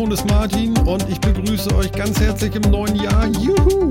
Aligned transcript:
Mikrofon 0.00 0.12
ist 0.12 0.30
Martin 0.30 0.78
und 0.86 1.06
ich 1.10 1.20
begrüße 1.20 1.74
euch 1.76 1.92
ganz 1.92 2.18
herzlich 2.18 2.54
im 2.54 2.70
neuen 2.70 2.96
Jahr. 2.96 3.26
Juhu! 3.26 3.90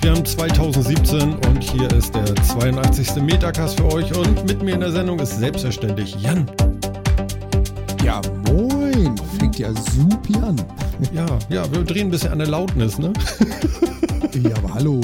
Wir 0.00 0.10
haben 0.10 0.24
2017 0.24 1.36
und 1.36 1.62
hier 1.62 1.88
ist 1.92 2.12
der 2.12 2.34
82. 2.34 3.22
Metacast 3.22 3.78
für 3.78 3.92
euch 3.92 4.12
und 4.16 4.44
mit 4.46 4.60
mir 4.60 4.74
in 4.74 4.80
der 4.80 4.90
Sendung 4.90 5.20
ist 5.20 5.38
selbstverständlich 5.38 6.16
Jan. 6.20 6.50
Ja, 8.02 8.20
moin. 8.50 9.14
Fängt 9.38 9.60
ja 9.60 9.72
supi 9.72 10.34
an. 10.42 10.56
Ja, 11.12 11.26
ja, 11.48 11.72
wir 11.72 11.84
drehen 11.84 12.08
ein 12.08 12.10
bisschen 12.10 12.32
an 12.32 12.38
der 12.38 12.48
Lautnis, 12.48 12.98
ne? 12.98 13.12
Ja, 14.42 14.56
aber 14.56 14.74
hallo. 14.74 15.00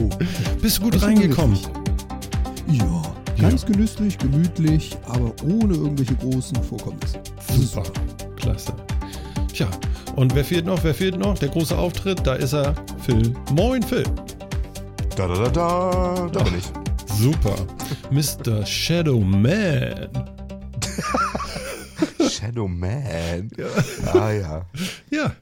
Bist 0.60 0.78
du 0.78 0.82
gut 0.82 0.94
schon 0.94 1.04
reingekommen? 1.04 1.56
Ja, 2.72 3.02
ganz 3.40 3.64
genüsslich, 3.64 4.18
gemütlich, 4.18 4.96
aber 5.06 5.32
ohne 5.44 5.74
irgendwelche 5.74 6.16
großen 6.16 6.60
Vorkommnisse. 6.64 7.20
Super, 7.56 7.84
klasse. 8.34 8.72
Tja, 9.54 9.68
und 10.16 10.34
wer 10.34 10.44
fehlt 10.44 10.66
noch? 10.66 10.82
Wer 10.82 10.94
fehlt 10.94 11.16
noch? 11.16 11.38
Der 11.38 11.48
große 11.48 11.78
Auftritt, 11.78 12.26
da 12.26 12.34
ist 12.34 12.52
er, 12.54 12.74
Phil. 13.06 13.32
Moin, 13.52 13.82
Phil. 13.84 14.02
Da 15.16 15.28
da 15.28 15.34
da 15.34 15.48
da, 15.48 16.28
da 16.32 16.42
bin 16.42 16.58
ich. 16.58 16.64
Super. 17.16 17.54
Mr. 18.10 18.66
Shadow 18.66 19.20
Man. 19.20 20.10
Shadow 22.28 22.66
Man. 22.66 23.48
Ah 24.12 24.30
ja. 24.32 24.66
Ja, 25.10 25.36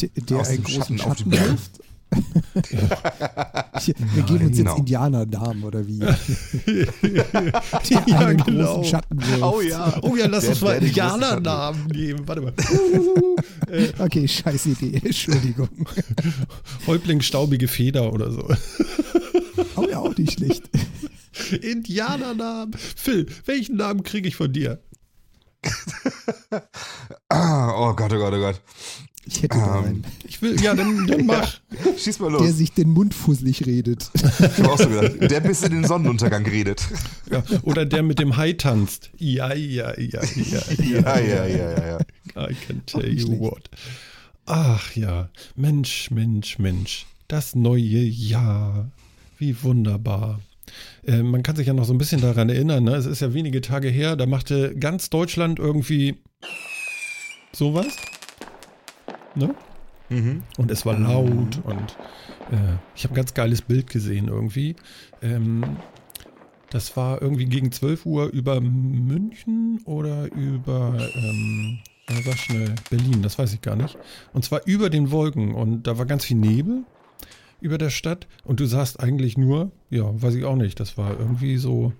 Der, 0.00 0.08
der 0.16 0.46
einen 0.46 0.64
großen 0.64 0.98
Schatten 0.98 1.00
auf 1.02 1.16
die 1.16 1.22
Schatten 1.24 1.30
Berge. 1.30 1.50
wirft. 1.50 1.70
Wir 3.74 4.22
geben 4.22 4.46
uns 4.46 4.56
jetzt 4.56 4.56
genau. 4.58 4.76
Indianernamen 4.76 5.64
oder 5.64 5.86
wie? 5.86 5.98
ja, 7.90 8.00
Der 8.06 8.18
einen 8.20 8.44
genau. 8.44 8.76
großen 8.76 8.84
Schatten 8.90 9.20
wirft. 9.20 9.42
Oh 9.42 9.60
ja. 9.60 9.98
Oh 10.02 10.16
ja, 10.16 10.26
lass 10.26 10.42
Der- 10.42 10.50
uns 10.50 10.60
mal 10.62 10.76
Indianernamen 10.82 11.86
nehmen. 11.88 12.26
Warte 12.28 12.42
mal. 12.42 12.52
Okay, 13.98 14.28
scheiß 14.28 14.66
Idee, 14.66 15.00
Entschuldigung. 15.04 15.68
Häuptling 16.86 17.20
staubige 17.22 17.66
Feder 17.66 18.12
oder 18.12 18.30
so. 18.30 18.48
Aber 19.74 19.90
ja, 19.90 19.98
auch 19.98 20.16
nicht 20.16 20.32
schlecht. 20.34 20.62
Indianernamen. 21.60 22.74
Phil, 22.96 23.26
welchen 23.46 23.76
Namen 23.76 24.02
kriege 24.04 24.28
ich 24.28 24.36
von 24.36 24.52
dir? 24.52 24.80
Oh 27.32 27.92
Gott, 27.94 28.12
oh 28.12 28.18
Gott, 28.18 28.34
oh 28.34 28.38
Gott. 28.40 28.60
Ich 29.26 29.42
hätte 29.42 29.56
da 29.58 29.78
Ähm, 29.78 29.84
einen, 29.84 30.04
Ich 30.26 30.42
will, 30.42 30.60
ja, 30.60 30.74
dann, 30.74 31.06
dann 31.06 31.26
mach. 31.26 31.60
Schieß 31.96 32.18
mal 32.20 32.30
der 32.30 32.40
los. 32.40 32.56
sich 32.56 32.72
den 32.72 32.90
Mund 32.90 33.14
fusselig 33.14 33.64
redet. 33.66 34.10
Ich 34.14 34.22
hab 34.62 34.68
auch 34.68 34.78
so 34.78 34.88
gedacht. 34.88 35.30
Der 35.30 35.40
bis 35.40 35.62
in 35.62 35.72
den 35.72 35.84
Sonnenuntergang 35.86 36.44
redet. 36.46 36.82
Ja, 37.30 37.42
oder 37.62 37.86
der 37.86 38.02
mit 38.02 38.18
dem 38.18 38.36
Hai 38.36 38.52
tanzt. 38.52 39.10
Ja, 39.16 39.54
ja, 39.54 39.98
ja, 39.98 40.20
ja, 40.22 40.62
Ja, 40.78 41.18
ja, 41.20 41.46
ja, 41.46 41.46
ja, 41.46 41.86
ja. 42.36 42.50
I 42.50 42.54
can 42.66 42.82
tell 42.86 43.08
you 43.08 43.26
schlecht. 43.26 43.40
what. 43.40 43.70
Ach 44.46 44.94
ja, 44.94 45.30
Mensch, 45.56 46.10
Mensch, 46.10 46.58
Mensch. 46.58 47.06
Das 47.28 47.54
neue 47.54 47.80
Jahr. 48.02 48.90
Wie 49.38 49.62
wunderbar. 49.62 50.40
Äh, 51.06 51.22
man 51.22 51.42
kann 51.42 51.56
sich 51.56 51.66
ja 51.66 51.72
noch 51.72 51.84
so 51.86 51.92
ein 51.94 51.98
bisschen 51.98 52.20
daran 52.20 52.48
erinnern, 52.50 52.84
ne? 52.84 52.94
es 52.96 53.06
ist 53.06 53.20
ja 53.20 53.32
wenige 53.34 53.60
Tage 53.60 53.88
her, 53.88 54.16
da 54.16 54.26
machte 54.26 54.74
ganz 54.78 55.10
Deutschland 55.10 55.58
irgendwie 55.58 56.16
sowas. 57.52 57.86
Ne? 59.34 59.54
Mhm. 60.08 60.42
Und 60.58 60.70
es 60.70 60.84
war 60.84 60.98
laut 60.98 61.60
und 61.64 61.96
äh, 62.50 62.76
ich 62.94 63.04
habe 63.04 63.14
ein 63.14 63.16
ganz 63.16 63.34
geiles 63.34 63.62
Bild 63.62 63.88
gesehen 63.88 64.28
irgendwie. 64.28 64.76
Ähm, 65.22 65.76
das 66.70 66.96
war 66.96 67.22
irgendwie 67.22 67.46
gegen 67.46 67.70
12 67.72 68.04
Uhr 68.04 68.26
über 68.26 68.60
München 68.60 69.80
oder 69.84 70.30
über, 70.32 70.98
ähm, 71.14 71.78
sag 72.24 72.36
schnell, 72.36 72.74
Berlin, 72.90 73.22
das 73.22 73.38
weiß 73.38 73.54
ich 73.54 73.60
gar 73.60 73.76
nicht. 73.76 73.96
Und 74.32 74.44
zwar 74.44 74.66
über 74.66 74.90
den 74.90 75.10
Wolken 75.10 75.54
und 75.54 75.86
da 75.86 75.98
war 75.98 76.06
ganz 76.06 76.24
viel 76.24 76.36
Nebel 76.36 76.84
über 77.60 77.78
der 77.78 77.90
Stadt 77.90 78.26
und 78.44 78.60
du 78.60 78.66
sahst 78.66 79.00
eigentlich 79.00 79.38
nur, 79.38 79.70
ja, 79.88 80.20
weiß 80.20 80.34
ich 80.34 80.44
auch 80.44 80.56
nicht, 80.56 80.80
das 80.80 80.98
war 80.98 81.18
irgendwie 81.18 81.56
so, 81.58 81.92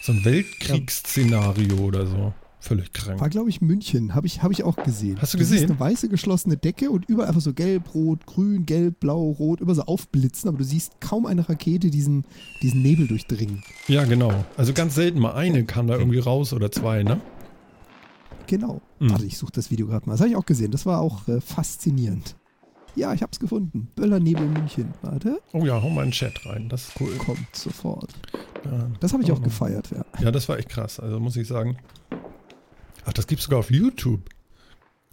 so 0.00 0.12
ein 0.12 0.24
Weltkriegsszenario 0.24 1.76
oder 1.78 2.06
so. 2.06 2.32
Völlig 2.66 2.92
krank. 2.92 3.20
War, 3.20 3.28
glaube 3.28 3.48
ich, 3.48 3.60
München. 3.60 4.12
Habe 4.16 4.26
ich, 4.26 4.42
hab 4.42 4.50
ich 4.50 4.64
auch 4.64 4.74
gesehen. 4.74 5.18
Hast 5.20 5.34
du 5.34 5.38
gesehen? 5.38 5.70
eine 5.70 5.78
weiße 5.78 6.08
geschlossene 6.08 6.56
Decke 6.56 6.90
und 6.90 7.08
überall 7.08 7.28
einfach 7.28 7.40
so 7.40 7.52
gelb, 7.54 7.94
rot, 7.94 8.26
grün, 8.26 8.66
gelb, 8.66 8.98
blau, 8.98 9.30
rot, 9.30 9.60
immer 9.60 9.72
so 9.72 9.82
aufblitzen, 9.82 10.48
aber 10.48 10.58
du 10.58 10.64
siehst 10.64 11.00
kaum 11.00 11.26
eine 11.26 11.48
Rakete 11.48 11.90
diesen, 11.90 12.24
diesen 12.62 12.82
Nebel 12.82 13.06
durchdringen. 13.06 13.62
Ja, 13.86 14.04
genau. 14.04 14.44
Also 14.56 14.72
ganz 14.72 14.96
selten 14.96 15.20
mal 15.20 15.34
eine 15.34 15.64
kam 15.64 15.86
da 15.86 15.96
irgendwie 15.96 16.18
raus 16.18 16.52
oder 16.52 16.72
zwei, 16.72 17.04
ne? 17.04 17.20
Genau. 18.48 18.82
Mhm. 18.98 19.10
Warte, 19.10 19.26
ich 19.26 19.38
suche 19.38 19.52
das 19.52 19.70
Video 19.70 19.86
gerade 19.86 20.06
mal. 20.06 20.14
Das 20.14 20.20
habe 20.22 20.30
ich 20.30 20.36
auch 20.36 20.46
gesehen. 20.46 20.72
Das 20.72 20.86
war 20.86 21.00
auch 21.00 21.28
äh, 21.28 21.40
faszinierend. 21.40 22.34
Ja, 22.96 23.14
ich 23.14 23.22
habe 23.22 23.30
es 23.30 23.38
gefunden. 23.38 23.92
Böllernebel 23.94 24.48
München. 24.48 24.92
Warte, 25.02 25.40
Oh 25.52 25.64
ja, 25.64 25.80
hau 25.80 25.88
mal 25.88 26.02
in 26.02 26.08
den 26.08 26.12
Chat 26.12 26.44
rein. 26.46 26.68
Das 26.68 26.88
ist 26.88 27.00
cool. 27.00 27.14
kommt 27.18 27.54
sofort. 27.54 28.12
Ja, 28.64 28.90
Das 28.98 29.12
habe 29.12 29.22
ich 29.22 29.30
auch 29.30 29.40
gefeiert, 29.40 29.92
ja. 29.92 30.04
ja, 30.20 30.32
das 30.32 30.48
war 30.48 30.58
echt 30.58 30.70
krass. 30.70 30.98
Also 30.98 31.20
muss 31.20 31.36
ich 31.36 31.46
sagen. 31.46 31.76
Ach, 33.06 33.12
das 33.12 33.26
gibt's 33.26 33.44
sogar 33.44 33.60
auf 33.60 33.70
YouTube. 33.70 34.20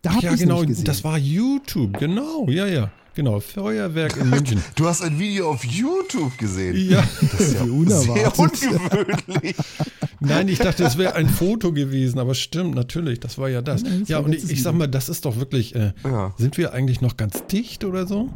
Da 0.02 0.16
habe 0.16 0.26
ja, 0.26 0.34
ich 0.34 0.40
genau. 0.42 0.60
nicht 0.60 0.68
gesehen. 0.70 0.86
Das 0.86 1.04
war 1.04 1.18
YouTube. 1.18 1.98
Genau. 1.98 2.46
Ja, 2.50 2.68
ja. 2.68 2.92
Genau. 3.16 3.40
Feuerwerk 3.40 4.18
in 4.18 4.30
München. 4.32 4.62
Du 4.76 4.88
hast 4.88 5.02
ein 5.04 5.20
Video 5.20 5.52
auf 5.52 5.64
YouTube 5.64 6.36
gesehen. 6.38 6.76
ja. 6.90 7.08
Das 7.22 7.40
ist 7.40 7.54
ja 7.54 7.66
sehr 8.00 8.40
ungewöhnlich. 8.40 9.56
Nein, 10.20 10.48
ich 10.48 10.58
dachte, 10.58 10.84
es 10.84 10.98
wäre 10.98 11.16
ein 11.16 11.30
Foto 11.30 11.72
gewesen, 11.72 12.18
aber 12.20 12.34
stimmt, 12.34 12.74
natürlich. 12.76 13.20
Das 13.20 13.38
war 13.38 13.50
ja 13.50 13.62
das. 13.62 13.84
Nein, 13.84 14.00
das 14.02 14.10
Ja, 14.10 14.18
und 14.20 14.34
ich, 14.34 14.50
ich 14.50 14.64
sag 14.64 14.74
mal, 14.74 14.88
das 14.88 15.10
ist 15.10 15.26
doch 15.26 15.38
wirklich. 15.38 15.76
Äh, 15.76 15.94
Ja. 16.04 16.34
sind 16.38 16.58
wir 16.58 16.74
eigentlich 16.74 17.02
noch 17.02 17.16
ganz 17.16 17.46
dicht 17.46 17.84
oder 17.86 18.08
so? 18.08 18.30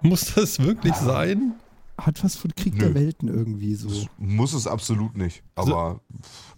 Muss 0.00 0.32
das 0.34 0.60
wirklich 0.60 0.94
sein? 0.94 1.52
Hat 1.98 2.24
was 2.24 2.34
von 2.36 2.54
Krieg 2.56 2.74
Nö. 2.74 2.86
der 2.86 2.94
Welten 2.94 3.28
irgendwie 3.28 3.74
so. 3.74 3.88
Das 3.88 4.06
muss 4.16 4.54
es 4.54 4.66
absolut 4.66 5.14
nicht. 5.18 5.42
Aber 5.54 6.00
pff, 6.22 6.49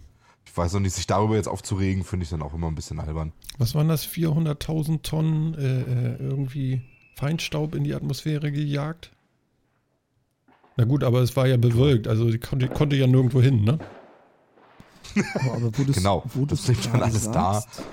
ich 0.53 0.57
weiß 0.57 0.73
noch 0.73 0.81
nicht, 0.81 0.93
sich 0.93 1.07
darüber 1.07 1.35
jetzt 1.35 1.47
aufzuregen, 1.47 2.03
finde 2.03 2.25
ich 2.25 2.29
dann 2.29 2.43
auch 2.43 2.53
immer 2.53 2.67
ein 2.67 2.75
bisschen 2.75 2.99
albern. 2.99 3.33
Was 3.57 3.73
waren 3.73 3.87
das? 3.87 4.05
400.000 4.07 5.01
Tonnen 5.01 5.55
äh, 5.55 5.81
äh, 5.81 6.15
irgendwie 6.19 6.83
Feinstaub 7.15 7.73
in 7.73 7.83
die 7.83 7.95
Atmosphäre 7.95 8.51
gejagt? 8.51 9.11
Na 10.77 10.85
gut, 10.85 11.03
aber 11.03 11.21
es 11.21 11.35
war 11.35 11.47
ja 11.47 11.57
bewölkt, 11.57 12.07
also 12.07 12.29
die 12.29 12.37
konnte, 12.37 12.67
konnte 12.67 12.95
ja 12.95 13.07
nirgendwo 13.07 13.41
hin, 13.41 13.63
ne? 13.63 13.79
Aber, 15.35 15.53
aber 15.55 15.77
wo 15.77 15.83
du's- 15.83 15.95
Genau, 15.95 16.23
wo 16.33 16.45
das 16.45 16.65
du's 16.65 16.77
bleibt 16.77 16.93
dann 16.93 17.01
alles 17.03 17.31
da. 17.31 17.53
sagst, 17.61 17.83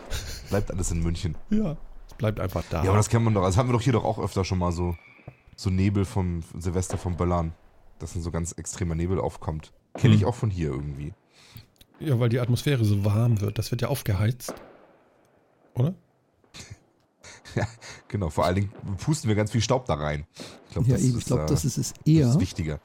Bleibt 0.50 0.70
alles 0.70 0.91
in 0.91 1.00
München. 1.03 1.37
Ja. 1.50 1.76
Es 2.09 2.15
bleibt 2.19 2.41
einfach 2.41 2.65
da. 2.70 2.82
Ja, 2.82 2.91
aber 2.91 2.97
das 2.99 3.09
kennt 3.09 3.25
man 3.25 3.32
doch. 3.34 3.43
Das 3.43 3.56
haben 3.56 3.69
wir 3.69 3.72
doch 3.72 3.81
hier 3.82 3.93
doch 3.94 4.04
auch 4.04 4.19
öfter 4.19 4.44
schon 4.44 4.59
mal 4.59 4.72
so, 4.72 4.97
so 5.56 5.70
Nebel 5.70 6.04
vom 6.04 6.43
Silvester 6.59 6.99
vom 6.99 7.16
Böllern. 7.16 7.53
Dass 8.00 8.12
dann 8.15 8.22
so 8.22 8.31
ganz 8.31 8.53
extremer 8.53 8.94
Nebel 8.94 9.19
aufkommt. 9.20 9.72
Kenne 9.94 10.15
ich 10.15 10.22
Hm. 10.22 10.28
auch 10.28 10.34
von 10.34 10.50
hier 10.50 10.69
irgendwie. 10.70 11.12
Ja, 12.00 12.19
weil 12.19 12.28
die 12.28 12.41
Atmosphäre 12.41 12.84
so 12.84 13.05
warm 13.05 13.41
wird. 13.41 13.59
Das 13.59 13.71
wird 13.71 13.83
ja 13.83 13.88
aufgeheizt. 13.88 14.55
Oder? 15.75 15.94
Genau, 18.08 18.29
vor 18.31 18.44
allen 18.44 18.55
Dingen 18.56 18.73
pusten 18.99 19.29
wir 19.29 19.35
ganz 19.35 19.50
viel 19.50 19.61
Staub 19.61 19.85
da 19.87 19.94
rein. 19.94 20.25
Ich 20.69 20.73
glaube, 20.73 20.88
Ja, 20.88 20.94
das, 20.94 21.02
ist, 21.05 21.26
glaube, 21.26 21.43
äh, 21.43 21.47
das 21.47 21.64
ist 21.64 21.79
es 21.79 21.93
das 21.94 22.06
eher. 22.06 22.29
ist 22.29 22.41
wichtiger. 22.41 22.81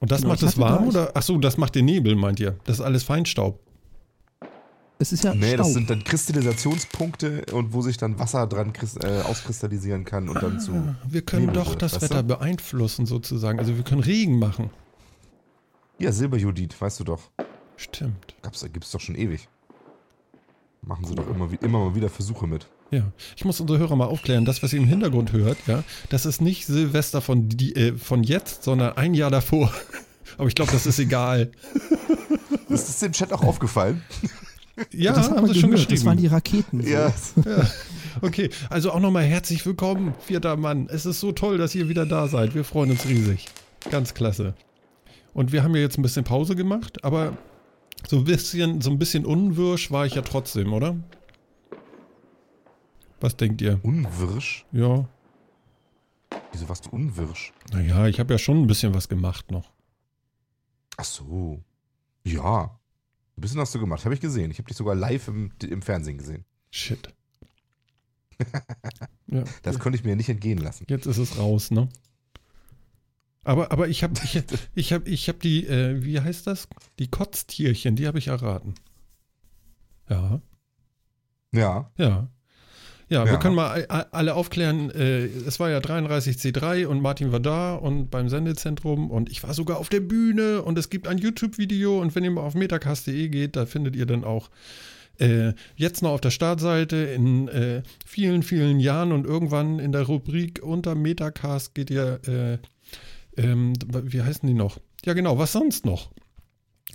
Und 0.00 0.10
das 0.12 0.20
Genau, 0.20 0.32
macht 0.34 0.42
es 0.42 0.56
warm 0.58 0.88
oder? 0.88 1.10
Ach 1.14 1.22
so, 1.22 1.36
das 1.38 1.56
macht 1.58 1.74
den 1.74 1.84
Nebel, 1.86 2.14
meint 2.16 2.38
ihr? 2.40 2.58
Das 2.64 2.76
ist 2.78 2.80
alles 2.84 3.02
Feinstaub. 3.02 3.60
Es 4.98 5.12
ist 5.12 5.24
ja 5.24 5.34
Nee, 5.34 5.56
das 5.56 5.66
Staub. 5.66 5.74
sind 5.74 5.90
dann 5.90 6.04
Kristallisationspunkte 6.04 7.44
und 7.52 7.72
wo 7.72 7.82
sich 7.82 7.96
dann 7.96 8.18
Wasser 8.20 8.46
dran 8.46 8.72
äh, 9.02 9.22
auskristallisieren 9.22 10.04
kann 10.04 10.28
und 10.28 10.40
dann 10.40 10.60
zu. 10.60 10.72
Ah, 10.72 10.94
wir 11.08 11.22
können 11.22 11.46
Nebel 11.46 11.62
doch 11.62 11.70
wird, 11.70 11.82
das 11.82 12.00
Wetter 12.00 12.22
du? 12.22 12.28
beeinflussen 12.28 13.06
sozusagen. 13.06 13.58
Also 13.58 13.76
wir 13.76 13.82
können 13.82 14.00
Regen 14.02 14.38
machen. 14.38 14.70
Ja, 15.98 16.12
Silberjodid, 16.12 16.80
weißt 16.80 17.00
du 17.00 17.04
doch. 17.04 17.30
Stimmt. 17.82 18.34
Gab's, 18.42 18.64
gibt's 18.72 18.92
doch 18.92 19.00
schon 19.00 19.16
ewig. 19.16 19.48
Machen 20.82 21.04
sie 21.04 21.14
doch 21.14 21.28
immer, 21.28 21.48
immer 21.60 21.78
mal 21.86 21.94
wieder 21.94 22.08
Versuche 22.08 22.46
mit. 22.46 22.66
Ja, 22.90 23.10
ich 23.36 23.44
muss 23.44 23.60
unsere 23.60 23.78
Hörer 23.78 23.96
mal 23.96 24.06
aufklären, 24.06 24.44
das, 24.44 24.62
was 24.62 24.72
ihr 24.72 24.80
im 24.80 24.86
Hintergrund 24.86 25.32
hört, 25.32 25.56
ja, 25.66 25.82
das 26.10 26.26
ist 26.26 26.40
nicht 26.40 26.66
Silvester 26.66 27.20
von, 27.20 27.48
die, 27.48 27.74
äh, 27.74 27.96
von 27.96 28.22
jetzt, 28.22 28.64
sondern 28.64 28.96
ein 28.96 29.14
Jahr 29.14 29.30
davor. 29.30 29.72
Aber 30.38 30.48
ich 30.48 30.54
glaube, 30.54 30.72
das 30.72 30.86
ist 30.86 30.98
egal. 30.98 31.50
Ist 32.68 32.88
das 32.88 33.00
dem 33.00 33.12
Chat 33.12 33.34
auch 33.34 33.42
aufgefallen? 33.42 34.00
Ja, 34.92 35.12
das 35.12 35.30
haben 35.30 35.46
sie 35.46 35.60
schon 35.60 35.72
gehört, 35.72 35.92
Das 35.92 36.06
waren 36.06 36.16
die 36.16 36.22
geschrieben. 36.22 36.80
Raketen. 36.80 36.82
So. 36.82 36.88
Ja. 36.88 37.12
Ja. 37.44 37.70
Okay, 38.22 38.48
also 38.70 38.92
auch 38.92 39.00
nochmal 39.00 39.24
herzlich 39.24 39.66
willkommen, 39.66 40.14
vierter 40.20 40.56
Mann. 40.56 40.88
Es 40.90 41.04
ist 41.04 41.20
so 41.20 41.32
toll, 41.32 41.58
dass 41.58 41.74
ihr 41.74 41.90
wieder 41.90 42.06
da 42.06 42.28
seid. 42.28 42.54
Wir 42.54 42.64
freuen 42.64 42.90
uns 42.90 43.06
riesig. 43.06 43.46
Ganz 43.90 44.14
klasse. 44.14 44.54
Und 45.34 45.52
wir 45.52 45.62
haben 45.62 45.74
ja 45.74 45.82
jetzt 45.82 45.98
ein 45.98 46.02
bisschen 46.02 46.24
Pause 46.24 46.56
gemacht, 46.56 47.04
aber 47.04 47.36
so 48.08 48.18
ein 48.18 48.24
bisschen, 48.24 48.80
so 48.80 48.90
ein 48.90 48.98
bisschen 48.98 49.24
unwirsch 49.24 49.90
war 49.90 50.06
ich 50.06 50.14
ja 50.14 50.22
trotzdem, 50.22 50.72
oder? 50.72 50.96
Was 53.20 53.36
denkt 53.36 53.60
ihr? 53.62 53.78
Unwirsch? 53.82 54.66
Ja. 54.72 55.08
Wieso 56.52 56.68
warst 56.68 56.86
du 56.86 56.90
unwirsch? 56.90 57.52
Naja, 57.72 58.06
ich 58.08 58.18
habe 58.20 58.34
ja 58.34 58.38
schon 58.38 58.62
ein 58.62 58.66
bisschen 58.66 58.94
was 58.94 59.08
gemacht 59.08 59.50
noch. 59.50 59.70
Ach 60.96 61.04
so. 61.04 61.62
Ja. 62.24 62.78
Ein 63.36 63.40
bisschen 63.40 63.60
hast 63.60 63.74
du 63.74 63.78
gemacht, 63.80 64.04
habe 64.04 64.14
ich 64.14 64.20
gesehen. 64.20 64.50
Ich 64.50 64.58
habe 64.58 64.68
dich 64.68 64.76
sogar 64.76 64.94
live 64.94 65.28
im, 65.28 65.52
im 65.62 65.82
Fernsehen 65.82 66.18
gesehen. 66.18 66.44
Shit. 66.70 67.14
ja, 69.26 69.44
Das 69.62 69.78
konnte 69.78 69.96
ich 69.98 70.04
mir 70.04 70.16
nicht 70.16 70.28
entgehen 70.28 70.58
lassen. 70.58 70.84
jetzt 70.88 71.06
ist 71.06 71.18
es 71.18 71.38
raus, 71.38 71.70
ne? 71.70 71.88
Aber, 73.44 73.72
aber 73.72 73.88
ich 73.88 74.02
habe 74.04 74.14
ich, 74.24 74.42
ich 74.74 74.92
hab, 74.92 75.06
ich 75.08 75.28
hab 75.28 75.40
die, 75.40 75.66
äh, 75.66 76.04
wie 76.04 76.20
heißt 76.20 76.46
das? 76.46 76.68
Die 76.98 77.08
Kotztierchen, 77.08 77.96
die 77.96 78.06
habe 78.06 78.18
ich 78.18 78.28
erraten. 78.28 78.74
Ja, 80.08 80.40
Ja, 81.52 81.90
ja. 81.96 82.28
Ja, 83.08 83.26
wir 83.26 83.32
Ja. 83.32 83.38
können 83.38 83.54
mal 83.56 83.84
alle 83.86 84.34
aufklären, 84.34 84.90
äh, 84.90 85.26
es 85.26 85.60
war 85.60 85.68
ja 85.68 85.80
33C3 85.80 86.86
und 86.86 87.02
Martin 87.02 87.30
war 87.30 87.40
da 87.40 87.74
und 87.74 88.10
beim 88.10 88.30
Sendezentrum 88.30 89.10
und 89.10 89.28
ich 89.30 89.42
war 89.42 89.52
sogar 89.52 89.76
auf 89.78 89.90
der 89.90 90.00
Bühne 90.00 90.62
und 90.62 90.78
es 90.78 90.88
gibt 90.88 91.06
ein 91.08 91.18
YouTube-Video 91.18 92.00
und 92.00 92.14
wenn 92.14 92.24
ihr 92.24 92.30
mal 92.30 92.40
auf 92.40 92.54
metacast.de 92.54 93.28
geht, 93.28 93.56
da 93.56 93.66
findet 93.66 93.96
ihr 93.96 94.06
dann 94.06 94.24
auch 94.24 94.48
äh, 95.18 95.52
jetzt 95.76 96.02
noch 96.02 96.12
auf 96.12 96.22
der 96.22 96.30
Startseite 96.30 96.96
in 96.96 97.48
äh, 97.48 97.82
vielen, 98.06 98.42
vielen 98.42 98.80
Jahren 98.80 99.12
und 99.12 99.26
irgendwann 99.26 99.78
in 99.78 99.92
der 99.92 100.02
Rubrik 100.04 100.62
unter 100.62 100.94
Metacast 100.94 101.74
geht 101.74 101.90
ihr, 101.90 102.18
äh, 102.26 102.58
ähm, 103.36 103.74
wie 103.90 104.22
heißen 104.22 104.46
die 104.46 104.54
noch? 104.54 104.78
Ja 105.04 105.14
genau, 105.14 105.38
was 105.38 105.52
sonst 105.52 105.84
noch? 105.84 106.10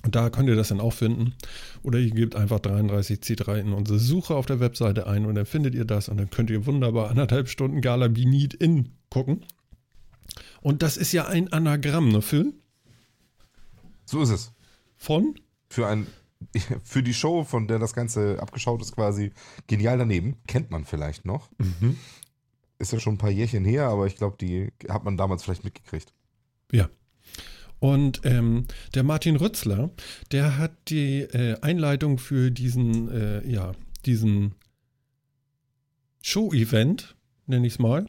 Und 0.04 0.16
da 0.16 0.30
könnt 0.30 0.48
ihr 0.48 0.56
das 0.56 0.70
dann 0.70 0.80
auch 0.80 0.94
finden. 0.94 1.34
Oder 1.84 2.00
ihr 2.00 2.12
gebt 2.12 2.36
einfach 2.36 2.60
33C3 2.60 3.60
in 3.60 3.74
unsere 3.74 4.00
Suche 4.00 4.36
auf 4.36 4.46
der 4.46 4.60
Webseite 4.60 5.08
ein 5.08 5.26
und 5.26 5.36
dann 5.36 5.46
findet 5.46 5.76
ihr 5.76 5.86
das 5.86 6.08
und 6.08 6.18
dann 6.18 6.30
könnt 6.30 6.50
ihr 6.50 6.66
wunderbar 6.66 7.10
anderthalb 7.10 7.50
Stunden 7.50 7.82
Gala 7.82 8.08
Need 8.08 8.54
In 8.54 8.94
gucken. 9.10 9.46
Und 10.62 10.84
das 10.84 10.98
ist 10.98 11.12
ja 11.14 11.28
ein 11.28 11.52
Anagramm, 11.52 12.10
ne, 12.10 12.22
Phil? 12.22 12.54
so 14.06 14.22
ist 14.22 14.30
es. 14.30 14.52
Von? 14.98 15.36
Für 15.70 15.88
ein 15.88 16.08
für 16.84 17.04
die 17.04 17.14
Show, 17.14 17.44
von 17.44 17.68
der 17.68 17.80
das 17.80 17.94
Ganze 17.94 18.40
abgeschaut 18.40 18.82
ist, 18.82 18.94
quasi 18.94 19.32
genial 19.68 19.98
daneben. 19.98 20.38
Kennt 20.48 20.72
man 20.72 20.86
vielleicht 20.86 21.26
noch. 21.26 21.50
Ist 22.80 22.94
ja 22.94 23.00
schon 23.00 23.16
ein 23.16 23.18
paar 23.18 23.32
Jährchen 23.32 23.66
her, 23.66 23.88
aber 23.88 24.06
ich 24.06 24.16
glaube, 24.16 24.38
die 24.40 24.72
hat 24.88 25.04
man 25.04 25.18
damals 25.18 25.44
vielleicht 25.44 25.64
mitgekriegt. 25.64 26.14
Ja. 26.72 26.90
Und 27.80 28.22
ähm, 28.24 28.66
der 28.96 29.04
Martin 29.04 29.36
Rützler, 29.36 29.92
der 30.32 30.58
hat 30.58 30.72
die 30.90 31.22
äh, 31.22 31.60
Einleitung 31.62 32.18
für 32.18 32.50
diesen, 32.50 33.10
äh, 33.12 33.48
ja, 33.48 33.74
diesen 34.06 34.56
Show-Event, 36.24 37.16
nenne 37.46 37.68
ich 37.68 37.74
es 37.74 37.80
mal, 37.80 38.08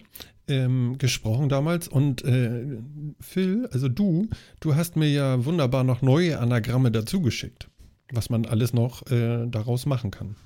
ähm, 0.48 0.96
gesprochen 0.98 1.48
damals. 1.48 1.86
Und 1.86 2.24
äh, 2.24 2.78
Phil, 3.20 3.68
also 3.70 3.88
du, 3.88 4.28
du 4.60 4.74
hast 4.74 4.96
mir 4.96 5.10
ja 5.10 5.44
wunderbar 5.44 5.84
noch 5.84 6.02
neue 6.02 6.38
Anagramme 6.38 6.90
dazu 6.90 7.20
geschickt, 7.20 7.68
was 8.10 8.30
man 8.30 8.46
alles 8.46 8.72
noch 8.72 9.06
äh, 9.10 9.46
daraus 9.46 9.84
machen 9.86 10.10
kann. 10.10 10.36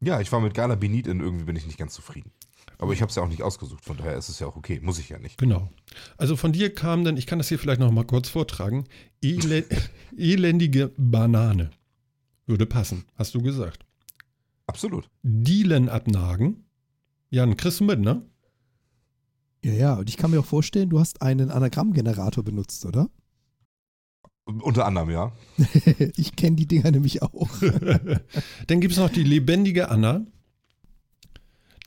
Ja, 0.00 0.20
ich 0.20 0.32
war 0.32 0.40
mit 0.40 0.54
Gala 0.54 0.76
Benit 0.76 1.06
in 1.06 1.20
irgendwie 1.20 1.44
bin 1.44 1.56
ich 1.56 1.66
nicht 1.66 1.78
ganz 1.78 1.92
zufrieden. 1.92 2.32
Aber 2.80 2.94
ich 2.94 3.02
habe 3.02 3.10
es 3.10 3.16
ja 3.16 3.22
auch 3.22 3.28
nicht 3.28 3.42
ausgesucht, 3.42 3.84
von 3.84 3.98
daher 3.98 4.16
ist 4.16 4.30
es 4.30 4.38
ja 4.38 4.46
auch 4.46 4.56
okay. 4.56 4.80
Muss 4.82 4.98
ich 4.98 5.10
ja 5.10 5.18
nicht. 5.18 5.36
Genau. 5.36 5.68
Also 6.16 6.34
von 6.34 6.52
dir 6.52 6.74
kam 6.74 7.04
dann, 7.04 7.18
ich 7.18 7.26
kann 7.26 7.38
das 7.38 7.48
hier 7.48 7.58
vielleicht 7.58 7.80
noch 7.80 7.90
mal 7.92 8.06
kurz 8.06 8.30
vortragen, 8.30 8.86
Ele 9.20 9.66
elendige 10.16 10.90
Banane. 10.96 11.70
Würde 12.46 12.64
passen, 12.64 13.04
hast 13.16 13.34
du 13.34 13.42
gesagt. 13.42 13.84
Absolut. 14.66 15.10
Dielen 15.22 15.88
abnagen. 15.90 16.64
Jan, 17.28 17.56
kriegst 17.56 17.80
du 17.80 17.84
mit, 17.84 18.00
ne? 18.00 18.22
Ja, 19.62 19.72
ja, 19.72 19.94
und 19.94 20.08
ich 20.08 20.16
kann 20.16 20.30
mir 20.30 20.40
auch 20.40 20.46
vorstellen, 20.46 20.88
du 20.88 20.98
hast 20.98 21.20
einen 21.20 21.50
Anagrammgenerator 21.50 22.42
benutzt, 22.42 22.86
oder? 22.86 23.10
Unter 24.46 24.86
anderem, 24.86 25.10
ja. 25.10 25.32
ich 26.16 26.34
kenne 26.34 26.56
die 26.56 26.66
Dinger 26.66 26.90
nämlich 26.90 27.22
auch. 27.22 27.50
Dann 28.66 28.80
gibt 28.80 28.92
es 28.92 28.98
noch 28.98 29.10
die 29.10 29.22
lebendige 29.22 29.90
Anna, 29.90 30.24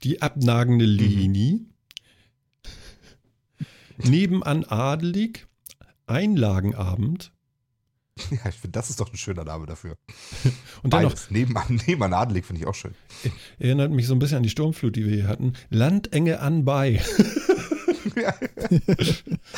die 0.04 0.22
abnagende 0.22 0.86
Leni, 0.86 1.66
nebenan 3.98 4.64
adelig, 4.66 5.48
Einlagenabend 6.06 7.32
Ja, 8.30 8.50
ich 8.50 8.56
finde, 8.56 8.72
das 8.78 8.90
ist 8.90 9.00
doch 9.00 9.12
ein 9.12 9.18
schöner 9.18 9.44
Name 9.46 9.66
dafür. 9.66 9.98
und 10.84 10.94
dann 10.94 11.04
noch 11.04 11.12
Beides. 11.12 11.32
Nebenan, 11.32 11.82
nebenan 11.88 12.14
Adelig 12.14 12.46
finde 12.46 12.62
ich 12.62 12.68
auch 12.68 12.76
schön. 12.76 12.94
erinnert 13.58 13.92
mich 13.92 14.06
so 14.08 14.14
ein 14.14 14.20
bisschen 14.20 14.38
an 14.38 14.44
die 14.44 14.50
Sturmflut, 14.50 14.96
die 14.96 15.06
wir 15.06 15.14
hier 15.14 15.28
hatten. 15.28 15.54
Landenge 15.70 16.40
anbei. 16.40 17.02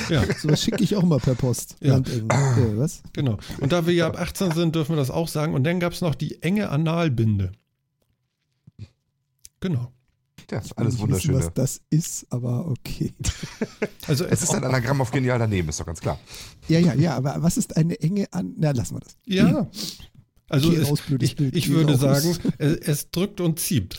ja, 0.10 0.24
So 0.38 0.50
was 0.50 0.64
schicke 0.64 0.84
ich 0.84 0.96
auch 0.96 1.04
mal 1.04 1.20
per 1.20 1.36
Post. 1.36 1.76
Ja. 1.82 1.94
Landeng. 1.94 2.30
Äh, 2.30 2.78
was? 2.78 3.04
genau. 3.12 3.38
Und 3.60 3.72
da 3.72 3.86
wir 3.88 3.94
ja 3.94 4.08
ab 4.08 4.18
18 4.20 4.52
sind, 4.52 4.76
dürfen 4.76 4.94
wir 4.94 4.98
das 4.98 5.12
auch 5.12 5.28
sagen. 5.28 5.54
Und 5.54 5.64
dann 5.66 5.80
gab 5.80 5.94
es 5.94 6.02
noch 6.02 6.16
die 6.16 6.42
enge 6.42 6.70
Analbinde. 6.70 7.52
Genau. 9.60 9.92
Ja, 10.52 10.60
ist 10.60 10.78
alles 10.78 10.94
nicht 10.94 11.02
wunderschön. 11.02 11.36
Was 11.36 11.54
das 11.54 11.82
ist, 11.90 12.26
aber 12.30 12.68
okay. 12.68 13.14
Also 14.08 14.26
Es 14.26 14.44
ist 14.44 14.54
ein 14.54 14.64
Anagramm 14.64 15.02
auf 15.02 15.12
genial 15.12 15.40
daneben, 15.40 15.70
ist 15.70 15.80
doch 15.80 15.86
ganz 15.86 16.00
klar. 16.00 16.20
Ja, 16.68 16.80
ja, 16.80 16.94
ja, 16.94 17.16
aber 17.16 17.36
was 17.40 17.58
ist 17.58 17.76
eine 17.76 18.00
enge 18.00 18.32
an. 18.32 18.54
Na, 18.58 18.72
lassen 18.72 18.96
wir 18.96 19.00
das. 19.02 19.16
ja. 19.26 19.68
Also 20.48 20.70
Geh 20.70 20.76
es, 20.78 20.90
raus, 20.92 21.00
ich, 21.22 21.36
Bild. 21.36 21.56
ich 21.56 21.70
würde 21.70 21.94
raus. 22.00 22.22
sagen, 22.22 22.38
es, 22.60 22.78
es 22.78 23.10
drückt 23.10 23.42
und 23.42 23.60
zieht. 23.60 23.98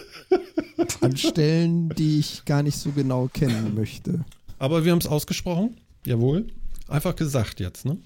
An 1.00 1.16
Stellen, 1.16 1.88
die 1.90 2.20
ich 2.20 2.44
gar 2.44 2.62
nicht 2.62 2.78
so 2.78 2.90
genau 2.92 3.26
kennen 3.28 3.74
möchte. 3.74 4.24
Aber 4.58 4.84
wir 4.84 4.92
haben 4.92 5.00
es 5.00 5.08
ausgesprochen. 5.08 5.76
Jawohl. 6.04 6.46
Einfach 6.88 7.16
gesagt 7.16 7.58
jetzt, 7.58 7.84
ne? 7.84 7.98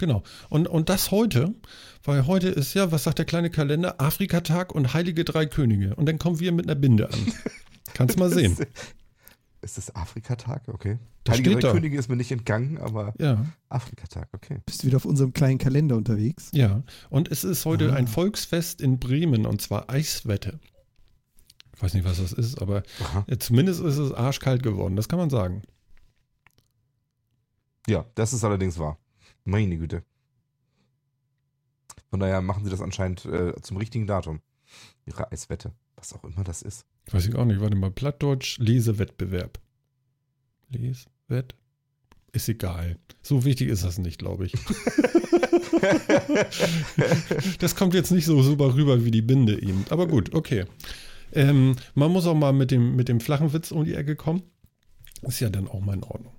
Genau. 0.00 0.22
Und, 0.48 0.66
und 0.66 0.88
das 0.88 1.10
heute, 1.10 1.54
weil 2.04 2.26
heute 2.26 2.48
ist 2.48 2.72
ja, 2.72 2.90
was 2.90 3.04
sagt 3.04 3.18
der 3.18 3.26
kleine 3.26 3.50
Kalender? 3.50 4.00
Afrikatag 4.00 4.74
und 4.74 4.94
Heilige 4.94 5.24
Drei 5.26 5.44
Könige. 5.44 5.94
Und 5.94 6.06
dann 6.06 6.18
kommen 6.18 6.40
wir 6.40 6.52
mit 6.52 6.64
einer 6.64 6.74
Binde 6.74 7.08
an. 7.12 7.18
Kannst 7.94 8.18
mal 8.18 8.30
sehen. 8.30 8.56
Ist 9.60 9.76
das 9.76 9.94
Afrikatag? 9.94 10.62
Okay. 10.68 10.98
Das 11.24 11.34
Heilige 11.34 11.50
steht 11.50 11.62
Drei 11.64 11.68
da. 11.68 11.74
Könige 11.74 11.98
ist 11.98 12.08
mir 12.08 12.16
nicht 12.16 12.32
entgangen, 12.32 12.78
aber 12.78 13.12
Ja, 13.18 13.44
Afrikatag, 13.68 14.28
okay. 14.32 14.62
Bist 14.64 14.82
du 14.82 14.86
wieder 14.86 14.96
auf 14.96 15.04
unserem 15.04 15.34
kleinen 15.34 15.58
Kalender 15.58 15.96
unterwegs? 15.96 16.48
ja. 16.54 16.82
Und 17.10 17.30
es 17.30 17.44
ist 17.44 17.66
heute 17.66 17.92
Ah. 17.92 17.96
ein 17.96 18.08
Volksfest 18.08 18.80
in 18.80 18.98
Bremen 18.98 19.44
und 19.44 19.60
zwar 19.60 19.90
Eiswette. 19.90 20.58
Ich 21.76 21.82
weiß 21.82 21.92
nicht, 21.92 22.04
was 22.06 22.16
das 22.18 22.32
ist, 22.32 22.60
aber 22.62 22.84
Aha. 23.02 23.24
äh, 23.26 23.36
zumindest 23.36 23.82
ist 23.82 23.98
es 23.98 24.12
arschkalt 24.14 24.62
geworden. 24.62 24.96
Das 24.96 25.08
kann 25.10 25.18
man 25.18 25.28
sagen. 25.28 25.60
Ja, 27.86 28.06
das 28.14 28.32
ist 28.32 28.44
allerdings 28.44 28.78
wahr. 28.78 28.98
Meine 29.44 29.78
Güte. 29.78 30.04
Von 32.10 32.20
daher 32.20 32.42
machen 32.42 32.64
sie 32.64 32.70
das 32.70 32.80
anscheinend 32.80 33.24
äh, 33.24 33.54
zum 33.62 33.76
richtigen 33.76 34.06
Datum. 34.06 34.40
Ihre 35.06 35.30
Eiswette. 35.32 35.72
Was 35.96 36.12
auch 36.12 36.24
immer 36.24 36.44
das 36.44 36.62
ist. 36.62 36.84
Weiß 37.10 37.26
ich 37.26 37.34
auch 37.34 37.44
nicht. 37.44 37.60
Warte 37.60 37.76
mal. 37.76 37.90
Plattdeutsch 37.90 38.58
Lesewettbewerb. 38.58 39.58
Lesewett? 40.70 41.54
Ist 42.32 42.48
egal. 42.48 42.96
So 43.22 43.44
wichtig 43.44 43.68
ist 43.68 43.84
das 43.84 43.98
nicht, 43.98 44.18
glaube 44.18 44.46
ich. 44.46 44.52
das 47.58 47.74
kommt 47.74 47.94
jetzt 47.94 48.12
nicht 48.12 48.24
so 48.24 48.42
super 48.42 48.74
rüber 48.74 49.04
wie 49.04 49.10
die 49.10 49.22
Binde 49.22 49.60
eben. 49.60 49.84
Aber 49.90 50.06
gut, 50.06 50.34
okay. 50.34 50.64
Ähm, 51.32 51.76
man 51.94 52.10
muss 52.10 52.26
auch 52.26 52.34
mal 52.34 52.52
mit 52.52 52.70
dem, 52.70 52.96
mit 52.96 53.08
dem 53.08 53.20
flachen 53.20 53.52
Witz 53.52 53.72
um 53.72 53.84
die 53.84 53.94
Ecke 53.94 54.16
kommen. 54.16 54.42
Ist 55.22 55.40
ja 55.40 55.50
dann 55.50 55.68
auch 55.68 55.80
mal 55.80 55.94
in 55.94 56.04
Ordnung. 56.04 56.32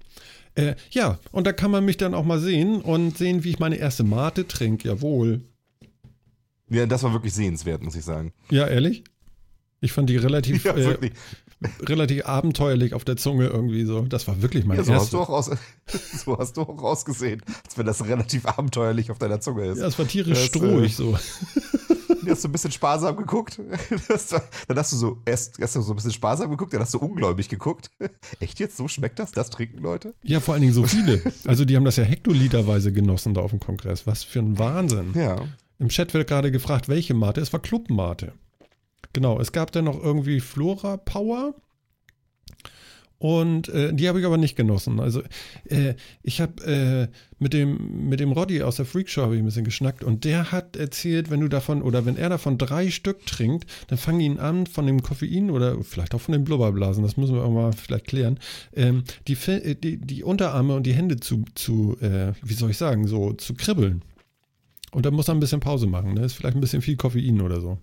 Äh, 0.55 0.75
ja, 0.91 1.19
und 1.31 1.47
da 1.47 1.53
kann 1.53 1.71
man 1.71 1.85
mich 1.85 1.97
dann 1.97 2.13
auch 2.13 2.25
mal 2.25 2.39
sehen 2.39 2.81
und 2.81 3.17
sehen, 3.17 3.43
wie 3.43 3.49
ich 3.51 3.59
meine 3.59 3.77
erste 3.77 4.03
Mate 4.03 4.47
trinke. 4.47 4.87
Jawohl. 4.89 5.41
Ja, 6.69 6.85
das 6.85 7.03
war 7.03 7.13
wirklich 7.13 7.33
sehenswert, 7.33 7.81
muss 7.83 7.95
ich 7.95 8.03
sagen. 8.05 8.33
Ja, 8.49 8.67
ehrlich? 8.67 9.03
Ich 9.81 9.91
fand 9.93 10.09
die 10.09 10.17
relativ, 10.17 10.63
Ja, 10.65 10.75
äh, 10.75 10.97
relativ 11.81 12.25
abenteuerlich 12.25 12.93
auf 12.93 13.03
der 13.05 13.17
Zunge 13.17 13.47
irgendwie 13.47 13.83
so. 13.85 14.01
Das 14.01 14.27
war 14.27 14.41
wirklich 14.41 14.65
meine 14.65 14.79
Ja, 14.81 14.83
so, 14.85 14.93
hast 14.93 15.01
erste. 15.03 15.15
du 15.17 15.21
auch 15.23 15.29
aus, 15.29 15.49
so 16.25 16.37
hast 16.37 16.57
du 16.57 16.61
auch 16.61 16.81
ausgesehen, 16.83 17.41
als 17.65 17.77
wenn 17.77 17.85
das 17.85 18.05
relativ 18.05 18.45
abenteuerlich 18.45 19.09
auf 19.11 19.19
deiner 19.19 19.39
Zunge 19.41 19.65
ist. 19.65 19.79
Ja, 19.79 19.87
es 19.87 19.97
war 19.97 20.07
tierisch 20.07 20.37
Das, 20.37 20.45
strohig 20.47 20.91
äh, 20.93 20.95
so. 20.95 21.17
Du 22.25 22.31
hast 22.31 22.41
so 22.41 22.47
ein 22.47 22.51
bisschen 22.51 22.71
sparsam 22.71 23.15
geguckt. 23.15 23.57
Dann 24.67 24.77
hast 24.77 24.91
du 24.91 24.95
so 24.95 25.17
erst, 25.25 25.59
erst 25.59 25.73
so 25.73 25.91
ein 25.91 25.95
bisschen 25.95 26.11
sparsam 26.11 26.49
geguckt, 26.49 26.73
dann 26.73 26.81
hast 26.81 26.93
du 26.93 26.99
ungläubig 26.99 27.49
geguckt. 27.49 27.89
Echt 28.39 28.59
jetzt? 28.59 28.77
So 28.77 28.87
schmeckt 28.87 29.19
das? 29.19 29.31
Das 29.31 29.49
trinken 29.49 29.79
Leute? 29.79 30.13
Ja, 30.23 30.39
vor 30.39 30.53
allen 30.53 30.61
Dingen 30.61 30.73
so 30.73 30.83
viele. 30.83 31.21
Also 31.45 31.65
die 31.65 31.75
haben 31.75 31.85
das 31.85 31.95
ja 31.95 32.03
hektoliterweise 32.03 32.91
genossen 32.91 33.33
da 33.33 33.41
auf 33.41 33.51
dem 33.51 33.59
Kongress. 33.59 34.05
Was 34.07 34.23
für 34.23 34.39
ein 34.39 34.59
Wahnsinn. 34.59 35.13
Ja. 35.15 35.37
Im 35.79 35.89
Chat 35.89 36.13
wird 36.13 36.27
gerade 36.27 36.51
gefragt, 36.51 36.89
welche 36.89 37.13
Mate. 37.13 37.41
Es 37.41 37.51
war 37.53 37.59
Clubmate. 37.59 38.33
Genau, 39.13 39.39
es 39.39 39.51
gab 39.51 39.71
dann 39.71 39.85
noch 39.85 40.01
irgendwie 40.01 40.39
Flora 40.39 40.97
Power. 40.97 41.55
Und 43.21 43.69
äh, 43.69 43.93
die 43.93 44.09
habe 44.09 44.19
ich 44.19 44.25
aber 44.25 44.39
nicht 44.39 44.55
genossen. 44.55 44.99
Also 44.99 45.21
äh, 45.65 45.93
ich 46.23 46.41
habe 46.41 46.63
äh, 46.65 47.07
mit 47.37 47.53
dem 47.53 48.09
mit 48.09 48.19
dem 48.19 48.31
Roddy 48.31 48.63
aus 48.63 48.77
der 48.77 48.85
Freakshow 48.87 49.21
habe 49.21 49.35
ich 49.35 49.43
ein 49.43 49.45
bisschen 49.45 49.63
geschnackt 49.63 50.03
und 50.03 50.25
der 50.25 50.51
hat 50.51 50.75
erzählt, 50.75 51.29
wenn 51.29 51.39
du 51.39 51.47
davon 51.47 51.83
oder 51.83 52.03
wenn 52.07 52.17
er 52.17 52.29
davon 52.29 52.57
drei 52.57 52.89
Stück 52.89 53.27
trinkt, 53.27 53.69
dann 53.89 53.99
fangen 53.99 54.21
ihn 54.21 54.39
an 54.39 54.65
von 54.65 54.87
dem 54.87 55.03
Koffein 55.03 55.51
oder 55.51 55.83
vielleicht 55.83 56.15
auch 56.15 56.21
von 56.21 56.31
den 56.31 56.45
Blubberblasen, 56.45 57.03
das 57.03 57.15
müssen 57.15 57.35
wir 57.35 57.43
auch 57.43 57.51
mal 57.51 57.73
vielleicht 57.73 58.07
klären, 58.07 58.39
ähm, 58.75 59.03
die, 59.27 59.33
äh, 59.33 59.75
die 59.75 59.97
die 59.97 60.23
Unterarme 60.23 60.73
und 60.75 60.87
die 60.87 60.95
Hände 60.95 61.19
zu 61.19 61.45
zu 61.53 61.97
äh, 62.01 62.33
wie 62.41 62.55
soll 62.55 62.71
ich 62.71 62.77
sagen 62.77 63.05
so 63.05 63.33
zu 63.33 63.53
kribbeln. 63.53 64.01
Und 64.93 65.05
dann 65.05 65.13
muss 65.13 65.27
er 65.27 65.35
ein 65.35 65.39
bisschen 65.39 65.59
Pause 65.59 65.85
machen. 65.85 66.15
Ne? 66.15 66.25
Ist 66.25 66.33
vielleicht 66.33 66.57
ein 66.57 66.61
bisschen 66.61 66.81
viel 66.81 66.97
Koffein 66.97 67.39
oder 67.41 67.61
so. 67.61 67.77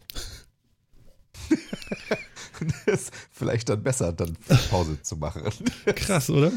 das 2.87 2.87
ist 3.03 3.13
vielleicht 3.31 3.69
dann 3.69 3.83
besser, 3.83 4.13
dann 4.13 4.37
Pause 4.71 5.01
zu 5.03 5.17
machen. 5.17 5.43
Krass, 5.87 6.31
oder? 6.31 6.53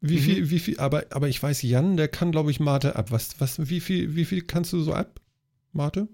Wie 0.00 0.14
Mhm. 0.16 0.20
viel, 0.20 0.50
wie 0.50 0.58
viel, 0.60 0.78
aber, 0.78 1.04
aber 1.10 1.28
ich 1.28 1.42
weiß, 1.42 1.62
Jan, 1.62 1.96
der 1.96 2.08
kann, 2.08 2.30
glaube 2.32 2.50
ich, 2.50 2.60
Mate 2.60 2.96
ab. 2.96 3.10
Was, 3.10 3.40
was, 3.40 3.68
wie 3.68 3.80
viel, 3.80 4.14
wie 4.14 4.24
viel 4.24 4.42
kannst 4.42 4.72
du 4.72 4.80
so 4.80 4.92
ab? 4.94 5.20
Mate? 5.72 6.08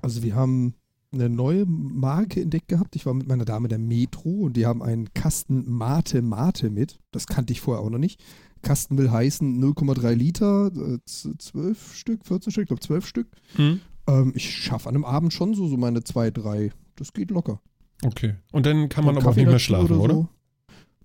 Also 0.00 0.22
wir 0.22 0.34
haben 0.34 0.74
eine 1.10 1.28
neue 1.28 1.64
Marke 1.66 2.40
entdeckt 2.40 2.68
gehabt. 2.68 2.94
Ich 2.94 3.06
war 3.06 3.14
mit 3.14 3.26
meiner 3.26 3.44
Dame 3.44 3.68
der 3.68 3.78
Metro 3.78 4.28
und 4.30 4.56
die 4.56 4.66
haben 4.66 4.82
einen 4.82 5.12
Kasten 5.14 5.64
Mate 5.70 6.22
Mate 6.22 6.70
mit. 6.70 6.98
Das 7.10 7.26
kannte 7.26 7.52
ich 7.52 7.60
vorher 7.60 7.82
auch 7.82 7.90
noch 7.90 7.98
nicht. 7.98 8.20
Kasten 8.62 8.98
will 8.98 9.10
heißen 9.10 9.60
0,3 9.62 10.12
Liter, 10.14 10.66
äh, 10.74 10.98
z- 11.04 11.40
12 11.40 11.94
Stück, 11.94 12.26
14 12.26 12.50
Stück, 12.52 12.62
ich 12.64 12.68
glaube 12.68 12.82
12 12.82 13.06
Stück. 13.06 13.28
Hm? 13.56 13.80
Ähm, 14.06 14.32
ich 14.34 14.50
schaffe 14.54 14.88
an 14.88 14.94
einem 14.96 15.04
Abend 15.04 15.32
schon 15.32 15.54
so, 15.54 15.66
so 15.68 15.76
meine 15.76 16.02
zwei, 16.04 16.30
drei. 16.30 16.72
Das 16.96 17.12
geht 17.12 17.30
locker. 17.30 17.60
Okay. 18.04 18.36
Und 18.52 18.66
dann 18.66 18.88
kann 18.88 19.04
man 19.04 19.16
aber 19.16 19.30
auch 19.30 19.36
nicht 19.36 19.46
mehr 19.46 19.58
schlafen, 19.58 19.96
oder? 19.96 20.14
so. 20.14 20.28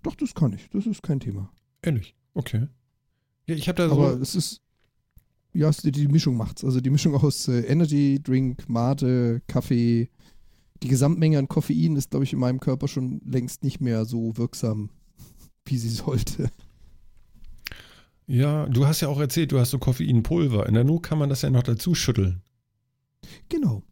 Doch, 0.03 0.15
das 0.15 0.33
kann 0.35 0.53
ich. 0.53 0.69
Das 0.69 0.85
ist 0.85 1.01
kein 1.01 1.19
Thema. 1.19 1.51
Ehrlich. 1.81 2.15
Okay. 2.33 2.67
Ja, 3.47 3.55
ich 3.55 3.67
habe 3.67 3.77
da 3.77 3.91
Aber 3.91 4.15
so. 4.15 4.21
es 4.21 4.35
ist. 4.35 4.61
Ja, 5.53 5.69
die, 5.69 5.91
die 5.91 6.07
Mischung 6.07 6.35
macht's. 6.35 6.63
Also 6.63 6.81
die 6.81 6.89
Mischung 6.89 7.15
aus 7.15 7.47
äh, 7.47 7.61
Energy, 7.61 8.19
Drink, 8.21 8.67
Mate, 8.67 9.41
Kaffee. 9.47 10.09
Die 10.81 10.87
Gesamtmenge 10.87 11.37
an 11.37 11.47
Koffein 11.47 11.95
ist, 11.95 12.09
glaube 12.09 12.25
ich, 12.25 12.33
in 12.33 12.39
meinem 12.39 12.59
Körper 12.59 12.87
schon 12.87 13.21
längst 13.25 13.63
nicht 13.63 13.79
mehr 13.79 14.05
so 14.05 14.35
wirksam, 14.35 14.89
wie 15.65 15.77
sie 15.77 15.89
sollte. 15.89 16.49
Ja, 18.27 18.65
du 18.67 18.85
hast 18.87 19.01
ja 19.01 19.09
auch 19.09 19.19
erzählt, 19.19 19.51
du 19.51 19.59
hast 19.59 19.71
so 19.71 19.79
Koffeinpulver. 19.79 20.67
In 20.67 20.73
der 20.73 20.83
Not 20.83 21.03
kann 21.03 21.19
man 21.19 21.29
das 21.29 21.41
ja 21.41 21.49
noch 21.49 21.63
dazu 21.63 21.93
schütteln. 21.95 22.41
Genau. 23.49 23.83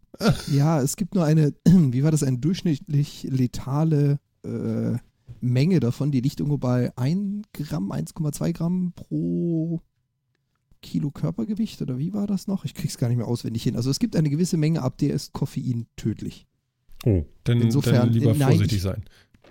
Ja, 0.52 0.82
es 0.82 0.96
gibt 0.96 1.16
nur 1.16 1.24
eine, 1.26 1.54
wie 1.66 2.04
war 2.04 2.12
das, 2.12 2.24
eine 2.24 2.38
durchschnittlich 2.38 3.24
letale 3.30 4.20
äh, 4.44 4.98
Menge 5.40 5.80
davon, 5.80 6.12
die 6.12 6.22
liegt 6.22 6.40
irgendwo 6.40 6.58
bei 6.58 6.92
1 6.98 7.46
Gramm, 7.54 7.92
1,2 7.92 8.54
Gramm 8.54 8.94
pro 8.96 9.82
Kilo 10.82 11.12
Körpergewicht 11.12 11.82
oder 11.82 11.98
wie 11.98 12.14
war 12.14 12.28
das 12.28 12.48
noch? 12.48 12.66
Ich 12.66 12.74
krieg's 12.74 12.98
gar 12.98 13.08
nicht 13.08 13.18
mehr 13.18 13.28
auswendig 13.28 13.64
hin. 13.64 13.76
Also 13.76 13.90
es 13.90 14.00
gibt 14.00 14.16
eine 14.16 14.30
gewisse 14.30 14.58
Menge, 14.58 14.82
ab 14.82 14.98
der 14.98 15.14
ist 15.14 15.32
Koffein 15.34 15.88
tödlich. 15.96 16.48
Oh, 17.06 17.26
dann, 17.44 17.62
Insofern, 17.62 17.96
dann 17.96 18.10
lieber 18.14 18.32
äh, 18.32 18.38
nein, 18.38 18.50
vorsichtig 18.50 18.78
ich- 18.78 18.84
sein. 18.84 19.04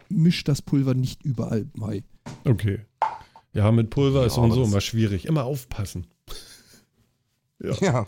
Mischt 0.09 0.49
das 0.49 0.61
Pulver 0.63 0.95
nicht 0.95 1.25
überall 1.25 1.67
bei. 1.77 2.03
Okay. 2.45 2.81
Ja, 3.53 3.71
mit 3.73 3.91
Pulver 3.91 4.27
ist 4.27 4.33
Ja, 4.33 4.37
so 4.37 4.43
und 4.43 4.51
so 4.51 4.55
aber 4.57 4.63
das- 4.65 4.71
immer 4.73 4.81
schwierig. 4.81 5.25
Immer 5.27 5.45
aufpassen. 5.45 6.07
Ja. 7.63 7.75
Ja. 7.81 8.07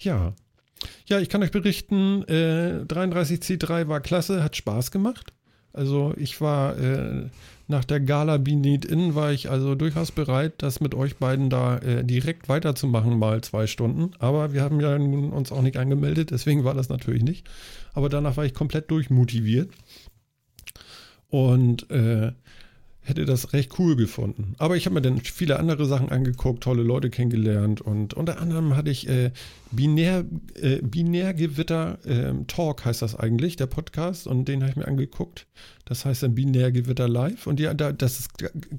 Ja. 0.00 0.34
Ja, 1.06 1.20
ich 1.20 1.28
kann 1.28 1.42
euch 1.42 1.50
berichten, 1.50 2.22
äh, 2.28 2.84
33C3 2.86 3.88
war 3.88 4.00
klasse, 4.00 4.42
hat 4.42 4.56
Spaß 4.56 4.90
gemacht. 4.90 5.32
Also 5.72 6.14
ich 6.16 6.40
war 6.40 6.78
äh, 6.78 7.28
nach 7.66 7.84
der 7.84 8.00
Gala 8.00 8.36
Be 8.36 8.54
Need 8.54 8.84
In 8.84 9.14
war 9.14 9.32
ich 9.32 9.50
also 9.50 9.74
durchaus 9.74 10.12
bereit, 10.12 10.54
das 10.58 10.80
mit 10.80 10.94
euch 10.94 11.16
beiden 11.16 11.48
da 11.48 11.78
äh, 11.78 12.04
direkt 12.04 12.48
weiterzumachen, 12.48 13.18
mal 13.18 13.40
zwei 13.40 13.66
Stunden. 13.66 14.10
Aber 14.18 14.52
wir 14.52 14.62
haben 14.62 14.80
ja 14.80 14.98
nun 14.98 15.32
uns 15.32 15.50
auch 15.50 15.62
nicht 15.62 15.78
angemeldet, 15.78 16.30
deswegen 16.30 16.64
war 16.64 16.74
das 16.74 16.88
natürlich 16.88 17.22
nicht. 17.22 17.48
Aber 17.94 18.08
danach 18.08 18.36
war 18.36 18.44
ich 18.44 18.54
komplett 18.54 18.90
durchmotiviert 18.90 19.70
und 21.28 21.90
äh, 21.90 22.32
hätte 23.02 23.24
das 23.24 23.52
recht 23.52 23.78
cool 23.78 23.96
gefunden. 23.96 24.54
Aber 24.58 24.76
ich 24.76 24.86
habe 24.86 24.94
mir 24.94 25.02
dann 25.02 25.18
viele 25.18 25.58
andere 25.58 25.86
Sachen 25.86 26.10
angeguckt, 26.10 26.62
tolle 26.62 26.84
Leute 26.84 27.10
kennengelernt 27.10 27.80
und 27.80 28.14
unter 28.14 28.40
anderem 28.40 28.76
hatte 28.76 28.90
ich 28.90 29.08
äh, 29.08 29.32
Binär, 29.72 30.24
äh, 30.54 30.76
Binärgewitter 30.82 31.98
ähm, 32.06 32.46
Talk 32.46 32.84
heißt 32.84 33.02
das 33.02 33.16
eigentlich, 33.16 33.56
der 33.56 33.66
Podcast 33.66 34.28
und 34.28 34.46
den 34.46 34.62
habe 34.62 34.70
ich 34.70 34.76
mir 34.76 34.86
angeguckt. 34.86 35.46
Das 35.84 36.04
heißt 36.04 36.22
dann 36.22 36.36
Binärgewitter 36.36 37.08
Live 37.08 37.48
und 37.48 37.58
ja, 37.58 37.74
da, 37.74 37.90
das 37.90 38.20
ist 38.20 38.30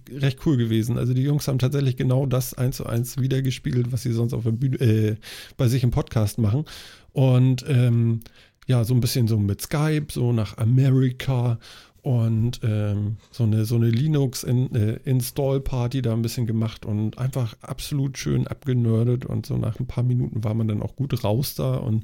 recht 0.09 0.39
cool 0.45 0.55
gewesen. 0.55 0.97
Also 0.97 1.13
die 1.13 1.23
Jungs 1.23 1.47
haben 1.49 1.59
tatsächlich 1.59 1.97
genau 1.97 2.25
das 2.25 2.53
eins 2.53 2.77
zu 2.77 2.85
eins 2.85 3.17
wiedergespiegelt, 3.17 3.91
was 3.91 4.03
sie 4.03 4.13
sonst 4.13 4.33
auf 4.33 4.43
der 4.43 4.51
Bühne, 4.51 4.79
äh, 4.79 5.15
bei 5.57 5.67
sich 5.67 5.83
im 5.83 5.91
Podcast 5.91 6.37
machen 6.37 6.63
und 7.11 7.65
ähm, 7.67 8.21
ja, 8.67 8.85
so 8.85 8.93
ein 8.93 9.01
bisschen 9.01 9.27
so 9.27 9.37
mit 9.37 9.61
Skype, 9.61 10.07
so 10.11 10.31
nach 10.31 10.57
Amerika 10.57 11.59
und 12.03 12.59
ähm, 12.63 13.17
so 13.31 13.45
eine, 13.45 13.65
so 13.65 13.75
eine 13.75 13.89
Linux-Install-Party 13.89 16.01
da 16.01 16.11
ein 16.13 16.21
bisschen 16.21 16.45
gemacht 16.45 16.85
und 16.85 17.17
einfach 17.17 17.55
absolut 17.61 18.17
schön 18.17 18.45
abgenördet 18.45 19.25
und 19.25 19.45
so 19.45 19.55
nach 19.57 19.79
ein 19.79 19.87
paar 19.87 20.03
Minuten 20.03 20.43
war 20.43 20.53
man 20.53 20.67
dann 20.67 20.83
auch 20.83 20.97
gut 20.97 21.23
raus 21.23 21.55
da 21.55 21.75
und 21.75 22.03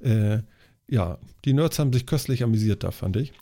äh, 0.00 0.40
ja, 0.86 1.16
die 1.46 1.54
Nerds 1.54 1.78
haben 1.78 1.94
sich 1.94 2.04
köstlich 2.06 2.42
amüsiert 2.42 2.84
da, 2.84 2.90
fand 2.90 3.16
ich. 3.16 3.32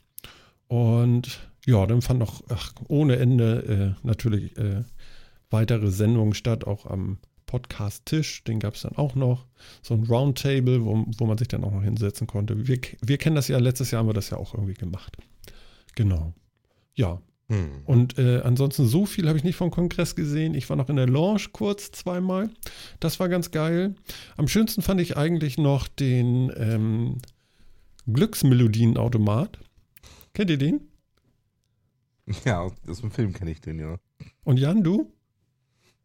Und 0.69 1.41
ja, 1.65 1.87
dann 1.87 2.03
fand 2.03 2.21
noch 2.21 2.45
ach, 2.51 2.73
ohne 2.87 3.17
Ende 3.17 3.97
äh, 4.03 4.07
natürlich 4.07 4.57
äh, 4.57 4.85
weitere 5.51 5.91
Sendungen 5.91 6.35
statt, 6.35 6.65
auch 6.67 6.87
am 6.87 7.19
Podcast-Tisch, 7.47 8.45
den 8.45 8.61
gab 8.61 8.75
es 8.75 8.83
dann 8.83 8.97
auch 8.97 9.17
noch. 9.17 9.47
So 9.83 9.95
ein 9.95 10.05
Roundtable, 10.05 10.85
wo, 10.85 11.05
wo 11.19 11.27
man 11.27 11.39
sich 11.39 11.49
dann 11.49 11.65
auch 11.65 11.73
noch 11.73 11.83
hinsetzen 11.83 12.29
konnte. 12.29 12.69
Wir, 12.69 12.79
wir 13.01 13.19
kennen 13.19 13.37
das 13.37 13.49
ja, 13.49 13.59
letztes 13.59 13.91
Jahr 13.91 14.01
haben 14.01 14.09
wir 14.09 14.15
das 14.15 14.31
ja 14.31 14.37
auch 14.37 14.55
irgendwie 14.55 14.75
gemacht. 14.75 15.17
Genau. 15.97 16.33
Ja. 16.95 17.21
Hm. 17.49 17.83
Und 17.85 18.19
äh, 18.19 18.41
ansonsten 18.41 18.87
so 18.87 19.07
viel 19.07 19.29
habe 19.29 19.39
ich 19.39 19.45
nicht 19.45 19.57
vom 19.57 19.71
Kongress 19.71 20.15
gesehen. 20.17 20.55
Ich 20.55 20.69
war 20.69 20.77
noch 20.77 20.89
in 20.89 20.97
der 20.97 21.07
Lounge 21.09 21.47
kurz 21.53 21.91
zweimal. 21.93 22.51
Das 23.01 23.21
war 23.21 23.29
ganz 23.29 23.51
geil. 23.51 23.95
Am 24.37 24.49
schönsten 24.49 24.83
fand 24.83 25.01
ich 25.01 25.17
eigentlich 25.17 25.57
noch 25.59 25.87
den 25.89 26.53
ähm, 26.57 27.19
Glücksmelodienautomat. 28.07 29.59
Kennt 30.33 30.51
ihr 30.51 30.59
den? 30.59 30.81
Ja, 32.45 32.69
aus 32.89 33.01
dem 33.01 33.13
Film 33.13 33.33
kenne 33.33 33.53
ich 33.53 33.61
den, 33.61 33.79
ja. 33.79 33.99
Und 34.43 34.59
Jan, 34.59 34.83
du? 34.83 35.13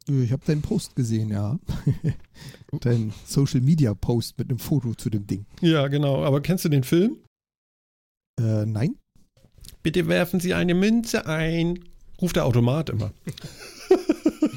Äh, 0.07 0.24
Ich 0.24 0.31
habe 0.31 0.45
deinen 0.45 0.62
Post 0.62 0.95
gesehen, 0.95 1.29
ja. 1.29 1.60
Dein 2.81 3.12
Social 3.25 3.62
Media 3.62 3.95
Post 3.95 4.38
mit 4.38 4.50
einem 4.50 4.60
Foto 4.60 4.93
zu 4.93 5.10
dem 5.10 5.25
Ding. 5.25 5.48
Ja, 5.62 5.88
genau. 5.88 6.24
Aber 6.24 6.41
kennst 6.41 6.65
du 6.65 6.69
den 6.69 6.83
Film? 6.83 7.17
Äh, 8.39 8.65
nein? 8.67 8.95
Bitte 9.83 10.07
werfen 10.07 10.39
Sie 10.39 10.53
eine 10.53 10.73
Münze 10.73 11.25
ein. 11.25 11.79
Ruft 12.21 12.35
der 12.35 12.45
Automat 12.45 12.89
immer. 12.89 13.11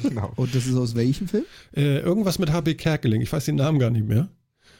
Genau. 0.01 0.31
Und 0.35 0.53
das 0.55 0.65
ist 0.65 0.75
aus 0.75 0.95
welchem 0.95 1.27
Film? 1.27 1.45
Äh, 1.75 1.99
irgendwas 1.99 2.39
mit 2.39 2.51
HB 2.51 2.75
Kerkeling. 2.77 3.21
Ich 3.21 3.31
weiß 3.31 3.45
den 3.45 3.55
Namen 3.55 3.79
gar 3.79 3.89
nicht 3.89 4.07
mehr. 4.07 4.29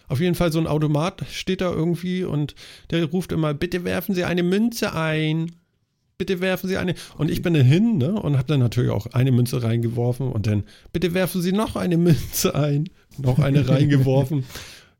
Auf 0.07 0.19
jeden 0.19 0.35
Fall 0.35 0.51
so 0.51 0.59
ein 0.59 0.67
Automat 0.67 1.23
steht 1.31 1.61
da 1.61 1.71
irgendwie 1.71 2.23
und 2.23 2.55
der 2.91 3.05
ruft 3.05 3.31
immer, 3.31 3.53
bitte 3.53 3.83
werfen 3.83 4.13
Sie 4.13 4.23
eine 4.23 4.43
Münze 4.43 4.93
ein. 4.93 5.51
Bitte 6.17 6.39
werfen 6.39 6.67
Sie 6.69 6.77
eine. 6.77 6.95
Und 7.17 7.29
ich 7.29 7.41
bin 7.41 7.53
dann 7.55 7.65
hin 7.65 7.97
ne, 7.97 8.13
und 8.13 8.37
habe 8.37 8.47
dann 8.47 8.59
natürlich 8.59 8.91
auch 8.91 9.07
eine 9.07 9.31
Münze 9.31 9.63
reingeworfen 9.63 10.31
und 10.31 10.47
dann, 10.47 10.63
bitte 10.93 11.13
werfen 11.13 11.41
Sie 11.41 11.51
noch 11.51 11.75
eine 11.75 11.97
Münze 11.97 12.55
ein. 12.55 12.89
Noch 13.17 13.39
eine 13.39 13.67
reingeworfen. 13.69 14.45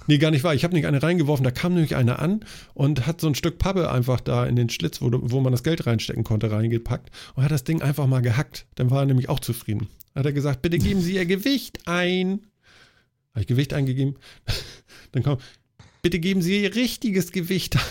Nee, 0.07 0.17
gar 0.17 0.31
nicht 0.31 0.43
wahr. 0.43 0.53
Ich 0.53 0.63
habe 0.63 0.75
nicht 0.75 0.85
eine 0.85 1.01
reingeworfen. 1.01 1.43
Da 1.43 1.51
kam 1.51 1.73
nämlich 1.73 1.95
eine 1.95 2.19
an 2.19 2.45
und 2.73 3.07
hat 3.07 3.21
so 3.21 3.27
ein 3.27 3.35
Stück 3.35 3.57
Pappe 3.57 3.91
einfach 3.91 4.21
da 4.21 4.45
in 4.45 4.55
den 4.55 4.69
Schlitz, 4.69 5.01
wo, 5.01 5.09
wo 5.11 5.41
man 5.41 5.51
das 5.51 5.63
Geld 5.63 5.85
reinstecken 5.87 6.23
konnte, 6.23 6.51
reingepackt 6.51 7.09
und 7.35 7.43
hat 7.43 7.51
das 7.51 7.63
Ding 7.63 7.81
einfach 7.81 8.07
mal 8.07 8.21
gehackt. 8.21 8.67
Dann 8.75 8.91
war 8.91 9.01
er 9.01 9.05
nämlich 9.05 9.29
auch 9.29 9.39
zufrieden. 9.39 9.87
Hat 10.13 10.25
er 10.25 10.33
gesagt, 10.33 10.61
bitte 10.61 10.77
geben 10.77 11.01
Sie 11.01 11.15
Ihr 11.15 11.25
Gewicht 11.25 11.87
ein. 11.87 12.47
Habe 13.31 13.41
ich 13.41 13.47
Gewicht 13.47 13.73
eingegeben? 13.73 14.15
Dann 15.11 15.23
kommt, 15.23 15.41
bitte 16.01 16.19
geben 16.19 16.41
Sie 16.41 16.63
Ihr 16.63 16.75
richtiges 16.75 17.31
Gewicht 17.31 17.75
ein. 17.77 17.81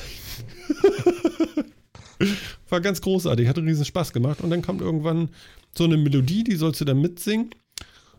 War 2.68 2.80
ganz 2.80 3.00
großartig, 3.00 3.48
hat 3.48 3.58
riesen 3.58 3.84
Spaß 3.84 4.12
gemacht. 4.12 4.40
Und 4.40 4.50
dann 4.50 4.62
kommt 4.62 4.80
irgendwann 4.80 5.30
so 5.76 5.84
eine 5.84 5.96
Melodie, 5.96 6.44
die 6.44 6.54
sollst 6.54 6.80
du 6.80 6.84
dann 6.84 7.00
mitsingen 7.00 7.50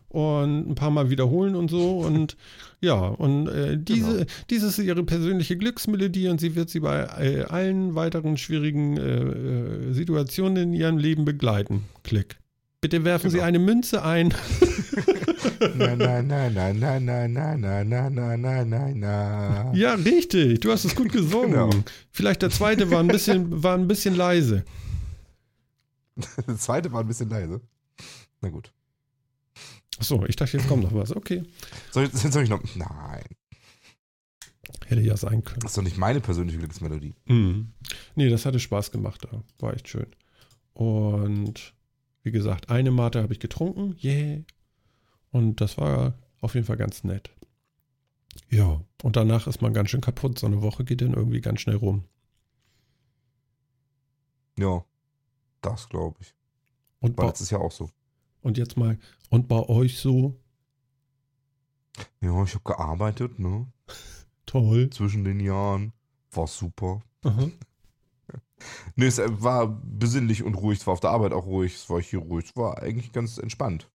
und 0.08 0.70
ein 0.70 0.74
paar 0.74 0.90
Mal 0.90 1.10
wiederholen 1.10 1.54
und 1.56 1.70
so. 1.70 1.98
Und 1.98 2.36
ja, 2.80 2.94
und 2.94 3.48
äh, 3.48 3.76
diese, 3.78 4.12
Genau. 4.18 4.24
dieses 4.50 4.78
ist 4.78 4.84
ihre 4.84 5.02
persönliche 5.04 5.56
Glücksmelodie 5.56 6.28
und 6.28 6.40
sie 6.40 6.54
wird 6.54 6.70
sie 6.70 6.80
bei 6.80 7.02
äh, 7.18 7.42
allen 7.44 7.94
weiteren 7.94 8.36
schwierigen 8.36 8.96
äh, 8.96 9.02
äh, 9.02 9.92
Situationen 9.92 10.56
in 10.64 10.72
ihrem 10.72 10.98
Leben 10.98 11.24
begleiten. 11.24 11.84
Klick. 12.04 12.36
Bitte 12.82 13.04
werfen 13.04 13.30
Sie 13.30 13.36
Genau. 13.38 13.46
eine 13.48 13.58
Münze 13.58 14.02
ein. 14.04 14.32
Nein, 15.76 15.98
nein, 15.98 16.26
nein, 16.28 16.52
nein, 16.54 16.78
nein, 16.78 17.04
nein, 17.04 17.32
nein, 17.32 17.60
nein, 17.60 17.88
nein, 17.88 18.12
nein, 18.14 18.40
nein, 18.42 18.68
nein, 18.68 18.98
nein. 19.00 19.74
Ja, 19.74 19.94
richtig. 19.94 20.60
Du 20.60 20.70
hast 20.70 20.84
es 20.84 20.94
gut 20.94 21.10
gesungen. 21.10 21.50
Genau. 21.52 21.70
Vielleicht 22.12 22.42
der 22.42 22.50
zweite 22.50 22.90
war 22.90 23.00
ein 23.00 23.08
bisschen, 23.08 23.62
war 23.62 23.74
ein 23.76 23.88
bisschen 23.88 24.14
leise. 24.14 24.64
Der 26.46 26.56
zweite 26.58 26.92
war 26.92 27.00
ein 27.00 27.06
bisschen 27.08 27.28
leise. 27.30 27.60
Na 28.40 28.50
gut. 28.50 28.70
Achso, 29.98 30.24
ich 30.26 30.36
dachte, 30.36 30.56
jetzt 30.56 30.68
kommt 30.68 30.82
noch 30.82 30.94
was. 30.94 31.14
Okay. 31.14 31.42
Soll 31.90 32.04
ich, 32.04 32.12
soll 32.12 32.42
ich 32.42 32.50
noch. 32.50 32.62
Nein. 32.74 33.24
Hätte 34.86 35.00
ja 35.00 35.16
sein 35.16 35.42
können. 35.42 35.60
Das 35.60 35.72
ist 35.72 35.78
doch 35.78 35.82
nicht 35.82 35.96
meine 35.96 36.20
persönliche 36.20 36.58
Glücksmelodie. 36.58 37.14
Mhm. 37.26 37.72
Nee, 38.14 38.28
das 38.28 38.46
hatte 38.46 38.60
Spaß 38.60 38.90
gemacht 38.90 39.26
da. 39.30 39.42
War 39.58 39.74
echt 39.74 39.88
schön. 39.88 40.06
Und 40.74 41.74
wie 42.22 42.30
gesagt, 42.32 42.70
eine 42.70 42.90
Mate 42.90 43.22
habe 43.22 43.32
ich 43.32 43.40
getrunken. 43.40 43.96
Yeah. 44.02 44.42
Und 45.30 45.60
das 45.60 45.78
war 45.78 46.14
auf 46.40 46.54
jeden 46.54 46.66
Fall 46.66 46.76
ganz 46.76 47.04
nett. 47.04 47.30
Ja, 48.50 48.80
und 49.02 49.16
danach 49.16 49.46
ist 49.46 49.62
man 49.62 49.72
ganz 49.72 49.90
schön 49.90 50.00
kaputt. 50.00 50.38
So 50.38 50.46
eine 50.46 50.62
Woche 50.62 50.84
geht 50.84 51.00
dann 51.00 51.14
irgendwie 51.14 51.40
ganz 51.40 51.60
schnell 51.60 51.76
rum. 51.76 52.04
Ja, 54.58 54.84
das 55.62 55.88
glaube 55.88 56.16
ich. 56.20 56.34
Und, 57.00 57.16
Weil 57.16 57.26
bei, 57.26 57.30
das 57.30 57.40
ist 57.40 57.50
ja 57.50 57.58
auch 57.58 57.72
so. 57.72 57.90
und 58.42 58.58
jetzt 58.58 58.76
mal, 58.76 58.98
und 59.30 59.48
bei 59.48 59.68
euch 59.68 59.98
so? 59.98 60.40
Ja, 62.20 62.42
ich 62.42 62.54
habe 62.54 62.64
gearbeitet, 62.64 63.38
ne? 63.38 63.66
Toll. 64.46 64.90
Zwischen 64.90 65.24
den 65.24 65.40
Jahren. 65.40 65.92
War 66.32 66.46
super. 66.46 67.02
Aha. 67.24 67.50
Nee, 68.94 69.04
es 69.04 69.18
äh, 69.18 69.42
war 69.42 69.68
besinnlich 69.84 70.42
und 70.42 70.54
ruhig. 70.54 70.78
Es 70.80 70.86
war 70.86 70.94
auf 70.94 71.00
der 71.00 71.10
Arbeit 71.10 71.32
auch 71.34 71.44
ruhig. 71.44 71.74
Es 71.74 71.90
war 71.90 72.00
hier 72.00 72.20
ruhig. 72.20 72.46
Es 72.46 72.56
war 72.56 72.82
eigentlich 72.82 73.12
ganz 73.12 73.36
entspannt. 73.36 73.90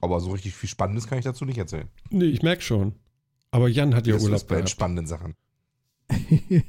Aber 0.00 0.20
so 0.20 0.32
richtig 0.32 0.54
viel 0.54 0.68
Spannendes 0.68 1.06
kann 1.06 1.18
ich 1.18 1.24
dazu 1.24 1.46
nicht 1.46 1.56
erzählen. 1.56 1.88
Nee, 2.10 2.26
ich 2.26 2.42
merke 2.42 2.60
schon. 2.60 2.94
Aber 3.50 3.68
Jan 3.68 3.94
hat 3.94 4.06
ja 4.06 4.12
das 4.12 4.22
Urlaub 4.22 4.36
ist 4.36 4.44
bei 4.44 4.56
gehabt. 4.56 4.68
entspannenden 4.68 5.06
Sachen. 5.06 5.34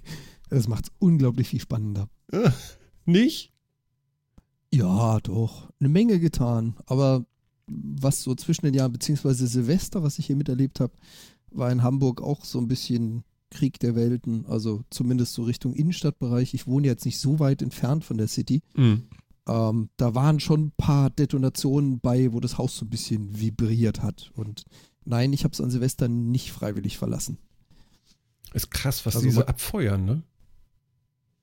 das 0.50 0.68
macht 0.70 0.86
es 0.86 0.92
unglaublich 1.00 1.50
viel 1.50 1.60
spannender. 1.60 2.10
Nicht? 3.06 3.54
Ja, 4.74 5.20
doch. 5.22 5.70
Eine 5.80 5.90
Menge 5.90 6.20
getan. 6.20 6.76
Aber 6.86 7.26
was 7.68 8.24
so 8.24 8.36
zwischen 8.36 8.66
den 8.66 8.74
Jahren, 8.74 8.92
beziehungsweise 8.92 9.48
Silvester, 9.48 10.04
was 10.04 10.20
ich 10.20 10.28
hier 10.28 10.36
miterlebt 10.36 10.80
habe, 10.80 10.94
war 11.52 11.72
in 11.72 11.84
Hamburg 11.84 12.22
auch 12.22 12.46
so 12.46 12.60
ein 12.60 12.68
bisschen 12.68 13.24
Krieg 13.50 13.80
der 13.80 13.96
Welten. 13.96 14.46
Also 14.46 14.84
zumindest 14.90 15.34
so 15.34 15.44
Richtung 15.44 15.74
Innenstadtbereich. 15.74 16.54
Ich 16.54 16.68
wohne 16.68 16.88
jetzt 16.88 17.06
nicht 17.06 17.20
so 17.20 17.40
weit 17.40 17.62
entfernt 17.62 18.06
von 18.06 18.18
der 18.18 18.28
City. 18.28 18.62
Mhm. 18.76 19.08
Ähm, 19.48 19.90
da 19.98 20.14
waren 20.14 20.40
schon 20.40 20.66
ein 20.66 20.74
paar 20.78 21.10
Detonationen 21.10 22.00
bei, 22.00 22.32
wo 22.34 22.40
das 22.40 22.58
Haus 22.58 22.78
so 22.78 22.86
ein 22.86 22.90
bisschen 22.90 23.40
vibriert 23.40 24.04
hat. 24.04 24.32
Und 24.36 24.64
nein, 25.06 25.34
ich 25.34 25.44
habe 25.44 25.54
es 25.54 25.62
an 25.62 25.72
Silvester 25.72 26.08
nicht 26.08 26.52
freiwillig 26.52 26.98
verlassen. 26.98 27.40
Ist 28.54 28.72
krass, 28.72 29.06
was 29.06 29.16
Also 29.16 29.28
diese 29.28 29.48
abfeuern, 29.48 30.06
ne? 30.06 30.24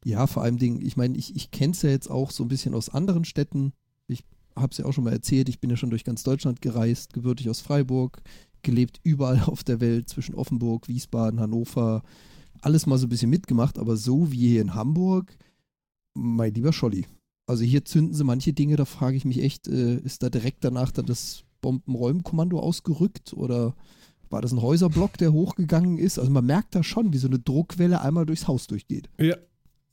Ja, 0.06 0.28
vor 0.28 0.44
allem 0.44 0.56
Dingen, 0.56 0.80
ich 0.82 0.96
meine, 0.96 1.18
ich, 1.18 1.34
ich 1.34 1.50
kenne 1.50 1.72
es 1.72 1.82
ja 1.82 1.90
jetzt 1.90 2.08
auch 2.08 2.30
so 2.30 2.44
ein 2.44 2.48
bisschen 2.48 2.76
aus 2.76 2.90
anderen 2.90 3.25
Städten. 3.25 3.72
Ich 4.06 4.22
habe 4.54 4.70
es 4.70 4.78
ja 4.78 4.84
auch 4.84 4.92
schon 4.92 5.02
mal 5.02 5.12
erzählt, 5.12 5.48
ich 5.48 5.58
bin 5.58 5.68
ja 5.68 5.76
schon 5.76 5.90
durch 5.90 6.04
ganz 6.04 6.22
Deutschland 6.22 6.62
gereist, 6.62 7.12
gebürtig 7.12 7.50
aus 7.50 7.60
Freiburg, 7.60 8.22
gelebt 8.62 9.00
überall 9.02 9.42
auf 9.46 9.64
der 9.64 9.80
Welt, 9.80 10.08
zwischen 10.08 10.36
Offenburg, 10.36 10.86
Wiesbaden, 10.86 11.40
Hannover, 11.40 12.04
alles 12.60 12.86
mal 12.86 12.98
so 12.98 13.06
ein 13.06 13.08
bisschen 13.08 13.30
mitgemacht, 13.30 13.80
aber 13.80 13.96
so 13.96 14.30
wie 14.30 14.50
hier 14.50 14.62
in 14.62 14.75
Hamburg, 14.75 15.36
mein 16.14 16.54
lieber 16.54 16.72
Scholli. 16.72 17.06
Also 17.48 17.64
hier 17.64 17.84
zünden 17.84 18.14
sie 18.14 18.22
manche 18.22 18.52
Dinge, 18.52 18.76
da 18.76 18.84
frage 18.84 19.16
ich 19.16 19.25
mich 19.25 19.42
echt, 19.42 19.66
äh, 19.66 19.96
ist 19.96 20.22
da 20.22 20.30
direkt 20.30 20.62
danach 20.62 20.92
dann 20.92 21.06
das 21.06 21.42
Bombenräumkommando 21.62 22.60
ausgerückt 22.60 23.32
oder 23.32 23.75
war 24.30 24.40
das 24.40 24.52
ein 24.52 24.62
Häuserblock, 24.62 25.18
der 25.18 25.32
hochgegangen 25.32 25.98
ist? 25.98 26.20
Also 26.20 26.30
man 26.30 26.46
merkt 26.46 26.76
da 26.76 26.84
schon, 26.84 27.12
wie 27.12 27.18
so 27.18 27.26
eine 27.26 27.40
Druckwelle 27.40 28.02
einmal 28.02 28.24
durchs 28.24 28.46
Haus 28.46 28.68
durchgeht. 28.68 29.11
Ja. 29.18 29.35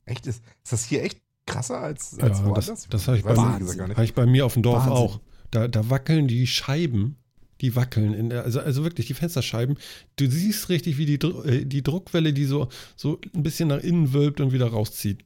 Echt? 0.06 0.28
Ist, 0.28 0.44
ist 0.64 0.72
das 0.74 0.86
hier 0.86 1.04
echt 1.04 1.20
krasser 1.46 1.80
als, 1.80 2.18
als 2.20 2.40
Ja, 2.40 2.46
woanders? 2.46 2.66
das- 2.68 2.88
das 2.90 3.08
hab 3.08 3.16
ich. 3.16 3.24
Habe 3.26 4.04
ich 4.06 4.14
bei 4.14 4.26
mir 4.26 4.46
auf 4.46 4.54
dem 4.54 4.64
Dorf 4.64 4.86
Wahnsinn. 4.88 4.94
auch. 4.94 5.20
Da, 5.52 5.68
da 5.68 5.90
wackeln 5.90 6.28
die 6.28 6.48
Scheiben, 6.48 7.18
die 7.62 7.76
wackeln. 7.76 8.14
In 8.14 8.30
der, 8.30 8.44
also, 8.44 8.60
also 8.60 8.84
wirklich 8.84 9.08
die 9.08 9.14
Fensterscheiben. 9.14 9.78
Du 10.16 10.30
siehst 10.30 10.70
richtig, 10.70 10.98
wie 10.98 11.06
die, 11.06 11.18
Dru- 11.20 11.44
äh, 11.46 11.66
die 11.66 11.84
Druckwelle, 11.84 12.34
die 12.34 12.46
so, 12.46 12.70
so 12.96 13.20
ein 13.36 13.44
bisschen 13.44 13.70
nach 13.70 13.80
innen 13.80 14.14
wölbt 14.14 14.42
und 14.42 14.52
wieder 14.52 14.68
rauszieht. 14.68 15.24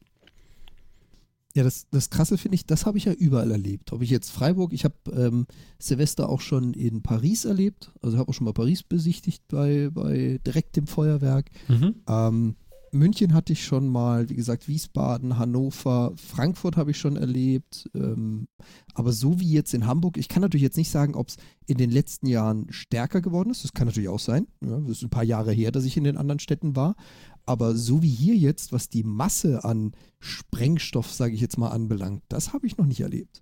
Ja, 1.56 1.64
das, 1.64 1.88
das 1.90 2.12
Krasse 2.12 2.38
finde 2.38 2.54
ich, 2.56 2.68
das 2.68 2.86
habe 2.86 3.00
ich 3.00 3.06
ja 3.06 3.14
überall 3.14 3.50
erlebt. 3.50 3.92
Ob 3.92 4.04
ich 4.04 4.12
jetzt 4.12 4.30
Freiburg, 4.30 4.74
ich 4.74 4.84
habe 4.84 4.96
ähm, 5.12 5.48
Silvester 5.80 6.30
auch 6.30 6.42
schon 6.42 6.76
in 6.76 7.02
Paris 7.02 7.46
erlebt, 7.46 7.92
also 8.02 8.18
habe 8.20 8.30
auch 8.30 8.34
schon 8.34 8.46
mal 8.46 8.54
Paris 8.54 8.84
besichtigt 8.84 9.42
bei, 9.48 9.90
bei 9.92 10.40
direkt 10.46 10.76
dem 10.76 10.86
Feuerwerk. 10.86 11.50
Mhm. 11.68 11.96
Ähm, 12.08 12.56
München 12.98 13.34
hatte 13.34 13.54
ich 13.54 13.64
schon 13.64 13.88
mal, 13.88 14.30
wie 14.30 14.36
gesagt, 14.36 14.68
Wiesbaden, 14.68 15.38
Hannover, 15.38 16.14
Frankfurt 16.16 16.78
habe 16.78 16.92
ich 16.92 16.98
schon 16.98 17.16
erlebt. 17.16 17.90
Ähm, 17.94 18.48
aber 18.94 19.14
so 19.14 19.40
wie 19.40 19.52
jetzt 19.52 19.74
in 19.74 19.88
Hamburg, 19.88 20.18
ich 20.18 20.28
kann 20.28 20.42
natürlich 20.42 20.64
jetzt 20.64 20.78
nicht 20.78 20.92
sagen, 20.92 21.16
ob 21.16 21.30
es 21.30 21.38
in 21.66 21.78
den 21.78 21.92
letzten 21.92 22.28
Jahren 22.28 22.68
stärker 22.70 23.22
geworden 23.22 23.50
ist. 23.50 23.64
Das 23.64 23.74
kann 23.74 23.88
natürlich 23.88 24.10
auch 24.10 24.20
sein. 24.20 24.48
Ja, 24.64 24.80
das 24.80 24.98
ist 24.98 25.04
ein 25.04 25.10
paar 25.10 25.24
Jahre 25.24 25.52
her, 25.52 25.72
dass 25.72 25.86
ich 25.86 25.98
in 25.98 26.04
den 26.04 26.18
anderen 26.18 26.40
Städten 26.40 26.76
war. 26.76 26.96
Aber 27.46 27.76
so 27.76 28.04
wie 28.04 28.10
hier 28.10 28.36
jetzt, 28.36 28.74
was 28.74 28.90
die 28.90 29.04
Masse 29.04 29.64
an 29.64 29.94
Sprengstoff, 30.20 31.12
sage 31.12 31.34
ich 31.34 31.42
jetzt 31.42 31.58
mal, 31.58 31.70
anbelangt, 31.70 32.24
das 32.28 32.54
habe 32.54 32.68
ich 32.68 32.78
noch 32.78 32.86
nicht 32.86 33.00
erlebt. 33.00 33.42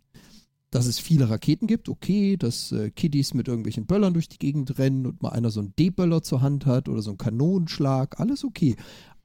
Dass 0.70 0.86
es 0.86 1.00
viele 1.00 1.30
Raketen 1.30 1.68
gibt, 1.68 1.90
okay, 1.90 2.38
dass 2.38 2.72
äh, 2.72 2.92
Kiddies 2.92 3.34
mit 3.34 3.48
irgendwelchen 3.48 3.86
Böllern 3.86 4.14
durch 4.14 4.28
die 4.28 4.38
Gegend 4.38 4.78
rennen 4.78 5.06
und 5.06 5.24
mal 5.24 5.30
einer 5.30 5.50
so 5.50 5.62
einen 5.62 5.74
D-Böller 5.80 6.22
zur 6.22 6.42
Hand 6.42 6.66
hat 6.66 6.90
oder 6.90 7.02
so 7.02 7.12
einen 7.12 7.18
Kanonenschlag, 7.18 8.20
alles 8.20 8.44
okay. 8.44 8.76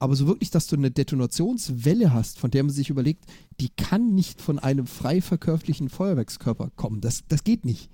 Aber 0.01 0.15
so 0.15 0.25
wirklich, 0.25 0.49
dass 0.49 0.65
du 0.65 0.75
eine 0.75 0.89
Detonationswelle 0.89 2.11
hast, 2.11 2.39
von 2.39 2.49
der 2.49 2.63
man 2.63 2.73
sich 2.73 2.89
überlegt, 2.89 3.25
die 3.59 3.69
kann 3.69 4.15
nicht 4.15 4.41
von 4.41 4.57
einem 4.57 4.87
frei 4.87 5.21
verkäuflichen 5.21 5.89
Feuerwerkskörper 5.89 6.71
kommen. 6.75 7.01
Das, 7.01 7.21
das 7.27 7.43
geht 7.43 7.65
nicht. 7.65 7.91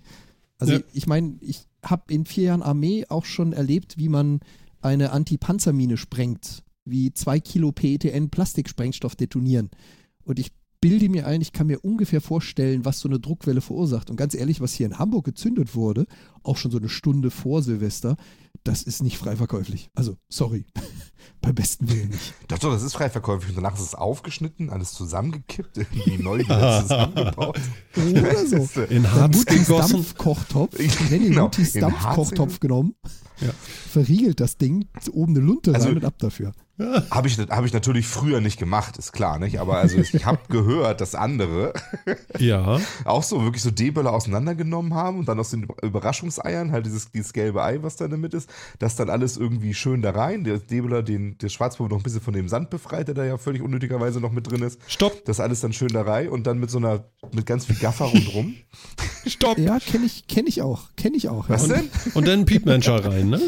Also 0.58 0.76
Ja. 0.76 0.80
ich 0.93 1.06
meine, 1.06 1.36
ich 1.41 1.67
habe 1.84 2.13
in 2.13 2.26
vier 2.26 2.46
Jahren 2.46 2.62
Armee 2.62 3.06
auch 3.10 3.26
schon 3.26 3.52
erlebt, 3.52 3.98
wie 3.98 4.08
man 4.08 4.39
eine 4.80 5.12
Antipanzermine 5.12 5.98
sprengt, 5.98 6.63
wie 6.86 7.13
zwei 7.13 7.41
Kilo 7.41 7.74
PETN 7.74 8.30
Plastiksprengstoff 8.30 9.17
detonieren. 9.17 9.70
Und 10.24 10.39
ich 10.39 10.54
bilde 10.80 11.10
mir 11.10 11.28
ein, 11.28 11.41
ich 11.41 11.52
kann 11.52 11.67
mir 11.67 11.84
ungefähr 11.84 12.22
vorstellen, 12.22 12.86
was 12.86 13.02
so 13.02 13.10
eine 13.10 13.20
Druckwelle 13.20 13.60
verursacht. 13.60 14.10
Und 14.10 14.15
ganz 14.15 14.34
ehrlich, 14.34 14.62
was 14.62 14.74
hier 14.74 14.86
in 14.86 14.98
Hamburg 14.98 15.26
gezündet 15.26 15.76
wurde, 15.76 16.06
auch 16.41 16.56
schon 16.56 16.72
so 16.72 16.78
eine 16.78 16.88
Stunde 16.88 17.32
vor 17.32 17.62
Silvester, 17.63 18.15
das 18.63 18.83
ist 18.83 19.01
nicht 19.03 19.17
frei 19.17 19.36
verkäuflich. 19.36 19.89
Also, 19.95 20.17
sorry. 20.29 20.65
Beim 21.41 21.53
besten 21.55 21.89
Willen 21.89 22.10
nicht. 22.10 22.33
Doch, 22.47 22.57
doch, 22.57 22.71
das 22.71 22.81
ist 22.83 22.93
frei 22.93 23.10
verkäuflich. 23.10 23.49
Und 23.55 23.63
danach 23.63 23.75
ist 23.77 23.83
es 23.86 23.95
aufgeschnitten, 23.95 24.69
alles 24.69 24.93
zusammengekippt, 24.93 25.77
irgendwie 25.77 26.17
neu 26.23 26.39
wieder 26.39 26.81
zusammengebaut. 26.81 27.60
Oder 27.95 28.36
so. 28.45 28.55
Das 28.57 28.65
ist, 28.65 28.77
äh, 28.77 28.86
In 28.86 29.12
Harz 29.12 29.38
Mutis 29.38 29.67
gegossen. 29.67 29.93
Dampfkochtopf. 29.93 30.77
Wenn 31.10 31.21
ihr 31.23 31.29
Genau, 31.29 31.43
Mutis 31.43 31.75
in 31.75 31.81
Dampfkochtopf 31.81 32.60
genommen, 32.60 32.95
Ja. 33.39 33.49
verriegelt 33.91 34.39
das 34.39 34.57
Ding, 34.57 34.88
oben 35.12 35.36
eine 35.36 35.45
Lunte 35.45 35.73
Also- 35.73 35.88
rein 35.89 35.97
und 35.97 36.05
ab 36.05 36.15
dafür. 36.17 36.51
Habe 37.10 37.27
ich, 37.27 37.39
hab 37.39 37.65
ich 37.65 37.73
natürlich 37.73 38.05
früher 38.05 38.39
nicht 38.39 38.60
gemacht, 38.60 38.97
ist 38.97 39.12
klar, 39.12 39.39
nicht? 39.39 39.60
Aber 39.60 39.77
also 39.79 39.97
ich 39.97 40.23
habe 40.27 40.41
gehört, 40.47 41.01
dass 41.01 41.15
andere 41.15 41.73
Ja. 42.38 42.79
auch 43.03 43.23
so 43.23 43.41
wirklich 43.43 43.63
so 43.63 43.71
D-Böller 43.71 44.13
auseinandergenommen 44.13 44.93
haben 44.93 45.17
und 45.17 45.27
dann 45.27 45.39
aus 45.39 45.49
den 45.49 45.65
Überraschungseiern, 45.81 46.71
halt 46.71 46.86
dieses, 46.86 47.10
dieses 47.12 47.33
gelbe 47.33 47.63
Ei, 47.63 47.81
was 47.81 47.95
da 47.95 48.07
damit 48.07 48.36
ist, 48.38 48.50
das 48.80 48.95
dann 48.95 49.10
alles 49.10 49.36
irgendwie 49.38 49.73
schön 49.73 50.02
da 50.02 50.12
rein. 50.12 50.43
Der 50.43 50.60
D-Böller, 50.60 51.04
den, 51.04 51.38
der 51.39 51.50
Schwarzpulver 51.50 51.89
noch 51.93 52.00
ein 52.00 52.04
bisschen 52.04 52.21
von 52.21 52.34
dem 52.34 52.47
Sand 52.47 52.69
befreit, 52.69 53.08
der 53.08 53.15
da 53.15 53.26
ja 53.26 53.38
völlig 53.38 53.62
unnötigerweise 53.62 54.21
noch 54.21 54.32
mit 54.32 54.50
drin 54.50 54.62
ist. 54.62 54.80
Stopp, 54.88 55.26
Das 55.26 55.39
alles 55.39 55.60
dann 55.62 55.73
schön 55.73 55.89
da 55.89 56.04
rein 56.04 56.30
und 56.30 56.47
dann 56.47 56.60
mit 56.60 56.69
so 56.69 56.78
einer, 56.78 57.04
mit 57.34 57.45
ganz 57.45 57.65
viel 57.65 57.76
Gaffer 57.76 58.06
rundrum. 58.06 58.56
stopp. 59.28 59.58
Ja, 59.58 59.80
kenne 59.80 60.06
ich, 60.06 60.28
kenn 60.28 60.47
ich 60.47 60.62
auch. 60.62 60.95
Kenne 60.95 61.17
ich 61.17 61.28
auch. 61.30 61.50
Was 61.50 61.67
ja. 61.67 61.76
denn? 61.76 61.89
Und 62.13 62.28
dann 62.28 62.45
Piepmenscher 62.45 63.04
rein, 63.04 63.30
ne? 63.30 63.41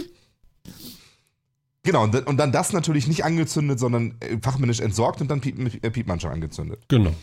Genau, 1.84 2.04
und, 2.04 2.14
dann- 2.14 2.24
und 2.26 2.38
dann 2.38 2.52
das 2.52 2.74
natürlich 2.74 3.08
nicht 3.08 3.24
angezündet, 3.24 3.80
sondern 3.80 4.16
äh, 4.20 4.38
fachmännisch 4.42 4.80
entsorgt 4.82 5.22
und 5.22 5.30
dann 5.32 5.40
Piep, 5.42 5.84
äh, 5.84 5.90
Piepmannscher 5.90 6.30
angezündet. 6.30 6.82
Genau. 6.88 7.14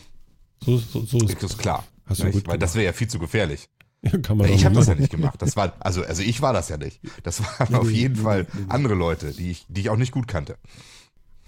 So, 0.65 0.77
so, 0.77 1.05
so 1.05 1.17
ist 1.19 1.41
Das 1.43 1.51
ist 1.51 1.57
klar. 1.59 1.85
Hast 2.05 2.23
du 2.23 2.31
gut 2.31 2.47
Weil 2.47 2.57
das 2.57 2.73
wäre 2.75 2.85
ja 2.85 2.93
viel 2.93 3.07
zu 3.07 3.19
gefährlich. 3.19 3.67
Kann 4.23 4.37
man 4.37 4.49
Ich 4.49 4.65
habe 4.65 4.75
das 4.75 4.87
ja 4.87 4.95
nicht 4.95 5.11
gemacht. 5.11 5.41
Das 5.41 5.55
war, 5.55 5.73
also, 5.79 6.03
also 6.03 6.21
ich 6.21 6.41
war 6.41 6.53
das 6.53 6.69
ja 6.69 6.77
nicht. 6.77 6.99
Das 7.23 7.41
waren 7.41 7.75
auf 7.75 7.89
jeden 7.89 8.15
Fall 8.15 8.47
andere 8.69 8.93
Leute, 8.93 9.31
die 9.31 9.51
ich, 9.51 9.65
die 9.69 9.81
ich 9.81 9.89
auch 9.89 9.97
nicht 9.97 10.11
gut 10.11 10.27
kannte. 10.27 10.57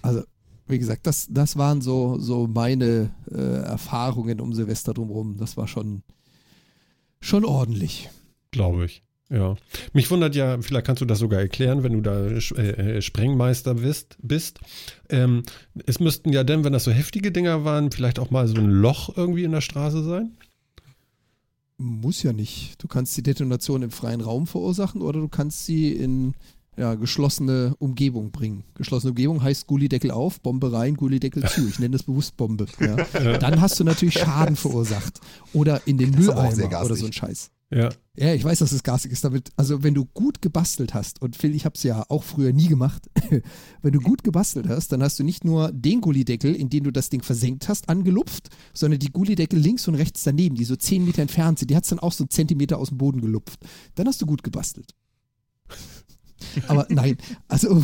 Also, 0.02 0.24
wie 0.68 0.80
gesagt, 0.80 1.08
das, 1.08 1.28
das 1.30 1.58
waren 1.58 1.82
so, 1.82 2.18
so 2.20 2.48
meine 2.48 3.12
äh, 3.32 3.62
Erfahrungen 3.64 4.40
um 4.40 4.54
Silvester 4.54 4.94
drumherum. 4.94 5.38
Das 5.38 5.58
war 5.58 5.68
schon, 5.68 6.04
schon 7.22 7.46
ordentlich. 7.46 8.10
Glaube 8.52 8.86
ich. 8.86 9.04
Ja. 9.30 9.56
Mich 9.94 10.10
wundert 10.10 10.36
ja, 10.36 10.60
vielleicht 10.60 10.88
kannst 10.88 11.02
du 11.02 11.06
das 11.06 11.20
sogar 11.20 11.40
erklären, 11.40 11.84
wenn 11.84 11.94
du 11.94 12.02
da 12.02 12.26
äh, 12.26 12.98
äh, 12.98 13.02
Sprengmeister 13.02 13.76
bist. 13.76 14.18
bist. 14.22 14.60
Ähm, 15.10 15.44
es 15.86 16.00
müssten 16.00 16.34
ja 16.34 16.44
dann, 16.44 16.64
wenn 16.64 16.74
das 16.74 16.84
so 16.84 16.92
heftige 16.92 17.32
Dinger 17.32 17.64
waren, 17.64 17.92
vielleicht 17.92 18.18
auch 18.18 18.32
mal 18.32 18.48
so 18.48 18.56
ein 18.56 18.70
Loch 18.70 19.16
irgendwie 19.16 19.44
in 19.44 19.52
der 19.52 19.62
Straße 19.62 20.04
sein. 20.04 20.36
Muss 21.82 22.24
ja 22.24 22.34
nicht. 22.34 22.76
Du 22.84 22.90
kannst 22.90 23.16
die 23.16 23.24
Detonation 23.24 23.84
im 23.84 23.92
freien 23.92 24.20
Raum 24.20 24.48
verursachen 24.48 25.02
oder 25.02 25.22
du 25.22 25.30
kannst 25.30 25.66
sie 25.66 25.94
in 25.94 26.34
ja, 26.78 26.96
geschlossene 26.96 27.74
Umgebung 27.80 28.32
bringen. 28.32 28.66
Geschlossene 28.76 29.12
Umgebung 29.12 29.42
heißt 29.42 29.66
Gullideckel 29.66 30.12
auf, 30.12 30.42
Bombe 30.42 30.74
rein, 30.74 30.96
Gullideckel 30.96 31.48
zu. 31.50 31.68
Ich 31.68 31.80
nenne 31.80 31.92
das 31.92 32.04
bewusst 32.04 32.36
Bombe. 32.36 32.66
Ja. 32.80 33.38
Dann 33.38 33.62
hast 33.62 33.80
du 33.80 33.86
natürlich 33.86 34.16
Schaden 34.16 34.58
verursacht. 34.58 35.22
Oder 35.54 35.82
in 35.88 35.98
den 35.98 36.12
Mülleimer 36.12 36.84
oder 36.84 36.96
so 36.96 37.06
ein 37.06 37.14
Scheiß. 37.14 37.50
Ja. 37.72 37.90
Ja, 38.18 38.34
ich 38.34 38.44
weiß, 38.44 38.60
dass 38.60 38.72
es 38.72 38.84
garstig 38.84 39.12
ist 39.12 39.24
damit. 39.24 39.52
Also, 39.56 39.84
wenn 39.84 39.94
du 39.94 40.06
gut 40.06 40.42
gebastelt 40.42 40.94
hast, 40.94 41.22
und 41.22 41.36
Phil, 41.36 41.56
ich 41.56 41.66
habe 41.66 41.76
es 41.76 41.84
ja 41.84 42.04
auch 42.10 42.24
früher 42.24 42.52
nie 42.52 42.68
gemacht, 42.68 43.10
wenn 43.82 43.94
du 43.94 44.02
gut 44.02 44.24
gebastelt 44.24 44.68
hast, 44.68 44.92
dann 44.92 45.04
hast 45.04 45.20
du 45.20 45.24
nicht 45.24 45.46
nur 45.46 45.72
den 45.72 46.02
Gullideckel, 46.02 46.56
in 46.56 46.70
den 46.70 46.84
du 46.84 46.92
das 46.92 47.10
Ding 47.10 47.22
versenkt 47.22 47.70
hast, 47.70 47.88
angelupft, 47.88 48.50
sondern 48.74 49.00
die 49.00 49.12
Gullideckel 49.12 49.60
links 49.60 49.88
und 49.88 49.96
rechts 49.96 50.24
daneben, 50.24 50.56
die 50.56 50.66
so 50.66 50.76
10 50.76 51.06
Meter 51.06 51.22
entfernt 51.22 51.60
sind, 51.60 51.70
die 51.70 51.76
hat 51.76 51.84
es 51.84 51.92
dann 51.92 52.00
auch 52.00 52.12
so 52.12 52.24
einen 52.24 52.32
Zentimeter 52.32 52.78
aus 52.78 52.90
dem 52.90 52.98
Boden 52.98 53.22
gelupft. 53.22 53.60
Dann 53.96 54.08
hast 54.08 54.22
du 54.22 54.26
gut 54.26 54.44
gebastelt. 54.44 54.96
Aber 56.68 56.88
nein, 56.90 57.18
also. 57.48 57.84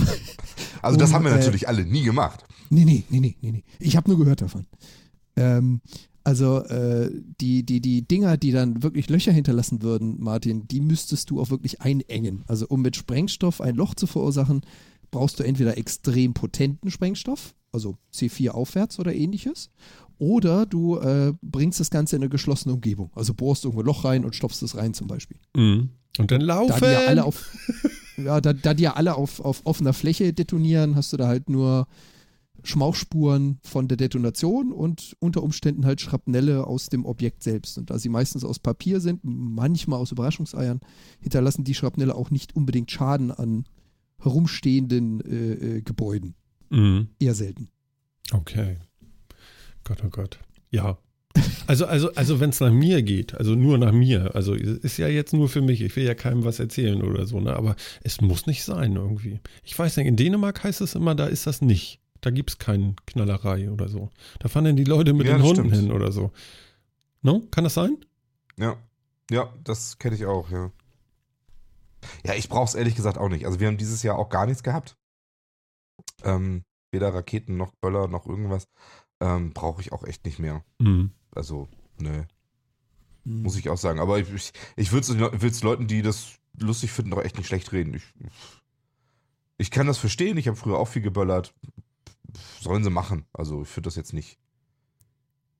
Also 0.82 0.98
das 0.98 1.10
um, 1.10 1.16
haben 1.16 1.26
wir 1.26 1.32
äh, 1.32 1.36
natürlich 1.36 1.68
alle 1.68 1.86
nie 1.86 2.04
gemacht. 2.04 2.44
Nee, 2.70 2.86
nee, 2.86 3.04
nee, 3.10 3.20
nee, 3.20 3.38
nee, 3.42 3.52
nee. 3.52 3.64
Ich 3.80 3.96
habe 3.96 4.10
nur 4.10 4.18
gehört 4.18 4.42
davon. 4.42 4.66
Ähm, 5.36 5.82
also 6.26 6.64
äh, 6.64 7.12
die, 7.40 7.64
die, 7.64 7.80
die 7.82 8.02
Dinger, 8.02 8.36
die 8.36 8.52
dann 8.52 8.82
wirklich 8.82 9.10
Löcher 9.10 9.32
hinterlassen 9.32 9.84
würden, 9.84 10.20
Martin, 10.20 10.68
die 10.68 10.82
müsstest 10.82 11.30
du 11.30 11.40
auch 11.40 11.52
wirklich 11.52 11.82
einengen. 11.82 12.44
Also 12.48 12.66
um 12.68 12.82
mit 12.82 12.96
Sprengstoff 12.96 13.62
ein 13.62 13.76
Loch 13.76 13.94
zu 13.94 14.08
verursachen, 14.08 14.62
brauchst 15.12 15.40
du 15.40 15.44
entweder 15.44 15.78
extrem 15.78 16.34
potenten 16.34 16.90
Sprengstoff, 16.90 17.54
also 17.72 17.98
C4 18.12 18.50
aufwärts 18.50 18.98
oder 18.98 19.14
ähnliches, 19.14 19.70
oder 20.18 20.66
du 20.66 20.98
äh, 20.98 21.34
bringst 21.44 21.80
das 21.80 21.92
Ganze 21.92 22.16
in 22.16 22.24
eine 22.24 22.30
geschlossene 22.30 22.74
Umgebung. 22.74 23.12
Also 23.14 23.36
bohrst 23.36 23.64
irgendwo 23.64 23.84
ein 23.84 23.86
Loch 23.86 24.04
rein 24.04 24.26
und 24.26 24.34
stopfst 24.36 24.64
es 24.64 24.76
rein 24.76 24.96
zum 24.96 25.06
Beispiel. 25.06 25.38
Mhm. 25.56 25.90
Und 26.18 26.32
dann 26.32 26.42
laufen. 26.42 26.80
Da 26.80 26.88
die 26.88 26.94
ja 26.94 27.06
alle 27.06 27.26
auf, 27.26 27.56
ja, 28.18 28.42
da, 28.42 28.54
da 28.54 28.74
die 28.74 28.84
ja 28.84 28.94
alle 28.94 29.14
auf, 29.14 29.42
auf 29.42 29.62
offener 29.66 29.94
Fläche 29.94 30.34
detonieren, 30.34 30.96
hast 30.96 31.14
du 31.14 31.18
da 31.18 31.28
halt 31.28 31.50
nur 31.50 31.88
Schmauchspuren 32.66 33.60
von 33.64 33.88
der 33.88 33.98
Detonation 33.98 34.72
und 34.72 35.16
unter 35.20 35.44
Umständen 35.44 35.86
halt 35.86 36.02
Schrapnelle 36.02 36.66
aus 36.68 36.90
dem 36.90 37.06
Objekt 37.06 37.44
selbst. 37.44 37.78
Und 37.78 37.90
da 37.90 38.00
sie 38.00 38.10
meistens 38.10 38.44
aus 38.44 38.60
Papier 38.60 39.00
sind, 39.00 39.22
manchmal 39.24 40.00
aus 40.00 40.12
Überraschungseiern, 40.12 40.82
hinterlassen 41.20 41.64
die 41.64 41.76
Schrapnelle 41.76 42.16
auch 42.16 42.32
nicht 42.32 42.56
unbedingt 42.56 42.92
Schaden 42.92 43.32
an 43.32 43.66
herumstehenden 44.20 45.22
äh, 45.22 45.78
äh, 45.78 45.82
Gebäuden. 45.82 46.36
Mhm. 46.70 47.10
Eher 47.20 47.36
selten. 47.36 47.70
Okay. 48.32 48.78
Gott, 49.84 50.04
oh 50.04 50.10
Gott. 50.10 50.40
Ja. 50.72 50.98
Also, 51.68 51.86
also, 51.86 52.14
also 52.14 52.40
wenn 52.40 52.52
es 52.52 52.60
nach 52.60 52.72
mir 52.72 53.04
geht, 53.04 53.36
also 53.36 53.56
nur 53.56 53.78
nach 53.78 53.92
mir, 53.92 54.36
also 54.36 54.54
ist 54.54 54.98
ja 54.98 55.08
jetzt 55.08 55.34
nur 55.34 55.50
für 55.50 55.62
mich, 55.62 55.82
ich 55.82 55.96
will 55.96 56.06
ja 56.06 56.14
keinem 56.14 56.46
was 56.46 56.60
erzählen 56.60 57.02
oder 57.02 57.26
so, 57.26 57.40
ne? 57.40 57.56
aber 57.56 57.76
es 58.04 58.22
muss 58.22 58.46
nicht 58.46 58.64
sein 58.64 58.96
irgendwie. 58.96 59.40
Ich 59.64 59.78
weiß 59.78 59.98
nicht, 59.98 60.08
in 60.08 60.16
Dänemark 60.16 60.64
heißt 60.64 60.82
es 60.82 60.96
immer, 60.96 61.16
da 61.16 61.26
ist 61.26 61.46
das 61.48 61.62
nicht. 61.62 62.00
Da 62.26 62.32
gibt 62.32 62.50
es 62.50 62.58
keine 62.58 62.96
Knallerei 63.06 63.70
oder 63.70 63.88
so. 63.88 64.10
Da 64.40 64.48
fahren 64.48 64.66
dann 64.66 64.76
die 64.76 64.84
Leute 64.84 65.14
mit 65.14 65.28
Ja, 65.28 65.34
den 65.38 65.44
Hunden 65.44 65.70
stimmt. 65.70 65.76
hin 65.76 65.92
oder 65.92 66.12
so. 66.12 66.32
No? 67.22 67.42
Kann 67.52 67.64
das 67.64 67.76
sein? 67.76 67.98
Ja. 68.58 68.78
Ja, 69.30 69.54
das 69.64 70.00
kenne 70.00 70.16
ich 70.16 70.26
auch, 70.26 70.50
ja. 70.50 70.72
Ja, 72.26 72.34
ich 72.34 72.50
brauche 72.50 72.66
es 72.66 72.74
ehrlich 72.74 72.96
gesagt 72.96 73.20
auch 73.20 73.30
nicht. 73.30 73.46
Also 73.46 73.60
wir 73.60 73.68
haben 73.68 73.78
dieses 73.78 74.02
Jahr 74.02 74.18
auch 74.18 74.30
gar 74.30 74.48
nichts 74.48 74.64
gehabt. 74.64 74.98
Ähm, 76.24 76.64
weder 76.92 77.14
Raketen 77.14 77.58
noch 77.58 77.74
Böller 77.80 78.08
noch 78.08 78.26
irgendwas. 78.26 78.68
Ähm, 79.20 79.54
brauche 79.54 79.82
ich 79.82 79.92
auch 79.92 80.04
echt 80.04 80.26
nicht 80.26 80.40
mehr. 80.40 80.64
Mhm. 80.80 81.12
Also, 81.36 81.68
nö, 82.00 82.24
Hm. 83.24 83.44
muss 83.44 83.56
ich 83.56 83.70
auch 83.70 83.78
sagen. 83.78 84.00
Aber 84.00 84.18
ich, 84.18 84.34
ich, 84.34 84.52
ich 84.78 84.92
würde 84.92 85.46
es 85.48 85.62
Leuten, 85.64 85.86
die 85.88 86.02
das 86.02 86.40
lustig 86.60 86.92
finden, 86.92 87.12
doch 87.12 87.24
echt 87.24 87.38
nicht 87.38 87.46
schlecht 87.48 87.72
reden. 87.72 87.94
Ich, 87.94 88.04
ich 89.60 89.70
kann 89.70 89.86
das 89.86 90.00
verstehen. 90.00 90.38
Ich 90.38 90.48
habe 90.48 90.58
früher 90.58 90.80
auch 90.80 90.88
viel 90.88 91.04
geböllert. 91.04 91.54
Sollen 92.62 92.84
sie 92.84 92.90
machen. 92.90 93.26
Also 93.34 93.62
ich 93.64 93.68
finde 93.68 93.88
das 93.88 93.96
jetzt 93.96 94.14
nicht. 94.14 94.38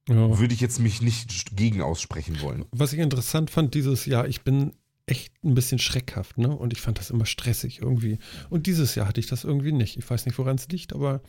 Ja. 0.08 0.38
Würde 0.38 0.54
ich 0.54 0.62
jetzt 0.62 0.80
mich 0.80 1.02
nicht 1.02 1.56
gegen 1.56 1.82
aussprechen 1.82 2.40
wollen. 2.42 2.66
Was 2.72 2.94
ich 2.94 3.00
interessant 3.00 3.50
fand 3.50 3.74
dieses 3.74 4.06
Jahr, 4.06 4.28
ich 4.28 4.42
bin 4.44 4.74
echt 5.08 5.34
ein 5.44 5.56
bisschen 5.56 5.80
schreckhaft, 5.80 6.38
ne? 6.38 6.56
Und 6.56 6.74
ich 6.74 6.82
fand 6.82 7.00
das 7.00 7.10
immer 7.10 7.26
stressig 7.26 7.80
irgendwie. 7.82 8.20
Und 8.50 8.68
dieses 8.68 8.96
Jahr 8.96 9.08
hatte 9.08 9.20
ich 9.20 9.28
das 9.28 9.44
irgendwie 9.44 9.72
nicht. 9.72 9.98
Ich 9.98 10.08
weiß 10.10 10.26
nicht, 10.26 10.38
woran 10.38 10.56
es 10.58 10.68
liegt, 10.70 10.94
aber 10.94 11.22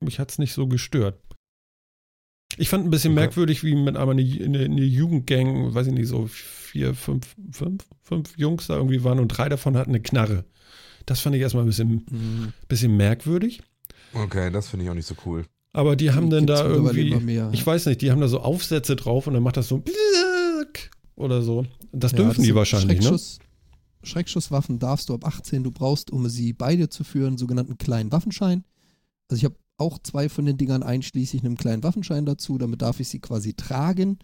mich 0.00 0.18
hat 0.18 0.30
es 0.30 0.38
nicht 0.38 0.52
so 0.52 0.66
gestört. 0.66 1.18
Ich 2.56 2.68
fand 2.68 2.84
ein 2.86 2.90
bisschen 2.90 3.12
Okay. 3.12 3.20
merkwürdig, 3.22 3.64
wie 3.64 3.74
mit 3.74 3.96
einmal 3.96 4.16
eine, 4.18 4.22
eine, 4.22 4.64
eine 4.64 4.84
Jugendgang, 4.84 5.74
weiß 5.74 5.88
ich 5.88 5.92
nicht, 5.92 6.08
so 6.08 6.26
vier, 6.28 6.94
fünf, 6.94 7.34
fünf, 7.50 7.84
fünf 8.02 8.36
Jungs 8.38 8.66
da 8.68 8.76
irgendwie 8.76 9.02
waren 9.02 9.18
und 9.18 9.28
drei 9.28 9.48
davon 9.48 9.76
hatten 9.76 9.90
eine 9.90 10.00
Knarre. 10.00 10.44
Das 11.06 11.20
fand 11.20 11.34
ich 11.36 11.42
erstmal 11.42 11.64
ein 11.64 11.68
bisschen, 11.68 12.06
Hm. 12.08 12.52
bisschen 12.68 12.96
merkwürdig. 12.96 13.62
Okay, 14.14 14.50
das 14.50 14.68
finde 14.68 14.84
ich 14.84 14.90
auch 14.90 14.94
nicht 14.94 15.06
so 15.06 15.14
cool. 15.26 15.44
Aber 15.72 15.96
die 15.96 16.12
haben 16.12 16.30
dann 16.30 16.46
da 16.46 16.64
irgendwie, 16.64 17.14
mehr. 17.16 17.50
ich 17.52 17.66
weiß 17.66 17.86
nicht, 17.86 18.00
die 18.00 18.12
haben 18.12 18.20
da 18.20 18.28
so 18.28 18.40
Aufsätze 18.40 18.94
drauf 18.94 19.26
und 19.26 19.34
dann 19.34 19.42
macht 19.42 19.56
das 19.56 19.68
so 19.68 19.82
oder 21.16 21.42
so. 21.42 21.66
Das 21.92 22.12
Ja, 22.12 22.18
dürfen 22.18 22.36
das 22.36 22.44
die 22.44 22.54
wahrscheinlich, 22.54 22.98
ne? 22.98 23.02
Schreckschuss, 23.02 23.38
Schreckschusswaffen 24.02 24.78
darfst 24.78 25.08
du 25.08 25.14
ab 25.14 25.26
18. 25.26 25.64
Du 25.64 25.70
brauchst, 25.70 26.10
um 26.10 26.28
sie 26.28 26.52
beide 26.52 26.88
zu 26.88 27.04
führen, 27.04 27.28
einen 27.28 27.38
sogenannten 27.38 27.78
kleinen 27.78 28.12
Waffenschein. 28.12 28.64
Also 29.28 29.38
ich 29.38 29.44
habe 29.44 29.56
auch 29.76 29.98
zwei 29.98 30.28
von 30.28 30.44
den 30.44 30.56
Dingern 30.56 30.82
einschließlich 30.82 31.42
einem 31.42 31.56
kleinen 31.56 31.82
Waffenschein 31.82 32.26
dazu. 32.26 32.58
Damit 32.58 32.82
darf 32.82 33.00
ich 33.00 33.08
sie 33.08 33.20
quasi 33.20 33.54
tragen. 33.54 34.18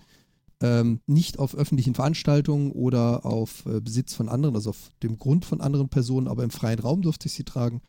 Ähm, 0.63 1.01
nicht 1.07 1.39
auf 1.39 1.55
öffentlichen 1.55 1.95
Veranstaltungen 1.95 2.71
oder 2.73 3.25
auf 3.25 3.65
äh, 3.67 3.81
Besitz 3.81 4.13
von 4.13 4.29
anderen, 4.29 4.55
also 4.55 4.71
auf 4.71 4.91
dem 5.03 5.19
Grund 5.19 5.47
von 5.47 5.63
anderen 5.63 5.89
Personen, 5.89 6.29
aber 6.29 6.45
im 6.45 6.51
freien 6.51 6.79
Raum 6.79 7.01
durfte 7.01 7.29
ich 7.29 7.33
sie 7.33 7.45
tragen. 7.45 7.81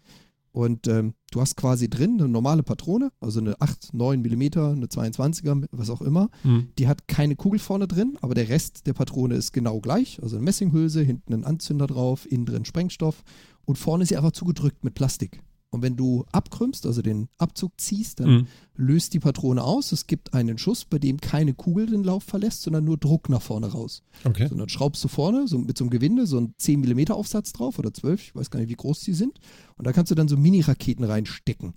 Und 0.52 0.88
ähm, 0.88 1.14
du 1.32 1.40
hast 1.40 1.56
quasi 1.56 1.90
drin 1.90 2.18
eine 2.20 2.28
normale 2.28 2.62
Patrone, 2.62 3.12
also 3.22 3.40
eine 3.40 3.60
8, 3.62 3.94
9 3.94 4.22
Millimeter, 4.22 4.72
eine 4.72 4.88
22er, 4.88 5.66
was 5.72 5.90
auch 5.90 6.02
immer. 6.02 6.30
Hm. 6.42 6.70
Die 6.78 6.88
hat 6.88 7.08
keine 7.08 7.36
Kugel 7.36 7.60
vorne 7.60 7.88
drin, 7.88 8.18
aber 8.22 8.34
der 8.34 8.50
Rest 8.50 8.86
der 8.86 8.94
Patrone 8.94 9.36
ist 9.36 9.54
genau 9.54 9.80
gleich. 9.80 10.22
Also 10.22 10.36
eine 10.36 10.44
Messinghülse, 10.44 11.02
hinten 11.02 11.34
ein 11.34 11.46
Anzünder 11.46 11.88
drauf, 11.88 12.30
innen 12.30 12.46
drin 12.46 12.66
Sprengstoff 12.66 13.24
und 13.66 13.78
vorne 13.78 14.04
ist 14.04 14.10
sie 14.10 14.18
einfach 14.18 14.34
zugedrückt 14.34 14.84
mit 14.84 14.94
Plastik. 14.94 15.42
Und 15.74 15.82
wenn 15.82 15.96
du 15.96 16.26
abkrümmst, 16.34 16.86
also 16.86 17.02
den 17.02 17.30
Abzug 17.38 17.72
ziehst, 17.80 18.20
dann 18.20 18.28
Hm. 18.28 18.48
löst 18.76 19.14
die 19.14 19.20
Patrone 19.20 19.64
aus. 19.64 19.94
Es 19.94 20.06
gibt 20.06 20.34
einen 20.34 20.58
Schuss, 20.58 20.84
bei 20.84 21.00
dem 21.00 21.22
keine 21.22 21.54
Kugel 21.54 21.86
den 21.86 22.04
Lauf 22.04 22.24
verlässt, 22.26 22.64
sondern 22.64 22.84
nur 22.84 22.98
Druck 22.98 23.30
nach 23.30 23.42
vorne 23.42 23.68
raus. 23.68 24.04
Okay. 24.26 24.48
So, 24.48 24.54
und 24.54 24.60
dann 24.60 24.68
schraubst 24.70 25.02
du 25.02 25.08
vorne 25.08 25.48
so 25.48 25.58
mit 25.58 25.78
so 25.78 25.86
einem 25.86 25.90
Gewinde 25.92 26.28
so 26.28 26.38
einen 26.38 26.54
10 26.58 26.82
mm 26.82 27.12
Aufsatz 27.14 27.54
drauf 27.54 27.80
oder 27.80 27.94
12, 27.94 28.22
ich 28.22 28.36
weiß 28.36 28.50
gar 28.52 28.60
nicht, 28.60 28.70
wie 28.70 28.76
groß 28.76 29.00
die 29.02 29.14
sind. 29.14 29.40
Und 29.78 29.88
da 29.88 29.94
kannst 29.94 30.12
du 30.12 30.16
dann 30.16 30.28
so 30.28 30.36
Mini-Raketen 30.36 31.06
reinstecken. 31.06 31.74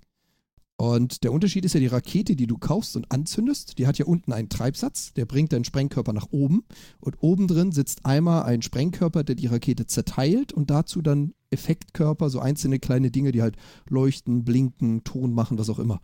Und 0.77 1.23
der 1.23 1.31
Unterschied 1.31 1.63
ist 1.63 1.73
ja 1.73 1.79
die 1.79 1.87
Rakete, 1.87 2.35
die 2.35 2.47
du 2.47 2.57
kaufst 2.57 2.97
und 2.97 3.09
anzündest, 3.09 3.77
die 3.77 3.87
hat 3.87 3.97
ja 3.97 4.05
unten 4.05 4.33
einen 4.33 4.49
Treibsatz, 4.49 5.13
der 5.13 5.25
bringt 5.25 5.53
deinen 5.53 5.63
Sprengkörper 5.63 6.11
nach 6.11 6.27
oben. 6.31 6.65
Und 6.99 7.15
oben 7.21 7.47
drin 7.47 7.71
sitzt 7.71 8.05
einmal 8.05 8.43
ein 8.43 8.61
Sprengkörper, 8.61 9.23
der 9.23 9.35
die 9.35 9.47
Rakete 9.47 9.87
zerteilt 9.87 10.51
und 10.51 10.69
dazu 10.69 11.01
dann 11.01 11.33
Effektkörper, 11.49 12.29
so 12.29 12.39
einzelne 12.39 12.79
kleine 12.79 13.09
Dinge, 13.09 13.31
die 13.31 13.41
halt 13.41 13.55
leuchten, 13.89 14.43
blinken, 14.43 15.05
Ton 15.05 15.33
machen, 15.33 15.57
was 15.57 15.69
auch 15.69 15.79
immer. 15.79 16.01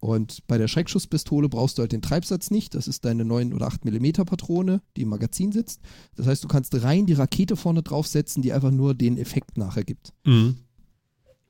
Und 0.00 0.46
bei 0.46 0.58
der 0.58 0.68
Schreckschusspistole 0.68 1.48
brauchst 1.48 1.78
du 1.78 1.82
halt 1.82 1.92
den 1.92 2.02
Treibsatz 2.02 2.50
nicht. 2.50 2.74
Das 2.74 2.88
ist 2.88 3.04
deine 3.04 3.24
9 3.24 3.52
oder 3.52 3.66
8 3.66 3.84
mm 3.84 4.24
Patrone, 4.24 4.80
die 4.96 5.02
im 5.02 5.08
Magazin 5.08 5.52
sitzt. 5.52 5.80
Das 6.16 6.26
heißt, 6.26 6.42
du 6.42 6.48
kannst 6.48 6.80
rein 6.82 7.06
die 7.06 7.14
Rakete 7.14 7.56
vorne 7.56 7.82
draufsetzen, 7.82 8.42
die 8.42 8.52
einfach 8.52 8.70
nur 8.70 8.94
den 8.94 9.16
Effekt 9.16 9.58
nachher 9.58 9.84
gibt. 9.84 10.12
Mhm. 10.24 10.56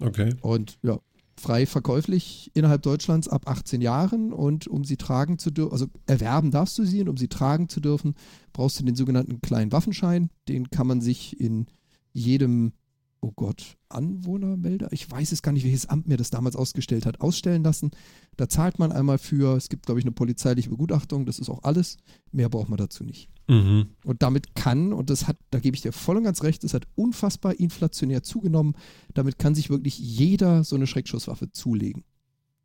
Okay. 0.00 0.34
Und 0.40 0.78
ja, 0.82 0.98
frei 1.38 1.66
verkäuflich 1.66 2.50
innerhalb 2.54 2.82
Deutschlands 2.82 3.28
ab 3.28 3.48
18 3.48 3.80
Jahren. 3.80 4.32
Und 4.32 4.66
um 4.66 4.84
sie 4.84 4.96
tragen 4.96 5.38
zu 5.38 5.50
dürfen, 5.50 5.72
also 5.72 5.86
erwerben 6.06 6.50
darfst 6.50 6.78
du 6.78 6.84
sie 6.84 7.00
und 7.00 7.08
um 7.08 7.16
sie 7.16 7.28
tragen 7.28 7.68
zu 7.68 7.80
dürfen, 7.80 8.14
brauchst 8.52 8.80
du 8.80 8.84
den 8.84 8.96
sogenannten 8.96 9.40
kleinen 9.40 9.72
Waffenschein. 9.72 10.30
Den 10.48 10.70
kann 10.70 10.86
man 10.86 11.00
sich 11.00 11.40
in 11.40 11.66
jedem, 12.12 12.72
oh 13.20 13.32
Gott, 13.34 13.76
Anwohnermelder, 13.88 14.92
ich 14.92 15.10
weiß 15.10 15.32
es 15.32 15.42
gar 15.42 15.52
nicht, 15.52 15.64
welches 15.64 15.86
Amt 15.86 16.06
mir 16.06 16.16
das 16.16 16.30
damals 16.30 16.56
ausgestellt 16.56 17.06
hat, 17.06 17.20
ausstellen 17.20 17.64
lassen. 17.64 17.90
Da 18.36 18.48
zahlt 18.48 18.78
man 18.78 18.92
einmal 18.92 19.18
für, 19.18 19.56
es 19.56 19.68
gibt, 19.68 19.86
glaube 19.86 19.98
ich, 19.98 20.04
eine 20.04 20.12
polizeiliche 20.12 20.70
Begutachtung, 20.70 21.26
das 21.26 21.38
ist 21.38 21.48
auch 21.48 21.64
alles. 21.64 21.96
Mehr 22.30 22.48
braucht 22.48 22.68
man 22.68 22.76
dazu 22.76 23.02
nicht. 23.04 23.28
Mhm. 23.48 23.88
Und 24.04 24.22
damit 24.22 24.54
kann, 24.54 24.92
und 24.92 25.10
das 25.10 25.26
hat, 25.26 25.36
da 25.50 25.58
gebe 25.58 25.74
ich 25.74 25.82
dir 25.82 25.92
voll 25.92 26.16
und 26.16 26.24
ganz 26.24 26.42
recht, 26.42 26.62
das 26.62 26.74
hat 26.74 26.86
unfassbar 26.94 27.58
inflationär 27.58 28.22
zugenommen. 28.22 28.74
Damit 29.14 29.38
kann 29.38 29.54
sich 29.54 29.70
wirklich 29.70 29.98
jeder 29.98 30.62
so 30.64 30.76
eine 30.76 30.86
Schreckschusswaffe 30.86 31.50
zulegen. 31.50 32.04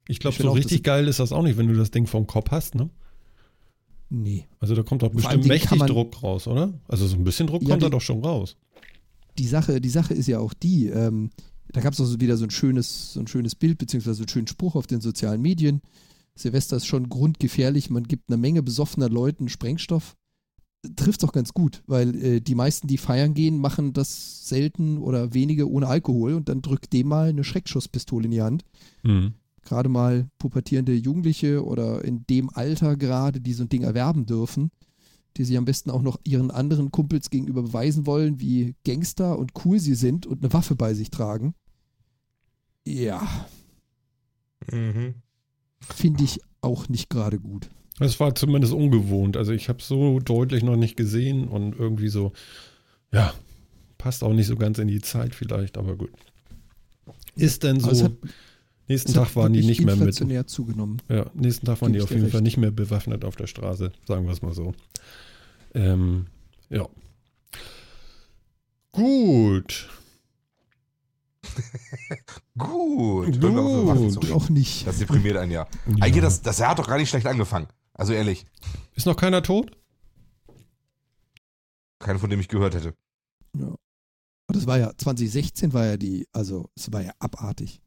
Ich 0.08 0.20
glaube, 0.20 0.36
so 0.38 0.50
auch, 0.50 0.56
richtig 0.56 0.84
geil 0.84 1.08
ist 1.08 1.20
das 1.20 1.32
auch 1.32 1.44
nicht, 1.44 1.58
wenn 1.58 1.68
du 1.68 1.76
das 1.76 1.89
Ding 1.89 2.06
vom 2.06 2.28
Kopf 2.28 2.52
hast, 2.52 2.76
ne? 2.76 2.89
Nee. 4.10 4.46
Also 4.60 4.76
da 4.76 4.84
kommt 4.84 5.02
doch 5.02 5.10
bestimmt 5.10 5.48
mächtig 5.48 5.80
man- 5.80 5.88
Druck 5.88 6.22
raus, 6.22 6.46
oder? 6.48 6.74
Also 6.88 7.08
so 7.08 7.16
ein 7.16 7.24
bisschen 7.24 7.48
Druck 7.48 7.63
Ja, 7.63 7.70
kommt 7.70 7.84
da 7.84 7.89
doch 7.89 8.02
schon 8.02 8.24
raus. 8.24 8.58
Die 9.38 9.48
Sache, 9.48 9.82
die 9.82 9.89
Sache 9.89 10.13
ist 10.13 10.28
ja 10.28 10.39
auch 10.39 10.54
die, 10.54 10.88
ähm, 10.88 11.32
da 11.72 11.82
gab 11.82 11.93
es 11.93 12.02
auch 12.02 12.06
so 12.06 12.19
wieder 12.19 12.38
so 12.38 12.43
ein 12.43 12.52
schönes, 12.52 13.13
so 13.13 13.19
ein 13.19 13.28
schönes 13.28 13.56
Bild, 13.56 13.78
beziehungsweise 13.78 14.22
einen 14.22 14.30
schönen 14.30 14.48
Spruch 14.48 14.76
auf 14.76 14.88
den 14.88 15.02
sozialen 15.02 15.41
Medien. 15.41 15.82
Silvester 16.36 16.78
ist 16.78 16.86
schon 16.86 17.10
grundgefährlich, 17.10 17.89
man 17.89 18.04
gibt 18.04 18.30
einer 18.30 18.38
Menge 18.38 18.63
besoffener 18.63 19.10
Leuten 19.10 19.50
Sprengstoff. 19.50 20.15
Trifft 20.96 21.24
auch 21.24 21.32
ganz 21.32 21.54
gut, 21.54 21.82
weil 21.88 22.15
äh, 22.15 22.41
die 22.41 22.56
meisten, 22.56 22.88
die 22.88 22.98
feiern 22.98 23.34
gehen, 23.34 23.58
machen 23.58 23.93
das 23.93 24.50
selten 24.50 24.98
oder 24.98 25.34
wenige 25.34 25.69
ohne 25.69 25.88
Alkohol 25.88 26.34
und 26.34 26.50
dann 26.50 26.62
drückt 26.62 26.91
dem 26.91 27.08
mal 27.08 27.30
eine 27.30 27.43
Schreckschusspistole 27.43 28.26
in 28.26 28.32
die 28.32 28.41
Hand. 28.41 28.65
Mhm. 29.04 29.34
gerade 29.63 29.88
mal 29.88 30.28
pubertierende 30.39 30.93
Jugendliche 30.93 31.63
oder 31.63 32.04
in 32.04 32.26
dem 32.28 32.50
Alter 32.50 32.98
gerade, 32.98 33.39
die 33.39 33.54
so 33.54 33.63
ein 33.63 33.69
Ding 33.69 33.84
erwerben 33.84 34.26
dürfen, 34.26 34.72
die 35.38 35.43
sich 35.46 35.58
am 35.58 35.65
besten 35.65 35.89
auch 35.89 36.02
noch 36.02 36.19
ihren 36.24 36.52
anderen 36.52 36.91
Kumpels 36.91 37.30
gegenüber 37.30 37.63
beweisen 37.63 38.06
wollen, 38.06 38.39
wie 38.39 38.76
Gangster 38.86 39.38
und 39.39 39.52
cool 39.65 39.80
sie 39.80 39.96
sind 39.96 40.26
und 40.26 40.43
eine 40.43 40.54
Waffe 40.54 40.76
bei 40.76 40.93
sich 40.93 41.10
tragen. 41.10 41.56
Ja, 42.86 43.28
Mhm. 44.72 45.15
finde 45.82 46.24
ich 46.24 46.39
auch 46.62 46.88
nicht 46.89 47.10
gerade 47.10 47.39
gut. 47.39 47.69
Das 48.00 48.19
war 48.19 48.34
zumindest 48.36 48.74
ungewohnt. 48.74 49.38
Also 49.38 49.52
ich 49.52 49.69
habe 49.69 49.82
so 49.84 50.19
deutlich 50.19 50.63
noch 50.63 50.76
nicht 50.78 50.96
gesehen 50.96 51.48
und 51.48 51.78
irgendwie 51.78 52.08
so, 52.08 52.32
ja, 53.12 53.34
passt 53.98 54.24
auch 54.24 54.34
nicht 54.34 54.48
so 54.48 54.56
ganz 54.56 54.80
in 54.80 54.88
die 54.88 55.02
Zeit 55.02 55.36
vielleicht, 55.36 55.78
aber 55.78 55.96
gut. 55.96 56.12
Ist 57.36 57.63
denn 57.63 57.80
so. 57.80 58.10
Nächsten 58.88 59.13
Tag 59.13 59.36
waren 59.36 59.54
die 59.54 59.63
nicht 59.63 59.82
mehr 59.86 59.96
mit. 59.96 60.50
zugenommen. 60.50 61.02
Ja, 61.08 61.30
nächsten 61.34 61.65
Tag 61.65 61.82
waren 61.82 61.93
Geb 61.93 62.00
die 62.00 62.04
auf 62.04 62.10
jeden 62.10 62.24
recht. 62.24 62.34
Fall 62.34 62.41
nicht 62.41 62.58
mehr 62.58 62.72
bewaffnet 62.72 63.24
auf 63.24 63.36
der 63.36 63.48
Straße, 63.48 63.91
sagen 64.06 64.26
wir 64.26 64.34
es 64.34 64.41
mal 64.41 64.54
so. 64.54 64.74
Ähm, 65.74 66.28
ja. 66.69 66.88
Gut. 68.91 69.89
Gut. 72.58 73.41
Gut. 73.41 74.32
Auch 74.32 74.50
nicht. 74.50 74.86
Das 74.86 75.00
deprimiert 75.00 75.38
einen 75.38 75.52
ja. 75.52 75.67
Ja. 75.88 75.96
Eigentlich, 76.02 76.24
das, 76.24 76.41
das 76.41 76.60
Jahr 76.60 76.72
hat 76.72 76.80
doch 76.80 76.88
gar 76.88 76.98
nicht 76.98 77.10
schlecht 77.10 77.26
angefangen. 77.26 77.67
Also 77.93 78.13
ehrlich. 78.13 78.46
Ist 78.96 79.06
noch 79.06 79.15
keiner 79.15 79.41
tot? 79.43 79.72
Keiner, 82.00 82.19
von 82.19 82.30
dem 82.30 82.39
ich 82.39 82.48
gehört 82.50 82.76
hätte. 82.76 82.93
Aber 83.54 83.78
das 84.48 84.67
war 84.67 84.78
ja, 84.78 84.91
2016 84.96 85.74
war 85.74 85.86
ja 85.86 85.98
die, 85.98 86.28
also 86.32 86.69
es 86.76 86.91
war 86.91 87.02
ja 87.02 87.13
abartig. 87.19 87.82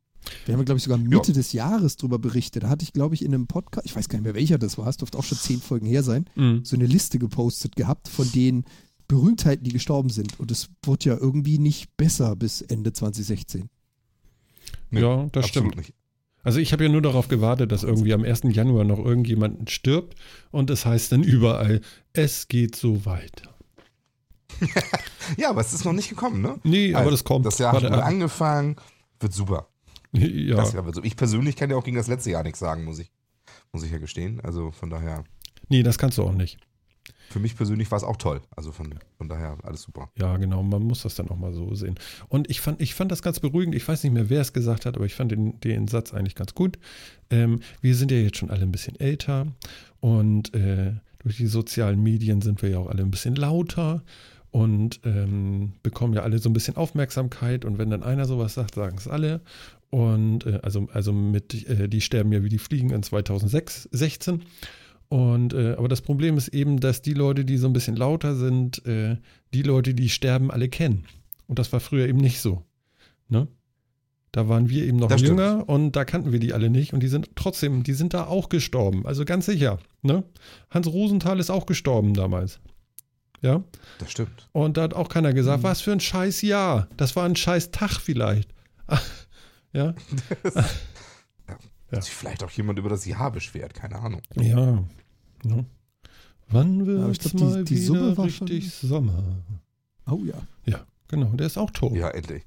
Wir 0.44 0.54
haben, 0.54 0.64
glaube 0.64 0.78
ich, 0.78 0.84
sogar 0.84 0.98
Mitte 0.98 1.32
des 1.32 1.52
Jahres 1.52 1.96
drüber 1.96 2.18
berichtet. 2.18 2.62
Da 2.64 2.68
hatte 2.68 2.82
ich, 2.84 2.92
glaube 2.92 3.14
ich, 3.14 3.24
in 3.24 3.34
einem 3.34 3.46
Podcast, 3.46 3.86
ich 3.86 3.94
weiß 3.96 4.08
gar 4.08 4.18
nicht 4.18 4.24
mehr 4.24 4.34
welcher 4.34 4.58
das 4.58 4.78
war, 4.78 4.86
es 4.88 4.96
dürfte 4.96 5.18
auch 5.18 5.24
schon 5.24 5.38
zehn 5.38 5.60
Folgen 5.60 5.86
her 5.86 6.02
sein, 6.02 6.26
Mhm. 6.34 6.64
so 6.64 6.76
eine 6.76 6.86
Liste 6.86 7.18
gepostet 7.18 7.76
gehabt 7.76 8.08
von 8.08 8.30
den 8.32 8.64
Berühmtheiten, 9.08 9.64
die 9.64 9.72
gestorben 9.72 10.10
sind. 10.10 10.38
Und 10.40 10.50
es 10.50 10.68
wurde 10.82 11.10
ja 11.10 11.16
irgendwie 11.16 11.58
nicht 11.58 11.96
besser 11.96 12.34
bis 12.36 12.60
Ende 12.60 12.92
2016. 12.92 13.68
Nee, 14.90 15.00
ja, 15.00 15.26
das 15.32 15.46
stimmt. 15.48 15.76
nicht. 15.76 15.94
Also 16.42 16.60
ich 16.60 16.72
habe 16.72 16.84
ja 16.84 16.90
nur 16.90 17.02
darauf 17.02 17.26
gewartet, 17.28 17.72
dass 17.72 17.82
irgendwie 17.82 18.14
am 18.14 18.22
1. 18.24 18.42
Januar 18.54 18.84
noch 18.84 18.98
irgendjemand 18.98 19.68
stirbt 19.70 20.16
und 20.52 20.70
es 20.70 20.86
heißt 20.86 21.10
dann 21.10 21.22
überall, 21.24 21.80
es 22.12 22.46
geht 22.48 22.76
so 22.76 23.04
weiter. 23.04 23.50
Ja, 25.36 25.50
aber 25.50 25.60
es 25.60 25.72
ist 25.72 25.84
noch 25.84 25.92
nicht 25.92 26.08
gekommen, 26.08 26.40
ne? 26.40 26.56
Nee, 26.62 26.90
aber 26.94 26.98
Also, 27.00 27.10
das 27.10 27.24
kommt. 27.24 27.44
Das 27.46 27.58
Jahr 27.58 27.72
hat 27.72 27.84
angefangen. 27.84 28.76
Wird 29.18 29.32
super. 29.32 29.68
ja. 30.12 30.56
Das 30.56 30.72
so. 30.72 31.02
Ich 31.02 31.16
persönlich 31.16 31.56
kann 31.56 31.70
ja 31.70 31.76
auch 31.76 31.84
gegen 31.84 31.96
das 31.96 32.08
letzte 32.08 32.30
Jahr 32.30 32.42
nichts 32.42 32.58
sagen, 32.58 32.84
muss 32.84 32.98
ich, 32.98 33.10
muss 33.72 33.84
ich 33.84 33.90
ja 33.90 33.98
gestehen. 33.98 34.40
Also 34.40 34.70
von 34.70 34.90
daher, 34.90 35.24
Nee, 35.68 35.82
das 35.82 35.98
kannst 35.98 36.18
du 36.18 36.22
auch 36.22 36.32
nicht. 36.32 36.58
für 37.30 37.40
mich 37.40 37.56
persönlich 37.56 37.90
war 37.90 37.98
es 37.98 38.04
auch 38.04 38.16
toll. 38.16 38.40
Also 38.54 38.72
von, 38.72 38.94
von 39.18 39.28
daher 39.28 39.58
alles 39.62 39.82
super. 39.82 40.10
Ja, 40.16 40.36
genau, 40.36 40.62
man 40.62 40.82
muss 40.82 41.02
das 41.02 41.14
dann 41.16 41.28
auch 41.28 41.36
mal 41.36 41.52
so 41.52 41.74
sehen. 41.74 41.96
Und 42.28 42.48
ich 42.50 42.60
fand, 42.60 42.80
ich 42.80 42.94
fand 42.94 43.10
das 43.10 43.22
ganz 43.22 43.40
beruhigend. 43.40 43.74
Ich 43.74 43.86
weiß 43.86 44.04
nicht 44.04 44.12
mehr, 44.12 44.30
wer 44.30 44.40
es 44.40 44.52
gesagt 44.52 44.86
hat, 44.86 44.96
aber 44.96 45.06
ich 45.06 45.14
fand 45.14 45.32
den, 45.32 45.58
den 45.60 45.88
Satz 45.88 46.14
eigentlich 46.14 46.34
ganz 46.36 46.54
gut. 46.54 46.78
Ähm, 47.30 47.60
wir 47.80 47.94
sind 47.96 48.10
ja 48.12 48.18
jetzt 48.18 48.36
schon 48.38 48.50
alle 48.50 48.62
ein 48.62 48.72
bisschen 48.72 48.98
älter 49.00 49.46
und 50.00 50.54
äh, 50.54 50.92
durch 51.18 51.36
die 51.38 51.46
sozialen 51.46 52.00
Medien 52.02 52.40
sind 52.40 52.62
wir 52.62 52.68
ja 52.70 52.78
auch 52.78 52.86
alle 52.88 53.02
ein 53.02 53.10
bisschen 53.10 53.34
lauter 53.34 54.04
und 54.52 55.00
ähm, 55.04 55.72
bekommen 55.82 56.14
ja 56.14 56.22
alle 56.22 56.38
so 56.38 56.48
ein 56.48 56.52
bisschen 56.52 56.76
Aufmerksamkeit. 56.76 57.64
Und 57.64 57.78
wenn 57.78 57.90
dann 57.90 58.04
einer 58.04 58.24
sowas 58.26 58.54
sagt, 58.54 58.76
sagen 58.76 58.96
es 58.96 59.08
alle. 59.08 59.40
Und 59.90 60.46
äh, 60.46 60.60
also, 60.62 60.88
also 60.92 61.12
mit, 61.12 61.68
äh, 61.68 61.88
die 61.88 62.00
sterben 62.00 62.32
ja 62.32 62.42
wie 62.42 62.48
die 62.48 62.58
Fliegen 62.58 62.90
in 62.90 63.02
2016. 63.02 64.42
Und 65.08 65.54
äh, 65.54 65.74
aber 65.78 65.88
das 65.88 66.02
Problem 66.02 66.36
ist 66.36 66.48
eben, 66.48 66.80
dass 66.80 67.00
die 67.02 67.14
Leute, 67.14 67.44
die 67.44 67.56
so 67.58 67.68
ein 67.68 67.72
bisschen 67.72 67.96
lauter 67.96 68.34
sind, 68.34 68.84
äh, 68.86 69.16
die 69.54 69.62
Leute, 69.62 69.94
die 69.94 70.08
sterben, 70.08 70.50
alle 70.50 70.68
kennen. 70.68 71.04
Und 71.46 71.58
das 71.60 71.72
war 71.72 71.78
früher 71.80 72.08
eben 72.08 72.18
nicht 72.18 72.40
so. 72.40 72.64
Ne? 73.28 73.46
Da 74.32 74.48
waren 74.48 74.68
wir 74.68 74.84
eben 74.84 74.98
noch 74.98 75.08
Das 75.08 75.20
stimmt. 75.20 75.38
jünger 75.38 75.68
und 75.68 75.92
da 75.92 76.04
kannten 76.04 76.32
wir 76.32 76.40
die 76.40 76.52
alle 76.52 76.68
nicht 76.70 76.92
und 76.92 77.00
die 77.00 77.08
sind 77.08 77.30
trotzdem, 77.36 77.84
die 77.84 77.92
sind 77.94 78.12
da 78.14 78.26
auch 78.26 78.48
gestorben. 78.48 79.06
Also 79.06 79.24
ganz 79.24 79.46
sicher. 79.46 79.78
Ne? 80.02 80.24
Hans 80.70 80.88
Rosenthal 80.88 81.38
ist 81.38 81.50
auch 81.50 81.66
gestorben 81.66 82.12
damals. 82.12 82.58
Ja. 83.42 83.62
Das 83.98 84.10
stimmt. 84.10 84.48
Und 84.52 84.76
da 84.76 84.82
hat 84.82 84.94
auch 84.94 85.08
keiner 85.08 85.32
gesagt, 85.32 85.60
Mhm. 85.62 85.66
was 85.68 85.80
für 85.80 85.92
ein 85.92 86.00
scheiß 86.00 86.42
Jahr. 86.42 86.88
Das 86.96 87.14
war 87.14 87.24
ein 87.24 87.36
scheiß 87.36 87.70
Tag 87.70 88.00
vielleicht. 88.00 88.50
Ja. 89.76 89.94
Ja. 91.48 91.58
Hat 91.98 92.04
sich 92.04 92.14
vielleicht 92.14 92.42
auch 92.42 92.50
jemand 92.50 92.78
über 92.80 92.88
das 92.88 93.04
Jahr 93.06 93.30
beschwert, 93.30 93.72
keine 93.74 93.96
Ahnung. 94.00 94.20
Ja. 94.34 94.84
ja. 95.44 95.64
Wann 96.48 96.84
wird 96.86 97.10
ich 97.12 97.24
es 97.24 97.30
glaub, 97.32 97.36
die- 97.36 97.44
mal 97.44 97.64
die 97.64 97.74
wieder 97.76 97.84
Summe 97.86 98.16
war 98.16 98.24
richtig 98.24 98.72
Sommer? 98.74 99.22
Oh 100.06 100.20
ja. 100.24 100.34
Ja, 100.64 100.84
genau. 101.08 101.26
Der 101.34 101.46
ist 101.46 101.58
auch 101.58 101.70
tot. 101.70 101.92
Ja, 101.94 102.08
endlich. 102.10 102.44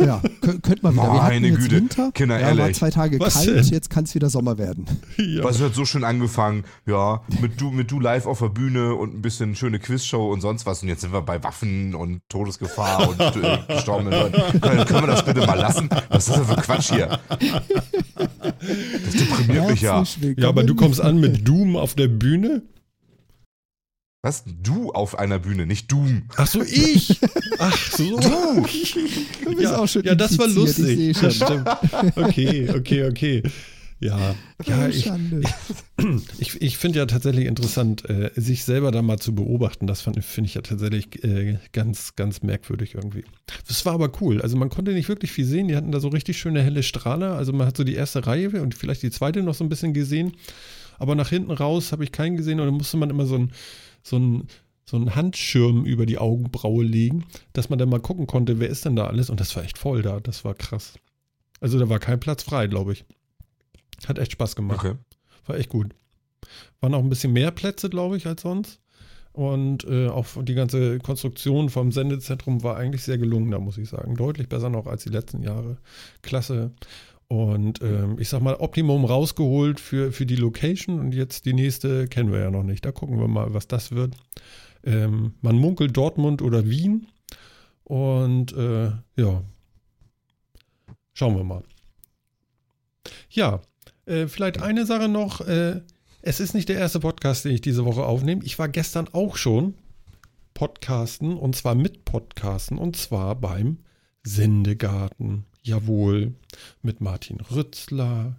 Ja, 0.00 0.20
kö- 0.42 0.60
könnte 0.60 0.80
man 0.82 0.94
wieder. 0.94 1.04
Wir 1.04 1.12
hatten 1.22 1.34
Meine 1.34 1.46
jetzt 1.48 1.58
Güte, 1.60 1.76
Winter, 1.76 2.10
Kinder, 2.12 2.40
ja, 2.40 2.46
war 2.48 2.58
ehrlich. 2.58 2.76
zwei 2.76 2.90
Tage 2.90 3.20
Was 3.20 3.34
kalt, 3.34 3.48
denn? 3.48 3.64
jetzt 3.64 3.90
kann 3.90 4.04
es 4.04 4.14
wieder 4.14 4.28
Sommer 4.28 4.58
werden. 4.58 4.86
Ja. 5.16 5.44
Was 5.44 5.60
hat 5.60 5.74
so 5.74 5.84
schön 5.84 6.02
angefangen? 6.04 6.64
Ja, 6.86 7.22
mit 7.40 7.60
du, 7.60 7.70
mit 7.70 7.90
du 7.90 8.00
live 8.00 8.26
auf 8.26 8.40
der 8.40 8.48
Bühne 8.48 8.94
und 8.94 9.14
ein 9.14 9.22
bisschen 9.22 9.54
schöne 9.54 9.78
Quizshow 9.78 10.32
und 10.32 10.40
sonst 10.40 10.66
was. 10.66 10.82
Und 10.82 10.88
jetzt 10.88 11.02
sind 11.02 11.12
wir 11.12 11.22
bei 11.22 11.42
Waffen 11.44 11.94
und 11.94 12.20
Todesgefahr 12.28 13.08
und 13.08 13.20
äh, 13.20 13.58
gestorbenen 13.68 14.12
Leuten. 14.12 14.60
Können, 14.60 14.84
können 14.84 15.02
wir 15.02 15.06
das 15.06 15.24
bitte 15.24 15.46
mal 15.46 15.54
lassen? 15.58 15.88
Was 16.08 16.28
ist 16.28 16.36
das 16.36 16.46
denn 16.46 16.56
für 16.56 16.62
Quatsch 16.62 16.92
hier? 16.92 17.18
Das 19.04 19.12
deprimiert 19.12 19.70
mich 19.70 19.80
ja. 19.80 20.02
Ja, 20.36 20.48
aber 20.48 20.64
du 20.64 20.74
kommst 20.74 21.00
an 21.00 21.20
mit 21.20 21.46
Doom 21.46 21.76
auf 21.76 21.94
der 21.94 22.08
Bühne? 22.08 22.62
Was? 24.24 24.42
Du 24.62 24.90
auf 24.90 25.18
einer 25.18 25.38
Bühne, 25.38 25.66
nicht 25.66 25.92
Doom. 25.92 26.22
Ach 26.36 26.46
so, 26.46 26.62
ich? 26.62 27.20
Ach 27.58 27.76
so. 27.76 28.16
Du 28.16 29.50
bist 29.50 29.60
ja, 29.60 29.76
auch 29.76 29.86
schon 29.86 30.02
ja, 30.02 30.14
das 30.14 30.38
war 30.38 30.48
lustig. 30.48 30.98
Ich 30.98 31.18
schon. 31.18 31.30
stimmt. 31.30 31.68
Okay, 32.16 32.70
okay, 32.74 33.04
okay. 33.04 33.42
Ja, 34.00 34.34
ja 34.64 34.88
ich, 34.88 35.04
Schande. 35.04 35.42
ich, 36.38 36.62
ich 36.62 36.78
finde 36.78 37.00
ja 37.00 37.06
tatsächlich 37.06 37.44
interessant, 37.44 38.08
äh, 38.08 38.30
sich 38.34 38.64
selber 38.64 38.92
da 38.92 39.02
mal 39.02 39.18
zu 39.18 39.34
beobachten. 39.34 39.86
Das 39.86 40.00
fand- 40.00 40.24
finde 40.24 40.48
ich 40.48 40.54
ja 40.54 40.62
tatsächlich 40.62 41.22
äh, 41.22 41.58
ganz, 41.72 42.16
ganz 42.16 42.40
merkwürdig 42.42 42.94
irgendwie. 42.94 43.24
Das 43.68 43.84
war 43.84 43.92
aber 43.92 44.10
cool. 44.22 44.40
Also 44.40 44.56
man 44.56 44.70
konnte 44.70 44.94
nicht 44.94 45.10
wirklich 45.10 45.32
viel 45.32 45.44
sehen. 45.44 45.68
Die 45.68 45.76
hatten 45.76 45.92
da 45.92 46.00
so 46.00 46.08
richtig 46.08 46.38
schöne 46.38 46.62
helle 46.62 46.82
Strahler. 46.82 47.34
Also 47.36 47.52
man 47.52 47.66
hat 47.66 47.76
so 47.76 47.84
die 47.84 47.94
erste 47.94 48.26
Reihe 48.26 48.62
und 48.62 48.74
vielleicht 48.74 49.02
die 49.02 49.10
zweite 49.10 49.42
noch 49.42 49.54
so 49.54 49.64
ein 49.64 49.68
bisschen 49.68 49.92
gesehen. 49.92 50.32
Aber 50.98 51.14
nach 51.14 51.28
hinten 51.28 51.50
raus 51.50 51.92
habe 51.92 52.04
ich 52.04 52.12
keinen 52.12 52.38
gesehen 52.38 52.58
und 52.58 52.66
dann 52.66 52.76
musste 52.76 52.96
man 52.96 53.10
immer 53.10 53.26
so 53.26 53.36
ein, 53.36 53.52
so 54.04 54.18
ein 54.18 54.48
so 54.86 54.96
einen 54.96 55.14
Handschirm 55.14 55.84
über 55.84 56.06
die 56.06 56.18
Augenbraue 56.18 56.84
legen, 56.84 57.24
dass 57.54 57.70
man 57.70 57.78
dann 57.78 57.88
mal 57.88 58.00
gucken 58.00 58.26
konnte, 58.26 58.60
wer 58.60 58.68
ist 58.68 58.84
denn 58.84 58.96
da 58.96 59.06
alles. 59.06 59.30
Und 59.30 59.40
das 59.40 59.56
war 59.56 59.64
echt 59.64 59.78
voll 59.78 60.02
da. 60.02 60.20
Das 60.20 60.44
war 60.44 60.54
krass. 60.54 60.94
Also 61.60 61.78
da 61.78 61.88
war 61.88 61.98
kein 61.98 62.20
Platz 62.20 62.42
frei, 62.42 62.66
glaube 62.66 62.92
ich. 62.92 63.04
Hat 64.06 64.18
echt 64.18 64.32
Spaß 64.32 64.56
gemacht. 64.56 64.84
Okay. 64.84 64.98
War 65.46 65.56
echt 65.56 65.70
gut. 65.70 65.94
Waren 66.80 66.94
auch 66.94 67.02
ein 67.02 67.08
bisschen 67.08 67.32
mehr 67.32 67.50
Plätze, 67.50 67.88
glaube 67.88 68.16
ich, 68.16 68.26
als 68.26 68.42
sonst. 68.42 68.80
Und 69.32 69.84
äh, 69.84 70.08
auch 70.08 70.26
die 70.42 70.54
ganze 70.54 70.98
Konstruktion 70.98 71.70
vom 71.70 71.90
Sendezentrum 71.90 72.62
war 72.62 72.76
eigentlich 72.76 73.02
sehr 73.02 73.18
gelungen, 73.18 73.50
da 73.50 73.58
muss 73.58 73.78
ich 73.78 73.88
sagen. 73.88 74.14
Deutlich 74.14 74.48
besser 74.48 74.70
noch 74.70 74.86
als 74.86 75.02
die 75.02 75.10
letzten 75.10 75.42
Jahre. 75.42 75.78
Klasse. 76.22 76.72
Und 77.34 77.82
ähm, 77.82 78.16
ich 78.20 78.28
sag 78.28 78.42
mal, 78.42 78.54
Optimum 78.54 79.04
rausgeholt 79.04 79.80
für, 79.80 80.12
für 80.12 80.24
die 80.24 80.36
Location. 80.36 81.00
Und 81.00 81.12
jetzt 81.14 81.46
die 81.46 81.52
nächste 81.52 82.06
kennen 82.06 82.30
wir 82.30 82.38
ja 82.38 82.50
noch 82.50 82.62
nicht. 82.62 82.84
Da 82.84 82.92
gucken 82.92 83.18
wir 83.18 83.26
mal, 83.26 83.52
was 83.52 83.66
das 83.66 83.90
wird. 83.90 84.14
Ähm, 84.84 85.34
man 85.40 85.56
munkelt 85.56 85.96
Dortmund 85.96 86.42
oder 86.42 86.68
Wien. 86.68 87.08
Und 87.82 88.52
äh, 88.52 88.92
ja, 89.16 89.42
schauen 91.12 91.36
wir 91.36 91.42
mal. 91.42 91.64
Ja, 93.30 93.62
äh, 94.06 94.28
vielleicht 94.28 94.62
eine 94.62 94.86
Sache 94.86 95.08
noch. 95.08 95.40
Äh, 95.40 95.80
es 96.22 96.38
ist 96.38 96.54
nicht 96.54 96.68
der 96.68 96.78
erste 96.78 97.00
Podcast, 97.00 97.44
den 97.44 97.52
ich 97.52 97.62
diese 97.62 97.84
Woche 97.84 98.04
aufnehme. 98.04 98.44
Ich 98.44 98.60
war 98.60 98.68
gestern 98.68 99.08
auch 99.12 99.36
schon 99.36 99.74
Podcasten 100.54 101.36
und 101.36 101.56
zwar 101.56 101.74
mit 101.74 102.04
Podcasten 102.04 102.78
und 102.78 102.94
zwar 102.94 103.34
beim 103.34 103.78
Sendegarten. 104.22 105.46
Jawohl, 105.64 106.34
mit 106.82 107.00
Martin 107.00 107.40
Rützler 107.40 108.36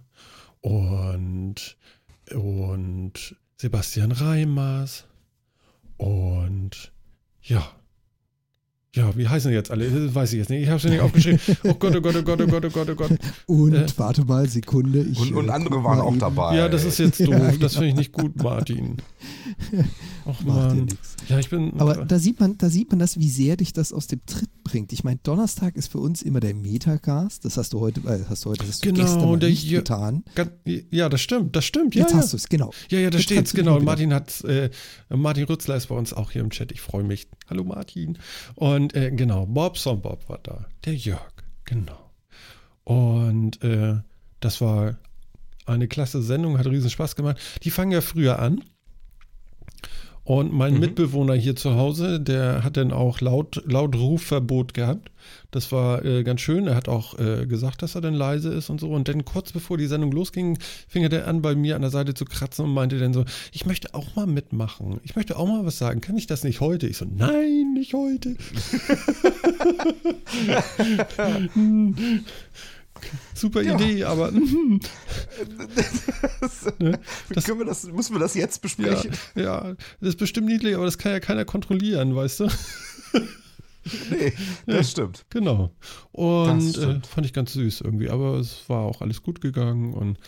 und, 0.60 1.76
und 2.32 3.36
Sebastian 3.58 4.12
Reimers 4.12 5.04
und 5.96 6.92
ja. 7.42 7.68
Ja, 8.94 9.14
wie 9.16 9.28
heißen 9.28 9.50
die 9.50 9.54
jetzt 9.56 9.70
alle? 9.70 9.90
Das 9.90 10.14
weiß 10.14 10.32
ich 10.32 10.38
jetzt 10.38 10.48
nicht. 10.48 10.62
Ich 10.62 10.68
habe 10.68 10.78
es 10.78 10.84
nicht 10.84 11.00
aufgeschrieben. 11.00 11.38
Oh 11.64 11.74
Gott, 11.74 11.94
oh 11.96 12.00
Gott, 12.00 12.16
oh 12.16 12.22
Gott, 12.22 12.40
oh 12.40 12.46
Gott, 12.46 12.64
oh 12.64 12.70
Gott, 12.70 12.88
oh 12.90 12.94
Gott. 12.94 13.10
Und 13.46 13.74
Äh, 13.74 13.86
warte 13.98 14.24
mal, 14.24 14.48
Sekunde. 14.48 15.02
Ich, 15.02 15.20
Und, 15.20 15.34
und 15.34 15.48
äh, 15.48 15.52
andere 15.52 15.84
waren 15.84 16.00
auch 16.00 16.10
eben. 16.12 16.18
dabei. 16.18 16.56
Ja, 16.56 16.68
das 16.70 16.84
ist 16.84 16.98
jetzt 16.98 17.20
doof. 17.26 17.28
Ja, 17.34 17.38
Das 17.38 17.58
genau. 17.58 17.68
finde 17.68 17.88
ich 17.88 17.94
nicht 17.96 18.12
gut, 18.12 18.36
Martin. 18.42 18.96
Ach 20.28 20.40
Macht. 20.42 20.76
Ja, 21.28 21.38
ich 21.38 21.48
bin. 21.50 21.78
Aber 21.78 22.04
da 22.04 22.18
sieht 22.18 22.40
man, 22.40 22.58
da 22.58 22.68
sieht 22.68 22.90
man 22.90 22.98
das, 22.98 23.18
wie 23.18 23.28
sehr 23.28 23.56
dich 23.56 23.72
das 23.72 23.92
aus 23.92 24.06
dem 24.08 24.24
Tritt 24.26 24.50
bringt. 24.64 24.92
Ich 24.92 25.04
meine, 25.04 25.18
Donnerstag 25.22 25.76
ist 25.76 25.92
für 25.92 25.98
uns 25.98 26.20
immer 26.22 26.40
der 26.40 26.54
Metacast. 26.54 27.44
Das 27.44 27.56
hast 27.56 27.72
du 27.72 27.80
heute, 27.80 28.00
äh, 28.00 28.24
hast 28.28 28.44
du 28.44 28.50
heute, 28.50 28.60
das 28.60 28.68
hast 28.70 28.84
du 28.84 28.88
Genau, 28.92 29.02
gestern 29.04 29.30
mal 29.30 29.38
der 29.38 29.50
nicht 29.50 29.60
hier- 29.62 29.78
getan. 29.78 30.24
Ja, 30.90 31.08
das 31.08 31.20
stimmt, 31.20 31.54
das 31.54 31.64
stimmt. 31.64 31.94
Ja, 31.94 32.02
Jetzt 32.02 32.12
ja. 32.12 32.18
hast 32.18 32.32
du 32.32 32.36
es, 32.38 32.48
genau. 32.48 32.72
ja, 32.90 32.98
ja, 32.98 33.10
da 33.10 33.18
kannst 33.20 33.52
du 33.52 33.56
genau. 33.56 33.78
Martin 33.80 34.12
hat, 34.12 34.42
äh, 34.44 34.70
Martin 35.08 35.44
Rützler 35.44 35.76
ist 35.76 35.86
bei 35.86 35.94
uns 35.94 36.12
auch 36.12 36.32
hier 36.32 36.40
im 36.42 36.50
Chat. 36.50 36.72
Ich 36.72 36.80
freue 36.80 37.04
mich. 37.04 37.28
Hallo 37.48 37.62
Martin. 37.64 38.18
Und 38.56 38.94
äh, 38.94 39.12
genau, 39.12 39.46
Bobson 39.46 40.00
Bob 40.02 40.28
war 40.28 40.38
da. 40.42 40.66
Der 40.84 40.94
Jörg, 40.96 41.20
genau. 41.64 42.10
Und 42.84 43.62
äh, 43.62 43.96
das 44.40 44.60
war 44.60 44.96
eine 45.66 45.88
klasse 45.88 46.22
Sendung, 46.22 46.58
hat 46.58 46.66
riesen 46.66 46.90
Spaß 46.90 47.16
gemacht. 47.16 47.38
Die 47.62 47.70
fangen 47.70 47.90
ja 47.92 48.00
früher 48.00 48.38
an. 48.38 48.62
Und 50.26 50.52
mein 50.52 50.74
Mhm. 50.74 50.80
Mitbewohner 50.80 51.34
hier 51.34 51.54
zu 51.54 51.76
Hause, 51.76 52.18
der 52.18 52.64
hat 52.64 52.76
dann 52.76 52.90
auch 52.90 53.20
laut, 53.20 53.62
laut 53.64 53.94
Rufverbot 53.94 54.74
gehabt. 54.74 55.12
Das 55.52 55.70
war 55.70 56.04
äh, 56.04 56.24
ganz 56.24 56.40
schön. 56.40 56.66
Er 56.66 56.74
hat 56.74 56.88
auch 56.88 57.16
äh, 57.20 57.46
gesagt, 57.46 57.80
dass 57.80 57.94
er 57.94 58.00
dann 58.00 58.14
leise 58.14 58.52
ist 58.52 58.68
und 58.68 58.80
so. 58.80 58.90
Und 58.90 59.06
dann 59.06 59.24
kurz 59.24 59.52
bevor 59.52 59.78
die 59.78 59.86
Sendung 59.86 60.10
losging, 60.10 60.58
fing 60.88 61.04
er 61.04 61.10
dann 61.10 61.22
an, 61.22 61.42
bei 61.42 61.54
mir 61.54 61.76
an 61.76 61.82
der 61.82 61.92
Seite 61.92 62.12
zu 62.12 62.24
kratzen 62.24 62.64
und 62.64 62.74
meinte 62.74 62.98
dann 62.98 63.14
so, 63.14 63.24
ich 63.52 63.66
möchte 63.66 63.94
auch 63.94 64.16
mal 64.16 64.26
mitmachen. 64.26 64.98
Ich 65.04 65.14
möchte 65.14 65.36
auch 65.36 65.46
mal 65.46 65.64
was 65.64 65.78
sagen. 65.78 66.00
Kann 66.00 66.18
ich 66.18 66.26
das 66.26 66.42
nicht 66.42 66.60
heute? 66.60 66.88
Ich 66.88 66.96
so, 66.96 67.06
nein, 67.08 67.74
nicht 67.74 67.94
heute. 67.94 68.34
Super 73.34 73.62
Ja. 73.62 73.74
Idee, 73.74 74.04
aber 74.04 74.28
hm, 74.30 74.80
Ne? 76.78 76.98
Wie 77.28 77.40
können 77.40 77.58
wir 77.58 77.66
das, 77.66 77.84
müssen 77.84 78.14
wir 78.14 78.20
das 78.20 78.34
jetzt 78.34 78.56
ja, 78.56 78.60
besprechen? 78.62 79.10
ja, 79.34 79.74
das 80.00 80.10
ist 80.10 80.18
bestimmt 80.18 80.46
niedlich, 80.48 80.74
aber 80.74 80.84
das 80.84 80.98
kann 80.98 81.12
ja 81.12 81.20
keiner 81.20 81.44
kontrollieren, 81.44 82.14
weißt 82.14 82.40
du? 82.40 82.48
Nee, 84.10 84.32
das 84.66 84.90
stimmt. 84.90 85.24
Genau. 85.30 85.70
Und 86.12 86.58
Das 86.58 86.76
äh, 86.76 86.82
stimmt. 86.82 87.06
fand 87.06 87.26
ich 87.26 87.32
ganz 87.32 87.52
süß 87.52 87.82
irgendwie. 87.82 88.10
Aber 88.10 88.34
es 88.34 88.68
war 88.68 88.80
auch 88.82 89.00
alles 89.00 89.22
gut 89.22 89.40
gegangen. 89.40 89.94
Und 89.94 90.18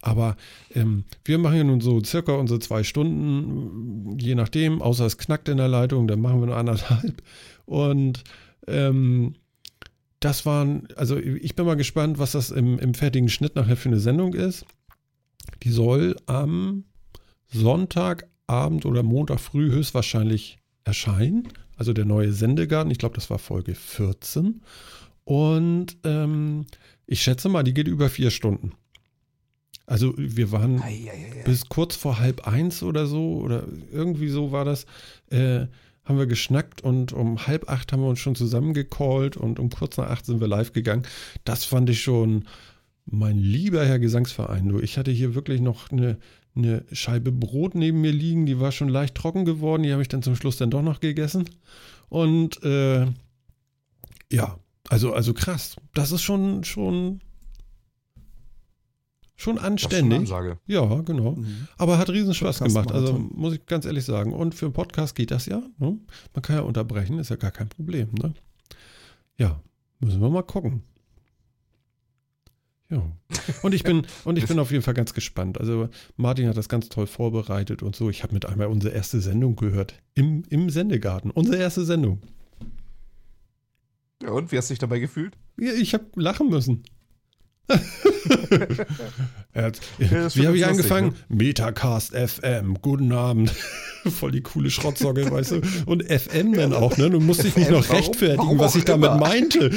aber 0.00 0.36
ähm, 0.74 1.04
wir 1.24 1.38
machen 1.38 1.56
ja 1.56 1.64
nun 1.64 1.80
so 1.80 2.02
circa 2.02 2.32
unsere 2.32 2.60
zwei 2.60 2.82
Stunden, 2.84 4.18
je 4.18 4.34
nachdem, 4.34 4.82
außer 4.82 5.06
es 5.06 5.18
knackt 5.18 5.48
in 5.48 5.56
der 5.56 5.68
Leitung, 5.68 6.06
dann 6.08 6.20
machen 6.20 6.40
wir 6.40 6.46
nur 6.46 6.56
anderthalb. 6.56 7.22
Und 7.64 8.22
ähm, 8.68 9.34
das 10.26 10.44
waren, 10.44 10.88
also 10.96 11.16
ich 11.16 11.54
bin 11.54 11.66
mal 11.66 11.76
gespannt, 11.76 12.18
was 12.18 12.32
das 12.32 12.50
im, 12.50 12.78
im 12.78 12.94
fertigen 12.94 13.28
Schnitt 13.28 13.54
nachher 13.54 13.76
für 13.76 13.88
eine 13.88 14.00
Sendung 14.00 14.34
ist. 14.34 14.66
Die 15.62 15.70
soll 15.70 16.16
am 16.26 16.84
Sonntagabend 17.46 18.84
oder 18.86 19.02
Montag 19.04 19.38
früh 19.38 19.70
höchstwahrscheinlich 19.70 20.58
erscheinen. 20.84 21.48
Also 21.76 21.92
der 21.92 22.06
neue 22.06 22.32
Sendegarten, 22.32 22.90
ich 22.90 22.98
glaube, 22.98 23.14
das 23.14 23.30
war 23.30 23.38
Folge 23.38 23.74
14. 23.74 24.62
Und 25.24 25.96
ähm, 26.04 26.66
ich 27.06 27.22
schätze 27.22 27.48
mal, 27.48 27.62
die 27.62 27.74
geht 27.74 27.86
über 27.86 28.08
vier 28.08 28.30
Stunden. 28.30 28.72
Also 29.86 30.12
wir 30.16 30.50
waren 30.50 30.82
Eieiei. 30.82 31.44
bis 31.44 31.68
kurz 31.68 31.94
vor 31.94 32.18
halb 32.18 32.48
eins 32.48 32.82
oder 32.82 33.06
so, 33.06 33.36
oder 33.36 33.68
irgendwie 33.92 34.28
so 34.28 34.50
war 34.50 34.64
das, 34.64 34.86
äh, 35.30 35.66
haben 36.06 36.18
wir 36.18 36.26
geschnackt 36.26 36.82
und 36.82 37.12
um 37.12 37.46
halb 37.46 37.68
acht 37.68 37.92
haben 37.92 38.00
wir 38.00 38.08
uns 38.08 38.20
schon 38.20 38.36
zusammengecallt 38.36 39.36
und 39.36 39.58
um 39.58 39.70
kurz 39.70 39.96
nach 39.96 40.08
acht 40.08 40.24
sind 40.24 40.40
wir 40.40 40.48
live 40.48 40.72
gegangen. 40.72 41.02
Das 41.44 41.64
fand 41.64 41.90
ich 41.90 42.00
schon, 42.00 42.44
mein 43.04 43.36
lieber 43.38 43.84
Herr 43.84 43.98
Gesangsverein, 43.98 44.68
du, 44.68 44.78
ich 44.78 44.96
hatte 44.98 45.10
hier 45.10 45.34
wirklich 45.34 45.60
noch 45.60 45.90
eine, 45.90 46.18
eine 46.54 46.84
Scheibe 46.92 47.32
Brot 47.32 47.74
neben 47.74 48.00
mir 48.00 48.12
liegen, 48.12 48.46
die 48.46 48.60
war 48.60 48.72
schon 48.72 48.88
leicht 48.88 49.16
trocken 49.16 49.44
geworden, 49.44 49.82
die 49.82 49.92
habe 49.92 50.02
ich 50.02 50.08
dann 50.08 50.22
zum 50.22 50.36
Schluss 50.36 50.56
dann 50.56 50.70
doch 50.70 50.82
noch 50.82 51.00
gegessen. 51.00 51.50
Und 52.08 52.62
äh, 52.62 53.06
ja, 54.30 54.58
also, 54.88 55.12
also 55.12 55.34
krass. 55.34 55.76
Das 55.92 56.12
ist 56.12 56.22
schon, 56.22 56.62
schon, 56.62 57.20
schon 59.36 59.58
anständig. 59.58 60.20
Ansage. 60.20 60.58
Ja, 60.66 60.84
genau. 61.02 61.32
Mhm. 61.32 61.68
Aber 61.76 61.98
hat 61.98 62.10
riesen 62.10 62.34
Spaß 62.34 62.60
gemacht. 62.60 62.90
Also 62.90 63.18
muss 63.18 63.54
ich 63.54 63.66
ganz 63.66 63.84
ehrlich 63.84 64.04
sagen. 64.04 64.32
Und 64.32 64.54
für 64.54 64.66
einen 64.66 64.72
Podcast 64.72 65.14
geht 65.14 65.30
das 65.30 65.46
ja. 65.46 65.62
Ne? 65.78 65.98
Man 66.34 66.42
kann 66.42 66.56
ja 66.56 66.62
unterbrechen, 66.62 67.18
ist 67.18 67.30
ja 67.30 67.36
gar 67.36 67.50
kein 67.50 67.68
Problem. 67.68 68.08
Ne? 68.12 68.34
Ja, 69.36 69.60
müssen 70.00 70.20
wir 70.20 70.30
mal 70.30 70.42
gucken. 70.42 70.82
Ja. 72.88 73.02
Und 73.62 73.74
ich 73.74 73.82
bin, 73.82 74.06
und 74.24 74.38
ich 74.38 74.46
bin 74.46 74.58
auf 74.58 74.70
jeden 74.70 74.82
Fall 74.82 74.94
ganz 74.94 75.12
gespannt. 75.12 75.58
Also 75.58 75.88
Martin 76.16 76.48
hat 76.48 76.56
das 76.56 76.68
ganz 76.68 76.88
toll 76.88 77.06
vorbereitet 77.06 77.82
und 77.82 77.94
so. 77.94 78.08
Ich 78.10 78.22
habe 78.22 78.32
mit 78.32 78.46
einmal 78.46 78.68
unsere 78.68 78.94
erste 78.94 79.20
Sendung 79.20 79.56
gehört. 79.56 79.94
Im, 80.14 80.44
im 80.48 80.70
Sendegarten. 80.70 81.30
Unsere 81.30 81.58
erste 81.58 81.84
Sendung. 81.84 82.22
Ja, 84.22 84.30
und 84.30 84.50
wie 84.50 84.56
hast 84.56 84.70
du 84.70 84.72
dich 84.72 84.78
dabei 84.78 84.98
gefühlt? 84.98 85.36
Ja, 85.58 85.72
Ich 85.72 85.94
habe 85.94 86.06
lachen 86.14 86.48
müssen. 86.48 86.84
Wie 89.54 90.46
habe 90.46 90.56
ich 90.56 90.64
angefangen? 90.66 91.14
Metacast 91.28 92.14
FM, 92.14 92.78
guten 92.80 93.12
Abend. 93.12 93.52
Voll 94.06 94.30
die 94.30 94.42
coole 94.42 94.70
Schrottsocke, 94.70 95.30
weißt 95.30 95.50
du? 95.52 95.60
Und 95.86 96.04
FM 96.04 96.52
dann 96.52 96.72
auch, 96.72 96.96
ne? 96.96 97.10
Du 97.10 97.18
musst 97.20 97.42
dich 97.42 97.56
nicht 97.56 97.70
noch 97.70 97.90
rechtfertigen, 97.90 98.38
warum 98.38 98.58
was 98.58 98.76
ich 98.76 98.84
damit 98.84 99.10
immer. 99.10 99.18
meinte. 99.18 99.70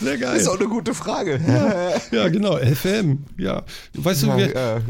Sehr 0.00 0.18
geil. 0.18 0.36
ist 0.36 0.48
auch 0.48 0.58
eine 0.58 0.68
gute 0.68 0.92
Frage. 0.92 1.40
Ja, 2.10 2.28
genau, 2.28 2.58
FM. 2.58 3.24
Ja. 3.38 3.62
Weißt 3.94 4.24
du, 4.24 4.26
Ja, 4.26 4.36
wir, 4.36 4.52
ja, 4.54 4.80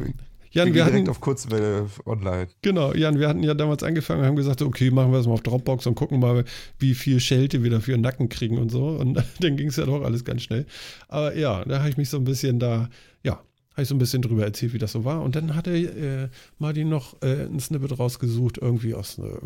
Jan, 0.52 0.66
wir 0.66 0.72
direkt 0.84 0.94
hatten, 0.94 1.08
auf 1.08 1.20
Kurzwelle 1.20 1.86
online. 2.04 2.48
genau, 2.60 2.92
Jan, 2.92 3.18
wir 3.18 3.28
hatten 3.28 3.42
ja 3.42 3.54
damals 3.54 3.82
angefangen 3.82 4.20
und 4.20 4.26
haben 4.26 4.36
gesagt, 4.36 4.62
okay, 4.62 4.90
machen 4.90 5.10
wir 5.10 5.18
das 5.18 5.26
mal 5.26 5.32
auf 5.32 5.42
Dropbox 5.42 5.86
und 5.86 5.94
gucken 5.94 6.20
mal, 6.20 6.44
wie 6.78 6.94
viel 6.94 7.20
Schelte 7.20 7.62
wir 7.62 7.70
dafür 7.70 7.96
Nacken 7.96 8.28
kriegen 8.28 8.58
und 8.58 8.70
so. 8.70 8.88
Und 8.88 9.14
dann 9.40 9.56
ging 9.56 9.68
es 9.68 9.76
ja 9.76 9.86
doch 9.86 10.02
alles 10.02 10.24
ganz 10.24 10.42
schnell. 10.42 10.66
Aber 11.08 11.36
ja, 11.36 11.64
da 11.64 11.78
habe 11.78 11.88
ich 11.88 11.96
mich 11.96 12.10
so 12.10 12.18
ein 12.18 12.24
bisschen 12.24 12.58
da, 12.58 12.90
ja, 13.22 13.42
habe 13.72 13.82
ich 13.82 13.88
so 13.88 13.94
ein 13.94 13.98
bisschen 13.98 14.20
drüber 14.20 14.44
erzählt, 14.44 14.74
wie 14.74 14.78
das 14.78 14.92
so 14.92 15.04
war. 15.04 15.22
Und 15.22 15.36
dann 15.36 15.54
hatte 15.54 15.72
äh, 15.72 16.28
Martin 16.58 16.90
noch 16.90 17.20
äh, 17.22 17.46
ein 17.46 17.58
Snippet 17.58 17.98
rausgesucht, 17.98 18.58
irgendwie 18.58 18.94
aus 18.94 19.18
einer 19.18 19.38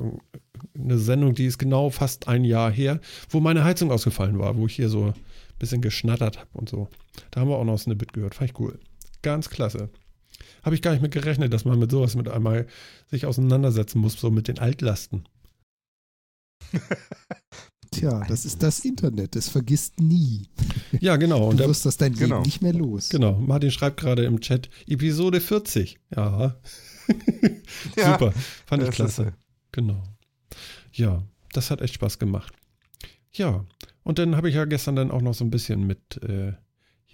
eine 0.78 0.98
Sendung, 0.98 1.34
die 1.34 1.46
ist 1.46 1.58
genau 1.58 1.90
fast 1.90 2.28
ein 2.28 2.44
Jahr 2.44 2.70
her, 2.70 3.00
wo 3.30 3.40
meine 3.40 3.64
Heizung 3.64 3.90
ausgefallen 3.90 4.38
war, 4.38 4.56
wo 4.56 4.66
ich 4.66 4.76
hier 4.76 4.88
so 4.88 5.06
ein 5.06 5.14
bisschen 5.58 5.80
geschnattert 5.80 6.38
habe 6.38 6.48
und 6.52 6.68
so. 6.68 6.88
Da 7.30 7.40
haben 7.40 7.48
wir 7.48 7.56
auch 7.56 7.64
noch 7.64 7.74
ein 7.74 7.78
Snippet 7.78 8.12
gehört. 8.12 8.34
Fand 8.34 8.50
ich 8.50 8.58
cool. 8.58 8.78
Ganz 9.22 9.50
klasse. 9.50 9.88
Habe 10.66 10.74
ich 10.74 10.82
gar 10.82 10.90
nicht 10.92 11.00
mit 11.00 11.12
gerechnet, 11.12 11.52
dass 11.54 11.64
man 11.64 11.78
mit 11.78 11.90
sowas 11.90 12.14
mit 12.16 12.28
einmal 12.28 12.66
sich 13.08 13.24
auseinandersetzen 13.24 14.00
muss, 14.00 14.20
so 14.20 14.30
mit 14.30 14.48
den 14.48 14.58
Altlasten. 14.58 15.26
Tja, 17.92 18.24
das 18.28 18.44
ist 18.44 18.62
das 18.62 18.80
Internet, 18.84 19.36
das 19.36 19.48
vergisst 19.48 20.00
nie. 20.00 20.48
Ja, 21.00 21.16
genau. 21.16 21.48
Und 21.48 21.60
Du 21.60 21.68
wirst 21.68 21.86
das 21.86 21.96
dein 21.96 22.14
Genau. 22.14 22.36
Leben 22.38 22.46
nicht 22.46 22.60
mehr 22.62 22.72
los. 22.74 23.08
genau, 23.08 23.38
Martin 23.38 23.70
schreibt 23.70 24.00
gerade 24.00 24.24
im 24.24 24.40
Chat, 24.40 24.68
Episode 24.86 25.40
40. 25.40 25.98
Ja. 26.14 26.56
Ja, 27.96 28.12
Super. 28.18 28.32
Fand 28.66 28.82
ich 28.82 28.88
das 28.88 28.96
klasse. 28.96 29.22
ist, 29.22 29.32
Genau. 29.70 30.02
Ja, 30.92 31.22
das 31.52 31.70
hat 31.70 31.80
echt 31.80 31.94
Spaß 31.94 32.18
gemacht. 32.18 32.52
Ja, 33.32 33.64
und 34.02 34.18
dann 34.18 34.34
habe 34.34 34.48
ich 34.48 34.56
ja 34.56 34.64
gestern 34.64 34.96
dann 34.96 35.12
auch 35.12 35.22
noch 35.22 35.34
so 35.34 35.44
ein 35.44 35.50
bisschen 35.50 35.86
mit 35.86 36.20
äh, 36.24 36.54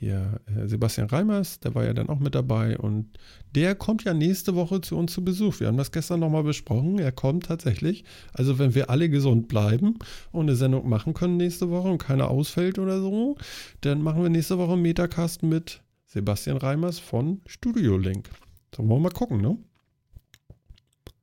hier 0.03 0.41
äh, 0.47 0.67
Sebastian 0.67 1.07
Reimers, 1.07 1.61
der 1.61 1.77
war 1.77 1.85
ja 1.85 1.93
dann 1.95 2.09
auch 2.09 2.19
mit 2.19 2.35
dabei 2.35 2.77
und 2.77 3.07
der 3.55 3.77
kommt 3.77 4.03
ja 4.03 4.13
nächste 4.13 4.57
Woche 4.57 4.81
zu 4.81 4.97
uns 4.97 5.13
zu 5.13 5.23
Besuch. 5.25 5.61
Wir 5.61 5.69
haben 5.69 5.77
das 5.77 5.93
gestern 5.93 6.19
nochmal 6.19 6.43
besprochen. 6.43 6.99
Er 6.99 7.13
kommt 7.13 7.47
tatsächlich. 7.47 8.03
Also 8.33 8.59
wenn 8.59 8.75
wir 8.75 8.91
alle 8.91 9.09
gesund 9.09 9.47
bleiben 9.47 10.01
und 10.33 10.47
eine 10.47 10.57
Sendung 10.57 10.89
machen 10.89 11.15
können 11.15 11.37
nächste 11.37 11.71
Woche 11.71 11.89
und 11.89 11.99
keiner 11.99 12.29
ausfällt 12.31 12.81
oder 12.81 13.01
so, 13.01 13.37
dann 13.83 14.03
machen 14.03 14.25
wir 14.25 14.29
nächste 14.29 14.59
Woche 14.59 14.73
einen 14.73 14.83
Metacast 14.83 15.45
mit 15.45 15.83
Sebastian 16.07 16.57
Reimers 16.57 16.99
von 16.99 17.41
Studio 17.47 17.97
Link. 17.97 18.29
So, 18.75 18.83
wollen 18.83 19.03
wir 19.03 19.09
mal 19.09 19.11
gucken, 19.11 19.41
ne? 19.41 19.57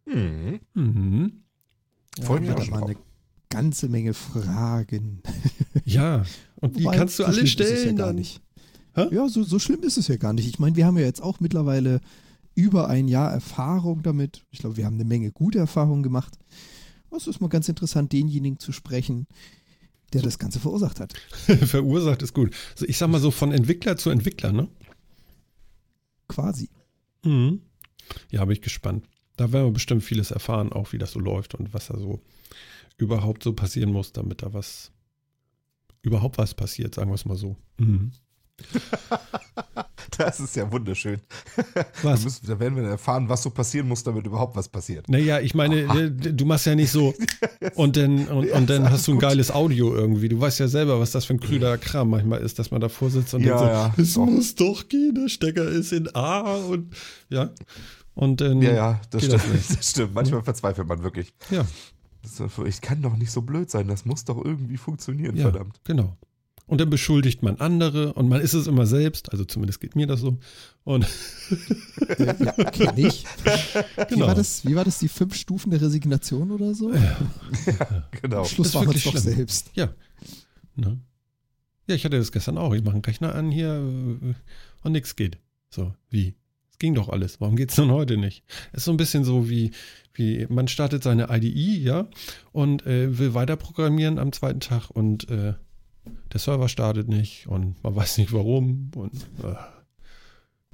Mhm. 0.05 0.59
Mhm. 0.73 1.43
Ja, 2.17 2.23
da 2.23 2.27
schon 2.27 2.47
waren 2.47 2.67
drauf. 2.67 2.83
eine 2.83 2.95
ganze 3.49 3.89
Menge 3.89 4.13
Fragen. 4.13 5.21
Ja, 5.85 6.23
und 6.61 6.77
die 6.77 6.85
Wobei, 6.85 6.97
kannst 6.97 7.19
du 7.19 7.25
alle 7.25 7.45
stellen 7.45 7.87
ja 7.87 7.93
gar 7.93 8.07
dann. 8.07 8.15
nicht. 8.15 8.41
Hä? 8.99 9.15
Ja, 9.15 9.27
so, 9.29 9.43
so 9.43 9.59
schlimm 9.59 9.81
ist 9.83 9.97
es 9.97 10.07
ja 10.07 10.17
gar 10.17 10.33
nicht. 10.33 10.47
Ich 10.47 10.59
meine, 10.59 10.75
wir 10.75 10.85
haben 10.85 10.97
ja 10.97 11.05
jetzt 11.05 11.21
auch 11.21 11.39
mittlerweile 11.39 12.01
über 12.55 12.87
ein 12.87 13.07
Jahr 13.07 13.31
Erfahrung 13.31 14.03
damit. 14.03 14.43
Ich 14.51 14.59
glaube, 14.59 14.77
wir 14.77 14.85
haben 14.85 14.95
eine 14.95 15.05
Menge 15.05 15.31
gute 15.31 15.59
Erfahrungen 15.59 16.03
gemacht. 16.03 16.37
Es 17.15 17.27
ist 17.27 17.41
mal 17.41 17.47
ganz 17.47 17.67
interessant, 17.69 18.11
denjenigen 18.13 18.59
zu 18.59 18.71
sprechen, 18.71 19.27
der 20.13 20.21
das 20.21 20.39
Ganze 20.39 20.59
verursacht 20.59 20.99
hat. 20.99 21.13
Verursacht 21.39 22.21
ist 22.21 22.33
gut. 22.33 22.55
Also 22.73 22.85
ich 22.85 22.97
sag 22.97 23.09
mal 23.09 23.19
so 23.19 23.31
von 23.31 23.51
Entwickler 23.51 23.97
zu 23.97 24.09
Entwickler, 24.09 24.51
ne? 24.51 24.67
Quasi. 26.27 26.69
Mhm. 27.23 27.61
Ja, 28.29 28.45
bin 28.45 28.53
ich 28.53 28.61
gespannt. 28.61 29.05
Da 29.37 29.51
werden 29.51 29.67
wir 29.67 29.71
bestimmt 29.71 30.03
vieles 30.03 30.31
erfahren, 30.31 30.73
auch 30.73 30.91
wie 30.91 30.97
das 30.97 31.11
so 31.11 31.19
läuft 31.19 31.55
und 31.55 31.73
was 31.73 31.87
da 31.87 31.97
so 31.97 32.21
überhaupt 32.97 33.43
so 33.43 33.53
passieren 33.53 33.91
muss, 33.91 34.11
damit 34.11 34.43
da 34.43 34.53
was, 34.53 34.91
überhaupt 36.01 36.37
was 36.37 36.53
passiert, 36.53 36.95
sagen 36.95 37.09
wir 37.09 37.15
es 37.15 37.25
mal 37.25 37.37
so. 37.37 37.55
Mhm. 37.77 38.11
Das 40.17 40.39
ist 40.41 40.55
ja 40.57 40.69
wunderschön. 40.69 41.21
Was? 42.03 42.19
Da, 42.19 42.23
müssen, 42.25 42.47
da 42.47 42.59
werden 42.59 42.75
wir 42.75 42.83
erfahren, 42.83 43.29
was 43.29 43.41
so 43.43 43.51
passieren 43.51 43.87
muss, 43.87 44.03
damit 44.03 44.25
überhaupt 44.25 44.55
was 44.57 44.67
passiert. 44.67 45.07
Naja, 45.07 45.39
ich 45.39 45.55
meine, 45.55 45.81
äh, 45.81 46.09
du 46.11 46.45
machst 46.45 46.65
ja 46.65 46.75
nicht 46.75 46.91
so 46.91 47.13
und 47.75 47.95
dann, 47.95 48.27
und, 48.27 48.47
Ja, 48.47 48.55
und 48.57 48.69
dann 48.69 48.89
hast 48.89 49.07
du 49.07 49.11
ein 49.11 49.15
gut. 49.15 49.21
geiles 49.21 49.49
Audio 49.51 49.95
irgendwie. 49.95 50.27
Du 50.27 50.39
weißt 50.39 50.59
ja 50.59 50.67
selber, 50.67 50.99
was 50.99 51.11
das 51.11 51.23
für 51.25 51.33
ein 51.35 51.39
krüder 51.39 51.77
Kram 51.77 52.09
manchmal 52.09 52.41
ist, 52.41 52.59
dass 52.59 52.69
man 52.71 52.81
davor 52.81 53.09
sitzt 53.09 53.33
und 53.33 53.43
Ja, 53.43 53.57
denkt 53.59 53.73
ja, 53.73 53.93
so, 53.97 54.01
es 54.01 54.13
doch. 54.15 54.25
muss 54.25 54.55
doch 54.55 54.89
gehen, 54.89 55.15
der 55.15 55.29
Stecker 55.29 55.65
ist 55.69 55.93
in 55.93 56.13
A 56.13 56.55
und 56.55 56.93
ja. 57.29 57.51
Und 58.15 58.41
dann, 58.41 58.61
Ja, 58.61 58.71
ja, 58.73 59.01
das 59.11 59.25
das 59.27 59.41
stimmt. 59.41 59.55
nicht. 59.55 59.69
Das 59.77 59.89
stimmt. 59.89 60.13
Manchmal 60.15 60.43
verzweifelt 60.43 60.87
man 60.87 61.01
wirklich. 61.03 61.33
ja, 61.49 61.65
Das 62.23 62.41
Ich 62.65 62.81
kann 62.81 63.01
doch 63.01 63.15
nicht 63.15 63.31
so 63.31 63.41
blöd 63.41 63.69
sein. 63.71 63.87
Das 63.87 64.03
muss 64.05 64.25
doch 64.25 64.43
irgendwie 64.43 64.75
funktionieren, 64.77 65.37
ja, 65.37 65.43
verdammt. 65.43 65.79
genau. 65.85 66.17
Und 66.69 66.79
dann 66.79 66.89
beschuldigt 66.91 67.41
man 67.41 67.55
andere 67.57 68.13
und 68.13 68.29
man 68.29 68.41
ist 68.41 68.53
es 68.53 68.67
immer 68.67 68.85
selbst, 68.85 69.31
also 69.31 69.43
zumindest 69.43 69.81
geht 69.81 69.95
mir 69.95 70.05
das 70.05 70.19
so. 70.19 70.37
Und 70.83 71.03
ja, 72.19 72.33
kenn 72.71 72.93
ich. 72.97 73.25
Wie, 73.25 74.05
Genau. 74.09 74.27
war 74.27 74.35
das, 74.35 74.65
wie 74.67 74.75
war 74.75 74.85
das, 74.85 74.99
die 74.99 75.07
fünf 75.07 75.33
Stufen 75.35 75.71
der 75.71 75.81
Resignation 75.81 76.51
oder 76.51 76.75
so? 76.75 76.91
Genau. 78.21 78.41
Am 78.41 78.45
Schluss 78.45 78.67
ist 78.67 78.75
war 78.75 78.85
man 78.85 78.95
es 78.95 79.03
doch 79.03 79.11
schlimm. 79.11 79.23
selbst. 79.35 79.71
ja. 79.73 79.89
Ne? 80.75 80.99
Ja, 81.87 81.95
ich 81.95 82.05
hatte 82.05 82.17
das 82.17 82.31
gestern 82.31 82.57
auch. 82.59 82.73
Ich 82.75 82.83
mache 82.83 82.93
einen 82.93 83.03
Rechner 83.03 83.33
an 83.33 83.49
hier 83.49 83.73
äh, 84.21 84.33
und 84.83 84.91
nichts 84.91 85.15
geht. 85.15 85.39
So, 85.71 85.93
wie? 86.11 86.35
Es 86.71 86.77
ging 86.77 86.93
doch 86.93 87.09
alles. 87.09 87.41
Warum 87.41 87.55
geht's 87.55 87.75
denn 87.77 87.89
heute 87.89 88.15
nicht? 88.17 88.43
ist 88.73 88.85
so 88.85 88.91
ein 88.91 88.97
bisschen 88.97 89.23
so 89.23 89.49
wie, 89.49 89.71
wie 90.13 90.45
man 90.49 90.67
startet 90.67 91.01
seine 91.01 91.29
IDE, 91.35 91.79
ja, 91.83 92.07
und 92.51 92.85
äh, 92.85 93.17
will 93.17 93.33
weiter 93.33 93.55
programmieren 93.55 94.19
am 94.19 94.31
zweiten 94.33 94.59
Tag 94.59 94.89
und 94.91 95.27
äh, 95.29 95.55
der 96.31 96.39
Server 96.39 96.69
startet 96.69 97.07
nicht 97.07 97.47
und 97.47 97.81
man 97.83 97.95
weiß 97.95 98.17
nicht 98.19 98.31
warum 98.33 98.91
und 98.95 99.27
äh, 99.43 99.55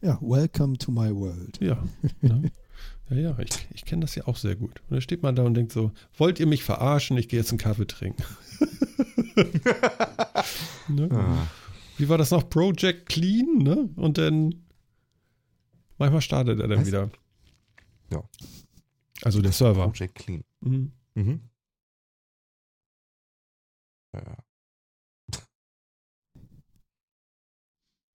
Ja, 0.06 0.20
welcome 0.22 0.78
to 0.78 0.92
my 0.92 1.14
world. 1.16 1.60
ja. 1.62 1.82
Ne? 2.22 2.52
Ja, 3.10 3.18
ja, 3.18 3.40
ich, 3.40 3.68
ich 3.72 3.86
kenne 3.86 4.02
das 4.02 4.16
ja 4.16 4.26
auch 4.28 4.36
sehr 4.38 4.56
gut. 4.56 4.82
Und 4.82 4.92
dann 4.94 5.02
steht 5.02 5.22
man 5.22 5.36
da 5.36 5.44
und 5.44 5.54
denkt 5.54 5.72
so, 5.72 5.92
wollt 6.18 6.40
ihr 6.40 6.48
mich 6.48 6.64
verarschen? 6.64 7.18
Ich 7.18 7.30
gehe 7.30 7.40
jetzt 7.40 7.52
einen 7.52 7.60
Kaffee 7.60 7.86
trinken. 7.86 8.24
ne? 10.88 11.10
Ah. 11.12 11.48
Wie 11.98 12.10
war 12.10 12.18
das 12.18 12.32
noch? 12.32 12.50
Project 12.50 13.08
Clean, 13.08 13.60
ne? 13.60 13.90
Und 13.96 14.18
dann 14.18 14.56
manchmal 16.00 16.22
startet 16.22 16.60
er 16.60 16.68
dann 16.68 16.80
Was? 16.80 16.88
wieder. 16.88 17.12
Ja. 18.12 18.24
Also 19.22 19.42
der 19.42 19.52
Server. 19.52 19.84
Project 19.88 20.16
Clean. 20.16 20.44
Mhm. 20.62 20.92
Mhm. 21.14 21.42
Ja. 24.14 24.38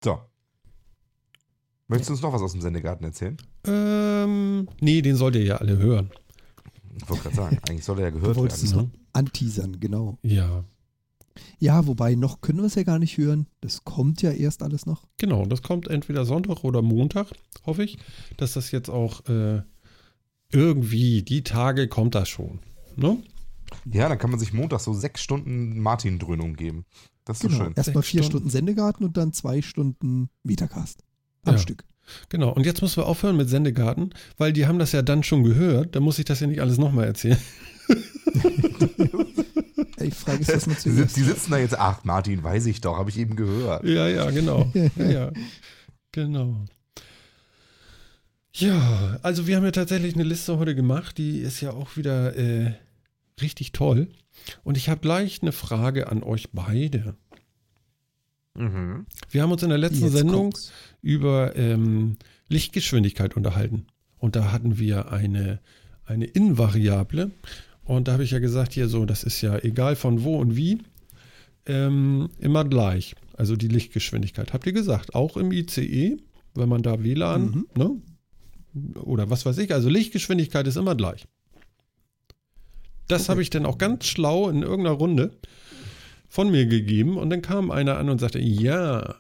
So. 0.03 0.21
Möchtest 1.91 2.09
du 2.11 2.13
uns 2.15 2.23
noch 2.23 2.33
was 2.33 2.43
aus 2.43 2.53
dem 2.53 2.61
Sendegarten 2.61 3.05
erzählen? 3.05 3.37
Ähm, 3.65 4.69
nee, 4.81 5.03
den 5.03 5.17
sollt 5.17 5.35
ihr 5.37 5.45
ja 5.45 5.57
alle 5.57 5.77
hören. 5.77 6.11
Ich 6.97 7.09
wollte 7.09 7.25
gerade 7.25 7.37
sagen, 7.37 7.59
eigentlich 7.69 7.85
soll 7.85 7.99
er 7.99 8.07
ja 8.07 8.11
Du 8.11 8.21
gehört 8.21 8.37
wolltest 8.37 8.63
es 8.65 8.75
werden. 8.75 8.93
noch 8.93 9.01
anteasern, 9.13 9.81
genau. 9.81 10.19
Ja, 10.23 10.65
Ja, 11.59 11.87
wobei 11.87 12.15
noch 12.15 12.41
können 12.41 12.59
wir 12.59 12.67
es 12.67 12.75
ja 12.75 12.83
gar 12.85 12.99
nicht 12.99 13.17
hören. 13.19 13.47
Das 13.61 13.85
kommt 13.85 14.23
ja 14.23 14.31
erst 14.31 14.63
alles 14.63 14.87
noch. 14.87 15.07
genau. 15.19 15.45
Das 15.47 15.63
kommt 15.63 15.89
entweder 15.89 16.25
Sonntag 16.25 16.65
oder 16.65 16.81
Montag, 16.83 17.29
hoffe 17.67 17.83
ich, 17.85 17.99
dass 18.37 18.53
das 18.55 18.71
jetzt 18.71 18.89
auch 18.91 19.25
äh, 19.29 19.63
irgendwie, 20.53 21.23
die 21.23 21.43
Tage 21.45 21.89
kommt 21.89 22.15
das 22.15 22.29
schon. 22.29 22.61
Ne? 22.97 23.19
Ja, 23.85 24.09
dann 24.09 24.19
kann 24.19 24.31
man 24.31 24.39
sich 24.41 24.53
Montag 24.53 24.81
so 24.81 24.93
sechs 24.93 25.23
Stunden 25.23 25.79
Martin-Dröhnung 25.81 26.55
geben. 26.55 26.85
Das 27.25 27.37
ist 27.39 27.43
so 27.43 27.49
Genau. 27.49 27.65
schön. 27.65 27.75
Erstmal 27.75 28.03
vier 28.03 28.23
Stunden. 28.23 28.31
Stunden 28.33 28.51
Sendegarten 28.51 29.05
und 29.05 29.17
dann 29.17 29.33
zwei 29.33 29.63
Stunden 29.63 30.29
Metacast. 30.43 31.03
Am 31.45 31.55
Ja. 31.55 31.59
Stück. 31.61 31.85
Genau. 32.29 32.51
Und 32.53 32.67
jetzt 32.67 32.83
müssen 32.83 32.97
wir 32.97 33.07
aufhören 33.07 33.37
mit 33.37 33.49
Sendegarten, 33.49 34.11
weil 34.37 34.53
die 34.53 34.67
haben 34.67 34.79
das 34.81 34.93
ja 34.93 35.03
dann 35.03 35.23
schon 35.23 35.45
gehört. 35.45 35.95
Da 35.95 36.01
muss 36.01 36.19
ich 36.19 36.25
das 36.25 36.41
ja 36.41 36.47
nicht 36.49 36.61
alles 36.61 36.77
nochmal 36.79 37.07
erzählen. 37.07 37.39
Ich 40.03 40.15
frage 40.15 40.39
Die, 40.39 40.45
sit- 40.45 40.81
zuerst. 40.81 41.17
die 41.17 41.23
sitzen 41.23 41.51
da 41.51 41.59
jetzt, 41.59 41.79
ach 41.79 42.05
Martin, 42.05 42.43
weiß 42.43 42.65
ich 42.67 42.81
doch, 42.81 42.97
habe 42.97 43.11
ich 43.11 43.19
eben 43.19 43.37
gehört. 43.37 43.85
Ja, 43.85 44.09
ja, 44.09 44.31
genau. 44.31 44.71
Ja, 44.97 45.05
ja. 45.11 45.33
Genau. 46.13 46.65
Ja, 48.55 49.19
also 49.23 49.47
wir 49.47 49.57
haben 49.57 49.65
ja 49.65 49.71
tatsächlich 49.71 50.15
eine 50.15 50.25
Liste 50.25 50.59
heute 50.59 50.75
gemacht, 50.75 51.19
die 51.19 51.39
ist 51.41 51.61
ja 51.61 51.73
auch 51.73 51.97
wieder 51.97 52.35
äh, 52.37 52.73
richtig 53.41 53.73
toll. 53.73 54.09
Und 54.65 54.77
ich 54.79 54.89
habe 54.89 55.01
gleich 55.01 55.43
eine 55.43 55.53
Frage 55.53 56.09
an 56.09 56.23
euch 56.23 56.49
beide. 56.53 57.15
Mhm. 58.55 59.07
Wir 59.31 59.43
haben 59.43 59.53
uns 59.53 59.63
in 59.63 59.69
der 59.69 59.79
letzten 59.79 60.05
Jetzt 60.05 60.13
Sendung 60.15 60.51
kommt's. 60.51 60.73
Über 61.03 61.57
ähm, 61.57 62.17
Lichtgeschwindigkeit 62.49 63.37
unterhalten. 63.37 63.87
Und 64.19 64.37
da 64.37 64.53
hatten 64.53 64.79
wir 64.79 65.13
eine, 65.13 65.61
eine 66.05 66.27
In-Variable. 66.27 67.31
Und 67.85 68.09
da 68.09 68.13
habe 68.13 68.25
ich 68.25 68.31
ja 68.33 68.39
gesagt, 68.39 68.73
hier 68.73 68.89
so, 68.89 69.05
das 69.07 69.25
ist 69.25 69.41
ja 69.41 69.59
egal 69.59 69.97
von 69.97 70.23
wo 70.25 70.37
und 70.39 70.57
wie, 70.57 70.79
ähm, 71.67 72.29
immer 72.39 72.65
gleich. 72.65 73.15
Also 73.37 73.57
die 73.57 73.69
Lichtgeschwindigkeit. 73.69 74.53
Habt 74.53 74.67
ihr 74.67 74.73
gesagt, 74.73 75.15
auch 75.15 75.37
im 75.37 75.51
ICE, 75.53 76.19
wenn 76.55 76.69
man 76.69 76.83
da 76.83 77.03
WLAN, 77.03 77.43
Mhm. 77.43 77.67
ne? 77.77 77.91
Oder 79.03 79.31
was 79.31 79.47
weiß 79.47 79.59
ich, 79.59 79.73
also 79.75 79.89
Lichtgeschwindigkeit 79.89 80.67
ist 80.67 80.77
immer 80.77 80.95
gleich. 80.95 81.27
Das 83.09 83.29
habe 83.29 83.43
ich 83.43 83.51
dann 83.51 83.67
auch 83.67 83.79
ganz 83.79 84.07
schlau 84.07 84.49
in 84.49 84.63
irgendeiner 84.63 84.95
Runde 84.97 85.33
von 86.29 86.51
mir 86.51 86.67
gegeben 86.67 87.17
und 87.17 87.31
dann 87.31 87.43
kam 87.43 87.73
einer 87.73 87.99
an 87.99 88.09
und 88.09 88.21
sagte, 88.21 88.39
ja. 88.39 89.17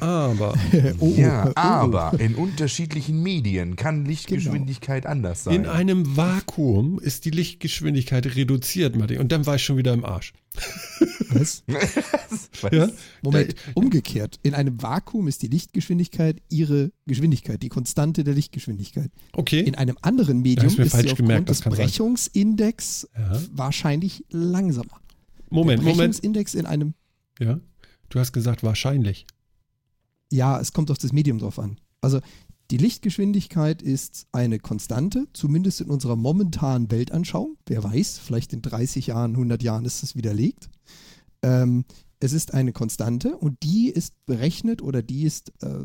Aber 0.00 0.54
Oh, 0.98 1.14
ja, 1.16 1.46
oh, 1.46 1.50
oh. 1.50 1.52
aber 1.56 2.18
in 2.18 2.34
unterschiedlichen 2.34 3.22
Medien 3.22 3.76
kann 3.76 4.04
Lichtgeschwindigkeit 4.04 5.06
anders 5.06 5.44
sein. 5.44 5.54
in 5.54 5.66
einem 5.66 6.16
Vakuum 6.16 6.98
ist 6.98 7.24
die 7.24 7.30
Lichtgeschwindigkeit 7.30 8.34
reduziert, 8.36 8.96
Martin. 8.96 9.18
Und 9.20 9.32
dann 9.32 9.46
war 9.46 9.56
ich 9.56 9.64
schon 9.64 9.76
wieder 9.76 9.92
im 9.92 10.04
Arsch. 10.04 10.32
Was? 11.30 11.62
Was? 11.66 12.72
Ja? 12.72 12.88
Moment, 13.22 13.54
umgekehrt. 13.74 14.38
In 14.42 14.54
einem 14.54 14.82
Vakuum 14.82 15.26
ist 15.28 15.40
die 15.42 15.46
Lichtgeschwindigkeit 15.48 16.42
ihre 16.50 16.92
Geschwindigkeit, 17.06 17.62
die 17.62 17.70
Konstante 17.70 18.22
der 18.22 18.34
Lichtgeschwindigkeit. 18.34 19.10
Okay. 19.32 19.60
In 19.60 19.74
einem 19.76 19.96
anderen 20.02 20.42
Medium 20.42 20.68
ist 20.78 20.90
falsch 20.92 21.10
sie 21.10 21.14
gemerkt, 21.16 21.48
aufgrund 21.50 21.78
des. 21.78 21.84
Brechungsindex 21.84 23.08
Ja. 23.16 23.40
wahrscheinlich 23.52 24.24
langsamer. 24.30 25.00
Moment, 25.48 25.78
der 25.80 25.84
Moment. 25.84 25.96
Brechungsindex 25.98 26.54
in 26.54 26.66
einem, 26.66 26.94
Ja. 27.40 27.58
Du 28.10 28.18
hast 28.20 28.32
gesagt, 28.32 28.62
wahrscheinlich. 28.62 29.26
Ja, 30.32 30.58
es 30.58 30.72
kommt 30.72 30.90
auf 30.90 30.98
das 30.98 31.12
Medium 31.12 31.38
drauf 31.38 31.58
an. 31.58 31.78
Also 32.00 32.20
die 32.70 32.78
Lichtgeschwindigkeit 32.78 33.82
ist 33.82 34.26
eine 34.32 34.58
Konstante, 34.58 35.26
zumindest 35.34 35.82
in 35.82 35.90
unserer 35.90 36.16
momentanen 36.16 36.90
Weltanschauung. 36.90 37.56
Wer 37.66 37.84
weiß, 37.84 38.18
vielleicht 38.18 38.52
in 38.52 38.62
30 38.62 39.08
Jahren, 39.08 39.32
100 39.32 39.62
Jahren 39.62 39.84
ist 39.84 40.02
es 40.02 40.16
widerlegt. 40.16 40.70
Ähm, 41.42 41.84
es 42.18 42.32
ist 42.32 42.54
eine 42.54 42.72
Konstante 42.72 43.36
und 43.36 43.62
die 43.62 43.88
ist 43.88 44.14
berechnet 44.26 44.80
oder 44.80 45.02
die 45.02 45.24
ist 45.24 45.52
äh, 45.62 45.84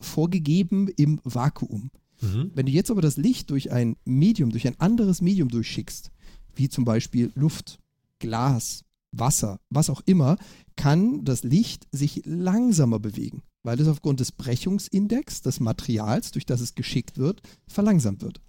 vorgegeben 0.00 0.88
im 0.96 1.20
Vakuum. 1.24 1.90
Mhm. 2.20 2.50
Wenn 2.54 2.66
du 2.66 2.72
jetzt 2.72 2.90
aber 2.90 3.02
das 3.02 3.16
Licht 3.16 3.50
durch 3.50 3.72
ein 3.72 3.96
Medium, 4.04 4.50
durch 4.50 4.66
ein 4.66 4.78
anderes 4.80 5.20
Medium 5.20 5.48
durchschickst, 5.48 6.10
wie 6.54 6.68
zum 6.68 6.84
Beispiel 6.84 7.32
Luft, 7.34 7.78
Glas, 8.20 8.84
Wasser, 9.12 9.60
was 9.70 9.90
auch 9.90 10.02
immer, 10.06 10.36
kann 10.76 11.24
das 11.24 11.42
Licht 11.42 11.86
sich 11.92 12.22
langsamer 12.24 13.00
bewegen, 13.00 13.42
weil 13.62 13.80
es 13.80 13.88
aufgrund 13.88 14.20
des 14.20 14.32
Brechungsindex 14.32 15.42
des 15.42 15.60
Materials, 15.60 16.30
durch 16.30 16.46
das 16.46 16.60
es 16.60 16.74
geschickt 16.74 17.18
wird, 17.18 17.42
verlangsamt 17.68 18.22
wird. 18.22 18.40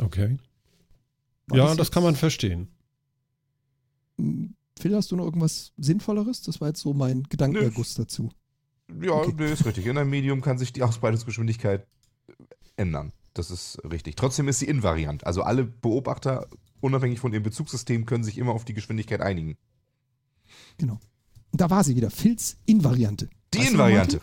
Okay. 0.00 0.38
War 1.48 1.58
ja, 1.58 1.66
das 1.68 1.76
jetzt- 1.78 1.92
kann 1.92 2.02
man 2.02 2.16
verstehen. 2.16 2.68
Hm, 4.18 4.54
Phil, 4.78 4.94
hast 4.94 5.10
du 5.10 5.16
noch 5.16 5.24
irgendwas 5.24 5.72
Sinnvolleres? 5.76 6.42
Das 6.42 6.60
war 6.60 6.68
jetzt 6.68 6.80
so 6.80 6.92
mein 6.94 7.22
Gedankenerguss 7.24 7.94
dazu. 7.94 8.30
Ja, 9.00 9.12
Okay. 9.12 9.34
nee, 9.38 9.52
ist 9.52 9.64
richtig. 9.64 9.86
In 9.86 9.98
einem 9.98 10.10
Medium 10.10 10.40
kann 10.42 10.58
sich 10.58 10.72
die 10.72 10.82
Ausbreitungsgeschwindigkeit 10.82 11.86
ändern. 12.76 13.12
Das 13.34 13.50
ist 13.50 13.78
richtig. 13.90 14.16
Trotzdem 14.16 14.48
ist 14.48 14.60
sie 14.60 14.66
invariant. 14.66 15.26
Also 15.26 15.42
alle 15.42 15.64
Beobachter, 15.64 16.46
unabhängig 16.80 17.18
von 17.20 17.32
ihrem 17.32 17.42
Bezugssystem, 17.42 18.06
können 18.06 18.24
sich 18.24 18.38
immer 18.38 18.52
auf 18.52 18.64
die 18.64 18.74
Geschwindigkeit 18.74 19.20
einigen. 19.20 19.56
Genau. 20.78 20.98
Und 21.52 21.60
da 21.60 21.68
war 21.70 21.84
sie 21.84 21.96
wieder. 21.96 22.10
Phils 22.10 22.56
Invariante. 22.66 23.28
Die 23.54 23.58
Weißt 23.58 23.70
Invariante. 23.70 24.20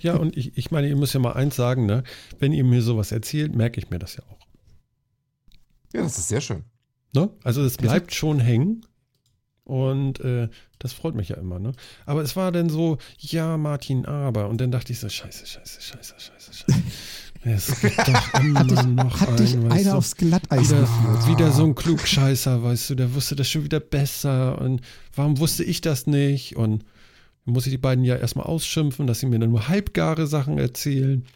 Ja, 0.00 0.16
und 0.16 0.36
ich, 0.36 0.56
ich 0.56 0.70
meine, 0.70 0.88
ihr 0.88 0.96
müsst 0.96 1.14
ja 1.14 1.20
mal 1.20 1.32
eins 1.34 1.56
sagen, 1.56 1.86
ne? 1.86 2.02
Wenn 2.38 2.52
ihr 2.52 2.64
mir 2.64 2.82
sowas 2.82 3.12
erzählt, 3.12 3.54
merke 3.54 3.78
ich 3.80 3.90
mir 3.90 3.98
das 3.98 4.16
ja 4.16 4.22
auch. 4.30 4.46
Ja, 5.92 6.02
das 6.02 6.18
ist 6.18 6.28
sehr 6.28 6.40
schön. 6.40 6.64
Ne? 7.14 7.30
Also 7.44 7.62
es 7.62 7.76
bleibt 7.76 8.12
schon 8.14 8.40
hängen. 8.40 8.84
Und 9.64 10.20
äh, 10.20 10.48
das 10.78 10.92
freut 10.92 11.14
mich 11.14 11.30
ja 11.30 11.36
immer, 11.36 11.58
ne? 11.58 11.72
Aber 12.04 12.20
es 12.20 12.36
war 12.36 12.52
dann 12.52 12.68
so, 12.68 12.98
ja, 13.18 13.56
Martin, 13.56 14.04
aber. 14.04 14.48
Und 14.48 14.60
dann 14.60 14.70
dachte 14.70 14.92
ich 14.92 15.00
so, 15.00 15.08
scheiße, 15.08 15.46
scheiße, 15.46 15.80
scheiße, 15.80 16.14
scheiße, 16.18 16.52
scheiße. 16.52 16.82
Es 17.44 17.80
gibt 17.80 17.98
doch 17.98 18.34
immer 18.40 18.60
Hat 18.60 18.70
dich, 18.70 18.84
noch 18.84 19.20
hat 19.20 19.38
dich 19.38 19.52
einen, 19.54 19.70
weißt 19.70 19.80
einer 19.80 19.90
du? 19.92 19.96
aufs 19.96 20.16
Glatteis 20.16 20.68
wieder, 20.70 20.80
geführt. 20.80 21.28
wieder 21.28 21.52
so 21.52 21.64
ein 21.64 21.74
Klugscheißer, 21.74 22.62
weißt 22.62 22.90
du, 22.90 22.94
der 22.94 23.14
wusste 23.14 23.36
das 23.36 23.48
schon 23.48 23.64
wieder 23.64 23.80
besser. 23.80 24.60
Und 24.60 24.82
warum 25.14 25.38
wusste 25.38 25.64
ich 25.64 25.80
das 25.80 26.06
nicht? 26.06 26.56
Und 26.56 26.84
muss 27.44 27.66
ich 27.66 27.72
die 27.72 27.78
beiden 27.78 28.04
ja 28.04 28.16
erstmal 28.16 28.46
ausschimpfen, 28.46 29.06
dass 29.06 29.20
sie 29.20 29.26
mir 29.26 29.38
dann 29.38 29.50
nur 29.50 29.68
halbgare 29.68 30.26
Sachen 30.26 30.58
erzählen. 30.58 31.26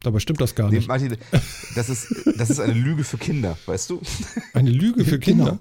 Dabei 0.00 0.20
stimmt 0.20 0.40
das 0.40 0.54
gar 0.54 0.70
Nee, 0.70 0.76
nicht. 0.76 0.88
Martin, 0.88 1.16
das 1.74 1.88
ist, 1.88 2.14
das 2.36 2.50
ist 2.50 2.60
eine 2.60 2.74
Lüge 2.74 3.02
für 3.02 3.18
Kinder, 3.18 3.56
weißt 3.66 3.90
du? 3.90 4.00
Eine 4.52 4.70
Lüge 4.70 5.04
für 5.04 5.18
Kinder. 5.18 5.58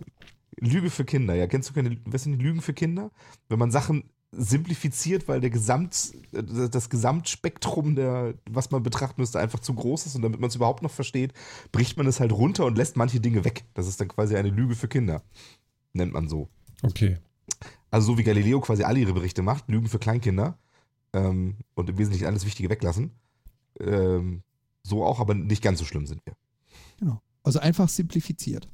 Genau. 0.59 0.73
Lüge 0.73 0.89
für 0.89 1.05
Kinder, 1.05 1.33
ja. 1.35 1.47
Kennst 1.47 1.69
du 1.69 1.73
keine, 1.73 1.97
was 2.05 2.23
sind 2.23 2.37
die 2.37 2.43
Lügen 2.43 2.61
für 2.61 2.73
Kinder? 2.73 3.11
Wenn 3.49 3.59
man 3.59 3.71
Sachen 3.71 4.03
simplifiziert, 4.31 5.27
weil 5.27 5.39
der 5.39 5.49
Gesamt, 5.49 6.13
das 6.31 6.89
Gesamtspektrum 6.89 7.95
der, 7.95 8.33
was 8.49 8.71
man 8.71 8.83
betrachten 8.83 9.21
müsste, 9.21 9.39
einfach 9.39 9.59
zu 9.59 9.73
groß 9.73 10.05
ist 10.05 10.15
und 10.15 10.21
damit 10.21 10.39
man 10.39 10.49
es 10.49 10.55
überhaupt 10.55 10.83
noch 10.83 10.91
versteht, 10.91 11.33
bricht 11.71 11.97
man 11.97 12.07
es 12.07 12.19
halt 12.19 12.31
runter 12.31 12.65
und 12.65 12.77
lässt 12.77 12.97
manche 12.97 13.19
Dinge 13.19 13.45
weg. 13.45 13.63
Das 13.73 13.87
ist 13.87 14.01
dann 14.01 14.09
quasi 14.09 14.35
eine 14.35 14.49
Lüge 14.49 14.75
für 14.75 14.87
Kinder. 14.87 15.23
Nennt 15.93 16.13
man 16.13 16.27
so. 16.27 16.49
Okay. 16.83 17.17
Also 17.89 18.13
so 18.13 18.17
wie 18.17 18.23
Galileo 18.23 18.59
quasi 18.59 18.83
alle 18.83 18.99
ihre 18.99 19.13
Berichte 19.13 19.41
macht, 19.41 19.69
Lügen 19.69 19.87
für 19.87 19.99
Kleinkinder 19.99 20.57
ähm, 21.13 21.55
und 21.75 21.89
im 21.89 21.97
Wesentlichen 21.97 22.25
alles 22.25 22.45
Wichtige 22.45 22.69
weglassen. 22.69 23.11
Ähm, 23.79 24.43
so 24.83 25.03
auch, 25.03 25.19
aber 25.19 25.33
nicht 25.33 25.61
ganz 25.61 25.79
so 25.79 25.85
schlimm 25.85 26.05
sind 26.05 26.25
wir. 26.25 26.33
Genau. 26.99 27.21
Also 27.43 27.59
einfach 27.59 27.89
simplifiziert. 27.89 28.67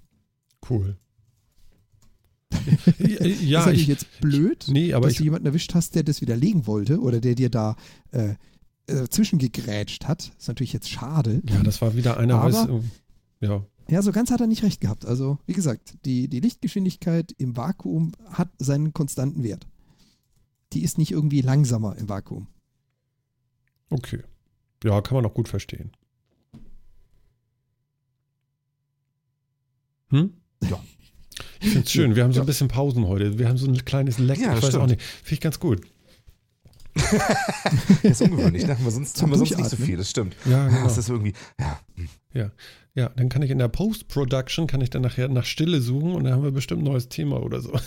Cool. 0.69 0.97
ist 2.99 3.41
ja, 3.41 3.59
natürlich 3.59 3.81
ich, 3.83 3.87
jetzt 3.87 4.21
blöd, 4.21 4.65
nee, 4.67 4.93
aber 4.93 5.05
dass 5.05 5.13
ich, 5.13 5.17
du 5.17 5.23
jemanden 5.23 5.47
erwischt 5.47 5.73
hast, 5.73 5.95
der 5.95 6.03
das 6.03 6.21
widerlegen 6.21 6.67
wollte 6.67 6.99
oder 6.99 7.19
der 7.19 7.35
dir 7.35 7.49
da 7.49 7.75
äh, 8.11 8.35
äh, 8.87 9.07
zwischengegrätscht 9.09 10.07
hat. 10.07 10.31
Ist 10.37 10.47
natürlich 10.47 10.73
jetzt 10.73 10.89
schade. 10.89 11.41
ja, 11.49 11.63
das 11.63 11.81
war 11.81 11.95
wieder 11.95 12.17
einer, 12.17 12.35
Aber- 12.35 12.53
weiß, 12.53 12.67
ja, 13.41 13.65
Ja, 13.93 14.01
so 14.01 14.11
ganz 14.11 14.31
hat 14.31 14.41
er 14.41 14.47
nicht 14.47 14.63
recht 14.63 14.81
gehabt. 14.81 15.05
Also, 15.05 15.37
wie 15.45 15.53
gesagt, 15.53 15.93
die, 16.03 16.27
die 16.27 16.39
Lichtgeschwindigkeit 16.39 17.31
im 17.37 17.55
Vakuum 17.55 18.13
hat 18.31 18.49
seinen 18.57 18.91
konstanten 18.91 19.43
Wert. 19.43 19.67
Die 20.73 20.81
ist 20.83 20.97
nicht 20.97 21.11
irgendwie 21.11 21.41
langsamer 21.41 21.95
im 21.97 22.09
Vakuum. 22.09 22.47
okay. 23.91 24.23
Ja, 24.83 24.99
kann 25.01 25.15
man 25.15 25.25
auch 25.27 25.35
gut 25.35 25.47
verstehen. 25.47 25.91
Hm? 30.09 30.33
Ja. 30.67 30.83
Ich 31.61 31.69
finde 31.69 31.85
es 31.85 31.91
schön. 31.91 32.15
Wir 32.15 32.23
haben 32.23 32.33
so 32.33 32.39
ein 32.39 32.43
Ja. 32.43 32.47
bisschen 32.47 32.69
Pausen 32.69 33.07
heute. 33.07 33.37
Wir 33.37 33.47
haben 33.47 33.57
so 33.59 33.67
ein 33.67 33.85
kleines 33.85 34.17
Leck. 34.17 34.39
Ja, 34.39 34.55
ich 34.55 34.59
das 34.61 34.69
weiß 34.69 34.75
auch 34.75 34.85
stimmt. 34.87 34.99
nicht. 34.99 35.01
Finde 35.03 35.33
ich 35.35 35.41
ganz 35.41 35.59
gut. 35.59 35.81
Das 38.03 38.19
ist 38.19 38.21
ungewöhnlich, 38.21 38.65
ne? 38.65 38.75
haben 38.75 38.83
wir 38.83 38.91
sonst, 38.91 39.21
haben 39.21 39.29
wir 39.31 39.37
sonst 39.37 39.57
nicht 39.57 39.69
so 39.69 39.77
viel, 39.77 39.97
das 39.97 40.09
stimmt. 40.09 40.35
Ja, 40.45 40.67
genau. 40.67 40.83
Das 40.83 40.97
ist 40.97 41.09
irgendwie, 41.09 41.33
ja, 41.59 41.79
hm. 41.95 42.09
Ja, 42.95 43.09
dann 43.09 43.29
kann 43.29 43.41
ich 43.41 43.49
in 43.49 43.57
der 43.57 43.69
Post-Production, 43.69 44.67
kann 44.67 44.81
ich 44.81 44.91
dann 44.91 45.01
nachher 45.01 45.27
nach 45.27 45.45
Stille 45.45 45.81
suchen 45.81 46.13
und 46.13 46.25
dann 46.25 46.33
haben 46.33 46.43
wir 46.43 46.51
bestimmt 46.51 46.81
ein 46.81 46.85
neues 46.85 47.09
Thema 47.09 47.41
oder 47.41 47.59
so. 47.59 47.71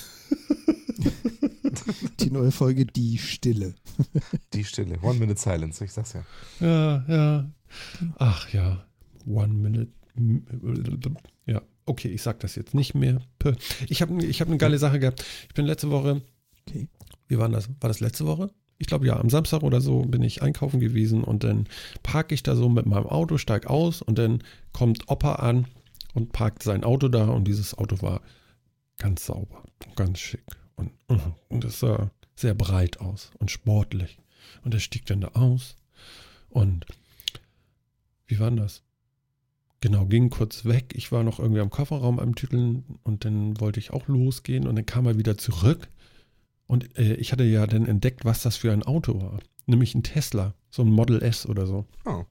Die 2.21 2.31
neue 2.31 2.51
Folge 2.51 2.87
Die 2.87 3.19
Stille. 3.19 3.75
die 4.53 4.65
Stille. 4.65 4.99
One 5.03 5.19
Minute 5.19 5.41
Silence, 5.41 5.85
ich 5.85 5.93
sag's 5.93 6.15
ja. 6.15 6.25
Ja, 6.61 7.05
ja. 7.09 7.51
Ach 8.19 8.49
ja. 8.53 8.85
One 9.27 9.55
minute. 9.55 9.93
Ja, 11.47 11.63
okay, 11.85 12.09
ich 12.09 12.23
sag 12.23 12.41
das 12.41 12.55
jetzt 12.55 12.75
nicht 12.75 12.95
mehr. 12.95 13.21
Ich 13.89 14.03
habe 14.03 14.25
ich 14.25 14.41
hab 14.41 14.49
eine 14.49 14.57
geile 14.57 14.79
Sache 14.79 14.99
gehabt. 14.99 15.25
Ich 15.49 15.55
bin 15.55 15.67
letzte 15.67 15.91
Woche, 15.91 16.23
Okay. 16.69 16.89
wie 17.29 17.39
war 17.39 17.49
das? 17.49 17.69
War 17.81 17.89
das 17.89 18.01
letzte 18.01 18.27
Woche? 18.27 18.51
Ich 18.79 18.87
glaube 18.87 19.07
ja, 19.07 19.19
am 19.19 19.31
Samstag 19.31 19.63
oder 19.63 19.81
so 19.81 20.03
bin 20.03 20.23
ich 20.23 20.43
einkaufen 20.43 20.81
gewesen 20.81 21.25
und 21.25 21.45
dann 21.45 21.67
parke 22.03 22.35
ich 22.35 22.43
da 22.43 22.55
so 22.55 22.69
mit 22.69 22.87
meinem 22.87 23.07
Auto, 23.07 23.39
steig 23.39 23.67
aus 23.67 24.03
und 24.03 24.19
dann 24.19 24.43
kommt 24.73 25.09
Opa 25.09 25.37
an 25.37 25.67
und 26.15 26.33
parkt 26.33 26.63
sein 26.63 26.85
Auto 26.85 27.09
da 27.09 27.29
und 27.29 27.45
dieses 27.45 27.77
Auto 27.77 28.03
war 28.03 28.21
ganz 28.99 29.27
sauber, 29.27 29.63
ganz 29.95 30.19
schick 30.19 30.45
und, 30.77 30.91
und 31.49 31.65
es 31.65 31.81
sah 31.81 32.11
sehr 32.35 32.55
breit 32.55 33.01
aus 33.01 33.31
und 33.39 33.51
sportlich. 33.51 34.19
Und 34.63 34.75
er 34.75 34.81
stieg 34.81 35.07
dann 35.07 35.21
da 35.21 35.29
aus 35.29 35.77
und 36.49 36.87
wie 38.27 38.39
war 38.39 38.51
denn 38.51 38.59
das? 38.59 38.83
Genau, 39.81 40.07
ging 40.07 40.31
kurz 40.31 40.65
weg. 40.65 40.93
Ich 40.95 41.13
war 41.13 41.23
noch 41.23 41.39
irgendwie 41.39 41.61
am 41.61 41.71
Kofferraum 41.71 42.19
am 42.19 42.35
Tüteln 42.35 42.99
und 43.05 43.25
dann 43.25 43.61
wollte 43.61 43.79
ich 43.79 43.93
auch 43.93 44.09
losgehen 44.09 44.67
und 44.67 44.77
dann 44.77 44.87
kam 44.87 45.07
er 45.07 45.19
wieder 45.19 45.39
zurück. 45.39 45.89
Und 46.67 46.99
äh, 46.99 47.15
ich 47.15 47.33
hatte 47.33 47.45
ja 47.45 47.67
dann 47.67 47.87
entdeckt, 47.87 48.25
was 48.25 48.43
das 48.43 48.57
für 48.57 48.73
ein 48.73 48.83
Auto 48.83 49.21
war. 49.21 49.39
Nämlich 49.67 49.95
ein 49.95 50.03
Tesla, 50.03 50.55
so 50.71 50.83
ein 50.83 50.91
Model 50.91 51.23
S 51.23 51.47
oder 51.47 51.67
so. 51.67 51.87
Oh. 52.05 52.25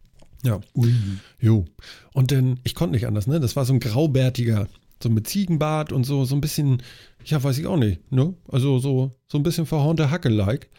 Ja, 0.44 0.60
Ui. 0.76 0.94
jo. 1.40 1.66
Und 2.14 2.32
dann, 2.32 2.60
ich 2.64 2.76
konnte 2.76 2.94
nicht 2.94 3.08
anders, 3.08 3.28
ne? 3.28 3.40
Das 3.40 3.56
war 3.56 3.66
so 3.66 3.74
ein 3.74 3.80
graubärtiger, 3.80 4.68
so 5.02 5.10
mit 5.10 5.28
Ziegenbart 5.28 5.92
und 5.92 6.04
so, 6.04 6.24
so 6.26 6.36
ein 6.36 6.42
bisschen, 6.42 6.84
ja, 7.26 7.44
weiß 7.44 7.58
ich 7.58 7.66
auch 7.66 7.78
nicht, 7.78 8.12
ne? 8.12 8.36
Also 8.50 8.80
so, 8.80 9.16
so 9.28 9.40
ein 9.40 9.44
bisschen 9.44 9.66
verhornte 9.66 10.12
Hacke-like. 10.12 10.70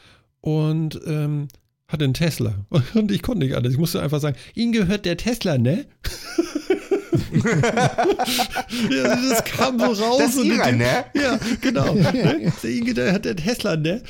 Und 0.40 1.00
ähm, 1.06 1.48
hatte 1.88 2.04
einen 2.04 2.14
Tesla. 2.14 2.66
Und 2.94 3.10
ich 3.10 3.22
konnte 3.22 3.44
nicht 3.44 3.56
anders. 3.56 3.72
Ich 3.72 3.78
musste 3.78 4.00
einfach 4.02 4.20
sagen, 4.20 4.36
Ihnen 4.54 4.72
gehört 4.72 5.04
der 5.04 5.16
Tesla, 5.16 5.58
ne? 5.58 5.86
ja, 8.90 9.16
das 9.28 9.44
kam 9.44 9.78
so 9.78 9.86
raus. 9.86 10.18
Das 10.18 10.30
ist 10.30 10.38
und 10.38 10.46
ihrer, 10.46 10.72
die- 10.72 10.78
ne? 10.78 11.04
Ja, 11.14 11.38
genau. 11.60 11.94
ne? 11.94 12.52
Ihnen 12.62 12.94
gehört 12.94 13.24
der 13.24 13.36
Tesla, 13.36 13.76
ne? 13.76 14.02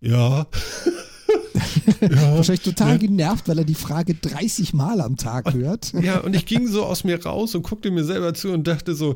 Ja. 0.00 0.46
ja. 2.00 2.36
Wahrscheinlich 2.36 2.62
total 2.62 2.98
genervt, 2.98 3.48
weil 3.48 3.58
er 3.58 3.64
die 3.64 3.74
Frage 3.74 4.14
30 4.14 4.74
Mal 4.74 5.00
am 5.00 5.16
Tag 5.16 5.52
hört. 5.54 5.92
Ja, 6.00 6.18
und 6.18 6.34
ich 6.34 6.46
ging 6.46 6.66
so 6.68 6.84
aus 6.84 7.04
mir 7.04 7.22
raus 7.24 7.54
und 7.54 7.62
guckte 7.62 7.90
mir 7.90 8.04
selber 8.04 8.34
zu 8.34 8.52
und 8.52 8.66
dachte 8.66 8.94
so, 8.94 9.14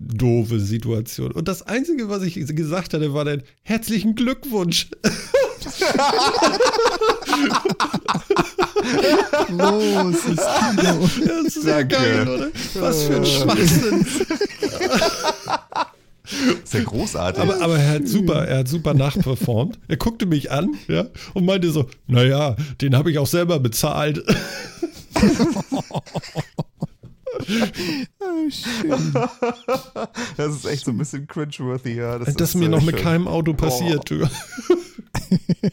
doofe 0.00 0.60
Situation. 0.60 1.32
Und 1.32 1.48
das 1.48 1.62
Einzige, 1.62 2.08
was 2.08 2.22
ich 2.22 2.34
gesagt 2.34 2.94
hatte, 2.94 3.14
war 3.14 3.24
dann, 3.24 3.42
herzlichen 3.62 4.14
Glückwunsch. 4.14 4.88
Großes 9.48 10.36
Kino. 10.36 11.10
Das 11.26 11.56
ist 11.56 11.62
sehr 11.62 11.84
Danke. 11.84 11.96
geil, 11.96 12.28
oder? 12.28 12.48
Was 12.74 13.04
für 13.04 13.16
ein 13.16 13.26
Schwachsinn. 13.26 14.06
Ist 16.62 16.74
ja 16.74 16.82
großartig. 16.82 17.42
Aber, 17.42 17.60
aber 17.62 17.78
er 17.78 17.94
hat 17.94 18.08
super, 18.08 18.46
er 18.46 18.58
hat 18.58 18.68
super 18.68 18.94
nachperformt. 18.94 19.78
Er 19.88 19.96
guckte 19.96 20.26
mich 20.26 20.50
an, 20.50 20.74
ja, 20.88 21.06
und 21.34 21.44
meinte 21.44 21.70
so, 21.70 21.86
naja, 22.06 22.56
den 22.80 22.96
habe 22.96 23.10
ich 23.10 23.18
auch 23.18 23.26
selber 23.26 23.60
bezahlt. 23.60 24.22
Schön. 28.50 29.12
das 30.36 30.54
ist 30.56 30.64
echt 30.66 30.84
so 30.84 30.90
ein 30.92 30.98
bisschen 30.98 31.26
cringeworthy, 31.26 31.94
ja. 31.96 32.18
Das, 32.18 32.34
Das 32.34 32.50
ist, 32.50 32.54
mir 32.56 32.68
noch 32.68 32.82
mit 32.82 32.96
schön. 32.96 33.04
keinem 33.04 33.28
Auto 33.28 33.54
passiert, 33.54 34.10
du. 34.10 34.28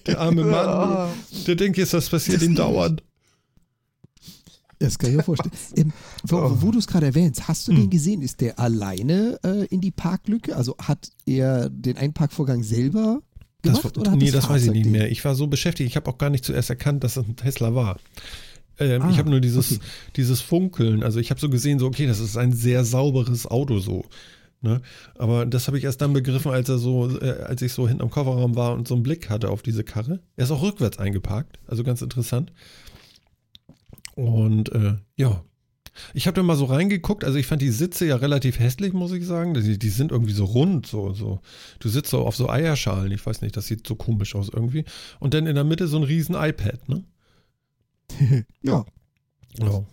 Der 0.08 0.20
arme 0.20 0.44
Mann, 0.46 1.10
der 1.48 1.56
denkt 1.56 1.78
jetzt, 1.78 1.94
das 1.94 2.10
passiert 2.10 2.42
ihm 2.42 2.56
dauernd. 2.56 3.04
Das 4.80 4.98
kann 5.00 5.12
ich 5.12 5.16
mir 5.18 5.24
vorstellen. 5.24 5.54
Ähm, 5.78 5.94
wo 6.24 6.38
Oh. 6.38 6.58
wo 6.62 6.72
du 6.72 6.80
es 6.80 6.88
gerade 6.88 7.06
erwähnst, 7.06 7.48
hast 7.48 7.68
du 7.68 7.72
Hm. 7.72 7.78
den 7.82 7.90
gesehen? 7.90 8.22
Ist 8.22 8.42
der 8.42 8.60
alleine 8.60 9.40
äh, 9.44 9.66
in 9.68 9.80
die 9.80 9.92
Parklücke? 9.92 10.56
Also 10.56 10.76
hat 10.78 11.10
er 11.26 11.70
den 11.70 11.96
Einparkvorgang 11.98 12.64
selber 12.64 13.22
Das, 13.62 13.78
gemacht? 13.80 13.98
oder 13.98 14.12
hat 14.12 14.18
nee, 14.20 14.32
das 14.32 14.50
weiß 14.50 14.66
ich 14.66 14.72
nicht 14.72 14.88
mehr. 14.90 15.10
Ich 15.10 15.24
war 15.24 15.36
so 15.36 15.48
beschäftigt, 15.48 15.90
ich 15.90 15.96
habe 15.96 16.10
auch 16.12 16.18
gar 16.18 16.30
nicht 16.30 16.44
zuerst 16.44 16.70
erkannt, 16.70 17.04
dass 17.06 17.16
es 17.16 17.26
ein 17.26 17.36
Tesla 17.38 17.74
war. 17.76 17.98
Ähm, 18.80 19.02
Ah, 19.04 19.10
ich 19.12 19.18
habe 19.18 19.30
nur 19.30 19.40
dieses, 19.40 19.74
okay. 19.74 19.82
dieses 20.16 20.42
Funkeln. 20.42 21.04
Also 21.04 21.20
ich 21.20 21.30
habe 21.30 21.40
so 21.40 21.50
gesehen, 21.50 21.80
so, 21.80 21.88
okay, 21.88 22.08
das 22.08 22.20
ist 22.20 22.38
ein 22.38 22.54
sehr 22.54 22.84
sauberes 22.86 23.46
Auto 23.46 23.80
so. 23.80 24.06
Ne? 24.62 24.82
Aber 25.16 25.46
das 25.46 25.68
habe 25.68 25.78
ich 25.78 25.84
erst 25.84 26.02
dann 26.02 26.14
begriffen, 26.14 26.52
als 26.52 26.70
er 26.70 26.78
so, 26.78 27.20
äh, 27.20 27.44
als 27.44 27.62
ich 27.62 27.74
so 27.74 27.88
hinten 27.88 28.02
am 28.02 28.10
Kofferraum 28.10 28.56
war 28.56 28.74
und 28.74 28.88
so 28.88 28.96
einen 28.96 29.04
Blick 29.04 29.30
hatte 29.30 29.50
auf 29.50 29.62
diese 29.62 29.84
Karre. 29.84 30.22
Er 30.38 30.46
ist 30.46 30.52
auch 30.52 30.62
rückwärts 30.64 31.00
eingeparkt, 31.00 31.60
also 31.68 31.84
ganz 31.84 32.02
interessant. 32.02 32.54
Und 34.16 34.72
äh, 34.72 34.96
ja, 35.18 35.44
ich 36.14 36.28
habe 36.28 36.36
da 36.36 36.44
mal 36.44 36.56
so 36.56 36.66
reingeguckt, 36.66 37.24
also 37.24 37.38
ich 37.38 37.46
fand 37.46 37.62
die 37.62 37.70
Sitze 37.70 38.06
ja 38.06 38.16
relativ 38.16 38.60
hässlich, 38.60 38.94
muss 38.94 39.12
ich 39.12 39.26
sagen. 39.26 39.54
Die, 39.54 39.78
die 39.78 39.90
sind 39.90 40.12
irgendwie 40.12 40.34
so 40.34 40.46
rund, 40.46 40.88
so, 40.88 41.14
so. 41.14 41.42
Du 41.80 41.90
sitzt 41.90 42.10
so 42.12 42.26
auf 42.26 42.36
so 42.36 42.50
Eierschalen, 42.50 43.12
ich 43.12 43.26
weiß 43.26 43.42
nicht, 43.42 43.56
das 43.58 43.68
sieht 43.68 43.86
so 43.86 43.96
komisch 43.96 44.34
aus 44.34 44.50
irgendwie. 44.50 44.86
Und 45.20 45.34
dann 45.34 45.46
in 45.46 45.56
der 45.56 45.64
Mitte 45.64 45.88
so 45.88 45.98
ein 45.98 46.04
riesen 46.04 46.36
iPad, 46.36 46.88
ne? 46.90 47.04
Ja, 48.62 48.86
Ja. 49.60 49.84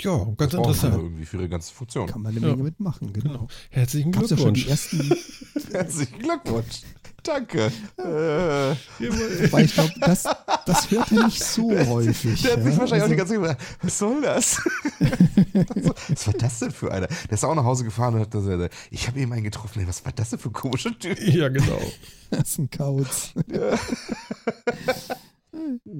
Ja, 0.00 0.16
ganz 0.36 0.52
Das 0.52 0.54
interessant. 0.54 0.94
irgendwie 0.94 1.24
für 1.26 1.38
ihre 1.38 1.48
ganze 1.48 1.74
Funktion. 1.74 2.06
kann 2.06 2.22
man 2.22 2.30
eine 2.30 2.40
Ja. 2.40 2.52
Menge 2.52 2.62
mitmachen, 2.62 3.12
genau. 3.12 3.32
Genau. 3.32 3.48
Herzlichen 3.70 4.12
Gab's 4.12 4.30
ja 4.30 4.36
Glückwunsch. 4.36 4.68
ersten, 4.68 5.10
Herzlichen 5.72 6.18
Glückwunsch. 6.20 6.82
Danke. 7.24 7.72
Äh, 7.96 8.02
weil 9.52 9.64
ich 9.64 9.74
glaube, 9.74 9.92
das, 10.00 10.22
das 10.66 10.88
hört 10.92 11.10
er 11.10 11.24
nicht 11.24 11.42
so 11.42 11.68
häufig. 11.88 12.40
der 12.42 12.52
hat 12.56 12.62
sich 12.62 12.72
ja? 12.74 12.78
wahrscheinlich 12.78 13.02
auch 13.02 13.08
die 13.08 13.20
Also, 13.20 13.34
ganze 13.34 13.34
Zeit 13.34 13.42
gedacht, 13.42 13.78
was 13.82 13.98
soll 13.98 14.22
das? 14.22 14.60
was 16.08 16.26
war 16.28 16.34
das 16.34 16.58
denn 16.60 16.70
für 16.70 16.92
einer? 16.92 17.08
Der 17.08 17.32
ist 17.32 17.44
auch 17.44 17.54
nach 17.56 17.64
Hause 17.64 17.82
gefahren 17.82 18.14
und 18.14 18.20
hat 18.20 18.30
gesagt, 18.30 18.72
ich 18.92 19.08
habe 19.08 19.18
eben 19.18 19.32
einen 19.32 19.42
getroffen, 19.42 19.84
was 19.88 20.04
war 20.04 20.12
das 20.12 20.30
denn 20.30 20.38
für 20.38 20.50
ein 20.50 20.52
komischer 20.52 20.96
Typ? 20.96 21.18
Ja, 21.20 21.48
genau. 21.48 21.80
das 22.30 22.50
ist 22.50 22.58
ein 22.58 22.70
Kauz. 22.70 23.34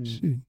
Schön. 0.04 0.44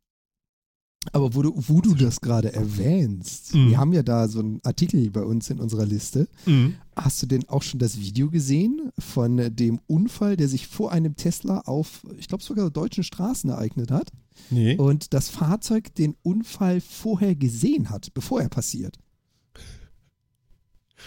Aber 1.11 1.33
wo 1.33 1.41
du, 1.41 1.53
wo 1.55 1.81
du 1.81 1.95
das 1.95 2.21
gerade 2.21 2.53
erwähnst, 2.53 3.53
Mhm. 3.55 3.69
wir 3.69 3.77
haben 3.77 3.93
ja 3.93 4.03
da 4.03 4.27
so 4.27 4.39
einen 4.39 4.59
Artikel 4.63 5.09
bei 5.11 5.23
uns 5.23 5.49
in 5.49 5.59
unserer 5.59 5.85
Liste. 5.85 6.27
Mhm. 6.45 6.75
Hast 6.95 7.21
du 7.21 7.25
denn 7.25 7.47
auch 7.49 7.63
schon 7.63 7.79
das 7.79 7.97
Video 7.99 8.29
gesehen 8.29 8.91
von 8.99 9.55
dem 9.55 9.79
Unfall, 9.87 10.37
der 10.37 10.47
sich 10.47 10.67
vor 10.67 10.91
einem 10.91 11.15
Tesla 11.15 11.61
auf, 11.61 12.05
ich 12.17 12.27
glaube 12.27 12.43
sogar 12.43 12.69
deutschen 12.69 13.03
Straßen 13.03 13.49
ereignet 13.49 13.91
hat 13.91 14.11
Nee. 14.49 14.75
und 14.77 15.13
das 15.13 15.29
Fahrzeug 15.29 15.93
den 15.95 16.15
Unfall 16.23 16.81
vorher 16.81 17.35
gesehen 17.35 17.89
hat, 17.89 18.13
bevor 18.13 18.41
er 18.41 18.49
passiert? 18.49 18.97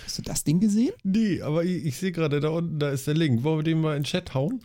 Hast 0.04 0.18
du 0.18 0.22
das 0.22 0.42
Ding 0.44 0.58
gesehen? 0.60 0.92
Nee, 1.04 1.42
aber 1.42 1.64
ich, 1.64 1.84
ich 1.84 1.96
sehe 1.98 2.12
gerade 2.12 2.40
da 2.40 2.48
unten, 2.48 2.78
da 2.78 2.90
ist 2.90 3.06
der 3.06 3.14
Link. 3.14 3.42
Wollen 3.42 3.58
wir 3.58 3.62
den 3.64 3.80
mal 3.80 3.96
in 3.96 4.02
den 4.02 4.06
Chat 4.06 4.32
hauen? 4.34 4.60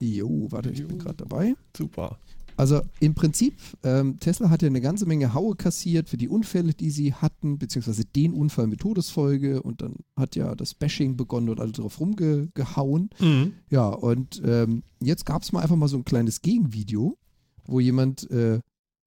Jo, 0.00 0.46
warte, 0.50 0.70
ich 0.70 0.78
bin 0.86 0.96
Jo. 0.96 1.04
gerade 1.04 1.16
dabei. 1.18 1.54
Super. 1.76 2.18
Also 2.60 2.82
im 3.00 3.14
Prinzip, 3.14 3.54
ähm, 3.84 4.20
Tesla 4.20 4.50
hat 4.50 4.60
ja 4.60 4.68
eine 4.68 4.82
ganze 4.82 5.06
Menge 5.06 5.32
Haue 5.32 5.56
kassiert 5.56 6.10
für 6.10 6.18
die 6.18 6.28
Unfälle, 6.28 6.74
die 6.74 6.90
sie 6.90 7.14
hatten, 7.14 7.58
beziehungsweise 7.58 8.04
den 8.04 8.34
Unfall 8.34 8.66
mit 8.66 8.80
Todesfolge 8.80 9.62
und 9.62 9.80
dann 9.80 9.94
hat 10.14 10.36
ja 10.36 10.54
das 10.54 10.74
Bashing 10.74 11.16
begonnen 11.16 11.48
und 11.48 11.58
alle 11.58 11.72
drauf 11.72 11.98
rumgehauen. 11.98 13.08
Mhm. 13.18 13.54
Ja, 13.70 13.88
und 13.88 14.42
ähm, 14.44 14.82
jetzt 15.00 15.24
gab 15.24 15.40
es 15.40 15.52
mal 15.52 15.62
einfach 15.62 15.76
mal 15.76 15.88
so 15.88 15.96
ein 15.96 16.04
kleines 16.04 16.42
Gegenvideo, 16.42 17.16
wo 17.64 17.80
jemand 17.80 18.30
äh, 18.30 18.60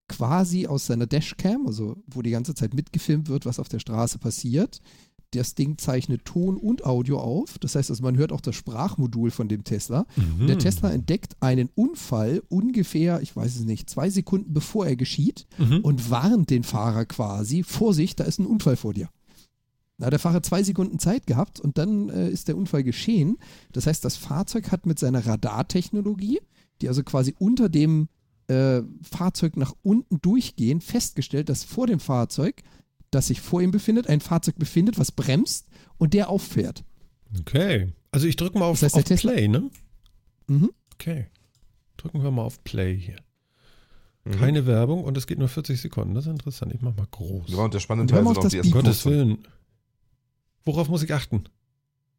quasi 0.08 0.66
aus 0.66 0.88
seiner 0.88 1.06
Dashcam, 1.06 1.68
also 1.68 1.98
wo 2.08 2.24
die 2.24 2.32
ganze 2.32 2.56
Zeit 2.56 2.74
mitgefilmt 2.74 3.30
wird, 3.30 3.46
was 3.46 3.60
auf 3.60 3.70
der 3.70 3.78
Straße 3.78 4.18
passiert, 4.18 4.82
das 5.34 5.56
Ding 5.56 5.78
zeichnet 5.78 6.26
Ton 6.26 6.58
und 6.58 6.86
Audio 6.86 7.20
auf. 7.20 7.58
Das 7.60 7.76
heißt, 7.76 7.90
also 7.90 8.04
man 8.04 8.18
hört 8.18 8.32
auch 8.32 8.42
das 8.42 8.56
Sprachmodul 8.56 9.32
von 9.32 9.48
dem 9.48 9.64
Tesla. 9.64 10.06
Mhm. 10.16 10.48
Der 10.48 10.58
Tesla 10.58 10.92
entdeckt 10.92 11.36
einen 11.40 11.70
Unfall 11.76 12.42
ungefähr, 12.50 13.22
ich 13.22 13.36
weiß 13.36 13.56
es 13.56 13.66
nicht, 13.66 13.90
zwei 13.90 14.10
Sekunden 14.10 14.54
bevor 14.54 14.86
er 14.88 14.96
geschieht 14.96 15.46
Mhm. 15.58 15.80
und 15.82 16.10
warnt 16.10 16.50
den 16.50 16.64
Fahrer 16.64 17.06
quasi, 17.06 17.64
Vorsicht, 17.64 18.20
da 18.20 18.24
ist 18.24 18.40
ein 18.40 18.46
Unfall 18.46 18.76
vor 18.76 18.94
dir. 18.94 19.10
Da 20.00 20.08
hat 20.08 20.14
der 20.14 20.20
Fahrer 20.20 20.42
zwei 20.44 20.64
Sekunden 20.64 21.00
Zeit 21.00 21.28
gehabt 21.28 21.60
und 21.60 21.78
dann 21.78 22.10
äh, 22.10 22.30
ist 22.30 22.48
der 22.48 22.58
Unfall 22.58 22.84
geschehen. 22.84 23.38
Das 23.72 23.86
heißt, 23.88 24.04
das 24.04 24.18
Fahrzeug 24.18 24.72
hat 24.72 24.86
mit 24.86 24.98
seiner 25.00 25.26
Radartechnologie, 25.26 26.40
die 26.82 26.88
also 26.88 27.04
quasi 27.04 27.36
unter 27.38 27.70
dem 27.70 28.08
äh, 28.48 28.82
Fahrzeug 29.02 29.56
nach 29.56 29.74
unten 29.84 30.20
durchgehen, 30.22 30.82
festgestellt, 30.82 31.48
dass 31.48 31.64
vor 31.64 31.88
dem 31.88 32.00
Fahrzeug, 32.00 32.62
das 33.14 33.28
sich 33.28 33.42
vor 33.42 33.62
ihm 33.62 33.72
befindet, 33.72 34.08
ein 34.08 34.22
Fahrzeug 34.22 34.56
befindet, 34.58 34.98
was 34.98 35.12
bremst 35.12 35.68
und 35.98 36.14
der 36.14 36.30
auffährt. 36.30 36.84
Okay. 37.40 37.94
Also 38.12 38.28
ich 38.28 38.36
drücke 38.36 38.58
mal 38.58 38.66
auf, 38.66 38.80
Das 38.80 38.94
heißt, 38.94 39.12
auf 39.12 39.20
Play, 39.20 39.48
ne? 39.48 39.70
Mhm. 40.48 40.72
Okay. 40.94 41.28
Drücken 41.98 42.24
wir 42.24 42.32
mal 42.32 42.44
auf 42.44 42.64
Play 42.64 42.98
hier. 42.98 43.18
Mhm. 44.26 44.32
Keine 44.32 44.66
Werbung 44.66 45.04
und 45.04 45.18
es 45.18 45.28
geht 45.28 45.40
nur 45.40 45.50
40 45.50 45.82
Sekunden. 45.82 46.14
Das 46.16 46.26
ist 46.26 46.32
interessant. 46.32 46.74
Ich 46.74 46.82
mach 46.82 46.96
mal 46.96 47.08
groß. 47.10 47.50
Ja, 47.50 47.58
und 47.58 47.74
der 47.74 47.80
spannende 47.80 48.14
Teil 48.14 48.24
sind 48.24 48.32
auf 48.32 48.38
auch 48.38 48.44
das 48.44 48.52
die 48.52 48.58
um 48.58 48.64
ersten 48.64 48.74
Gottes. 48.74 49.06
Willen. 49.06 49.48
Worauf 50.66 50.90
muss 50.90 51.04
ich 51.04 51.14
achten? 51.14 51.44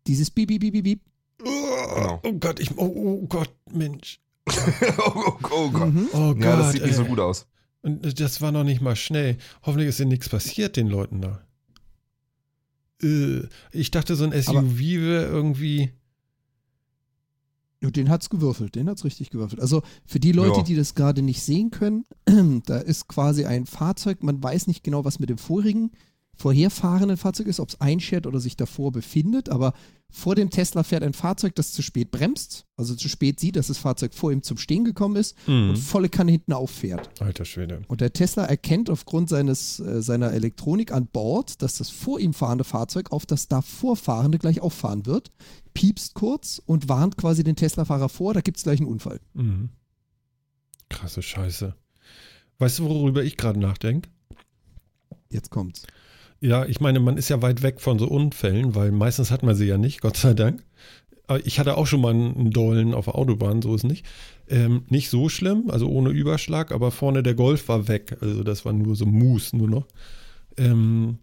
Dieses 0.07 0.31
Piep, 0.31 0.49
Piep, 0.49 0.61
Piep, 0.61 0.73
Piep, 0.73 0.85
Piep. 0.85 1.01
Genau. 1.39 2.21
Oh 2.23 2.33
Gott, 2.35 2.61
ich, 2.61 2.77
oh, 2.77 2.93
oh 2.95 3.27
Gott, 3.27 3.51
Mensch. 3.73 4.21
oh, 4.49 5.13
oh, 5.15 5.39
oh 5.53 5.71
Gott. 5.71 5.93
Mhm. 5.93 6.09
Oh 6.13 6.35
Gott. 6.35 6.43
Ja, 6.43 6.57
das 6.57 6.73
sieht 6.73 6.85
nicht 6.85 6.95
so 6.95 7.03
ey. 7.03 7.09
gut 7.09 7.21
aus. 7.21 7.47
Und 7.85 8.19
das 8.19 8.41
war 8.41 8.51
noch 8.51 8.65
nicht 8.65 8.81
mal 8.81 8.97
schnell. 8.97 9.37
Hoffentlich 9.63 9.89
ist 9.91 10.01
dir 10.01 10.07
nichts 10.07 10.29
passiert, 10.29 10.77
den 10.77 10.89
Leuten 10.89 11.21
da. 11.21 11.45
Äh, 13.03 13.43
Ich 13.73 13.91
dachte, 13.91 14.17
so 14.17 14.25
ein 14.25 14.33
SUV 14.33 14.57
Aber- 14.57 14.79
wäre 14.79 15.25
irgendwie. 15.27 15.91
Ja, 17.83 17.91
den 17.91 18.09
hat's 18.09 18.31
gewürfelt, 18.31 18.75
den 18.77 18.89
hat's 18.89 19.05
richtig 19.05 19.29
gewürfelt. 19.29 19.61
Also 19.61 19.83
für 20.07 20.19
die 20.19 20.33
Leute, 20.33 20.59
Ja. 20.59 20.63
die 20.63 20.75
das 20.77 20.95
gerade 20.95 21.21
nicht 21.21 21.43
sehen 21.43 21.71
können, 21.71 22.07
da 22.67 22.79
ist 22.79 23.09
quasi 23.09 23.45
ein 23.45 23.67
Fahrzeug, 23.67 24.23
man 24.23 24.43
weiß 24.43 24.67
nicht 24.69 24.83
genau, 24.83 25.05
was 25.05 25.19
mit 25.19 25.29
dem 25.29 25.37
vorigen, 25.37 25.91
vorherfahrenden 26.37 27.17
Fahrzeug 27.17 27.47
ist, 27.47 27.61
ob 27.61 27.69
es 27.69 27.81
einschert 27.81 28.27
oder 28.27 28.41
sich 28.41 28.57
davor 28.57 28.93
befindet, 28.93 29.49
aber 29.49 29.73
vor 30.11 30.37
dem 30.37 30.51
Tesla 30.51 30.85
fährt 30.85 31.03
ein 31.03 31.13
Fahrzeug, 31.13 31.57
das 31.57 31.73
zu 31.73 31.83
spät 31.83 32.13
bremst, 32.13 32.67
also 32.77 32.95
zu 32.95 33.09
spät 33.09 33.41
sieht, 33.41 33.57
dass 33.57 33.67
das 33.67 33.79
Fahrzeug 33.79 34.15
vor 34.15 34.31
ihm 34.31 34.43
zum 34.45 34.59
Stehen 34.59 34.85
gekommen 34.85 35.17
ist 35.17 35.37
Mhm. 35.49 35.71
und 35.71 35.77
volle 35.77 36.09
Kanne 36.09 36.31
hinten 36.33 36.53
auffährt. 36.53 37.11
Alter 37.21 37.45
Schwede. 37.45 37.83
Und 37.89 38.01
der 38.01 38.13
Tesla 38.13 38.45
erkennt 38.45 38.91
aufgrund 38.91 39.29
seines, 39.29 39.81
äh, 39.81 40.03
seiner 40.03 40.31
Elektronik 40.33 40.93
an 40.93 41.07
Bord, 41.09 41.63
dass 41.63 41.79
das 41.79 41.91
vor 41.91 42.21
ihm 42.21 42.33
fahrende 42.33 42.63
Fahrzeug 42.65 43.11
auf 43.11 43.27
das 43.27 43.49
davor 43.49 43.97
fahrende 43.97 44.39
gleich 44.39 44.61
auffahren 44.61 45.05
wird, 45.07 45.33
piepst 45.73 46.15
kurz 46.15 46.63
und 46.65 46.89
warnt 46.89 47.17
quasi 47.17 47.43
den 47.43 47.57
Tesla-Fahrer 47.57 48.09
vor, 48.09 48.35
da 48.35 48.41
gibt 48.41 48.59
es 48.59 48.63
gleich 48.63 48.79
einen 48.79 48.89
Unfall. 48.89 49.19
Mhm. 49.33 49.71
Krasse 50.91 51.23
Scheiße. 51.23 51.75
Weißt 52.59 52.79
du, 52.79 52.85
worüber 52.85 53.25
ich 53.25 53.37
gerade 53.37 53.59
nachdenke? 53.59 54.09
Jetzt 55.29 55.51
kommt's. 55.51 55.83
Ja, 56.41 56.67
ich 56.67 56.81
meine, 56.81 57.01
man 57.01 57.17
ist 57.17 57.29
ja 57.31 57.41
weit 57.43 57.63
weg 57.63 57.81
von 57.81 57.99
so 57.99 58.07
Unfällen, 58.09 58.75
weil 58.75 58.93
meistens 58.93 59.31
hat 59.31 59.43
man 59.43 59.55
sie 59.55 59.67
ja 59.67 59.79
nicht, 59.79 60.01
Gott 60.01 60.17
sei 60.17 60.35
Dank. 60.35 60.63
Ich 61.45 61.59
hatte 61.59 61.79
auch 61.79 61.87
schon 61.87 62.03
mal 62.03 62.13
einen 62.13 62.51
Dollen 62.51 62.93
auf 62.93 63.07
der 63.07 63.15
Autobahn, 63.15 63.63
so 63.63 63.75
ist 63.75 63.85
nicht. 63.85 64.05
Ähm, 64.47 64.85
nicht 64.91 65.09
so 65.09 65.31
schlimm, 65.31 65.71
also 65.71 65.89
ohne 65.89 66.11
Überschlag, 66.11 66.71
aber 66.71 66.91
vorne 66.91 67.23
der 67.23 67.35
Golf 67.35 67.67
war 67.69 67.89
weg. 67.89 68.19
Also 68.21 68.43
das 68.43 68.67
war 68.67 68.75
nur 68.75 68.95
so 68.95 69.07
Mus 69.07 69.55
nur 69.55 69.69
noch. 69.71 69.87
Ähm, 70.59 71.19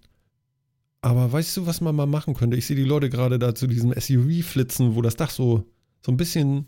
aber 1.02 1.32
weißt 1.32 1.56
du, 1.58 1.66
was 1.68 1.82
man 1.82 1.96
mal 1.96 2.08
machen 2.08 2.34
könnte? 2.34 2.58
Ich 2.58 2.66
sehe 2.66 2.76
die 2.76 2.84
Leute 2.84 3.12
gerade 3.12 3.38
da 3.38 3.54
zu 3.54 3.68
diesem 3.68 3.94
SUV 3.94 4.44
flitzen, 4.44 4.96
wo 4.96 5.04
das 5.04 5.18
Dach 5.18 5.30
so, 5.30 5.66
so 6.04 6.12
ein 6.12 6.18
bisschen 6.18 6.66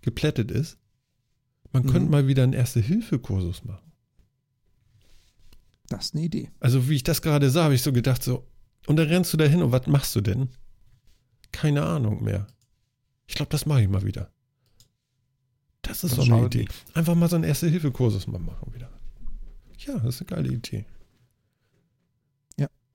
geplättet 0.00 0.52
ist. 0.52 0.78
Man 1.72 1.82
Mhm. 1.84 1.88
könnte 1.88 2.10
mal 2.12 2.28
wieder 2.28 2.44
einen 2.44 2.52
Erste-Hilfe-Kursus 2.52 3.64
machen. 3.64 3.89
Das 5.90 6.06
ist 6.06 6.14
eine 6.14 6.24
Idee. 6.24 6.50
Also 6.60 6.88
wie 6.88 6.94
ich 6.94 7.02
das 7.02 7.20
gerade 7.20 7.50
sah, 7.50 7.64
habe 7.64 7.74
ich 7.74 7.82
so 7.82 7.92
gedacht, 7.92 8.22
so, 8.22 8.46
und 8.86 8.96
dann 8.96 9.08
rennst 9.08 9.32
du 9.34 9.36
da 9.36 9.44
hin 9.44 9.62
und 9.62 9.72
was 9.72 9.86
machst 9.86 10.16
du 10.16 10.22
denn? 10.22 10.48
Keine 11.52 11.82
Ahnung 11.84 12.24
mehr. 12.24 12.46
Ich 13.26 13.34
glaube, 13.34 13.50
das 13.50 13.66
mache 13.66 13.82
ich 13.82 13.88
mal 13.88 14.04
wieder. 14.04 14.32
Das 15.82 16.02
ist 16.02 16.16
Das 16.16 16.24
so 16.24 16.32
eine 16.32 16.46
Idee. 16.46 16.66
Einfach 16.94 17.14
mal 17.14 17.28
so 17.28 17.36
einen 17.36 17.44
Erste-Hilfe-Kursus 17.44 18.26
mal 18.26 18.38
machen 18.38 18.72
wieder. 18.72 18.88
Ja, 19.78 19.98
das 19.98 20.14
ist 20.14 20.22
eine 20.22 20.42
geile 20.42 20.54
Idee. 20.54 20.86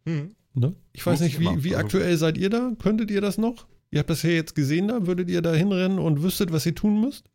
Hm. 0.05 0.35
Ne? 0.53 0.75
Ich 0.93 1.05
weiß 1.05 1.19
Muss 1.19 1.27
nicht, 1.27 1.39
ich 1.39 1.41
wie, 1.41 1.63
wie 1.63 1.75
aktuell 1.75 2.15
seid 2.17 2.37
ihr 2.37 2.49
da? 2.49 2.71
Könntet 2.79 3.11
ihr 3.11 3.21
das 3.21 3.37
noch? 3.37 3.67
Ihr 3.91 3.99
habt 3.99 4.09
das 4.09 4.23
ja 4.23 4.29
jetzt 4.29 4.55
gesehen 4.55 4.87
da. 4.87 5.05
Würdet 5.05 5.29
ihr 5.29 5.41
da 5.41 5.53
hinrennen 5.53 5.99
und 5.99 6.21
wüsstet, 6.21 6.51
was 6.51 6.65
ihr 6.65 6.75
tun 6.75 7.01
müsst? 7.01 7.29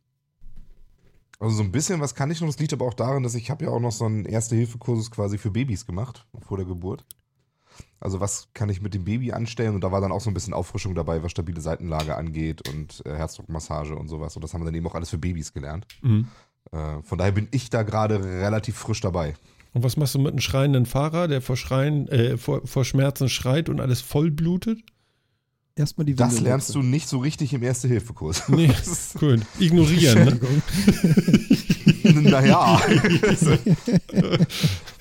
Also 1.40 1.56
so 1.56 1.62
ein 1.62 1.72
bisschen 1.72 2.00
was 2.00 2.14
kann 2.14 2.30
ich 2.30 2.40
noch, 2.40 2.48
das 2.48 2.58
liegt 2.58 2.74
aber 2.74 2.84
auch 2.84 2.94
daran, 2.94 3.22
dass 3.22 3.34
ich 3.34 3.50
habe 3.50 3.64
ja 3.64 3.70
auch 3.70 3.80
noch 3.80 3.92
so 3.92 4.04
einen 4.04 4.26
Erste-Hilfe-Kursus 4.26 5.10
quasi 5.10 5.38
für 5.38 5.50
Babys 5.50 5.86
gemacht, 5.86 6.26
vor 6.38 6.58
der 6.58 6.66
Geburt. 6.66 7.04
Also 7.98 8.20
was 8.20 8.48
kann 8.52 8.68
ich 8.68 8.82
mit 8.82 8.92
dem 8.92 9.04
Baby 9.04 9.32
anstellen 9.32 9.74
und 9.74 9.82
da 9.82 9.90
war 9.90 10.02
dann 10.02 10.12
auch 10.12 10.20
so 10.20 10.30
ein 10.30 10.34
bisschen 10.34 10.52
Auffrischung 10.52 10.94
dabei, 10.94 11.22
was 11.22 11.30
stabile 11.30 11.60
Seitenlage 11.62 12.14
angeht 12.14 12.68
und 12.68 13.02
äh, 13.06 13.16
Herzdruckmassage 13.16 13.96
und 13.96 14.08
sowas 14.08 14.36
und 14.36 14.42
das 14.42 14.52
haben 14.52 14.60
wir 14.60 14.66
dann 14.66 14.74
eben 14.74 14.86
auch 14.86 14.94
alles 14.94 15.10
für 15.10 15.18
Babys 15.18 15.54
gelernt. 15.54 15.86
Mhm. 16.02 16.28
Äh, 16.72 17.02
von 17.02 17.16
daher 17.16 17.32
bin 17.32 17.48
ich 17.52 17.70
da 17.70 17.84
gerade 17.84 18.22
relativ 18.22 18.76
frisch 18.76 19.00
dabei. 19.00 19.34
Und 19.72 19.82
was 19.82 19.96
machst 19.96 20.14
du 20.14 20.18
mit 20.18 20.32
einem 20.32 20.40
schreienden 20.40 20.84
Fahrer, 20.84 21.26
der 21.26 21.40
vor, 21.40 21.56
Schreien, 21.56 22.08
äh, 22.08 22.36
vor, 22.36 22.66
vor 22.66 22.84
Schmerzen 22.84 23.28
schreit 23.28 23.68
und 23.68 23.80
alles 23.80 24.02
voll 24.02 24.30
blutet? 24.30 24.80
Erstmal 25.80 26.04
die 26.04 26.14
Das 26.14 26.32
Windel 26.32 26.44
lernst 26.44 26.68
du 26.70 26.74
wechseln. 26.80 26.90
nicht 26.90 27.08
so 27.08 27.18
richtig 27.18 27.54
im 27.54 27.62
Erste-Hilfe-Kurs. 27.62 28.42
Nee, 28.50 28.66
Das 28.68 28.86
ist- 28.86 29.22
cool. 29.22 29.40
Ignorieren, 29.58 30.24
ne? 30.26 30.38
Naja. 32.30 32.78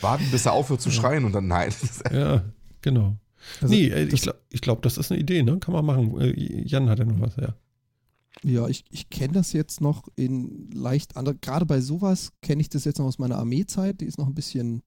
Warten, 0.01 0.25
bis 0.31 0.45
er 0.45 0.53
aufhört 0.53 0.81
zu 0.81 0.91
schreien 0.91 1.25
und 1.25 1.33
dann 1.33 1.47
nein. 1.47 1.73
Ja, 2.11 2.43
genau. 2.81 3.17
Also, 3.61 3.73
nee, 3.73 3.87
äh, 3.87 4.03
ich 4.05 4.11
das- 4.11 4.21
glaube, 4.21 4.39
ich 4.49 4.61
glaub, 4.61 4.81
das 4.81 4.97
ist 4.97 5.11
eine 5.11 5.19
Idee, 5.19 5.43
ne? 5.43 5.59
Kann 5.59 5.73
man 5.73 5.85
machen. 5.85 6.19
Äh, 6.21 6.63
Jan 6.65 6.89
hat 6.89 6.99
ja 6.99 7.05
noch 7.05 7.19
was, 7.19 7.35
ja. 7.35 7.55
Ja, 8.43 8.67
ich, 8.67 8.85
ich 8.89 9.09
kenne 9.09 9.33
das 9.33 9.51
jetzt 9.53 9.81
noch 9.81 10.07
in 10.15 10.69
leicht 10.71 11.17
andere, 11.17 11.35
gerade 11.35 11.65
bei 11.65 11.81
sowas 11.81 12.31
kenne 12.41 12.61
ich 12.61 12.69
das 12.69 12.85
jetzt 12.85 12.99
noch 12.99 13.05
aus 13.05 13.19
meiner 13.19 13.37
Armeezeit, 13.37 13.99
die 13.99 14.05
ist 14.05 14.17
noch 14.17 14.27
ein 14.27 14.35
bisschen 14.35 14.81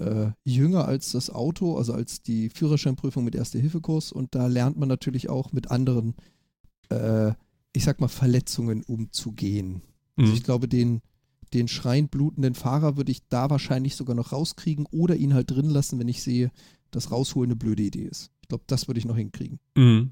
äh, 0.00 0.32
jünger 0.44 0.86
als 0.86 1.12
das 1.12 1.30
Auto, 1.30 1.76
also 1.76 1.92
als 1.92 2.22
die 2.22 2.48
Führerscheinprüfung 2.48 3.24
mit 3.24 3.34
Erste-Hilfe-Kurs 3.34 4.12
und 4.12 4.34
da 4.34 4.46
lernt 4.46 4.76
man 4.78 4.88
natürlich 4.88 5.28
auch 5.28 5.52
mit 5.52 5.70
anderen, 5.70 6.14
äh, 6.88 7.32
ich 7.72 7.84
sag 7.84 8.00
mal, 8.00 8.08
Verletzungen 8.08 8.82
umzugehen. 8.82 9.82
Also 10.16 10.32
Mhm. 10.32 10.36
ich 10.36 10.42
glaube, 10.44 10.68
den, 10.68 11.00
den 11.54 11.68
schreiend 11.68 12.10
blutenden 12.10 12.54
Fahrer 12.54 12.96
würde 12.96 13.12
ich 13.12 13.26
da 13.28 13.48
wahrscheinlich 13.50 13.94
sogar 13.96 14.16
noch 14.16 14.32
rauskriegen 14.32 14.86
oder 14.90 15.16
ihn 15.16 15.34
halt 15.34 15.50
drin 15.50 15.70
lassen, 15.70 15.98
wenn 15.98 16.08
ich 16.08 16.22
sehe, 16.22 16.50
dass 16.90 17.10
rausholen 17.10 17.50
eine 17.50 17.56
blöde 17.56 17.82
Idee 17.82 18.04
ist. 18.04 18.30
Ich 18.42 18.48
glaube, 18.48 18.64
das 18.66 18.88
würde 18.88 18.98
ich 18.98 19.04
noch 19.04 19.16
hinkriegen. 19.16 19.60
Mhm. 19.76 20.10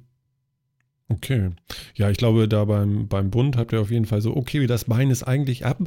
Okay. 1.09 1.51
Ja, 1.95 2.11
ich 2.11 2.18
glaube, 2.18 2.49
da 2.49 2.64
beim, 2.66 3.09
beim 3.09 3.30
Bund 3.30 3.57
habt 3.57 3.72
ihr 3.72 3.80
auf 3.80 3.91
jeden 3.91 4.05
Fall 4.05 4.20
so, 4.20 4.36
okay, 4.36 4.66
das 4.66 4.84
Bein 4.84 5.11
ist 5.11 5.22
eigentlich 5.22 5.64
ab. 5.64 5.82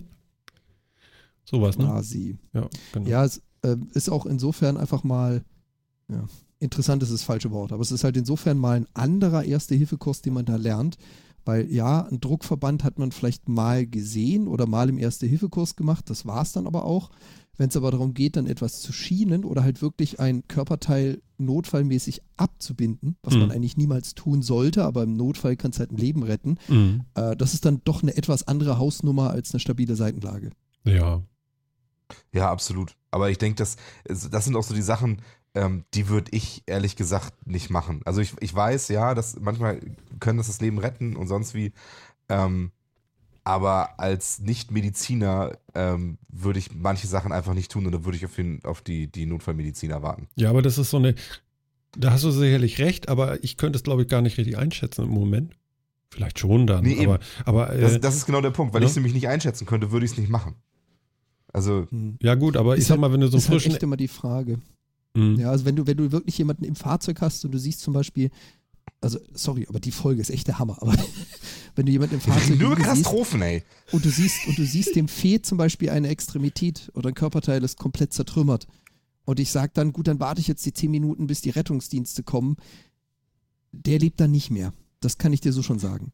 Sowas, 1.46 1.78
ne? 1.78 1.86
Quasi. 1.86 2.38
Ja, 2.54 2.70
genau. 2.92 3.10
Ja, 3.10 3.26
es 3.26 3.42
äh, 3.64 3.76
ist 3.94 4.10
auch 4.10 4.26
insofern 4.26 4.78
einfach 4.78 5.04
mal, 5.04 5.44
ja, 6.10 6.24
interessant 6.60 7.02
ist 7.04 7.12
das 7.12 7.24
falsche 7.24 7.52
Wort, 7.52 7.72
aber 7.72 7.82
es 7.82 7.92
ist 7.92 8.04
halt 8.04 8.18
insofern 8.18 8.58
mal 8.58 8.78
ein 8.78 8.88
anderer 8.94 9.44
Erste-Hilfe-Kurs, 9.44 10.22
den 10.22 10.34
man 10.34 10.46
da 10.46 10.56
lernt, 10.58 10.98
weil 11.46 11.72
ja, 11.72 12.02
ein 12.08 12.20
Druckverband 12.20 12.84
hat 12.84 13.00
man 13.00 13.12
vielleicht 13.12 13.50
mal 13.50 13.88
gesehen 13.88 14.48
oder 14.48 14.68
mal 14.68 14.90
im 14.90 14.98
Erste-Hilfe-Kurs 15.00 15.76
gemacht, 15.76 16.10
das 16.10 16.26
war 16.26 16.44
es 16.44 16.52
dann 16.54 16.68
aber 16.68 16.86
auch. 16.86 17.10
Wenn 17.58 17.70
es 17.70 17.78
aber 17.78 17.92
darum 17.92 18.14
geht, 18.14 18.38
dann 18.38 18.48
etwas 18.48 18.82
zu 18.82 18.92
schienen 18.94 19.44
oder 19.44 19.64
halt 19.64 19.82
wirklich 19.82 20.20
ein 20.20 20.48
Körperteil 20.48 21.22
notfallmäßig 21.38 22.22
abzubinden, 22.38 23.18
was 23.24 23.36
man 23.36 23.46
Mhm. 23.48 23.52
eigentlich 23.52 23.78
niemals 23.78 24.16
tun 24.16 24.42
sollte, 24.42 24.84
aber 24.84 25.04
im 25.04 25.16
Notfall 25.18 25.56
kann 25.58 25.72
es 25.72 25.80
halt 25.80 25.92
ein 25.92 25.98
Leben 25.98 26.24
retten, 26.24 26.58
Mhm. 26.70 27.02
äh, 27.16 27.36
das 27.36 27.54
ist 27.54 27.66
dann 27.66 27.82
doch 27.84 28.02
eine 28.04 28.16
etwas 28.16 28.48
andere 28.48 28.78
Hausnummer 28.78 29.32
als 29.32 29.54
eine 29.54 29.60
stabile 29.60 29.96
Seitenlage. 29.96 30.52
Ja. 30.86 31.22
Ja, 32.34 32.52
absolut. 32.52 32.96
Aber 33.12 33.30
ich 33.30 33.38
denke, 33.38 33.58
das, 33.58 33.78
das 34.06 34.46
sind 34.46 34.56
auch 34.56 34.64
so 34.64 34.74
die 34.74 34.82
Sachen, 34.82 35.22
ähm, 35.54 35.84
die 35.94 36.08
würde 36.08 36.32
ich 36.32 36.64
ehrlich 36.66 36.96
gesagt 36.96 37.34
nicht 37.46 37.70
machen. 37.70 38.02
Also 38.06 38.22
ich, 38.22 38.34
ich 38.40 38.54
weiß, 38.56 38.88
ja, 38.90 39.14
dass 39.14 39.40
manchmal 39.40 39.80
können 40.20 40.38
das 40.38 40.48
das 40.48 40.62
Leben 40.62 40.78
retten 40.78 41.16
und 41.16 41.28
sonst 41.28 41.54
wie. 41.54 41.74
Ähm, 42.30 42.72
Aber 43.44 44.00
als 44.00 44.40
Nicht-Mediziner 44.40 45.58
ähm, 45.74 46.18
würde 46.30 46.60
ich 46.60 46.74
manche 46.74 47.08
Sachen 47.08 47.32
einfach 47.32 47.54
nicht 47.54 47.72
tun 47.72 47.86
und 47.86 47.92
dann 47.92 48.06
würde 48.06 48.18
ich 48.18 48.26
auf, 48.26 48.36
den, 48.36 48.64
auf 48.64 48.82
die, 48.82 49.08
die 49.12 49.26
Notfallmediziner 49.26 50.02
warten. 50.02 50.28
Ja, 50.36 50.52
aber 50.52 50.62
das 50.62 50.78
ist 50.78 50.92
so 50.92 50.98
eine, 50.98 51.16
da 51.98 52.12
hast 52.12 52.24
du 52.24 52.32
sicherlich 52.32 52.80
recht, 52.80 53.10
aber 53.10 53.44
ich 53.44 53.58
könnte 53.58 53.78
es, 53.78 53.84
glaube 53.84 54.04
ich, 54.04 54.08
gar 54.08 54.22
nicht 54.22 54.38
richtig 54.38 54.58
einschätzen 54.58 55.04
im 55.06 55.10
Moment. 55.12 55.56
Vielleicht 56.12 56.40
schon 56.40 56.68
dann, 56.68 56.84
Nee, 56.84 57.06
aber, 57.06 57.20
aber 57.46 57.74
äh, 57.74 57.82
Das, 57.82 58.00
das 58.00 58.16
ist 58.16 58.26
genau 58.26 58.42
der 58.42 58.52
Punkt. 58.52 58.74
Weil 58.74 58.82
ja. 58.82 58.86
ich 58.86 58.92
es 58.92 58.96
nämlich 58.96 59.14
nicht 59.14 59.28
einschätzen 59.28 59.66
könnte, 59.66 59.92
würde 59.92 60.06
ich 60.06 60.12
es 60.12 60.18
nicht 60.18 60.30
machen. 60.30 60.56
Also, 61.54 61.88
Hm. 61.90 62.18
ja 62.22 62.36
gut, 62.36 62.56
aber 62.58 62.78
ich 62.78 62.84
sag 62.86 62.92
halt- 62.92 63.02
mal, 63.02 63.14
wenn 63.14 63.22
du 63.22 63.28
so 63.28 63.38
ist 63.38 63.50
halt 63.50 63.62
frischen, 63.62 63.74
echt 63.74 63.84
immer 63.84 63.98
die 63.98 64.08
Frage. 64.08 64.60
Mhm. 65.14 65.36
Ja, 65.40 65.52
also 65.52 65.66
wenn 65.66 65.76
du, 65.76 65.86
wenn 65.88 65.98
du 65.98 66.12
wirklich 66.12 66.38
jemanden 66.38 66.64
im 66.64 66.76
Fahrzeug 66.76 67.20
hast 67.22 67.44
und 67.46 67.52
du 67.52 67.60
siehst 67.60 67.82
zum 67.82 67.94
Beispiel, 67.94 68.30
also 69.02 69.20
sorry, 69.34 69.66
aber 69.68 69.80
die 69.80 69.92
Folge 69.92 70.22
ist 70.22 70.30
echt 70.30 70.48
der 70.48 70.60
Hammer, 70.60 70.78
aber 70.82 70.94
wenn 71.76 71.86
du 71.86 71.92
jemanden 71.92 72.16
im 72.16 72.22
Fahrzeug 72.22 72.60
nur 72.60 72.76
Katastrophen, 72.76 73.42
ey. 73.42 73.64
und 73.92 74.06
du 74.06 74.10
siehst 74.10 74.48
und 74.48 74.58
du 74.58 74.66
siehst 74.66 74.96
dem 74.96 75.08
fehlt 75.08 75.46
zum 75.46 75.58
Beispiel 75.58 75.90
eine 75.90 76.08
Extremität 76.08 76.92
oder 76.96 77.10
ein 77.10 77.14
Körperteil 77.16 77.64
ist 77.64 77.78
komplett 77.78 78.14
zertrümmert 78.14 78.68
und 79.26 79.40
ich 79.40 79.52
sag 79.52 79.74
dann, 79.74 79.92
gut, 79.92 80.08
dann 80.08 80.20
warte 80.20 80.40
ich 80.40 80.48
jetzt 80.48 80.66
die 80.66 80.74
zehn 80.74 80.92
Minuten, 80.92 81.28
bis 81.28 81.42
die 81.42 81.50
Rettungsdienste 81.50 82.24
kommen, 82.24 82.56
der 83.72 84.00
lebt 84.00 84.20
dann 84.20 84.32
nicht 84.32 84.50
mehr. 84.52 84.74
Das 85.00 85.18
kann 85.18 85.34
ich 85.34 85.42
dir 85.42 85.52
so 85.54 85.64
schon 85.64 85.80
sagen. 85.80 86.12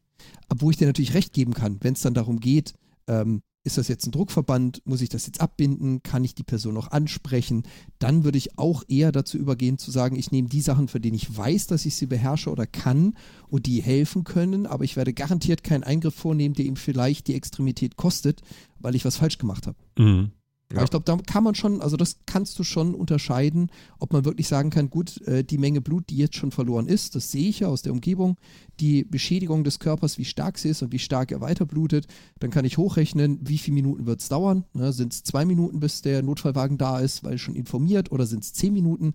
Aber 0.48 0.62
wo 0.62 0.70
ich 0.70 0.76
dir 0.76 0.86
natürlich 0.86 1.14
recht 1.14 1.32
geben 1.32 1.54
kann, 1.54 1.78
wenn 1.82 1.92
es 1.94 2.00
dann 2.00 2.14
darum 2.14 2.40
geht, 2.40 2.74
ähm, 3.06 3.42
ist 3.68 3.78
das 3.78 3.86
jetzt 3.86 4.06
ein 4.06 4.12
Druckverband, 4.12 4.82
muss 4.86 5.02
ich 5.02 5.10
das 5.10 5.26
jetzt 5.26 5.40
abbinden, 5.40 6.02
kann 6.02 6.24
ich 6.24 6.34
die 6.34 6.42
Person 6.42 6.74
noch 6.74 6.90
ansprechen, 6.90 7.62
dann 7.98 8.24
würde 8.24 8.38
ich 8.38 8.58
auch 8.58 8.82
eher 8.88 9.12
dazu 9.12 9.38
übergehen 9.38 9.78
zu 9.78 9.90
sagen, 9.90 10.16
ich 10.16 10.32
nehme 10.32 10.48
die 10.48 10.62
Sachen, 10.62 10.88
für 10.88 11.00
die 11.00 11.14
ich 11.14 11.36
weiß, 11.36 11.66
dass 11.66 11.86
ich 11.86 11.94
sie 11.94 12.06
beherrsche 12.06 12.50
oder 12.50 12.66
kann 12.66 13.14
und 13.48 13.66
die 13.66 13.82
helfen 13.82 14.24
können, 14.24 14.66
aber 14.66 14.84
ich 14.84 14.96
werde 14.96 15.12
garantiert 15.12 15.62
keinen 15.62 15.84
Eingriff 15.84 16.14
vornehmen, 16.14 16.54
der 16.54 16.64
ihm 16.64 16.76
vielleicht 16.76 17.28
die 17.28 17.34
Extremität 17.34 17.96
kostet, 17.96 18.40
weil 18.78 18.94
ich 18.94 19.04
was 19.04 19.16
falsch 19.16 19.38
gemacht 19.38 19.66
habe. 19.66 19.76
Mhm. 19.98 20.32
Ja. 20.72 20.84
Ich 20.84 20.90
glaube, 20.90 21.04
da 21.04 21.16
kann 21.16 21.44
man 21.44 21.54
schon, 21.54 21.80
also 21.80 21.96
das 21.96 22.18
kannst 22.26 22.58
du 22.58 22.62
schon 22.62 22.94
unterscheiden, 22.94 23.70
ob 23.98 24.12
man 24.12 24.26
wirklich 24.26 24.48
sagen 24.48 24.68
kann, 24.68 24.90
gut, 24.90 25.20
äh, 25.22 25.42
die 25.42 25.56
Menge 25.56 25.80
Blut, 25.80 26.10
die 26.10 26.16
jetzt 26.18 26.36
schon 26.36 26.50
verloren 26.50 26.86
ist, 26.86 27.14
das 27.14 27.32
sehe 27.32 27.48
ich 27.48 27.60
ja 27.60 27.68
aus 27.68 27.80
der 27.80 27.92
Umgebung, 27.92 28.36
die 28.78 29.04
Beschädigung 29.04 29.64
des 29.64 29.78
Körpers, 29.78 30.18
wie 30.18 30.26
stark 30.26 30.58
sie 30.58 30.68
ist 30.68 30.82
und 30.82 30.92
wie 30.92 30.98
stark 30.98 31.32
er 31.32 31.40
weiter 31.40 31.64
blutet, 31.64 32.06
dann 32.38 32.50
kann 32.50 32.66
ich 32.66 32.76
hochrechnen, 32.76 33.38
wie 33.42 33.56
viele 33.56 33.76
Minuten 33.76 34.04
wird 34.04 34.20
es 34.20 34.28
dauern. 34.28 34.64
Ne, 34.74 34.92
sind 34.92 35.14
es 35.14 35.22
zwei 35.22 35.46
Minuten, 35.46 35.80
bis 35.80 36.02
der 36.02 36.22
Notfallwagen 36.22 36.76
da 36.76 37.00
ist, 37.00 37.24
weil 37.24 37.38
schon 37.38 37.54
informiert, 37.54 38.12
oder 38.12 38.26
sind 38.26 38.44
es 38.44 38.52
zehn 38.52 38.74
Minuten? 38.74 39.14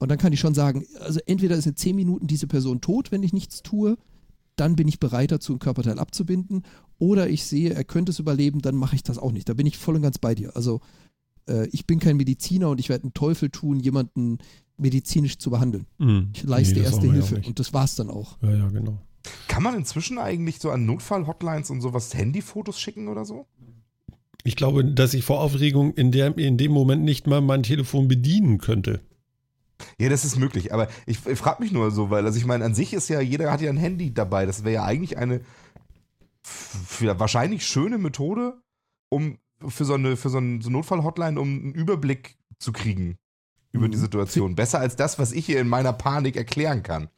Und 0.00 0.10
dann 0.10 0.18
kann 0.18 0.32
ich 0.32 0.40
schon 0.40 0.54
sagen, 0.54 0.84
also 1.00 1.20
entweder 1.26 1.56
ist 1.56 1.66
in 1.66 1.76
zehn 1.76 1.94
Minuten 1.94 2.26
diese 2.26 2.48
Person 2.48 2.80
tot, 2.80 3.12
wenn 3.12 3.22
ich 3.22 3.32
nichts 3.32 3.62
tue, 3.62 3.96
dann 4.56 4.74
bin 4.74 4.88
ich 4.88 4.98
bereit 4.98 5.30
dazu, 5.30 5.52
ein 5.52 5.58
Körperteil 5.60 5.98
abzubinden. 5.98 6.64
Oder 6.98 7.28
ich 7.28 7.44
sehe, 7.44 7.74
er 7.74 7.84
könnte 7.84 8.10
es 8.10 8.18
überleben, 8.18 8.60
dann 8.60 8.74
mache 8.74 8.96
ich 8.96 9.02
das 9.02 9.18
auch 9.18 9.32
nicht. 9.32 9.48
Da 9.48 9.54
bin 9.54 9.66
ich 9.66 9.78
voll 9.78 9.96
und 9.96 10.02
ganz 10.02 10.18
bei 10.18 10.34
dir. 10.34 10.56
Also 10.56 10.80
äh, 11.48 11.66
ich 11.68 11.86
bin 11.86 12.00
kein 12.00 12.16
Mediziner 12.16 12.70
und 12.70 12.80
ich 12.80 12.88
werde 12.88 13.04
einen 13.04 13.14
Teufel 13.14 13.50
tun, 13.50 13.80
jemanden 13.80 14.38
medizinisch 14.76 15.38
zu 15.38 15.50
behandeln. 15.50 15.86
Mhm. 15.98 16.30
Ich 16.34 16.42
leiste 16.44 16.78
Nee, 16.78 16.84
erste 16.84 17.10
Hilfe 17.10 17.42
und 17.46 17.58
das 17.58 17.72
war's 17.72 17.96
dann 17.96 18.10
auch. 18.10 18.36
Ja, 18.42 18.54
ja, 18.54 18.68
genau. 18.68 18.98
Kann 19.48 19.62
man 19.62 19.74
inzwischen 19.74 20.18
eigentlich 20.18 20.58
so 20.58 20.70
an 20.70 20.86
Notfall-Hotlines 20.86 21.70
und 21.70 21.80
sowas 21.80 22.14
Handyfotos 22.14 22.80
schicken 22.80 23.08
oder 23.08 23.24
so? 23.24 23.46
Ich 24.44 24.56
glaube, 24.56 24.84
dass 24.84 25.14
ich 25.14 25.24
vor 25.24 25.40
Aufregung 25.40 25.94
in, 25.94 26.12
der, 26.12 26.36
in 26.38 26.56
dem 26.56 26.72
Moment 26.72 27.02
nicht 27.02 27.26
mal 27.26 27.40
mein 27.40 27.62
Telefon 27.62 28.08
bedienen 28.08 28.58
könnte. 28.58 29.00
Ja, 29.98 30.08
das 30.08 30.24
ist 30.24 30.38
möglich. 30.38 30.72
Aber 30.72 30.88
ich, 31.06 31.24
ich 31.26 31.38
frage 31.38 31.62
mich 31.62 31.72
nur 31.72 31.90
so, 31.90 32.10
weil, 32.10 32.24
also 32.24 32.38
ich 32.38 32.46
meine, 32.46 32.64
an 32.64 32.74
sich 32.74 32.92
ist 32.92 33.08
ja, 33.08 33.20
jeder 33.20 33.50
hat 33.50 33.60
ja 33.60 33.70
ein 33.70 33.76
Handy 33.76 34.12
dabei. 34.12 34.46
Das 34.46 34.64
wäre 34.64 34.74
ja 34.74 34.84
eigentlich 34.84 35.18
eine 35.18 35.40
wahrscheinlich 37.00 37.66
schöne 37.66 37.98
Methode, 37.98 38.54
um 39.08 39.38
für 39.66 39.84
so 39.84 39.94
eine, 39.94 40.16
für 40.16 40.28
so 40.30 40.38
eine 40.38 40.58
Notfall-Hotline, 40.58 41.40
um 41.40 41.48
einen 41.48 41.74
Überblick 41.74 42.36
zu 42.58 42.72
kriegen 42.72 43.18
über 43.72 43.86
Mhm. 43.86 43.92
die 43.92 43.98
Situation. 43.98 44.54
Besser 44.54 44.80
als 44.80 44.96
das, 44.96 45.18
was 45.18 45.32
ich 45.32 45.46
hier 45.46 45.60
in 45.60 45.68
meiner 45.68 45.92
Panik 45.92 46.36
erklären 46.36 46.82
kann. 46.82 47.08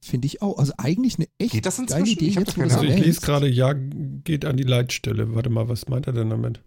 Finde 0.00 0.26
ich 0.26 0.42
auch. 0.42 0.58
Also 0.58 0.74
eigentlich 0.76 1.16
eine 1.16 1.26
echt 1.38 1.52
Geht 1.52 1.66
das 1.66 1.78
geile? 1.84 2.06
Idee, 2.06 2.26
Ich 2.26 2.34
jetzt 2.34 2.58
Also 2.58 2.82
ich 2.82 2.98
lese 2.98 3.20
gerade, 3.22 3.48
ja, 3.48 3.72
geht 3.72 4.44
an 4.44 4.56
die 4.58 4.62
Leitstelle. 4.62 5.34
Warte 5.34 5.48
mal, 5.50 5.68
was 5.68 5.88
meint 5.88 6.06
er 6.06 6.12
denn 6.12 6.28
damit? 6.30 6.62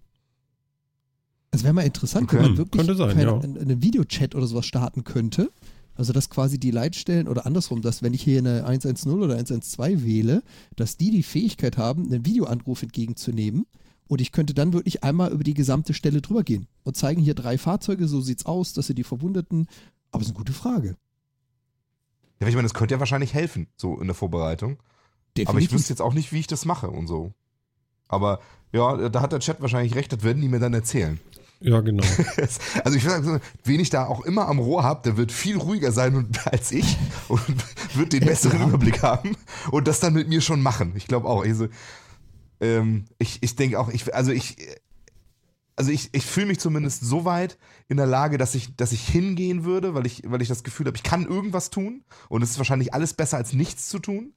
Es 1.52 1.64
wäre 1.64 1.74
mal 1.74 1.84
interessant, 1.86 2.26
Okay. 2.26 2.38
wenn 2.38 2.44
man 2.44 2.58
wirklich 2.58 2.86
sein, 2.98 3.10
keine- 3.10 3.24
ja. 3.24 3.40
einen, 3.40 3.58
einen 3.58 3.82
Videochat 3.84 4.36
oder 4.36 4.48
sowas 4.48 4.66
starten 4.66 5.04
könnte. 5.04 5.52
Also 5.98 6.14
dass 6.14 6.30
quasi 6.30 6.60
die 6.60 6.72
Leitstellen 6.72 7.28
oder 7.28 7.46
andersrum, 7.46 7.82
dass 7.82 8.04
wenn 8.04 8.14
ich 8.14 8.22
hier 8.22 8.38
eine 8.38 8.66
110 8.66 9.12
oder 9.12 9.34
112 9.34 10.04
wähle, 10.04 10.44
dass 10.76 10.96
die 10.98 11.10
die 11.10 11.24
Fähigkeit 11.24 11.78
haben, 11.78 12.06
einen 12.06 12.26
Videoanruf 12.26 12.84
entgegenzunehmen 12.84 13.66
und 14.08 14.22
ich 14.22 14.32
könnte 14.32 14.54
dann 14.54 14.74
wirklich 14.74 15.04
einmal 15.04 15.32
über 15.32 15.44
die 15.44 15.56
gesamte 15.56 15.94
Stelle 15.94 16.22
drüber 16.22 16.44
gehen 16.44 16.68
und 16.84 16.96
zeigen 16.96 17.22
hier 17.22 17.34
drei 17.34 17.58
Fahrzeuge, 17.58 18.08
so 18.08 18.22
sieht's 18.22 18.46
aus, 18.46 18.74
das 18.74 18.88
sind 18.88 18.98
die 18.98 19.04
Verwundeten. 19.04 19.68
Aber 20.12 20.22
es 20.22 20.28
ist 20.28 20.36
eine 20.36 20.38
gute 20.38 20.54
Frage. 20.54 20.90
Ja, 20.90 22.42
aber 22.42 22.50
ich 22.50 22.56
meine, 22.56 22.68
das 22.68 22.76
könnte 22.76 22.94
ja 22.94 23.00
wahrscheinlich 23.00 23.34
helfen, 23.34 23.68
so 23.76 24.00
in 24.00 24.08
der 24.08 24.16
Vorbereitung. 24.16 24.78
Aber 25.46 25.60
ich 25.60 25.72
wüsste 25.72 25.94
jetzt 25.94 26.02
auch 26.02 26.14
nicht, 26.14 26.32
wie 26.32 26.40
ich 26.40 26.48
das 26.48 26.66
mache 26.66 26.90
und 26.90 27.08
so. 27.08 27.34
Aber 28.08 28.40
ja, 28.72 29.10
da 29.10 29.22
hat 29.22 29.32
der 29.32 29.40
Chat 29.40 29.62
wahrscheinlich 29.62 29.96
recht, 29.96 30.14
das 30.14 30.24
werden 30.24 30.42
die 30.42 30.48
mir 30.48 30.60
dann 30.60 30.74
erzählen. 30.74 31.20
Ja, 31.60 31.82
genau. 31.82 32.04
Also 32.84 32.98
ich 32.98 33.04
würde 33.04 33.24
sagen, 33.24 33.42
wen 33.64 33.80
ich 33.80 33.90
da 33.90 34.06
auch 34.06 34.24
immer 34.26 34.48
am 34.48 34.60
Rohr 34.60 34.84
habe, 34.84 35.02
der 35.04 35.18
wird 35.18 35.32
viel 35.32 35.58
ruhiger 35.58 35.92
sein 35.92 36.30
als 36.46 36.72
ich 36.72 36.98
und 37.28 37.42
wird 37.96 38.14
den 38.14 38.26
besseren 38.26 38.60
Ja. 38.60 38.68
Überblick 38.68 39.02
haben 39.02 39.36
und 39.72 39.88
das 39.88 40.00
dann 40.00 40.14
mit 40.14 40.28
mir 40.28 40.42
schon 40.42 40.62
machen. 40.62 40.94
Ich 40.96 41.08
glaube 41.08 41.28
auch. 41.28 41.44
Also, 41.44 41.68
ähm, 42.60 43.06
ich 43.18 43.40
ich 43.42 43.56
denke 43.56 43.80
auch, 43.80 43.90
ich, 43.90 44.14
also 44.14 44.32
ich, 44.32 44.58
also 45.76 45.92
ich, 45.92 46.10
ich 46.12 46.26
fühle 46.26 46.48
mich 46.48 46.60
zumindest 46.60 47.04
so 47.04 47.24
weit 47.26 47.58
in 47.88 47.98
der 47.98 48.08
Lage, 48.08 48.38
dass 48.38 48.56
ich, 48.56 48.76
dass 48.76 48.92
ich 48.92 49.08
hingehen 49.08 49.64
würde, 49.64 49.94
weil 49.94 50.06
ich, 50.06 50.24
weil 50.26 50.42
ich 50.42 50.48
das 50.48 50.64
Gefühl 50.64 50.88
habe, 50.88 50.98
ich 50.98 51.04
kann 51.04 51.26
irgendwas 51.26 51.70
tun 51.70 52.04
und 52.30 52.42
es 52.42 52.52
ist 52.52 52.58
wahrscheinlich 52.58 52.94
alles 52.94 53.14
besser 53.14 53.38
als 53.38 53.54
nichts 53.54 53.88
zu 53.88 54.00
tun. 54.00 54.34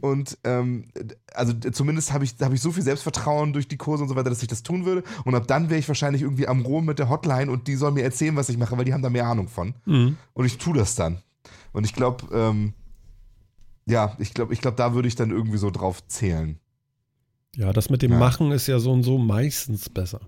Und 0.00 0.38
ähm, 0.44 0.86
also 1.32 1.52
zumindest 1.52 2.12
habe 2.12 2.24
ich, 2.24 2.34
hab 2.40 2.52
ich 2.52 2.60
so 2.60 2.72
viel 2.72 2.82
Selbstvertrauen 2.82 3.52
durch 3.52 3.68
die 3.68 3.76
Kurse 3.76 4.02
und 4.02 4.08
so 4.08 4.16
weiter, 4.16 4.30
dass 4.30 4.42
ich 4.42 4.48
das 4.48 4.62
tun 4.62 4.84
würde. 4.84 5.04
Und 5.24 5.34
ab 5.34 5.46
dann 5.46 5.70
wäre 5.70 5.78
ich 5.78 5.88
wahrscheinlich 5.88 6.22
irgendwie 6.22 6.48
am 6.48 6.62
Rohr 6.62 6.82
mit 6.82 6.98
der 6.98 7.08
Hotline 7.08 7.50
und 7.50 7.68
die 7.68 7.76
sollen 7.76 7.94
mir 7.94 8.02
erzählen, 8.02 8.34
was 8.34 8.48
ich 8.48 8.58
mache, 8.58 8.76
weil 8.76 8.84
die 8.84 8.92
haben 8.92 9.02
da 9.02 9.10
mehr 9.10 9.26
Ahnung 9.26 9.48
von. 9.48 9.74
Mhm. 9.86 10.16
Und 10.32 10.44
ich 10.44 10.58
tue 10.58 10.76
das 10.76 10.96
dann. 10.96 11.18
Und 11.72 11.84
ich 11.84 11.94
glaube, 11.94 12.26
ähm, 12.32 12.74
ja, 13.86 14.16
ich 14.18 14.34
glaube, 14.34 14.52
ich 14.52 14.60
glaube, 14.60 14.76
da 14.76 14.94
würde 14.94 15.08
ich 15.08 15.14
dann 15.14 15.30
irgendwie 15.30 15.58
so 15.58 15.70
drauf 15.70 16.06
zählen. 16.08 16.58
Ja, 17.56 17.72
das 17.72 17.88
mit 17.88 18.02
dem 18.02 18.12
Ja. 18.12 18.18
Machen 18.18 18.50
ist 18.50 18.66
ja 18.66 18.78
so 18.80 18.92
und 18.92 19.04
so 19.04 19.18
meistens 19.18 19.88
besser. 19.88 20.20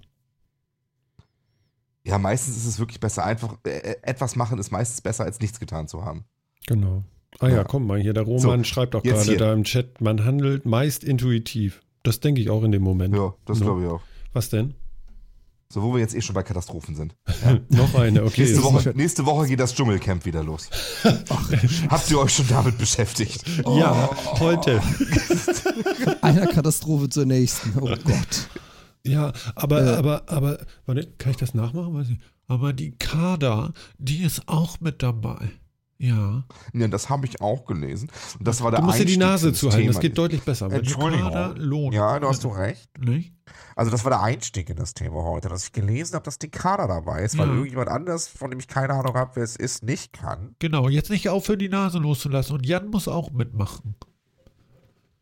Ja, 2.04 2.18
meistens 2.18 2.56
ist 2.56 2.66
es 2.66 2.78
wirklich 2.78 3.00
besser. 3.00 3.24
Einfach 3.24 3.56
äh, 3.64 3.96
etwas 4.02 4.36
machen 4.36 4.58
ist 4.58 4.70
meistens 4.70 5.00
besser, 5.00 5.24
als 5.24 5.40
nichts 5.40 5.58
getan 5.58 5.88
zu 5.88 6.04
haben. 6.04 6.24
Genau. 6.66 7.02
Ah 7.38 7.48
ja, 7.48 7.56
Ja. 7.56 7.64
komm 7.64 7.86
mal 7.86 8.00
hier, 8.00 8.14
der 8.14 8.22
Roman 8.24 8.60
So, 8.60 8.64
schreibt 8.64 8.94
auch 8.94 9.02
gerade 9.02 9.22
hier. 9.22 9.36
da 9.38 9.52
im 9.52 9.64
Chat, 9.64 10.00
man 10.00 10.24
handelt 10.24 10.64
meist 10.66 11.04
intuitiv. 11.04 11.82
Das 12.02 12.20
denke 12.20 12.40
ich 12.40 12.50
auch 12.50 12.62
in 12.62 12.72
dem 12.72 12.82
Moment. 12.82 13.14
Ja, 13.14 13.34
das 13.44 13.58
No. 13.60 13.66
glaube 13.66 13.82
ich 13.82 13.88
auch. 13.88 14.00
Was 14.32 14.48
denn? 14.50 14.74
So, 15.68 15.82
wo 15.82 15.94
wir 15.94 16.00
jetzt 16.00 16.14
eh 16.14 16.20
schon 16.20 16.34
bei 16.34 16.44
Katastrophen 16.44 16.94
sind. 16.94 17.16
Noch 17.70 17.94
eine, 17.96 18.22
okay. 18.24 18.42
nächste, 18.42 18.62
Woche, 18.62 18.92
nächste 18.94 19.26
Woche 19.26 19.48
geht 19.48 19.58
das 19.58 19.74
Dschungelcamp 19.74 20.24
wieder 20.24 20.44
los. 20.44 20.70
Habt 21.88 22.08
ihr 22.10 22.20
euch 22.20 22.34
schon 22.36 22.46
damit 22.48 22.78
beschäftigt? 22.78 23.44
Ja, 23.66 24.08
heute. 24.38 24.80
Einer 26.22 26.46
Katastrophe 26.46 27.08
zur 27.08 27.26
nächsten. 27.26 27.72
Oh 27.80 27.86
Gott. 28.04 28.48
Ja, 29.04 29.32
aber, 29.56 29.82
Äh. 29.84 29.96
aber, 29.96 30.22
aber, 30.26 30.58
warte, 30.86 31.08
kann 31.18 31.30
ich 31.32 31.36
das 31.36 31.54
nachmachen? 31.54 32.20
Aber 32.48 32.72
die 32.72 32.92
Kader, 32.92 33.72
die 33.98 34.22
ist 34.22 34.42
auch 34.48 34.80
mit 34.80 35.02
dabei. 35.02 35.50
Ja. 35.98 36.44
Ja, 36.74 36.88
das 36.88 37.08
habe 37.08 37.26
ich 37.26 37.40
auch 37.40 37.64
gelesen. 37.64 38.10
Und 38.38 38.46
das 38.46 38.62
war 38.62 38.70
der 38.70 38.80
Du 38.80 38.86
musst 38.86 38.98
dir 38.98 39.04
die 39.06 39.16
Nase 39.16 39.52
zuhalten, 39.52 39.86
das 39.86 39.98
geht 40.00 40.18
deutlich 40.18 40.42
besser. 40.42 40.70
Entschuldigung. 40.70 41.32
Ja, 41.92 42.18
du 42.20 42.28
hast 42.28 42.44
du 42.44 42.48
recht. 42.48 42.88
Nicht? 42.98 43.32
Also 43.76 43.90
das 43.90 44.04
war 44.04 44.10
der 44.10 44.22
Einstieg 44.22 44.68
in 44.68 44.76
das 44.76 44.92
Thema 44.94 45.22
heute, 45.22 45.48
dass 45.48 45.64
ich 45.64 45.72
gelesen 45.72 46.14
habe, 46.14 46.24
dass 46.24 46.38
die 46.38 46.50
Kader 46.50 46.86
dabei 46.88 47.22
ist, 47.22 47.38
weil 47.38 47.46
Ja. 47.48 47.54
irgendjemand 47.54 47.88
anders, 47.88 48.28
von 48.28 48.50
dem 48.50 48.58
ich 48.58 48.68
keine 48.68 48.92
Ahnung 48.94 49.14
habe, 49.14 49.32
wer 49.36 49.42
es 49.44 49.56
ist, 49.56 49.82
nicht 49.84 50.12
kann. 50.12 50.54
Genau, 50.58 50.88
jetzt 50.88 51.08
nicht 51.10 51.28
aufhören, 51.28 51.58
die 51.60 51.68
Nase 51.68 51.98
loszulassen. 51.98 52.56
Und 52.56 52.66
Jan 52.66 52.88
muss 52.88 53.08
auch 53.08 53.30
mitmachen. 53.30 53.94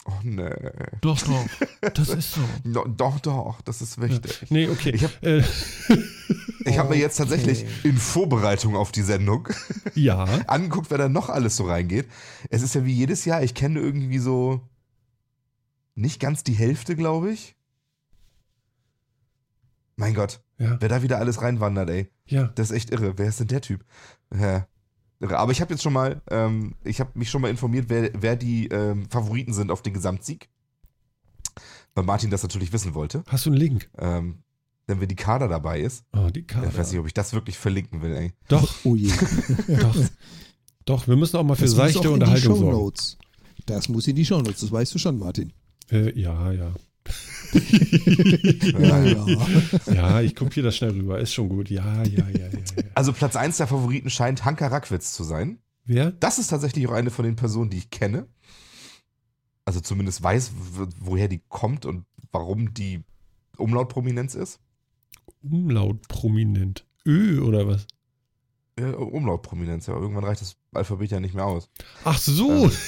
Oh, 0.07 0.13
nee. 0.23 0.51
Doch, 1.01 1.19
doch. 1.23 1.91
Das 1.95 2.09
ist 2.11 2.33
so. 2.35 2.41
No, 2.65 2.85
doch, 2.87 3.21
doch, 3.21 3.61
das 3.63 3.81
ist 3.81 4.01
wichtig. 4.01 4.47
Nee, 4.51 4.69
okay. 4.69 4.91
Ich 4.91 5.05
hab- 5.05 5.23
äh, 5.23 5.43
Ich 6.65 6.79
habe 6.79 6.91
mir 6.91 6.97
jetzt 6.99 7.17
tatsächlich 7.17 7.65
in 7.85 7.97
Vorbereitung 7.97 8.75
auf 8.77 8.91
die 8.93 9.03
Sendung 9.03 9.49
ja. 9.95 10.25
angeguckt, 10.47 10.91
wer 10.91 10.99
da 10.99 11.09
noch 11.09 11.29
alles 11.29 11.57
so 11.57 11.65
reingeht. 11.67 12.09
Es 12.51 12.63
ist 12.63 12.75
ja 12.75 12.85
wie 12.85 12.93
jedes 12.93 13.25
Jahr, 13.25 13.43
ich 13.43 13.55
kenne 13.55 13.81
irgendwie 13.81 14.19
so 14.19 14.61
nicht 15.95 16.21
ganz 16.21 16.43
die 16.43 16.55
Hälfte, 16.55 16.97
glaube 16.97 17.33
ich. 17.33 17.55
Mein 19.97 20.15
Gott, 20.15 20.41
Ja. 20.59 20.77
wer 20.81 20.89
da 20.89 21.03
wieder 21.03 21.19
alles 21.19 21.41
reinwandert, 21.43 21.89
ey. 21.91 22.11
Ja. 22.27 22.45
Das 22.55 22.71
ist 22.71 22.77
echt 22.77 22.91
irre. 22.91 23.17
Wer 23.17 23.29
ist 23.29 23.41
denn 23.41 23.49
der 23.49 23.61
Typ? 23.61 23.85
Ja. 24.35 24.67
Aber 25.21 25.53
ich 25.53 25.61
habe 25.61 25.73
jetzt 25.73 25.83
schon 25.83 25.93
mal, 25.93 26.21
ähm, 26.31 26.75
ich 26.85 27.01
habe 27.01 27.11
mich 27.15 27.31
schon 27.31 27.41
mal 27.43 27.49
informiert, 27.51 27.87
wer, 27.89 28.11
wer 28.15 28.37
die 28.37 28.67
ähm, 28.69 29.09
Favoriten 29.09 29.53
sind 29.55 29.71
auf 29.71 29.83
den 29.83 29.95
Gesamtsieg. 29.95 30.49
weil 31.95 32.05
Martin 32.05 32.31
das 32.31 32.43
natürlich 32.43 32.73
wissen 32.73 32.95
wollte. 32.95 33.23
Hast 33.29 33.47
du 33.47 33.51
einen 33.51 33.59
Link? 33.59 33.89
Ähm, 33.99 34.43
wenn 34.87 35.01
wir 35.01 35.07
die 35.07 35.17
Kader 35.17 35.49
dabei 35.49 35.81
ist. 35.81 36.05
Oh, 36.15 36.29
die 36.31 36.41
Ich 36.41 36.47
Karte. 36.47 36.77
weiß 36.77 36.91
nicht, 36.93 37.01
ob 37.01 37.07
ich 37.07 37.15
das 37.15 37.33
wirklich 37.33 37.57
verlinken 37.59 38.03
will, 38.03 38.13
ey. 38.15 38.33
Doch, 38.49 38.75
Oh 38.85 38.95
je. 38.97 39.11
doch. 39.81 39.97
Doch, 40.85 41.09
wir 41.09 41.17
müssen 41.17 41.37
auch 41.39 41.45
mal 41.45 41.55
für 41.55 41.63
Das 41.63 41.71
muss 41.71 41.77
seichte 41.79 42.01
auch 42.01 42.05
in 42.05 42.09
die 42.09 42.15
Unterhaltung 42.15 42.57
sorgen. 42.57 42.71
Shownotes. 42.73 43.19
Das 43.67 43.89
muss 43.89 44.07
in 44.07 44.17
die 44.17 44.25
Shownotes, 44.27 44.61
das 44.61 44.71
weißt 44.73 44.95
du 44.95 44.99
schon, 44.99 45.19
Martin. 45.19 45.53
Äh, 45.91 46.19
ja, 46.21 46.53
ja. 46.53 46.75
Ja, 48.79 49.05
ja. 49.05 49.27
Ja, 49.95 50.21
ich 50.21 50.35
kopiere 50.35 50.67
das 50.67 50.77
schnell 50.77 50.91
rüber. 50.91 51.19
Ist 51.21 51.33
schon 51.33 51.49
gut. 51.49 51.71
Ja, 51.71 52.03
ja, 52.03 52.29
ja, 52.29 52.47
ja. 52.47 52.49
ja. 52.49 52.85
Also 52.95 53.13
Platz 53.13 53.37
1 53.37 53.57
der 53.59 53.67
Favoriten 53.67 54.11
scheint 54.11 54.45
Hanka 54.45 54.67
Rackwitz 54.67 55.13
zu 55.13 55.25
sein. 55.25 55.59
Wer? 55.85 56.11
Das 56.13 56.39
ist 56.39 56.49
tatsächlich 56.49 56.87
auch 56.89 56.93
eine 56.93 57.11
von 57.11 57.25
den 57.25 57.37
Personen, 57.37 57.71
die 57.71 57.79
ich 57.79 57.91
kenne. 57.91 58.27
Also 59.65 59.81
zumindest 59.81 60.23
weiß, 60.23 60.53
woher 61.01 61.29
die 61.29 61.43
kommt 61.49 61.87
und 61.87 62.05
warum 62.33 62.75
die 62.75 63.05
Umlautprominenz 63.57 64.35
ist. 64.35 64.61
Umlaut 65.49 66.09
prominent. 66.09 66.87
Ö 67.07 67.41
oder 67.41 67.67
was? 67.69 67.87
Äh, 68.77 68.87
Umlautprominenz, 68.87 69.87
ja. 69.87 69.95
Irgendwann 69.95 70.25
reicht 70.25 70.41
das 70.41 70.57
Alphabet 70.73 71.11
ja 71.13 71.21
nicht 71.21 71.35
mehr 71.35 71.47
aus. 71.47 71.71
Ach 72.05 72.19
so. 72.19 72.69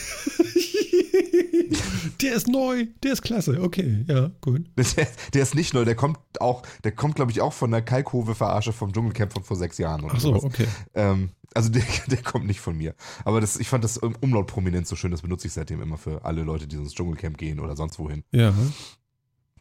der 2.20 2.34
ist 2.34 2.48
neu. 2.48 2.86
Der 3.02 3.12
ist 3.12 3.22
klasse. 3.22 3.60
Okay, 3.62 4.04
ja, 4.08 4.32
gut. 4.40 4.66
Der, 4.76 5.06
der 5.34 5.42
ist 5.42 5.54
nicht 5.54 5.74
neu, 5.74 5.84
der 5.84 5.94
kommt 5.94 6.18
auch, 6.40 6.62
der 6.82 6.92
kommt, 6.92 7.14
glaube 7.16 7.30
ich, 7.30 7.40
auch 7.40 7.52
von 7.52 7.70
der 7.70 7.82
Kalkhove-Verarsche 7.82 8.72
vom 8.72 8.92
Dschungelcamp 8.92 9.32
von 9.32 9.44
vor 9.44 9.56
sechs 9.56 9.78
Jahren. 9.78 10.02
Oder 10.04 10.14
Ach 10.16 10.20
so, 10.20 10.30
sowas. 10.30 10.44
okay. 10.44 10.66
Ähm, 10.94 11.30
also 11.54 11.70
der, 11.70 11.84
der 12.08 12.22
kommt 12.22 12.46
nicht 12.46 12.60
von 12.60 12.76
mir. 12.76 12.94
Aber 13.24 13.40
das, 13.40 13.56
ich 13.56 13.68
fand 13.68 13.84
das 13.84 13.98
Umlautprominenz 13.98 14.88
so 14.88 14.96
schön, 14.96 15.12
das 15.12 15.22
benutze 15.22 15.46
ich 15.46 15.52
seitdem 15.52 15.80
immer 15.82 15.98
für 15.98 16.24
alle 16.24 16.42
Leute, 16.42 16.66
die 16.66 16.76
ins 16.76 16.94
Dschungelcamp 16.94 17.38
gehen 17.38 17.60
oder 17.60 17.76
sonst 17.76 17.98
wohin. 17.98 18.24
Ja. 18.32 18.52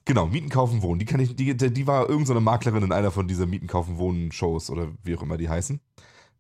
Genau, 0.05 0.27
Mieten, 0.27 0.49
Kaufen, 0.49 0.81
Wohnen. 0.83 0.99
Die 0.99 1.05
kann 1.05 1.19
ich, 1.19 1.35
die, 1.35 1.55
die 1.55 1.87
war 1.87 2.01
irgendeine 2.01 2.25
so 2.27 2.33
eine 2.33 2.41
Maklerin 2.41 2.83
in 2.83 2.91
einer 2.91 3.09
von 3.11 3.27
dieser 3.27 3.47
Mieten, 3.47 3.67
Kaufen, 3.67 3.97
Wohnen 3.97 4.31
Shows 4.31 4.69
oder 4.69 4.91
wie 5.03 5.15
auch 5.15 5.23
immer 5.23 5.37
die 5.37 5.49
heißen. 5.49 5.79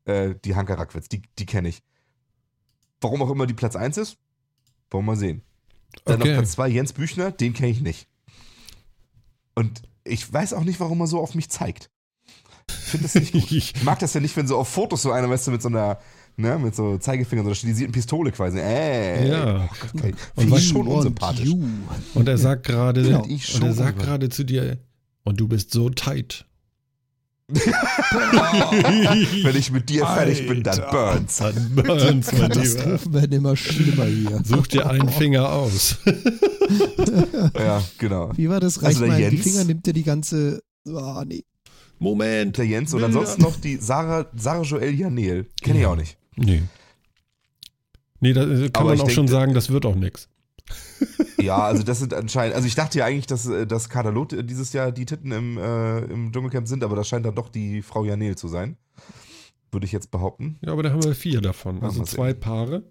Äh, 0.05 0.35
die 0.45 0.55
Hanka 0.55 0.75
Rackwitz, 0.75 1.09
die, 1.09 1.23
die 1.39 1.47
kenne 1.47 1.69
ich. 1.69 1.81
Warum 3.01 3.23
auch 3.23 3.31
immer 3.31 3.47
die 3.47 3.55
Platz 3.55 3.75
1 3.75 3.97
ist, 3.97 4.17
wollen 4.91 5.05
wir 5.05 5.13
mal 5.13 5.17
sehen. 5.17 5.41
Dann 6.05 6.21
Okay. 6.21 6.31
auf 6.31 6.37
Platz 6.37 6.51
2 6.51 6.67
Jens 6.69 6.93
Büchner, 6.93 7.31
den 7.31 7.53
kenne 7.53 7.69
ich 7.69 7.81
nicht. 7.81 8.07
Und 9.55 9.81
ich 10.03 10.31
weiß 10.31 10.53
auch 10.53 10.63
nicht, 10.63 10.79
warum 10.79 11.01
er 11.01 11.07
so 11.07 11.19
auf 11.19 11.33
mich 11.33 11.49
zeigt. 11.49 11.89
Ich 12.69 12.75
finde 12.75 13.03
das 13.05 13.15
nicht 13.15 13.31
gut. 13.33 13.51
Ich 13.51 13.83
mag 13.83 13.97
das 13.99 14.13
ja 14.13 14.21
nicht, 14.21 14.35
wenn 14.37 14.47
so 14.47 14.57
auf 14.59 14.69
Fotos 14.69 15.01
so 15.01 15.11
einer, 15.11 15.29
weißt 15.29 15.47
du, 15.47 15.51
mit 15.51 15.61
so 15.63 15.69
einer, 15.69 15.99
ne, 16.37 16.57
mit 16.59 16.75
so 16.75 16.97
Zeigefinger, 16.97 17.41
so 17.43 17.49
einer 17.49 17.55
stilisierten 17.55 17.93
Pistole 17.93 18.31
quasi. 18.31 18.59
Äh, 18.59 19.29
Ja. 19.29 19.69
Okay. 19.93 20.13
Und 20.35 20.41
Finde 20.41 20.51
was- 20.51 20.59
ich 20.61 20.67
schon 20.69 20.87
unsympathisch. 20.87 21.49
Und 22.13 22.27
er 22.27 22.37
sagt 22.37 22.65
gerade, 22.65 23.03
Genau. 23.03 23.23
und 23.23 23.63
er 23.63 23.73
sagt 23.73 23.99
gerade 23.99 24.29
zu 24.29 24.43
dir, 24.43 24.77
und 25.23 25.39
du 25.39 25.47
bist 25.47 25.71
so 25.71 25.89
tight. 25.89 26.45
Wenn 29.43 29.55
ich 29.55 29.71
mit 29.71 29.87
dir 29.89 30.05
fertig 30.05 30.47
bin, 30.47 30.63
dann 30.63 30.81
burns. 30.89 31.37
Dann 31.37 31.75
burns, 31.75 32.31
mein. 32.31 32.41
Katastrophen 32.49 33.13
werden 33.13 33.31
immer 33.33 33.55
schlimmer 33.55 34.05
hier. 34.05 34.41
Such 34.43 34.65
dir 34.67 34.89
einen 34.89 35.09
Finger 35.09 35.51
aus. 35.51 35.97
Ja, 37.55 37.83
genau. 37.99 38.31
Wie 38.35 38.49
war 38.49 38.59
das? 38.59 38.79
Also 38.83 38.85
Reicht 38.87 39.01
der 39.01 39.07
mal 39.07 39.17
die 39.29 39.35
Jens- 39.37 39.43
Finger, 39.43 39.63
nimmt 39.65 39.85
er 39.85 39.93
die 39.93 40.01
ganze. 40.03 40.63
Ah, 40.87 41.23
nee. 41.27 41.43
Moment. 41.99 42.57
Der 42.57 42.65
Jens 42.65 42.95
und 42.95 43.03
ansonsten 43.03 43.43
noch 43.43 43.55
die 43.61 43.75
Sarah, 43.77 44.25
Sarah 44.35 44.63
Joel 44.63 44.95
Janel. 44.95 45.45
Kenne 45.61 45.79
ich 45.81 45.85
auch 45.85 45.95
nicht. 45.95 46.17
Nee. 46.35 46.63
Nee, 48.19 48.33
da 48.33 48.43
äh, 48.43 48.69
kann 48.69 48.83
Aber 48.87 48.95
man 48.95 49.01
auch 49.01 49.09
schon 49.09 49.25
denke- 49.27 49.31
sagen, 49.39 49.53
das 49.53 49.69
wird 49.69 49.85
auch 49.85 49.95
nix. 49.95 50.27
Ja, 51.37 51.59
also 51.59 51.83
das 51.83 51.99
sind 51.99 52.11
anscheinend, 52.13 52.55
also 52.55 52.67
ich 52.67 52.73
dachte 52.73 52.97
ja 52.97 53.05
eigentlich, 53.05 53.27
dass, 53.27 53.45
äh, 53.45 53.67
dass 53.67 53.87
Kadalot 53.89 54.33
äh, 54.33 54.43
dieses 54.43 54.73
Jahr 54.73 54.91
die 54.91 55.05
Titten 55.05 55.31
im, 55.31 55.57
äh, 55.59 55.99
im 56.05 56.31
Dschungelcamp 56.31 56.67
sind, 56.67 56.83
aber 56.83 56.95
das 56.95 57.07
scheint 57.07 57.23
dann 57.23 57.35
doch 57.35 57.49
die 57.49 57.83
Frau 57.83 58.03
Janel 58.03 58.35
zu 58.35 58.47
sein. 58.47 58.77
Würde 59.71 59.85
ich 59.85 59.91
jetzt 59.91 60.09
behaupten. 60.09 60.57
Ja, 60.61 60.71
aber 60.71 60.81
da 60.81 60.89
haben 60.91 61.03
wir 61.03 61.13
vier 61.13 61.41
davon. 61.41 61.77
Ja, 61.77 61.83
Also 61.83 62.03
zwei 62.03 62.31
sehen. 62.31 62.39
Paare. 62.39 62.83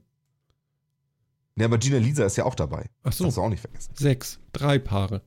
Ja, 1.57 1.65
aber 1.65 1.79
Gina 1.79 1.97
Lisa 1.99 2.25
ist 2.27 2.37
ja 2.37 2.45
auch 2.45 2.55
dabei. 2.55 2.91
Ach 3.03 3.13
so, 3.13 3.25
Darfst 3.25 3.39
du 3.39 3.43
auch 3.43 3.49
nicht 3.49 3.61
vergessen. 3.61 3.91
sechs. 3.97 4.39
Drei 4.53 4.79
Paare. 4.79 5.23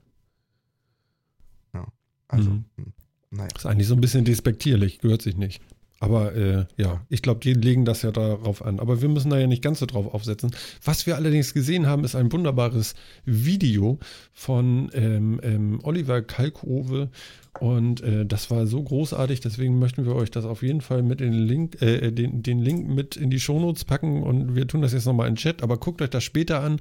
Also, 2.29 2.49
Mhm. 2.49 2.65
hm, 2.77 2.93
naja. 3.31 3.49
Ist 3.55 3.65
eigentlich 3.65 3.87
so 3.87 3.93
ein 3.95 4.01
bisschen 4.01 4.25
despektierlich, 4.25 4.99
gehört 4.99 5.21
sich 5.21 5.37
nicht. 5.37 5.61
Aber 5.99 6.35
äh, 6.35 6.65
ja, 6.77 7.01
ich 7.09 7.21
glaube, 7.21 7.39
die 7.39 7.53
legen 7.53 7.85
das 7.85 8.03
ja 8.03 8.11
darauf 8.11 8.63
an. 8.63 8.79
Aber 8.79 9.01
wir 9.01 9.09
müssen 9.09 9.31
da 9.31 9.39
ja 9.39 9.47
nicht 9.47 9.63
ganz 9.63 9.79
so 9.79 9.85
drauf 9.85 10.13
aufsetzen. 10.13 10.51
Was 10.83 11.07
wir 11.07 11.15
allerdings 11.15 11.53
gesehen 11.53 11.87
haben, 11.87 12.03
ist 12.03 12.15
ein 12.15 12.31
wunderbares 12.31 12.93
Video 13.25 13.97
von 14.31 14.89
ähm, 14.93 15.39
ähm, 15.43 15.79
Oliver 15.83 16.21
Kalkove. 16.21 17.09
Und 17.59 18.01
äh, 18.01 18.25
das 18.25 18.51
war 18.51 18.67
so 18.67 18.83
großartig, 18.83 19.39
deswegen 19.39 19.79
möchten 19.79 20.05
wir 20.05 20.15
euch 20.15 20.29
das 20.29 20.45
auf 20.45 20.61
jeden 20.61 20.81
Fall 20.81 21.01
mit 21.01 21.21
in 21.21 21.31
den 21.31 21.41
Link, 21.41 21.81
äh, 21.81 22.11
den, 22.11 22.43
den 22.43 22.59
Link 22.59 22.87
mit 22.87 23.15
in 23.17 23.31
die 23.31 23.39
Shownotes 23.39 23.83
packen 23.83 24.21
und 24.21 24.55
wir 24.55 24.67
tun 24.67 24.83
das 24.83 24.93
jetzt 24.93 25.05
nochmal 25.05 25.27
in 25.27 25.33
den 25.33 25.39
Chat, 25.39 25.63
aber 25.63 25.77
guckt 25.77 26.03
euch 26.03 26.11
das 26.11 26.23
später 26.23 26.61
an. 26.61 26.79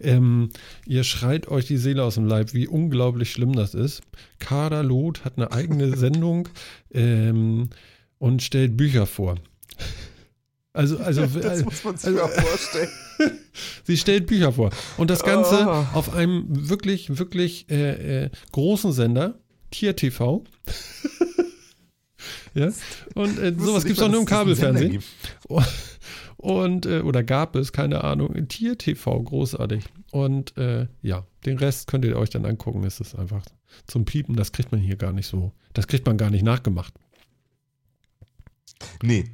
Ähm, 0.00 0.50
ihr 0.86 1.04
schreit 1.04 1.48
euch 1.48 1.66
die 1.66 1.78
Seele 1.78 2.04
aus 2.04 2.16
dem 2.16 2.26
Leib, 2.26 2.52
wie 2.52 2.68
unglaublich 2.68 3.30
schlimm 3.30 3.54
das 3.54 3.72
ist. 3.72 4.02
Kader 4.38 4.82
Loth 4.82 5.24
hat 5.24 5.34
eine 5.36 5.50
eigene 5.50 5.96
Sendung 5.96 6.50
ähm, 6.92 7.70
und 8.18 8.42
stellt 8.42 8.76
Bücher 8.76 9.06
vor. 9.06 9.36
Also, 10.72 10.98
also, 10.98 11.26
Das 11.26 11.64
muss 11.64 11.84
man 11.84 11.96
sich 11.96 12.06
also- 12.08 12.20
mal 12.20 12.28
vorstellen. 12.28 12.88
Sie 13.84 13.96
stellt 13.96 14.26
Bücher 14.26 14.52
vor. 14.52 14.70
Und 14.96 15.10
das 15.10 15.24
Ganze 15.24 15.56
Ah. 15.66 15.90
auf 15.94 16.14
einem 16.14 16.44
wirklich, 16.68 17.18
wirklich 17.18 17.68
äh, 17.70 18.24
äh, 18.26 18.30
großen 18.52 18.92
Sender, 18.92 19.38
Tier 19.70 19.96
TV. 19.96 20.44
ja. 22.54 22.70
Und 23.14 23.38
äh, 23.38 23.54
sowas 23.58 23.84
gibt 23.84 23.98
es 23.98 24.04
auch 24.04 24.08
nur 24.10 24.20
im 24.20 24.26
Kabelfernsehen. 24.26 25.02
Und, 26.36 26.86
äh, 26.86 27.00
oder 27.00 27.24
gab 27.24 27.56
es, 27.56 27.72
keine 27.72 28.04
Ahnung, 28.04 28.46
Tier 28.48 28.78
TV, 28.78 29.20
großartig. 29.22 29.84
Und 30.12 30.56
äh, 30.56 30.86
ja, 31.02 31.26
den 31.44 31.58
Rest 31.58 31.88
könnt 31.88 32.04
ihr 32.04 32.16
euch 32.16 32.30
dann 32.30 32.46
angucken. 32.46 32.84
Es 32.84 33.00
ist 33.00 33.16
einfach 33.16 33.44
zum 33.86 34.04
Piepen, 34.04 34.36
das 34.36 34.52
kriegt 34.52 34.70
man 34.70 34.80
hier 34.80 34.96
gar 34.96 35.12
nicht 35.12 35.26
so. 35.26 35.52
Das 35.74 35.88
kriegt 35.88 36.06
man 36.06 36.16
gar 36.16 36.30
nicht 36.30 36.44
nachgemacht. 36.44 36.94
Nee, 39.02 39.24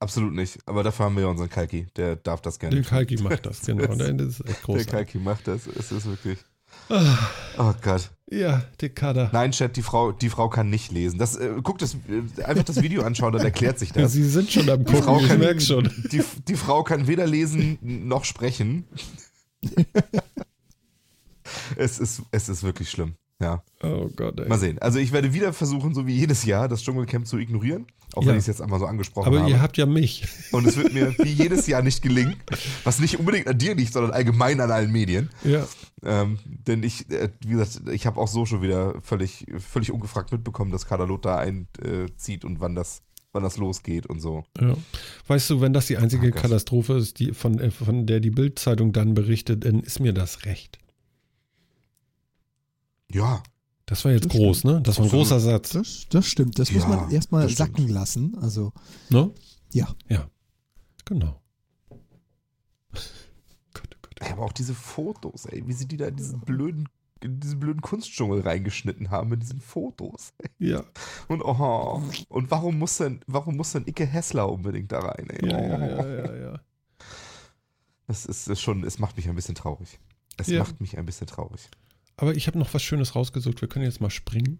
absolut 0.00 0.32
nicht. 0.34 0.58
Aber 0.66 0.82
dafür 0.82 1.06
haben 1.06 1.14
wir 1.16 1.22
ja 1.22 1.28
unseren 1.28 1.50
Kalki. 1.50 1.86
Der 1.96 2.16
darf 2.16 2.40
das 2.42 2.58
gerne. 2.58 2.76
Der 2.76 2.84
Kalki 2.84 3.16
macht 3.22 3.46
das, 3.46 3.60
genau. 3.62 3.86
Das- 3.96 3.98
Das 3.98 4.26
ist 4.26 4.40
echt 4.40 4.48
Der 4.48 4.54
großartig. 4.64 4.86
Kalki 4.92 5.18
macht 5.18 5.48
das. 5.48 5.66
Es 5.66 5.92
ist 5.92 6.06
wirklich. 6.06 6.38
Ah, 6.88 7.16
Oh 7.58 7.72
Gott. 7.80 8.10
ja, 8.30 8.62
der 8.80 8.90
Kader. 8.90 9.30
Nein, 9.32 9.52
Chat, 9.52 9.76
die 9.76 9.82
Frau, 9.82 10.12
die 10.12 10.28
Frau 10.28 10.48
kann 10.50 10.68
nicht 10.68 10.92
lesen. 10.92 11.18
Das, 11.18 11.34
äh, 11.36 11.50
guckt 11.62 11.80
das, 11.80 11.94
äh, 11.94 12.42
einfach 12.42 12.64
das 12.64 12.82
Video 12.82 13.02
anschauen, 13.02 13.32
dann 13.32 13.42
erklärt 13.44 13.78
sich 13.78 13.90
Ja, 13.94 14.02
das. 14.02 14.12
Sie 14.14 14.24
sind 14.28 14.50
schon 14.50 14.68
am 14.68 14.84
Die 14.84 14.92
Frau, 14.92 15.00
Gucken, 15.14 15.22
ich 15.22 15.28
kann, 15.28 15.38
merke 15.38 15.60
schon. 15.60 15.90
Die, 16.12 16.22
die 16.48 16.54
Frau 16.56 16.82
kann 16.82 17.06
weder 17.06 17.26
lesen 17.26 17.78
noch 17.82 18.24
sprechen. 18.24 18.84
es, 21.76 21.98
ist, 21.98 22.22
es 22.30 22.48
ist 22.48 22.62
wirklich 22.62 22.90
schlimm. 22.90 23.14
Ja, 23.40 23.62
Oh 23.82 24.08
Gott, 24.16 24.40
ey. 24.40 24.48
mal 24.48 24.58
sehen. 24.58 24.78
Also 24.78 24.98
ich 24.98 25.12
werde 25.12 25.34
wieder 25.34 25.52
versuchen, 25.52 25.94
so 25.94 26.06
wie 26.06 26.14
jedes 26.14 26.44
Jahr, 26.46 26.68
das 26.68 26.82
Dschungelcamp 26.82 27.26
zu 27.26 27.36
ignorieren. 27.38 27.86
Auch 28.14 28.22
Ja. 28.22 28.28
wenn 28.28 28.36
ich 28.36 28.40
es 28.42 28.46
jetzt 28.46 28.62
einmal 28.62 28.78
so 28.80 28.86
angesprochen 28.86 29.26
Aber 29.26 29.40
habe. 29.40 29.50
ihr 29.50 29.60
habt 29.60 29.76
ja 29.76 29.84
mich. 29.84 30.26
Und 30.52 30.66
es 30.66 30.76
wird 30.78 30.94
mir 30.94 31.14
wie 31.18 31.28
jedes 31.32 31.66
Jahr 31.66 31.82
nicht 31.82 32.00
gelingen. 32.00 32.36
Was 32.84 32.98
nicht 32.98 33.18
unbedingt 33.18 33.46
an 33.48 33.58
dir 33.58 33.74
liegt, 33.74 33.92
sondern 33.92 34.12
allgemein 34.12 34.58
an 34.60 34.70
allen 34.70 34.90
Medien. 34.90 35.28
Ja. 35.44 35.66
Ähm, 36.02 36.38
denn 36.46 36.82
ich, 36.82 37.10
äh, 37.10 37.28
wie 37.44 37.50
gesagt, 37.52 37.82
ich 37.92 38.06
habe 38.06 38.18
auch 38.18 38.28
so 38.28 38.46
schon 38.46 38.62
wieder 38.62 38.94
völlig, 39.02 39.44
völlig 39.58 39.92
ungefragt 39.92 40.32
mitbekommen, 40.32 40.70
dass 40.70 40.86
Kadalot 40.86 41.26
da 41.26 41.36
einzieht 41.36 42.44
und 42.46 42.60
wann 42.60 42.74
das, 42.74 43.02
wann 43.32 43.42
das 43.42 43.58
losgeht 43.58 44.06
und 44.06 44.20
so. 44.20 44.44
ja. 44.58 44.74
Weißt 45.26 45.50
du, 45.50 45.60
wenn 45.60 45.74
das 45.74 45.86
die 45.88 45.98
einzige 45.98 46.30
Gott. 46.30 46.40
Katastrophe 46.40 46.94
ist, 46.94 47.18
die 47.18 47.34
von, 47.34 47.58
äh, 47.58 47.70
von 47.70 48.06
der 48.06 48.20
die 48.20 48.30
Bildzeitung 48.30 48.92
dann 48.94 49.12
berichtet, 49.12 49.66
dann 49.66 49.80
ist 49.80 50.00
mir 50.00 50.14
das 50.14 50.46
recht. 50.46 50.78
Ja, 53.12 53.42
Das 53.86 54.04
war 54.04 54.12
jetzt 54.12 54.26
Das 54.26 54.32
groß, 54.32 54.64
ne? 54.64 54.80
Das 54.82 54.98
war 54.98 55.04
ein 55.04 55.10
großer 55.10 55.38
Satz. 55.40 55.70
Das, 55.70 56.06
das 56.10 56.26
stimmt. 56.26 56.58
Das 56.58 56.72
muss 56.72 56.82
Ja, 56.82 56.88
man 56.88 57.10
erstmal 57.10 57.42
das 57.44 57.52
stimmt. 57.52 57.68
sacken 57.76 57.88
lassen. 57.88 58.36
Also, 58.40 58.72
Ne? 59.10 59.32
ja. 59.72 59.88
Ja. 60.08 60.28
Genau. 61.04 61.40
Gott, 62.92 63.88
oh 63.94 63.98
Gott. 64.02 64.14
Ey, 64.20 64.32
aber 64.32 64.44
auch 64.44 64.52
diese 64.52 64.74
Fotos, 64.74 65.46
ey, 65.46 65.66
wie 65.66 65.72
sie 65.72 65.86
die 65.86 65.96
da 65.96 66.08
in 66.08 66.16
diesen 66.16 66.40
blöden, 66.40 66.88
in 67.22 67.38
diesen 67.40 67.60
blöden 67.60 67.80
Kunstdschungel 67.80 68.40
reingeschnitten 68.40 69.10
haben 69.10 69.28
mit 69.30 69.42
diesen 69.42 69.60
Fotos. 69.60 70.32
Ja. 70.58 70.82
Und 71.28 71.42
oh, 71.42 72.02
und 72.28 72.50
warum 72.50 72.78
muss 72.78 72.96
denn, 72.98 73.20
warum 73.26 73.56
muss 73.56 73.72
denn 73.72 73.86
Icke 73.86 74.04
Hessler 74.06 74.50
unbedingt 74.50 74.90
da 74.92 74.98
rein, 75.00 75.28
ey? 75.30 75.48
Ja, 75.48 75.60
ja, 75.60 75.76
Oh. 75.76 76.06
ja, 76.06 76.24
ja, 76.26 76.36
ja. 76.52 76.60
Das 78.08 78.24
ist, 78.26 78.48
ist 78.48 78.60
schon, 78.60 78.84
es 78.84 78.98
macht 78.98 79.16
mich 79.16 79.28
ein 79.28 79.34
bisschen 79.34 79.54
traurig. 79.54 79.98
Es 80.36 80.46
Ja. 80.48 80.60
macht 80.60 80.80
mich 80.80 80.96
ein 80.98 81.06
bisschen 81.06 81.26
traurig. 81.26 81.68
Aber 82.16 82.34
ich 82.34 82.46
habe 82.46 82.58
noch 82.58 82.72
was 82.72 82.82
Schönes 82.82 83.14
rausgesucht. 83.14 83.60
Wir 83.60 83.68
können 83.68 83.84
jetzt 83.84 84.00
mal 84.00 84.10
springen. 84.10 84.58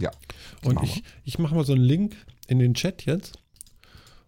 Ja, 0.00 0.10
Und 0.62 0.82
ich, 0.84 1.02
ich 1.24 1.38
mache 1.38 1.54
mal 1.54 1.64
so 1.64 1.72
einen 1.72 1.82
Link 1.82 2.14
in 2.46 2.60
den 2.60 2.74
Chat 2.74 3.04
jetzt. 3.04 3.38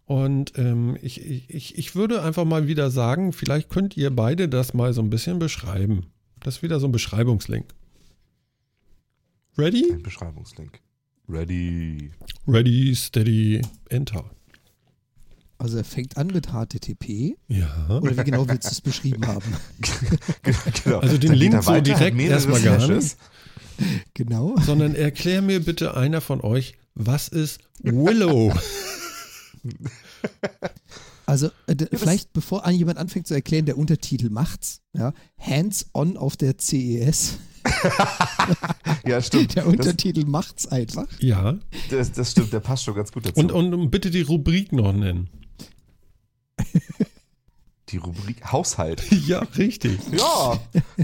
Und 0.05 0.59
ähm, 0.59 0.99
ich, 1.01 1.25
ich, 1.25 1.79
ich 1.79 1.95
würde 1.95 2.23
einfach 2.23 2.45
mal 2.45 2.67
wieder 2.67 2.91
sagen, 2.91 3.33
vielleicht 3.33 3.69
könnt 3.69 3.97
ihr 3.97 4.11
beide 4.11 4.49
das 4.49 4.75
mal 4.75 4.93
so 4.93 5.01
ein 5.01 5.11
bisschen 5.11 5.39
beschreiben. 5.39 6.07
Das 6.41 6.57
ist 6.57 6.63
wieder 6.63 6.81
so 6.81 6.89
ein 6.89 6.93
Beschreibungslink. 6.93 7.73
Ready? 9.57 9.93
Ein 9.93 10.03
Beschreibungslink. 10.03 10.81
Ready. 11.29 12.11
Ready, 12.49 12.95
steady, 12.97 13.63
enter. 13.89 14.29
Also 15.61 15.77
er 15.77 15.85
fängt 15.85 16.17
an 16.17 16.29
mit 16.29 16.49
HTTP. 16.53 17.37
Ja. 17.49 17.89
Oder 18.01 18.17
wie 18.17 18.25
genau 18.25 18.49
willst 18.49 18.65
du 18.67 18.73
es 18.73 18.81
beschrieben 18.81 19.27
haben? 19.27 19.55
genau. 20.85 20.99
Also 21.01 21.19
den 21.19 21.31
Dann 21.31 21.39
Link 21.39 21.63
so 21.63 21.81
direkt 21.81 22.19
erstmal 22.19 22.63
gar 22.63 22.81
Slashes. 22.81 23.17
Genau. 24.15 24.57
Sondern 24.65 24.95
erklär 24.95 25.43
mir 25.43 25.61
bitte 25.65 25.95
einer 25.97 26.21
von 26.23 26.41
euch, 26.41 26.75
was 26.95 27.29
ist 27.29 27.61
Willow? 27.83 28.53
Also 31.27 31.51
äh, 31.67 31.77
d- 31.77 31.89
vielleicht 31.93 32.33
bevor 32.33 32.65
an 32.65 32.75
jemand 32.75 32.99
anfängt 32.99 33.27
zu 33.27 33.35
erklären, 33.35 33.67
der 33.67 33.79
Untertitel 33.79 34.31
macht's. 34.31 34.81
Ja, 34.95 35.13
Hands-on 35.39 36.17
auf 36.17 36.37
der 36.37 36.57
CES. 36.59 37.39
Ja, 39.07 39.23
stimmt. 39.23 39.55
Der 39.57 39.65
Das, 39.65 39.73
Untertitel 39.73 40.25
macht's 40.27 40.67
einfach. 40.67 41.07
ja. 41.21 41.57
das, 41.91 42.13
das 42.13 42.33
stimmt, 42.33 42.53
der 42.53 42.61
passt 42.61 42.85
schon 42.85 42.95
ganz 42.95 43.13
gut 43.13 43.27
dazu. 43.27 43.39
Und, 43.41 43.51
und 43.53 43.91
bitte 43.91 44.11
die 44.11 44.23
Rubrik 44.23 44.73
noch 44.73 44.93
nennen. 44.93 45.29
die 47.89 47.97
Rubrik 47.97 48.51
Haushalt. 48.53 49.03
Ja, 49.27 49.41
richtig. 49.57 49.99
Ja, 50.13 50.59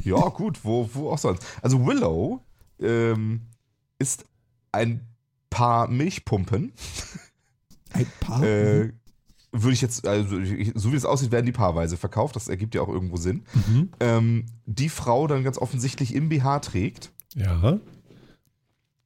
ja, 0.05 0.29
gut, 0.29 0.65
wo, 0.65 0.89
wo 0.93 1.11
auch 1.11 1.19
sonst. 1.19 1.45
Also 1.63 1.85
Willow 1.87 2.41
ähm, 2.81 3.43
ist 3.99 4.25
ein 4.73 5.01
paar 5.51 5.89
Milchpumpen. 5.89 6.73
Ein 7.93 8.07
paar. 8.21 8.43
Äh, 8.43 8.93
würde 9.53 9.73
ich 9.73 9.81
jetzt, 9.81 10.07
also 10.07 10.37
so 10.75 10.93
wie 10.93 10.97
es 10.97 11.05
aussieht, 11.07 11.31
werden 11.31 11.47
die 11.47 11.53
paarweise 11.53 11.97
verkauft. 11.97 12.37
Das 12.37 12.49
ergibt 12.49 12.75
ja 12.75 12.83
auch 12.83 12.89
irgendwo 12.89 13.17
Sinn. 13.17 13.45
Mhm. 13.55 13.91
Ähm, 14.01 14.47
die 14.67 14.91
Frau 14.91 15.27
dann 15.27 15.45
ganz 15.45 15.57
offensichtlich 15.57 16.15
im 16.15 16.29
BH 16.29 16.59
trägt 16.61 17.11
Ja. 17.35 17.81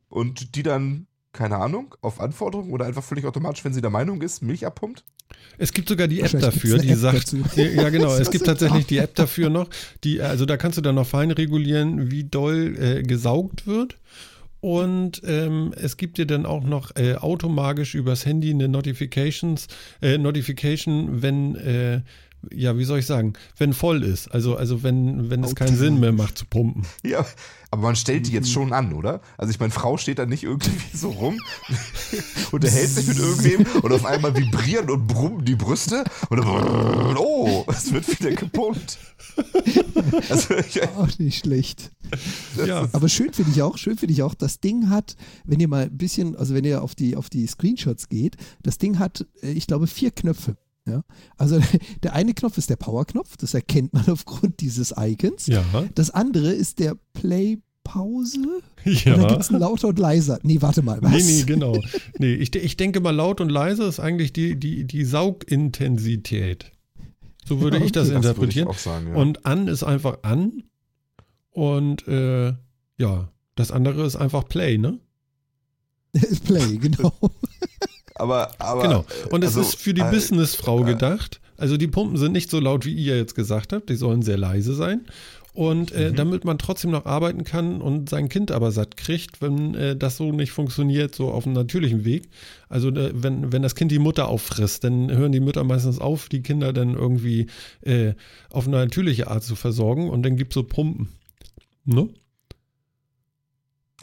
und 0.08 0.56
die 0.56 0.62
dann, 0.64 1.06
keine 1.32 1.56
Ahnung, 1.56 1.94
auf 2.00 2.20
Anforderung 2.20 2.70
oder 2.72 2.86
einfach 2.86 3.04
völlig 3.04 3.24
automatisch, 3.24 3.64
wenn 3.64 3.72
sie 3.72 3.80
der 3.80 3.90
Meinung 3.90 4.20
ist, 4.22 4.42
Milch 4.42 4.66
abpumpt. 4.66 5.04
Es 5.58 5.72
gibt 5.72 5.88
sogar 5.88 6.08
die 6.08 6.20
App 6.20 6.32
dafür, 6.32 6.78
die 6.78 6.90
App 6.90 6.98
sagt, 6.98 7.32
dazu. 7.32 7.44
ja 7.56 7.88
genau, 7.90 8.12
es 8.16 8.30
gibt 8.30 8.46
tatsächlich 8.46 8.86
die 8.86 8.98
App 8.98 9.14
dafür 9.14 9.50
noch, 9.50 9.68
die, 10.02 10.20
also 10.20 10.44
da 10.44 10.56
kannst 10.56 10.78
du 10.78 10.82
dann 10.82 10.96
noch 10.96 11.06
fein 11.06 11.30
regulieren, 11.30 12.10
wie 12.10 12.24
doll 12.24 12.76
äh, 12.78 13.02
gesaugt 13.02 13.66
wird. 13.66 13.96
Und 14.60 15.22
ähm, 15.24 15.72
es 15.74 15.96
gibt 15.96 16.18
dir 16.18 16.26
dann 16.26 16.44
auch 16.44 16.64
noch 16.64 16.94
äh, 16.96 17.14
automagisch 17.14 17.94
übers 17.94 18.26
Handy 18.26 18.50
eine 18.50 18.68
Notifications, 18.68 19.68
äh, 20.02 20.18
Notification, 20.18 21.22
wenn, 21.22 21.54
äh, 21.56 22.02
ja, 22.52 22.76
wie 22.78 22.84
soll 22.84 22.98
ich 23.00 23.06
sagen, 23.06 23.34
wenn 23.58 23.72
voll 23.72 24.02
ist. 24.02 24.28
Also, 24.28 24.56
also 24.56 24.82
wenn, 24.82 25.30
wenn 25.30 25.44
es 25.44 25.54
keinen 25.54 25.76
Sinn 25.76 26.00
mehr 26.00 26.12
macht 26.12 26.38
zu 26.38 26.46
pumpen. 26.46 26.84
Ja, 27.04 27.26
aber 27.70 27.82
man 27.82 27.96
stellt 27.96 28.26
die 28.26 28.30
Mhm. 28.30 28.36
jetzt 28.36 28.50
schon 28.50 28.72
an, 28.72 28.92
oder? 28.92 29.20
Also 29.38 29.50
ich 29.52 29.60
meine, 29.60 29.70
Frau 29.72 29.96
steht 29.96 30.18
da 30.18 30.26
nicht 30.26 30.42
irgendwie 30.42 30.96
so 30.96 31.10
rum, 31.10 31.38
unterhält 32.52 32.88
sich 32.90 33.06
mit 33.06 33.18
irgendwem 33.18 33.66
und 33.82 33.92
auf 33.92 34.04
einmal 34.04 34.36
vibrieren 34.36 34.90
und 34.90 35.06
brummen 35.06 35.44
die 35.44 35.54
Brüste 35.54 36.04
und 36.30 36.38
dann, 36.38 36.46
oh, 37.18 37.64
es 37.68 37.92
wird 37.92 38.08
wieder 38.18 38.32
gepumpt. 38.32 38.98
Also, 40.28 40.54
ich, 40.56 40.82
Auch 40.96 41.18
nicht 41.18 41.40
schlecht. 41.44 41.90
Ja, 42.66 42.88
Aber 42.92 43.08
schön 43.08 43.32
finde 43.32 43.52
ich 43.52 43.62
auch, 43.62 43.78
schön 43.78 43.96
finde 43.96 44.12
ich 44.12 44.22
auch, 44.22 44.34
das 44.34 44.60
Ding 44.60 44.88
hat, 44.90 45.16
wenn 45.44 45.60
ihr 45.60 45.68
mal 45.68 45.84
ein 45.84 45.96
bisschen, 45.96 46.34
also 46.36 46.54
wenn 46.54 46.64
ihr 46.64 46.82
auf 46.82 46.94
die, 46.94 47.16
auf 47.16 47.30
die 47.30 47.46
Screenshots 47.46 48.08
geht, 48.08 48.36
das 48.62 48.78
Ding 48.78 48.98
hat, 48.98 49.26
äh, 49.42 49.52
ich 49.52 49.66
glaube, 49.66 49.86
vier 49.86 50.10
Knöpfe. 50.10 50.56
Ja? 50.90 51.02
Also 51.36 51.60
der 52.02 52.14
eine 52.14 52.34
Knopf 52.34 52.58
ist 52.58 52.70
der 52.70 52.76
Power-Knopf, 52.76 53.36
das 53.36 53.54
erkennt 53.54 53.92
man 53.92 54.04
aufgrund 54.08 54.60
dieses 54.60 54.92
Icons. 54.96 55.46
ja, 55.46 55.64
Das 55.94 56.10
andere 56.10 56.52
ist 56.52 56.78
der 56.78 56.96
Play-Pause. 57.14 58.60
ja. 58.84 59.14
Und 59.14 59.22
dann 59.22 59.28
gibt 59.28 59.42
es 59.42 59.50
lauter 59.50 59.88
und 59.88 59.98
leiser. 59.98 60.38
Nee, 60.42 60.60
warte 60.60 60.82
mal, 60.82 60.98
was? 61.02 61.12
Nee, 61.12 61.22
nee, 61.22 61.42
genau. 61.44 61.80
Nee, 62.18 62.34
ich, 62.34 62.54
ich 62.54 62.76
denke 62.76 63.00
mal, 63.00 63.10
laut 63.14 63.40
und 63.40 63.48
leise 63.50 63.84
ist 63.84 64.00
eigentlich 64.00 64.32
die, 64.32 64.56
die, 64.58 64.84
die 64.84 65.04
Saugintensität. 65.04 66.72
So 67.46 67.60
würde 67.60 67.78
Ja, 67.78 67.84
ich 67.84 67.92
das 67.92 68.08
okay. 68.08 68.14
das 68.14 68.24
ich 68.24 68.28
interpretieren. 68.30 68.68
auch 68.68 68.78
sagen, 68.78 69.08
ja. 69.08 69.14
Und 69.14 69.46
an 69.46 69.66
ist 69.68 69.82
einfach 69.82 70.18
an. 70.22 70.62
Und 71.50 72.06
äh, 72.06 72.54
ja, 72.98 73.32
das 73.56 73.70
andere 73.72 74.04
ist 74.06 74.16
einfach 74.16 74.46
Play, 74.46 74.78
ne? 74.78 74.98
Play, 76.44 76.76
genau. 76.78 77.12
Aber, 78.20 78.50
aber 78.58 78.82
genau. 78.82 79.04
Und 79.30 79.42
es 79.42 79.56
also, 79.56 79.62
ist 79.62 79.80
für 79.80 79.94
die 79.94 80.02
äh, 80.02 80.10
Businessfrau 80.10 80.82
äh, 80.82 80.84
gedacht. 80.84 81.40
Also 81.56 81.76
die 81.76 81.88
Pumpen 81.88 82.16
sind 82.16 82.32
nicht 82.32 82.50
so 82.50 82.58
laut, 82.60 82.86
wie 82.86 82.94
ihr 82.94 83.16
jetzt 83.16 83.34
gesagt 83.34 83.72
habt. 83.72 83.90
Die 83.90 83.96
sollen 83.96 84.22
sehr 84.22 84.38
leise 84.38 84.74
sein. 84.74 85.06
Und 85.52 85.90
äh, 85.92 86.10
Mhm. 86.10 86.16
damit 86.16 86.44
man 86.44 86.58
trotzdem 86.58 86.92
noch 86.92 87.06
arbeiten 87.06 87.42
kann 87.42 87.80
und 87.82 88.08
sein 88.08 88.28
Kind 88.28 88.52
aber 88.52 88.70
satt 88.70 88.96
kriegt, 88.96 89.42
wenn 89.42 89.74
äh, 89.74 89.96
das 89.96 90.16
so 90.16 90.30
nicht 90.30 90.52
funktioniert, 90.52 91.14
so 91.14 91.30
auf 91.32 91.44
einem 91.44 91.54
natürlichen 91.54 92.04
Weg. 92.04 92.28
Also 92.68 92.88
äh, 92.90 93.10
wenn, 93.12 93.52
wenn 93.52 93.60
das 93.60 93.74
Kind 93.74 93.90
die 93.90 93.98
Mutter 93.98 94.28
auffrisst, 94.28 94.84
dann 94.84 95.10
hören 95.10 95.32
die 95.32 95.40
Mütter 95.40 95.64
meistens 95.64 95.98
auf, 95.98 96.28
die 96.28 96.42
Kinder 96.42 96.72
dann 96.72 96.94
irgendwie 96.94 97.48
äh, 97.82 98.14
auf 98.50 98.68
eine 98.68 98.76
natürliche 98.76 99.28
Art 99.28 99.42
zu 99.42 99.56
versorgen 99.56 100.08
und 100.08 100.22
dann 100.22 100.36
gibt 100.36 100.52
es 100.52 100.54
so 100.54 100.62
Pumpen. 100.62 101.08
Ne? 101.84 102.08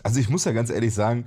Also 0.03 0.19
ich 0.19 0.29
muss 0.29 0.45
ja 0.45 0.51
ganz 0.51 0.69
ehrlich 0.69 0.93
sagen, 0.93 1.25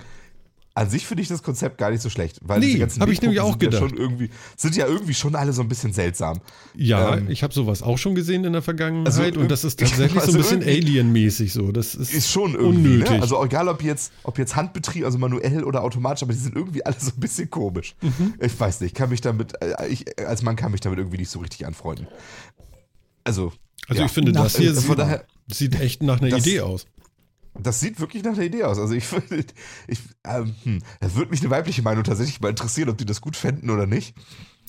an 0.73 0.89
sich 0.89 1.05
finde 1.05 1.21
ich 1.21 1.27
das 1.27 1.43
Konzept 1.43 1.77
gar 1.77 1.91
nicht 1.91 2.01
so 2.01 2.09
schlecht, 2.09 2.39
weil 2.43 2.59
Nee, 2.61 2.67
diese 2.67 2.79
ganzen 2.79 3.01
hab 3.01 3.09
ich 3.09 3.21
nämlich 3.21 3.41
auch 3.41 3.51
sind 3.51 3.63
ja 3.63 3.69
gedacht. 3.71 3.89
schon 3.89 3.97
irgendwie 3.97 4.29
sind 4.55 4.75
ja 4.77 4.87
irgendwie 4.87 5.13
schon 5.13 5.35
alle 5.35 5.51
so 5.51 5.61
ein 5.61 5.67
bisschen 5.67 5.91
seltsam. 5.91 6.39
Ja, 6.75 7.17
Ähm, 7.17 7.29
ich 7.29 7.43
habe 7.43 7.53
sowas 7.53 7.83
auch 7.83 7.97
schon 7.97 8.15
gesehen 8.15 8.45
in 8.45 8.53
der 8.53 8.61
Vergangenheit 8.61 9.07
Also 9.07 9.21
und 9.39 9.51
das 9.51 9.65
ist 9.65 9.79
tatsächlich 9.79 10.13
so 10.13 10.27
also 10.27 10.31
ein 10.31 10.37
bisschen 10.37 10.61
irgendwie- 10.61 10.87
Alien-mäßig 10.99 11.51
so. 11.51 11.73
Das 11.73 11.93
ist, 11.93 12.13
Ist 12.13 12.29
schon 12.31 12.53
irgendwie, 12.55 12.93
unnötig. 12.93 13.09
ne? 13.17 13.21
Also 13.21 13.43
egal 13.43 13.67
ob 13.67 13.83
jetzt, 13.83 14.13
ob 14.23 14.37
jetzt 14.37 14.55
Handbetrieb, 14.55 15.03
also 15.03 15.17
manuell 15.17 15.65
oder 15.65 15.83
automatisch, 15.83 16.23
aber 16.23 16.31
die 16.31 16.39
sind 16.39 16.55
irgendwie 16.55 16.85
alle 16.85 16.95
so 16.99 17.11
ein 17.15 17.19
bisschen 17.19 17.49
komisch. 17.49 17.93
Mhm. 18.01 18.35
Ich 18.39 18.57
weiß 18.57 18.79
nicht, 18.79 18.95
kann 18.95 19.09
mich 19.09 19.19
damit, 19.19 19.53
äh, 19.61 19.87
ich 19.89 20.05
als 20.25 20.41
Mann 20.41 20.55
kann 20.55 20.71
mich 20.71 20.79
damit 20.79 20.99
irgendwie 20.99 21.17
nicht 21.17 21.29
so 21.31 21.39
richtig 21.39 21.65
anfreunden. 21.65 22.07
Also, 23.23 23.51
also 23.87 23.99
ja. 23.99 24.05
ich 24.05 24.11
finde, 24.11 24.31
das 24.31 24.57
hier 24.57 24.69
Also 24.69 24.81
sieht, 24.81 24.97
daher, 24.97 25.25
sieht 25.51 25.79
echt 25.81 26.01
nach 26.01 26.21
einer 26.21 26.29
Das- 26.29 26.45
Idee 26.45 26.61
aus. 26.61 26.85
Das 27.59 27.79
sieht 27.79 27.99
wirklich 27.99 28.23
nach 28.23 28.33
einer 28.33 28.43
Idee 28.43 28.63
aus. 28.63 28.79
Also 28.79 28.93
ich, 28.93 29.05
ich 29.87 29.99
ähm, 30.25 30.55
hm, 30.63 30.79
das 30.99 31.15
würde 31.15 31.31
mich 31.31 31.41
eine 31.41 31.49
weibliche 31.49 31.81
Meinung 31.81 32.03
tatsächlich 32.03 32.41
mal 32.41 32.49
interessieren, 32.49 32.89
ob 32.89 32.97
die 32.97 33.05
das 33.05 33.21
gut 33.21 33.35
fänden 33.35 33.69
oder 33.69 33.85
nicht. 33.85 34.15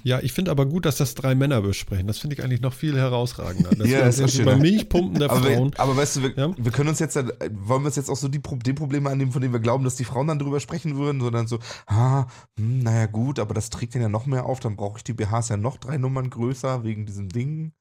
Ja, 0.05 0.18
ich 0.20 0.33
finde 0.33 0.51
aber 0.51 0.66
gut, 0.66 0.85
dass 0.85 0.97
das 0.97 1.14
drei 1.14 1.35
Männer 1.37 1.62
besprechen. 1.62 2.09
Das 2.09 2.18
finde 2.18 2.35
ich 2.35 2.43
eigentlich 2.43 2.61
noch 2.61 2.72
viel 2.72 2.97
herausragender. 2.97 3.70
Das 3.70 3.89
Ja, 3.89 4.01
das 4.01 4.18
ist 4.18 4.45
ne? 4.45 4.57
Milchpumpen 4.57 5.20
der 5.20 5.30
Aber, 5.30 5.41
Frauen. 5.43 5.70
wir, 5.72 5.80
aber 5.80 5.97
weißt 5.97 6.16
du, 6.16 6.22
wir, 6.22 6.37
Ja. 6.37 6.51
wir 6.57 6.72
können 6.72 6.89
uns 6.89 6.99
jetzt, 6.99 7.16
äh, 7.16 7.24
wollen 7.53 7.83
wir 7.83 7.87
uns 7.87 7.97
jetzt 7.97 8.11
auch 8.11 8.16
so 8.16 8.26
die, 8.26 8.41
die 8.43 8.72
Probleme 8.72 9.11
annehmen, 9.11 9.30
von 9.30 9.41
denen 9.41 9.53
wir 9.53 9.61
glauben, 9.61 9.85
dass 9.85 9.95
die 9.95 10.05
Frauen 10.05 10.26
dann 10.26 10.41
drüber 10.41 10.59
sprechen 10.59 10.97
würden, 10.97 11.20
sondern 11.20 11.47
so, 11.47 11.61
ah, 11.87 12.26
hm, 12.59 12.80
naja 12.80 13.07
gut, 13.07 13.39
aber 13.39 13.55
das 13.55 13.70
trägt 13.70 13.95
den 13.95 14.03
ja 14.03 14.09
noch 14.09 14.26
mehr 14.26 14.45
auf, 14.47 14.59
dann 14.59 14.74
brauche 14.74 14.99
ich 14.99 15.05
die 15.05 15.12
BHs 15.12 15.51
ja 15.51 15.57
noch 15.57 15.76
drei 15.76 15.99
Nummern 15.99 16.30
größer 16.30 16.83
wegen 16.83 17.07
diesem 17.07 17.28
Ding. 17.28 17.72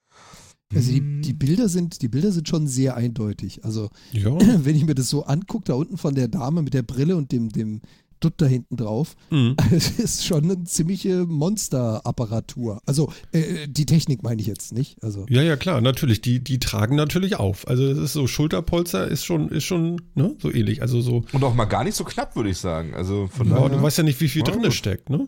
Also 0.75 0.91
die, 0.91 0.99
Hm. 0.99 1.21
die 1.23 1.33
Bilder 1.33 1.67
sind, 1.69 2.01
die 2.01 2.07
Bilder 2.07 2.31
sind 2.31 2.47
schon 2.47 2.67
sehr 2.67 2.95
eindeutig. 2.95 3.63
Also 3.65 3.89
Ja. 4.11 4.31
wenn 4.63 4.75
ich 4.75 4.85
mir 4.85 4.95
das 4.95 5.09
so 5.09 5.23
angucke, 5.25 5.65
da 5.65 5.73
unten 5.73 5.97
von 5.97 6.15
der 6.15 6.27
Dame 6.27 6.61
mit 6.61 6.73
der 6.73 6.83
Brille 6.83 7.15
und 7.15 7.31
dem, 7.31 7.49
dem 7.49 7.81
Dutt 8.19 8.33
da 8.37 8.45
hinten 8.45 8.77
drauf, 8.77 9.15
Mhm. 9.31 9.55
es 9.71 9.99
ist 9.99 10.25
schon 10.25 10.43
eine 10.43 10.63
ziemliche 10.65 11.25
Monsterapparatur. 11.25 12.81
Also 12.85 13.11
äh, 13.31 13.67
die 13.67 13.85
Technik 13.85 14.23
meine 14.23 14.41
ich 14.41 14.47
jetzt 14.47 14.73
nicht. 14.73 15.03
Also 15.03 15.25
ja, 15.29 15.41
ja, 15.41 15.55
klar, 15.57 15.81
natürlich. 15.81 16.21
Die, 16.21 16.43
die 16.43 16.59
tragen 16.59 16.95
natürlich 16.95 17.37
auf. 17.37 17.67
Also 17.67 17.83
es 17.85 17.97
ist 17.97 18.13
so 18.13 18.27
Schulterpolster 18.27 19.07
ist 19.07 19.23
schon, 19.25 19.49
ist 19.49 19.63
schon 19.65 20.01
ne, 20.15 20.35
so 20.39 20.51
ähnlich. 20.51 20.81
Also 20.81 21.01
so, 21.01 21.23
Und 21.33 21.43
auch 21.43 21.55
mal 21.55 21.65
gar 21.65 21.83
nicht 21.83 21.95
so 21.95 22.03
knapp, 22.03 22.35
würde 22.35 22.49
ich 22.49 22.57
sagen. 22.57 22.93
Also 22.93 23.27
von 23.27 23.47
ja, 23.49 23.55
daher. 23.55 23.69
du 23.69 23.81
weißt 23.81 23.97
ja 23.99 24.03
nicht, 24.03 24.21
wie 24.21 24.29
viel 24.29 24.43
Ja, 24.45 24.53
drin 24.53 24.71
steckt, 24.71 25.09
ne? 25.09 25.27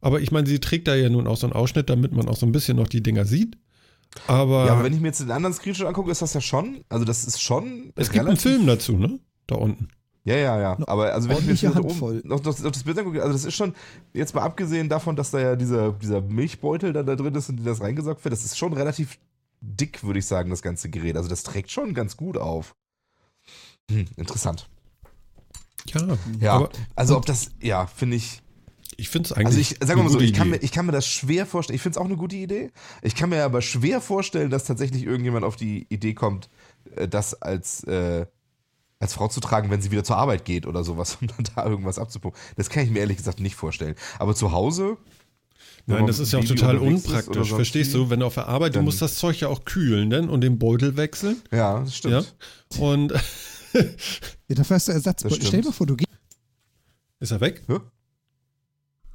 Aber 0.00 0.20
ich 0.22 0.32
meine, 0.32 0.46
sie 0.46 0.60
trägt 0.60 0.88
da 0.88 0.94
ja 0.94 1.10
nun 1.10 1.26
auch 1.26 1.36
so 1.36 1.46
einen 1.46 1.52
Ausschnitt, 1.52 1.90
damit 1.90 2.12
man 2.12 2.26
auch 2.26 2.36
so 2.36 2.46
ein 2.46 2.52
bisschen 2.52 2.78
noch 2.78 2.88
die 2.88 3.02
Dinger 3.02 3.26
sieht. 3.26 3.58
Aber, 4.26 4.66
ja, 4.66 4.72
aber 4.72 4.84
wenn 4.84 4.92
ich 4.92 5.00
mir 5.00 5.08
jetzt 5.08 5.20
den 5.20 5.30
anderen 5.30 5.54
Screenshot 5.54 5.86
angucke, 5.86 6.10
ist 6.10 6.22
das 6.22 6.34
ja 6.34 6.40
schon, 6.40 6.84
also 6.88 7.04
das 7.04 7.24
ist 7.24 7.40
schon. 7.40 7.92
es 7.96 8.10
gibt 8.10 8.26
einen 8.26 8.36
Film 8.36 8.66
dazu, 8.66 8.96
ne? 8.96 9.20
Da 9.46 9.56
unten. 9.56 9.88
Ja, 10.24 10.36
ja, 10.36 10.60
ja. 10.60 10.78
Aber 10.86 11.12
also 11.12 11.28
wenn 11.28 11.38
ich 11.38 11.46
mir 11.46 11.52
jetzt 11.54 11.76
oben 11.76 12.20
noch, 12.24 12.42
noch, 12.42 12.58
noch 12.58 12.70
das 12.70 12.82
Bild 12.82 12.98
angucke, 12.98 13.22
also 13.22 13.32
das 13.32 13.44
ist 13.44 13.54
schon, 13.54 13.74
jetzt 14.12 14.34
mal 14.34 14.42
abgesehen 14.42 14.88
davon, 14.88 15.16
dass 15.16 15.30
da 15.30 15.40
ja 15.40 15.56
dieser, 15.56 15.92
dieser 15.92 16.20
Milchbeutel 16.20 16.92
da, 16.92 17.02
da 17.02 17.16
drin 17.16 17.34
ist 17.34 17.48
und 17.48 17.56
die 17.56 17.64
das 17.64 17.80
reingesaugt 17.80 18.22
wird, 18.24 18.32
das 18.32 18.44
ist 18.44 18.58
schon 18.58 18.72
relativ 18.72 19.18
dick, 19.60 20.04
würde 20.04 20.18
ich 20.18 20.26
sagen, 20.26 20.50
das 20.50 20.62
ganze 20.62 20.90
Gerät. 20.90 21.16
Also 21.16 21.28
das 21.28 21.42
trägt 21.42 21.70
schon 21.70 21.94
ganz 21.94 22.16
gut 22.16 22.36
auf. 22.36 22.74
Hm, 23.90 24.06
interessant. 24.16 24.68
Ja, 25.86 26.16
Ja, 26.38 26.52
aber 26.52 26.70
also 26.94 27.16
ob 27.16 27.26
das, 27.26 27.50
ja, 27.60 27.86
finde 27.86 28.16
ich. 28.16 28.42
Ich 29.00 29.08
finde 29.08 29.28
es 29.28 29.32
eigentlich. 29.32 29.46
Also 29.46 29.60
ich 29.60 29.90
eine 29.90 30.02
mal 30.02 30.10
so, 30.10 30.20
ich 30.20 30.32
kann, 30.32 30.50
mir, 30.50 30.58
ich 30.58 30.72
kann 30.72 30.86
mir 30.86 30.92
das 30.92 31.06
schwer 31.06 31.46
vorstellen. 31.46 31.74
Ich 31.76 31.82
finde 31.82 31.96
es 31.96 32.00
auch 32.00 32.06
eine 32.06 32.16
gute 32.16 32.36
Idee. 32.36 32.70
Ich 33.02 33.14
kann 33.14 33.30
mir 33.30 33.44
aber 33.44 33.62
schwer 33.62 34.00
vorstellen, 34.00 34.50
dass 34.50 34.64
tatsächlich 34.64 35.04
irgendjemand 35.04 35.44
auf 35.44 35.56
die 35.56 35.86
Idee 35.88 36.14
kommt, 36.14 36.48
äh, 36.96 37.08
das 37.08 37.40
als, 37.40 37.84
äh, 37.84 38.26
als 38.98 39.14
Frau 39.14 39.28
zu 39.28 39.40
tragen, 39.40 39.70
wenn 39.70 39.80
sie 39.80 39.90
wieder 39.90 40.04
zur 40.04 40.16
Arbeit 40.16 40.44
geht 40.44 40.66
oder 40.66 40.84
sowas, 40.84 41.18
um 41.20 41.28
dann 41.28 41.48
da 41.54 41.66
irgendwas 41.66 41.98
abzupumpen. 41.98 42.40
Das 42.56 42.68
kann 42.70 42.84
ich 42.84 42.90
mir 42.90 43.00
ehrlich 43.00 43.16
gesagt 43.16 43.40
nicht 43.40 43.56
vorstellen. 43.56 43.94
Aber 44.18 44.34
zu 44.34 44.52
Hause, 44.52 44.96
Nein, 45.86 46.06
das 46.06 46.18
ist 46.18 46.32
ja 46.32 46.38
auch 46.38 46.44
total 46.44 46.78
unpraktisch. 46.78 47.52
Verstehst 47.52 47.94
du, 47.94 48.10
wenn 48.10 48.20
du 48.20 48.26
auf 48.26 48.34
der 48.34 48.46
Arbeit, 48.46 48.76
du 48.76 48.82
musst 48.82 49.02
das 49.02 49.16
Zeug 49.16 49.40
ja 49.40 49.48
auch 49.48 49.64
kühlen 49.64 50.08
ne? 50.08 50.30
und 50.30 50.42
den 50.42 50.58
Beutel 50.58 50.96
wechseln. 50.96 51.40
Ja, 51.50 51.80
das 51.80 51.96
stimmt. 51.96 52.34
Ja. 52.74 52.80
Und 52.80 53.14
Ja, 54.48 54.56
dafür 54.56 54.76
hast 54.76 54.88
du 54.88 54.92
Ersatz. 54.92 55.24
Stell 55.30 55.60
dir 55.60 55.68
mal 55.68 55.72
vor, 55.72 55.86
du 55.86 55.96
gehst. 55.96 56.10
ist 57.20 57.30
er 57.30 57.40
weg? 57.40 57.62
Hä? 57.68 57.78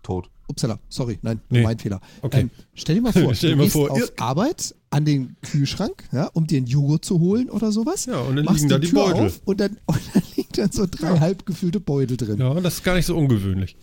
Tot. 0.06 0.30
Upsala, 0.48 0.80
sorry, 0.90 1.18
nein, 1.24 1.42
Nee. 1.50 1.64
mein 1.64 1.80
Fehler. 1.80 2.00
Okay. 2.22 2.42
Ähm, 2.42 2.52
stell 2.76 2.96
dir 2.96 3.02
mal 3.02 3.12
vor, 3.14 3.34
Stell 3.34 3.50
dir 3.50 3.56
du 3.56 3.58
mal 3.58 3.64
gehst 3.64 3.74
vor, 3.74 3.90
auf 3.92 4.12
Arbeit 4.18 4.76
an 4.92 5.04
den 5.04 5.36
Kühlschrank, 5.42 6.04
ja, 6.12 6.28
um 6.34 6.46
dir 6.46 6.58
einen 6.58 6.68
Joghurt 6.68 7.04
zu 7.04 7.20
holen 7.20 7.50
oder 7.50 7.72
sowas. 7.72 8.06
Ja, 8.06 8.20
und 8.20 8.36
dann 8.36 8.46
machst 8.46 8.58
liegen 8.60 8.70
da 8.70 8.78
die 8.78 8.88
Tür 8.90 9.06
Beutel. 9.06 9.26
auf 9.26 9.42
und 9.46 9.60
dann, 9.60 9.78
und 9.88 10.00
dann 10.14 10.24
liegen 10.36 10.50
dann 10.54 10.72
so 10.72 10.86
drei 10.90 11.20
halb 11.20 11.46
gefüllte 11.48 11.80
Beutel 11.80 12.16
drin. 12.18 12.38
Ja, 12.40 12.54
das 12.62 12.76
ist 12.76 12.84
gar 12.84 12.94
nicht 12.96 13.08
so 13.08 13.18
ungewöhnlich. 13.18 13.76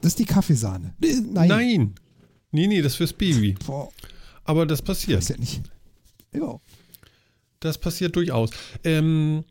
Das 0.00 0.12
ist 0.12 0.18
die 0.18 0.24
Kaffeesahne. 0.24 0.94
Nein. 1.00 1.48
Nein. 1.48 1.94
Nee, 2.50 2.66
nee, 2.66 2.80
das 2.80 2.92
ist 2.92 2.96
fürs 2.96 3.12
Baby. 3.12 3.54
Boah, 3.66 3.88
Aber 4.44 4.64
das 4.66 4.80
ist 4.80 4.86
passiert. 4.86 5.28
ja 5.28 5.36
nicht. 5.36 5.60
Ja. 6.34 6.58
Das 7.60 7.76
passiert 7.78 8.16
durchaus. 8.16 8.50
Ähm, 8.82 9.44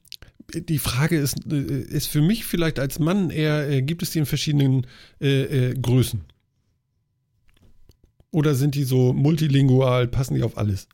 die 0.54 0.80
Frage 0.80 1.18
ist, 1.18 1.52
äh, 1.52 1.82
ist 1.82 2.08
für 2.08 2.22
mich 2.22 2.45
vielleicht 2.45 2.80
als 2.80 2.99
Mann 2.99 3.30
eher, 3.30 3.70
äh, 3.70 3.82
gibt 3.82 4.04
es 4.04 4.12
die 4.12 4.20
in 4.20 4.26
verschiedenen 4.26 4.88
äh, 5.20 5.70
äh, 5.70 5.74
Größen? 5.74 6.22
Oder 8.32 8.56
sind 8.56 8.76
die 8.76 8.84
so 8.84 9.14
multilingual, 9.14 10.08
passen 10.08 10.36
die 10.36 10.43
auf 10.43 10.58
alles? 10.58 10.88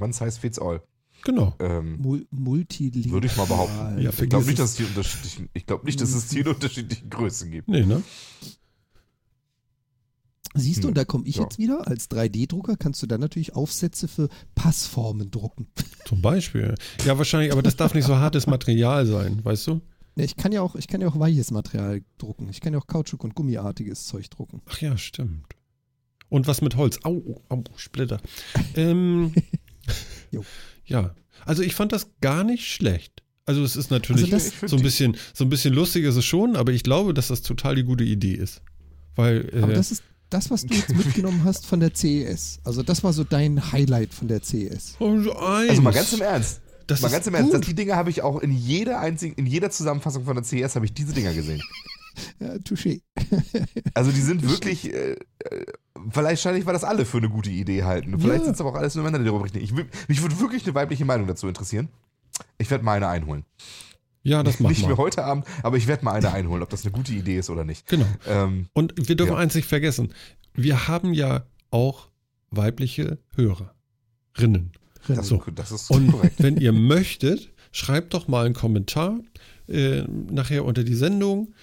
One 0.00 0.12
size 0.12 0.40
fits 0.40 0.58
all. 0.58 0.82
Genau. 1.24 1.54
Ähm, 1.58 1.98
Mul 2.00 2.26
Multilingual. 2.30 3.12
Würde 3.12 3.26
ich 3.26 3.36
mal 3.36 3.46
behaupten. 3.46 4.00
Ja, 4.00 4.10
ich 4.10 4.28
glaube 4.28 4.46
nicht, 4.46 4.58
dass 4.58 4.70
es 4.70 4.76
die 4.76 4.84
unterschiedlichen, 4.84 5.48
ich 5.52 5.66
glaube 5.66 5.84
nicht, 5.84 6.00
dass 6.00 6.14
es 6.14 6.28
die 6.28 6.40
in 6.40 6.48
unterschiedlichen 6.48 7.10
Größen 7.10 7.50
gibt. 7.50 7.68
Nee, 7.68 7.84
ne? 7.84 8.02
Siehst 10.54 10.78
du, 10.78 10.82
Hm, 10.84 10.88
und 10.88 10.94
da 10.96 11.04
komme 11.04 11.26
ich 11.26 11.36
ja. 11.36 11.42
jetzt 11.42 11.58
wieder. 11.58 11.86
Als 11.86 12.10
3D-Drucker 12.10 12.76
kannst 12.76 13.02
du 13.02 13.06
dann 13.06 13.20
natürlich 13.20 13.54
Aufsätze 13.54 14.08
für 14.08 14.28
Passformen 14.54 15.30
drucken. 15.30 15.66
Zum 16.06 16.22
Beispiel. 16.22 16.74
Ja, 17.04 17.18
wahrscheinlich, 17.18 17.52
aber 17.52 17.62
das 17.62 17.76
darf 17.76 17.94
nicht 17.94 18.06
so 18.06 18.16
hartes 18.16 18.46
Material 18.46 19.06
sein, 19.06 19.44
weißt 19.44 19.66
du? 19.68 19.80
Ne, 20.16 20.24
Ich 20.24 20.36
kann 20.36 20.52
ja 20.52 20.62
auch, 20.62 20.74
ich 20.74 20.88
kann 20.88 21.00
ja 21.00 21.08
auch 21.08 21.18
weiches 21.18 21.50
Material 21.50 22.02
drucken. 22.18 22.48
Ich 22.48 22.60
kann 22.60 22.72
ja 22.72 22.78
auch 22.78 22.86
Kautschuk 22.86 23.24
und 23.24 23.34
Gummiartiges 23.34 24.06
Zeug 24.06 24.30
drucken. 24.30 24.62
Ach 24.66 24.80
ja, 24.80 24.96
stimmt. 24.96 25.46
Und 26.30 26.46
was 26.46 26.60
mit 26.60 26.76
Holz? 26.76 26.98
Au, 27.04 27.42
au, 27.48 27.62
Splitter. 27.76 28.20
ähm, 28.76 29.32
Jo. 30.30 30.44
ja, 30.84 31.14
also 31.46 31.62
ich 31.62 31.74
fand 31.74 31.92
das 31.92 32.08
gar 32.20 32.44
nicht 32.44 32.66
schlecht. 32.66 33.22
Also 33.46 33.62
es 33.62 33.76
ist 33.76 33.90
natürlich 33.90 34.30
Also 34.34 34.66
so 34.66 34.76
ein 34.76 34.82
bisschen, 34.82 35.16
so 35.32 35.44
ein 35.44 35.48
bisschen 35.48 35.72
lustig 35.72 36.04
ist 36.04 36.16
es 36.16 36.24
schon, 36.26 36.54
aber 36.56 36.72
ich 36.72 36.82
glaube, 36.82 37.14
dass 37.14 37.28
das 37.28 37.40
total 37.40 37.76
die 37.76 37.84
gute 37.84 38.04
Idee 38.04 38.34
ist. 38.34 38.60
Weil, 39.14 39.48
Aber 39.62 39.72
äh, 39.72 39.74
das 39.74 39.90
ist 39.90 40.02
das, 40.30 40.50
was 40.50 40.64
du 40.66 40.74
jetzt 40.74 40.94
mitgenommen 40.94 41.42
hast 41.44 41.66
von 41.66 41.80
der 41.80 41.94
CES. 41.94 42.60
Also 42.64 42.82
das 42.82 43.02
war 43.04 43.12
so 43.12 43.24
dein 43.24 43.72
Highlight 43.72 44.12
von 44.14 44.28
der 44.28 44.42
CES. 44.42 44.96
also, 45.00 45.82
mal 45.82 45.92
ganz 45.92 46.12
im 46.12 46.20
Ernst. 46.20 46.60
das 46.86 47.00
mal 47.00 47.10
ganz 47.10 47.26
im 47.26 47.34
Ernst, 47.34 47.54
das, 47.54 47.60
die 47.62 47.74
Dinger 47.74 47.96
habe 47.96 48.10
ich 48.10 48.22
auch 48.22 48.40
in 48.40 48.52
jeder 48.52 49.00
einzigen, 49.00 49.34
in 49.36 49.46
jeder 49.46 49.70
Zusammenfassung 49.70 50.24
von 50.24 50.36
der 50.36 50.44
CS 50.44 50.74
habe 50.76 50.84
ich 50.86 50.92
diese 50.92 51.12
Dinger 51.12 51.32
gesehen. 51.34 51.62
Ja, 52.40 52.54
touché. 52.54 53.00
Also 53.94 54.10
die 54.10 54.20
sind 54.20 54.42
wirklich, 54.48 54.92
äh, 54.92 55.12
äh, 55.12 55.16
vielleicht 56.10 56.44
wahrscheinlich 56.44 56.66
war 56.66 56.72
das 56.72 56.82
alle 56.82 57.04
für 57.04 57.18
eine 57.18 57.28
gute 57.28 57.50
Idee 57.50 57.84
halten. 57.84 58.18
Vielleicht 58.18 58.40
Ja. 58.40 58.44
sind 58.46 58.54
es 58.54 58.60
aber 58.60 58.70
auch 58.70 58.74
alles 58.74 58.96
nur 58.96 59.04
Männer, 59.04 59.18
die 59.18 59.24
darüber 59.24 59.38
berichten. 59.44 59.60
Ich, 59.60 59.72
mich 59.72 60.20
würde 60.22 60.40
wirklich 60.40 60.64
eine 60.64 60.74
weibliche 60.74 61.04
Meinung 61.04 61.28
dazu 61.28 61.46
interessieren. 61.46 61.88
Ich 62.58 62.70
werde 62.72 62.84
mal 62.84 62.94
eine 62.96 63.06
einholen. 63.06 63.44
Ja, 64.28 64.42
das 64.42 64.60
macht 64.60 64.74
nicht 64.74 64.86
mehr 64.86 64.96
heute 64.96 65.24
Abend, 65.24 65.44
aber 65.62 65.76
ich 65.76 65.86
werde 65.86 66.04
mal 66.04 66.12
eine 66.12 66.32
einholen, 66.32 66.62
ob 66.62 66.70
das 66.70 66.82
eine 66.84 66.92
gute 66.92 67.12
Idee 67.12 67.38
ist 67.38 67.50
oder 67.50 67.64
nicht. 67.64 67.86
Genau. 67.86 68.06
Ähm, 68.26 68.66
Und 68.74 68.94
wir 69.08 69.16
dürfen 69.16 69.32
Ja. 69.32 69.38
eins 69.38 69.54
nicht 69.54 69.66
vergessen. 69.68 70.10
Wir 70.54 70.88
haben 70.88 71.14
ja 71.14 71.44
auch 71.70 72.08
weibliche 72.50 73.18
Hörerinnen. 73.34 74.72
das, 75.06 75.26
So. 75.28 75.42
das 75.54 75.72
ist 75.72 75.90
Und 75.90 76.12
korrekt. 76.12 76.34
wenn 76.42 76.56
ihr 76.58 76.72
möchtet, 76.72 77.50
schreibt 77.72 78.14
doch 78.14 78.28
mal 78.28 78.44
einen 78.46 78.54
Kommentar 78.54 79.18
äh, 79.68 80.02
nachher 80.30 80.64
unter 80.64 80.84
die 80.84 80.94
Sendung 80.94 81.54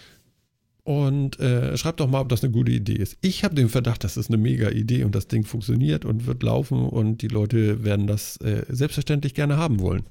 und 0.84 1.40
äh, 1.40 1.76
schreibt 1.78 2.00
doch 2.00 2.08
mal, 2.08 2.22
ob 2.22 2.30
das 2.30 2.44
eine 2.44 2.52
gute 2.54 2.72
Idee 2.72 2.94
ist. 2.94 3.18
Ich 3.22 3.44
habe 3.44 3.56
den 3.56 3.70
Verdacht, 3.70 4.04
das 4.04 4.18
ist 4.18 4.28
eine 4.30 4.38
mega 4.38 4.70
Idee 4.70 5.04
und 5.04 5.16
das 5.16 5.28
Ding 5.28 5.44
funktioniert 5.44 6.06
und 6.06 6.28
wird 6.28 6.44
laufen 6.44 6.88
und 6.88 7.22
die 7.24 7.28
Leute 7.28 7.84
werden 7.84 8.06
das 8.06 8.38
äh, 8.38 8.64
selbstverständlich 8.70 9.34
gerne 9.34 9.58
haben 9.58 9.80
wollen. 9.80 10.04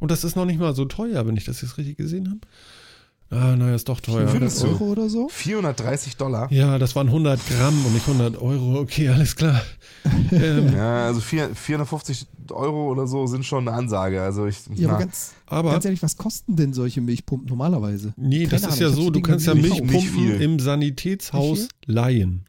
Und 0.00 0.10
das 0.10 0.24
ist 0.24 0.36
noch 0.36 0.44
nicht 0.44 0.58
mal 0.60 0.74
so 0.74 0.84
teuer, 0.84 1.26
wenn 1.26 1.36
ich 1.36 1.44
das 1.44 1.60
jetzt 1.62 1.78
richtig 1.78 1.96
gesehen 1.96 2.28
habe. 2.28 2.40
Ah, 3.30 3.56
naja, 3.56 3.74
ist 3.74 3.88
doch 3.88 4.00
teuer. 4.00 4.28
400 4.28 4.30
Findest 4.32 4.62
du? 4.62 4.66
Euro 4.68 4.84
oder 4.92 5.08
so? 5.08 5.28
430 5.28 6.16
Dollar. 6.18 6.52
Ja, 6.52 6.78
das 6.78 6.94
waren 6.94 7.08
100 7.08 7.40
Gramm 7.48 7.84
und 7.86 7.94
nicht 7.94 8.06
100 8.06 8.36
Euro. 8.40 8.78
Okay, 8.80 9.08
alles 9.08 9.34
klar. 9.34 9.60
ähm, 10.30 10.72
Ja, 10.76 11.06
also 11.06 11.20
vier- 11.20 11.48
450 11.54 12.26
Euro 12.50 12.90
oder 12.92 13.06
so 13.06 13.26
sind 13.26 13.44
schon 13.44 13.66
eine 13.66 13.76
Ansage. 13.76 14.20
Also 14.22 14.46
ich, 14.46 14.58
Ja, 14.74 14.90
aber 14.90 14.98
ganz, 14.98 15.32
aber 15.46 15.72
ganz 15.72 15.84
ehrlich, 15.86 16.02
was 16.02 16.16
kosten 16.16 16.54
denn 16.56 16.74
solche 16.74 17.00
Milchpumpen 17.00 17.48
normalerweise? 17.48 18.12
nee, 18.16 18.46
das 18.46 18.62
Keine 18.62 18.72
ist 18.74 18.80
ja 18.80 18.86
Ahnung, 18.88 18.98
ich 18.98 19.04
hab 19.04 19.04
so, 19.06 19.10
du 19.10 19.20
kannst 19.22 19.46
ja. 19.46 19.54
Milchpumpen 19.54 20.40
im 20.40 20.58
Sanitätshaus 20.60 21.68
leihen. 21.86 22.44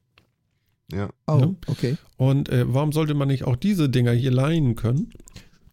ja. 0.92 1.10
Oh, 1.26 1.40
Ja. 1.40 1.50
okay. 1.68 1.96
Und 2.18 2.50
äh, 2.50 2.66
warum 2.72 2.92
sollte 2.92 3.14
man 3.14 3.30
nicht 3.30 3.46
auch 3.46 3.56
diese 3.56 3.90
Dinger 3.90 4.12
hier 4.12 4.32
leihen 4.32 4.76
können? 4.76 5.12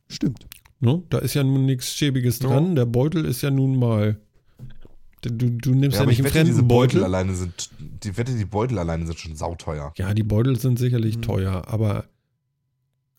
Stimmt. 0.08 0.46
Ne? 0.82 1.02
Da 1.10 1.18
ist 1.18 1.34
ja 1.34 1.44
nun 1.44 1.64
nichts 1.64 1.94
Schäbiges 1.94 2.40
Ja. 2.40 2.48
dran. 2.48 2.74
Der 2.74 2.86
Beutel 2.86 3.24
ist 3.24 3.40
ja 3.42 3.50
nun 3.50 3.78
mal. 3.78 4.18
Du, 5.22 5.30
du 5.30 5.70
nimmst 5.74 5.96
Ja, 5.98 6.02
ja, 6.02 6.08
nicht 6.08 6.18
ich 6.18 6.26
einen 6.26 6.34
wette, 6.34 6.44
diese 6.44 6.64
Beutel 6.64 6.98
Beutel. 6.98 7.04
alleine 7.04 7.34
sind, 7.34 7.70
die 7.78 8.16
wette, 8.16 8.32
die 8.36 8.44
Beutel 8.44 8.76
alleine 8.80 9.06
sind 9.06 9.16
schon 9.18 9.36
sauteuer. 9.36 9.92
Ja, 9.96 10.12
die 10.12 10.24
Beutel 10.24 10.58
sind 10.58 10.80
sicherlich 10.80 11.18
Mhm. 11.18 11.22
teuer, 11.22 11.62
aber 11.68 12.06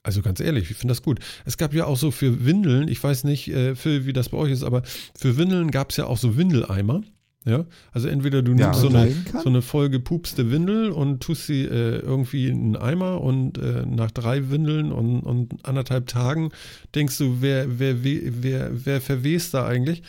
also 0.06 0.22
ganz 0.22 0.42
ehrlich, 0.42 0.70
ich 0.70 0.76
finde 0.76 0.92
das 0.92 1.02
gut. 1.02 1.20
Es 1.46 1.58
gab 1.58 1.74
ja 1.74 1.86
auch 1.86 1.96
so 1.96 2.12
für 2.12 2.46
Windeln, 2.46 2.90
ich 2.90 3.02
weiß 3.02 3.24
nicht, 3.24 3.48
äh, 3.48 3.74
für, 3.76 4.06
wie 4.06 4.12
das 4.12 4.28
bei 4.28 4.38
euch 4.38 4.52
ist, 4.52 4.64
aber 4.64 4.84
für 5.18 5.38
Windeln 5.38 5.72
gab 5.72 5.92
es 5.92 5.98
ja 5.98 6.06
auch 6.06 6.18
so 6.18 6.36
Windeleimer. 6.36 7.02
Ja, 7.46 7.66
also 7.92 8.08
entweder 8.08 8.42
du 8.42 8.54
Ja. 8.54 8.68
nimmst 8.68 8.80
so 8.82 8.88
eine, 8.88 9.12
so 9.44 9.50
eine 9.50 9.62
voll 9.62 9.90
gepupste 9.90 10.50
Windel 10.50 10.92
und 10.92 11.22
tust 11.22 11.48
sie 11.48 11.64
äh, 11.64 11.98
irgendwie 12.00 12.48
in 12.48 12.58
einen 12.64 12.76
Eimer 12.78 13.20
und 13.22 13.58
äh, 13.58 13.86
nach 13.86 14.12
drei 14.12 14.50
Windeln 14.50 14.94
und, 14.94 15.20
und 15.22 15.54
anderthalb 15.66 16.08
Tagen 16.08 16.52
denkst 16.96 17.18
du, 17.18 17.38
wer, 17.42 17.80
wer, 17.80 18.04
wer, 18.04 18.70
wer, 18.86 19.02
verwest 19.02 19.54
da 19.54 19.66
eigentlich? 19.66 20.04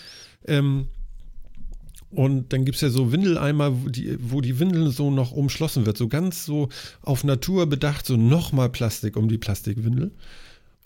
Ähm, 0.46 0.86
und 2.10 2.52
dann 2.52 2.64
gibt 2.64 2.76
es 2.76 2.80
ja 2.82 2.90
so 2.90 3.10
Windeleimer, 3.10 3.82
wo 3.82 3.88
die, 3.88 4.16
wo 4.20 4.40
die 4.40 4.60
Windel 4.60 4.92
so 4.92 5.10
noch 5.10 5.32
umschlossen 5.32 5.84
wird, 5.86 5.96
so 5.96 6.06
ganz 6.06 6.44
so 6.44 6.68
auf 7.02 7.24
Natur 7.24 7.66
bedacht, 7.66 8.06
so 8.06 8.16
nochmal 8.16 8.68
Plastik 8.68 9.16
um 9.16 9.28
die 9.28 9.38
Plastikwindel. 9.38 10.12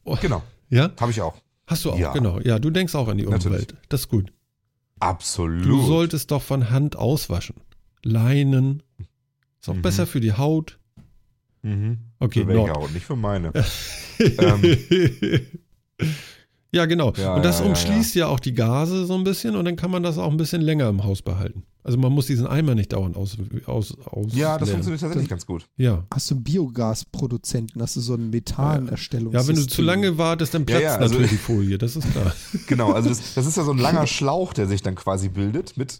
Oh, 0.05 0.16
Genau, 0.23 0.43
Ja? 0.70 0.90
habe 0.98 1.10
ich 1.10 1.20
auch. 1.20 1.35
Hast 1.66 1.85
du 1.85 1.90
auch, 1.90 1.98
Ja. 1.98 2.14
genau. 2.14 2.40
Ja, 2.40 2.59
du 2.59 2.70
denkst 2.70 2.94
auch 2.94 3.09
an 3.09 3.18
die 3.18 3.24
Natürlich. 3.24 3.44
Umwelt. 3.68 3.74
Das 3.90 4.01
ist 4.02 4.09
gut. 4.09 4.32
Absolut. 5.01 5.65
Du 5.65 5.83
solltest 5.87 6.31
doch 6.31 6.43
von 6.43 6.70
Hand 6.70 6.97
auswaschen. 6.97 7.57
Leinen. 8.03 8.83
Ist 9.61 9.69
auch 9.69 9.75
Mhm. 9.75 9.83
besser 9.83 10.07
für 10.07 10.20
die 10.20 10.33
Haut. 10.33 10.79
Mhm. 11.62 11.99
Okay, 12.20 12.43
für 12.43 12.49
welche. 12.49 12.73
Haut, 12.73 12.93
nicht 12.93 13.07
für 13.07 13.16
meine. 13.16 13.53
Ähm. 14.20 14.62
ja, 16.73 16.87
genau. 16.87 17.12
Ja, 17.16 17.35
und 17.35 17.45
das 17.45 17.59
ja, 17.61 17.65
ja, 17.65 17.70
umschließt 17.70 18.15
ja. 18.16 18.27
auch 18.27 18.41
die 18.41 18.53
Gase 18.53 19.07
so 19.07 19.15
ein 19.15 19.23
bisschen 19.23 19.55
und 19.55 19.65
dann 19.65 19.77
kann 19.77 19.93
man 19.93 20.03
das 20.03 20.19
auch 20.19 20.31
ein 20.31 20.37
bisschen 20.37 20.61
länger 20.61 20.89
im 20.89 21.05
Haus 21.05 21.23
behalten. 21.23 21.62
Also 21.89 21.97
man 21.98 22.12
muss 22.12 22.27
diesen 22.27 22.47
Eimer 22.47 22.74
nicht 22.74 22.93
dauernd 22.93 23.16
aus, 23.16 23.39
aus, 23.65 23.97
aus 24.05 24.27
Ja, 24.35 24.59
das 24.59 24.69
leeren. 24.69 24.82
funktioniert 24.82 25.01
tatsächlich 25.01 25.28
ganz 25.31 25.47
gut. 25.47 25.66
Ja. 25.78 26.05
Hast 26.12 26.31
du 26.31 26.35
einen 26.35 26.44
Biogasproduzenten, 26.44 27.81
hast 27.81 27.97
du 27.97 28.01
so 28.01 28.12
ein 28.12 28.28
Methanerstellungs 28.28 29.32
Ja, 29.35 29.48
wenn 29.48 29.56
du 29.56 29.66
zu 29.66 29.81
lange 29.81 30.19
wartest, 30.19 30.52
dann 30.52 30.66
platzt 30.66 30.82
Ja, 30.82 30.89
ja, 30.90 30.97
also- 30.97 31.15
natürlich 31.15 31.31
die 31.31 31.36
Folie, 31.39 31.78
das 31.78 31.97
ist 31.97 32.10
klar. 32.12 32.35
Genau, 32.66 32.93
also 32.93 33.09
das, 33.09 33.32
das 33.32 33.47
ist 33.47 33.56
ja 33.56 33.65
so 33.65 33.70
ein 33.73 33.78
langer 33.78 34.06
Schlauch, 34.06 34.52
der 34.52 34.66
sich 34.66 34.82
dann 34.82 34.97
quasi 34.97 35.31
bildet 35.31 35.78
mit, 35.78 35.98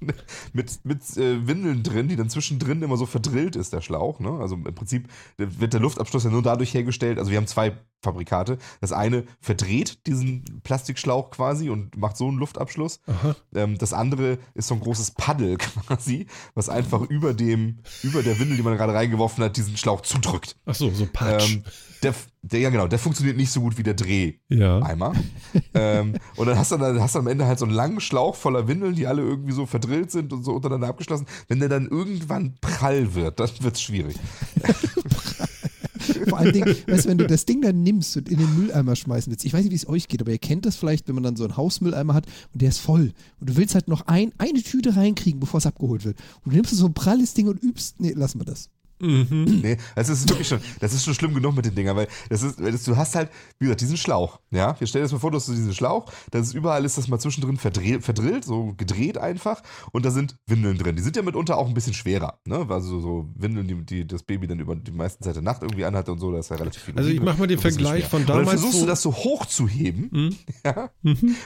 mit, 0.52 0.78
mit 0.84 1.16
äh, 1.16 1.44
Windeln 1.48 1.82
drin, 1.82 2.06
die 2.06 2.14
dann 2.14 2.30
zwischendrin 2.30 2.80
immer 2.82 2.96
so 2.96 3.06
verdrillt 3.06 3.56
ist, 3.56 3.72
der 3.72 3.80
Schlauch. 3.80 4.20
Ne? 4.20 4.30
Also 4.38 4.54
im 4.54 4.62
Prinzip 4.74 5.08
wird 5.36 5.72
der 5.72 5.80
Luftabschluss 5.80 6.22
ja 6.22 6.30
nur 6.30 6.42
dadurch 6.42 6.72
hergestellt, 6.74 7.18
also 7.18 7.32
wir 7.32 7.38
haben 7.38 7.48
zwei 7.48 7.76
Fabrikate. 8.04 8.58
Das 8.80 8.92
eine 8.92 9.24
verdreht 9.40 10.06
diesen 10.06 10.44
Plastikschlauch 10.62 11.30
quasi 11.30 11.70
und 11.70 11.96
macht 11.96 12.16
so 12.16 12.28
einen 12.28 12.38
Luftabschluss. 12.38 13.00
Ähm, 13.54 13.78
das 13.78 13.92
andere 13.92 14.38
ist 14.54 14.68
so 14.68 14.74
ein 14.74 14.80
großes 14.80 15.12
Paddel 15.12 15.56
quasi, 15.86 16.26
was 16.54 16.68
einfach 16.68 17.02
über 17.02 17.34
dem, 17.34 17.78
über 18.02 18.22
der 18.22 18.38
Windel, 18.38 18.56
die 18.56 18.62
man 18.62 18.76
gerade 18.76 18.94
reingeworfen 18.94 19.42
hat, 19.42 19.56
diesen 19.56 19.76
Schlauch 19.76 20.02
zudrückt. 20.02 20.56
Ach 20.66 20.74
so, 20.74 20.90
so 20.90 21.06
Patsch. 21.06 21.54
Ähm, 21.54 21.64
der, 22.04 22.14
der, 22.42 22.60
ja 22.60 22.70
genau, 22.70 22.86
der 22.86 22.98
funktioniert 22.98 23.36
nicht 23.36 23.50
so 23.50 23.60
gut 23.60 23.78
wie 23.78 23.82
der 23.82 23.94
Dreh. 23.94 24.34
ja. 24.48 24.80
Eimer. 24.82 25.14
ähm, 25.74 26.14
und 26.36 26.46
dann 26.46 26.58
hast 26.58 26.70
du, 26.72 26.76
dann 26.76 27.00
hast 27.00 27.14
du 27.14 27.18
am 27.18 27.26
Ende 27.26 27.46
halt 27.46 27.58
so 27.58 27.64
einen 27.64 27.74
langen 27.74 28.00
Schlauch 28.00 28.36
voller 28.36 28.68
Windeln, 28.68 28.94
die 28.94 29.06
alle 29.06 29.22
irgendwie 29.22 29.52
so 29.52 29.66
verdrillt 29.66 30.10
sind 30.10 30.32
und 30.32 30.44
so 30.44 30.52
untereinander 30.52 30.88
abgeschlossen. 30.88 31.26
Wenn 31.48 31.60
der 31.60 31.68
dann 31.68 31.88
irgendwann 31.88 32.56
prall 32.60 33.14
wird, 33.14 33.40
dann 33.40 33.48
wird's 33.60 33.80
schwierig. 33.80 34.16
Vor 36.28 36.38
allen 36.38 36.52
Dingen, 36.52 36.74
weißt 36.86 37.04
du, 37.04 37.08
wenn 37.08 37.18
du 37.18 37.26
das 37.26 37.46
Ding 37.46 37.62
dann 37.62 37.82
nimmst 37.82 38.16
und 38.16 38.28
in 38.28 38.38
den 38.38 38.54
Mülleimer 38.58 38.96
schmeißen 38.96 39.30
willst, 39.30 39.44
ich 39.44 39.52
weiß 39.52 39.62
nicht, 39.62 39.72
wie 39.72 39.76
es 39.76 39.88
euch 39.88 40.08
geht, 40.08 40.20
aber 40.20 40.32
ihr 40.32 40.38
kennt 40.38 40.66
das 40.66 40.76
vielleicht, 40.76 41.08
wenn 41.08 41.14
man 41.14 41.24
dann 41.24 41.36
so 41.36 41.44
einen 41.44 41.56
Hausmülleimer 41.56 42.14
hat 42.14 42.26
und 42.52 42.62
der 42.62 42.68
ist 42.68 42.78
voll 42.78 43.12
und 43.40 43.50
du 43.50 43.56
willst 43.56 43.74
halt 43.74 43.88
noch 43.88 44.06
ein, 44.06 44.32
eine 44.38 44.62
Tüte 44.62 44.96
reinkriegen, 44.96 45.40
bevor 45.40 45.58
es 45.58 45.66
abgeholt 45.66 46.04
wird. 46.04 46.18
Und 46.44 46.52
du 46.52 46.56
nimmst 46.56 46.74
so 46.74 46.86
ein 46.86 46.94
pralles 46.94 47.34
Ding 47.34 47.48
und 47.48 47.62
übst, 47.62 48.00
nee, 48.00 48.12
lassen 48.12 48.40
wir 48.40 48.46
das. 48.46 48.70
Nee, 49.00 49.76
das 49.96 50.08
ist 50.08 50.28
wirklich 50.28 50.48
schon, 50.48 50.60
das 50.80 50.92
ist 50.94 51.04
schon 51.04 51.14
schlimm 51.14 51.34
genug 51.34 51.54
mit 51.56 51.64
den 51.64 51.74
Dingern, 51.74 51.96
weil 51.96 52.08
das 52.30 52.42
ist, 52.42 52.60
das, 52.60 52.84
du 52.84 52.96
hast 52.96 53.14
halt, 53.14 53.30
wie 53.58 53.66
gesagt, 53.66 53.80
diesen 53.80 53.96
Schlauch, 53.96 54.40
ja, 54.50 54.78
wir 54.78 54.86
stellen 54.86 55.02
uns 55.04 55.12
mal 55.12 55.18
vor, 55.18 55.30
dass 55.30 55.46
du 55.46 55.52
diesen 55.52 55.74
Schlauch, 55.74 56.06
das 56.30 56.48
ist 56.48 56.54
überall 56.54 56.84
ist 56.84 56.96
das 56.98 57.08
mal 57.08 57.18
zwischendrin 57.18 57.56
verdreht, 57.56 58.02
verdrillt, 58.04 58.44
so 58.44 58.74
gedreht 58.76 59.18
einfach 59.18 59.62
und 59.92 60.04
da 60.04 60.10
sind 60.10 60.36
Windeln 60.46 60.78
drin. 60.78 60.96
Die 60.96 61.02
sind 61.02 61.16
ja 61.16 61.22
mitunter 61.22 61.58
auch 61.58 61.66
ein 61.68 61.74
bisschen 61.74 61.94
schwerer, 61.94 62.38
ne, 62.46 62.66
also 62.68 63.00
so 63.00 63.28
Windeln, 63.34 63.66
die, 63.68 63.84
die 63.84 64.06
das 64.06 64.22
Baby 64.22 64.46
dann 64.46 64.60
über 64.60 64.74
die 64.76 64.92
meisten 64.92 65.22
Zeit 65.24 65.34
der 65.34 65.42
Nacht 65.42 65.62
irgendwie 65.62 65.84
anhat 65.84 66.08
und 66.08 66.18
so, 66.18 66.32
da 66.32 66.38
ist 66.38 66.50
ja 66.50 66.56
relativ 66.56 66.82
viel. 66.82 66.94
Also 66.96 67.10
ich 67.10 67.20
mach 67.20 67.36
mal 67.36 67.46
den 67.46 67.58
Vergleich 67.58 68.06
von 68.06 68.20
Und 68.22 68.28
dann 68.28 68.38
damals 68.38 68.60
versuchst 68.60 68.82
du 68.82 68.86
das 68.86 69.02
so 69.02 69.12
hoch 69.12 69.46
zu 69.46 69.68
heben, 69.68 70.08
Mhm. 70.14 70.36
ja, 70.64 70.90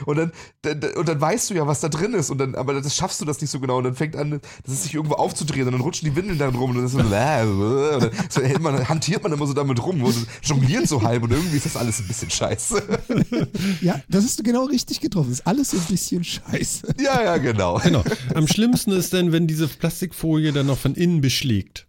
und 0.05 0.17
dann, 0.17 0.31
dann, 0.61 0.93
und 0.95 1.07
dann 1.07 1.19
weißt 1.19 1.49
du 1.49 1.53
ja, 1.55 1.65
was 1.67 1.79
da 1.79 1.89
drin 1.89 2.13
ist 2.13 2.29
und 2.29 2.37
dann, 2.37 2.55
aber 2.55 2.73
das 2.73 2.95
schaffst 2.95 3.19
du 3.21 3.25
das 3.25 3.41
nicht 3.41 3.49
so 3.49 3.59
genau 3.59 3.77
und 3.77 3.83
dann 3.85 3.95
fängt 3.95 4.15
an, 4.15 4.39
das 4.63 4.73
ist 4.73 4.83
sich 4.83 4.93
irgendwo 4.93 5.15
aufzudrehen 5.15 5.65
und 5.67 5.73
dann 5.73 5.81
rutschen 5.81 6.09
die 6.09 6.15
Windeln 6.15 6.37
da 6.37 6.49
rum 6.49 6.71
und 6.71 6.75
dann 6.77 6.85
ist 6.85 6.91
so, 6.91 6.97
dann 6.99 7.09
so 7.45 8.41
man, 8.59 8.87
hantiert 8.87 9.23
man 9.23 9.31
immer 9.31 9.47
so 9.47 9.53
damit 9.53 9.83
rum 9.83 10.03
und 10.03 10.27
jongliert 10.43 10.87
so 10.87 11.01
halb 11.01 11.23
und 11.23 11.31
irgendwie 11.31 11.57
ist 11.57 11.65
das 11.65 11.75
alles 11.75 11.99
ein 11.99 12.07
bisschen 12.07 12.29
scheiße. 12.29 12.81
Ja, 13.81 14.01
das 14.09 14.23
hast 14.23 14.39
du 14.39 14.43
genau 14.43 14.65
richtig 14.65 14.99
getroffen. 14.99 15.29
Das 15.29 15.39
ist 15.39 15.47
alles 15.47 15.73
ein 15.73 15.81
bisschen 15.89 16.23
scheiße. 16.23 16.95
Ja, 16.99 17.23
ja, 17.23 17.37
genau. 17.37 17.79
Genau. 17.79 18.03
Am 18.33 18.47
schlimmsten 18.47 18.91
ist 18.91 19.13
dann, 19.13 19.31
wenn 19.31 19.47
diese 19.47 19.67
Plastikfolie 19.67 20.51
dann 20.51 20.65
noch 20.67 20.77
von 20.77 20.95
innen 20.95 21.21
beschlägt. 21.21 21.85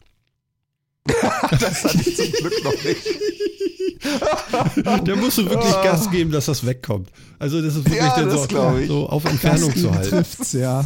Das 1.59 1.85
hatte 1.85 1.99
ich 1.99 2.17
zum 2.17 2.31
Glück 2.33 2.65
noch 2.65 2.85
nicht. 2.85 3.07
Da 5.05 5.17
musst 5.17 5.39
du 5.39 5.45
wirklich 5.49 5.73
Gas 5.83 6.11
geben, 6.11 6.31
dass 6.31 6.47
das 6.47 6.65
wegkommt. 6.67 7.11
Also 7.39 7.61
das 7.63 7.77
ist 7.77 7.85
wirklich 7.85 7.99
Ja, 8.01 8.17
dann 8.21 8.31
so, 8.31 8.87
so 8.87 9.09
auf 9.09 9.25
Entfernung 9.25 9.75
zu 9.75 9.95
halten. 9.95 10.11
trifft's, 10.11 10.53
ja. 10.53 10.85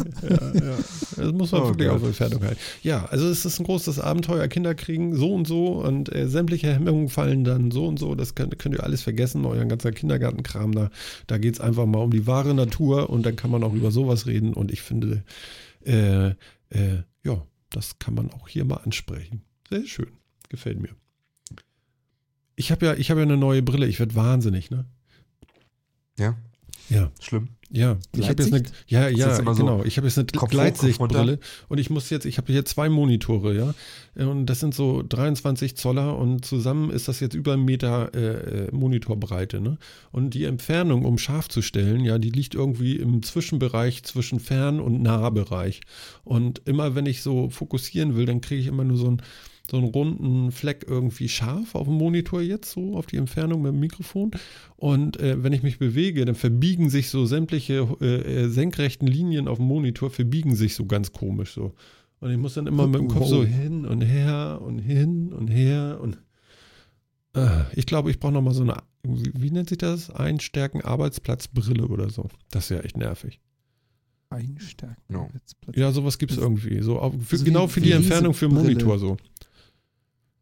Das 1.17 1.31
muss 1.33 1.51
man 1.51 1.61
Oh 1.61 1.67
wirklich 1.69 1.87
Gott. 1.87 1.97
auf 1.97 2.03
Entfernung 2.07 2.43
halten. 2.43 2.59
Ja, 2.83 3.05
also 3.05 3.27
es 3.27 3.45
ist 3.45 3.59
ein 3.59 3.65
großes 3.65 3.99
Abenteuer. 3.99 4.47
Kinder 4.47 4.75
kriegen 4.75 5.15
so 5.15 5.33
und 5.33 5.47
so 5.47 5.67
und 5.81 6.13
äh, 6.13 6.27
sämtliche 6.27 6.73
Hemmungen 6.73 7.09
fallen 7.09 7.43
dann 7.43 7.71
so 7.71 7.87
und 7.87 7.99
so. 7.99 8.15
Das 8.15 8.35
könnt, 8.35 8.57
könnt 8.59 8.75
ihr 8.75 8.83
alles 8.83 9.01
vergessen, 9.01 9.45
euren 9.45 9.69
ganzen 9.69 9.93
Kindergartenkram 9.93 10.73
da. 10.73 10.89
Da 11.27 11.37
geht 11.37 11.55
es 11.55 11.61
einfach 11.61 11.85
mal 11.85 11.99
um 11.99 12.11
die 12.11 12.27
wahre 12.27 12.53
Natur 12.53 13.09
und 13.09 13.25
dann 13.25 13.35
kann 13.35 13.51
man 13.51 13.63
auch 13.63 13.73
über 13.73 13.91
sowas 13.91 14.25
reden. 14.27 14.53
Und 14.53 14.71
ich 14.71 14.81
finde, 14.81 15.23
äh, 15.85 16.27
äh, 16.69 17.03
ja, 17.23 17.41
das 17.69 17.99
kann 17.99 18.13
man 18.13 18.31
auch 18.31 18.47
hier 18.47 18.65
mal 18.65 18.77
ansprechen. 18.77 19.41
Sehr 19.69 19.85
schön. 19.85 20.07
Gefällt 20.49 20.79
mir. 20.81 20.89
Ich 22.55 22.71
habe 22.71 22.85
ja, 22.85 22.93
ich 22.95 23.09
habe 23.09 23.19
ja 23.21 23.25
eine 23.25 23.37
neue 23.37 23.61
Brille. 23.61 23.87
Ich 23.87 23.99
werde 23.99 24.15
wahnsinnig, 24.15 24.71
ne? 24.71 24.85
Ja, 26.17 26.35
Ja. 26.89 27.11
schlimm. 27.19 27.49
Ja, 27.71 27.97
ich 28.15 28.29
habe 28.29 28.41
jetzt 28.41 28.53
eine, 28.53 28.63
ja, 28.87 29.09
ja, 29.09 29.37
immer 29.37 29.55
so 29.55 29.65
genau. 29.65 29.83
Ich 29.83 29.97
habe 29.97 30.07
jetzt 30.07 30.17
eine 30.17 30.27
Kopf 30.27 30.35
hoch, 30.35 30.39
Kopf 30.41 30.51
Gleitsichtbrille 30.51 31.39
und 31.67 31.79
ich 31.79 31.89
muss 31.89 32.09
jetzt, 32.11 32.25
ich 32.25 32.37
habe 32.37 32.51
hier 32.51 32.63
zwei 32.63 32.89
Monitore, 32.89 33.55
ja, 33.55 33.73
und 34.23 34.45
das 34.45 34.59
sind 34.59 34.75
so 34.75 35.01
23 35.01 35.75
Zoller 35.75 36.15
und 36.15 36.45
zusammen 36.45 36.91
ist 36.91 37.07
das 37.07 37.19
jetzt 37.19 37.33
über 37.33 37.53
einen 37.53 37.65
Meter 37.65 38.13
äh, 38.13 38.67
äh, 38.67 38.71
Monitorbreite, 38.71 39.61
ne? 39.61 39.77
Und 40.11 40.35
die 40.35 40.45
Entfernung, 40.45 41.05
um 41.05 41.17
scharf 41.17 41.49
zu 41.49 41.61
stellen, 41.63 42.05
ja, 42.05 42.19
die 42.19 42.29
liegt 42.29 42.53
irgendwie 42.53 42.97
im 42.97 43.23
Zwischenbereich 43.23 44.03
zwischen 44.03 44.39
Fern- 44.39 44.79
und 44.79 45.01
Nahbereich. 45.01 45.81
Und 46.23 46.61
immer 46.65 46.93
wenn 46.95 47.07
ich 47.07 47.23
so 47.23 47.49
fokussieren 47.49 48.15
will, 48.15 48.25
dann 48.25 48.41
kriege 48.41 48.61
ich 48.61 48.67
immer 48.67 48.83
nur 48.83 48.97
so 48.97 49.07
ein 49.09 49.21
so 49.69 49.77
einen 49.77 49.87
runden 49.87 50.51
Fleck 50.51 50.85
irgendwie 50.87 51.27
scharf 51.27 51.75
auf 51.75 51.87
dem 51.87 51.95
Monitor 51.95 52.41
jetzt, 52.41 52.71
so 52.71 52.95
auf 52.95 53.05
die 53.05 53.17
Entfernung 53.17 53.61
mit 53.61 53.73
dem 53.73 53.79
Mikrofon. 53.79 54.31
Und 54.75 55.19
äh, 55.19 55.43
wenn 55.43 55.53
ich 55.53 55.63
mich 55.63 55.79
bewege, 55.79 56.25
dann 56.25 56.35
verbiegen 56.35 56.89
sich 56.89 57.09
so 57.09 57.25
sämtliche 57.25 57.87
äh, 58.01 58.43
äh, 58.43 58.47
senkrechten 58.47 59.07
Linien 59.07 59.47
auf 59.47 59.57
dem 59.57 59.67
Monitor, 59.67 60.09
verbiegen 60.09 60.55
sich 60.55 60.75
so 60.75 60.85
ganz 60.85 61.11
komisch 61.11 61.53
so. 61.53 61.73
Und 62.19 62.31
ich 62.31 62.37
muss 62.37 62.53
dann 62.53 62.67
immer 62.67 62.87
mit 62.87 63.01
dem 63.01 63.07
Kopf 63.07 63.27
so 63.27 63.43
hin 63.43 63.85
und 63.85 64.01
her 64.01 64.59
und 64.63 64.79
hin 64.79 65.33
und 65.33 65.47
her 65.47 65.99
und 66.01 66.17
äh, 67.35 67.63
ich 67.73 67.85
glaube, 67.85 68.09
ich 68.09 68.19
brauche 68.19 68.33
nochmal 68.33 68.53
so 68.53 68.63
eine, 68.63 68.77
wie, 69.03 69.31
wie 69.35 69.51
nennt 69.51 69.69
sich 69.69 69.77
das? 69.77 70.09
Einstärken-Arbeitsplatzbrille 70.09 71.87
oder 71.87 72.09
so. 72.09 72.29
Das 72.51 72.65
ist 72.65 72.69
ja 72.69 72.79
echt 72.79 72.97
nervig. 72.97 73.39
Einstärken. 74.29 75.03
Ja. 75.09 75.27
Netzplatz. 75.33 75.77
Ja, 75.77 75.91
sowas 75.91 76.17
gibt 76.17 76.31
es 76.31 76.37
irgendwie. 76.37 76.81
So, 76.81 76.99
auf, 76.99 77.13
für, 77.13 77.35
Also 77.35 77.45
genau 77.45 77.67
für 77.67 77.81
die 77.81 77.91
Entfernung 77.91 78.33
für 78.33 78.47
den. 78.47 78.55
Monitor 78.55 78.97
so. 78.97 79.17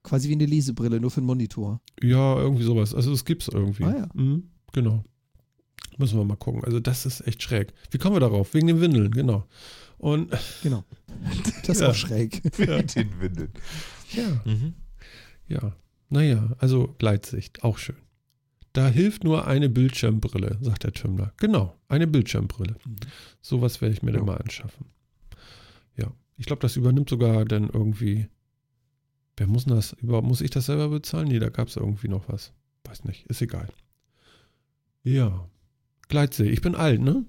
Quasi 0.03 0.27
wie 0.29 0.33
eine 0.33 0.45
Lesebrille, 0.45 0.99
nur 0.99 1.11
für 1.11 1.17
einen 1.17 1.27
Monitor. 1.27 1.81
Ja, 2.01 2.37
irgendwie 2.37 2.63
sowas. 2.63 2.93
Also 2.93 3.11
es 3.13 3.23
gibt's 3.25 3.47
irgendwie. 3.47 3.83
Ah, 3.85 3.95
ja. 3.99 4.09
Mhm, 4.13 4.49
genau. 4.73 5.03
Müssen 5.97 6.17
wir 6.17 6.25
mal 6.25 6.35
gucken. 6.35 6.63
Also 6.63 6.79
das 6.79 7.05
ist 7.05 7.25
echt 7.27 7.41
schräg. 7.41 7.73
Wie 7.91 7.97
kommen 7.97 8.15
wir 8.15 8.19
darauf? 8.19 8.53
Wegen 8.53 8.67
den 8.67 8.81
Windeln, 8.81 9.11
genau. 9.11 9.45
Und 9.97 10.29
Genau. 10.63 10.83
Das 11.61 11.77
ist 11.77 11.81
Ja. 11.81 11.89
auch 11.91 11.95
schräg. 11.95 12.41
Wegen 12.57 12.87
den 12.87 13.21
Windeln. 13.21 13.51
ja, 14.11 14.41
Mhm. 14.45 14.73
ja. 15.47 15.75
Naja, 16.09 16.51
also 16.59 16.93
Gleitsicht, 16.99 17.63
auch 17.63 17.77
schön. 17.77 17.95
Da 18.73 18.87
hilft 18.87 19.23
nur 19.23 19.47
eine 19.47 19.69
Bildschirmbrille, 19.69 20.57
sagt 20.61 20.83
der 20.83 20.93
Tümmler. 20.93 21.31
Genau, 21.37 21.75
eine 21.87 22.07
Bildschirmbrille. 22.07 22.75
Sowas 23.41 23.81
werde 23.81 23.93
ich 23.93 24.01
mir 24.03 24.11
dann 24.11 24.21
Ja. 24.21 24.25
mal 24.33 24.37
anschaffen. 24.37 24.87
Ja, 25.95 26.11
ich 26.37 26.45
glaube, 26.47 26.61
das 26.61 26.75
übernimmt 26.75 27.09
sogar 27.09 27.45
dann 27.45 27.69
irgendwie. 27.69 28.27
Wer 29.37 29.47
muss 29.47 29.65
das 29.65 29.93
überhaupt? 29.93 30.27
Muss 30.27 30.41
ich 30.41 30.51
das 30.51 30.67
selber 30.67 30.89
bezahlen? 30.89 31.27
Nee, 31.27 31.39
da 31.39 31.49
gab 31.49 31.67
es 31.67 31.75
irgendwie 31.75 32.07
noch 32.07 32.29
was. 32.29 32.53
Weiß 32.83 33.03
nicht, 33.05 33.25
ist 33.27 33.41
egal. 33.41 33.67
Ja. 35.03 35.47
Gleitsee, 36.07 36.49
ich 36.49 36.61
bin 36.61 36.75
alt, 36.75 37.01
ne? 37.01 37.25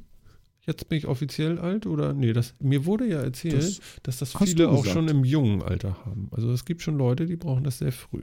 Jetzt 0.67 0.89
bin 0.89 0.99
ich 0.99 1.07
offiziell 1.07 1.59
alt 1.59 1.87
oder? 1.87 2.15
Nee, 2.15 2.33
das, 2.33 2.55
mir 2.59 2.87
wurde 2.87 3.07
ja 3.07 3.21
erzählt, 3.23 3.63
Das 3.63 3.81
dass 4.03 4.19
das 4.19 4.35
viele 4.37 4.71
auch 4.71 4.85
schon 4.85 5.09
im 5.09 5.25
jungen 5.25 5.63
Alter 5.63 6.05
haben. 6.05 6.29
Also 6.31 6.51
es 6.53 6.65
gibt 6.65 6.83
schon 6.83 6.97
Leute, 6.97 7.27
die 7.27 7.37
brauchen 7.37 7.65
das 7.65 7.79
sehr 7.79 7.93
früh. 7.93 8.23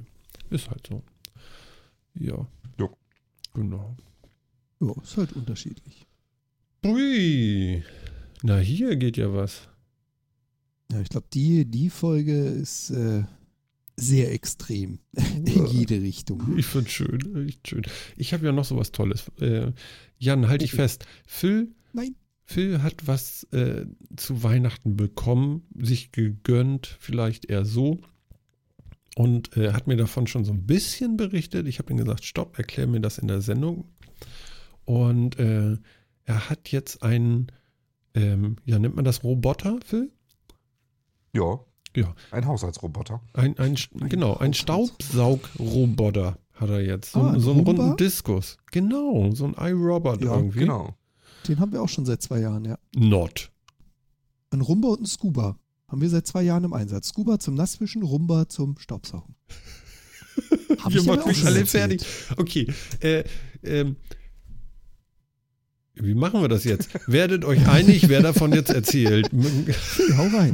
Ist 0.49 0.69
halt 0.69 0.87
so. 0.87 1.03
Ja. 2.15 2.47
Jo. 2.79 2.97
Genau. 3.53 3.95
Ja, 4.79 4.93
ist 5.03 5.17
halt 5.17 5.33
unterschiedlich. 5.33 6.07
Ui. 6.83 7.83
Na, 8.41 8.57
hier 8.57 8.95
geht 8.95 9.17
ja 9.17 9.31
was. 9.33 9.67
Ja, 10.91 10.99
ich 10.99 11.09
glaube, 11.09 11.27
die, 11.31 11.65
die 11.65 11.89
Folge 11.89 12.33
ist 12.33 12.89
äh, 12.89 13.23
sehr 13.95 14.31
extrem. 14.31 14.99
In 15.35 15.65
jede 15.67 16.01
Richtung. 16.01 16.57
Ich 16.57 16.65
finde 16.65 16.89
schön, 16.89 17.47
echt 17.47 17.67
schön. 17.67 17.83
Ich 18.17 18.33
habe 18.33 18.45
ja 18.45 18.51
noch 18.51 18.65
sowas 18.65 18.91
Tolles. 18.91 19.31
Äh, 19.39 19.71
Jan, 20.17 20.47
halt 20.47 20.61
dich 20.61 20.71
fest. 20.71 21.05
Phil, 21.25 21.73
Nein. 21.93 22.15
Phil 22.43 22.83
hat 22.83 23.07
was 23.07 23.43
äh, 23.51 23.85
zu 24.15 24.43
Weihnachten 24.43 24.97
bekommen, 24.97 25.67
sich 25.75 26.11
gegönnt, 26.11 26.97
vielleicht 26.99 27.45
eher 27.45 27.65
so. 27.65 27.99
Und 29.15 29.55
äh, 29.57 29.73
hat 29.73 29.87
mir 29.87 29.97
davon 29.97 30.27
schon 30.27 30.45
so 30.45 30.53
ein 30.53 30.65
bisschen 30.65 31.17
berichtet. 31.17 31.67
Ich 31.67 31.79
habe 31.79 31.91
ihm 31.91 31.97
gesagt, 31.97 32.23
stopp, 32.23 32.57
erklär 32.57 32.87
mir 32.87 33.01
das 33.01 33.17
in 33.17 33.27
der 33.27 33.41
Sendung. 33.41 33.89
Und 34.85 35.37
äh, 35.37 35.77
er 36.25 36.49
hat 36.49 36.69
jetzt 36.69 37.03
einen, 37.03 37.51
ähm, 38.13 38.55
ja, 38.65 38.79
nennt 38.79 38.95
man 38.95 39.05
das 39.05 39.23
Roboter, 39.23 39.79
Phil? 39.85 40.11
Ja. 41.33 41.59
Ja. 41.95 42.13
Ein 42.31 42.45
Haushaltsroboter. 42.45 43.21
Ein, 43.33 43.57
ein, 43.57 43.75
Ein 43.99 44.09
genau, 44.09 44.37
ein 44.37 44.53
Staubsaugroboter 44.53 46.37
hat 46.53 46.69
er 46.69 46.81
jetzt. 46.81 47.11
So, 47.13 47.19
Ah, 47.21 47.31
ein 47.33 47.39
so 47.39 47.51
einen 47.51 47.61
runden 47.61 47.97
Diskus. 47.97 48.57
Genau, 48.71 49.31
so 49.33 49.45
ein 49.45 49.55
iRobot 49.57 50.21
Ja, 50.23 50.35
irgendwie. 50.35 50.59
Genau. 50.59 50.95
Den 51.47 51.59
haben 51.59 51.71
wir 51.71 51.81
auch 51.81 51.89
schon 51.89 52.05
seit 52.05 52.21
zwei 52.21 52.39
Jahren, 52.39 52.65
ja. 52.65 52.77
Not. 52.95 53.51
Ein 54.51 54.61
Rumba 54.61 54.89
und 54.89 55.01
ein 55.01 55.05
Scuba. 55.05 55.57
Haben 55.87 56.01
wir 56.01 56.09
seit 56.09 56.27
zwei 56.27 56.43
Jahren 56.43 56.63
im 56.63 56.73
Einsatz. 56.73 57.09
Scuba 57.09 57.39
zum 57.39 57.55
Nasswischen, 57.55 58.03
Rumba 58.03 58.47
zum 58.47 58.77
Staubsaugen. 58.77 59.35
Hab 60.79 60.93
Ihr 60.93 61.03
macht 61.03 61.21
auch 61.21 61.25
mich 61.25 61.37
schon 61.39 61.47
alle 61.47 61.59
erzählt. 61.59 62.03
fertig. 62.03 62.37
Okay. 62.37 62.67
Äh, 63.01 63.23
ähm, 63.63 63.95
wie 65.95 66.13
machen 66.15 66.41
wir 66.41 66.47
das 66.47 66.63
jetzt? 66.63 66.89
Werdet 67.07 67.43
euch 67.45 67.67
einig, 67.67 68.07
wer 68.09 68.21
davon 68.21 68.53
jetzt 68.53 68.69
erzählt. 68.71 69.29
Hau 70.17 70.27
rein. 70.35 70.53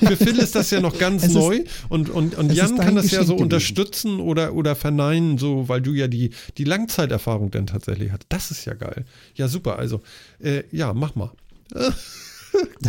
Für 0.00 0.16
Phil 0.16 0.38
ist 0.38 0.54
das 0.54 0.70
ja 0.70 0.80
noch 0.80 0.98
ganz 0.98 1.22
Es 1.24 1.28
ist- 1.30 1.34
neu 1.34 1.64
und, 1.88 2.10
und, 2.10 2.34
und 2.36 2.50
es 2.50 2.56
Jan 2.56 2.74
ist 2.76 2.80
kann 2.82 2.94
das 2.94 3.06
ja 3.10 3.18
Geschenk 3.20 3.26
so 3.26 3.32
gewesen. 3.34 3.42
unterstützen 3.44 4.20
oder, 4.20 4.54
oder 4.54 4.76
verneinen, 4.76 5.36
so, 5.38 5.68
weil 5.68 5.80
du 5.82 5.92
ja 5.92 6.06
die, 6.08 6.30
die 6.58 6.64
Langzeiterfahrung 6.64 7.50
dann 7.50 7.66
tatsächlich 7.66 8.12
hast. 8.12 8.26
Das 8.28 8.50
ist 8.50 8.64
ja 8.64 8.74
geil. 8.74 9.04
Ja, 9.34 9.48
super. 9.48 9.78
Also, 9.78 10.00
äh, 10.38 10.62
ja, 10.70 10.92
mach 10.94 11.14
mal. 11.14 11.32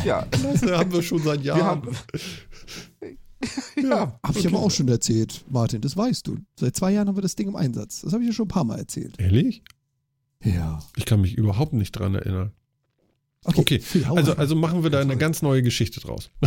Ja. 0.06 0.22
Klasse, 0.32 0.78
haben 0.78 0.94
wir 0.94 1.02
schon 1.04 1.22
seit 1.24 1.40
Wir 1.44 1.48
Jahren. 1.58 1.62
haben. 1.66 1.90
ja. 3.84 4.18
Habe 4.26 4.40
ich 4.40 4.48
aber 4.48 4.60
auch 4.60 4.72
schon 4.72 4.88
erzählt, 4.88 5.44
Martin, 5.50 5.82
das 5.82 5.98
weißt 5.98 6.26
du. 6.26 6.38
Seit 6.58 6.76
zwei 6.78 6.94
Jahren 6.94 7.10
haben 7.10 7.18
wir 7.18 7.22
das 7.22 7.36
Ding 7.36 7.50
im 7.50 7.56
Einsatz. 7.58 8.02
Das 8.02 8.14
habe 8.14 8.24
ich 8.24 8.30
ja 8.30 8.34
schon 8.34 8.46
ein 8.46 8.50
paar 8.50 8.64
Mal 8.64 8.80
erzählt. 8.80 9.16
Ehrlich? 9.20 9.62
Ja. 10.44 10.80
Ich 10.96 11.06
kann 11.06 11.22
mich 11.22 11.36
überhaupt 11.36 11.74
nicht 11.74 11.92
dran 11.94 12.16
erinnern. 12.16 12.52
Okay, 13.44 13.82
hau 14.06 14.16
Also, 14.16 14.36
also 14.36 14.56
machen 14.56 14.84
wir 14.84 14.90
da 14.90 15.00
eine 15.00 15.18
ganz 15.18 15.42
neue 15.42 15.62
Geschichte 15.64 16.00
draus. 16.00 16.30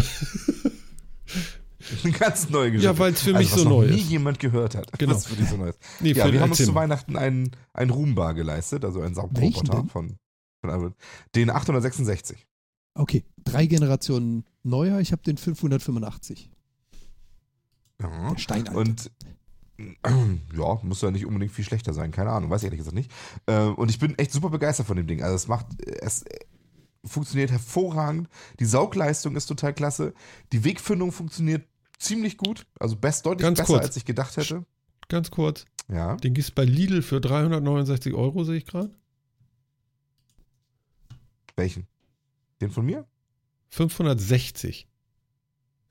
Eine 2.05 2.13
ganz 2.13 2.51
neue 2.51 2.71
Geschichte. 2.73 2.93
Ja, 2.93 2.99
weil 2.99 3.13
es 3.13 3.23
für 3.23 3.35
also, 3.35 3.39
mich 3.39 3.53
was 3.53 3.59
so 3.59 3.65
noch 3.65 3.79
neu 3.79 3.87
nie 3.89 4.01
ist. 4.01 4.11
jemand 4.11 4.39
gehört 4.39 4.75
hat. 4.75 4.97
Genau. 4.99 5.15
Was 5.15 5.27
für 5.27 5.35
dich 5.37 5.49
so 5.49 5.57
neu 5.57 5.71
ist. 5.71 5.79
Nee, 6.01 6.13
Ja, 6.13 6.31
wir 6.31 6.41
haben 6.41 6.51
uns 6.51 6.65
zu. 6.65 6.75
Weihnachten 6.75 7.17
einen, 7.17 7.51
einen 7.73 7.91
Roombar 7.91 8.35
geleistet, 8.35 8.85
also 8.85 9.01
einen 9.01 9.15
Saugroboter 9.15 9.85
von, 9.89 10.17
von. 10.63 10.95
Den 11.35 11.51
866. 11.51 12.47
Okay, 12.95 13.25
drei 13.45 13.67
Generationen 13.67 14.45
neuer. 14.63 15.01
Ich 15.01 15.13
habe 15.13 15.23
den 15.23 15.37
585. 15.37 16.51
Ja. 18.01 18.31
Der 18.31 18.39
Steinalte. 18.39 18.79
Und 18.79 19.11
ja, 20.57 20.79
muss 20.83 21.03
ja 21.03 21.11
nicht 21.11 21.27
unbedingt 21.27 21.53
viel 21.53 21.65
schlechter 21.65 21.93
sein, 21.93 22.11
keine 22.11 22.31
Ahnung, 22.31 22.51
weiß 22.51 22.63
ich 22.63 22.67
ehrlich 22.67 22.79
gesagt 22.79 22.95
nicht. 22.97 23.11
Äh, 23.47 23.65
Und 23.67 23.91
ich 23.91 23.99
bin 23.99 24.19
echt 24.19 24.33
super 24.33 24.51
begeistert 24.51 24.87
von 24.87 24.97
dem 24.97 25.07
Ding. 25.07 25.23
Also 25.23 25.35
es 25.37 25.49
macht, 25.49 25.67
es 26.03 26.25
funktioniert 27.05 27.51
hervorragend. 27.51 28.29
Die 28.59 28.65
Saugleistung 28.67 29.37
ist 29.37 29.47
total 29.47 29.73
klasse. 29.75 30.13
Die 30.53 30.65
Wegfindung 30.65 31.13
funktioniert 31.13 31.67
ziemlich 31.99 32.37
gut. 32.37 32.67
Also 32.79 32.97
best, 32.97 33.25
deutlich 33.27 33.43
Ganz 33.43 33.59
besser, 33.59 33.75
kurz. 33.75 33.87
als 33.87 33.97
ich 33.97 34.05
gedacht 34.05 34.37
hätte. 34.37 34.65
Ganz 35.09 35.31
kurz. 35.31 35.65
Ja. 35.89 36.17
Den 36.17 36.35
gibt's 36.35 36.51
bei 36.51 36.65
Lidl 36.65 37.03
für 37.03 37.21
369 37.21 38.15
Euro, 38.15 38.45
sehe 38.45 38.57
ich 38.57 38.67
gerade. 38.67 38.91
Welchen? 41.57 41.87
Den 42.61 42.71
von 42.71 42.85
mir? 42.87 43.07
560. 43.71 44.87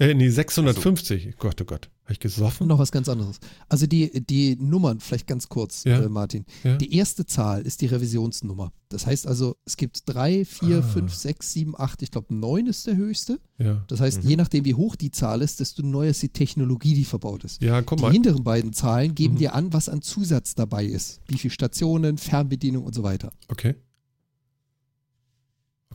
Äh, 0.01 0.13
nee, 0.13 0.29
650. 0.29 1.35
Gott, 1.37 1.61
oh 1.61 1.65
Gott. 1.65 1.89
Habe 2.05 2.13
ich 2.13 2.17
Und 2.19 2.21
gesoffen? 2.21 2.67
noch 2.67 2.79
was 2.79 2.91
ganz 2.91 3.09
anderes. 3.09 3.39
Also 3.67 3.85
die, 3.85 4.25
die 4.25 4.55
Nummern, 4.55 4.99
vielleicht 5.01 5.27
ganz 5.27 5.49
kurz, 5.49 5.83
Ja. 5.83 5.99
äh, 6.01 6.07
Martin. 6.09 6.45
Ja. 6.63 6.77
Die 6.77 6.95
erste 6.95 7.25
Zahl 7.25 7.61
ist 7.63 7.81
die 7.81 7.85
Revisionsnummer. 7.87 8.71
Das 8.87 9.05
heißt 9.05 9.27
also, 9.27 9.57
es 9.65 9.75
gibt 9.77 10.03
drei, 10.07 10.45
vier, 10.45 10.77
Ah. 10.79 10.81
fünf, 10.81 11.13
sechs, 11.13 11.51
sieben, 11.53 11.73
acht, 11.77 12.01
ich 12.01 12.11
glaube 12.11 12.33
neun 12.33 12.65
ist 12.67 12.87
der 12.87 12.95
höchste. 12.95 13.39
Ja. 13.57 13.83
Das 13.87 13.99
heißt, 13.99 14.23
Mhm. 14.23 14.29
je 14.29 14.35
nachdem, 14.37 14.65
wie 14.65 14.73
hoch 14.73 14.95
die 14.95 15.11
Zahl 15.11 15.41
ist, 15.41 15.59
desto 15.59 15.83
neuer 15.83 16.09
ist 16.11 16.23
die 16.23 16.29
Technologie, 16.29 16.93
die 16.95 17.05
verbaut 17.05 17.43
ist. 17.43 17.61
Ja, 17.61 17.81
guck 17.81 17.97
Die 17.97 18.03
mal. 18.05 18.11
hinteren 18.13 18.43
beiden 18.43 18.71
Zahlen 18.73 19.13
geben 19.13 19.33
Mhm. 19.33 19.39
dir 19.39 19.53
an, 19.53 19.73
was 19.73 19.89
an 19.89 20.01
Zusatz 20.01 20.55
dabei 20.55 20.85
ist. 20.85 21.19
Wie 21.27 21.37
viele 21.37 21.51
Stationen, 21.53 22.17
Fernbedienung 22.17 22.85
und 22.85 22.95
so 22.95 23.03
weiter. 23.03 23.31
Okay. 23.49 23.75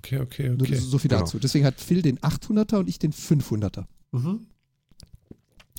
Okay, 0.05 0.21
okay, 0.21 0.49
Nur 0.51 0.63
okay. 0.63 0.77
So 0.77 0.99
viel 0.99 1.09
Genau. 1.09 1.23
dazu. 1.23 1.39
Deswegen 1.39 1.65
hat 1.65 1.81
Phil 1.81 2.03
den 2.03 2.19
800er 2.19 2.77
und 2.77 2.89
ich 2.89 2.99
den 2.99 3.13
500er. 3.13 3.85
Mhm. 4.13 4.47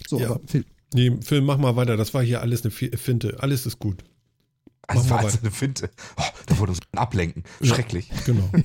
So, 0.08 0.20
Ja. 0.20 0.32
aber 0.32 0.42
Phil, 0.48 0.66
Nee, 0.94 1.18
Phil, 1.22 1.42
mach 1.42 1.58
mal 1.58 1.76
weiter. 1.76 1.98
Das 1.98 2.14
war 2.14 2.24
hier 2.24 2.42
alles 2.42 2.64
eine 2.64 2.72
Fi- 2.72 2.96
Finte. 2.96 3.38
Alles 3.42 3.66
ist 3.66 3.80
gut. 3.80 4.04
Also 4.88 5.02
Machen 5.02 5.10
war 5.12 5.20
wir 5.22 5.26
also 5.26 5.40
eine 5.40 5.52
Finte. 5.52 5.90
Oh, 6.18 6.24
da 6.46 6.58
wurde 6.60 6.72
uns 6.72 6.80
ablenken. 6.94 7.44
Schrecklich. 7.62 8.10
Genau. 8.26 8.50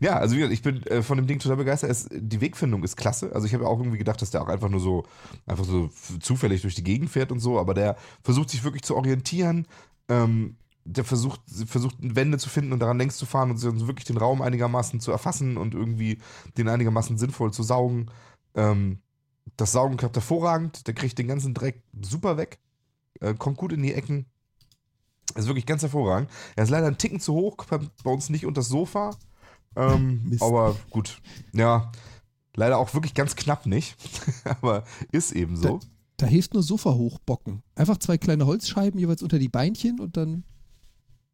Ja, 0.00 0.18
also 0.18 0.34
wie 0.34 0.40
gesagt, 0.40 0.52
ich 0.54 0.62
bin 0.62 0.82
äh, 0.86 1.02
von 1.02 1.16
dem 1.16 1.26
Ding 1.26 1.38
total 1.38 1.56
begeistert. 1.56 1.90
Es, 1.90 2.08
die 2.12 2.40
Wegfindung 2.40 2.84
ist 2.84 2.96
klasse. 2.96 3.34
Also 3.34 3.46
ich 3.46 3.54
habe 3.54 3.64
ja 3.64 3.70
auch 3.70 3.78
irgendwie 3.78 3.98
gedacht, 3.98 4.20
dass 4.20 4.30
der 4.30 4.42
auch 4.42 4.48
einfach 4.48 4.68
nur 4.68 4.80
so, 4.80 5.04
einfach 5.46 5.64
so 5.64 5.90
zufällig 6.20 6.62
durch 6.62 6.74
die 6.74 6.84
Gegend 6.84 7.08
fährt 7.10 7.32
und 7.32 7.40
so, 7.40 7.58
aber 7.58 7.72
der 7.74 7.96
versucht 8.22 8.50
sich 8.50 8.62
wirklich 8.64 8.82
zu 8.82 8.94
orientieren. 8.96 9.66
Ähm, 10.08 10.56
der 10.84 11.04
versucht, 11.04 11.40
versucht 11.66 11.96
Wände 12.00 12.38
zu 12.38 12.48
finden 12.48 12.72
und 12.72 12.80
daran 12.80 12.98
längs 12.98 13.16
zu 13.16 13.26
fahren 13.26 13.50
und 13.50 13.62
wirklich 13.86 14.06
den 14.06 14.16
Raum 14.16 14.40
einigermaßen 14.40 15.00
zu 15.00 15.10
erfassen 15.10 15.56
und 15.56 15.74
irgendwie 15.74 16.18
den 16.56 16.68
einigermaßen 16.68 17.18
sinnvoll 17.18 17.52
zu 17.52 17.62
saugen. 17.62 18.10
Ähm, 18.54 19.00
das 19.56 19.72
Saugen 19.72 19.96
klappt 19.96 20.16
hervorragend. 20.16 20.86
Der 20.86 20.94
kriegt 20.94 21.18
den 21.18 21.28
ganzen 21.28 21.54
Dreck 21.54 21.82
super 22.00 22.36
weg. 22.36 22.58
Äh, 23.20 23.34
kommt 23.34 23.56
gut 23.56 23.72
in 23.72 23.82
die 23.82 23.94
Ecken. 23.94 24.26
Ist 25.34 25.46
wirklich 25.46 25.66
ganz 25.66 25.82
hervorragend. 25.82 26.30
Er 26.56 26.64
ist 26.64 26.70
leider 26.70 26.86
ein 26.86 26.98
Ticken 26.98 27.20
zu 27.20 27.34
hoch, 27.34 27.56
bei 27.66 28.10
uns 28.10 28.30
nicht 28.30 28.46
unter 28.46 28.60
das 28.60 28.68
Sofa. 28.68 29.10
Ähm, 29.76 30.36
aber 30.40 30.76
gut. 30.90 31.20
Ja, 31.52 31.92
leider 32.54 32.78
auch 32.78 32.94
wirklich 32.94 33.14
ganz 33.14 33.36
knapp 33.36 33.66
nicht. 33.66 33.96
aber 34.44 34.84
ist 35.12 35.32
eben 35.32 35.56
so. 35.56 35.80
da 36.16 36.26
hilft 36.26 36.54
nur 36.54 36.62
Sofa 36.62 36.94
hochbocken. 36.94 37.62
Einfach 37.74 37.98
zwei 37.98 38.16
kleine 38.16 38.46
Holzscheiben 38.46 38.98
jeweils 38.98 39.22
unter 39.22 39.38
die 39.38 39.48
Beinchen 39.48 40.00
und 40.00 40.16
dann 40.16 40.44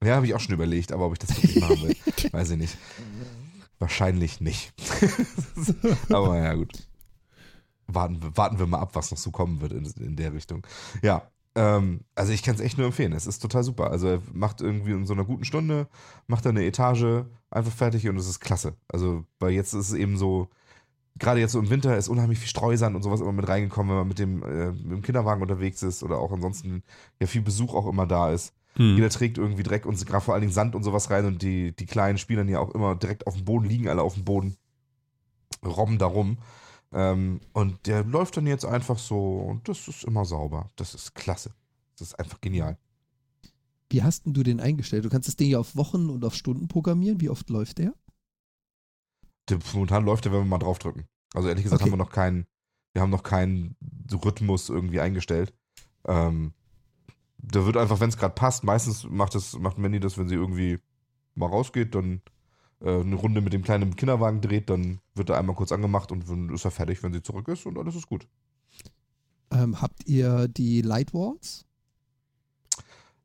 Ja, 0.02 0.16
habe 0.16 0.26
ich 0.26 0.34
auch 0.34 0.40
schon 0.40 0.54
überlegt, 0.54 0.92
aber 0.92 1.06
ob 1.06 1.12
ich 1.12 1.18
das 1.18 1.30
wirklich 1.36 1.60
machen 1.60 1.82
will, 1.82 1.96
weiß 2.32 2.50
ich 2.50 2.58
nicht. 2.58 2.76
Wahrscheinlich 3.78 4.40
nicht. 4.40 4.72
aber 6.10 6.38
ja, 6.38 6.54
gut. 6.54 6.72
Warten, 7.86 8.22
wir- 8.22 8.36
warten 8.36 8.58
wir 8.58 8.66
mal 8.66 8.78
ab, 8.80 8.90
was 8.94 9.10
noch 9.10 9.18
so 9.18 9.30
kommen 9.30 9.60
wird 9.60 9.72
in, 9.72 9.84
in 10.02 10.16
der 10.16 10.32
Richtung. 10.32 10.66
Ja, 11.02 11.22
ähm, 11.54 12.00
also 12.14 12.32
ich 12.32 12.42
kann 12.42 12.54
es 12.54 12.60
echt 12.60 12.76
nur 12.78 12.86
empfehlen. 12.86 13.12
Es 13.12 13.26
ist 13.26 13.40
total 13.40 13.62
super. 13.64 13.90
Also 13.90 14.08
er 14.08 14.22
macht 14.32 14.60
irgendwie 14.60 14.92
in 14.92 15.06
so 15.06 15.12
einer 15.14 15.24
guten 15.24 15.44
Stunde, 15.44 15.88
macht 16.26 16.44
er 16.46 16.50
eine 16.50 16.64
Etage 16.64 17.24
einfach 17.50 17.72
fertig 17.72 18.08
und 18.08 18.16
es 18.16 18.28
ist 18.28 18.40
klasse. 18.40 18.74
Also, 18.88 19.24
weil 19.38 19.52
jetzt 19.52 19.72
ist 19.74 19.88
es 19.88 19.94
eben 19.94 20.16
so, 20.16 20.48
gerade 21.18 21.40
jetzt 21.40 21.52
so 21.52 21.60
im 21.60 21.70
Winter 21.70 21.96
ist 21.96 22.08
unheimlich 22.08 22.38
viel 22.38 22.48
Streusand 22.48 22.96
und 22.96 23.02
sowas 23.02 23.20
immer 23.20 23.32
mit 23.32 23.48
reingekommen, 23.48 23.90
wenn 23.90 23.98
man 23.98 24.08
mit 24.08 24.18
dem, 24.18 24.42
äh, 24.42 24.72
mit 24.72 24.90
dem 24.92 25.02
Kinderwagen 25.02 25.42
unterwegs 25.42 25.82
ist 25.82 26.02
oder 26.02 26.18
auch 26.18 26.32
ansonsten 26.32 26.82
ja 27.20 27.26
viel 27.26 27.42
Besuch 27.42 27.74
auch 27.74 27.86
immer 27.86 28.06
da 28.06 28.32
ist. 28.32 28.52
Hm. 28.76 28.96
Jeder 28.96 29.10
trägt 29.10 29.38
irgendwie 29.38 29.62
Dreck 29.62 29.86
und 29.86 30.04
gerade 30.06 30.24
vor 30.24 30.34
allen 30.34 30.42
Dingen 30.42 30.52
Sand 30.52 30.74
und 30.74 30.82
sowas 30.82 31.10
rein 31.10 31.26
und 31.26 31.42
die, 31.42 31.74
die 31.74 31.86
kleinen 31.86 32.18
spielen 32.18 32.48
ja 32.48 32.58
auch 32.58 32.70
immer 32.74 32.96
direkt 32.96 33.26
auf 33.26 33.34
dem 33.34 33.44
Boden, 33.44 33.66
liegen 33.66 33.88
alle 33.88 34.02
auf 34.02 34.14
dem 34.14 34.24
Boden, 34.24 34.56
robben 35.64 35.98
da 35.98 36.06
rum. 36.06 36.38
Ähm, 36.92 37.40
und 37.52 37.86
der 37.86 38.04
läuft 38.04 38.36
dann 38.36 38.46
jetzt 38.46 38.64
einfach 38.64 38.98
so 38.98 39.38
und 39.38 39.68
das 39.68 39.88
ist 39.88 40.04
immer 40.04 40.24
sauber. 40.24 40.70
Das 40.76 40.94
ist 40.94 41.14
klasse. 41.14 41.54
Das 41.98 42.08
ist 42.08 42.18
einfach 42.18 42.40
genial. 42.40 42.78
Wie 43.90 44.02
hast 44.02 44.26
denn 44.26 44.32
du 44.32 44.42
den 44.42 44.60
eingestellt? 44.60 45.04
Du 45.04 45.08
kannst 45.08 45.28
das 45.28 45.36
Ding 45.36 45.50
ja 45.50 45.58
auf 45.58 45.76
Wochen 45.76 46.10
und 46.10 46.24
auf 46.24 46.34
Stunden 46.34 46.66
programmieren. 46.68 47.20
Wie 47.20 47.30
oft 47.30 47.48
läuft 47.50 47.78
der? 47.78 47.94
Der, 49.48 49.58
momentan 49.72 50.04
läuft 50.04 50.24
der, 50.24 50.32
wenn 50.32 50.40
wir 50.40 50.46
mal 50.46 50.58
draufdrücken. 50.58 51.04
Also 51.34 51.48
ehrlich 51.48 51.64
gesagt 51.64 51.80
Okay. 51.80 51.90
haben 51.90 51.98
wir 51.98 52.04
noch 52.04 52.12
keinen, 52.12 52.46
wir 52.92 53.02
haben 53.02 53.10
noch 53.10 53.22
keinen 53.22 53.76
Rhythmus 54.10 54.68
irgendwie 54.68 55.00
eingestellt. 55.00 55.52
Ähm, 56.06 56.54
da 57.52 57.66
wird 57.66 57.76
einfach, 57.76 58.00
wenn 58.00 58.08
es 58.08 58.16
gerade 58.16 58.34
passt, 58.34 58.64
meistens 58.64 59.04
macht 59.08 59.34
es, 59.34 59.58
macht 59.58 59.78
Mandy 59.78 60.00
das, 60.00 60.18
wenn 60.18 60.28
sie 60.28 60.34
irgendwie 60.34 60.78
mal 61.34 61.48
rausgeht, 61.48 61.94
dann 61.94 62.22
äh, 62.80 63.00
eine 63.00 63.14
Runde 63.14 63.40
mit 63.40 63.52
dem 63.52 63.62
kleinen 63.62 63.96
Kinderwagen 63.96 64.40
dreht, 64.40 64.70
dann 64.70 65.00
wird 65.14 65.30
er 65.30 65.38
einmal 65.38 65.56
kurz 65.56 65.72
angemacht 65.72 66.12
und 66.12 66.28
dann 66.28 66.48
ist 66.50 66.64
er 66.64 66.70
fertig, 66.70 67.02
wenn 67.02 67.12
sie 67.12 67.22
zurück 67.22 67.48
ist 67.48 67.66
und 67.66 67.78
alles 67.78 67.96
ist 67.96 68.08
gut. 68.08 68.26
Ähm, 69.50 69.80
habt 69.80 70.06
ihr 70.06 70.48
die 70.48 70.82
Lightwalls? 70.82 71.66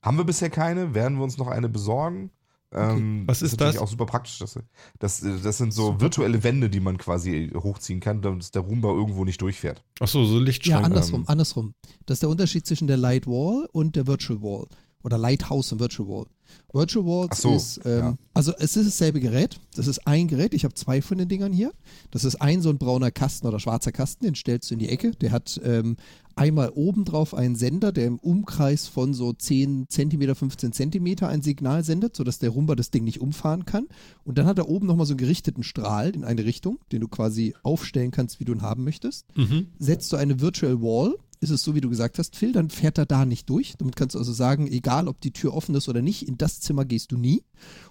Haben 0.01 0.17
wir 0.17 0.23
bisher 0.23 0.49
keine, 0.49 0.93
werden 0.93 1.17
wir 1.17 1.23
uns 1.23 1.37
noch 1.37 1.47
eine 1.47 1.69
besorgen. 1.69 2.31
Ähm, 2.71 3.23
Was 3.27 3.41
ist 3.41 3.53
natürlich 3.53 3.75
das? 3.75 3.81
auch 3.83 3.87
super 3.87 4.05
praktisch. 4.05 4.37
Das, 4.39 4.59
das, 4.99 5.21
das 5.21 5.57
sind 5.57 5.73
so 5.73 5.87
Super 5.87 6.01
virtuelle 6.01 6.43
Wände, 6.43 6.69
die 6.69 6.79
man 6.79 6.97
quasi 6.97 7.51
hochziehen 7.55 7.99
kann, 7.99 8.21
damit 8.21 8.53
der 8.53 8.61
Roomba 8.61 8.89
irgendwo 8.89 9.25
nicht 9.25 9.41
durchfährt. 9.41 9.83
Ach 9.99 10.07
so, 10.07 10.23
so 10.25 10.37
Ja, 10.37 10.43
Lichtschrank. 10.43 10.85
andersrum, 10.85 11.21
ähm, 11.21 11.27
andersrum. 11.29 11.73
Das 12.05 12.15
ist 12.17 12.21
der 12.23 12.29
Unterschied 12.29 12.65
zwischen 12.67 12.87
der 12.87 12.97
Light 12.97 13.25
Wall 13.25 13.67
und 13.71 13.95
der 13.95 14.05
Virtual 14.05 14.41
Wall. 14.41 14.67
Oder 15.03 15.17
Lighthouse 15.17 15.71
und 15.71 15.79
Virtual 15.79 16.09
Wall. 16.09 16.25
Virtual 16.73 17.05
Walls 17.05 17.41
so, 17.41 17.55
ist, 17.55 17.79
ähm, 17.85 17.99
ja. 17.99 18.17
also 18.33 18.53
es 18.59 18.75
ist 18.75 18.87
dasselbe 18.87 19.19
Gerät. 19.19 19.59
Das 19.75 19.87
ist 19.87 20.05
ein 20.07 20.27
Gerät. 20.27 20.53
Ich 20.53 20.63
habe 20.63 20.73
zwei 20.73 21.01
von 21.01 21.17
den 21.17 21.29
Dingern 21.29 21.53
hier. 21.53 21.71
Das 22.11 22.23
ist 22.23 22.35
ein 22.41 22.61
so 22.61 22.69
ein 22.69 22.77
brauner 22.77 23.11
Kasten 23.11 23.47
oder 23.47 23.59
schwarzer 23.59 23.91
Kasten, 23.91 24.25
den 24.25 24.35
stellst 24.35 24.69
du 24.69 24.73
in 24.73 24.79
die 24.79 24.89
Ecke. 24.89 25.11
Der 25.11 25.31
hat 25.31 25.59
ähm, 25.63 25.95
einmal 26.35 26.69
oben 26.73 27.05
drauf 27.05 27.33
einen 27.33 27.55
Sender, 27.55 27.91
der 27.91 28.07
im 28.07 28.19
Umkreis 28.19 28.87
von 28.87 29.13
so 29.13 29.31
10 29.31 29.85
Zentimeter, 29.89 30.35
15 30.35 30.73
Zentimeter 30.73 31.27
ein 31.29 31.41
Signal 31.43 31.83
sendet, 31.83 32.15
sodass 32.15 32.39
der 32.39 32.49
Rumba 32.49 32.75
das 32.75 32.91
Ding 32.91 33.03
nicht 33.03 33.21
umfahren 33.21 33.65
kann. 33.65 33.87
Und 34.25 34.37
dann 34.37 34.45
hat 34.45 34.57
er 34.57 34.67
oben 34.69 34.87
nochmal 34.87 35.05
so 35.05 35.13
einen 35.13 35.19
gerichteten 35.19 35.63
Strahl 35.63 36.09
in 36.09 36.23
eine 36.23 36.45
Richtung, 36.45 36.79
den 36.91 37.01
du 37.01 37.07
quasi 37.07 37.53
aufstellen 37.63 38.11
kannst, 38.11 38.39
wie 38.39 38.45
du 38.45 38.53
ihn 38.53 38.61
haben 38.63 38.83
möchtest 38.83 39.25
Mhm. 39.35 39.67
setzt 39.79 40.11
du 40.11 40.17
eine 40.17 40.39
Virtual 40.41 40.81
Wall, 40.81 41.15
ist 41.41 41.51
es 41.51 41.63
so, 41.63 41.73
wie 41.73 41.81
du 41.81 41.89
gesagt 41.89 42.19
hast, 42.19 42.35
Phil, 42.35 42.51
dann 42.51 42.69
fährt 42.69 42.97
er 42.97 43.05
da 43.05 43.25
nicht 43.25 43.49
durch. 43.49 43.75
Damit 43.77 43.95
kannst 43.95 44.15
du 44.15 44.19
also 44.19 44.33
sagen, 44.33 44.67
egal 44.67 45.07
ob 45.07 45.21
die 45.21 45.31
Tür 45.31 45.53
offen 45.53 45.75
ist 45.75 45.87
oder 45.87 46.01
nicht, 46.01 46.27
in 46.27 46.37
das 46.37 46.59
Zimmer 46.59 46.85
gehst 46.85 47.11
du 47.11 47.17
nie. 47.17 47.43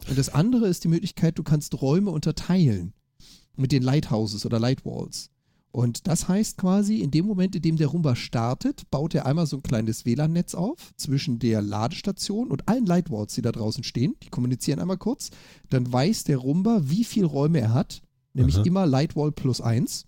Und 0.09 0.19
das 0.19 0.29
andere 0.29 0.69
ist 0.69 0.85
die 0.85 0.89
Möglichkeit, 0.89 1.39
du 1.39 1.43
kannst 1.43 1.81
Räume 1.81 2.11
unterteilen 2.11 2.93
mit 3.57 3.73
den 3.73 3.83
Lighthouses 3.83 4.45
oder 4.45 4.61
Lightwalls. 4.61 5.31
Und 5.70 6.07
das 6.07 6.29
heißt 6.29 6.57
quasi, 6.57 7.01
in 7.01 7.11
dem 7.11 7.27
Moment, 7.27 7.55
in 7.55 7.62
dem 7.62 7.77
der 7.77 7.89
Roomba 7.89 8.16
startet, 8.16 8.91
baut 8.91 9.15
er 9.15 9.27
einmal 9.27 9.47
so 9.47 9.57
ein 9.57 9.62
kleines 9.62 10.07
WLAN-Netz 10.07 10.55
auf 10.55 10.93
zwischen 10.97 11.39
der 11.39 11.61
Ladestation 11.61 12.49
und 12.49 12.69
allen 12.69 12.87
Lightwalls, 12.87 13.35
die 13.35 13.43
da 13.43 13.53
draußen 13.53 13.85
stehen. 13.85 14.16
Die 14.23 14.31
kommunizieren 14.31 14.81
einmal 14.81 14.97
kurz. 14.97 15.31
Dann 15.69 15.91
weiß 15.91 16.25
der 16.25 16.39
Roomba, 16.39 16.81
wie 16.85 17.05
viele 17.05 17.27
Räume 17.27 17.61
er 17.61 17.75
hat, 17.75 18.03
nämlich 18.33 18.57
Aha. 18.57 18.65
immer 18.65 18.87
Lightwall 18.87 19.31
plus 19.31 19.61
eins. 19.61 20.07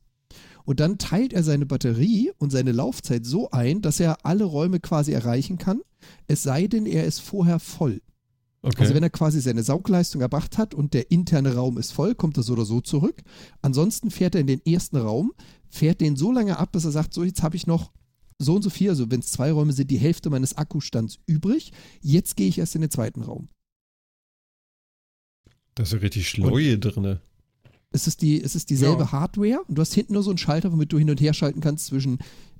Und 0.70 0.78
dann 0.78 0.98
teilt 0.98 1.32
er 1.32 1.42
seine 1.42 1.66
Batterie 1.66 2.30
und 2.38 2.50
seine 2.50 2.70
Laufzeit 2.70 3.26
so 3.26 3.50
ein, 3.50 3.82
dass 3.82 3.98
er 3.98 4.24
alle 4.24 4.44
Räume 4.44 4.78
quasi 4.78 5.10
erreichen 5.10 5.58
kann, 5.58 5.80
es 6.28 6.44
sei 6.44 6.68
denn, 6.68 6.86
er 6.86 7.06
ist 7.06 7.18
vorher 7.18 7.58
voll. 7.58 8.00
Okay. 8.62 8.82
Also 8.82 8.94
wenn 8.94 9.02
er 9.02 9.10
quasi 9.10 9.40
seine 9.40 9.64
Saugleistung 9.64 10.20
erbracht 10.22 10.58
hat 10.58 10.72
und 10.72 10.94
der 10.94 11.10
interne 11.10 11.56
Raum 11.56 11.76
ist 11.76 11.90
voll, 11.90 12.14
kommt 12.14 12.36
er 12.36 12.44
so 12.44 12.52
oder 12.52 12.64
so 12.64 12.80
zurück. 12.80 13.20
Ansonsten 13.62 14.12
fährt 14.12 14.36
er 14.36 14.42
in 14.42 14.46
den 14.46 14.64
ersten 14.64 14.98
Raum, 14.98 15.32
fährt 15.70 16.00
den 16.00 16.14
so 16.14 16.30
lange 16.30 16.56
ab, 16.56 16.70
bis 16.70 16.84
er 16.84 16.92
sagt, 16.92 17.14
so 17.14 17.24
jetzt 17.24 17.42
habe 17.42 17.56
ich 17.56 17.66
noch 17.66 17.90
so 18.38 18.54
und 18.54 18.62
so 18.62 18.70
viel, 18.70 18.90
also 18.90 19.10
wenn 19.10 19.18
es 19.18 19.32
zwei 19.32 19.50
Räume 19.50 19.72
sind, 19.72 19.90
die 19.90 19.98
Hälfte 19.98 20.30
meines 20.30 20.56
Akkustands 20.56 21.18
übrig. 21.26 21.72
Jetzt 22.00 22.36
gehe 22.36 22.46
ich 22.46 22.58
erst 22.58 22.76
in 22.76 22.82
den 22.82 22.92
zweiten 22.92 23.22
Raum. 23.22 23.48
da 25.74 25.82
ist 25.82 25.92
ja 25.92 25.98
richtig 25.98 26.28
schlau 26.28 26.56
hier 26.56 26.78
drin. 26.78 27.18
Es 27.92 28.06
ist, 28.06 28.22
die, 28.22 28.40
es 28.42 28.54
ist 28.54 28.70
dieselbe 28.70 29.02
Ja. 29.02 29.12
Hardware 29.12 29.62
und 29.66 29.76
du 29.76 29.82
hast 29.82 29.94
hinten 29.94 30.14
nur 30.14 30.22
so 30.22 30.30
einen 30.30 30.38
Schalter, 30.38 30.70
womit 30.72 30.92
du 30.92 30.98
hin 30.98 31.10
und 31.10 31.20
her 31.20 31.34
schalten 31.34 31.60
kannst 31.60 31.86
zwischen, 31.86 32.18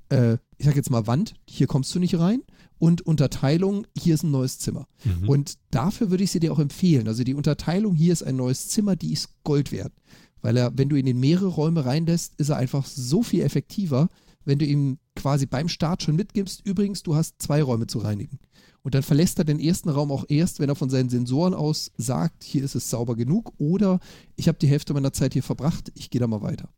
äh, 0.09 0.35
ich 0.59 0.67
sag 0.67 0.77
jetzt 0.77 0.91
mal 0.91 1.07
Wand, 1.07 1.35
hier 1.47 1.67
kommst 1.67 1.95
du 1.95 1.99
nicht 1.99 2.19
rein, 2.19 2.43
und 2.79 3.03
Unterteilung, 3.03 3.87
hier 3.97 4.15
ist 4.15 4.25
ein 4.25 4.31
neues 4.31 4.59
Zimmer. 4.59 4.89
Mhm. 5.05 5.29
Und 5.29 5.59
dafür 5.71 6.11
würde 6.11 6.25
ich 6.25 6.31
sie 6.31 6.41
dir 6.41 6.53
auch 6.53 6.59
empfehlen. 6.59 7.07
Also 7.07 7.25
die 7.25 7.35
Unterteilung, 7.35 7.95
hier 7.95 8.13
ist 8.13 8.23
ein 8.23 8.37
neues 8.37 8.69
Zimmer, 8.69 8.97
die 8.97 9.13
ist 9.13 9.29
Gold 9.45 9.71
wert. 9.71 9.93
Weil 10.41 10.57
er, 10.57 10.77
wenn 10.77 10.89
du 10.89 10.97
ihn 10.97 11.07
in 11.07 11.21
mehrere 11.21 11.49
Räume 11.49 11.85
reinlässt, 11.85 12.35
ist 12.39 12.49
er 12.49 12.57
einfach 12.57 12.87
so 12.87 13.23
viel 13.23 13.43
effektiver, 13.43 14.09
wenn 14.45 14.59
du 14.59 14.65
ihm 14.65 14.99
quasi 15.17 15.47
beim 15.47 15.69
Start 15.69 16.03
schon 16.03 16.17
mitgibst, 16.17 16.63
übrigens, 16.65 17.03
du 17.03 17.15
hast 17.15 17.41
zwei 17.43 17.63
Räume 17.63 17.87
zu 17.87 17.99
reinigen. 17.99 18.39
Und 18.83 18.95
dann 18.95 19.03
verlässt 19.03 19.39
er 19.39 19.45
den 19.45 19.61
ersten 19.61 19.91
Raum 19.91 20.11
auch 20.11 20.25
erst, 20.29 20.59
wenn 20.59 20.69
er 20.71 20.75
von 20.75 20.89
seinen 20.89 21.11
Sensoren 21.11 21.53
aus 21.53 21.93
sagt, 21.99 22.45
hier 22.45 22.65
ist 22.65 22.75
es 22.75 22.89
sauber 22.89 23.15
genug 23.15 23.53
oder 23.59 24.01
ich 24.37 24.49
habe 24.49 24.59
die 24.59 24.69
Hälfte 24.69 24.95
meiner 24.95 25.13
Zeit 25.13 25.35
hier 25.35 25.43
verbracht, 25.43 25.93
ich 25.95 26.09
gehe 26.09 26.21
da 26.21 26.27
mal 26.27 26.41
weiter. 26.41 26.71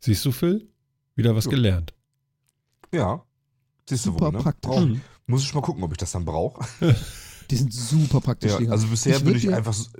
Siehst 0.00 0.24
du, 0.24 0.32
Phil? 0.32 0.68
Wieder 1.14 1.36
was 1.36 1.44
Ja. 1.44 1.50
gelernt. 1.52 1.94
Ja. 2.92 3.24
Siehst 3.88 4.06
du 4.06 4.10
Super 4.12 4.26
wohl, 4.26 4.32
ne? 4.32 4.38
praktisch. 4.38 4.70
Brauch- 4.70 4.80
Mhm. 4.86 5.00
Muss 5.26 5.44
ich 5.44 5.54
mal 5.54 5.60
gucken, 5.60 5.84
ob 5.84 5.92
ich 5.92 5.98
das 5.98 6.10
dann 6.12 6.24
brauche. 6.24 6.64
Die 7.50 7.56
sind 7.56 7.72
super 7.72 8.20
praktisch. 8.20 8.58
Ja, 8.58 8.70
also 8.70 8.86
bisher 8.88 9.16
Ich 9.16 9.24
bin 9.24 9.36
ich 9.36 9.52
einfach 9.52 9.72
su- 9.74 9.90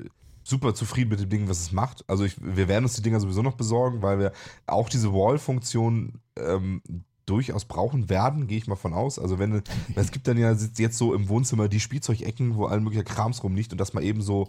super 0.42 0.74
zufrieden 0.74 1.10
mit 1.10 1.20
dem 1.20 1.28
Ding, 1.28 1.48
was 1.48 1.60
es 1.60 1.72
macht. 1.72 2.04
Also 2.08 2.24
ich, 2.24 2.34
wir 2.42 2.66
werden 2.68 2.84
uns 2.84 2.94
die 2.94 3.02
Dinger 3.02 3.20
sowieso 3.20 3.42
noch 3.42 3.54
besorgen, 3.56 4.02
weil 4.02 4.18
wir 4.18 4.32
auch 4.66 4.88
diese 4.88 5.12
Wall-Funktion 5.12 6.14
ähm, 6.46 6.82
durchaus 7.26 7.64
brauchen 7.64 8.08
werden, 8.08 8.48
gehe 8.48 8.58
ich 8.58 8.66
mal 8.66 8.76
von 8.76 8.92
aus. 8.92 9.18
Also 9.18 9.38
wenn 9.38 9.62
es 9.94 10.10
gibt 10.10 10.26
dann 10.26 10.36
ja 10.36 10.52
jetzt 10.52 10.98
so 10.98 11.14
im 11.14 11.28
Wohnzimmer 11.28 11.68
die 11.68 11.80
Spielzeugecken, 11.80 12.56
wo 12.56 12.66
all 12.66 12.80
möglicher 12.80 13.04
Krams 13.04 13.42
rumliegt 13.44 13.72
und 13.72 13.78
das 13.78 13.92
mal 13.92 14.02
eben 14.02 14.20
so 14.20 14.48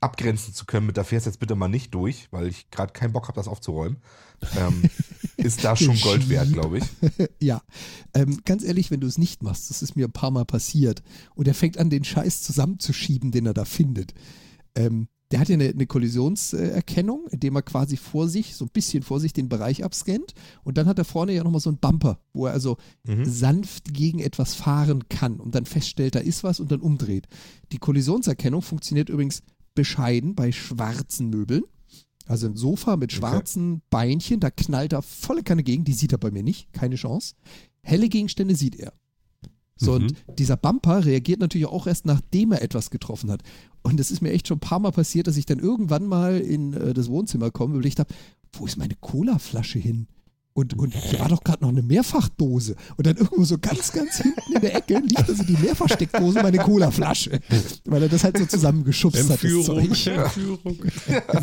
abgrenzen 0.00 0.54
zu 0.54 0.64
können 0.64 0.86
mit, 0.86 0.96
da 0.96 1.04
fährst 1.04 1.26
jetzt 1.26 1.40
bitte 1.40 1.54
mal 1.54 1.68
nicht 1.68 1.92
durch, 1.94 2.28
weil 2.30 2.46
ich 2.46 2.70
gerade 2.70 2.92
keinen 2.92 3.12
Bock 3.12 3.28
habe, 3.28 3.36
das 3.36 3.48
aufzuräumen, 3.48 3.98
ähm, 4.56 4.82
ist 5.36 5.62
da 5.62 5.76
schon 5.76 6.00
Gold 6.00 6.28
wert, 6.28 6.52
glaube 6.52 6.78
ich. 6.78 6.84
Ja, 7.40 7.62
ähm, 8.14 8.40
ganz 8.44 8.64
ehrlich, 8.64 8.90
wenn 8.90 9.00
du 9.00 9.06
es 9.06 9.18
nicht 9.18 9.42
machst, 9.42 9.70
das 9.70 9.82
ist 9.82 9.96
mir 9.96 10.06
ein 10.06 10.12
paar 10.12 10.30
Mal 10.30 10.44
passiert, 10.44 11.02
und 11.34 11.48
er 11.48 11.54
fängt 11.54 11.78
an, 11.78 11.90
den 11.90 12.04
Scheiß 12.04 12.42
zusammenzuschieben, 12.42 13.30
den 13.30 13.46
er 13.46 13.54
da 13.54 13.64
findet. 13.64 14.14
Ähm, 14.74 15.08
der 15.30 15.40
hat 15.40 15.48
ja 15.48 15.54
eine, 15.54 15.68
eine 15.68 15.86
Kollisionserkennung, 15.86 17.26
indem 17.30 17.56
er 17.56 17.62
quasi 17.62 17.96
vor 17.96 18.28
sich, 18.28 18.56
so 18.56 18.64
ein 18.64 18.70
bisschen 18.72 19.02
vor 19.02 19.20
sich 19.20 19.32
den 19.32 19.48
Bereich 19.48 19.84
abscannt. 19.84 20.34
Und 20.64 20.76
dann 20.78 20.86
hat 20.86 20.98
er 20.98 21.04
vorne 21.04 21.32
ja 21.32 21.44
nochmal 21.44 21.60
so 21.60 21.70
einen 21.70 21.78
Bumper, 21.78 22.18
wo 22.32 22.46
er 22.46 22.52
also 22.52 22.76
Mhm. 23.06 23.24
sanft 23.24 23.94
gegen 23.94 24.18
etwas 24.18 24.54
fahren 24.54 25.08
kann 25.08 25.38
und 25.40 25.54
dann 25.54 25.66
feststellt, 25.66 26.14
da 26.14 26.18
ist 26.20 26.42
was 26.44 26.60
und 26.60 26.70
dann 26.72 26.80
umdreht. 26.80 27.26
Die 27.72 27.78
Kollisionserkennung 27.78 28.62
funktioniert 28.62 29.08
übrigens 29.08 29.42
bescheiden 29.74 30.34
bei 30.34 30.52
schwarzen 30.52 31.30
Möbeln. 31.30 31.62
Also 32.26 32.46
ein 32.46 32.56
Sofa 32.56 32.96
mit 32.96 33.10
Okay. 33.12 33.18
schwarzen 33.18 33.82
Beinchen, 33.90 34.40
da 34.40 34.50
knallt 34.50 34.92
er 34.92 35.02
volle 35.02 35.42
Kanne 35.42 35.62
gegen, 35.62 35.84
die 35.84 35.94
sieht 35.94 36.12
er 36.12 36.18
bei 36.18 36.30
mir 36.30 36.42
nicht, 36.42 36.72
keine 36.72 36.96
Chance. 36.96 37.34
Helle 37.82 38.08
Gegenstände 38.08 38.54
sieht 38.54 38.76
er. 38.76 38.92
So, 39.82 39.92
Mhm. 39.92 39.96
und 40.08 40.14
dieser 40.38 40.56
Bumper 40.58 41.04
reagiert 41.06 41.40
natürlich 41.40 41.66
auch 41.66 41.86
erst, 41.86 42.04
nachdem 42.04 42.52
er 42.52 42.60
etwas 42.62 42.90
getroffen 42.90 43.30
hat. 43.30 43.42
Und 43.82 43.98
es 43.98 44.10
ist 44.10 44.20
mir 44.20 44.30
echt 44.30 44.46
schon 44.46 44.58
ein 44.58 44.60
paar 44.60 44.78
Mal 44.78 44.90
passiert, 44.92 45.26
dass 45.26 45.38
ich 45.38 45.46
dann 45.46 45.58
irgendwann 45.58 46.06
mal 46.06 46.38
in 46.38 46.74
äh, 46.74 46.92
das 46.92 47.08
Wohnzimmer 47.08 47.50
komme 47.50 47.72
und 47.72 47.78
überlegt 47.80 47.98
habe, 47.98 48.12
wo 48.52 48.66
ist 48.66 48.76
meine 48.76 48.94
Colaflasche 49.00 49.78
hin? 49.78 50.06
Und, 50.52 50.76
und 50.76 50.92
hier 50.92 51.20
war 51.20 51.28
doch 51.28 51.44
gerade 51.44 51.62
noch 51.62 51.70
eine 51.70 51.80
Mehrfachdose. 51.80 52.74
Und 52.96 53.06
dann 53.06 53.16
irgendwo 53.16 53.44
so 53.44 53.56
ganz, 53.56 53.92
ganz 53.92 54.16
hinten 54.18 54.52
in 54.56 54.60
der 54.60 54.74
Ecke 54.74 54.98
liegt 54.98 55.26
also 55.28 55.44
die 55.44 55.56
Mehrfachsteckdose, 55.56 56.42
meine 56.42 56.58
Colaflasche. 56.58 57.40
Weil 57.86 58.02
er 58.02 58.08
das 58.08 58.24
halt 58.24 58.36
so 58.36 58.44
zusammengeschubst 58.44 59.30
hat. 59.30 59.42
Das. 59.42 59.64
Zeug. 59.64 60.06
Entführung. 60.06 60.76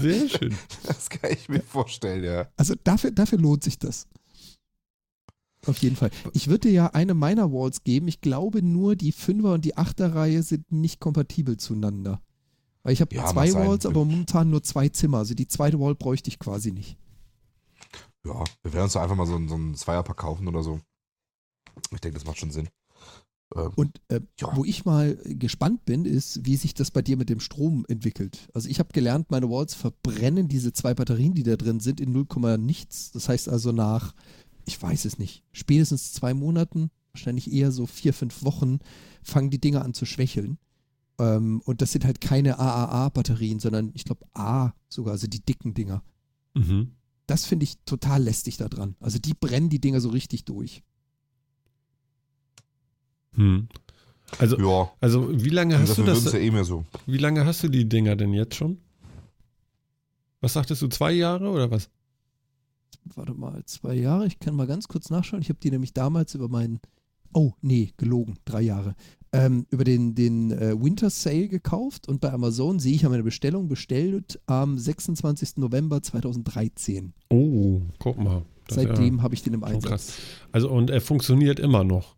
Sehr 0.01 0.29
schön. 0.29 0.55
Das 0.85 1.09
kann 1.09 1.31
ich 1.31 1.47
mir 1.47 1.61
vorstellen, 1.61 2.23
ja. 2.23 2.47
Also 2.57 2.75
dafür, 2.83 3.11
dafür 3.11 3.39
lohnt 3.39 3.63
sich 3.63 3.79
das. 3.79 4.07
Auf 5.67 5.77
jeden 5.79 5.95
Fall. 5.95 6.09
Ich 6.33 6.47
würde 6.47 6.67
dir 6.69 6.71
ja 6.71 6.87
eine 6.87 7.13
meiner 7.13 7.51
Walls 7.51 7.83
geben. 7.83 8.07
Ich 8.07 8.21
glaube 8.21 8.61
nur, 8.63 8.95
die 8.95 9.13
5er 9.13 9.53
und 9.53 9.65
die 9.65 9.75
8er 9.75 10.15
Reihe 10.15 10.41
sind 10.43 10.71
nicht 10.71 10.99
kompatibel 10.99 11.57
zueinander. 11.57 12.21
Weil 12.83 12.93
ich 12.93 13.01
habe 13.01 13.13
Ja, 13.15 13.25
zwei. 13.27 13.53
Walls, 13.53 13.85
aber 13.85 14.05
momentan 14.05 14.49
nur 14.49 14.63
zwei 14.63 14.87
Zimmer. 14.89 15.17
Also 15.19 15.33
die 15.33 15.47
zweite 15.47 15.79
Wall 15.79 15.93
bräuchte 15.95 16.29
ich 16.29 16.39
quasi 16.39 16.71
nicht. 16.71 16.97
Ja, 18.25 18.43
wir 18.63 18.73
werden 18.73 18.83
uns 18.85 18.95
einfach 18.95 19.15
mal 19.15 19.27
so, 19.27 19.35
ein- 19.35 19.47
so 19.49 19.55
einen 19.55 19.75
Zweierpack 19.75 20.17
kaufen 20.17 20.47
oder 20.47 20.63
so. 20.63 20.79
Ich 21.91 21.99
denke, 22.01 22.17
das 22.17 22.25
macht 22.25 22.37
schon 22.37 22.51
Sinn. 22.51 22.69
Ähm, 23.55 23.71
Und 23.75 24.01
äh, 24.09 24.19
Ja. 24.39 24.55
wo 24.55 24.65
ich 24.65 24.83
mal 24.85 25.15
gespannt 25.23 25.85
bin, 25.85 26.03
ist, 26.05 26.45
wie 26.45 26.57
sich 26.57 26.73
das 26.73 26.91
bei 26.91 27.01
dir 27.01 27.15
mit 27.17 27.29
dem 27.29 27.39
Strom 27.39 27.85
entwickelt. 27.87 28.49
Also 28.53 28.67
ich 28.67 28.79
habe 28.79 28.91
gelernt, 28.91 29.31
meine 29.31 29.49
Walls 29.49 29.73
verbrennen 29.73 30.47
diese 30.49 30.73
zwei 30.73 30.93
Batterien, 30.93 31.33
die 31.33 31.43
da 31.43 31.55
drin 31.55 31.79
sind, 31.79 32.01
in 32.01 32.11
0, 32.11 32.57
nichts. 32.57 33.11
Das 33.11 33.29
heißt 33.29 33.47
also 33.47 33.71
nach, 33.71 34.13
ich 34.67 34.79
weiß 34.81 35.05
es 35.05 35.17
nicht, 35.17 35.43
spätestens 35.53 36.13
zwei 36.13 36.33
Monaten, 36.33 36.91
wahrscheinlich 37.13 37.51
eher 37.51 37.71
so 37.71 37.85
vier, 37.85 38.13
fünf 38.13 38.43
Wochen, 38.43 38.79
fangen 39.23 39.49
die 39.49 39.61
Dinger 39.61 39.83
an 39.83 39.93
zu 39.93 40.05
schwächeln. 40.05 40.57
Ähm, 41.19 41.61
und 41.65 41.81
das 41.81 41.93
sind 41.93 42.05
halt 42.05 42.21
keine 42.21 42.59
AAA-Batterien, 42.59 43.59
sondern 43.59 43.91
ich 43.95 44.03
glaube 44.03 44.25
A 44.33 44.73
sogar, 44.89 45.13
also 45.13 45.25
die 45.25 45.43
dicken 45.43 45.73
Dinger. 45.73 46.03
Mhm. 46.53 46.91
Das 47.25 47.45
finde 47.45 47.63
ich 47.63 47.77
total 47.85 48.21
lästig 48.23 48.57
da 48.57 48.67
dran. 48.67 48.95
Also 48.99 49.19
die 49.19 49.33
brennen 49.33 49.69
die 49.69 49.79
Dinger 49.79 50.01
so 50.01 50.09
richtig 50.09 50.45
durch. 50.45 50.83
Hm. 53.33 53.67
Also, 54.39 54.57
ja, 54.59 54.91
also 54.99 55.29
wie 55.31 55.49
lange 55.49 55.79
hast 55.79 55.89
dafür 55.89 56.05
du 56.05 56.21
das? 56.21 56.33
ja 56.33 56.39
eh 56.39 56.51
mehr 56.51 56.65
so. 56.65 56.85
Wie 57.05 57.17
lange 57.17 57.45
hast 57.45 57.63
du 57.63 57.69
die 57.69 57.87
Dinger 57.87 58.15
denn 58.15 58.33
jetzt 58.33 58.55
schon? 58.55 58.79
Was 60.41 60.53
sagtest 60.53 60.81
du, 60.81 60.87
zwei 60.87 61.13
Jahre 61.13 61.49
oder 61.49 61.71
was? 61.71 61.89
Warte 63.15 63.33
mal, 63.33 63.63
zwei 63.65 63.95
Jahre. 63.95 64.27
Ich 64.27 64.39
kann 64.39 64.55
mal 64.55 64.67
ganz 64.67 64.87
kurz 64.87 65.09
nachschauen. 65.09 65.41
Ich 65.41 65.49
habe 65.49 65.59
die 65.59 65.71
nämlich 65.71 65.93
damals 65.93 66.35
über 66.35 66.49
meinen, 66.49 66.79
oh 67.33 67.53
nee, 67.61 67.93
gelogen, 67.97 68.37
drei 68.45 68.61
Jahre, 68.61 68.95
ähm, 69.33 69.65
über 69.69 69.83
den, 69.83 70.15
den 70.15 70.51
äh, 70.51 70.81
Winter 70.81 71.09
Sale 71.09 71.47
gekauft 71.47 72.07
und 72.07 72.21
bei 72.21 72.31
Amazon 72.31 72.79
sehe 72.79 72.95
ich 72.95 73.03
ja 73.03 73.09
meine 73.09 73.23
Bestellung 73.23 73.67
bestellt 73.67 74.39
am 74.45 74.77
26. 74.77 75.57
November 75.57 76.01
2013. 76.01 77.13
Oh, 77.29 77.81
guck 77.99 78.17
mal. 78.17 78.43
Das 78.67 78.75
Seitdem 78.75 79.21
habe 79.21 79.33
ich 79.33 79.43
den 79.43 79.53
im 79.53 79.61
ja 79.61 79.67
Einsatz. 79.67 79.89
krass. 79.89 80.13
Also 80.51 80.69
und 80.69 80.89
er 80.89 81.01
funktioniert 81.01 81.59
immer 81.59 81.83
noch. 81.83 82.15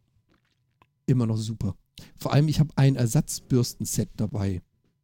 Immer 1.06 1.28
noch 1.28 1.38
super. 1.38 1.76
Vor 2.18 2.34
allem, 2.34 2.48
ich 2.48 2.60
habe 2.60 2.72
ein 2.76 2.96
Ersatzbürstenset 2.96 4.10
dabei. 4.18 4.62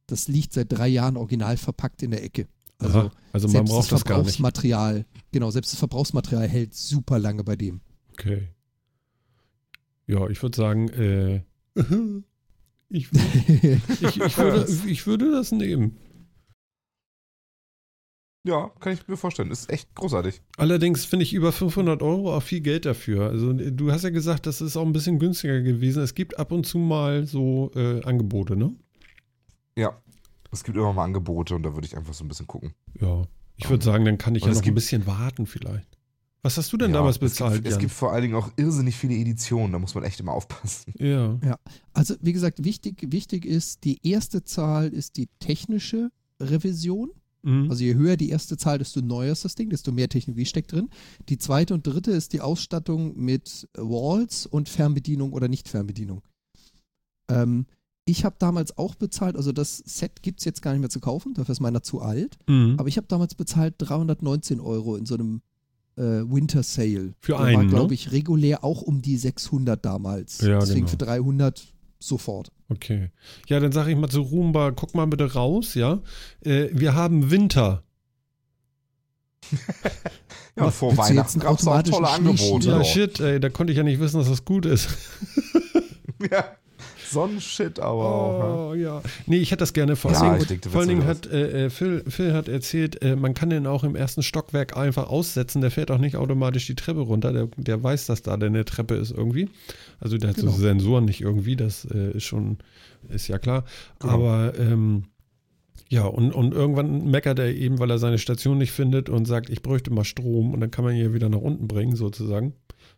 Das 0.07 0.27
liegt 0.27 0.53
seit 0.53 0.71
drei 0.71 0.87
Jahren 0.87 1.17
original 1.17 1.57
verpackt 1.57 2.03
in 2.03 2.11
der 2.11 2.23
Ecke. 2.23 2.47
Also 2.77 2.99
Aha, 2.99 3.11
also 3.31 3.47
man 3.47 3.53
selbst 3.53 3.71
braucht 3.71 3.91
das 3.91 4.05
gar 4.05 4.17
nicht. 4.17 4.35
Verbrauchsmaterial, 4.35 5.05
genau, 5.31 5.51
selbst 5.51 5.71
das 5.71 5.79
Verbrauchsmaterial 5.79 6.47
hält 6.47 6.73
super 6.73 7.19
lange 7.19 7.43
bei 7.43 7.55
dem. 7.55 7.81
Okay. 8.13 8.49
Ja, 10.07 10.27
ich 10.29 10.41
würde 10.41 10.55
sagen, 10.55 10.89
äh, 10.89 11.43
ich, 12.89 13.09
ich, 13.11 14.21
ich, 14.21 14.37
würde, 14.37 14.67
ich 14.87 15.07
würde 15.07 15.31
das 15.31 15.51
nehmen. 15.51 15.97
Ja, 18.45 18.69
kann 18.79 18.93
ich 18.93 19.07
mir 19.07 19.17
vorstellen. 19.17 19.49
Ist 19.49 19.71
echt 19.71 19.95
großartig. 19.95 20.39
Allerdings 20.57 21.03
finde 21.03 21.23
ich 21.23 21.33
über 21.33 21.51
500 21.51 22.03
Euro 22.03 22.35
auch 22.35 22.43
viel 22.43 22.61
Geld 22.61 22.85
dafür. 22.85 23.27
Also 23.29 23.53
du 23.53 23.91
hast 23.91 24.03
ja 24.03 24.11
gesagt, 24.11 24.45
das 24.45 24.61
ist 24.61 24.77
auch 24.77 24.85
ein 24.85 24.93
bisschen 24.93 25.17
günstiger 25.17 25.61
gewesen. 25.61 26.03
Es 26.03 26.13
gibt 26.13 26.37
ab 26.37 26.51
und 26.51 26.63
zu 26.67 26.77
mal 26.77 27.25
so 27.25 27.71
äh, 27.75 28.03
Angebote, 28.03 28.55
ne? 28.55 28.75
Ja. 29.75 29.99
Es 30.51 30.63
gibt 30.63 30.77
immer 30.77 30.93
mal 30.93 31.05
Angebote 31.05 31.55
und 31.55 31.63
da 31.63 31.73
würde 31.73 31.87
ich 31.87 31.97
einfach 31.97 32.13
so 32.13 32.23
ein 32.23 32.27
bisschen 32.27 32.45
gucken. 32.45 32.75
Ja. 33.01 33.23
Ich 33.57 33.69
würde 33.69 33.83
sagen, 33.83 34.05
dann 34.05 34.17
kann 34.17 34.35
ich 34.35 34.43
Und 34.43 34.47
ja 34.47 34.51
es 34.51 34.57
noch 34.57 34.61
ein 34.63 34.65
gibt- 34.65 34.75
bisschen 34.75 35.05
warten 35.07 35.45
vielleicht. 35.45 35.87
Was 36.41 36.57
hast 36.57 36.71
du 36.71 36.77
denn 36.77 36.91
Ja, 36.91 36.97
damals 36.97 37.15
es 37.15 37.19
bezahlt, 37.19 37.55
Gibt, 37.55 37.67
es 37.67 37.79
gibt 37.79 37.91
vor 37.91 38.11
allen 38.11 38.21
Dingen 38.21 38.35
auch 38.35 38.51
irrsinnig 38.55 38.95
viele 38.95 39.15
Editionen, 39.15 39.71
da 39.71 39.79
muss 39.79 39.95
man 39.95 40.03
echt 40.03 40.19
immer 40.19 40.33
aufpassen. 40.33 40.93
ja. 40.99 41.39
Also, 41.93 42.15
wie 42.21 42.33
gesagt, 42.33 42.63
wichtig, 42.63 43.07
wichtig 43.11 43.45
ist, 43.45 43.83
die 43.83 43.99
erste 44.07 44.43
Zahl 44.43 44.89
ist 44.89 45.17
die 45.17 45.27
technische 45.39 46.11
Revision. 46.39 47.09
Mhm. 47.41 47.69
Also 47.71 47.83
je 47.83 47.95
höher 47.95 48.15
die 48.17 48.29
erste 48.29 48.57
Zahl, 48.57 48.77
desto 48.77 49.01
neuer 49.01 49.31
ist 49.31 49.43
das 49.45 49.55
Ding, 49.55 49.69
desto 49.69 49.91
mehr 49.91 50.09
Technologie 50.09 50.45
steckt 50.45 50.71
drin. 50.71 50.89
Die 51.29 51.37
zweite 51.39 51.73
und 51.73 51.85
dritte 51.87 52.11
ist 52.11 52.33
die 52.33 52.41
Ausstattung 52.41 53.17
mit 53.17 53.67
Walls 53.75 54.45
und 54.45 54.69
Fernbedienung 54.69 55.31
oder 55.33 55.47
Nicht-Fernbedienung. 55.47 56.21
Ähm, 57.29 57.65
ich 58.05 58.23
habe 58.23 58.35
damals 58.37 58.77
auch 58.77 58.95
bezahlt, 58.95 59.35
also 59.35 59.51
das 59.51 59.77
Set 59.77 60.21
gibt 60.21 60.39
es 60.39 60.45
jetzt 60.45 60.61
gar 60.61 60.71
nicht 60.71 60.81
mehr 60.81 60.89
zu 60.89 60.99
kaufen, 60.99 61.33
dafür 61.33 61.53
ist 61.53 61.59
meiner 61.59 61.81
zu 61.81 62.01
alt. 62.01 62.37
Mhm. 62.47 62.75
Aber 62.77 62.87
ich 62.87 62.97
habe 62.97 63.07
damals 63.07 63.33
bezahlt 63.33 63.75
319 63.79 64.59
Euro 64.59 64.95
in 64.95 65.05
so 65.07 65.15
einem 65.15 65.41
äh, 65.97 66.01
Winter 66.01 66.61
Sale. 66.61 67.13
Für 67.19 67.31
Der 67.33 67.39
war, 67.39 67.45
einen, 67.47 67.69
glaube 67.69 67.87
ne? 67.87 67.93
ich, 67.95 68.11
regulär 68.11 68.63
auch 68.63 68.83
um 68.83 69.01
die 69.01 69.17
600 69.17 69.83
damals. 69.83 70.41
Ja, 70.41 70.59
Deswegen 70.59 70.85
genau. 70.85 70.89
für 70.89 70.97
300 70.97 71.73
sofort. 71.99 72.51
Okay. 72.69 73.09
Ja, 73.47 73.59
dann 73.59 73.71
sage 73.71 73.91
ich 73.91 73.97
mal 73.97 74.09
zu 74.09 74.21
Roomba, 74.21 74.71
guck 74.71 74.93
mal 74.93 75.05
bitte 75.07 75.33
raus, 75.33 75.73
ja. 75.73 76.01
Äh, 76.41 76.69
wir 76.73 76.93
haben 76.93 77.31
Winter. 77.31 77.83
Ja, 80.57 80.67
Was, 80.67 80.77
vor 80.77 80.95
Weihnachten 80.95 81.39
gab 81.39 81.59
es 81.59 81.67
auch 81.67 81.83
tolle 81.83 82.09
Angebote. 82.09 82.69
Ja, 82.69 82.83
shit, 82.83 83.19
ey, 83.19 83.39
da 83.39 83.49
konnte 83.49 83.73
ich 83.73 83.77
ja 83.77 83.83
nicht 83.83 83.99
wissen, 83.99 84.17
dass 84.17 84.29
das 84.29 84.45
gut 84.45 84.65
ist. 84.65 84.89
Ja. 86.31 86.45
So 87.09 87.23
ein 87.23 87.39
Shit 87.41 87.79
aber 87.79 87.93
auch. 88.05 88.39
Ne? 88.39 88.67
Oh, 88.69 88.73
ja. 88.73 89.01
Nee, 89.25 89.37
ich 89.37 89.51
hätte 89.51 89.59
das 89.59 89.73
gerne 89.73 89.95
vor 89.95 90.11
Ja, 90.11 90.21
allen 90.21 90.41
ich 90.41 90.47
Dingen. 90.47 90.47
denke, 90.47 90.63
du 90.63 90.69
vor 90.69 90.79
allen 90.81 90.89
Dingen 90.89 91.05
hat 91.05 91.27
äh, 91.27 91.65
äh, 91.65 91.69
Phil, 91.69 92.03
Phil 92.07 92.33
hat 92.33 92.47
erzählt, 92.47 93.01
äh, 93.01 93.15
man 93.15 93.33
kann 93.33 93.49
den 93.49 93.67
auch 93.67 93.83
im 93.83 93.95
ersten 93.95 94.23
Stockwerk 94.23 94.75
einfach 94.77 95.07
aussetzen. 95.07 95.61
Der 95.61 95.71
fährt 95.71 95.91
auch 95.91 95.97
nicht 95.99 96.15
automatisch 96.17 96.65
die 96.67 96.75
Treppe 96.75 97.01
runter. 97.01 97.31
Der, 97.33 97.47
der 97.57 97.81
weiß, 97.83 98.05
dass 98.07 98.21
da 98.21 98.37
denn 98.37 98.53
eine 98.55 98.65
Treppe 98.65 98.95
ist 98.95 99.11
irgendwie. 99.11 99.49
Also 99.99 100.17
der 100.17 100.29
hat 100.31 100.35
Genau. 100.37 100.51
so 100.51 100.57
Sensoren 100.57 101.05
nicht 101.05 101.21
irgendwie. 101.21 101.55
Das 101.55 101.85
äh, 101.85 102.11
ist 102.11 102.23
schon, 102.25 102.57
ist 103.09 103.27
ja 103.27 103.37
klar. 103.39 103.65
Genau. 103.99 104.13
Aber 104.13 104.53
ähm, 104.59 105.03
ja, 105.89 106.05
und, 106.05 106.31
und 106.33 106.53
irgendwann 106.53 107.09
meckert 107.11 107.37
er 107.37 107.53
eben, 107.53 107.77
weil 107.79 107.91
er 107.91 107.99
seine 107.99 108.17
Station 108.17 108.57
nicht 108.57 108.71
findet 108.71 109.07
und 109.07 109.25
sagt, 109.25 109.49
ich 109.49 109.61
bräuchte 109.61 109.91
mal 109.93 110.03
Strom 110.03 110.53
und 110.53 110.59
dann 110.59 110.71
kann 110.71 110.83
man 110.83 110.93
ihn 110.95 110.99
hier 111.01 111.13
wieder 111.13 111.29
nach 111.29 111.39
unten 111.41 111.67
bringen, 111.67 111.95
sozusagen. 111.95 112.53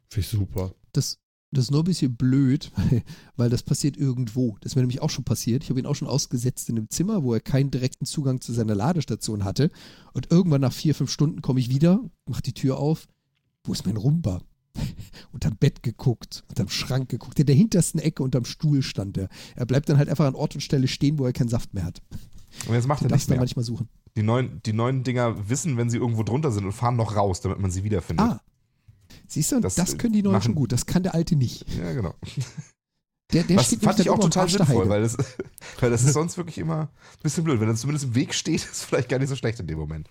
Finde 0.10 0.22
ich 0.22 0.28
super. 0.30 0.72
Das, 0.94 1.20
das 1.52 1.66
ist 1.66 1.72
nur 1.72 1.82
ein 1.82 1.86
bisschen 1.86 2.16
blöd, 2.16 2.72
weil, 3.38 3.50
das 3.50 3.64
passiert 3.64 3.98
irgendwo. 3.98 4.58
Das 4.62 4.72
ist 4.72 4.76
mir 4.76 4.82
nämlich 4.82 5.02
auch 5.02 5.10
schon 5.10 5.24
passiert. 5.24 5.64
Ich 5.64 5.70
habe 5.70 5.80
ihn 5.80 5.86
auch 5.86 5.96
schon 5.96 6.08
ausgesetzt 6.08 6.70
in 6.70 6.78
einem 6.78 6.90
Zimmer, 6.90 7.24
wo 7.24 7.34
er 7.34 7.40
keinen 7.40 7.72
direkten 7.72 8.06
Zugang 8.06 8.42
zu 8.42 8.52
seiner 8.54 8.76
Ladestation 8.76 9.44
hatte. 9.44 9.72
Und 10.14 10.32
irgendwann 10.32 10.62
nach 10.62 10.74
vier, 10.74 10.94
fünf 10.94 11.12
Stunden 11.12 11.42
komme 11.42 11.60
ich 11.60 11.70
wieder, 11.70 12.02
mache 12.26 12.42
die 12.42 12.54
Tür 12.54 12.78
auf. 12.78 13.08
Wo 13.64 13.74
ist 13.74 13.86
mein 13.86 13.98
Rumba? 13.98 14.42
Unterm 15.32 15.56
Bett 15.58 15.82
geguckt, 15.84 16.44
unterm 16.50 16.70
Schrank 16.70 17.10
geguckt. 17.10 17.40
In 17.40 17.48
der 17.48 17.56
hintersten 17.56 18.00
Ecke 18.00 18.22
unterm 18.22 18.46
Stuhl 18.46 18.84
stand 18.84 19.18
er. 19.18 19.28
Er 19.56 19.66
bleibt 19.66 19.90
dann 19.90 19.98
halt 19.98 20.08
einfach 20.10 20.26
an 20.26 20.36
Ort 20.36 20.54
und 20.54 20.62
Stelle 20.62 20.88
stehen, 20.88 21.18
wo 21.18 21.26
er 21.26 21.34
keinen 21.34 21.50
Saft 21.50 21.74
mehr 21.74 21.84
hat. 21.84 22.02
Und 22.68 22.76
jetzt 22.76 22.88
macht 22.88 23.02
Den 23.02 23.08
er 23.08 23.10
darfst 23.10 23.24
nicht 23.24 23.28
du 23.28 23.32
dann 23.32 23.38
mehr. 23.38 23.42
manchmal 23.42 23.66
suchen. 23.66 23.90
Die 24.16 24.24
neuen, 24.24 24.62
die 24.66 24.74
neuen 24.74 25.04
Dinger 25.04 25.50
wissen, 25.50 25.78
wenn 25.78 25.90
sie 25.90 25.98
irgendwo 25.98 26.24
drunter 26.24 26.52
sind 26.52 26.66
und 26.66 26.74
fahren 26.74 26.96
noch 26.96 27.16
raus, 27.16 27.42
damit 27.42 27.60
man 27.60 27.72
sie 27.72 27.84
wiederfindet. 27.84 28.26
Ah, 28.26 28.42
siehst 29.28 29.52
du, 29.52 29.60
Das, 29.60 29.76
das, 29.76 29.94
äh, 29.94 29.98
können 29.98 30.14
die 30.14 30.24
neuen 30.24 30.34
machen- 30.34 30.44
schon 30.46 30.56
gut. 30.56 30.72
Das 30.72 30.86
kann 30.86 31.04
der 31.04 31.14
alte 31.14 31.36
nicht. 31.36 31.66
Ja, 31.78 31.94
genau. 31.94 32.14
Der, 33.34 33.44
der 33.44 33.58
Was 33.58 33.68
steht 33.68 33.82
fand 33.84 34.00
ich 34.00 34.10
auch 34.10 34.20
total 34.20 34.48
sinnvoll, 34.50 34.88
weil 34.88 35.02
das, 35.02 35.18
weil 35.82 35.90
das 35.92 36.04
ist 36.04 36.14
sonst 36.14 36.38
wirklich 36.38 36.58
immer 36.58 36.84
ein 36.84 36.90
bisschen 37.24 37.44
blöd. 37.44 37.60
Wenn 37.60 37.68
er 37.68 37.76
zumindest 37.76 38.06
im 38.06 38.16
Weg 38.16 38.34
steht, 38.34 38.64
ist 38.72 38.86
vielleicht 38.86 39.10
gar 39.10 39.20
nicht 39.20 39.30
so 39.30 39.36
schlecht 39.36 39.60
in 39.60 39.68
dem 39.68 39.78
Moment. 39.78 40.10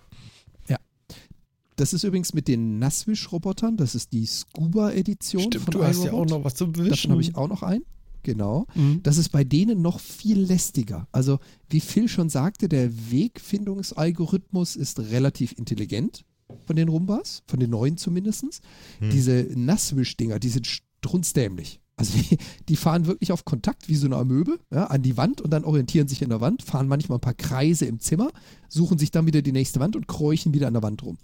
Das 1.79 1.93
ist 1.93 2.03
übrigens 2.03 2.33
mit 2.33 2.47
den 2.47 2.79
Nasswisch-Robotern. 2.79 3.77
Das 3.77 3.93
ist 3.93 4.11
die 4.11 4.25
Scuba-Edition 4.25 5.43
Stimmt, 5.43 5.65
von 5.65 5.71
du 5.71 5.83
hast 5.83 6.03
ja 6.03 6.11
auch 6.11 6.25
noch 6.25 6.43
was 6.43 6.55
zu 6.55 6.75
wischen. 6.75 6.89
Davon 6.89 7.11
habe 7.11 7.21
ich 7.21 7.35
auch 7.35 7.47
noch 7.47 7.61
einen. 7.61 7.85
Genau. 8.23 8.65
Mhm. 8.73 9.01
Das 9.03 9.17
ist 9.19 9.29
bei 9.29 9.43
denen 9.43 9.83
noch 9.83 9.99
viel 9.99 10.39
lästiger. 10.39 11.07
Also, 11.11 11.37
wie 11.69 11.79
Phil 11.79 12.07
schon 12.09 12.29
sagte, 12.29 12.67
der 12.67 12.89
Wegfindungsalgorithmus 13.11 14.75
ist 14.75 14.99
relativ 14.99 15.53
intelligent 15.59 16.25
von 16.65 16.75
den 16.75 16.89
Rumbas, 16.89 17.43
von 17.47 17.59
den 17.59 17.69
neuen 17.69 17.97
zumindest. 17.97 18.61
Hm. 18.99 19.09
Diese 19.09 19.47
Nasswisch-Dinger, 19.55 20.39
die 20.39 20.49
sind 20.49 20.67
strunzdämlich. 20.67 21.79
Also 21.97 22.17
die, 22.17 22.37
die 22.69 22.75
fahren 22.75 23.07
wirklich 23.07 23.31
auf 23.31 23.43
Kontakt 23.43 23.89
wie 23.89 23.95
so 23.95 24.05
eine 24.05 24.17
Amöbe 24.17 24.59
ja, 24.71 24.85
an 24.85 25.01
die 25.01 25.17
Wand 25.17 25.41
und 25.41 25.49
dann 25.49 25.63
orientieren 25.65 26.07
sich 26.07 26.21
in 26.21 26.29
der 26.29 26.41
Wand, 26.41 26.61
fahren 26.61 26.87
manchmal 26.87 27.17
ein 27.17 27.21
paar 27.21 27.33
Kreise 27.33 27.85
im 27.85 27.99
Zimmer, 27.99 28.29
suchen 28.69 28.99
sich 28.99 29.09
dann 29.09 29.25
wieder 29.25 29.41
die 29.41 29.51
nächste 29.51 29.79
Wand 29.79 29.95
und 29.95 30.07
kräuchen 30.07 30.53
wieder 30.53 30.67
an 30.67 30.73
der 30.73 30.83
Wand 30.83 31.03
rum. 31.03 31.17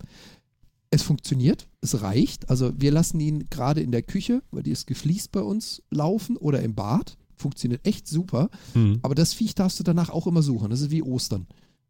Es 0.89 1.03
funktioniert, 1.03 1.67
es 1.81 2.01
reicht. 2.01 2.49
Also 2.49 2.71
wir 2.75 2.91
lassen 2.91 3.19
ihn 3.19 3.47
gerade 3.49 3.81
in 3.81 3.91
der 3.91 4.03
Küche, 4.03 4.41
weil 4.51 4.63
die 4.63 4.71
ist 4.71 4.87
gefliest 4.87 5.31
bei 5.31 5.41
uns, 5.41 5.81
laufen 5.91 6.37
oder 6.37 6.61
im 6.61 6.75
Bad. 6.75 7.17
Funktioniert 7.35 7.85
echt 7.85 8.07
super. 8.07 8.49
Mhm. 8.73 8.99
Aber 9.01 9.15
das 9.15 9.33
Viech 9.33 9.55
darfst 9.55 9.79
du 9.79 9.83
danach 9.83 10.09
auch 10.09 10.27
immer 10.27 10.43
suchen. 10.43 10.69
Das 10.69 10.81
ist 10.81 10.91
wie 10.91 11.01
Ostern. 11.01 11.47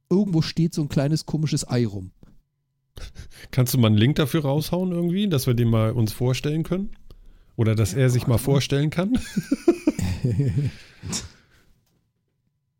Irgendwo 0.09 0.41
steht 0.41 0.73
so 0.73 0.81
ein 0.81 0.89
kleines 0.89 1.25
komisches 1.25 1.67
Ei 1.67 1.85
rum. 1.85 2.11
Kannst 3.51 3.73
du 3.73 3.77
mal 3.77 3.87
einen 3.87 3.97
Link 3.97 4.15
dafür 4.15 4.43
raushauen 4.43 4.91
irgendwie, 4.91 5.27
dass 5.27 5.47
wir 5.47 5.53
den 5.53 5.69
mal 5.69 5.91
uns 5.91 6.11
vorstellen 6.11 6.63
können? 6.63 6.89
Oder 7.55 7.75
dass 7.75 7.93
er 7.93 8.09
sich 8.09 8.27
mal 8.27 8.39
vorstellen 8.39 8.89
kann? 8.89 9.19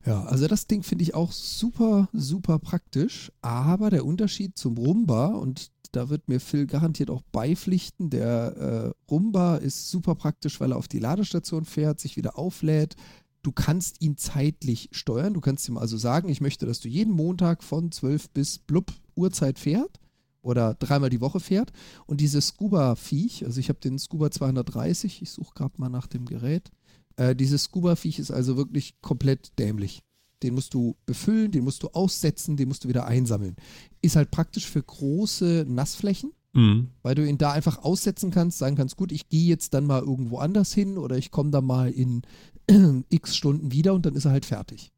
Ja, 0.05 0.23
also 0.25 0.47
das 0.47 0.67
Ding 0.67 0.83
finde 0.83 1.03
ich 1.03 1.15
auch 1.15 1.31
super, 1.31 2.09
super 2.11 2.59
praktisch. 2.59 3.31
Aber 3.41 3.89
der 3.89 4.05
Unterschied 4.05 4.57
zum 4.57 4.77
Rumba, 4.77 5.27
und 5.27 5.71
da 5.93 6.09
wird 6.09 6.27
mir 6.27 6.41
Phil 6.41 6.67
garantiert 6.67 7.09
auch 7.09 7.21
beipflichten, 7.31 8.09
der 8.09 8.57
äh, 8.57 9.09
Rumba 9.09 9.55
ist 9.55 9.89
super 9.89 10.15
praktisch, 10.15 10.59
weil 10.59 10.73
er 10.73 10.77
auf 10.77 10.89
die 10.89 10.99
Ladestation 10.99 11.63
fährt, 11.63 12.01
sich 12.01 12.17
wieder 12.17 12.37
auflädt. 12.37 12.97
Du 13.43 13.53
kannst 13.53 14.01
ihn 14.01 14.17
zeitlich 14.17 14.89
steuern. 14.91 15.33
Du 15.33 15.41
kannst 15.41 15.69
ihm 15.69 15.77
also 15.77 15.95
sagen, 15.95 16.27
ich 16.27 16.41
möchte, 16.41 16.65
dass 16.65 16.81
du 16.81 16.89
jeden 16.89 17.13
Montag 17.13 17.63
von 17.63 17.89
12 17.89 18.29
bis 18.31 18.59
blub 18.59 18.91
Uhrzeit 19.15 19.57
fährt 19.57 20.01
oder 20.43 20.75
dreimal 20.75 21.09
die 21.09 21.21
Woche 21.21 21.39
fährt. 21.39 21.71
Und 22.05 22.21
dieses 22.21 22.49
Scuba-Viech, 22.49 23.45
also 23.45 23.59
ich 23.59 23.69
habe 23.69 23.79
den 23.79 23.97
Scuba 23.97 24.29
230, 24.29 25.23
ich 25.23 25.31
suche 25.31 25.55
gerade 25.55 25.73
mal 25.77 25.89
nach 25.89 26.05
dem 26.05 26.25
Gerät. 26.25 26.69
Äh, 27.15 27.35
dieses 27.35 27.63
Scuba-Viech 27.63 28.19
ist 28.19 28.29
also 28.29 28.55
wirklich 28.57 29.01
komplett 29.01 29.57
dämlich. 29.57 30.01
Den 30.43 30.53
musst 30.53 30.73
du 30.73 30.95
befüllen, 31.05 31.51
den 31.51 31.63
musst 31.63 31.81
du 31.83 31.87
aussetzen, 31.89 32.57
den 32.57 32.67
musst 32.67 32.83
du 32.83 32.89
wieder 32.89 33.07
einsammeln. 33.07 33.55
Ist 34.01 34.15
halt 34.17 34.29
praktisch 34.29 34.67
für 34.67 34.83
große 34.83 35.65
Nassflächen, 35.67 36.31
Mhm. 36.55 36.89
weil 37.01 37.15
du 37.15 37.27
ihn 37.27 37.39
da 37.39 37.51
einfach 37.51 37.79
aussetzen 37.79 38.29
kannst, 38.29 38.59
sagen 38.59 38.75
kannst, 38.75 38.95
gut, 38.95 39.11
ich 39.11 39.27
gehe 39.29 39.47
jetzt 39.47 39.73
dann 39.73 39.87
mal 39.87 40.01
irgendwo 40.01 40.37
anders 40.37 40.71
hin 40.71 40.99
oder 40.99 41.17
ich 41.17 41.31
komme 41.31 41.49
dann 41.49 41.65
mal 41.65 41.89
in 41.89 42.21
x 43.09 43.35
Stunden 43.35 43.71
wieder 43.71 43.93
und 43.95 44.05
dann 44.05 44.13
ist 44.13 44.25
er 44.25 44.31
halt 44.31 44.45
fertig. 44.45 44.91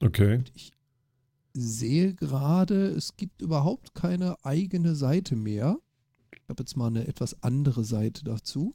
Okay. 0.00 0.42
Ich 0.54 0.72
sehe 1.60 2.14
gerade, 2.14 2.86
es 2.88 3.16
gibt 3.16 3.42
überhaupt 3.42 3.94
keine 3.94 4.36
eigene 4.44 4.94
Seite 4.94 5.36
mehr. 5.36 5.78
Ich 6.32 6.48
habe 6.48 6.62
jetzt 6.62 6.76
mal 6.76 6.86
eine 6.88 7.06
etwas 7.06 7.42
andere 7.42 7.84
Seite 7.84 8.24
dazu. 8.24 8.74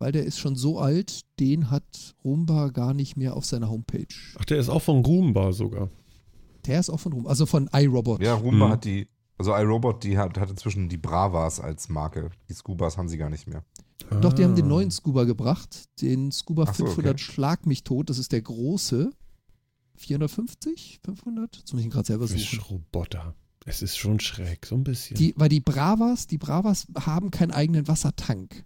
Weil 0.00 0.12
der 0.12 0.24
ist 0.24 0.38
schon 0.38 0.54
so 0.54 0.78
alt, 0.78 1.22
den 1.40 1.70
hat 1.70 2.14
Rumba 2.24 2.68
gar 2.68 2.94
nicht 2.94 3.16
mehr 3.16 3.34
auf 3.36 3.44
seiner 3.44 3.68
Homepage. 3.68 4.06
Ach, 4.38 4.44
der 4.44 4.58
ist 4.58 4.68
auch 4.68 4.82
von 4.82 5.04
Roomba 5.04 5.52
sogar. 5.52 5.90
Der 6.66 6.78
ist 6.78 6.88
auch 6.90 7.00
von 7.00 7.12
Rumba, 7.12 7.30
also 7.30 7.46
von 7.46 7.68
iRobot. 7.72 8.22
Ja, 8.22 8.34
Roomba 8.34 8.66
Mhm. 8.68 8.72
hat 8.72 8.84
die, 8.84 9.08
also 9.38 9.56
iRobot, 9.56 10.04
die 10.04 10.16
hat, 10.16 10.38
hat 10.38 10.50
inzwischen 10.50 10.88
die 10.88 10.98
Bravas 10.98 11.58
als 11.58 11.88
Marke. 11.88 12.30
Die 12.48 12.52
Scubas 12.54 12.96
haben 12.96 13.08
sie 13.08 13.18
gar 13.18 13.28
nicht 13.30 13.48
mehr. 13.48 13.64
Doch, 14.20 14.32
die 14.32 14.44
haben 14.44 14.54
den 14.54 14.66
Ah. 14.66 14.68
neuen 14.68 14.90
Scuba 14.92 15.24
gebracht. 15.24 15.84
Den 16.00 16.30
Scuba 16.30 16.66
so, 16.66 16.84
500 16.86 17.14
okay. 17.14 17.18
Schlag 17.22 17.66
mich 17.66 17.82
tot. 17.82 18.08
Das 18.08 18.18
ist 18.18 18.30
der 18.30 18.42
große. 18.42 19.10
450? 19.98 21.00
500? 21.04 21.56
Jetzt 21.56 21.72
muss 21.72 21.80
ich 21.80 21.86
ihn 21.86 21.90
gerade 21.90 22.06
selber 22.06 22.26
suchen. 22.26 22.40
Wischroboter. 22.40 23.34
Es 23.64 23.82
ist 23.82 23.98
schon 23.98 24.18
schräg, 24.18 24.64
so 24.64 24.76
ein 24.76 24.84
bisschen. 24.84 25.16
Die, 25.16 25.34
weil 25.36 25.50
die 25.50 25.60
Bravas, 25.60 26.26
die 26.26 26.38
Bravas 26.38 26.86
haben 26.98 27.30
keinen 27.30 27.50
eigenen 27.50 27.86
Wassertank. 27.86 28.64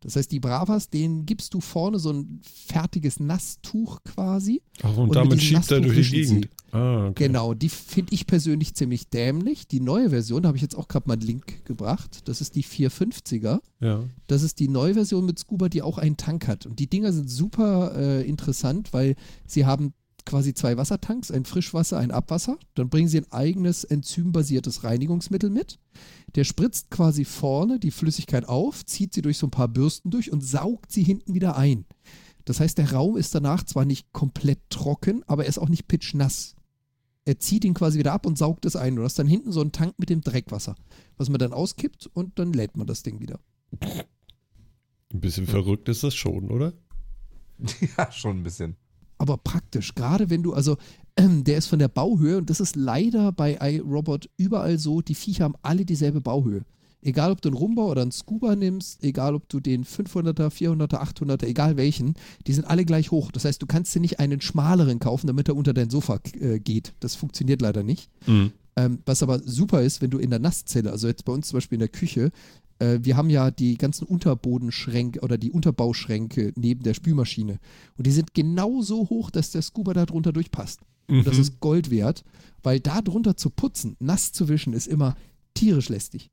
Das 0.00 0.14
heißt, 0.14 0.30
die 0.30 0.40
Bravas, 0.40 0.88
denen 0.88 1.26
gibst 1.26 1.52
du 1.52 1.60
vorne 1.60 1.98
so 1.98 2.12
ein 2.12 2.40
fertiges 2.42 3.18
Nasstuch 3.18 4.04
quasi. 4.04 4.62
Ach, 4.82 4.90
und, 4.90 4.98
und 4.98 5.06
mit 5.08 5.16
damit 5.16 5.42
schiebt 5.42 5.70
er 5.70 5.80
durch 5.80 6.10
die 6.10 6.20
Gegend. 6.20 6.48
Ah, 6.70 7.08
okay. 7.08 7.26
Genau, 7.26 7.54
die 7.54 7.68
finde 7.68 8.14
ich 8.14 8.26
persönlich 8.26 8.74
ziemlich 8.74 9.08
dämlich. 9.08 9.66
Die 9.66 9.80
neue 9.80 10.10
Version, 10.10 10.42
da 10.42 10.48
habe 10.48 10.56
ich 10.56 10.62
jetzt 10.62 10.76
auch 10.76 10.88
gerade 10.88 11.08
mal 11.08 11.14
einen 11.14 11.22
Link 11.22 11.64
gebracht. 11.64 12.28
Das 12.28 12.40
ist 12.40 12.54
die 12.54 12.64
450er. 12.64 13.60
Ja. 13.80 14.04
Das 14.28 14.42
ist 14.42 14.60
die 14.60 14.68
neue 14.68 14.94
Version 14.94 15.26
mit 15.26 15.38
Scuba, 15.38 15.68
die 15.68 15.82
auch 15.82 15.98
einen 15.98 16.16
Tank 16.16 16.46
hat. 16.46 16.66
Und 16.66 16.78
die 16.78 16.88
Dinger 16.88 17.12
sind 17.12 17.28
super 17.28 17.94
äh, 17.96 18.28
interessant, 18.28 18.92
weil 18.92 19.16
sie 19.46 19.66
haben 19.66 19.92
quasi 20.26 20.52
zwei 20.52 20.76
Wassertanks, 20.76 21.30
ein 21.30 21.46
Frischwasser, 21.46 21.98
ein 21.98 22.10
Abwasser. 22.10 22.58
Dann 22.74 22.90
bringen 22.90 23.08
sie 23.08 23.18
ein 23.18 23.32
eigenes 23.32 23.84
enzymbasiertes 23.84 24.84
Reinigungsmittel 24.84 25.48
mit. 25.48 25.78
Der 26.34 26.44
spritzt 26.44 26.90
quasi 26.90 27.24
vorne 27.24 27.78
die 27.78 27.90
Flüssigkeit 27.90 28.46
auf, 28.46 28.84
zieht 28.84 29.14
sie 29.14 29.22
durch 29.22 29.38
so 29.38 29.46
ein 29.46 29.52
paar 29.52 29.68
Bürsten 29.68 30.10
durch 30.10 30.30
und 30.30 30.42
saugt 30.42 30.92
sie 30.92 31.02
hinten 31.02 31.32
wieder 31.32 31.56
ein. 31.56 31.86
Das 32.44 32.60
heißt, 32.60 32.76
der 32.78 32.92
Raum 32.92 33.16
ist 33.16 33.34
danach 33.34 33.64
zwar 33.64 33.84
nicht 33.84 34.12
komplett 34.12 34.60
trocken, 34.68 35.22
aber 35.26 35.44
er 35.44 35.48
ist 35.48 35.58
auch 35.58 35.68
nicht 35.68 35.88
pitchnass. 35.88 36.54
Er 37.24 37.40
zieht 37.40 37.64
ihn 37.64 37.74
quasi 37.74 37.98
wieder 37.98 38.12
ab 38.12 38.26
und 38.26 38.38
saugt 38.38 38.66
es 38.66 38.76
ein. 38.76 38.96
Du 38.96 39.02
hast 39.02 39.18
dann 39.18 39.26
hinten 39.26 39.50
so 39.50 39.60
einen 39.60 39.72
Tank 39.72 39.94
mit 39.98 40.10
dem 40.10 40.20
Dreckwasser, 40.20 40.76
was 41.16 41.28
man 41.28 41.38
dann 41.38 41.52
auskippt 41.52 42.08
und 42.12 42.38
dann 42.38 42.52
lädt 42.52 42.76
man 42.76 42.86
das 42.86 43.02
Ding 43.02 43.20
wieder. 43.20 43.40
Ein 43.80 45.20
bisschen 45.20 45.46
verrückt 45.46 45.88
ist 45.88 46.04
das 46.04 46.14
schon, 46.14 46.50
oder? 46.50 46.72
ja, 47.98 48.12
schon 48.12 48.38
ein 48.38 48.42
bisschen. 48.44 48.76
Aber 49.28 49.38
praktisch. 49.38 49.94
Gerade 49.94 50.30
wenn 50.30 50.42
du, 50.42 50.54
also 50.54 50.76
ähm, 51.16 51.44
der 51.44 51.58
ist 51.58 51.66
von 51.66 51.78
der 51.78 51.88
Bauhöhe 51.88 52.38
und 52.38 52.50
das 52.50 52.60
ist 52.60 52.76
leider 52.76 53.32
bei 53.32 53.58
iRobot 53.60 54.28
überall 54.36 54.78
so, 54.78 55.00
die 55.00 55.14
Viecher 55.14 55.44
haben 55.44 55.56
alle 55.62 55.84
dieselbe 55.84 56.20
Bauhöhe. 56.20 56.62
Egal, 57.02 57.30
ob 57.30 57.40
du 57.40 57.50
einen 57.50 57.56
Rumba 57.56 57.84
oder 57.84 58.02
einen 58.02 58.10
Scuba 58.10 58.56
nimmst, 58.56 59.04
egal, 59.04 59.34
ob 59.34 59.48
du 59.48 59.60
den 59.60 59.84
500er, 59.84 60.50
400er, 60.50 61.00
800er, 61.00 61.46
egal 61.46 61.76
welchen, 61.76 62.14
die 62.46 62.52
sind 62.52 62.64
alle 62.64 62.84
gleich 62.84 63.12
hoch. 63.12 63.30
Das 63.30 63.44
heißt, 63.44 63.62
du 63.62 63.66
kannst 63.66 63.94
dir 63.94 64.00
nicht 64.00 64.18
einen 64.18 64.40
schmaleren 64.40 64.98
kaufen, 64.98 65.28
damit 65.28 65.48
er 65.48 65.56
unter 65.56 65.72
dein 65.72 65.88
Sofa 65.88 66.18
äh, 66.40 66.58
geht. 66.58 66.94
Das 67.00 67.14
funktioniert 67.14 67.62
leider 67.62 67.82
nicht. 67.84 68.10
Mhm. 68.26 68.52
Ähm, 68.74 68.98
was 69.06 69.22
aber 69.22 69.38
super 69.38 69.82
ist, 69.82 70.02
wenn 70.02 70.10
du 70.10 70.18
in 70.18 70.30
der 70.30 70.38
Nasszelle, 70.38 70.90
also 70.90 71.06
jetzt 71.06 71.24
bei 71.24 71.32
uns 71.32 71.48
zum 71.48 71.58
Beispiel 71.58 71.76
in 71.76 71.80
der 71.80 71.88
Küche, 71.88 72.30
äh, 72.78 72.98
wir 73.02 73.16
haben 73.16 73.30
ja 73.30 73.50
die 73.50 73.76
ganzen 73.78 74.04
Unterbodenschränke 74.06 75.20
oder 75.20 75.38
die 75.38 75.50
Unterbauschränke 75.50 76.52
neben 76.56 76.82
der 76.82 76.94
Spülmaschine. 76.94 77.58
Und 77.96 78.06
die 78.06 78.12
sind 78.12 78.34
genau 78.34 78.82
so 78.82 79.08
hoch, 79.08 79.30
dass 79.30 79.50
der 79.50 79.62
Scuba 79.62 79.94
da 79.94 80.06
drunter 80.06 80.32
durchpasst. 80.32 80.80
Und 81.08 81.26
das 81.26 81.36
Mhm. 81.36 81.40
ist 81.42 81.60
Gold 81.60 81.90
wert, 81.90 82.24
weil 82.62 82.80
da 82.80 83.00
drunter 83.00 83.36
zu 83.36 83.50
putzen, 83.50 83.96
nass 84.00 84.32
zu 84.32 84.48
wischen, 84.48 84.72
ist 84.72 84.88
immer 84.88 85.16
tierisch 85.54 85.88
lästig. 85.88 86.30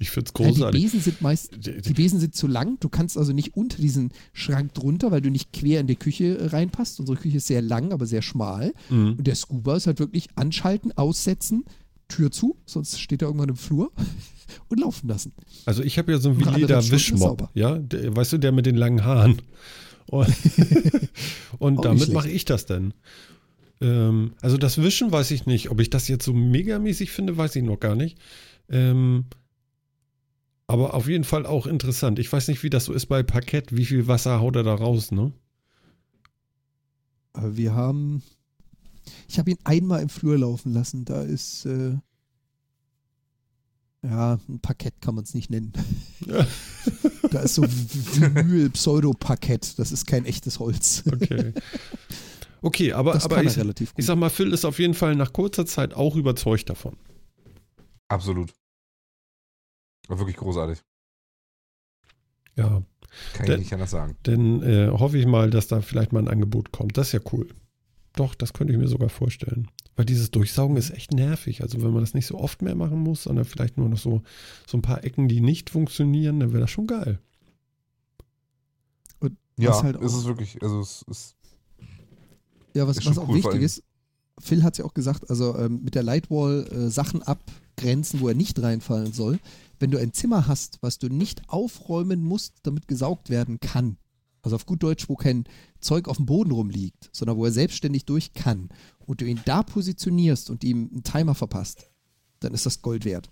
Ich 0.00 0.10
find's 0.10 0.30
Ja, 0.38 0.44
die 0.46 0.52
großartig. 0.52 0.82
Besen 0.82 1.00
sind 1.00 1.22
meist, 1.22 1.66
Die- 1.66 1.80
die 1.82 1.92
Besen 1.94 2.20
sind 2.20 2.32
zu 2.36 2.46
lang. 2.46 2.78
Du 2.78 2.88
kannst 2.88 3.18
also 3.18 3.32
nicht 3.32 3.56
unter 3.56 3.78
diesen 3.82 4.12
Schrank 4.32 4.72
drunter, 4.74 5.10
weil 5.10 5.20
du 5.22 5.28
nicht 5.30 5.52
quer 5.52 5.80
in 5.80 5.88
die 5.88 5.96
Küche 5.96 6.38
äh, 6.38 6.46
reinpasst. 6.46 7.00
Unsere 7.00 7.18
Küche 7.18 7.38
ist 7.38 7.48
sehr 7.48 7.62
lang, 7.62 7.90
aber 7.92 8.06
sehr 8.06 8.22
schmal. 8.22 8.72
Mhm. 8.90 9.14
Und 9.18 9.26
der 9.26 9.34
Scuba 9.34 9.76
ist 9.76 9.88
halt 9.88 9.98
wirklich 9.98 10.28
anschalten, 10.36 10.92
aussetzen, 10.96 11.64
Tür 12.06 12.30
zu, 12.30 12.56
sonst 12.64 13.00
steht 13.00 13.22
er 13.22 13.28
irgendwann 13.28 13.48
im 13.48 13.56
Flur 13.56 13.90
und 14.68 14.80
laufen 14.80 15.08
lassen. 15.08 15.32
Also 15.66 15.82
ich 15.82 15.98
habe 15.98 16.12
ja 16.12 16.18
so 16.18 16.30
einen 16.30 16.44
Veleda-Wischmob, 16.44 17.20
sauber. 17.20 17.50
ja, 17.54 17.78
der, 17.78 18.14
weißt 18.14 18.34
du, 18.34 18.38
der 18.38 18.52
mit 18.52 18.66
den 18.66 18.76
langen 18.76 19.04
Haaren. 19.04 19.42
Und, 20.06 20.34
und 21.58 21.84
damit 21.84 22.12
mache 22.12 22.30
ich 22.30 22.44
das 22.44 22.66
dann. 22.66 22.94
Ähm, 23.80 24.32
also 24.40 24.56
das 24.56 24.82
Wischen 24.82 25.12
weiß 25.12 25.30
ich 25.30 25.46
nicht. 25.46 25.70
Ob 25.70 25.80
ich 25.80 25.90
das 25.90 26.08
jetzt 26.08 26.24
so 26.24 26.32
megamäßig 26.32 27.10
finde, 27.10 27.36
weiß 27.36 27.56
ich 27.56 27.62
noch 27.62 27.78
gar 27.78 27.94
nicht. 27.94 28.18
Ähm, 28.68 29.26
aber 30.66 30.94
auf 30.94 31.08
jeden 31.08 31.24
Fall 31.24 31.46
auch 31.46 31.66
interessant. 31.66 32.18
Ich 32.18 32.30
weiß 32.30 32.48
nicht, 32.48 32.62
wie 32.62 32.70
das 32.70 32.84
so 32.84 32.92
ist 32.92 33.06
bei 33.06 33.22
Parkett. 33.22 33.74
Wie 33.74 33.86
viel 33.86 34.06
Wasser 34.06 34.40
haut 34.40 34.56
er 34.56 34.64
da 34.64 34.74
raus, 34.74 35.10
ne? 35.10 35.32
Wir 37.34 37.74
haben, 37.74 38.22
ich 39.28 39.38
habe 39.38 39.50
ihn 39.50 39.58
einmal 39.64 40.02
im 40.02 40.08
Flur 40.08 40.36
laufen 40.36 40.72
lassen. 40.72 41.04
Da 41.04 41.22
ist, 41.22 41.64
äh, 41.64 41.96
ja, 44.02 44.38
ein 44.48 44.58
Parkett 44.60 45.00
kann 45.00 45.14
man 45.14 45.22
es 45.24 45.34
nicht 45.34 45.50
nennen. 45.50 45.72
da 47.30 47.40
ist 47.40 47.54
so 47.56 47.62
Vinyl-Pseudo-Parkett. 47.64 49.78
Das 49.78 49.92
ist 49.92 50.06
kein 50.06 50.24
echtes 50.24 50.58
Holz. 50.58 51.04
Okay. 51.06 51.52
Okay, 52.60 52.92
aber, 52.92 53.12
Das 53.12 53.24
aber 53.24 53.36
kann 53.36 53.46
ich, 53.46 53.56
er 53.56 53.62
relativ 53.62 53.90
gut. 53.92 54.00
ich 54.00 54.06
sag 54.06 54.16
mal, 54.16 54.30
Phil 54.30 54.52
ist 54.52 54.64
auf 54.64 54.78
jeden 54.80 54.94
Fall 54.94 55.14
nach 55.14 55.32
kurzer 55.32 55.64
Zeit 55.66 55.94
auch 55.94 56.16
überzeugt 56.16 56.68
davon. 56.70 56.96
Absolut. 58.08 58.52
War 60.08 60.18
wirklich 60.18 60.36
großartig. 60.36 60.80
Ja. 62.56 62.82
Kann 63.34 63.46
Der- 63.46 63.54
ich 63.56 63.60
nicht 63.60 63.72
anders 63.72 63.90
sagen. 63.92 64.16
Dann 64.24 64.60
äh, 64.62 64.88
hoffe 64.90 65.18
ich 65.18 65.26
mal, 65.26 65.50
dass 65.50 65.68
da 65.68 65.80
vielleicht 65.82 66.12
mal 66.12 66.18
ein 66.20 66.26
Angebot 66.28 66.72
kommt. 66.72 66.96
Das 66.96 67.08
ist 67.08 67.12
ja 67.12 67.20
cool. 67.32 67.48
Doch, 68.14 68.34
das 68.34 68.52
könnte 68.52 68.72
ich 68.72 68.78
mir 68.78 68.88
sogar 68.88 69.08
vorstellen. 69.08 69.68
Weil 69.96 70.04
dieses 70.06 70.30
Durchsaugen 70.30 70.76
ist 70.76 70.90
echt 70.90 71.12
nervig. 71.12 71.62
Also 71.62 71.82
wenn 71.82 71.92
man 71.92 72.00
das 72.02 72.14
nicht 72.14 72.26
so 72.26 72.38
oft 72.38 72.62
mehr 72.62 72.74
machen 72.74 72.98
muss, 72.98 73.24
sondern 73.24 73.44
vielleicht 73.44 73.76
nur 73.76 73.88
noch 73.88 73.98
so, 73.98 74.22
so 74.66 74.78
ein 74.78 74.82
paar 74.82 75.04
Ecken, 75.04 75.28
die 75.28 75.40
nicht 75.40 75.70
funktionieren, 75.70 76.40
dann 76.40 76.52
wäre 76.52 76.60
das 76.62 76.70
schon 76.70 76.86
geil. 76.86 77.20
Ja, 79.58 79.70
Was 79.70 79.82
halt 79.82 79.96
ist 79.96 80.14
auch- 80.14 80.18
es 80.18 80.24
wirklich. 80.24 80.62
Also 80.62 80.80
es 80.80 81.02
ist. 81.10 81.36
Ja, 82.74 82.86
was, 82.86 82.98
Ist 82.98 83.06
was 83.06 83.18
auch 83.18 83.28
cool, 83.28 83.36
wichtig 83.36 83.62
ist, 83.62 83.82
Phil 84.38 84.62
hat 84.62 84.74
es 84.74 84.78
ja 84.78 84.84
auch 84.84 84.94
gesagt, 84.94 85.28
also 85.30 85.56
ähm, 85.58 85.82
mit 85.82 85.96
der 85.96 86.04
Lightwall 86.04 86.64
äh, 86.70 86.90
Sachen 86.90 87.22
abgrenzen, 87.24 88.20
wo 88.20 88.28
er 88.28 88.34
nicht 88.34 88.62
reinfallen 88.62 89.12
soll. 89.12 89.40
Wenn 89.80 89.90
du 89.90 89.98
ein 89.98 90.12
Zimmer 90.12 90.46
hast, 90.46 90.78
was 90.80 90.98
du 90.98 91.08
nicht 91.08 91.42
aufräumen 91.48 92.22
musst, 92.22 92.54
damit 92.62 92.86
gesaugt 92.86 93.30
werden 93.30 93.58
kann, 93.58 93.96
also 94.48 94.56
auf 94.56 94.66
gut 94.66 94.82
Deutsch, 94.82 95.08
wo 95.08 95.14
kein 95.14 95.44
Zeug 95.80 96.08
auf 96.08 96.16
dem 96.16 96.26
Boden 96.26 96.50
rumliegt, 96.50 97.08
sondern 97.12 97.36
wo 97.36 97.44
er 97.44 97.52
selbstständig 97.52 98.04
durch 98.04 98.32
kann 98.32 98.68
und 99.06 99.20
du 99.20 99.24
ihn 99.26 99.40
da 99.44 99.62
positionierst 99.62 100.50
und 100.50 100.64
ihm 100.64 100.88
einen 100.92 101.02
Timer 101.04 101.34
verpasst, 101.34 101.90
dann 102.40 102.52
ist 102.54 102.66
das 102.66 102.82
Gold 102.82 103.04
wert. 103.04 103.30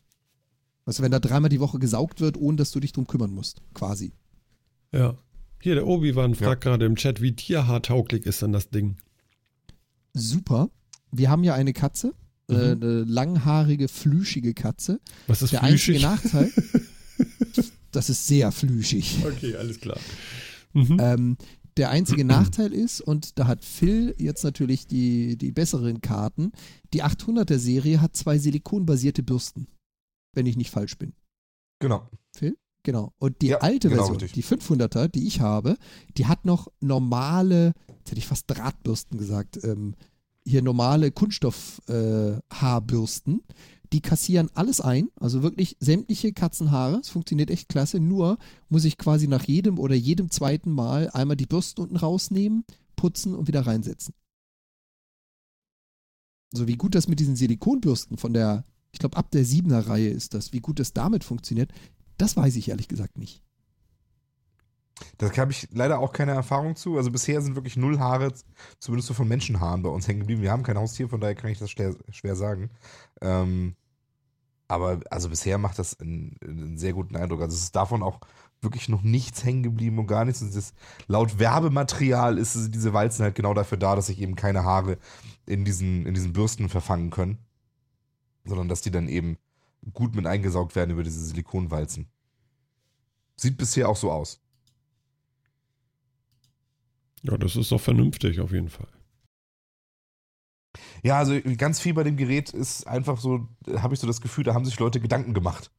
Also 0.85 1.03
wenn 1.03 1.11
da 1.11 1.19
dreimal 1.19 1.49
die 1.51 1.59
Woche 1.61 1.79
gesaugt 1.79 2.21
wird, 2.21 2.37
ohne 2.37 2.57
dass 2.59 2.71
du 2.71 2.79
dich 2.81 2.93
drum 2.93 3.07
kümmern 3.07 3.31
musst, 3.33 3.61
quasi. 3.75 4.13
Ja. 4.93 5.19
Hier, 5.61 5.75
der 5.75 5.87
Obi-Wan 5.87 6.35
fragt 6.35 6.63
gerade 6.63 6.85
im 6.85 6.97
Chat, 6.97 7.21
wie 7.23 7.33
tierhaartauglich 7.35 8.25
ist 8.27 8.43
denn 8.43 8.53
das 8.53 8.69
Ding? 8.71 8.99
Super. 10.13 10.71
Wir 11.11 11.31
haben 11.31 11.45
ja 11.45 11.55
eine 11.55 11.73
Katze, 11.73 12.15
äh, 12.49 12.53
Mhm. 12.53 12.59
eine 12.83 13.05
langhaarige, 13.05 13.89
flüschige 13.89 14.55
Katze. 14.55 15.01
Was 15.27 15.43
ist 15.43 15.53
Der 15.53 15.63
einzige 15.63 15.99
flüschig? 15.99 16.03
Nachteil, 16.03 16.53
das 17.91 18.11
ist 18.11 18.27
sehr 18.27 18.53
flüschig. 18.53 19.19
Okay, 19.27 19.57
alles 19.57 19.81
klar. 19.81 19.99
Mhm. 20.77 20.97
Ähm, 21.01 21.37
der 21.77 21.91
einzige 21.91 22.25
Nachteil 22.25 22.73
ist, 22.73 23.01
und 23.01 23.39
da 23.39 23.47
hat 23.47 23.65
Phil 23.65 24.15
jetzt 24.19 24.45
natürlich 24.45 24.87
die, 24.87 25.37
die 25.37 25.53
besseren 25.53 26.01
Karten, 26.01 26.53
die 26.95 27.05
800er 27.05 27.59
Serie 27.59 28.01
hat 28.01 28.17
zwei 28.17 28.39
silikonbasierte 28.39 29.23
Bürsten, 29.23 29.67
wenn 30.33 30.47
ich 30.47 30.57
nicht 30.57 30.71
falsch 30.71 30.97
bin. 30.97 31.13
Genau. 31.81 32.09
Genau. 32.87 33.13
Und 33.19 33.43
die 33.43 33.49
Ja, 33.49 33.59
alte 33.59 33.89
genau, 33.89 34.03
Version, 34.03 34.21
richtig. 34.21 34.47
die 34.47 34.57
500er, 34.57 35.09
die 35.09 35.27
ich 35.27 35.41
habe, 35.41 35.77
die 36.17 36.27
hat 36.27 36.45
noch 36.45 36.69
normale, 36.81 37.73
jetzt 37.99 38.13
hätte 38.13 38.19
ich 38.19 38.29
fast 38.29 38.49
Drahtbürsten 38.49 39.19
gesagt, 39.19 39.59
ähm, 39.65 39.97
hier 40.45 40.63
normale 40.63 41.11
Kunststoff-Haarbürsten. 41.11 43.41
Äh. 43.41 43.43
Die 43.97 44.03
kassieren 44.03 44.51
alles 44.53 44.83
ein, 44.83 45.09
also 45.19 45.43
wirklich 45.43 45.79
sämtliche 45.81 46.35
Katzenhaare. 46.35 46.97
Es 46.97 47.09
funktioniert 47.09 47.51
echt 47.51 47.71
klasse. 47.71 47.99
Nur 47.99 48.37
muss 48.69 48.85
ich 48.85 48.99
quasi 48.99 49.27
nach 49.27 49.45
jedem 49.45 49.79
oder 49.79 49.95
jedem 49.95 50.31
zweiten 50.31 50.71
Mal 50.71 51.09
einmal 51.13 51.39
die 51.39 51.47
Bürsten 51.47 51.81
unten 51.81 51.97
rausnehmen, 51.97 52.67
putzen 52.95 53.35
und 53.35 53.49
wieder 53.49 53.67
reinsetzen. 53.67 54.13
So 56.53 56.69
wie 56.69 56.77
gut 56.77 56.95
das 56.95 57.09
mit 57.09 57.21
diesen 57.21 57.37
Silikonbürsten 57.37 58.19
von 58.19 58.35
der, 58.35 58.67
ich 58.93 58.99
glaube 58.99 59.17
ab 59.17 59.31
der 59.31 59.47
7er 59.47 59.89
Reihe 59.89 60.11
ist 60.11 60.35
das, 60.35 60.53
wie 60.53 60.61
gut 60.61 60.79
das 60.79 60.93
damit 60.93 61.25
funktioniert, 61.25 61.73
das 62.19 62.37
weiß 62.37 62.57
ich 62.57 62.69
ehrlich 62.69 62.89
gesagt 62.89 63.17
nicht. 63.17 63.43
Da 65.17 65.35
habe 65.35 65.53
ich 65.53 65.69
leider 65.73 66.01
auch 66.01 66.13
keine 66.13 66.33
Erfahrung 66.33 66.77
zu. 66.77 66.99
Also 66.99 67.11
bisher 67.11 67.41
sind 67.41 67.55
wirklich 67.55 67.79
null 67.79 67.99
Haare, 67.99 68.35
zumindest 68.79 69.09
so 69.09 69.15
von 69.15 69.27
Menschenhaaren 69.27 69.83
bei 69.83 69.89
uns 69.89 70.07
hängen 70.07 70.21
geblieben. 70.21 70.43
Wir 70.43 70.53
haben 70.53 70.65
kein 70.65 70.77
Haustier, 70.77 71.09
von 71.09 71.19
daher 71.19 71.35
kann 71.35 71.51
ich 71.51 71.59
das 71.59 71.71
schwer, 71.71 71.97
schwer 72.11 72.37
sagen. 72.37 72.69
Ähm, 73.23 73.75
aber 74.69 75.01
also 75.11 75.29
bisher 75.29 75.59
macht 75.59 75.79
das 75.79 75.99
einen, 76.01 76.37
einen 76.43 76.79
sehr 76.79 76.93
guten 76.93 77.17
Eindruck. 77.17 77.41
Also 77.41 77.55
es 77.55 77.63
ist 77.65 77.77
davon 77.77 78.03
auch 78.03 78.21
wirklich 78.61 78.89
noch 78.89 79.03
nichts 79.03 79.45
hängen 79.45 79.63
geblieben 79.63 79.99
und 79.99 80.07
gar 80.07 80.25
nichts. 80.25 80.43
Und 80.43 80.55
ist, 80.55 80.75
laut 81.07 81.39
Werbematerial 81.39 82.39
ist 82.39 82.55
es- 82.55 82.71
diese 82.71 82.93
Walzen 82.93 83.23
halt 83.25 83.35
genau 83.35 83.55
dafür 83.55 83.79
da, 83.79 83.95
dass 83.95 84.07
sich 84.09 84.21
eben 84.21 84.35
keine 84.35 84.65
Haare 84.65 84.99
in 85.47 85.65
diesen, 85.65 86.07
in 86.07 86.15
diesen 86.15 86.33
Bürsten 86.33 86.69
verfangen 86.69 87.11
können. 87.11 87.39
Sondern 88.45 88.69
dass 88.69 88.81
die 88.81 88.91
dann 88.91 89.09
eben 89.09 89.39
gut 89.93 90.15
mit 90.17 90.27
eingesaugt 90.27 90.75
werden 90.75 90.91
über 90.91 91.03
diese 91.05 91.25
Silikonwalzen. 91.25 92.09
Sieht 93.37 93.57
bisher 93.57 93.89
auch 93.89 93.97
so 93.97 94.11
aus. 94.11 94.41
Ja, 97.23 97.37
das 97.37 97.57
ist 97.57 97.73
doch 97.73 97.81
vernünftig 97.81 98.41
auf 98.41 98.53
jeden 98.53 98.69
Fall. 98.69 98.89
Ja, 101.03 101.19
also 101.19 101.39
ganz 101.57 101.81
viel 101.81 101.95
bei 101.95 102.05
dem 102.05 102.17
Gerät 102.17 102.51
ist 102.51 102.87
einfach 102.87 103.19
so, 103.19 103.49
habe 103.79 103.95
ich 103.95 104.01
so 104.01 104.07
das 104.07 104.21
Gefühl, 104.21 104.45
da 104.45 104.55
haben 104.55 104.65
sich 104.65 104.79
Leute 104.79 105.01
Gedanken 105.01 105.35
gemacht. 105.35 105.71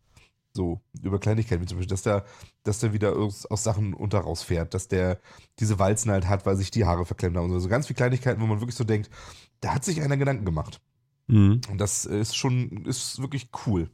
So, 0.54 0.82
über 1.04 1.20
Kleinigkeiten, 1.20 1.62
wie 1.62 1.68
zum 1.68 1.78
Beispiel, 1.78 1.92
dass 1.92 2.02
der, 2.02 2.26
dass 2.64 2.80
der 2.80 2.92
wieder 2.92 3.16
aus, 3.16 3.46
aus 3.46 3.64
Sachen 3.64 3.94
unter 3.94 4.20
rausfährt, 4.20 4.74
dass 4.74 4.88
der 4.88 5.20
diese 5.60 5.78
Walzen 5.78 6.10
halt 6.10 6.28
hat, 6.28 6.46
weil 6.48 6.58
sich 6.58 6.72
die 6.72 6.86
Haare 6.86 7.06
verklemmt 7.06 7.38
haben 7.38 7.46
und 7.46 7.52
so. 7.52 7.60
So 7.60 7.70
ganz 7.70 7.86
viele 7.86 7.98
Kleinigkeiten, 7.98 8.42
wo 8.42 8.48
man 8.48 8.60
wirklich 8.60 8.76
so 8.76 8.84
denkt, 8.84 9.12
da 9.60 9.76
hat 9.76 9.86
sich 9.86 10.02
einer 10.02 10.18
Gedanken 10.18 10.46
gemacht. 10.46 10.82
Mhm. 11.28 11.62
Und 11.70 11.78
das 11.80 12.06
ist 12.06 12.36
schon, 12.36 12.86
ist 12.86 13.22
wirklich 13.22 13.50
cool. 13.66 13.92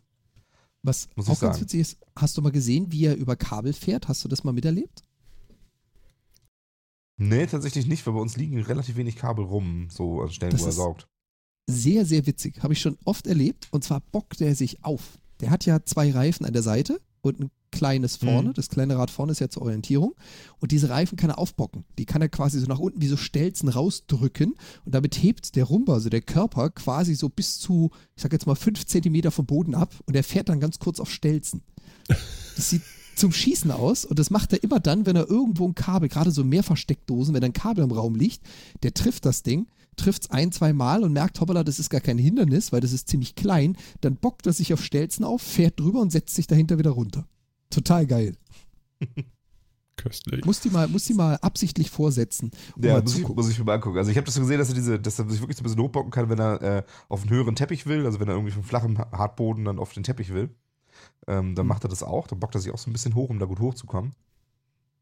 Was 0.84 1.10
Muss 1.16 1.28
ich 1.28 1.34
auch 1.34 1.40
ganz 1.40 1.62
witzig 1.62 1.80
ist, 1.80 1.98
hast 2.16 2.38
du 2.38 2.42
mal 2.42 2.52
gesehen, 2.52 2.92
wie 2.92 3.06
er 3.06 3.16
über 3.16 3.36
Kabel 3.36 3.74
fährt? 3.74 4.08
Hast 4.08 4.24
du 4.24 4.30
das 4.30 4.44
mal 4.44 4.54
miterlebt? 4.54 5.04
Nee, 7.18 7.46
tatsächlich 7.46 7.86
nicht, 7.86 8.06
weil 8.06 8.14
bei 8.14 8.20
uns 8.20 8.38
liegen 8.38 8.60
relativ 8.60 8.96
wenig 8.96 9.16
Kabel 9.16 9.46
rum, 9.46 9.88
so 9.90 10.22
an 10.22 10.32
Stellen, 10.32 10.52
Das 10.52 10.62
wo 10.62 10.66
er 10.66 10.72
saugt. 10.72 11.08
Sehr, 11.68 12.06
sehr 12.06 12.26
witzig. 12.26 12.62
Habe 12.62 12.74
ich 12.74 12.82
schon 12.82 12.98
oft 13.06 13.28
erlebt. 13.28 13.68
Und 13.72 13.84
zwar 13.84 14.02
bockt 14.02 14.42
er 14.42 14.56
sich 14.56 14.84
auf. 14.84 15.18
Der 15.40 15.50
hat 15.50 15.66
ja 15.66 15.84
zwei 15.86 16.12
Reifen 16.12 16.46
an 16.46 16.54
der 16.54 16.64
Seite 16.64 17.00
und 17.22 17.40
ein 17.40 17.52
kleines 17.72 18.18
vorne. 18.18 18.50
Mhm. 18.50 18.54
Das 18.54 18.70
kleine 18.70 18.98
Rad 18.98 19.10
vorne 19.10 19.32
ist 19.32 19.40
ja 19.40 19.50
zur 19.50 19.64
Orientierung. 19.64 20.14
Und 20.60 20.72
diese 20.72 20.90
Reifen 20.90 21.16
kann 21.18 21.30
er 21.30 21.38
aufbocken. 21.38 21.86
Die 21.98 22.06
kann 22.06 22.22
er 22.22 22.30
quasi 22.30 22.60
so 22.60 22.68
nach 22.68 22.80
unten 22.80 23.02
wie 23.02 23.08
so 23.08 23.18
Stelzen 23.18 23.70
rausdrücken. 23.70 24.56
Und 24.86 24.94
damit 24.94 25.16
hebt 25.16 25.56
der 25.56 25.66
Rumba, 25.66 25.94
also 25.94 26.10
der 26.10 26.22
Körper, 26.22 26.70
quasi 26.70 27.16
so 27.16 27.30
bis 27.30 27.60
zu, 27.60 27.92
ich 28.16 28.24
sag 28.24 28.34
jetzt 28.34 28.46
mal, 28.46 28.56
fünf 28.56 28.86
Zentimeter 28.86 29.32
vom 29.32 29.46
Boden 29.46 29.76
ab. 29.76 29.94
Und 30.06 30.16
er 30.16 30.24
fährt 30.24 30.50
dann 30.50 30.60
ganz 30.60 30.80
kurz 30.80 31.00
auf 31.00 31.10
Stelzen. 31.10 31.64
Das 32.08 32.70
sieht 32.70 32.84
zum 33.16 33.32
Schießen 33.32 33.72
aus 33.72 34.06
und 34.06 34.20
das 34.20 34.30
macht 34.30 34.54
er 34.54 34.64
immer 34.64 34.80
dann, 34.80 35.06
wenn 35.06 35.16
er 35.16 35.30
irgendwo 35.30 35.68
ein 35.68 35.76
Kabel, 35.76 36.10
gerade 36.10 36.32
so 36.32 36.44
Mehrversteckdosen, 36.44 37.34
wenn 37.34 37.44
ein 37.44 37.54
Kabel 37.54 37.84
im 37.84 37.92
Raum 37.92 38.16
liegt, 38.16 38.42
der 38.84 38.94
trifft 38.94 39.26
das 39.26 39.44
Ding, 39.44 39.68
trifft 39.96 40.24
es 40.24 40.32
ein, 40.32 40.52
zwei 40.52 40.74
Mal 40.74 41.04
und 41.04 41.14
merkt, 41.14 41.40
hoppala, 41.40 41.64
das 41.64 41.80
ist 41.80 41.90
gar 41.90 42.02
kein 42.02 42.18
Hindernis, 42.18 42.72
weil 42.72 42.82
das 42.82 42.94
ist 42.94 43.08
ziemlich 43.08 43.36
klein, 43.36 43.78
dann 44.02 44.16
bockt 44.16 44.46
er 44.48 44.54
sich 44.54 44.74
auf 44.74 44.84
Stelzen 44.84 45.26
auf, 45.26 45.42
fährt 45.42 45.80
drüber 45.80 46.02
und 46.02 46.12
setzt 46.12 46.36
sich 46.36 46.48
dahinter 46.48 46.78
wieder 46.78 46.92
runter. 46.92 47.28
Total 47.70 48.06
geil. 48.06 48.36
Köstlich. 49.96 50.44
Muss 50.44 50.60
die 50.60 50.70
mal, 50.70 50.88
muss 50.88 51.06
die 51.06 51.14
mal 51.14 51.38
absichtlich 51.38 51.92
vorsetzen. 51.92 52.52
Um 52.76 52.84
Ja, 52.84 52.94
mal 52.94 53.04
muss 53.04 53.18
ich, 53.18 53.28
muss 53.28 53.50
ich 53.50 53.60
mir 53.60 53.66
mal 53.66 53.76
angucken. 53.76 53.98
Also 53.98 54.10
ich 54.10 54.18
habe 54.18 54.26
das 54.26 54.34
so 54.34 54.42
gesehen, 54.42 54.58
dass 54.58 54.70
er 54.70 54.76
diese, 54.76 55.00
dass 55.00 55.20
er 55.20 55.30
sich 55.30 55.40
wirklich 55.40 55.56
so 55.56 55.62
ein 55.62 55.66
bisschen 55.66 55.82
hochbocken 55.82 56.12
kann, 56.12 56.30
wenn 56.30 56.40
er 56.40 56.62
äh, 56.62 56.84
auf 57.10 57.22
einen 57.22 57.30
höheren 57.30 57.56
Teppich 57.56 57.86
will, 57.86 58.06
also 58.06 58.20
wenn 58.20 58.28
er 58.28 58.34
irgendwie 58.34 58.54
vom 58.54 58.64
flachen 58.64 58.98
Hartboden 58.98 59.66
dann 59.66 59.80
auf 59.80 59.94
den 59.94 60.04
Teppich 60.04 60.34
will. 60.34 60.50
Ähm, 61.28 61.48
Hm. 61.50 61.56
dann 61.56 61.68
macht 61.68 61.84
er 61.86 61.90
das 61.90 62.04
auch, 62.04 62.28
dann 62.28 62.40
bockt 62.40 62.56
er 62.56 62.62
sich 62.62 62.72
auch 62.74 62.78
so 62.78 62.90
ein 62.90 62.94
bisschen 62.94 63.16
hoch, 63.16 63.30
um 63.30 63.40
da 63.40 63.46
gut 63.46 63.60
hochzukommen. 63.60 64.14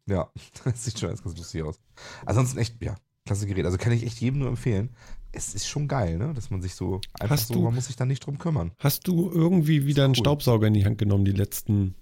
Ja, 0.07 0.29
das 0.63 0.83
sieht 0.85 0.99
schon 0.99 1.09
ganz, 1.09 1.23
ganz 1.23 1.37
lustig 1.37 1.63
aus. 1.63 1.79
Ansonsten 2.25 2.57
echt, 2.59 2.81
ja, 2.83 2.95
klasse 3.25 3.45
Gerät. 3.47 3.65
Also 3.65 3.77
kann 3.77 3.93
ich 3.93 4.03
echt 4.03 4.19
jedem 4.21 4.39
nur 4.39 4.49
empfehlen. 4.49 4.89
Es 5.31 5.55
ist 5.55 5.67
schon 5.67 5.87
geil, 5.87 6.17
ne? 6.17 6.33
Dass 6.33 6.49
man 6.49 6.61
sich 6.61 6.75
so 6.75 6.99
einfach 7.19 7.35
Hast 7.37 7.47
so, 7.47 7.53
du- 7.53 7.61
man 7.61 7.73
muss 7.75 7.87
sich 7.87 7.95
da 7.95 8.05
nicht 8.05 8.25
drum 8.25 8.37
kümmern. 8.37 8.71
Hast 8.79 9.07
du 9.07 9.31
irgendwie 9.31 9.85
wieder 9.85 10.03
einen 10.05 10.13
cool. 10.13 10.17
Staubsauger 10.23 10.67
in 10.67 10.73
die 10.73 10.83
Hand 10.85 10.97
genommen 10.97 11.23
die 11.25 11.31
letzten 11.31 11.95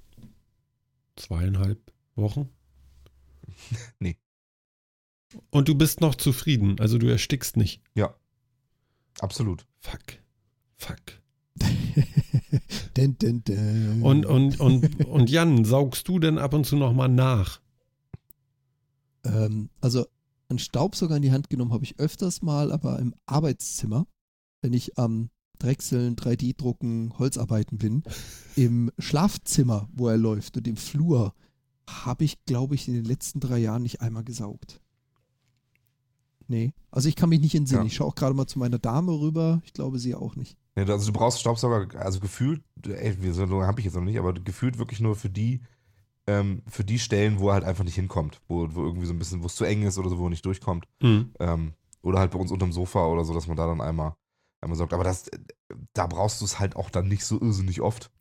zweieinhalb 1.15 1.79
Wochen? 2.15 2.49
Nee. 3.99 4.17
Und 5.51 5.67
du 5.67 5.75
bist 5.75 6.01
noch 6.01 6.15
zufrieden, 6.15 6.79
also 6.79 6.97
du 6.97 7.07
erstickst 7.07 7.55
nicht. 7.57 7.81
Absolut. 9.19 9.67
Fuck. 9.79 10.01
Fuck. 10.77 11.18
dun, 12.95 13.17
dun, 13.17 13.43
dun. 13.43 14.03
Und, 14.03 14.25
und, 14.25 14.59
und, 14.59 15.05
und 15.05 15.29
Jan, 15.29 15.65
saugst 15.65 16.07
du 16.07 16.19
denn 16.19 16.37
ab 16.37 16.53
und 16.53 16.65
zu 16.65 16.75
nochmal 16.75 17.09
nach? 17.09 17.61
Ähm, 19.23 19.69
also 19.81 20.05
einen 20.49 20.59
Staubsauger 20.59 21.15
in 21.17 21.21
die 21.21 21.31
Hand 21.31 21.49
genommen 21.49 21.73
habe 21.73 21.83
ich 21.83 21.99
öfters 21.99 22.41
mal, 22.41 22.71
aber 22.71 22.99
im 22.99 23.13
Arbeitszimmer, 23.25 24.07
wenn 24.61 24.73
ich 24.73 24.97
am 24.97 25.29
Drechseln, 25.59 26.15
3D-Drucken, 26.15 27.19
Holzarbeiten 27.19 27.77
bin. 27.77 28.03
Im 28.55 28.91
Schlafzimmer, 28.97 29.89
wo 29.93 30.07
er 30.07 30.17
läuft 30.17 30.57
und 30.57 30.67
im 30.67 30.77
Flur, 30.77 31.33
habe 31.87 32.23
ich, 32.23 32.43
glaube 32.45 32.75
ich, 32.75 32.87
in 32.87 32.93
den 32.93 33.05
letzten 33.05 33.39
drei 33.39 33.57
Jahren 33.57 33.83
nicht 33.83 34.01
einmal 34.01 34.23
gesaugt. 34.23 34.81
Nee, 36.47 36.73
also 36.89 37.07
ich 37.07 37.15
kann 37.15 37.29
mich 37.29 37.41
nicht 37.41 37.55
entsinnen. 37.55 37.83
Ja. 37.83 37.87
Ich 37.87 37.95
schaue 37.95 38.07
auch 38.07 38.15
gerade 38.15 38.33
mal 38.33 38.47
zu 38.47 38.57
meiner 38.57 38.79
Dame 38.79 39.11
rüber. 39.11 39.61
Ich 39.65 39.73
glaube, 39.73 39.99
sie 39.99 40.15
auch 40.15 40.35
nicht. 40.35 40.57
Ja, 40.79 40.93
also 40.93 41.11
du 41.11 41.17
brauchst 41.17 41.39
Staubsauger, 41.39 41.99
also 41.99 42.19
gefühlt, 42.19 42.61
ey, 42.87 43.15
so 43.31 43.45
lange 43.45 43.67
habe 43.67 43.79
ich 43.79 43.85
jetzt 43.85 43.95
noch 43.95 44.03
nicht, 44.03 44.17
aber 44.17 44.33
gefühlt 44.33 44.77
wirklich 44.77 44.99
nur 44.99 45.15
für 45.15 45.29
die, 45.29 45.61
ähm, 46.27 46.61
für 46.67 46.83
die 46.83 46.99
Stellen, 46.99 47.39
wo 47.39 47.49
er 47.49 47.55
halt 47.55 47.63
einfach 47.63 47.83
nicht 47.83 47.95
hinkommt, 47.95 48.41
wo, 48.47 48.67
wo 48.73 48.83
irgendwie 48.83 49.05
so 49.05 49.13
ein 49.13 49.19
bisschen, 49.19 49.41
wo 49.41 49.47
es 49.47 49.55
zu 49.55 49.65
eng 49.65 49.83
ist 49.83 49.97
oder 49.97 50.09
so, 50.09 50.17
wo 50.17 50.25
er 50.27 50.29
nicht 50.29 50.45
durchkommt. 50.45 50.87
Hm. 51.01 51.31
Ähm, 51.39 51.73
oder 52.01 52.19
halt 52.19 52.31
bei 52.31 52.39
uns 52.39 52.51
unterm 52.51 52.71
Sofa 52.71 53.05
oder 53.07 53.25
so, 53.25 53.33
dass 53.33 53.47
man 53.47 53.57
da 53.57 53.67
dann 53.67 53.81
einmal, 53.81 54.15
einmal 54.61 54.77
saugt. 54.77 54.93
Aber 54.93 55.03
das, 55.03 55.29
da 55.93 56.07
brauchst 56.07 56.39
du 56.41 56.45
es 56.45 56.59
halt 56.59 56.75
auch 56.75 56.89
dann 56.89 57.07
nicht 57.07 57.25
so 57.25 57.39
irrsinnig 57.41 57.81
oft. 57.81 58.11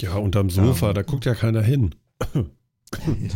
Ja, 0.00 0.16
unterm 0.16 0.50
Sofa, 0.50 0.88
Ähm. 0.88 0.94
da 0.94 1.02
guckt 1.02 1.24
ja 1.24 1.34
keiner 1.34 1.62
hin. 1.62 1.94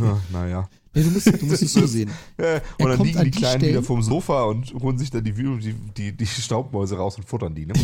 Ja, 0.01 0.21
naja. 0.33 0.69
Nee, 0.95 1.03
du, 1.03 1.11
musst, 1.11 1.27
du 1.27 1.47
musst 1.47 1.63
es 1.63 1.73
so 1.73 1.87
sehen. 1.87 2.11
Er 2.37 2.63
Und 2.79 2.89
dann 2.89 3.03
liegen 3.03 3.19
die 3.25 3.31
die 3.31 3.39
Kleinen 3.39 3.59
Stellen- 3.61 3.73
wieder 3.75 3.83
vorm 3.83 4.03
Sofa 4.03 4.45
und 4.45 4.73
holen 4.75 4.97
sich 4.99 5.11
dann 5.11 5.25
die, 5.25 5.33
die, 5.33 5.75
die, 5.97 6.13
die 6.17 6.27
Staubmäuse 6.27 6.97
raus 6.97 7.17
und 7.17 7.25
futtern 7.29 7.55
die. 7.55 7.67
Ne? 7.67 7.75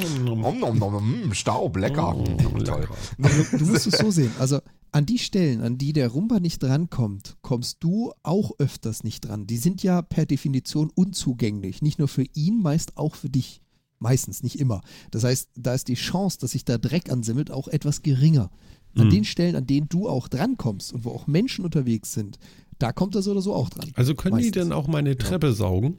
Mm, 0.00 1.32
Staub, 1.32 1.76
lecker. 1.76 2.14
Mm, 2.14 2.64
toll. 2.64 2.88
Aber 3.18 3.28
du, 3.28 3.58
du 3.58 3.66
musst 3.66 3.86
es 3.86 3.98
so 3.98 4.10
sehen. 4.10 4.32
Also 4.38 4.60
an 4.92 5.06
die 5.06 5.18
Stellen, 5.18 5.60
an 5.60 5.78
die 5.78 5.92
der 5.92 6.08
Rumba 6.08 6.40
nicht 6.40 6.62
drankommt, 6.62 7.36
kommst 7.42 7.78
du 7.80 8.12
auch 8.22 8.52
öfters 8.58 9.04
nicht 9.04 9.20
dran. 9.20 9.46
Die 9.46 9.56
sind 9.58 9.82
ja 9.82 10.02
per 10.02 10.26
Definition 10.26 10.90
unzugänglich. 10.94 11.82
Nicht 11.82 11.98
nur 11.98 12.08
für 12.08 12.24
ihn, 12.34 12.60
meist 12.62 12.96
auch 12.96 13.14
für 13.14 13.30
dich. 13.30 13.62
Meistens, 13.98 14.42
nicht 14.42 14.58
immer. 14.58 14.80
Das 15.10 15.24
heißt, 15.24 15.50
da 15.56 15.74
ist 15.74 15.88
die 15.88 15.94
Chance, 15.94 16.38
dass 16.40 16.52
sich 16.52 16.64
da 16.64 16.78
Dreck 16.78 17.10
ansammelt, 17.10 17.50
auch 17.50 17.68
etwas 17.68 18.00
geringer. 18.02 18.50
An 18.96 19.06
Mhm. 19.06 19.10
den 19.10 19.24
Stellen, 19.24 19.56
an 19.56 19.66
denen 19.66 19.88
du 19.88 20.08
auch 20.08 20.26
drankommst 20.28 20.92
und 20.92 21.04
wo 21.04 21.10
auch 21.10 21.26
Menschen 21.26 21.64
unterwegs 21.64 22.12
sind, 22.12 22.38
da 22.78 22.92
kommt 22.92 23.14
er 23.14 23.22
so 23.22 23.30
oder 23.32 23.42
so 23.42 23.54
auch 23.54 23.68
dran. 23.70 23.90
Also 23.94 24.14
können 24.14 24.36
die 24.38 24.44
Meistens. 24.46 24.62
denn 24.64 24.72
auch 24.72 24.88
meine 24.88 25.16
Treppe 25.16 25.52
saugen? 25.52 25.98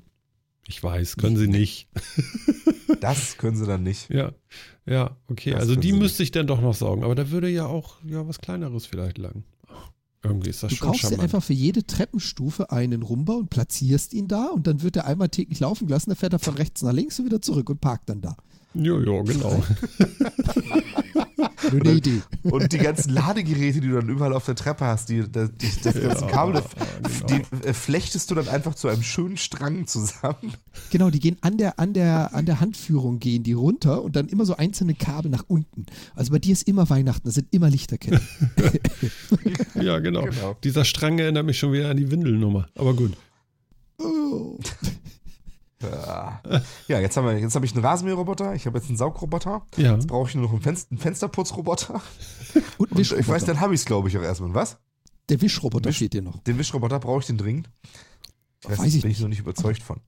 Ich 0.67 0.83
weiß, 0.83 1.17
können 1.17 1.37
sie 1.37 1.47
nicht. 1.47 1.87
Das 2.99 3.37
können 3.37 3.55
sie 3.57 3.65
dann 3.65 3.81
nicht. 3.81 4.09
Ja, 4.11 4.31
ja, 4.85 5.17
okay. 5.27 5.51
Das 5.51 5.61
also 5.61 5.75
die 5.75 5.91
müsste 5.91 6.21
ich 6.21 6.29
dann 6.29 6.45
doch 6.45 6.61
noch 6.61 6.75
saugen. 6.75 7.03
Aber 7.03 7.15
da 7.15 7.31
würde 7.31 7.49
ja 7.49 7.65
auch 7.65 7.95
ja 8.05 8.27
was 8.27 8.37
Kleineres 8.39 8.85
vielleicht 8.85 9.17
lang. 9.17 9.43
Irgendwie 10.23 10.51
ist 10.51 10.61
das 10.61 10.69
Du 10.69 10.75
schon 10.75 10.89
kaufst 10.89 11.09
dir 11.09 11.19
einfach 11.19 11.41
für 11.41 11.53
jede 11.53 11.83
Treppenstufe 11.87 12.69
einen 12.71 13.01
Rumba 13.01 13.33
und 13.33 13.49
platzierst 13.49 14.13
ihn 14.13 14.27
da 14.27 14.47
und 14.49 14.67
dann 14.67 14.83
wird 14.83 14.97
er 14.97 15.07
einmal 15.07 15.29
täglich 15.29 15.59
laufen 15.61 15.87
gelassen, 15.87 16.11
dann 16.11 16.17
fährt 16.17 16.33
er 16.33 16.39
von 16.39 16.53
rechts 16.53 16.83
nach 16.83 16.93
links 16.93 17.17
und 17.17 17.25
wieder 17.25 17.41
zurück 17.41 17.71
und 17.71 17.81
parkt 17.81 18.07
dann 18.09 18.21
da. 18.21 18.37
Ja, 18.75 18.99
ja, 18.99 19.21
genau. 19.23 19.63
Nur 21.71 21.81
eine 21.81 21.91
Idee. 21.93 22.21
Und 22.43 22.71
die 22.73 22.77
ganzen 22.77 23.11
Ladegeräte, 23.11 23.81
die 23.81 23.87
du 23.89 23.95
dann 23.95 24.09
überall 24.09 24.33
auf 24.33 24.45
der 24.45 24.55
Treppe 24.55 24.85
hast, 24.85 25.09
die, 25.09 25.21
die, 25.23 25.47
die 25.49 25.69
das 25.83 25.93
ganze 26.01 26.25
Kabel, 26.27 26.53
das- 26.53 26.65
genau. 27.27 27.43
die 27.61 27.67
äh, 27.67 27.73
flechtest 27.73 28.31
du 28.31 28.35
dann 28.35 28.47
einfach 28.47 28.73
zu 28.75 28.87
einem 28.87 29.03
schönen 29.03 29.37
Strang 29.37 29.85
zusammen. 29.87 30.53
Genau, 30.89 31.09
die 31.09 31.19
gehen 31.19 31.37
an 31.41 31.57
der, 31.57 31.79
an 31.79 31.93
der, 31.93 32.33
an 32.33 32.45
der 32.45 32.59
Handführung 32.59 33.19
gehen 33.19 33.43
die 33.43 33.53
runter 33.53 34.01
und 34.03 34.15
dann 34.15 34.27
immer 34.27 34.45
so 34.45 34.55
einzelne 34.57 34.93
Kabel 34.95 35.29
nach 35.29 35.43
unten. 35.47 35.85
Also 36.15 36.31
bei 36.31 36.39
dir 36.39 36.53
ist 36.53 36.67
immer 36.67 36.89
Weihnachten, 36.89 37.27
da 37.27 37.31
sind 37.31 37.47
immer 37.51 37.69
Lichterketten. 37.69 38.19
Ja, 39.81 39.99
genau. 39.99 40.23
Genau. 40.25 40.55
Dieser 40.63 40.85
Strang 40.85 41.17
erinnert 41.19 41.45
mich 41.45 41.57
schon 41.57 41.73
wieder 41.73 41.89
an 41.89 41.97
die 41.97 42.11
Windelnummer. 42.11 42.67
Aber 42.75 42.93
gut. 42.93 43.13
Oh. 43.97 44.59
Ja, 45.81 46.99
jetzt 46.99 47.17
haben 47.17 47.25
wir, 47.27 47.37
jetzt 47.37 47.55
habe 47.55 47.65
ich 47.65 47.73
einen 47.73 47.83
Rasenmäherroboter, 47.85 48.53
ich 48.55 48.65
habe 48.65 48.77
jetzt 48.77 48.87
einen 48.89 48.97
Saugroboter, 48.97 49.65
Ja. 49.77 49.93
jetzt 49.95 50.07
brauche 50.07 50.29
ich 50.29 50.35
nur 50.35 50.43
noch 50.45 50.51
einen, 50.51 50.61
Fenster, 50.61 50.91
einen 50.91 50.99
Fensterputzroboter. 50.99 51.95
Und 52.77 52.91
ein 52.91 52.97
Und 52.97 52.99
ich 52.99 53.27
weiß, 53.27 53.45
dann 53.45 53.59
habe 53.59 53.73
ich 53.73 53.81
es, 53.81 53.85
glaube 53.85 54.09
ich, 54.09 54.17
auch 54.17 54.21
erstmal. 54.23 54.53
Was? 54.53 54.77
Der 55.29 55.41
Wischroboter 55.41 55.89
Wisch- 55.89 55.97
steht 55.97 56.13
dir 56.13 56.21
noch. 56.21 56.39
Den 56.43 56.57
Wischroboter 56.57 56.99
brauche 56.99 57.19
ich 57.21 57.25
den 57.27 57.37
dringend. 57.37 57.69
Ich 58.63 58.69
weiß, 58.69 58.79
Weiß 58.79 58.93
ich 58.95 59.01
bin 59.01 59.11
ich 59.11 59.17
nicht. 59.17 59.21
noch 59.21 59.29
nicht 59.29 59.39
überzeugt 59.39 59.81
von. 59.83 59.99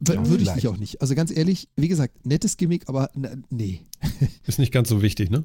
W 0.00 0.14
Ja, 0.14 0.26
Würde 0.26 0.42
ich 0.44 0.50
dich 0.50 0.68
auch 0.68 0.76
nicht. 0.76 1.00
Also 1.00 1.14
ganz 1.14 1.30
ehrlich, 1.30 1.68
wie 1.76 1.88
gesagt, 1.88 2.24
nettes 2.26 2.56
Gimmick, 2.56 2.88
aber 2.88 3.10
nee. 3.50 3.86
Ist 4.46 4.58
nicht 4.60 4.72
ganz 4.72 4.88
so 4.88 5.02
wichtig, 5.02 5.30
ne? 5.30 5.44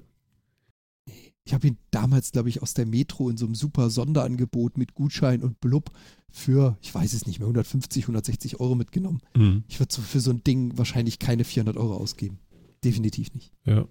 Ich 1.46 1.54
habe 1.54 1.68
ihn 1.68 1.78
damals, 1.92 2.32
glaube 2.32 2.50
ich, 2.50 2.62
aus 2.62 2.74
der 2.74 2.86
Metro 2.86 3.30
in 3.30 3.38
so 3.38 3.46
einem 3.46 3.56
super 3.56 3.90
Sonderangebot 3.90 4.78
mit 4.78 4.96
Gutschein 4.96 5.42
und 5.44 5.60
Blub 5.60 5.92
für, 6.32 6.78
ich 6.82 6.94
weiß 6.94 7.14
es 7.14 7.28
nicht 7.28 7.40
mehr, 7.40 7.48
150, 7.48 8.06
160 8.06 8.60
Euro 8.60 8.76
mitgenommen. 8.76 9.22
Mhm. 9.36 9.64
Ich 9.68 9.80
würde 9.80 9.94
so 9.94 10.02
für 10.02 10.20
so 10.20 10.32
ein 10.32 10.44
Ding 10.44 10.78
wahrscheinlich 10.78 11.20
keine 11.20 11.44
400 11.44 11.78
Euro 11.78 11.96
ausgeben. 11.96 12.40
Definitiv 12.84 13.34
nicht. 13.34 13.52
Ja. 13.66 13.88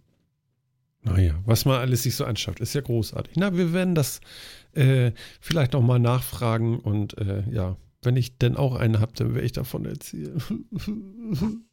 Naja, 1.04 1.40
was 1.44 1.64
man 1.64 1.80
alles 1.80 2.04
sich 2.04 2.14
so 2.14 2.24
anschafft, 2.24 2.60
ist 2.60 2.74
ja 2.74 2.80
großartig. 2.80 3.34
Na, 3.36 3.56
wir 3.56 3.72
werden 3.72 3.94
das 3.94 4.20
äh, 4.72 5.12
vielleicht 5.40 5.72
nochmal 5.72 5.98
nachfragen 5.98 6.78
und 6.78 7.18
äh, 7.18 7.42
ja, 7.50 7.76
wenn 8.02 8.16
ich 8.16 8.38
denn 8.38 8.56
auch 8.56 8.76
einen 8.76 9.00
habe, 9.00 9.12
dann 9.14 9.34
werde 9.34 9.46
ich 9.46 9.52
davon 9.52 9.84
erzählen. 9.84 10.40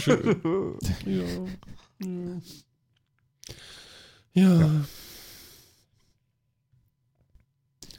Schön. 0.00 0.36
Ja. 1.06 1.24
Ja. 2.02 2.40
Ja. 4.36 4.60
Ja. 4.60 4.84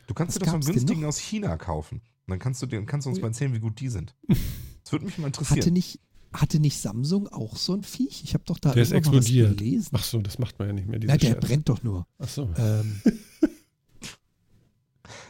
Du 0.07 0.13
kannst 0.13 0.35
Was 0.35 0.39
dir 0.39 0.45
das 0.45 0.49
von 0.51 0.59
gab's 0.61 0.65
denn 0.67 0.75
günstigen 0.75 1.05
aus 1.05 1.17
China 1.17 1.57
kaufen. 1.57 2.01
Dann 2.27 2.39
kannst 2.39 2.61
du, 2.61 2.65
dir, 2.65 2.85
kannst 2.85 3.05
du 3.05 3.09
uns 3.09 3.19
Oh 3.19 3.21
mal 3.21 3.27
erzählen, 3.29 3.53
wie 3.53 3.59
gut 3.59 3.79
die 3.79 3.89
sind. 3.89 4.15
Das 4.83 4.91
würde 4.91 5.05
mich 5.05 5.17
mal 5.17 5.27
Hatte 5.27 5.41
interessieren. 5.41 5.73
nicht, 5.73 5.99
hatte 6.33 6.59
nicht 6.59 6.79
Samsung 6.79 7.27
auch 7.27 7.55
so 7.57 7.73
ein 7.73 7.83
Viech? 7.83 8.23
Ich 8.23 8.33
habe 8.33 8.43
doch 8.45 8.59
da 8.59 8.73
Der 8.73 8.83
ist 8.83 8.91
mal 8.91 8.97
was 8.99 9.07
explodiert. 9.07 9.57
gelesen. 9.57 9.89
Ach 9.93 10.03
so, 10.03 10.21
das 10.21 10.39
macht 10.39 10.59
man 10.59 10.69
ja 10.69 10.73
nicht 10.73 10.87
mehr. 10.87 10.99
Diese 10.99 11.11
Na, 11.11 11.17
der 11.17 11.27
Scherze. 11.27 11.47
brennt 11.47 11.69
doch 11.69 11.83
nur. 11.83 12.05
Ach 12.19 12.29
so. 12.29 12.49
Ähm, 12.57 13.01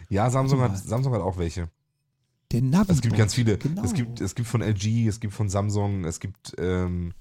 Ja, 0.09 0.29
Samsung 0.29 0.61
hat. 0.61 0.77
Samsung 0.77 1.13
hat 1.13 1.21
auch 1.21 1.37
welche. 1.37 1.69
der 2.51 2.61
Navi. 2.61 2.91
Es 2.91 3.01
gibt 3.01 3.17
ganz 3.17 3.33
viele. 3.33 3.57
Genau. 3.57 3.83
Es, 3.83 3.93
gibt, 3.93 4.21
es 4.21 4.35
gibt 4.35 4.47
von 4.47 4.61
LG, 4.61 5.07
es 5.07 5.19
gibt 5.19 5.33
von 5.33 5.49
Samsung, 5.49 6.05
es 6.05 6.19
gibt 6.19 6.53
ähm, 6.57 7.13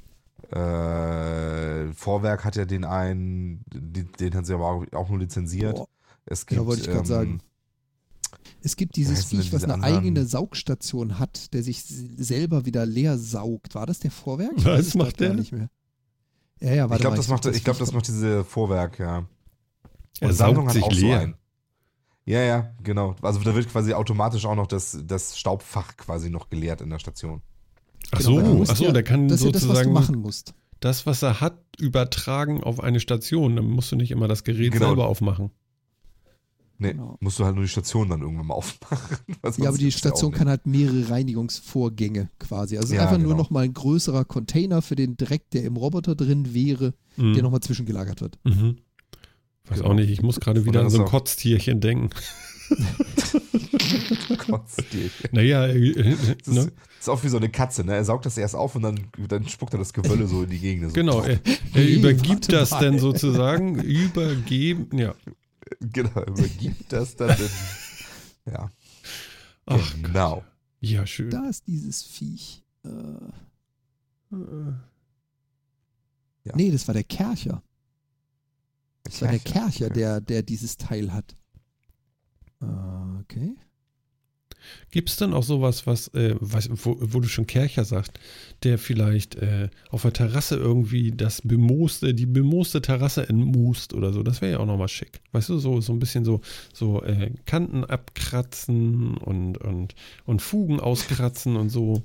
äh, 0.50 1.92
Vorwerk 1.92 2.44
hat 2.44 2.56
ja 2.56 2.64
den 2.64 2.84
einen, 2.84 3.64
den, 3.72 4.10
den 4.20 4.34
hat 4.34 4.46
sie 4.46 4.54
aber 4.54 4.86
auch, 4.92 5.08
nur 5.08 5.18
lizenziert. 5.18 5.76
Boah, 5.76 5.88
Es 6.24 6.46
gibt, 6.46 6.60
Ja, 6.60 6.66
wollte 6.66 6.82
ich 6.82 6.88
gerade 6.88 7.00
ähm, 7.00 7.04
sagen. 7.06 7.40
Es 8.62 8.76
gibt 8.76 8.96
dieses 8.96 9.24
Viech, 9.24 9.52
was 9.52 9.64
eine 9.64 9.74
anderen? 9.74 9.94
eigene 9.94 10.26
Saugstation 10.26 11.18
hat, 11.18 11.52
der 11.54 11.62
sich 11.62 11.84
selber 11.84 12.64
wieder 12.64 12.84
leer 12.84 13.18
saugt. 13.18 13.74
War 13.74 13.86
das 13.86 14.00
der 14.00 14.10
Vorwerk? 14.10 14.52
Was 14.64 14.94
macht 14.94 15.20
der? 15.20 15.34
nicht 15.34 15.52
mehr. 15.52 15.68
Ja, 16.60 16.72
ja, 16.72 16.82
warte 16.84 16.94
Ich 16.96 17.00
glaube, 17.00 17.16
das, 17.16 17.28
macht, 17.28 17.46
ich 17.46 17.64
glaub, 17.64 17.78
das 17.78 17.92
macht 17.92 18.08
diese 18.08 18.44
Vorwerk, 18.44 18.98
ja. 18.98 19.26
Er 20.20 20.32
saugt 20.32 20.66
hat 20.66 20.72
sich 20.72 20.82
auch 20.82 20.92
so 20.92 21.06
leer. 21.06 21.20
einen. 21.20 21.34
Ja, 22.24 22.40
ja, 22.40 22.74
genau. 22.82 23.14
Also 23.22 23.40
da 23.40 23.54
wird 23.54 23.70
quasi 23.70 23.92
automatisch 23.92 24.44
auch 24.46 24.56
noch 24.56 24.66
das, 24.66 24.98
das 25.04 25.38
Staubfach 25.38 25.96
quasi 25.96 26.28
noch 26.28 26.48
geleert 26.48 26.80
in 26.80 26.90
der 26.90 26.98
Station. 26.98 27.42
Ach 28.12 28.18
Genau, 28.18 28.40
du 28.40 28.46
so, 28.46 28.54
musst 28.54 28.70
ach 28.72 28.76
so, 28.76 28.84
ja- 28.84 28.92
der 28.92 29.02
kann 29.02 29.28
Das 29.28 29.42
ja 29.42 29.46
das, 29.50 29.54
was 29.54 29.60
du 29.62 29.66
sozusagen 29.68 29.92
machen 29.92 30.16
musst. 30.20 30.54
das, 30.80 31.06
was 31.06 31.22
er 31.22 31.40
hat, 31.40 31.58
übertragen 31.78 32.62
auf 32.62 32.80
eine 32.80 33.00
Station. 33.00 33.56
Dann 33.56 33.66
musst 33.66 33.90
du 33.92 33.96
nicht 33.96 34.10
immer 34.10 34.28
das 34.28 34.44
Gerät 34.44 34.72
Genau. 34.72 34.86
selber 34.88 35.06
aufmachen. 35.08 35.50
Nee, 36.78 36.92
Genau. 36.92 37.16
musst 37.20 37.38
du 37.38 37.44
halt 37.46 37.54
nur 37.54 37.64
die 37.64 37.70
Station 37.70 38.10
dann 38.10 38.20
irgendwann 38.20 38.46
mal 38.48 38.54
aufmachen. 38.54 39.16
Ja, 39.58 39.68
aber 39.70 39.78
die 39.78 39.90
Station 39.92 40.30
kann 40.32 40.46
halt 40.48 40.66
mehrere 40.66 41.08
Reinigungsvorgänge 41.08 42.28
quasi. 42.38 42.76
Also 42.76 42.86
es 42.88 42.90
ist 42.90 42.96
Ja, 42.96 43.02
einfach 43.04 43.16
nur 43.16 43.28
genau. 43.28 43.38
nochmal 43.38 43.64
ein 43.64 43.72
größerer 43.72 44.24
Container 44.26 44.82
für 44.82 44.94
den 44.94 45.16
Dreck, 45.16 45.48
der 45.50 45.64
im 45.64 45.76
Roboter 45.78 46.14
drin 46.14 46.52
wäre, 46.52 46.92
Mhm. 47.16 47.32
der 47.34 47.42
nochmal 47.42 47.60
zwischengelagert 47.60 48.20
wird. 48.20 48.38
Mhm. 48.44 48.76
Weiß 49.68 49.78
Genau. 49.78 49.90
auch 49.90 49.94
nicht, 49.94 50.10
ich 50.10 50.20
muss 50.22 50.38
gerade 50.38 50.64
wieder 50.66 50.80
an 50.82 50.90
so 50.90 50.98
ein 50.98 51.06
Kotztierchen 51.06 51.80
denken. 51.80 52.10
Kotztierchen. 54.38 55.30
Naja, 55.32 55.66
äh, 55.66 55.90
äh, 55.90 56.16
ne? 56.46 56.72
Das 57.06 57.14
ist 57.14 57.20
auch 57.20 57.24
wie 57.24 57.28
so 57.28 57.36
eine 57.36 57.48
Katze, 57.48 57.84
ne? 57.84 57.94
Er 57.94 58.04
saugt 58.04 58.26
das 58.26 58.36
erst 58.36 58.54
auf 58.56 58.74
und 58.74 58.82
dann, 58.82 59.06
dann 59.28 59.48
spuckt 59.48 59.72
er 59.74 59.78
das 59.78 59.92
Gewölle 59.92 60.26
so 60.26 60.42
in 60.42 60.50
die 60.50 60.58
Gegend. 60.58 60.88
So. 60.88 60.94
genau, 60.94 61.20
er, 61.22 61.40
er 61.74 61.88
übergibt 61.88 62.28
warte 62.48 62.52
das 62.52 62.70
mal. 62.72 62.80
dann 62.80 62.98
sozusagen, 62.98 63.80
übergeben, 63.82 64.96
ja. 64.96 65.14
Genau, 65.80 66.22
übergibt 66.24 66.92
das 66.92 67.16
dann. 67.16 67.36
In, 67.38 68.52
ja, 68.52 68.70
Ach, 69.66 69.94
genau. 70.02 70.44
ja, 70.80 71.06
schön. 71.06 71.30
Da 71.30 71.48
ist 71.48 71.66
dieses 71.66 72.02
Viech. 72.02 72.64
Äh, 72.84 72.88
Ja. 76.44 76.52
Nee, 76.54 76.70
das 76.70 76.86
war 76.86 76.94
der 76.94 77.04
Kercher. 77.04 77.62
Das 79.02 79.20
war 79.22 79.28
der 79.30 79.38
Kercher, 79.40 79.86
Okay. 79.86 79.94
der, 79.94 80.20
der 80.20 80.42
dieses 80.42 80.76
Teil 80.76 81.12
hat. 81.12 81.36
Äh, 82.60 82.66
Okay. 83.20 83.56
Gibt 84.90 85.10
es 85.10 85.16
dann 85.16 85.34
auch 85.34 85.42
sowas, 85.42 85.86
was, 85.86 86.08
äh, 86.14 86.34
was 86.40 86.68
wo, 86.70 86.96
wo 87.00 87.20
du 87.20 87.28
schon 87.28 87.46
Kercher 87.46 87.84
sagst, 87.84 88.12
der 88.62 88.78
vielleicht 88.78 89.36
äh, 89.36 89.68
auf 89.90 90.02
der 90.02 90.12
Terrasse 90.12 90.56
irgendwie 90.56 91.12
das 91.12 91.42
bemooste, 91.42 92.14
die 92.14 92.26
bemooste 92.26 92.82
Terrasse 92.82 93.28
entmoost 93.28 93.94
oder 93.94 94.12
so? 94.12 94.22
Das 94.22 94.40
wäre 94.40 94.52
ja 94.52 94.58
auch 94.58 94.66
nochmal 94.66 94.88
schick. 94.88 95.20
Weißt 95.32 95.48
du, 95.48 95.58
so, 95.58 95.80
so 95.80 95.92
ein 95.92 95.98
bisschen 95.98 96.24
so, 96.24 96.40
so 96.72 97.02
äh, 97.02 97.30
Kanten 97.44 97.84
abkratzen 97.84 99.16
und, 99.18 99.58
und, 99.58 99.94
und 100.24 100.42
Fugen 100.42 100.80
auskratzen 100.80 101.56
und 101.56 101.68
so. 101.68 102.02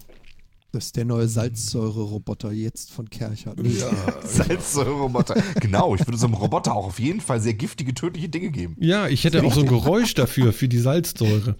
Das 0.74 0.86
ist 0.86 0.96
der 0.96 1.04
neue 1.04 1.28
Salzsäure-Roboter 1.28 2.54
jetzt 2.54 2.92
von 2.92 3.10
Kercher. 3.10 3.54
Nee, 3.58 3.76
Salzsäure-Roboter. 4.24 5.36
genau, 5.60 5.96
ich 5.96 6.08
würde 6.08 6.18
so 6.18 6.28
einem 6.28 6.36
Roboter 6.36 6.74
auch 6.74 6.88
auf 6.88 7.00
jeden 7.00 7.20
Fall 7.20 7.42
sehr 7.42 7.56
giftige, 7.56 7.94
tödliche 7.94 8.30
Dinge 8.30 8.52
geben. 8.52 8.78
Ja, 8.80 9.10
ich 9.10 9.26
hätte 9.26 9.44
auch 9.44 9.54
so 9.54 9.62
ein 9.62 9.68
Geräusch 9.68 10.14
dafür, 10.14 10.54
für 10.54 10.70
die 10.70 10.78
Salzsäure. 10.78 11.58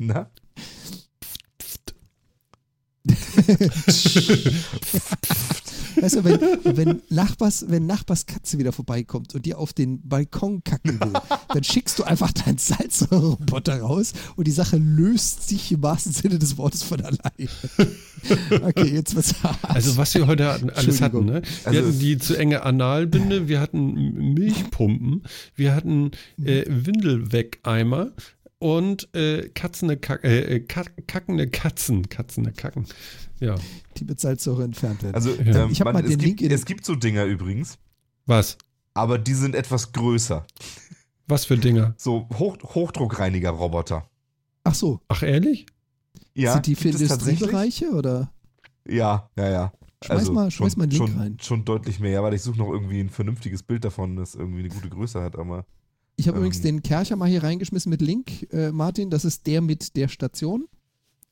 Na? 0.00 0.30
Weißt 6.00 6.16
du, 6.16 6.24
wenn, 6.24 6.76
wenn, 6.76 7.02
Nachbars, 7.10 7.66
wenn 7.68 7.86
Nachbars 7.86 8.24
Katze 8.26 8.58
wieder 8.58 8.72
vorbeikommt 8.72 9.34
und 9.34 9.44
dir 9.44 9.58
auf 9.58 9.72
den 9.72 10.00
Balkon 10.08 10.62
kacken 10.64 11.00
will, 11.00 11.12
dann 11.48 11.64
schickst 11.64 11.98
du 11.98 12.04
einfach 12.04 12.32
deinen 12.32 12.58
Salzsäure-Roboter 12.58 13.80
raus 13.80 14.12
und 14.36 14.46
die 14.46 14.52
Sache 14.52 14.76
löst 14.78 15.48
sich 15.48 15.72
im 15.72 15.82
wahrsten 15.82 16.12
Sinne 16.12 16.38
des 16.38 16.56
Wortes 16.56 16.82
von 16.82 17.00
alleine. 17.00 17.50
Okay, 18.62 18.94
jetzt 18.94 19.14
wird's 19.14 19.42
hart. 19.42 19.58
Also 19.62 19.96
was 19.96 20.14
wir 20.14 20.26
heute 20.26 20.46
hatten, 20.52 20.70
alles 20.70 21.00
hatten, 21.00 21.24
ne? 21.24 21.42
Wir 21.42 21.66
Also- 21.72 21.78
hatten 21.88 21.98
die 21.98 22.18
zu 22.18 22.36
enge 22.36 22.62
Analbinde, 22.62 23.48
wir 23.48 23.60
hatten 23.60 24.32
Milchpumpen, 24.34 25.24
wir 25.56 25.74
hatten 25.74 26.12
äh, 26.42 26.64
Windelwegeimer 26.68 28.12
und 28.60 29.12
äh, 29.16 29.48
katzende 29.48 29.96
Kack, 29.96 30.22
äh, 30.22 30.56
äh, 30.56 30.60
kack, 30.60 30.92
kackende 31.08 31.48
Katzen, 31.48 32.08
katzende 32.08 32.52
Kacken. 32.52 32.86
Ja, 33.40 33.56
die 33.96 34.04
mit 34.04 34.20
Salzsäure 34.20 34.62
entfernt 34.64 35.02
werden. 35.02 35.14
Also, 35.14 35.30
Ja. 35.30 35.64
ähm, 35.64 35.70
Ich 35.72 35.80
hab 35.80 35.86
man, 35.86 35.94
mal 35.94 36.02
es, 36.04 36.10
den 36.10 36.18
gibt, 36.18 36.22
Link 36.22 36.40
in- 36.42 36.52
es 36.52 36.64
gibt 36.66 36.84
so 36.84 36.94
Dinger 36.94 37.24
übrigens, 37.24 37.78
was? 38.26 38.58
aber 38.94 39.18
die 39.18 39.34
sind 39.34 39.54
etwas 39.54 39.92
größer. 39.92 40.46
Was 41.26 41.44
für 41.46 41.56
Dinger? 41.56 41.94
So 41.96 42.28
Hoch, 42.38 42.58
Hochdruckreiniger-Roboter. 42.62 44.08
Ach 44.64 44.74
so, 44.74 45.00
Ach 45.08 45.22
ehrlich? 45.22 45.66
Ja, 46.34 46.52
sind 46.54 46.66
die 46.66 46.74
für? 46.74 46.88
Industriebereiche 46.90 47.90
oder? 47.90 48.32
Ja, 48.86 49.30
ja, 49.36 49.48
ja. 49.50 49.72
Schmeiß 50.04 50.30
mal- 50.30 50.50
schmeiß 50.50 50.76
mal 50.76 50.84
einen 50.84 50.92
Link 50.92 51.08
schon, 51.08 51.18
rein. 51.18 51.36
Schon 51.40 51.64
deutlich 51.64 52.00
mehr, 52.00 52.10
ja, 52.12 52.22
weil 52.22 52.34
ich 52.34 52.42
suche 52.42 52.58
noch 52.58 52.70
irgendwie 52.70 53.00
ein 53.00 53.10
vernünftiges 53.10 53.62
Bild 53.62 53.84
davon, 53.84 54.16
das 54.16 54.34
irgendwie 54.34 54.60
eine 54.60 54.68
gute 54.68 54.88
Größe 54.88 55.22
hat, 55.22 55.36
aber 55.38 55.66
Ich 56.20 56.28
habe 56.28 56.36
Ähm. 56.36 56.42
übrigens 56.44 56.60
den 56.60 56.82
Kercher 56.82 57.16
mal 57.16 57.28
hier 57.28 57.42
reingeschmissen 57.42 57.88
mit 57.90 58.02
Link, 58.02 58.46
äh, 58.52 58.70
Martin. 58.72 59.08
Das 59.10 59.24
ist 59.24 59.46
der 59.46 59.60
mit 59.62 59.96
der 59.96 60.08
Station. 60.08 60.66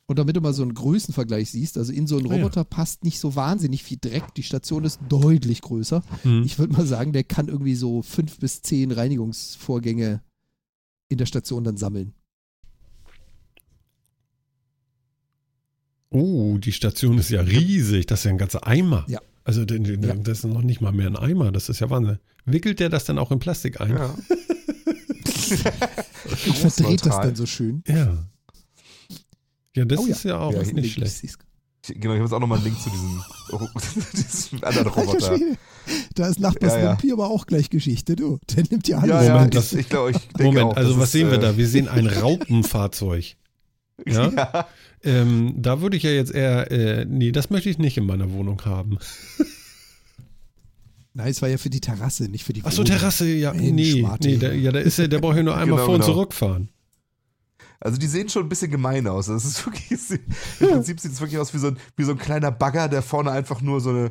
Und 0.06 0.18
damit 0.18 0.34
du 0.34 0.40
mal 0.40 0.54
so 0.54 0.62
einen 0.62 0.72
Größenvergleich 0.72 1.50
siehst, 1.50 1.76
also 1.76 1.92
in 1.92 2.06
so 2.06 2.16
einen 2.16 2.26
Ah, 2.28 2.30
ja. 2.30 2.36
Roboter 2.42 2.64
passt 2.64 3.04
nicht 3.04 3.20
so 3.20 3.36
wahnsinnig 3.36 3.84
viel 3.84 3.98
Dreck. 4.00 4.32
Die 4.36 4.42
Station 4.42 4.84
ist 4.84 4.98
deutlich 5.10 5.60
größer. 5.60 6.02
Hm. 6.22 6.42
Ich 6.44 6.58
würde 6.58 6.72
mal 6.72 6.86
sagen, 6.86 7.12
der 7.12 7.24
kann 7.24 7.48
irgendwie 7.48 7.74
so 7.74 8.00
fünf 8.00 8.38
bis 8.38 8.62
zehn 8.62 8.90
Reinigungsvorgänge 8.90 10.22
in 11.10 11.18
der 11.18 11.26
Station 11.26 11.62
dann 11.64 11.76
sammeln. 11.76 12.14
Oh, 16.10 16.56
die 16.58 16.72
Station 16.72 17.18
ist 17.18 17.28
ja 17.28 17.42
riesig. 17.42 18.06
Das 18.06 18.20
ist 18.20 18.24
ja 18.24 18.30
ein 18.30 18.38
ganzer 18.38 18.66
Eimer. 18.66 19.04
Ja. 19.08 19.20
Also 19.44 19.62
Ja. 19.64 20.14
das 20.14 20.38
ist 20.38 20.44
noch 20.44 20.62
nicht 20.62 20.80
mal 20.80 20.92
mehr 20.92 21.06
ein 21.08 21.16
Eimer. 21.16 21.52
Das 21.52 21.68
ist 21.68 21.80
ja 21.80 21.90
Wahnsinn. 21.90 22.18
Wickelt 22.46 22.80
der 22.80 22.88
das 22.88 23.04
dann 23.04 23.18
auch 23.18 23.30
in 23.30 23.38
Plastik 23.40 23.80
ein? 23.82 23.90
ja. 23.90 24.14
Und 25.50 26.56
verdreht 26.56 27.06
das 27.06 27.16
dann 27.16 27.34
so 27.36 27.46
schön. 27.46 27.82
Ja. 27.86 28.16
Ja, 29.76 29.84
das 29.84 29.98
Oh 30.00 30.06
ja. 30.06 30.12
ist 30.12 30.24
ja 30.24 30.38
auch 30.38 30.52
Ja, 30.52 30.58
nicht 30.60 30.72
Link, 30.72 30.86
ich 30.86 30.92
schlecht. 30.94 31.24
Ich- 31.24 31.34
Genau, 31.86 32.12
ich 32.12 32.18
habe 32.18 32.24
jetzt 32.24 32.32
auch 32.32 32.40
nochmal 32.40 32.58
einen 32.58 32.66
Link 32.66 32.78
zu 32.82 32.90
diesem, 32.90 33.22
diesem 34.12 34.62
anderen 34.64 34.88
Roboter. 34.88 35.38
Da 36.14 36.26
ist 36.28 36.38
Nachbars 36.38 36.74
Ja, 36.74 36.78
ja. 36.80 36.88
Vampir 36.90 37.14
aber 37.14 37.30
auch 37.30 37.46
gleich 37.46 37.70
Geschichte, 37.70 38.14
du. 38.14 38.38
Der 38.54 38.64
nimmt 38.70 38.88
ja 38.88 38.98
alles. 38.98 39.08
Ja, 39.10 39.22
ja, 39.22 39.32
Moment, 39.34 39.54
ich, 39.54 39.60
das- 39.60 39.72
ich 39.72 39.88
glaube, 39.88 40.10
ich 40.10 40.18
Moment, 40.38 40.66
auch, 40.66 40.76
also 40.76 40.98
was 40.98 41.04
ist, 41.04 41.12
sehen 41.12 41.30
wir 41.30 41.38
äh, 41.38 41.40
da? 41.40 41.56
Wir 41.56 41.66
sehen 41.66 41.88
ein 41.88 42.06
Raupenfahrzeug. 42.22 43.36
Ja? 44.06 44.28
Ja, 44.30 44.66
Ähm, 45.02 45.54
da 45.56 45.80
würde 45.80 45.96
ich 45.96 46.02
ja 46.02 46.10
jetzt 46.10 46.32
eher, 46.32 46.70
äh, 46.70 47.04
nee, 47.06 47.30
das 47.32 47.48
möchte 47.50 47.70
ich 47.70 47.78
nicht 47.78 47.96
in 47.96 48.04
meiner 48.04 48.32
Wohnung 48.32 48.62
haben. 48.66 48.98
Nein, 51.18 51.30
es 51.32 51.42
war 51.42 51.48
ja 51.48 51.58
für 51.58 51.68
die 51.68 51.80
Terrasse, 51.80 52.28
nicht 52.30 52.44
für 52.44 52.52
die 52.52 52.62
Achso, 52.64 52.78
Wohnung. 52.78 52.96
Terrasse, 52.96 53.26
ja, 53.28 53.52
Mensch, 53.52 53.72
nee, 53.94 54.02
Martin. 54.02 54.30
nee, 54.30 54.36
der, 54.38 54.54
ja, 54.54 54.70
da 54.70 54.78
ist 54.78 54.98
ja, 54.98 55.08
der 55.08 55.18
braucht 55.18 55.36
ja 55.36 55.42
nur 55.42 55.56
einmal 55.56 55.76
Genau, 55.78 55.84
vor 55.84 55.94
und 55.96 56.00
genau. 56.02 56.12
zurückfahren. 56.12 56.68
Also 57.80 57.98
die 57.98 58.06
sehen 58.06 58.28
schon 58.28 58.44
ein 58.44 58.48
bisschen 58.48 58.70
gemein 58.70 59.06
aus. 59.08 59.26
Das 59.26 59.44
ist 59.44 59.66
wirklich, 59.66 59.90
im 60.60 60.68
Prinzip 60.68 61.00
sieht 61.00 61.12
es 61.12 61.20
wirklich 61.20 61.38
aus 61.40 61.52
wie 61.54 61.58
so, 61.58 61.68
ein, 61.68 61.76
wie 61.96 62.04
so 62.04 62.12
ein 62.12 62.18
kleiner 62.18 62.52
Bagger, 62.52 62.88
der 62.88 63.02
vorne 63.02 63.32
einfach 63.32 63.60
nur 63.60 63.80
so 63.80 63.90
eine, 63.90 64.10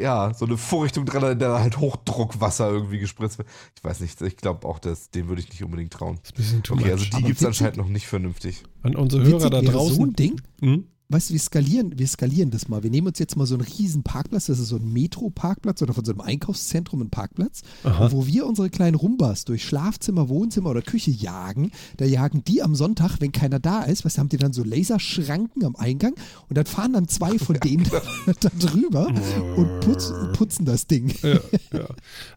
ja, 0.00 0.32
so 0.34 0.44
eine 0.44 0.56
Vorrichtung 0.56 1.04
dran 1.04 1.22
hat, 1.22 1.40
der 1.40 1.58
halt 1.58 1.78
Hochdruckwasser 1.78 2.70
irgendwie 2.70 2.98
gespritzt 3.00 3.38
wird. 3.38 3.48
Ich 3.76 3.82
weiß 3.82 4.00
nicht, 4.00 4.20
ich 4.22 4.36
glaube 4.36 4.68
auch, 4.68 4.78
das, 4.78 5.10
dem 5.10 5.26
würde 5.28 5.40
ich 5.42 5.48
nicht 5.50 5.64
unbedingt 5.64 5.92
trauen. 5.92 6.18
Das 6.22 6.30
ist 6.30 6.32
ein 6.32 6.36
bisschen 6.36 6.62
too 6.62 6.74
Okay, 6.74 6.82
much. 6.84 6.92
also 6.92 7.04
die 7.16 7.22
gibt 7.24 7.40
es 7.40 7.44
anscheinend 7.46 7.76
noch 7.78 7.88
nicht 7.88 8.06
vernünftig. 8.06 8.62
An 8.82 8.94
unsere 8.94 9.24
Hörer 9.24 9.34
Witzig 9.38 9.50
da 9.50 9.62
wäre 9.62 9.72
so 9.72 9.78
draußen. 9.78 10.04
ein 10.04 10.12
Ding. 10.12 10.40
Hm? 10.60 10.86
Weißt 11.12 11.28
du, 11.28 11.34
wir 11.34 11.40
skalieren, 11.40 11.98
wir 11.98 12.08
skalieren 12.08 12.50
das 12.50 12.68
mal. 12.68 12.82
Wir 12.82 12.90
nehmen 12.90 13.08
uns 13.08 13.18
jetzt 13.18 13.36
mal 13.36 13.44
so 13.44 13.54
einen 13.54 13.64
riesen 13.64 14.02
Parkplatz, 14.02 14.46
das 14.46 14.58
ist 14.58 14.68
so 14.68 14.76
ein 14.76 14.92
Metro-Parkplatz 14.92 15.82
oder 15.82 15.92
von 15.92 16.06
so 16.06 16.12
einem 16.12 16.22
Einkaufszentrum 16.22 17.02
ein 17.02 17.10
Parkplatz, 17.10 17.60
Aha. 17.84 18.10
wo 18.12 18.26
wir 18.26 18.46
unsere 18.46 18.70
kleinen 18.70 18.94
Rumbas 18.94 19.44
durch 19.44 19.62
Schlafzimmer, 19.62 20.30
Wohnzimmer 20.30 20.70
oder 20.70 20.80
Küche 20.80 21.10
jagen. 21.10 21.70
Da 21.98 22.06
jagen 22.06 22.44
die 22.44 22.62
am 22.62 22.74
Sonntag, 22.74 23.20
wenn 23.20 23.30
keiner 23.30 23.58
da 23.58 23.82
ist, 23.82 24.06
weißt 24.06 24.16
du, 24.16 24.20
haben 24.20 24.28
die 24.30 24.38
dann 24.38 24.54
so 24.54 24.64
Laserschranken 24.64 25.64
am 25.66 25.76
Eingang 25.76 26.14
und 26.48 26.56
dann 26.56 26.64
fahren 26.64 26.94
dann 26.94 27.08
zwei 27.08 27.38
von 27.38 27.56
denen 27.62 27.84
da 28.40 28.48
drüber 28.58 29.08
und 29.56 29.80
putz, 29.80 30.14
putzen 30.32 30.64
das 30.64 30.86
Ding. 30.86 31.12
Ja, 31.22 31.40
ja. 31.74 31.88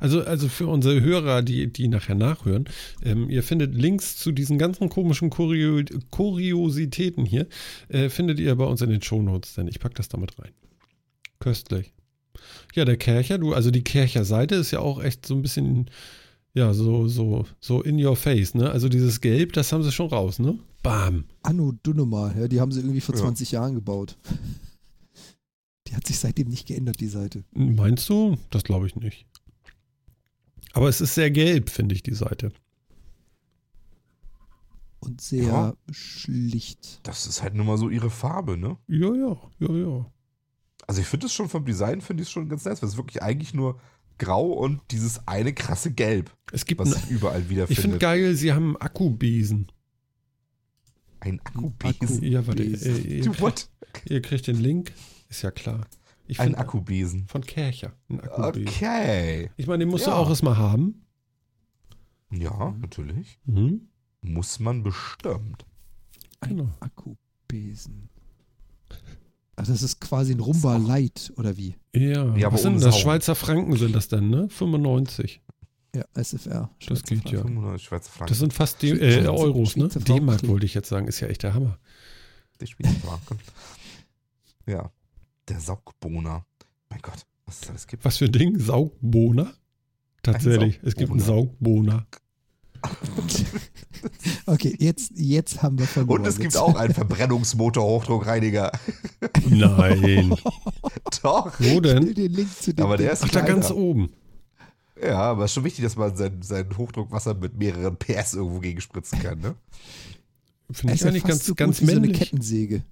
Also, 0.01 0.21
also 0.21 0.49
für 0.49 0.67
unsere 0.67 1.01
Hörer, 1.01 1.43
die, 1.43 1.71
die 1.71 1.87
nachher 1.87 2.15
nachhören, 2.15 2.65
ähm, 3.03 3.29
ihr 3.29 3.41
findet 3.41 3.73
Links 3.73 4.17
zu 4.17 4.33
diesen 4.33 4.57
ganzen 4.57 4.89
komischen 4.89 5.29
Kurio 5.29 5.81
Kuriositäten 6.11 7.25
hier, 7.25 7.47
äh, 7.87 8.09
findet 8.09 8.39
ihr 8.39 8.53
bei 8.55 8.64
uns 8.67 8.81
in 8.81 8.89
den 8.89 9.01
Shownotes, 9.01 9.55
denn 9.55 9.67
ich 9.67 9.79
packe 9.79 9.95
das 9.95 10.07
damit 10.07 10.37
rein. 10.39 10.51
Köstlich. 11.39 11.93
Ja, 12.73 12.85
der 12.85 12.97
Kercher, 12.97 13.37
du, 13.37 13.53
also 13.53 13.71
die 13.71 13.83
Kercher-Seite 13.83 14.55
ist 14.55 14.71
ja 14.71 14.79
auch 14.79 15.01
echt 15.01 15.25
so 15.25 15.35
ein 15.35 15.41
bisschen, 15.41 15.89
ja, 16.53 16.73
so, 16.73 17.07
so, 17.07 17.45
so 17.59 17.81
in 17.81 18.03
your 18.03 18.15
face, 18.15 18.53
ne? 18.55 18.69
Also 18.71 18.89
dieses 18.89 19.21
Gelb, 19.21 19.53
das 19.53 19.71
haben 19.71 19.83
sie 19.83 19.91
schon 19.91 20.09
raus, 20.09 20.39
ne? 20.39 20.57
Bam. 20.83 21.25
Anno 21.43 21.73
Dunnemar, 21.83 22.35
ja, 22.37 22.47
die 22.47 22.59
haben 22.59 22.71
sie 22.71 22.81
irgendwie 22.81 23.01
vor 23.01 23.15
Ja. 23.15 23.21
20 23.21 23.51
Jahren 23.51 23.75
gebaut. 23.75 24.17
Die 25.87 25.95
hat 25.95 26.05
sich 26.05 26.19
seitdem 26.19 26.47
nicht 26.49 26.67
geändert, 26.67 26.99
die 26.99 27.07
Seite. 27.07 27.43
Meinst 27.53 28.09
du? 28.09 28.37
Das 28.49 28.63
glaube 28.63 28.87
ich 28.87 28.95
nicht. 28.95 29.25
Aber 30.73 30.89
es 30.89 30.99
ist 30.99 31.15
sehr 31.15 31.31
gelb, 31.31 31.69
finde 31.69 31.95
ich, 31.95 32.03
die 32.03 32.13
Seite. 32.15 32.51
Und 35.05 35.21
sehr 35.21 35.43
Ja. 35.43 35.73
schlicht. 35.91 36.99
Das 37.03 37.25
ist 37.27 37.41
halt 37.43 37.53
nur 37.55 37.65
mal 37.65 37.77
so 37.77 37.89
ihre 37.89 38.09
Farbe, 38.09 38.57
ne? 38.57 38.77
Ja, 38.87 39.13
ja, 39.13 39.37
ja, 39.59 39.73
ja. 39.75 40.05
Also 40.87 41.01
ich 41.01 41.07
finde 41.07 41.25
es 41.27 41.33
schon 41.33 41.49
vom 41.49 41.65
Design, 41.65 42.01
finde 42.01 42.21
ich 42.23 42.29
es 42.29 42.31
schon 42.31 42.47
ganz 42.49 42.65
nice, 42.65 42.81
weil 42.81 42.87
es 42.87 42.93
ist 42.93 42.97
wirklich 42.97 43.21
eigentlich 43.23 43.53
nur 43.53 43.79
grau 44.17 44.47
und 44.51 44.81
dieses 44.91 45.27
eine 45.27 45.53
krasse 45.53 45.91
Gelb, 45.91 46.31
Es 46.51 46.65
gibt 46.65 46.79
was 46.79 46.91
sich 46.91 47.09
überall 47.09 47.43
Ich 47.69 47.79
finde 47.79 47.97
geil, 47.97 48.35
sie 48.35 48.53
haben 48.53 48.75
einen 48.75 48.77
Akkubesen. 48.77 49.71
Ein 51.19 51.39
Akkubesen. 51.43 52.23
Ja, 52.23 52.45
warte, 52.45 52.63
äh, 52.63 52.97
ihr, 53.01 53.23
Du, 53.23 53.31
kriegt, 53.31 53.41
what? 53.41 53.69
ihr 54.07 54.21
kriegt 54.21 54.47
den 54.47 54.57
Link. 54.57 54.93
Ist 55.29 55.41
ja 55.41 55.51
klar. 55.51 55.85
Ich 56.27 56.39
Ein 56.39 56.55
Akkubesen. 56.55 57.27
Von 57.27 57.41
Kercher. 57.41 57.93
Ein 58.09 58.21
Akkubesen. 58.21 58.67
Okay. 58.67 59.49
Ich 59.57 59.67
meine, 59.67 59.83
den 59.85 59.89
musst 59.89 60.05
Ja. 60.05 60.13
du 60.13 60.17
auch 60.17 60.29
erstmal 60.29 60.57
haben. 60.57 61.05
Ja, 62.31 62.75
natürlich. 62.79 63.39
Mhm. 63.45 63.87
Muss 64.25 64.59
man 64.59 64.83
bestimmt. 64.83 65.65
Ein 66.41 66.49
Genau. 66.57 66.69
Akkubesen. 66.79 68.09
Ach, 69.57 69.65
das 69.65 69.81
ist 69.83 70.01
quasi 70.01 70.33
ein 70.33 70.39
Rumba 70.41 70.75
Light, 70.77 71.31
oder 71.37 71.55
wie? 71.57 71.75
Ja, 71.93 72.35
Ja, 72.35 72.47
aber 72.47 72.55
was 72.55 72.63
sind 72.63 72.75
das? 72.75 72.83
Saum. 72.83 73.01
Schweizer 73.01 73.35
Franken 73.35 73.77
sind 73.77 73.95
das 73.95 74.09
denn, 74.09 74.29
ne? 74.29 74.49
95. 74.49 75.41
Ja, 75.95 76.03
SFR. 76.13 76.69
Das 76.87 77.03
geht 77.03 77.23
ja. 77.29 77.41
95 77.41 77.87
Schweizer 77.87 78.11
Franken. 78.11 78.29
Das 78.31 78.39
sind 78.39 78.53
fast 78.53 78.81
D 78.81 78.89
Schweizer- 78.97 79.23
äh, 79.23 79.27
Euros, 79.27 79.77
ne? 79.77 79.83
Schweizer. 79.89 79.99
D-Mark 80.01 80.45
wollte 80.47 80.65
ich 80.65 80.73
jetzt 80.73 80.89
sagen. 80.89 81.07
Ist 81.07 81.21
ja 81.21 81.29
echt 81.29 81.43
der 81.43 81.53
Hammer. 81.53 81.79
Die 82.59 82.67
Schweizer 82.67 82.93
Franken. 82.99 83.39
Ja. 84.67 84.91
Der 85.47 85.59
Saugbohner. 85.59 86.43
Mein 86.89 86.99
Gott, 87.03 87.23
was 87.45 87.61
es 87.61 87.69
alles 87.69 87.85
gibt. 87.85 88.03
Was 88.03 88.17
für 88.17 88.25
ein 88.25 88.31
Ding? 88.31 88.57
Saugbohner? 88.59 89.53
Tatsächlich. 90.23 90.81
Ein 90.81 90.87
Es 90.87 90.95
gibt 90.95 91.11
einen 91.11 91.19
Saugbohner. 91.19 92.07
Okay, 94.45 94.75
jetzt, 94.79 95.13
jetzt 95.15 95.63
haben 95.63 95.79
wir 95.79 95.87
verloren. 95.87 96.19
Und 96.21 96.27
es 96.27 96.37
gibt 96.37 96.55
auch 96.57 96.75
einen 96.75 96.93
Verbrennungsmotor-Hochdruckreiniger. 96.93 98.71
Nein. 99.49 100.35
Doch. 101.23 101.59
Wo 101.59 101.63
Ich 101.63 101.73
will 101.73 101.81
denn? 101.81 102.13
den 102.13 102.31
Link 102.33 102.49
zu 102.61 102.73
dem 102.73 102.85
Aber 102.85 102.97
der 102.97 103.11
ist 103.13 103.23
Ach, 103.23 103.29
da 103.29 103.41
ganz 103.41 103.71
oben. 103.71 104.13
Ja, 105.01 105.17
aber 105.17 105.45
es 105.45 105.51
ist 105.51 105.55
schon 105.55 105.63
wichtig, 105.63 105.83
dass 105.83 105.95
man 105.95 106.15
sein, 106.15 106.41
sein 106.41 106.77
Hochdruckwasser 106.77 107.33
mit 107.33 107.57
mehreren 107.57 107.97
PS 107.97 108.35
irgendwo 108.35 108.59
gegenspritzen 108.59 109.19
kann, 109.19 109.39
ne? 109.39 109.55
Finde 110.71 110.93
ich 110.93 111.01
ja 111.01 111.07
eigentlich 111.07 111.23
ganz, 111.23 111.45
so 111.45 111.55
ganz 111.55 111.81
wie 111.81 111.85
so 111.85 111.91
eine 111.91 112.01
männlich. 112.01 112.19
Kettensäge. 112.19 112.83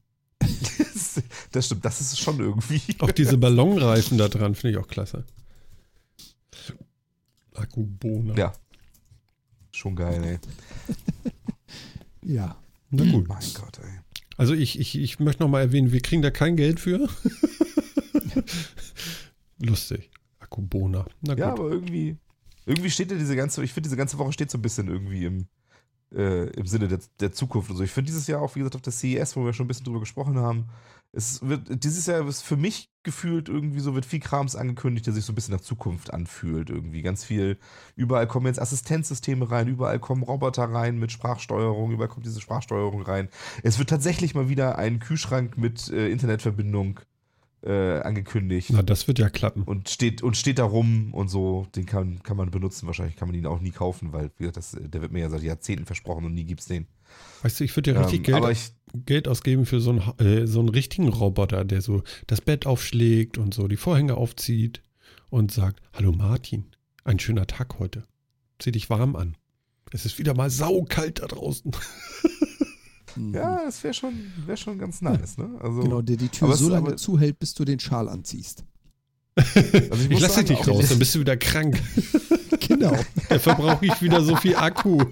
Das 1.51 1.67
stimmt, 1.67 1.85
das 1.85 2.01
ist 2.01 2.19
schon 2.19 2.39
irgendwie. 2.39 2.81
Auch 2.97 3.11
diese 3.11 3.37
Ballonreifen 3.37 4.17
da 4.17 4.29
dran 4.29 4.55
finde 4.55 4.79
ich 4.79 4.83
auch 4.83 4.87
klasse. 4.87 5.25
Akkubohner. 7.53 8.35
Ja. 8.35 8.53
Schon 9.75 9.95
geil, 9.95 10.23
ey. 10.23 10.39
Ja. 12.25 12.55
Na 12.89 13.03
gut. 13.03 13.27
Mein 13.27 13.43
Gott, 13.53 13.79
ey. 13.79 13.99
Also 14.37 14.53
ich, 14.53 14.79
ich, 14.79 14.97
ich 14.97 15.19
möchte 15.19 15.43
noch 15.43 15.49
mal 15.49 15.59
erwähnen, 15.59 15.91
wir 15.91 15.99
kriegen 16.01 16.21
da 16.21 16.31
kein 16.31 16.55
Geld 16.55 16.79
für. 16.79 17.09
Lustig. 19.59 20.09
Akkubohner. 20.39 21.05
Na 21.21 21.33
gut. 21.33 21.39
Ja, 21.39 21.51
aber 21.51 21.69
irgendwie, 21.69 22.17
irgendwie 22.65 22.89
steht 22.89 23.11
ja 23.11 23.17
diese 23.17 23.35
ganze, 23.35 23.63
ich 23.63 23.73
finde, 23.73 23.89
diese 23.89 23.97
ganze 23.97 24.17
Woche 24.17 24.31
steht 24.31 24.51
so 24.51 24.57
ein 24.57 24.61
bisschen 24.61 24.87
irgendwie 24.87 25.25
im, 25.25 25.47
äh, 26.13 26.49
im 26.51 26.65
Sinne 26.65 26.87
der, 26.87 26.99
der 27.19 27.31
Zukunft 27.31 27.69
und 27.69 27.77
so. 27.77 27.83
Ich 27.83 27.91
finde 27.91 28.07
dieses 28.07 28.27
Jahr 28.27 28.41
auch, 28.41 28.55
wie 28.55 28.59
gesagt, 28.59 28.75
auf 28.75 28.81
der 28.81 28.93
CES, 28.93 29.35
wo 29.35 29.45
wir 29.45 29.53
schon 29.53 29.65
ein 29.65 29.67
bisschen 29.67 29.85
drüber 29.85 29.99
gesprochen 29.99 30.37
haben, 30.37 30.65
es 31.15 31.47
wird, 31.47 31.83
dieses 31.83 32.07
Jahr 32.07 32.27
ist 32.27 32.41
für 32.41 32.57
mich 32.57 32.89
gefühlt 33.03 33.47
irgendwie 33.47 33.81
so, 33.81 33.93
wird 33.93 34.05
viel 34.05 34.19
Krams 34.19 34.55
angekündigt, 34.55 35.05
der 35.05 35.13
sich 35.13 35.23
so 35.23 35.31
ein 35.31 35.35
bisschen 35.35 35.53
nach 35.53 35.61
Zukunft 35.61 36.11
anfühlt 36.11 36.71
irgendwie. 36.71 37.03
Ganz 37.03 37.23
viel, 37.23 37.59
überall 37.95 38.25
kommen 38.25 38.47
jetzt 38.47 38.59
Assistenzsysteme 38.59 39.51
rein, 39.51 39.67
überall 39.67 39.99
kommen 39.99 40.23
Roboter 40.23 40.63
rein 40.63 40.97
mit 40.97 41.11
Sprachsteuerung, 41.11 41.91
überall 41.91 42.09
kommt 42.09 42.25
diese 42.25 42.41
Sprachsteuerung 42.41 43.03
rein. 43.03 43.29
Es 43.61 43.77
wird 43.77 43.89
tatsächlich 43.89 44.33
mal 44.33 44.49
wieder 44.49 44.79
ein 44.79 44.99
Kühlschrank 44.99 45.55
mit 45.55 45.89
äh, 45.91 46.09
Internetverbindung 46.09 46.99
äh, 47.65 47.99
angekündigt 48.01 48.69
Na, 48.73 48.81
das 48.81 49.07
wird 49.07 49.19
ja 49.19 49.29
klappen. 49.29 49.63
und 49.63 49.89
steht 49.89 50.21
und 50.21 50.35
steht 50.35 50.59
da 50.59 50.65
rum 50.65 51.13
und 51.13 51.29
so, 51.29 51.67
den 51.75 51.85
kann, 51.85 52.21
kann 52.23 52.37
man 52.37 52.51
benutzen. 52.51 52.87
Wahrscheinlich 52.87 53.15
kann 53.15 53.27
man 53.29 53.35
ihn 53.35 53.45
auch 53.45 53.61
nie 53.61 53.71
kaufen, 53.71 54.11
weil 54.11 54.31
wie 54.37 54.43
gesagt, 54.43 54.57
das, 54.57 54.77
der 54.79 55.01
wird 55.01 55.11
mir 55.11 55.19
ja 55.19 55.29
seit 55.29 55.43
Jahrzehnten 55.43 55.85
versprochen 55.85 56.25
und 56.25 56.33
nie 56.33 56.43
gibt's 56.43 56.65
den. 56.65 56.87
Weißt 57.41 57.59
du, 57.59 57.63
ich 57.63 57.75
würde 57.75 57.93
ja 57.93 58.01
richtig 58.01 58.27
Ähm, 58.27 58.41
Geld, 58.41 58.51
ich, 58.51 59.05
Geld 59.05 59.27
ausgeben 59.27 59.65
für 59.65 59.79
so 59.79 59.91
einen, 59.91 60.19
äh, 60.19 60.47
so 60.47 60.59
einen 60.59 60.69
richtigen 60.69 61.07
Roboter, 61.09 61.63
der 61.63 61.81
so 61.81 62.03
das 62.27 62.41
Bett 62.41 62.65
aufschlägt 62.65 63.37
und 63.37 63.53
so 63.53 63.67
die 63.67 63.77
Vorhänge 63.77 64.15
aufzieht 64.15 64.81
und 65.29 65.51
sagt, 65.51 65.81
hallo 65.93 66.11
Martin, 66.11 66.65
ein 67.03 67.19
schöner 67.19 67.47
Tag 67.47 67.79
heute. 67.79 68.03
Zieh 68.59 68.71
dich 68.71 68.89
warm 68.89 69.15
an. 69.15 69.35
Es 69.91 70.05
ist 70.05 70.17
wieder 70.19 70.33
mal 70.33 70.49
saukalt 70.49 71.19
da 71.19 71.27
draußen. 71.27 71.71
Mhm. 73.15 73.33
ja, 73.33 73.63
das 73.65 73.83
wäre 73.83 73.93
schon, 73.93 74.13
wär 74.45 74.57
schon 74.57 74.77
ganz 74.79 75.01
nice, 75.01 75.37
ne? 75.37 75.49
Also, 75.61 75.81
Genau, 75.81 76.01
der 76.01 76.17
die 76.17 76.29
Tür 76.29 76.55
so 76.55 76.69
lange 76.69 76.87
aber- 76.87 76.97
zuhält, 76.97 77.39
bis 77.39 77.53
du 77.53 77.65
den 77.65 77.79
Schal 77.79 78.09
anziehst. 78.09 78.63
also 79.35 80.03
Ich 80.03 80.09
muss 80.09 80.21
lasse 80.21 80.43
dich 80.43 80.57
auch 80.59 80.67
raus, 80.67 80.89
dann 80.89 80.99
bist 80.99 81.15
du 81.15 81.19
wieder 81.19 81.37
krank. 81.37 81.81
Genau. 82.65 82.95
Da 83.27 83.39
verbrauche 83.39 83.85
ich 83.85 84.01
wieder 84.01 84.21
so 84.21 84.37
viel 84.37 84.55
Akku. 84.55 84.97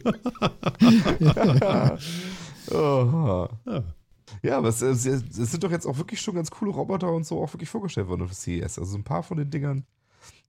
oh. 2.72 3.48
Ja. 3.66 3.84
Ja, 4.44 4.58
aber 4.58 4.70
es, 4.70 4.82
es, 4.82 5.06
es 5.06 5.52
sind 5.52 5.64
doch 5.64 5.72
jetzt 5.72 5.86
auch 5.86 5.98
wirklich 5.98 6.22
schon 6.22 6.36
ganz 6.36 6.50
coole 6.50 6.72
Roboter 6.72 7.12
und 7.12 7.26
so 7.26 7.44
auch 7.44 7.54
wirklich 7.54 7.70
vorgestellt 7.70 8.08
worden 8.08 8.24
auf 8.24 8.30
der 8.30 8.38
CES. 8.38 8.80
Also 8.80 8.98
ein 8.98 9.04
paar 9.04 9.24
von 9.24 9.38
den 9.38 9.50
Dingern, 9.52 9.84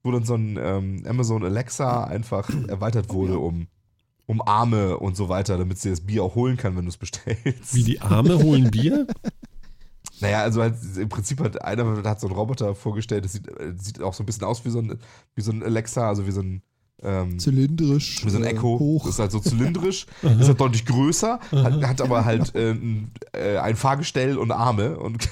wo 0.02 0.10
dann 0.12 0.24
so 0.24 0.34
ein 0.34 0.58
ähm, 0.62 1.02
Amazon 1.06 1.44
Alexa 1.44 2.04
einfach 2.04 2.48
erweitert 2.68 3.12
wurde 3.12 3.38
um, 3.38 3.62
um 3.62 3.66
Arme 4.40 4.98
und 4.98 5.16
so 5.16 5.28
weiter, 5.28 5.58
damit 5.58 5.78
sie 5.78 5.90
das 5.90 6.00
Bier 6.00 6.22
auch 6.24 6.34
holen 6.34 6.56
kann, 6.56 6.76
wenn 6.76 6.84
du 6.84 6.88
es 6.88 6.96
bestellst. 6.96 7.74
Wie 7.74 7.82
die 7.82 8.00
Arme 8.00 8.38
holen 8.42 8.70
Bier? 8.70 9.06
Naja, 10.20 10.42
also 10.42 10.62
halt 10.62 10.76
im 10.96 11.08
Prinzip 11.08 11.40
hat 11.40 11.62
einer 11.62 12.04
hat 12.04 12.20
so 12.20 12.28
einen 12.28 12.36
Roboter 12.36 12.76
vorgestellt, 12.76 13.24
das 13.24 13.32
sieht, 13.32 13.48
äh, 13.48 13.74
sieht 13.76 14.00
auch 14.00 14.14
so 14.14 14.22
ein 14.22 14.26
bisschen 14.26 14.44
aus 14.44 14.64
wie 14.64 14.70
so 14.70 14.78
ein, 14.78 14.98
wie 15.34 15.40
so 15.40 15.50
ein 15.50 15.64
Alexa, 15.64 16.06
also 16.06 16.28
wie 16.28 16.30
so 16.30 16.40
ein 16.40 16.62
ähm, 17.02 17.40
Zylindrisch. 17.40 18.24
wie 18.24 18.30
so 18.30 18.36
ein 18.36 18.44
äh, 18.44 18.50
Echo. 18.50 18.78
Hoch. 18.78 19.04
Das 19.04 19.14
ist 19.14 19.18
halt 19.18 19.32
so 19.32 19.40
zylindrisch, 19.40 20.06
ist 20.22 20.46
halt 20.46 20.60
deutlich 20.60 20.86
größer, 20.86 21.40
hat, 21.50 21.82
hat 21.82 22.00
aber 22.00 22.24
halt 22.24 22.54
äh, 22.54 22.70
ein, 22.70 23.10
äh, 23.32 23.58
ein 23.58 23.74
Fahrgestell 23.74 24.38
und 24.38 24.52
Arme 24.52 24.96
und 24.96 25.28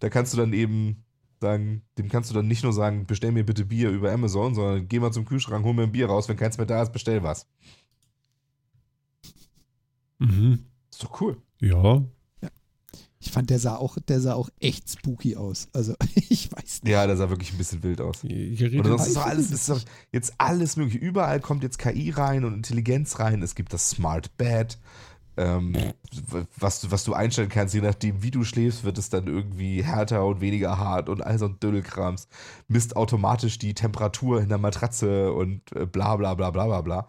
da 0.00 0.08
kannst 0.08 0.32
du 0.32 0.38
dann 0.38 0.54
eben 0.54 1.04
sagen, 1.40 1.82
dem 1.98 2.08
kannst 2.08 2.30
du 2.30 2.34
dann 2.34 2.48
nicht 2.48 2.62
nur 2.62 2.72
sagen, 2.72 3.04
bestell 3.06 3.32
mir 3.32 3.44
bitte 3.44 3.66
Bier 3.66 3.90
über 3.90 4.10
Amazon, 4.10 4.54
sondern 4.54 4.88
geh 4.88 4.98
mal 4.98 5.12
zum 5.12 5.26
Kühlschrank, 5.26 5.64
hol 5.64 5.74
mir 5.74 5.82
ein 5.82 5.92
Bier 5.92 6.06
raus, 6.06 6.28
wenn 6.28 6.38
keins 6.38 6.56
mehr 6.56 6.66
da 6.66 6.82
ist, 6.82 6.92
bestell 6.92 7.22
was. 7.22 7.46
Mhm. 10.18 10.66
Ist 10.90 11.02
doch 11.02 11.20
cool. 11.20 11.36
Ja, 11.60 12.02
Ich 13.18 13.30
fand, 13.30 13.50
der 13.50 13.58
sah 13.58 13.76
auch, 13.76 13.96
der 14.06 14.20
sah 14.20 14.34
auch 14.34 14.50
echt 14.60 14.88
spooky 14.90 15.36
aus. 15.36 15.68
Also, 15.72 15.94
ich 16.14 16.52
weiß 16.52 16.82
nicht. 16.82 16.92
Ja, 16.92 17.06
der 17.06 17.16
sah 17.16 17.28
wirklich 17.28 17.52
ein 17.52 17.58
bisschen 17.58 17.82
wild 17.82 18.00
aus. 18.00 18.22
redet 18.70 18.86
sonst 18.86 19.08
ist 19.08 19.16
doch 19.16 19.26
ich 19.26 19.32
alles, 19.32 19.50
ist 19.50 19.68
doch 19.68 19.80
jetzt 20.12 20.34
alles 20.38 20.76
möglich. 20.76 21.02
Überall 21.02 21.40
kommt 21.40 21.62
jetzt 21.62 21.78
KI 21.78 22.10
rein 22.10 22.44
und 22.44 22.54
Intelligenz 22.54 23.18
rein. 23.18 23.42
Es 23.42 23.54
gibt 23.54 23.72
das 23.72 23.90
Smart 23.90 24.36
Bed, 24.36 24.78
ähm, 25.38 25.76
was, 26.58 26.80
du, 26.80 26.90
was 26.90 27.04
du 27.04 27.12
einstellen 27.12 27.50
kannst, 27.50 27.74
je 27.74 27.82
nachdem, 27.82 28.22
wie 28.22 28.30
du 28.30 28.42
schläfst, 28.42 28.84
wird 28.84 28.96
es 28.96 29.10
dann 29.10 29.26
irgendwie 29.26 29.82
härter 29.82 30.24
und 30.24 30.40
weniger 30.40 30.78
hart 30.78 31.08
und 31.10 31.20
all 31.22 31.38
so 31.38 31.46
ein 31.46 31.60
Dödelkrams. 31.60 32.28
Misst 32.68 32.96
automatisch 32.96 33.58
die 33.58 33.74
Temperatur 33.74 34.40
in 34.40 34.48
der 34.48 34.58
Matratze 34.58 35.32
und 35.32 35.72
äh, 35.72 35.84
bla 35.84 36.16
bla 36.16 36.34
bla 36.34 36.50
bla 36.50 36.66
bla 36.66 36.80
bla. 36.80 37.08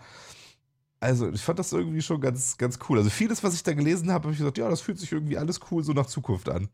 Also, 1.07 1.29
ich 1.31 1.41
fand 1.41 1.57
das 1.57 1.71
irgendwie 1.71 2.01
schon 2.01 2.19
ganz, 2.19 2.57
ganz 2.57 2.79
cool. 2.89 2.97
Also, 2.97 3.09
vieles, 3.09 3.43
was 3.43 3.53
ich 3.53 3.63
da 3.63 3.73
gelesen 3.73 4.11
habe, 4.11 4.23
habe 4.23 4.33
ich 4.33 4.39
gesagt, 4.39 4.57
ja, 4.57 4.69
das 4.69 4.81
fühlt 4.81 4.99
sich 4.99 5.11
irgendwie 5.11 5.37
alles 5.37 5.61
cool 5.71 5.83
so 5.83 5.93
nach 5.93 6.07
Zukunft 6.07 6.49
an. 6.49 6.67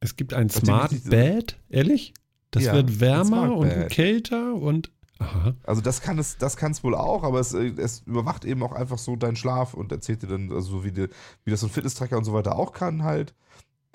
Es 0.00 0.16
gibt 0.16 0.32
ein 0.32 0.48
Smart 0.48 1.04
Bed, 1.04 1.58
ehrlich? 1.68 2.14
Das 2.50 2.64
Ja, 2.64 2.72
wird 2.74 3.00
wärmer 3.00 3.54
und 3.54 3.88
kälter 3.88 4.54
und. 4.54 4.90
Aha. 5.18 5.54
Also 5.64 5.80
das 5.80 6.00
kann 6.00 6.18
es, 6.18 6.36
das 6.38 6.56
kann 6.56 6.72
es 6.72 6.84
wohl 6.84 6.94
auch, 6.94 7.22
aber 7.22 7.40
es, 7.40 7.54
äh, 7.54 7.72
es 7.78 8.00
überwacht 8.00 8.44
eben 8.44 8.62
auch 8.62 8.72
einfach 8.72 8.98
so 8.98 9.16
deinen 9.16 9.36
Schlaf 9.36 9.74
und 9.74 9.90
erzählt 9.90 10.22
dir 10.22 10.26
dann, 10.26 10.50
also 10.52 10.78
so 10.78 10.84
wie, 10.84 10.92
die, 10.92 11.08
wie 11.44 11.50
das 11.50 11.60
so 11.60 11.66
ein 11.66 11.70
Fitness-Tracker 11.70 12.18
und 12.18 12.24
so 12.24 12.34
weiter 12.34 12.56
auch 12.56 12.72
kann 12.72 13.02
halt. 13.02 13.34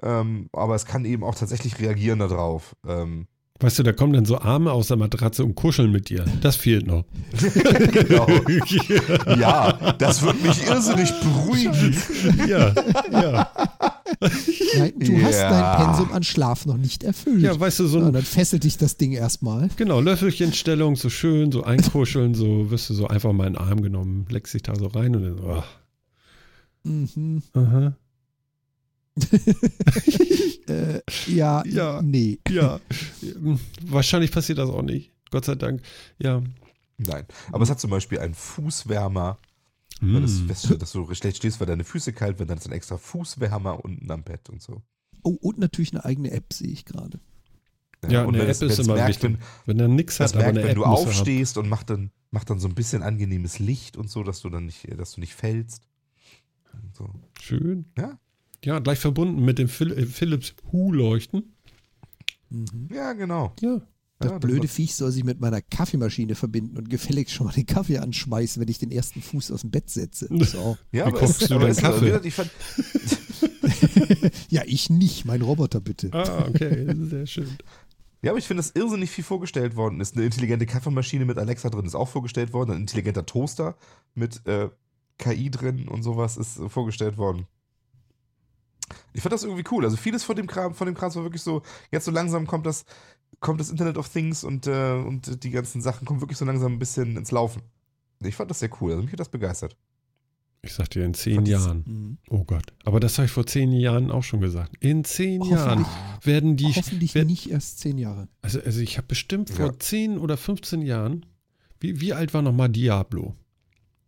Ähm, 0.01 0.49
aber 0.51 0.73
es 0.75 0.85
kann 0.85 1.05
eben 1.05 1.23
auch 1.23 1.35
tatsächlich 1.35 1.79
reagieren 1.79 2.19
darauf. 2.19 2.75
Ähm, 2.87 3.27
Weißt 3.61 3.77
du, 3.79 3.83
da 3.83 3.93
kommen 3.93 4.13
dann 4.13 4.25
so 4.25 4.39
Arme 4.39 4.71
aus 4.71 4.87
der 4.87 4.97
Matratze 4.97 5.43
und 5.45 5.53
kuscheln 5.55 5.91
mit 5.91 6.09
dir. 6.09 6.25
Das 6.41 6.55
fehlt 6.55 6.87
noch. 6.87 7.03
genau. 7.91 8.27
Ja, 9.39 9.93
das 9.99 10.21
wird 10.23 10.41
mich 10.43 10.65
irrsinnig 10.67 11.11
beruhigen. 11.21 11.95
ja, 12.47 12.73
ja. 13.11 13.51
Nein, 14.77 14.93
du 14.99 15.21
hast 15.23 15.39
Ja. 15.39 15.49
dein 15.77 15.85
Pensum 15.85 16.11
an 16.11 16.23
Schlaf 16.23 16.65
noch 16.65 16.77
nicht 16.77 17.03
erfüllt. 17.03 17.41
Ja, 17.41 17.57
weißt 17.59 17.79
du, 17.79 17.87
so 17.87 17.99
Ja, 17.99 18.11
dann 18.11 18.23
fesselt 18.23 18.63
dich 18.63 18.77
das 18.77 18.97
Ding 18.97 19.11
erstmal. 19.13 19.69
Genau, 19.77 19.99
Löffelchenstellung, 20.01 20.95
so 20.95 21.09
schön, 21.09 21.51
so 21.51 21.63
einkuscheln, 21.63 22.33
so 22.35 22.71
wirst 22.71 22.89
du 22.89 22.93
so 22.93 23.07
einfach 23.07 23.31
mal 23.31 23.47
in 23.47 23.53
den 23.53 23.61
Arm 23.61 23.81
genommen, 23.81 24.25
leckst 24.29 24.53
dich 24.53 24.63
da 24.63 24.75
so 24.75 24.87
rein 24.87 25.15
und 25.15 25.23
dann 25.23 25.37
so, 25.37 25.49
ach, 25.51 25.67
Mhm. 26.83 27.43
aha, 27.53 27.95
Äh, 30.67 31.01
ja, 31.27 31.63
Ja. 31.65 32.01
nee. 32.01 32.39
ja. 32.49 32.79
Wahrscheinlich 33.85 34.31
passiert 34.31 34.57
das 34.59 34.69
auch 34.69 34.83
nicht. 34.83 35.11
Gott 35.31 35.45
sei 35.45 35.55
Dank. 35.55 35.81
Ja. 36.19 36.41
Nein, 36.97 37.25
aber 37.51 37.63
es 37.63 37.69
hat 37.69 37.79
zum 37.79 37.89
Beispiel 37.89 38.19
einen 38.19 38.35
Fußwärmer, 38.35 39.37
wenn 40.01 40.23
es 40.23 40.39
Hm. 40.39 40.47
feststellt, 40.47 40.81
dass 40.81 40.91
du 40.91 41.11
schlecht 41.15 41.37
stehst, 41.37 41.59
weil 41.59 41.67
deine 41.67 41.83
Füße 41.83 42.13
kalt 42.13 42.37
werden, 42.39 42.49
dann 42.49 42.57
ist 42.59 42.67
ein 42.67 42.73
extra 42.73 42.97
Fußwärmer 42.97 43.83
unten 43.83 44.09
am 44.11 44.23
Bett 44.23 44.49
und 44.49 44.61
so. 44.61 44.81
Oh, 45.23 45.37
und 45.41 45.57
natürlich 45.57 45.93
eine 45.93 46.05
eigene 46.05 46.31
App 46.31 46.53
sehe 46.53 46.69
ich 46.69 46.85
gerade. 46.85 47.19
Ja, 48.09 48.21
und 48.23 48.29
eine 48.35 48.39
wenn 48.43 48.49
App 48.49 48.51
es- 48.51 48.61
ist 48.61 48.79
es 48.79 48.85
immer 48.85 48.95
merkt, 48.95 49.09
wichtig. 49.09 49.23
wenn, 49.23 49.37
Wenn 49.65 49.79
er 49.79 49.87
nichts 49.87 50.17
Das 50.17 50.31
hat, 50.31 50.35
aber 50.37 50.43
merkt, 50.53 50.57
eine 50.57 50.63
wenn 50.67 50.71
App 50.71 50.83
du 50.83 50.85
aufstehst 50.85 51.57
und 51.57 51.69
macht 51.69 51.89
dann, 51.89 52.11
macht 52.31 52.49
dann 52.49 52.59
so 52.59 52.67
ein 52.67 52.75
bisschen 52.75 53.03
angenehmes 53.03 53.59
Licht 53.59 53.97
und 53.97 54.09
so, 54.09 54.23
dass 54.23 54.41
du 54.41 54.49
dann 54.49 54.65
nicht, 54.67 54.87
dass 54.99 55.13
du 55.13 55.19
nicht 55.21 55.33
fällst. 55.35 55.83
So. 56.93 57.09
Schön. 57.39 57.85
Ja. 57.97 58.17
Ja, 58.63 58.79
gleich 58.79 58.99
verbunden 58.99 59.43
mit 59.43 59.57
dem 59.57 59.67
Phil 59.67 59.91
äh, 59.97 60.05
Philips 60.05 60.53
Hue-Leuchten. 60.71 61.55
Mhm. 62.49 62.89
Ja, 62.93 63.13
genau. 63.13 63.53
Ja. 63.61 63.81
Das 64.19 64.31
Ja, 64.33 64.37
blöde 64.37 64.67
das- 64.67 64.75
Viech 64.75 64.93
soll 64.93 65.11
sich 65.11 65.23
mit 65.23 65.39
meiner 65.39 65.61
Kaffeemaschine 65.63 66.35
verbinden 66.35 66.77
und 66.77 66.89
gefälligst 66.91 67.33
schon 67.33 67.47
mal 67.47 67.53
den 67.53 67.65
Kaffee 67.65 67.97
anschmeißen, 67.97 68.61
wenn 68.61 68.67
ich 68.69 68.77
den 68.77 68.91
ersten 68.91 69.19
Fuß 69.21 69.51
aus 69.51 69.61
dem 69.61 69.71
Bett 69.71 69.89
setze. 69.89 70.27
So. 70.45 70.77
Ja, 70.91 70.91
Wie 70.91 71.01
aber 71.09 71.17
kochst 71.19 71.41
es- 71.41 71.47
du 71.47 71.57
deinen 71.57 71.75
Kaffee? 71.75 72.11
ja, 74.49 74.61
ich 74.65 74.89
nicht, 74.91 75.25
mein 75.25 75.41
Roboter 75.41 75.79
bitte. 75.81 76.09
Ah, 76.13 76.45
okay, 76.47 76.93
sehr 76.99 77.25
schön. 77.25 77.47
ja, 78.21 78.29
aber 78.31 78.37
ich 78.39 78.45
finde, 78.45 78.61
dass 78.61 78.71
irrsinnig 78.75 79.09
viel 79.09 79.23
vorgestellt 79.23 79.75
worden 79.75 79.99
ist. 80.01 80.15
Eine 80.15 80.25
intelligente 80.25 80.67
Kaffeemaschine 80.67 81.25
mit 81.25 81.39
Alexa 81.39 81.69
drin 81.71 81.85
ist 81.85 81.95
auch 81.95 82.09
vorgestellt 82.09 82.53
worden. 82.53 82.71
Ein 82.71 82.81
intelligenter 82.81 83.25
Toaster 83.25 83.75
mit 84.13 84.45
äh, 84.45 84.69
KI 85.17 85.49
drin 85.49 85.87
und 85.87 86.03
sowas 86.03 86.37
ist 86.37 86.59
äh, 86.59 86.69
vorgestellt 86.69 87.17
worden. 87.17 87.47
Ich 89.13 89.21
fand 89.21 89.33
das 89.33 89.43
irgendwie 89.43 89.63
cool. 89.71 89.83
Also 89.83 89.97
vieles 89.97 90.23
von 90.23 90.35
dem 90.35 90.47
Kram, 90.47 90.73
von 90.73 90.85
dem 90.85 90.95
Kram 90.95 91.13
war 91.15 91.23
wirklich 91.23 91.41
so, 91.41 91.61
jetzt 91.91 92.05
so 92.05 92.11
langsam 92.11 92.47
kommt 92.47 92.65
das, 92.65 92.85
kommt 93.39 93.59
das 93.59 93.69
Internet 93.69 93.97
of 93.97 94.07
Things 94.09 94.43
und, 94.43 94.67
äh, 94.67 94.93
und 94.93 95.43
die 95.43 95.49
ganzen 95.51 95.81
Sachen 95.81 96.05
kommen 96.05 96.21
wirklich 96.21 96.37
so 96.37 96.45
langsam 96.45 96.73
ein 96.73 96.79
bisschen 96.79 97.17
ins 97.17 97.31
Laufen. 97.31 97.61
Ich 98.23 98.35
fand 98.35 98.49
das 98.51 98.59
sehr 98.59 98.69
cool. 98.81 98.91
Also 98.91 99.03
mich 99.03 99.11
hat 99.11 99.19
das 99.19 99.29
begeistert. 99.29 99.75
Ich 100.63 100.73
sag 100.73 100.91
dir, 100.91 101.03
in 101.03 101.15
zehn 101.15 101.47
Jahren. 101.47 101.83
Mhm. 101.87 102.17
Oh 102.29 102.43
Gott. 102.43 102.71
Aber 102.85 102.99
das 102.99 103.17
habe 103.17 103.25
ich 103.25 103.31
vor 103.31 103.47
zehn 103.47 103.71
Jahren 103.71 104.11
auch 104.11 104.21
schon 104.23 104.41
gesagt. 104.41 104.75
In 104.79 105.03
zehn 105.03 105.41
Jahren 105.41 105.87
werden 106.23 106.55
die. 106.55 106.71
hoffentlich 106.75 107.15
wer- 107.15 107.25
nicht 107.25 107.49
erst 107.49 107.79
zehn 107.79 107.97
Jahre. 107.97 108.27
Also, 108.43 108.61
also 108.61 108.79
ich 108.79 108.97
habe 108.97 109.07
bestimmt 109.07 109.49
vor 109.49 109.65
Ja. 109.71 109.79
10 109.79 110.19
oder 110.19 110.37
15 110.37 110.83
Jahren. 110.83 111.25
Wie, 111.79 111.99
wie 111.99 112.13
alt 112.13 112.35
war 112.35 112.43
nochmal 112.43 112.69
Diablo? 112.69 113.35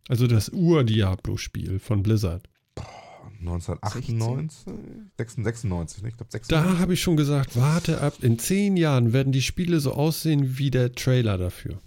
Also 0.08 0.28
das 0.28 0.48
Ur-Diablo-Spiel 0.50 1.80
von 1.80 2.02
Blizzard. 2.04 2.48
1998? 3.48 4.64
96, 5.16 6.02
ne? 6.02 6.08
Ich 6.08 6.16
glaube 6.16 6.30
96. 6.30 6.48
Da 6.48 6.78
habe 6.78 6.94
ich 6.94 7.02
schon 7.02 7.16
gesagt, 7.16 7.56
warte 7.56 8.00
ab, 8.00 8.14
in 8.22 8.38
10 8.38 8.76
Jahren 8.76 9.12
werden 9.12 9.32
die 9.32 9.42
Spiele 9.42 9.80
so 9.80 9.92
aussehen 9.92 10.58
wie 10.58 10.70
der 10.70 10.92
Trailer 10.94 11.38
dafür. 11.38 11.78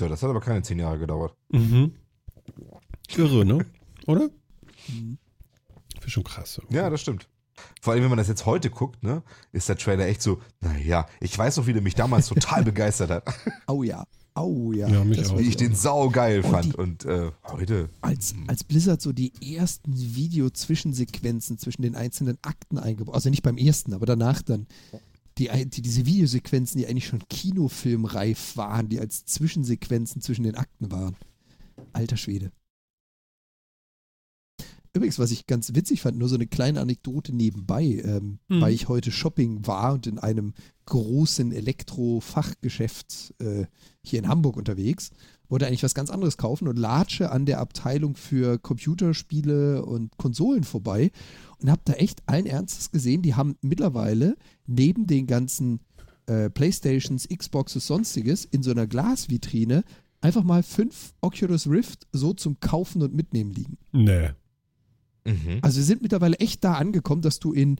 Ja, 0.00 0.08
das 0.08 0.22
hat 0.22 0.30
aber 0.30 0.40
keine 0.40 0.62
10 0.62 0.78
Jahre 0.78 0.98
gedauert. 0.98 1.34
Mhm. 1.50 1.92
Irre, 3.16 3.44
ne? 3.44 3.66
Oder? 4.06 4.30
Mhm. 4.88 5.18
Finde 5.94 6.10
schon 6.10 6.24
krass. 6.24 6.60
Ja, 6.70 6.90
das 6.90 7.00
stimmt. 7.00 7.28
Vor 7.80 7.92
allem, 7.94 8.02
wenn 8.02 8.10
man 8.10 8.18
das 8.18 8.28
jetzt 8.28 8.44
heute 8.44 8.68
guckt, 8.68 9.02
ne, 9.02 9.22
ist 9.52 9.68
der 9.68 9.78
Trailer 9.78 10.06
echt 10.06 10.20
so, 10.20 10.42
naja, 10.60 11.06
ich 11.20 11.36
weiß 11.36 11.56
noch, 11.56 11.66
wie 11.66 11.72
der 11.72 11.82
mich 11.82 11.94
damals 11.94 12.28
total 12.28 12.62
begeistert 12.64 13.10
hat. 13.10 13.34
Au 13.66 13.82
ja. 13.82 14.04
Au 14.36 14.72
ja. 14.72 14.86
Ja, 14.88 15.02
mich 15.02 15.18
Das 15.18 15.30
auch. 15.30 15.38
Wie 15.38 15.48
ich 15.48 15.56
den 15.56 15.74
sau 15.74 16.10
geil 16.10 16.42
Und 16.42 16.50
fand. 16.50 16.64
die- 16.66 16.76
Und 16.76 17.04
äh, 17.06 17.30
heute. 17.48 17.88
als, 18.02 18.34
als 18.46 18.64
Blizzard 18.64 19.00
so 19.00 19.12
die 19.12 19.32
ersten 19.56 19.92
Video-Zwischensequenzen 19.96 21.58
zwischen 21.58 21.82
den 21.82 21.94
einzelnen 21.94 22.38
Akten 22.42 22.78
eingebaut, 22.78 23.14
also 23.14 23.30
nicht 23.30 23.42
beim 23.42 23.56
ersten, 23.56 23.92
aber 23.94 24.06
danach 24.06 24.42
dann, 24.42 24.66
die, 25.38 25.48
die, 25.66 25.82
diese 25.82 26.06
Videosequenzen, 26.06 26.78
die 26.78 26.86
eigentlich 26.86 27.06
schon 27.06 27.22
kinofilmreif 27.28 28.56
waren, 28.56 28.88
die 28.88 29.00
als 29.00 29.24
Zwischensequenzen 29.24 30.20
zwischen 30.22 30.44
den 30.44 30.54
Akten 30.54 30.90
waren. 30.90 31.16
Alter 31.92 32.16
Schwede. 32.16 32.52
Übrigens, 34.96 35.18
was 35.18 35.30
ich 35.30 35.46
ganz 35.46 35.74
witzig 35.74 36.00
fand, 36.00 36.16
nur 36.18 36.28
so 36.28 36.34
eine 36.36 36.46
kleine 36.46 36.80
Anekdote 36.80 37.34
nebenbei, 37.34 37.84
ähm, 38.02 38.38
Hm. 38.48 38.60
weil 38.62 38.72
ich 38.72 38.88
heute 38.88 39.12
Shopping 39.12 39.66
war 39.66 39.92
und 39.92 40.06
in 40.06 40.18
einem 40.18 40.54
großen 40.86 41.52
Elektrofachgeschäft 41.52 43.34
äh, 43.38 43.66
hier 44.02 44.18
in 44.18 44.28
Hamburg 44.28 44.56
unterwegs, 44.56 45.10
wollte 45.48 45.66
eigentlich 45.66 45.82
was 45.82 45.94
ganz 45.94 46.10
anderes 46.10 46.36
kaufen 46.38 46.66
und 46.66 46.78
latsche 46.78 47.30
an 47.30 47.46
der 47.46 47.60
Abteilung 47.60 48.16
für 48.16 48.58
Computerspiele 48.58 49.84
und 49.84 50.16
Konsolen 50.16 50.64
vorbei 50.64 51.10
und 51.58 51.70
habe 51.70 51.82
da 51.84 51.92
echt 51.94 52.22
allen 52.26 52.46
Ernstes 52.46 52.90
gesehen, 52.90 53.22
die 53.22 53.34
haben 53.34 53.56
mittlerweile 53.60 54.36
neben 54.66 55.06
den 55.06 55.26
ganzen 55.26 55.80
äh, 56.26 56.50
Playstations, 56.50 57.28
Xboxes, 57.28 57.86
sonstiges 57.86 58.44
in 58.44 58.62
so 58.62 58.70
einer 58.72 58.86
Glasvitrine 58.86 59.84
einfach 60.20 60.42
mal 60.42 60.62
fünf 60.62 61.14
Oculus 61.20 61.68
Rift 61.68 62.06
so 62.12 62.32
zum 62.32 62.58
Kaufen 62.60 63.02
und 63.02 63.14
Mitnehmen 63.14 63.52
liegen. 63.52 63.78
Nee. 63.92 64.30
Mhm. 65.26 65.58
Also 65.62 65.78
wir 65.78 65.84
sind 65.84 66.02
mittlerweile 66.02 66.38
echt 66.38 66.64
da 66.64 66.74
angekommen, 66.74 67.22
dass 67.22 67.38
du 67.38 67.52
in, 67.52 67.78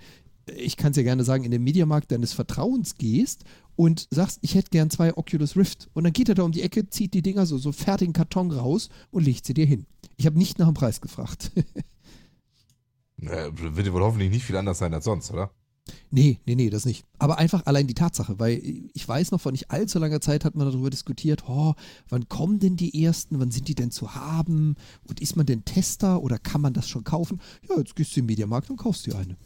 ich 0.54 0.76
kann 0.76 0.90
es 0.90 0.96
ja 0.96 1.02
gerne 1.02 1.24
sagen, 1.24 1.44
in 1.44 1.50
den 1.50 1.62
Mediamarkt 1.62 2.10
deines 2.12 2.32
Vertrauens 2.32 2.96
gehst 2.96 3.44
und 3.76 4.08
sagst, 4.10 4.38
ich 4.42 4.54
hätte 4.54 4.70
gern 4.70 4.90
zwei 4.90 5.16
Oculus 5.16 5.56
Rift. 5.56 5.88
Und 5.94 6.04
dann 6.04 6.12
geht 6.12 6.28
er 6.28 6.34
da 6.34 6.42
um 6.42 6.52
die 6.52 6.62
Ecke, 6.62 6.88
zieht 6.88 7.14
die 7.14 7.22
Dinger 7.22 7.46
so, 7.46 7.58
so 7.58 7.72
fertigen 7.72 8.12
Karton 8.12 8.50
raus 8.50 8.88
und 9.10 9.24
legt 9.24 9.46
sie 9.46 9.54
dir 9.54 9.66
hin. 9.66 9.86
Ich 10.16 10.26
habe 10.26 10.38
nicht 10.38 10.58
nach 10.58 10.66
dem 10.66 10.74
Preis 10.74 11.00
gefragt. 11.00 11.52
Äh, 13.18 13.50
wird 13.54 13.90
wohl 13.94 14.02
hoffentlich 14.02 14.30
nicht 14.30 14.44
viel 14.44 14.58
anders 14.58 14.78
sein 14.78 14.92
als 14.92 15.06
sonst, 15.06 15.30
oder? 15.30 15.50
Nee, 16.10 16.38
nee, 16.46 16.54
nee, 16.54 16.70
das 16.70 16.84
nicht. 16.84 17.04
Aber 17.18 17.38
einfach 17.38 17.66
allein 17.66 17.86
die 17.86 17.94
Tatsache, 17.94 18.38
weil 18.38 18.60
ich 18.92 19.06
weiß 19.08 19.30
noch, 19.30 19.40
vor 19.40 19.52
nicht 19.52 19.70
allzu 19.70 19.98
langer 19.98 20.20
Zeit 20.20 20.44
hat 20.44 20.54
man 20.54 20.66
darüber 20.70 20.90
diskutiert, 20.90 21.44
oh, 21.48 21.74
wann 22.08 22.28
kommen 22.28 22.58
denn 22.58 22.76
die 22.76 23.04
ersten, 23.04 23.38
wann 23.38 23.50
sind 23.50 23.68
die 23.68 23.74
denn 23.74 23.90
zu 23.90 24.14
haben 24.14 24.74
und 25.04 25.20
ist 25.20 25.36
man 25.36 25.46
denn 25.46 25.64
Tester 25.64 26.22
oder 26.22 26.38
kann 26.38 26.60
man 26.60 26.72
das 26.74 26.88
schon 26.88 27.04
kaufen? 27.04 27.40
Ja, 27.68 27.76
jetzt 27.78 27.96
gehst 27.96 28.14
du 28.16 28.20
im 28.20 28.26
Mediamarkt 28.26 28.70
und 28.70 28.76
kaufst 28.76 29.06
dir 29.06 29.16
eine. 29.16 29.36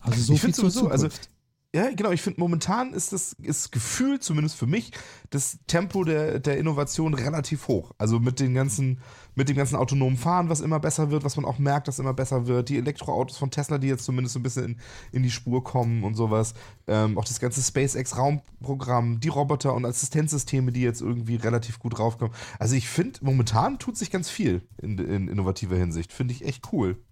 Also 0.00 0.20
so 0.22 0.32
Ich 0.34 0.40
viel 0.40 0.54
zur 0.54 0.70
sowieso, 0.70 0.88
also- 0.88 1.08
Zukunft. 1.08 1.30
Ja, 1.74 1.90
genau. 1.90 2.10
Ich 2.10 2.20
finde, 2.20 2.38
momentan 2.38 2.92
ist 2.92 3.14
das 3.14 3.32
ist 3.40 3.72
Gefühl, 3.72 4.20
zumindest 4.20 4.56
für 4.56 4.66
mich, 4.66 4.92
das 5.30 5.58
Tempo 5.66 6.04
der, 6.04 6.38
der 6.38 6.58
Innovation 6.58 7.14
relativ 7.14 7.66
hoch. 7.66 7.92
Also 7.96 8.20
mit 8.20 8.40
den 8.40 8.52
ganzen, 8.52 9.00
mit 9.34 9.48
dem 9.48 9.56
ganzen 9.56 9.76
autonomen 9.76 10.18
Fahren, 10.18 10.50
was 10.50 10.60
immer 10.60 10.78
besser 10.80 11.10
wird, 11.10 11.24
was 11.24 11.36
man 11.36 11.46
auch 11.46 11.58
merkt, 11.58 11.88
dass 11.88 11.98
immer 11.98 12.12
besser 12.12 12.46
wird. 12.46 12.68
Die 12.68 12.76
Elektroautos 12.76 13.38
von 13.38 13.50
Tesla, 13.50 13.78
die 13.78 13.86
jetzt 13.86 14.04
zumindest 14.04 14.34
so 14.34 14.40
ein 14.40 14.42
bisschen 14.42 14.64
in, 14.64 14.76
in 15.12 15.22
die 15.22 15.30
Spur 15.30 15.64
kommen 15.64 16.04
und 16.04 16.14
sowas. 16.14 16.52
Ähm, 16.86 17.16
auch 17.16 17.24
das 17.24 17.40
ganze 17.40 17.62
SpaceX-Raumprogramm, 17.62 19.20
die 19.20 19.28
Roboter 19.28 19.72
und 19.72 19.86
Assistenzsysteme, 19.86 20.72
die 20.72 20.82
jetzt 20.82 21.00
irgendwie 21.00 21.36
relativ 21.36 21.78
gut 21.78 21.96
draufkommen. 21.96 22.34
Also 22.58 22.76
ich 22.76 22.86
finde, 22.86 23.18
momentan 23.22 23.78
tut 23.78 23.96
sich 23.96 24.10
ganz 24.10 24.28
viel 24.28 24.60
in, 24.76 24.98
in 24.98 25.28
innovativer 25.28 25.76
Hinsicht. 25.76 26.12
Finde 26.12 26.34
ich 26.34 26.44
echt 26.44 26.70
cool. 26.70 27.02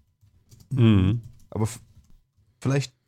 Mhm. 0.70 1.23
Aber 1.49 1.66
vielleicht 2.61 2.99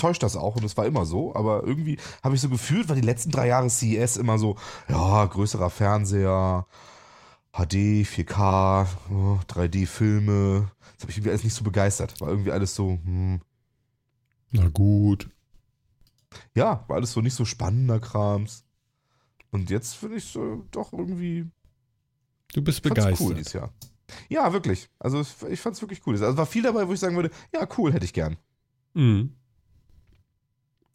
täuscht 0.00 0.22
das 0.22 0.36
auch 0.36 0.56
und 0.56 0.64
es 0.64 0.76
war 0.76 0.86
immer 0.86 1.04
so, 1.06 1.34
aber 1.34 1.64
irgendwie 1.64 1.98
habe 2.22 2.34
ich 2.34 2.40
so 2.40 2.48
gefühlt, 2.48 2.88
war 2.88 2.96
die 2.96 3.02
letzten 3.02 3.30
drei 3.30 3.46
Jahre 3.48 3.68
CES 3.70 4.16
immer 4.16 4.38
so, 4.38 4.56
ja, 4.88 5.24
größerer 5.26 5.70
Fernseher, 5.70 6.66
HD, 7.52 8.04
4K, 8.06 8.86
oh, 9.10 9.38
3D-Filme. 9.48 10.70
Das 10.94 11.02
habe 11.02 11.10
ich 11.10 11.16
irgendwie 11.18 11.30
alles 11.30 11.44
nicht 11.44 11.54
so 11.54 11.64
begeistert. 11.64 12.20
War 12.20 12.28
irgendwie 12.28 12.52
alles 12.52 12.74
so, 12.74 12.90
hm, 12.90 13.40
Na 14.52 14.68
gut. 14.68 15.28
ja, 16.54 16.84
war 16.88 16.96
alles 16.96 17.12
so 17.12 17.20
nicht 17.20 17.34
so 17.34 17.44
spannender 17.44 17.98
Krams. 18.00 18.64
Und 19.50 19.68
jetzt 19.70 19.94
finde 19.94 20.16
ich 20.16 20.24
so 20.26 20.64
doch 20.70 20.92
irgendwie 20.92 21.50
Du 22.52 22.62
bist 22.62 22.82
begeistert. 22.82 23.20
cool 23.20 23.34
dieses 23.34 23.52
Jahr. 23.52 23.72
Ja, 24.28 24.52
wirklich. 24.52 24.88
Also 24.98 25.20
ich 25.48 25.60
fand 25.60 25.76
es 25.76 25.82
wirklich 25.82 26.04
cool. 26.06 26.14
Also 26.22 26.36
war 26.36 26.46
viel 26.46 26.62
dabei, 26.62 26.86
wo 26.86 26.92
ich 26.92 27.00
sagen 27.00 27.16
würde, 27.16 27.30
ja, 27.52 27.66
cool, 27.78 27.92
hätte 27.92 28.04
ich 28.04 28.12
gern. 28.12 28.36
Mhm. 28.94 29.34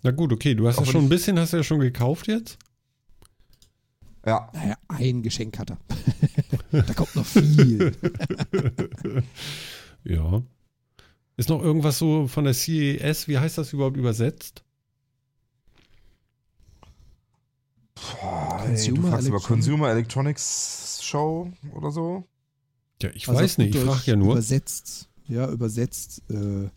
Na 0.06 0.12
gut, 0.12 0.32
okay, 0.32 0.54
du 0.54 0.68
hast 0.68 0.80
ja 0.80 0.86
schon 0.86 1.06
ein 1.06 1.10
bisschen, 1.10 1.40
hast 1.40 1.54
du 1.54 1.58
ja 1.58 1.64
schon 1.64 1.80
gekauft 1.80 2.28
jetzt? 2.28 2.60
Ja, 4.24 4.52
Naja, 4.54 4.78
ein 4.88 5.24
Geschenk 5.24 5.58
hat 5.58 5.72
er. 5.72 5.80
da 6.84 6.94
kommt 6.94 7.16
noch 7.16 7.26
viel. 7.26 7.92
ja. 10.04 10.44
Ist 11.38 11.50
noch 11.50 11.60
irgendwas 11.60 11.98
so 11.98 12.28
von 12.28 12.44
der 12.44 12.54
CES, 12.54 13.28
wie 13.28 13.40
heißt 13.40 13.58
das 13.58 13.74
überhaupt 13.74 13.98
übersetzt? 13.98 14.64
Boah, 17.96 18.64
ey, 18.64 18.76
du 18.76 18.94
Consumer 18.94 19.10
fragst 19.10 19.28
über 19.28 19.40
Consumer 19.40 19.90
Electronics 19.90 21.00
Show 21.02 21.52
oder 21.74 21.90
so? 21.90 22.28
Ja, 23.02 23.10
ich 23.16 23.28
Also 23.28 23.42
weiß 23.42 23.58
nicht, 23.58 23.74
ich 23.74 23.82
frage 23.82 24.04
ja 24.06 24.16
nur. 24.16 24.34
Übersetzt. 24.34 25.10
Ja, 25.28 25.50
übersetzt. 25.50 26.22
Äh, 26.30 26.70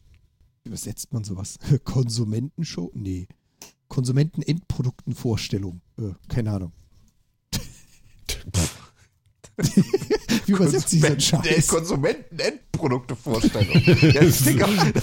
übersetzt 0.69 1.12
man 1.12 1.24
sowas? 1.24 1.59
Konsumentenshow? 1.85 2.93
Nee. 2.95 3.27
Konsumentenendproduktenvorstellung. 3.89 5.81
Äh, 5.99 6.12
keine 6.28 6.53
Ahnung. 6.53 6.73
Wie 10.47 10.53
übersetzt 10.53 10.90
sich 10.90 11.01
so 11.01 11.09
ein 11.09 11.20
Scheiß? 11.20 11.66
Konsumenten-Endprodukte-Vorstellung. 11.66 13.82
ja, 14.12 14.20
das 14.20 14.47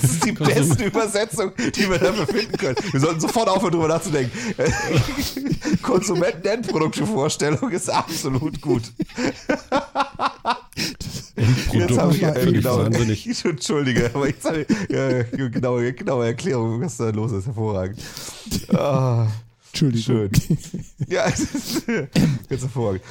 ist 0.03 0.25
die 0.25 0.31
beste 0.31 0.85
Übersetzung, 0.85 1.51
die 1.57 1.89
wir 1.89 1.99
dafür 1.99 2.25
finden 2.25 2.57
können. 2.57 2.77
Wir 2.91 3.01
sollten 3.01 3.19
sofort 3.19 3.49
aufhören, 3.49 3.73
drüber 3.73 3.89
nachzudenken. 3.89 4.31
Konsumenten-Endprodukte-Vorstellung 5.81 7.69
ist 7.71 7.89
absolut 7.89 8.61
gut. 8.61 8.83
Jetzt 11.71 11.97
habe 11.97 12.13
ich 12.13 12.21
ja, 12.21 12.29
äh, 12.29 12.45
ich 12.47 12.53
genau, 12.53 12.77
wahnsinnig. 12.77 13.45
Entschuldige, 13.45 14.11
aber 14.13 14.29
ich 14.29 14.37
sage, 14.39 14.65
ja, 14.89 15.23
genaue, 15.23 15.93
genaue 15.93 16.27
Erklärung, 16.27 16.81
was 16.81 16.97
da 16.97 17.09
los 17.09 17.31
ist, 17.31 17.45
hervorragend. 17.45 17.99
Ah. 18.73 19.27
Entschuldigung. 19.67 20.29
Schön. 20.33 20.57
Ja, 21.07 21.25
es 21.27 21.41
ist 21.41 21.87
ganz 21.87 22.61
hervorragend. 22.61 23.03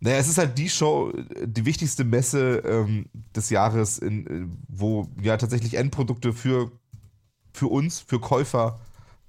Naja, 0.00 0.16
es 0.16 0.28
ist 0.28 0.38
halt 0.38 0.56
die 0.56 0.68
Show, 0.68 1.12
die 1.44 1.66
wichtigste 1.66 2.04
Messe 2.04 2.62
ähm, 2.64 3.06
des 3.36 3.50
Jahres, 3.50 3.98
in, 3.98 4.26
äh, 4.26 4.46
wo 4.66 5.08
ja 5.22 5.36
tatsächlich 5.36 5.74
Endprodukte 5.74 6.32
für, 6.32 6.72
für 7.52 7.66
uns, 7.66 8.00
für 8.00 8.18
Käufer 8.18 8.80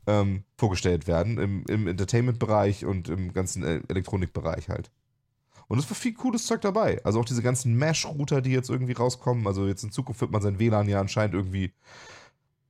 ähm, 0.07 0.43
vorgestellt 0.57 1.07
werden, 1.07 1.38
im, 1.38 1.65
im 1.68 1.88
Entertainment-Bereich 1.88 2.85
und 2.85 3.09
im 3.09 3.34
ganzen 3.34 3.63
äh, 3.63 3.81
Elektronikbereich 3.89 4.69
halt. 4.69 4.89
Und 5.72 5.80
es 5.80 5.89
war 5.89 5.95
viel 5.95 6.14
cooles 6.14 6.48
Zeug 6.48 6.60
dabei. 6.60 6.99
Also 7.06 7.22
auch 7.22 7.23
diese 7.23 7.41
ganzen 7.41 7.77
Mesh-Router, 7.77 8.41
die 8.41 8.52
jetzt 8.52 8.69
irgendwie 8.69 8.91
rauskommen. 8.91 9.48
Also 9.48 9.68
jetzt 9.68 9.84
in 9.85 9.91
Zukunft 9.93 10.19
wird 10.19 10.30
man 10.30 10.41
sein 10.41 10.60
WLAN 10.60 10.89
ja 10.89 10.99
anscheinend 10.99 11.34
irgendwie 11.34 11.72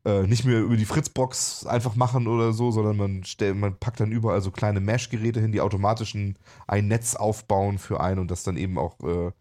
äh, 0.05 0.27
nicht 0.27 0.45
mehr 0.45 0.59
über 0.59 0.77
die 0.77 0.85
Fritzbox 0.85 1.65
einfach 1.65 1.95
machen 1.95 2.27
oder 2.27 2.53
so, 2.53 2.69
sondern 2.69 2.97
man, 2.97 3.23
stell, 3.23 3.55
man 3.55 3.75
packt 3.75 4.01
dann 4.01 4.11
überall 4.11 4.39
so 4.41 4.51
kleine 4.51 4.81
Mesh-Geräte 4.81 5.41
hin, 5.41 5.51
die 5.51 5.61
automatisch 5.61 6.13
ein, 6.13 6.37
ein 6.67 6.89
Netz 6.89 7.15
aufbauen 7.15 7.79
für 7.79 8.01
einen 8.01 8.19
und 8.19 8.29
das 8.29 8.43
dann 8.43 8.55
eben 8.55 8.77
auch 8.77 8.99
äh, 8.99 9.31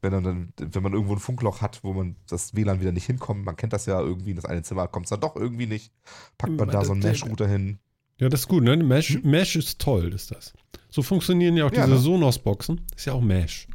wenn, 0.00 0.24
dann, 0.24 0.52
wenn 0.56 0.82
man 0.82 0.94
irgendwo 0.94 1.12
ein 1.12 1.18
Funkloch 1.18 1.60
hat, 1.60 1.84
wo 1.84 1.92
man 1.92 2.16
das 2.30 2.54
WLAN 2.54 2.80
wieder 2.80 2.92
nicht 2.92 3.04
hinkommt, 3.04 3.44
man 3.44 3.56
kennt 3.56 3.74
das 3.74 3.84
ja 3.84 4.00
irgendwie, 4.00 4.30
in 4.30 4.36
das 4.36 4.46
eine 4.46 4.62
Zimmer 4.62 4.88
kommt 4.88 5.04
es 5.04 5.10
dann 5.10 5.20
doch 5.20 5.36
irgendwie 5.36 5.66
nicht, 5.66 5.92
packt 6.38 6.56
man 6.56 6.70
da 6.70 6.82
so 6.82 6.92
einen 6.92 7.02
Mesh-Router 7.02 7.46
hin. 7.46 7.78
Ja, 8.18 8.28
das 8.28 8.40
ist 8.40 8.48
gut, 8.48 8.64
ne? 8.64 8.76
Mesh, 8.76 9.22
Mesh 9.22 9.56
ist 9.56 9.78
toll, 9.78 10.12
ist 10.12 10.30
das. 10.30 10.52
So 10.88 11.02
funktionieren 11.02 11.56
ja 11.56 11.66
auch 11.66 11.72
Ja, 11.72 11.84
diese 11.84 11.96
ne? 11.96 12.00
Sonos-Boxen. 12.00 12.80
Ist 12.96 13.06
ja 13.06 13.12
auch 13.12 13.20
Mesh. 13.20 13.68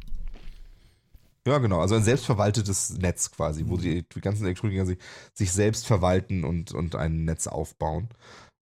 Ja, 1.46 1.58
genau, 1.58 1.80
also 1.80 1.96
ein 1.96 2.04
selbstverwaltetes 2.04 2.98
Netz 2.98 3.30
quasi, 3.30 3.64
wo 3.66 3.76
die, 3.76 4.04
die 4.08 4.20
ganzen 4.20 4.44
Elektroniker 4.44 4.86
sich, 4.86 4.98
sich 5.32 5.52
selbst 5.52 5.86
verwalten 5.86 6.44
und, 6.44 6.72
und 6.72 6.94
ein 6.94 7.24
Netz 7.24 7.48
aufbauen. 7.48 8.08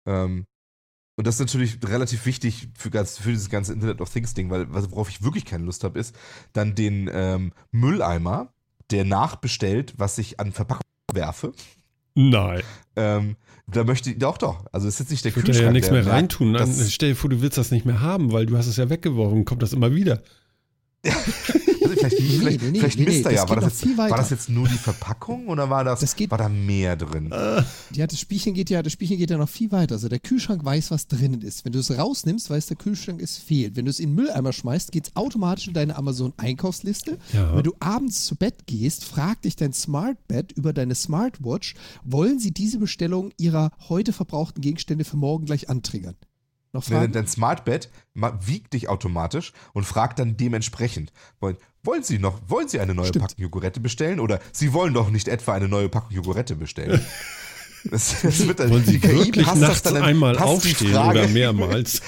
Ähm, 0.06 0.46
und 1.18 1.28
das 1.28 1.36
ist 1.36 1.42
natürlich 1.42 1.80
relativ 1.86 2.26
wichtig 2.26 2.70
für, 2.78 2.90
ganz, 2.90 3.18
für 3.18 3.32
dieses 3.32 3.50
ganze 3.50 3.74
Internet 3.74 4.00
of 4.00 4.10
Things 4.10 4.34
Ding, 4.34 4.50
weil 4.50 4.72
worauf 4.72 5.10
ich 5.10 5.22
wirklich 5.22 5.44
keine 5.44 5.66
Lust 5.66 5.84
habe, 5.84 6.00
ist 6.00 6.16
dann 6.54 6.76
den 6.76 7.10
ähm, 7.12 7.52
Mülleimer, 7.72 8.54
der 8.92 9.04
nachbestellt, 9.04 9.94
was 9.98 10.18
ich 10.18 10.40
an 10.40 10.54
Verpackung 10.54 10.84
werfe. 11.12 11.52
Nein. 12.16 12.64
Ähm, 12.96 13.36
da 13.72 13.84
möchte 13.84 14.12
ich, 14.12 14.18
doch, 14.20 14.38
doch. 14.38 14.66
Also 14.72 14.88
es 14.88 14.96
ist 14.96 15.00
jetzt 15.00 15.12
nicht 15.12 15.26
der 15.26 15.30
Ich 15.30 15.36
würde 15.36 15.48
da 15.48 15.52
Kühlschrank. 15.52 15.68
ja 15.68 15.72
nichts 15.74 15.92
mehr 15.92 16.06
reintun. 16.06 16.54
Dann 16.54 16.74
stell 16.90 17.10
dir 17.10 17.16
vor, 17.16 17.30
du 17.30 17.42
willst 17.42 17.58
das 17.58 17.72
nicht 17.72 17.86
mehr 17.86 18.02
haben, 18.02 18.32
weil 18.32 18.46
du 18.46 18.58
hast 18.58 18.68
es 18.68 18.78
ja 18.78 18.90
weggeworfen. 18.90 19.46
Kommt 19.46 19.62
das 19.64 19.74
immer 19.74 19.94
wieder? 19.94 20.22
Also 21.90 22.00
vielleicht 22.00 22.20
Nee, 22.20 22.38
vielleicht, 22.40 22.62
nee, 22.62 22.70
nee, 22.72 22.80
vielleicht 22.80 23.00
nee, 23.00 23.06
misst 23.06 23.26
er 23.26 23.32
ja. 23.34 23.50
War 23.50 23.56
das, 23.60 23.82
jetzt, 23.82 23.98
war 23.98 24.10
das 24.18 24.30
jetzt 24.30 24.50
nur 24.50 24.68
die 24.68 24.78
Verpackung 24.78 25.48
oder 25.48 25.70
war 25.70 25.84
das, 25.84 26.00
Das 26.02 26.16
geht- 26.16 26.32
war 26.32 26.38
da 26.38 26.50
mehr 26.50 26.96
drin? 26.96 27.30
Ja, 27.94 28.08
das 28.08 28.20
Spielchen 28.20 28.54
geht 28.54 28.70
ja, 28.70 28.82
das 28.84 28.94
Spielchen 28.94 29.18
geht 29.18 29.30
ja 29.30 29.38
noch 29.38 29.50
viel 29.50 29.72
weiter. 29.72 29.96
Also 29.96 30.10
der 30.10 30.20
Kühlschrank 30.20 30.64
weiß, 30.64 30.92
was 30.92 31.08
drinnen 31.08 31.42
ist. 31.42 31.66
Wenn 31.66 31.72
du 31.74 31.80
es 31.80 31.98
rausnimmst, 31.98 32.50
weiß 32.50 32.68
der 32.68 32.78
Kühlschrank, 32.78 33.22
es 33.22 33.38
fehlt. 33.38 33.76
Wenn 33.76 33.86
du 33.86 33.92
es 33.92 34.00
in 34.00 34.10
den 34.10 34.16
Mülleimer 34.16 34.54
schmeißt, 34.54 34.92
geht 34.92 35.08
es 35.08 35.16
automatisch 35.16 35.68
in 35.68 35.74
deine 35.74 35.96
Amazon-Einkaufsliste. 35.96 37.18
Ja. 37.34 37.56
Wenn 37.56 37.64
du 37.64 37.74
abends 37.80 38.26
zu 38.26 38.36
Bett 38.36 38.66
gehst, 38.68 39.06
fragt 39.06 39.46
dich 39.46 39.56
dein 39.56 39.74
Smartbed 39.74 40.52
über 40.54 40.74
deine 40.74 40.96
Smartwatch, 40.96 41.76
wollen 42.04 42.40
sie 42.40 42.52
diese 42.52 42.78
Bestellung 42.80 43.32
ihrer 43.38 43.72
heute 43.90 44.14
verbrauchten 44.14 44.62
Gegenstände 44.62 45.04
für 45.06 45.18
morgen 45.18 45.46
gleich 45.46 45.70
antriggern? 45.70 46.16
Noch 46.72 46.88
Nee, 46.88 46.96
Fragen? 46.98 47.14
dein 47.14 47.28
Smartbed 47.28 47.90
ma- 48.14 48.40
wiegt 48.46 48.74
dich 48.74 48.90
automatisch 48.90 49.54
und 49.74 49.86
fragt 49.86 50.20
dann 50.20 50.38
dementsprechend. 50.38 51.12
Wollen, 51.40 51.58
wollen 51.84 52.04
Sie 52.04 52.20
noch, 52.20 52.40
wollen 52.48 52.68
Sie 52.68 52.80
eine 52.80 52.94
neue 52.94 53.08
Stimmt. 53.08 53.28
Packung 53.28 53.42
Jogurette 53.44 53.80
bestellen 53.80 54.20
oder 54.20 54.40
Sie 54.52 54.74
wollen 54.74 54.94
doch 54.94 55.10
nicht 55.10 55.28
etwa 55.28 55.54
eine 55.54 55.68
neue 55.68 55.90
Packung 55.90 56.12
Jogurette 56.12 56.56
bestellen? 56.56 57.06
Das, 57.86 58.22
das 58.22 58.46
wird 58.48 58.60
dann, 58.60 58.70
Wollen 58.72 58.86
Sie 58.86 58.94
die 58.94 59.00
KI 59.00 59.16
wirklich 59.18 59.46
passt 59.46 59.62
das 59.62 59.70
nachts 59.70 59.82
dann 59.84 59.98
an- 59.98 60.04
einmal 60.04 60.38
aufstehen 60.38 60.92
Frage- 60.94 61.20
oder 61.20 61.28
mehrmals? 61.30 62.02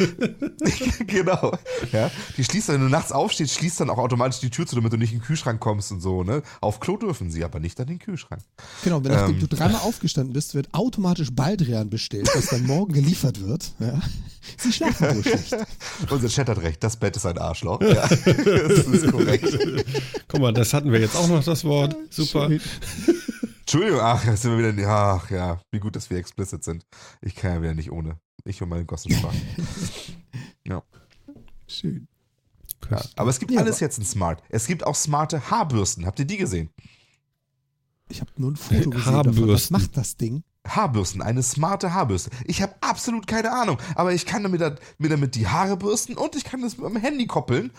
genau. 1.07 1.57
Ja, 1.91 2.11
die 2.38 2.43
schließt 2.43 2.69
dann, 2.69 2.76
wenn 2.76 2.81
du 2.84 2.89
nachts 2.89 3.11
aufstehst, 3.11 3.53
schließt 3.56 3.80
dann 3.80 3.89
auch 3.89 3.98
automatisch 3.98 4.39
die 4.41 4.49
Tür 4.49 4.65
zu, 4.68 4.76
damit 4.76 4.91
du 4.91 4.98
nicht 4.98 5.14
in 5.14 5.19
den 5.19 5.26
Kühlschrank 5.26 5.60
kommst 5.60 5.91
und 5.91 6.02
so. 6.02 6.23
Ne? 6.23 6.41
Auf 6.60 6.80
Klo 6.80 6.98
dürfen 6.98 7.31
sie, 7.31 7.43
aber 7.43 7.60
nicht 7.60 7.80
an 7.80 7.88
den 7.88 7.99
Kühlschrank. 7.99 8.41
Genau, 8.84 9.03
wenn 9.03 9.11
nachdem 9.11 9.35
Ähm. 9.35 9.39
du 9.41 9.48
dreimal 9.48 9.81
aufgestanden 9.81 10.34
bist, 10.34 10.56
wird 10.56 10.68
automatisch 10.73 11.30
Baldrian 11.31 11.89
bestellt, 11.89 12.30
was 12.35 12.48
dann 12.48 12.65
morgen 12.65 12.93
geliefert 12.93 13.41
wird. 13.45 13.72
Ja. 13.80 13.99
Sie 14.57 14.73
schlafen 14.73 15.15
so 15.15 15.23
schlecht. 15.23 15.56
Unser 16.10 16.27
Chat 16.27 16.49
hat 16.49 16.57
recht, 16.61 16.84
das 16.84 16.98
Bett 16.98 17.15
ist 17.15 17.26
ein 17.26 17.38
Arschloch. 17.38 17.80
Ja, 17.81 18.07
das 18.07 18.26
ist 18.88 19.11
korrekt. 19.11 19.57
Guck 20.27 20.41
mal, 20.41 20.52
das 20.52 20.73
hatten 20.73 20.91
wir 20.91 20.99
jetzt 20.99 21.15
auch 21.15 21.27
noch 21.27 21.43
das 21.43 21.64
Wort. 21.64 21.95
Super. 22.10 22.48
Schön. 22.49 22.61
Entschuldigung, 23.73 24.02
ach, 24.02 24.26
jetzt 24.26 24.41
sind 24.41 24.57
wir 24.57 24.57
wieder, 24.57 24.81
ja, 24.84 25.14
ach 25.14 25.30
ja, 25.30 25.57
wie 25.72 25.80
gut, 25.80 25.95
dass 25.95 26.10
wir 26.10 26.18
explicit 26.18 26.61
sind. 26.61 26.85
Ich 27.22 27.35
kann 27.35 27.53
ja 27.53 27.61
wieder 27.61 27.73
nicht 27.73 27.89
ohne. 27.89 28.19
Ich 28.43 28.61
und 28.61 28.68
meine 28.68 28.84
Gossensprache. 28.84 29.34
ja, 30.68 30.84
Schön. 31.68 32.06
ja. 32.89 33.02
Aber 33.15 33.30
es 33.30 33.39
gibt 33.39 33.49
Ja, 33.49 33.61
alles 33.61 33.80
jetzt 33.80 33.98
in 33.98 34.03
Smart. 34.03 34.43
Es 34.49 34.68
gibt 34.68 34.85
auch 34.85 34.95
smarte 34.95 35.49
Haarbürsten. 35.49 36.06
Habt 36.06 36.19
ihr 36.19 36.26
die 36.26 36.35
gesehen? 36.35 36.69
Ich 38.10 38.19
habe 38.19 38.30
nur 38.35 38.52
ein 38.52 38.57
Foto 38.57 38.89
gesehen 38.89 38.91
davon. 38.91 39.07
Was 39.07 39.14
Haarbürsten. 39.14 39.77
macht 39.77 39.95
das 39.95 40.18
Ding? 40.18 40.43
Haarbürsten, 40.68 41.22
eine 41.22 41.41
smarte 41.41 41.93
Haarbürste. 41.93 42.30
Ich 42.43 42.61
habe 42.61 42.76
absolut 42.81 43.26
keine 43.26 43.53
Ahnung, 43.53 43.77
aber 43.95 44.11
ich 44.11 44.26
kann 44.26 44.43
damit, 44.43 44.60
mir 44.98 45.10
damit 45.10 45.35
die 45.35 45.48
Haare 45.48 45.77
bürsten 45.77 46.18
und 46.18 46.35
ich 46.35 46.43
kann 46.43 46.61
das 46.61 46.77
mit 46.77 46.88
dem 46.88 46.98
Handy 46.98 47.26
koppeln. 47.26 47.72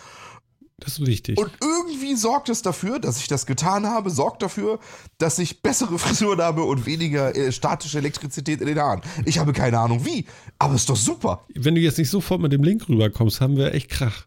Das 0.85 0.99
ist 0.99 1.07
wichtig. 1.07 1.39
Und 1.39 1.51
irgendwie 1.61 2.15
sorgt 2.17 2.49
es 2.49 2.63
dafür, 2.63 2.99
dass 2.99 3.19
ich 3.19 3.29
das 3.29 3.47
getan 3.47 3.87
habe, 3.87 4.11
sorgt 4.11 4.43
dafür, 4.43 4.79
dass 5.19 5.39
ich 5.39 5.63
bessere 5.63 5.99
Frisuren 5.99 6.41
habe 6.41 6.65
und 6.65 6.87
weniger 6.87 7.35
äh, 7.37 7.53
statische 7.53 7.99
Elektrizität 7.99 8.61
in 8.61 8.67
den 8.67 8.79
Haaren. 8.79 9.01
Ich 9.25 9.39
habe 9.39 9.53
keine 9.53 9.79
Ahnung 9.79 10.05
wie, 10.05 10.27
aber 10.59 10.75
ist 10.75 10.89
doch 10.89 10.97
super. 10.97 11.45
Wenn 11.55 11.75
du 11.75 11.81
jetzt 11.81 11.99
nicht 11.99 12.11
sofort 12.11 12.41
mit 12.41 12.53
dem 12.53 12.63
Link 12.65 12.89
rüberkommst, 12.89 13.41
haben 13.41 13.57
wir 13.57 13.73
echt 13.75 13.91
Krach. 13.91 14.27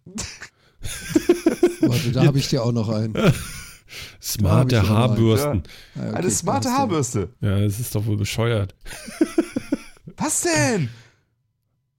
Warte, 1.82 2.12
da 2.12 2.26
habe 2.26 2.38
ich 2.38 2.48
dir 2.48 2.64
auch 2.64 2.72
noch 2.72 2.90
einen. 2.90 3.14
Smarte 4.22 4.78
hab 4.78 4.84
ich 4.84 4.90
ja. 4.90 4.96
Haarbürsten. 4.96 5.64
Ah, 5.96 6.00
okay, 6.08 6.16
Eine 6.16 6.32
smarte 6.32 6.70
Haarbürste. 6.72 7.30
Ja, 7.42 7.60
das 7.60 7.80
ist 7.80 7.94
doch 7.96 8.06
wohl 8.06 8.18
bescheuert. 8.18 8.74
Was 10.18 10.42
denn? 10.42 10.90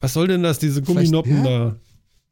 Was 0.00 0.12
soll 0.12 0.28
denn 0.28 0.42
das, 0.42 0.58
diese 0.58 0.82
Vielleicht- 0.82 1.12
Gumminoppen 1.12 1.44
da? 1.44 1.76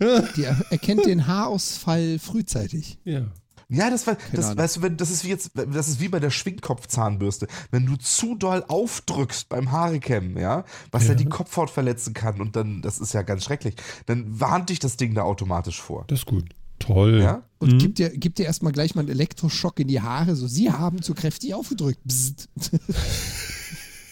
Die 0.01 0.43
er 0.45 0.61
erkennt 0.71 1.07
den 1.07 1.27
Haarausfall 1.27 2.19
frühzeitig. 2.19 2.99
Ja. 3.05 3.27
Ja, 3.71 3.89
das 3.89 4.07
war, 4.07 4.19
das, 4.33 4.55
weißt 4.57 4.77
du, 4.77 4.83
wenn, 4.83 4.97
das 4.99 5.11
ist 5.11 5.25
wie 5.25 5.29
jetzt, 5.29 5.53
das 5.55 5.89
ist 5.89 5.99
wie 5.99 6.09
bei 6.09 6.21
der 6.21 6.29
Schwingkopfzahnbürste. 6.31 7.49
Wenn 7.71 7.87
du 7.87 7.97
zu 7.97 8.35
doll 8.35 8.63
aufdrückst 8.69 9.49
beim 9.49 9.73
Haarekämmen, 9.73 10.37
ja, 10.37 10.65
was 10.93 11.05
ja. 11.05 11.11
Ja. 11.11 11.15
die 11.15 11.25
Kopfhaut 11.25 11.71
verletzen 11.71 12.13
kann 12.13 12.41
und 12.43 12.57
dann, 12.57 12.83
das 12.83 12.99
ist 12.99 13.15
ja 13.15 13.23
ganz 13.23 13.45
schrecklich, 13.45 13.75
dann 14.07 14.39
warnt 14.39 14.69
dich 14.69 14.81
das 14.81 14.99
Ding 14.99 15.15
da 15.15 15.23
automatisch 15.23 15.81
vor. 15.81 16.05
Das 16.09 16.21
ist 16.21 16.27
gut. 16.27 16.45
Toll. 16.79 17.23
Ja? 17.23 17.43
Und 17.59 17.73
Mhm. 17.73 17.79
gibt 17.79 17.99
dir, 17.99 18.11
gibt 18.11 18.39
dir 18.39 18.45
erstmal 18.45 18.73
gleich 18.73 18.95
mal 18.95 19.01
einen 19.01 19.11
Elektroschock 19.11 19.81
in 19.81 19.89
die 19.89 20.03
Haare. 20.03 20.37
So, 20.37 20.47
sie 20.47 20.71
haben 20.71 21.01
zu 21.01 21.15
kräftig 21.15 21.55
aufgedrückt. 21.55 22.01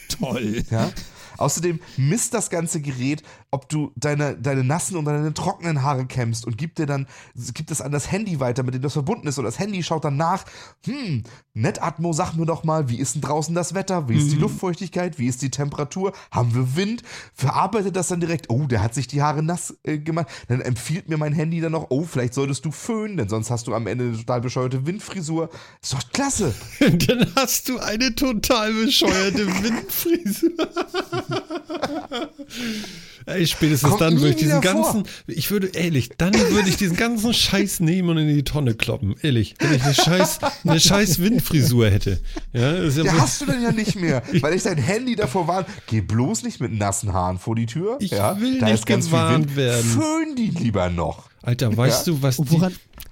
Toll. 0.09 0.62
Ja? 0.70 0.90
Außerdem 1.38 1.80
misst 1.96 2.34
das 2.34 2.50
ganze 2.50 2.80
Gerät, 2.80 3.22
ob 3.53 3.69
du 3.69 3.93
deine, 3.97 4.37
deine 4.37 4.65
nassen 4.65 4.97
und 4.97 5.05
deine 5.05 5.33
trockenen 5.35 5.83
Haare 5.83 6.07
kämmst 6.07 6.47
und 6.47 6.59
gibt 6.59 6.79
dir 6.79 6.87
dann, 6.87 7.07
gibt 7.55 7.70
es 7.70 7.81
an 7.81 7.93
das 7.93 8.11
Handy 8.11 8.41
weiter, 8.41 8.62
mit 8.62 8.74
dem 8.74 8.83
das 8.83 8.95
verbunden 8.95 9.29
ist. 9.29 9.39
Und 9.39 9.45
das 9.45 9.59
Handy 9.59 9.83
schaut 9.83 10.05
dann 10.05 10.16
nach, 10.16 10.45
hm, 10.85 11.23
Netatmo, 11.55 12.12
sag 12.12 12.35
mir 12.35 12.47
doch 12.47 12.65
mal, 12.65 12.89
wie 12.89 12.99
ist 12.99 13.15
denn 13.15 13.23
draußen 13.23 13.55
das 13.55 13.74
Wetter, 13.74 14.09
wie 14.09 14.16
ist 14.16 14.33
die 14.33 14.37
Luftfeuchtigkeit, 14.37 15.19
wie 15.19 15.27
ist 15.27 15.43
die 15.43 15.51
Temperatur, 15.51 16.12
haben 16.31 16.55
wir 16.55 16.77
Wind, 16.77 17.03
verarbeitet 17.35 17.95
das 17.95 18.09
dann 18.09 18.20
direkt, 18.20 18.49
oh, 18.49 18.66
der 18.66 18.83
hat 18.83 18.95
sich 18.95 19.07
die 19.07 19.23
Haare 19.23 19.43
nass 19.43 19.77
äh, 19.83 19.99
gemacht, 19.99 20.29
dann 20.49 20.62
empfiehlt 20.62 21.11
mir 21.11 21.19
mein 21.19 21.35
Handy 21.35 21.61
dann 21.61 21.73
noch, 21.73 21.89
oh, 21.91 22.05
vielleicht 22.05 22.33
solltest 22.33 22.65
du 22.65 22.73
föhnen, 22.73 23.19
denn 23.19 23.29
sonst 23.29 23.51
hast 23.51 23.66
du 23.66 23.74
am 23.74 23.87
Ende 23.87 24.05
eine 24.05 24.16
total 24.16 24.41
bescheuerte 24.41 24.87
Windfrisur. 24.87 25.51
Ist 25.83 25.93
doch 25.93 26.03
klasse. 26.12 26.55
Dann 26.81 27.27
hast 27.37 27.69
du 27.69 27.79
eine 27.79 28.15
total 28.15 28.73
bescheuerte 28.73 29.47
Windfrisur. 29.62 30.53
Ey, 33.27 33.47
spätestens 33.47 33.90
Kommt 33.90 34.01
dann 34.01 34.16
würde 34.16 34.31
ich 34.31 34.36
diesen 34.36 34.61
wieder 34.61 34.73
vor. 34.73 34.82
ganzen, 34.82 35.05
ich 35.27 35.51
würde, 35.51 35.69
ehrlich, 35.69 36.11
dann 36.19 36.35
würde 36.35 36.69
ich 36.69 36.77
diesen 36.77 36.97
ganzen 36.97 37.32
Scheiß 37.32 37.81
nehmen 37.81 38.11
und 38.11 38.19
in 38.19 38.28
die 38.28 38.43
Tonne 38.44 38.74
kloppen. 38.74 39.15
Ehrlich, 39.23 39.55
wenn 39.59 39.74
ich 39.74 39.82
eine 39.82 39.94
scheiß, 39.94 40.39
eine 40.65 40.81
scheiß 40.81 41.20
Windfrisur 41.20 41.89
hätte. 41.90 42.20
Ja, 42.53 42.73
das 42.73 42.97
ist 42.97 42.99
ja 42.99 43.05
Ja, 43.05 43.20
hast 43.20 43.40
du 43.40 43.47
denn 43.47 43.62
ja 43.62 43.73
nicht 43.73 43.97
mehr, 43.97 44.23
weil 44.40 44.55
ich 44.55 44.62
dein 44.62 44.78
Handy 44.78 45.16
davor 45.16 45.47
warne. 45.47 45.66
Geh 45.86 46.01
bloß 46.01 46.43
nicht 46.43 46.61
mit 46.61 46.73
nassen 46.73 47.12
Haaren 47.12 47.39
vor 47.39 47.55
die 47.55 47.66
Tür. 47.66 47.97
Ich 48.01 48.11
ja, 48.11 48.40
will 48.40 48.59
da 48.59 48.66
nicht 48.66 48.74
ist 48.74 48.86
ganz 48.86 49.07
gewarnt 49.07 49.51
viel 49.51 49.57
Wind. 49.57 49.57
werden. 49.57 49.85
Föhn 49.85 50.36
die 50.36 50.49
lieber 50.49 50.90
noch. 50.90 51.31
Alter, 51.43 51.77
weißt 51.77 52.07
du, 52.07 52.23
was 52.23 52.36
die, 52.36 52.61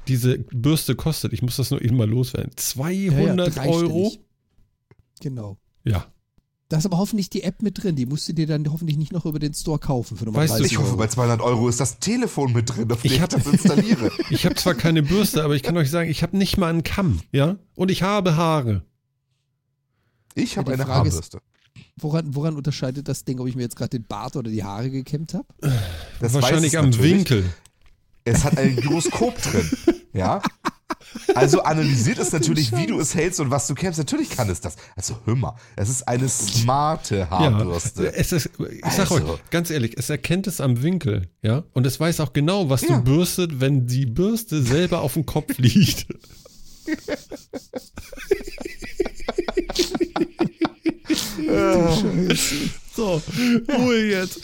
diese 0.06 0.38
Bürste 0.38 0.94
kostet? 0.94 1.32
Ich 1.32 1.42
muss 1.42 1.56
das 1.56 1.70
nur 1.70 1.82
eben 1.82 1.96
mal 1.96 2.08
loswerden. 2.08 2.50
Ja, 2.50 2.56
200 2.56 3.56
ja, 3.56 3.62
Euro? 3.64 4.12
Genau. 5.20 5.58
Ja. 5.84 6.06
Da 6.70 6.78
ist 6.78 6.86
aber 6.86 6.98
hoffentlich 6.98 7.28
die 7.28 7.42
App 7.42 7.62
mit 7.62 7.82
drin. 7.82 7.96
Die 7.96 8.06
musst 8.06 8.28
du 8.28 8.32
dir 8.32 8.46
dann 8.46 8.70
hoffentlich 8.72 8.96
nicht 8.96 9.12
noch 9.12 9.26
über 9.26 9.40
den 9.40 9.52
Store 9.52 9.78
kaufen 9.80 10.16
für 10.16 10.24
Weißt 10.32 10.54
du, 10.54 10.58
30 10.58 10.72
Ich 10.72 10.78
hoffe, 10.78 10.96
bei 10.96 11.08
200 11.08 11.40
Euro 11.40 11.68
ist 11.68 11.80
das 11.80 11.98
Telefon 11.98 12.52
mit 12.52 12.70
drin, 12.74 12.90
auf 12.92 13.02
dem 13.02 13.06
Ich 13.08 13.16
ich, 13.16 13.20
hab- 13.20 13.28
das 13.30 13.44
installiere. 13.46 14.10
Ich 14.30 14.44
habe 14.46 14.54
zwar 14.54 14.74
keine 14.74 15.02
Bürste, 15.02 15.42
aber 15.42 15.56
ich 15.56 15.64
kann 15.64 15.76
euch 15.76 15.90
sagen, 15.90 16.08
ich 16.08 16.22
habe 16.22 16.38
nicht 16.38 16.56
mal 16.58 16.68
einen 16.70 16.84
Kamm, 16.84 17.20
ja? 17.32 17.56
Und 17.74 17.90
ich 17.90 18.02
habe 18.04 18.36
Haare. 18.36 18.82
Ich 20.36 20.56
habe 20.56 20.70
Ja, 20.70 20.76
eine 20.76 20.86
Frage 20.86 21.08
ist- 21.08 21.14
Haarbürste. 21.16 21.38
Woran, 21.96 22.34
woran 22.36 22.56
unterscheidet 22.56 23.08
das 23.08 23.24
Ding, 23.24 23.40
ob 23.40 23.48
ich 23.48 23.56
mir 23.56 23.62
jetzt 23.62 23.76
gerade 23.76 23.90
den 23.90 24.04
Bart 24.04 24.36
oder 24.36 24.50
die 24.50 24.62
Haare 24.64 24.90
gekämmt 24.90 25.34
habe? 25.34 25.46
Das 26.20 26.32
Wahrscheinlich 26.34 26.78
am 26.78 26.86
natürlich. 26.90 27.12
Winkel. 27.12 27.44
Es 28.24 28.44
hat 28.44 28.56
ein 28.58 28.76
Gyroskop 28.76 29.40
drin. 29.42 29.68
Ja. 30.12 30.42
Also 31.34 31.62
analysiert 31.62 32.18
es 32.18 32.30
natürlich, 32.32 32.72
wie 32.76 32.86
du 32.86 32.98
es 33.00 33.14
hältst 33.14 33.40
und 33.40 33.50
was 33.50 33.66
du 33.66 33.74
kämpfst. 33.74 33.98
Natürlich 33.98 34.28
kann 34.30 34.50
es 34.50 34.60
das. 34.60 34.76
Also 34.96 35.16
hör 35.24 35.34
mal, 35.34 35.54
es 35.76 35.88
ist 35.88 36.06
eine 36.06 36.28
smarte 36.28 37.30
Haarbürste. 37.30 38.04
Ja, 38.04 38.10
es 38.10 38.32
ist, 38.32 38.50
ich 38.58 38.92
sag 38.92 39.10
Also. 39.10 39.14
euch, 39.34 39.40
ganz 39.50 39.70
ehrlich, 39.70 39.96
es 39.96 40.10
erkennt 40.10 40.46
es 40.46 40.60
am 40.60 40.82
Winkel, 40.82 41.28
ja? 41.42 41.64
Und 41.72 41.86
es 41.86 41.98
weiß 41.98 42.20
auch 42.20 42.32
genau, 42.32 42.68
was 42.70 42.82
Ja. 42.82 42.96
du 42.98 43.02
bürstet, 43.04 43.60
wenn 43.60 43.86
die 43.86 44.04
Bürste 44.06 44.62
selber 44.62 45.00
auf 45.00 45.14
dem 45.14 45.26
Kopf 45.26 45.56
liegt. 45.58 46.06
so, 52.96 53.22
Ruhe 53.76 54.04
jetzt. 54.06 54.40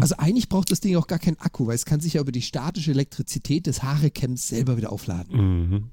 Also 0.00 0.16
eigentlich 0.18 0.48
braucht 0.48 0.70
das 0.70 0.80
Ding 0.80 0.96
auch 0.96 1.06
gar 1.06 1.18
keinen 1.18 1.38
Akku, 1.40 1.66
weil 1.66 1.74
es 1.74 1.84
kann 1.86 1.98
sich 2.00 2.14
ja 2.14 2.20
über 2.20 2.32
die 2.32 2.42
statische 2.42 2.90
Elektrizität 2.90 3.66
des 3.66 3.82
Haarecams 3.82 4.46
selber 4.48 4.76
wieder 4.76 4.92
aufladen. 4.92 5.68
Mhm. 5.70 5.84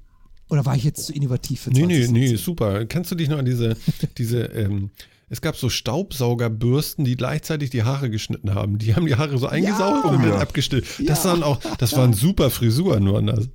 Oder 0.50 0.66
war 0.66 0.76
ich 0.76 0.84
jetzt 0.84 1.06
zu 1.06 1.12
innovativ 1.12 1.60
für 1.62 1.70
Nee, 1.70 1.86
nee, 1.86 2.04
2017? 2.04 2.12
nee, 2.32 2.36
super. 2.36 2.84
Kannst 2.86 3.10
du 3.10 3.14
dich 3.14 3.28
noch 3.28 3.38
an 3.38 3.44
diese, 3.46 3.76
diese, 4.18 4.42
ähm, 4.46 4.90
es 5.28 5.40
gab 5.40 5.56
so 5.56 5.68
Staubsaugerbürsten, 5.70 7.04
die 7.04 7.16
gleichzeitig 7.16 7.70
die 7.70 7.84
Haare 7.84 8.10
geschnitten 8.10 8.54
haben. 8.54 8.78
Die 8.78 8.94
haben 8.94 9.06
die 9.06 9.14
Haare 9.14 9.38
so 9.38 9.46
eingesaugt 9.46 10.04
und 10.04 10.14
dann 10.22 10.28
Ja. 10.28 10.38
abgeschnitten. 10.38 11.06
Das 11.06 11.24
Ja. 11.24 11.30
waren 11.30 11.42
auch, 11.42 11.58
das 11.78 11.96
waren 11.96 12.12
super 12.12 12.50
Frisuren, 12.50 13.10
waren 13.12 13.26
das. 13.28 13.48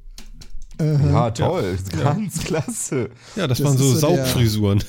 Äh, 0.79 0.93
Ja, 1.11 1.31
toll. 1.31 1.77
Ganz 2.01 2.39
klasse. 2.39 3.09
Ja, 3.35 3.47
das, 3.47 3.59
Das 3.59 3.67
waren 3.67 3.77
so, 3.77 3.93
so 3.93 4.07
der- 4.07 4.17
Saugfrisuren. 4.25 4.83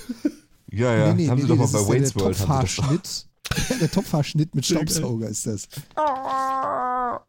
Ja, 0.72 0.94
ja. 0.96 1.14
nee, 1.14 1.22
nee, 1.24 1.28
haben 1.28 1.36
nee, 1.36 1.42
sie 1.42 1.48
doch 1.48 1.56
mal 1.56 1.66
bei 1.66 1.78
der 1.78 1.86
World. 1.88 2.12
Topfhaarschnitt. 2.12 3.25
der 3.80 3.90
Topfhaarschnitt 3.90 4.54
mit 4.54 4.64
Staubsauger 4.66 5.28
ist 5.28 5.46
das. 5.46 5.68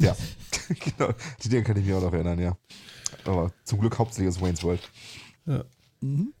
Ja, 0.00 0.16
genau. 0.68 1.12
Die 1.42 1.48
Dinge 1.48 1.64
kann 1.64 1.76
ich 1.76 1.84
mir 1.84 1.96
auch 1.98 2.02
noch 2.02 2.12
erinnern, 2.12 2.38
ja. 2.38 2.56
Aber 3.24 3.52
zum 3.64 3.80
Glück 3.80 3.98
hauptsächlich 3.98 4.28
aus 4.28 4.40
Wayne's 4.40 4.62
World. 4.62 4.80
Mhm. 6.00 6.32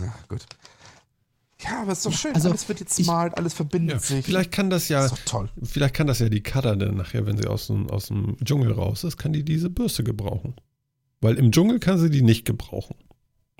Ja, 0.00 0.14
gut. 0.28 0.44
Ja, 1.62 1.82
aber 1.82 1.92
ist 1.92 2.04
doch 2.04 2.12
schön. 2.12 2.34
also 2.34 2.48
alles 2.50 2.68
wird 2.68 2.80
jetzt 2.80 2.98
ich- 2.98 3.04
smart, 3.06 3.36
alles 3.38 3.54
verbindet 3.54 3.94
Ja, 3.94 4.00
sich. 4.00 4.24
vielleicht 4.24 4.50
kann 4.52 4.70
das 4.70 4.88
ja, 4.88 5.04
ist 5.04 5.12
doch 5.12 5.18
toll. 5.24 5.50
vielleicht 5.62 5.94
kann 5.94 6.06
das 6.08 6.18
ja 6.18 6.28
die 6.28 6.42
Cutter 6.42 6.74
dann 6.76 6.96
nachher, 6.96 7.26
wenn 7.26 7.36
sie 7.38 7.46
aus 7.46 7.68
dem, 7.68 7.88
aus 7.90 8.06
dem 8.08 8.36
Dschungel 8.44 8.72
raus 8.72 9.04
ist, 9.04 9.16
kann 9.18 9.32
die 9.32 9.44
diese 9.44 9.70
Bürste 9.70 10.02
gebrauchen. 10.04 10.56
Weil 11.20 11.36
im 11.36 11.52
Dschungel 11.52 11.78
kann 11.78 11.98
sie 11.98 12.10
die 12.10 12.22
nicht 12.22 12.44
gebrauchen. 12.44 12.96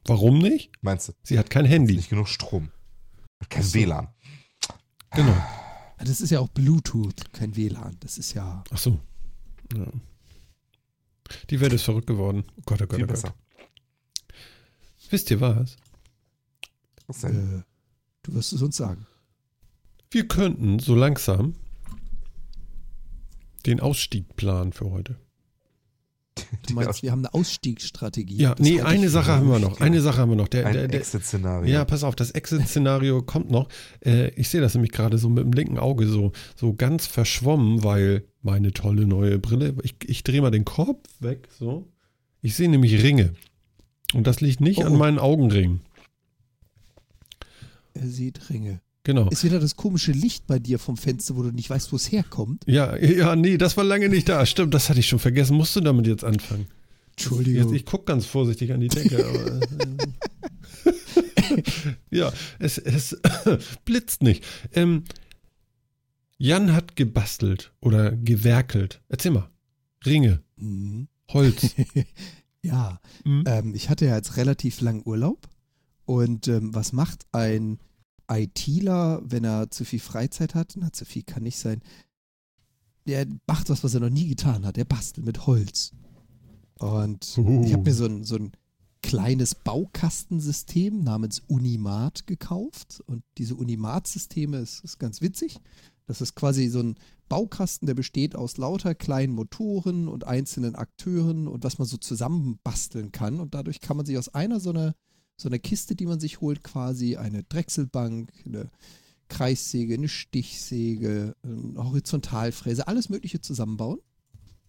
Warum 0.05 0.39
nicht? 0.39 0.71
Meinst 0.83 1.09
du? 1.09 1.13
Sie 1.23 1.39
hat 1.39 1.51
kein 1.51 1.65
Handy. 1.65 1.95
Nicht 1.95 2.11
genug 2.11 2.29
Strom. 2.29 2.71
Kein 3.49 3.63
Ach 3.63 3.67
so. 3.67 3.75
WLAN. 3.75 4.09
Genau. 5.13 5.37
Das 5.99 6.21
ist 6.21 6.31
ja 6.31 6.41
auch 6.41 6.49
Bluetooth, 6.49 7.33
kein 7.33 7.57
WLAN. 7.57 7.97
Das 8.01 8.19
ist 8.19 8.35
ja. 8.35 8.63
Ach 8.71 8.79
so. 8.79 8.99
Ja. 9.75 9.87
Die 11.51 11.61
Welt 11.61 11.73
ist 11.73 11.83
verrückt 11.83 12.07
geworden. 12.07 12.45
Oh 12.57 12.63
Gott, 12.67 12.83
oh 12.83 12.87
Gott, 12.87 12.97
Viel 12.97 13.05
oh 13.05 13.09
Gott. 13.09 13.23
besser. 13.23 13.35
Wisst 15.11 15.31
ihr 15.31 15.41
was? 15.41 15.77
Was 17.07 17.21
denn? 17.21 17.61
Äh, 17.61 17.63
du 18.23 18.35
wirst 18.35 18.53
es 18.53 18.63
uns 18.63 18.77
sagen. 18.77 19.07
Wir 20.11 20.29
könnten 20.29 20.79
so 20.79 20.95
langsam 20.95 21.55
den 23.67 23.81
Ausstieg 23.81 24.37
planen 24.37 24.73
für 24.73 24.91
heute. 24.91 25.17
Du 26.69 26.75
meinst, 26.75 27.03
wir 27.03 27.13
haben 27.13 27.21
eine 27.21 27.33
Ausstiegsstrategie. 27.33 28.37
Ja, 28.43 28.55
nee, 28.59 28.81
eine 28.83 29.09
Sache 29.09 29.33
haben 29.33 29.49
wir 29.49 29.59
noch. 29.59 29.81
Eine 29.81 30.01
Sache 30.01 30.19
haben 30.19 30.31
wir 30.31 30.37
noch. 30.37 30.49
Der, 30.49 30.67
Ein 30.67 30.91
Exit-Szenario. 30.91 31.73
ja, 31.73 31.85
pass 31.85 32.05
auf, 32.05 32.15
das 32.17 32.33
Exit-Szenario 32.33 33.23
kommt 33.27 33.51
noch. 33.51 33.69
Äh, 34.05 34.29
ich 34.35 34.49
sehe 34.49 34.61
das 34.61 34.75
nämlich 34.75 34.93
gerade 34.93 35.17
so 35.19 35.29
mit 35.29 35.45
dem 35.45 35.53
linken 35.53 35.79
Auge 35.79 36.07
so, 36.07 36.33
so 36.57 36.75
ganz 36.75 37.07
verschwommen, 37.07 37.85
weil 37.85 38.25
meine 38.43 38.73
tolle 38.73 39.07
neue 39.07 39.39
Brille, 39.39 39.75
ich, 39.83 39.97
ich 40.05 40.25
drehe 40.25 40.43
mal 40.43 40.51
den 40.51 40.65
Korb 40.65 41.09
weg, 41.21 41.49
so. 41.59 41.89
Ich 42.43 42.55
sehe 42.55 42.69
nämlich 42.69 43.03
Ringe. 43.03 43.35
Und 44.15 44.27
das 44.27 44.41
liegt 44.41 44.61
nicht 44.61 44.81
Oh, 44.81 44.87
an 44.87 44.97
meinen 44.97 45.19
Augenringen. 45.19 45.81
Er 47.95 48.07
sieht 48.07 48.51
Ringe. 48.51 48.81
Genau. 49.07 49.29
Ist 49.29 49.45
wieder 49.45 49.61
das 49.61 49.77
komische 49.77 50.11
Licht 50.11 50.49
bei 50.49 50.59
dir 50.59 50.81
vom 50.81 50.97
Fenster, 50.97 51.37
wo 51.37 51.45
du 51.45 51.53
nicht 51.53 51.71
weißt, 51.71 51.93
wo 51.93 51.97
es 51.97 52.11
herkommt. 52.11 52.65
Ja, 52.67 52.97
ja, 52.97 53.37
nee, 53.37 53.57
das 53.57 53.77
war 53.77 53.85
lange 53.85 54.09
nicht 54.09 54.29
da. 54.29 54.45
Stimmt, 54.45 54.75
das 54.75 54.89
hatte 54.89 54.99
ich 54.99 55.07
schon 55.07 55.21
vergessen. 55.21 55.57
Musst 55.57 55.77
du 55.77 55.81
damit 55.81 56.09
jetzt 56.09 56.25
anfangen? 56.25 56.67
Entschuldigung. 57.11 57.63
Jetzt, 57.71 57.73
ich 57.81 57.87
gucke 57.87 58.05
ganz 58.07 58.27
vorsichtig 58.27 58.73
an 58.73 58.81
die 58.81 58.89
Decke. 58.89 59.25
Aber, 59.25 59.61
äh, 60.85 60.93
ja, 62.11 62.33
es, 62.59 62.79
es 62.79 63.17
blitzt 63.85 64.25
nicht. 64.25 64.45
Ähm, 64.73 65.05
Jan 66.37 66.73
hat 66.73 66.97
gebastelt 66.97 67.73
oder 67.81 68.11
gewerkelt. 68.11 69.01
Erzähl 69.09 69.31
mal. 69.31 69.49
Ringe, 70.05 70.43
Mhm. 70.57 71.07
Holz. 71.33 71.75
Ja, 72.63 73.01
Hm? 73.23 73.45
ähm, 73.47 73.75
ich 73.77 73.89
hatte 73.89 74.07
ja 74.07 74.17
jetzt 74.17 74.37
relativ 74.37 74.81
lang 74.81 75.03
Urlaub. 75.05 75.47
Und 76.07 76.49
ähm, 76.49 76.75
was 76.75 76.93
macht 76.93 77.25
ein 77.31 77.79
ITler, 78.31 79.23
wenn 79.25 79.45
er 79.45 79.71
zu 79.71 79.85
viel 79.85 80.01
Freizeit 80.01 80.55
hat? 80.55 80.75
Na, 80.77 80.93
zu 80.93 81.05
viel 81.05 81.23
kann 81.23 81.43
nicht 81.43 81.59
sein. 81.59 81.81
Der 83.07 83.27
macht 83.47 83.71
was, 83.71 83.85
was 83.85 83.95
er 83.95 84.01
noch 84.01 84.11
nie 84.11 84.29
getan 84.29 84.67
hat. 84.67 84.77
Der 84.77 84.85
bastelt 84.85 85.27
mit 85.27 85.47
Holz. 85.47 85.93
Und 86.79 87.39
Uh. 87.39 87.65
ich 87.65 87.73
habe 87.73 87.85
mir 87.85 87.95
so 87.95 88.07
ein, 88.07 88.25
so 88.25 88.37
ein 88.37 88.53
kleines 89.03 89.55
Baukastensystem 89.55 91.05
namens 91.05 91.41
Unimat 91.47 92.27
gekauft. 92.27 93.03
Und 93.07 93.23
diese 93.39 93.55
Unimat-Systeme 93.55 94.59
ist, 94.59 94.83
ist 94.85 94.99
ganz 94.99 95.21
witzig. 95.21 95.61
Das 96.07 96.21
ist 96.21 96.35
quasi 96.35 96.69
so 96.69 96.81
ein 96.81 96.97
Baukasten, 97.29 97.87
der 97.87 97.95
besteht 97.95 98.37
aus 98.37 98.57
lauter 98.57 98.95
kleinen 98.95 99.35
Motoren 99.35 100.07
und 100.09 100.25
einzelnen 100.25 100.77
Akteuren 100.77 101.49
und 101.49 101.65
was 101.65 101.79
man 101.79 101.87
so 101.87 101.97
zusammenbasteln 101.97 103.11
kann. 103.13 103.41
Und 103.41 103.55
dadurch 103.55 103.81
kann 103.81 103.97
man 103.97 104.07
sich 104.07 104.19
aus 104.19 104.29
einer 104.29 104.61
so 104.61 104.71
einer 104.71 104.95
so 105.37 105.49
einer 105.49 105.59
Kiste, 105.59 105.95
die 105.95 106.07
man 106.07 106.21
sich 106.21 106.41
holt, 106.41 106.63
quasi 106.63 107.17
eine 107.17 107.43
Drechselbank, 107.45 108.33
eine 108.47 108.71
Kreissäge, 109.29 109.95
eine 109.95 110.09
Stichsäge, 110.09 111.35
eine 111.43 111.85
Horizontalfräse, 111.85 112.89
alles 112.89 113.09
Mögliche 113.09 113.41
zusammenbauen. 113.41 114.01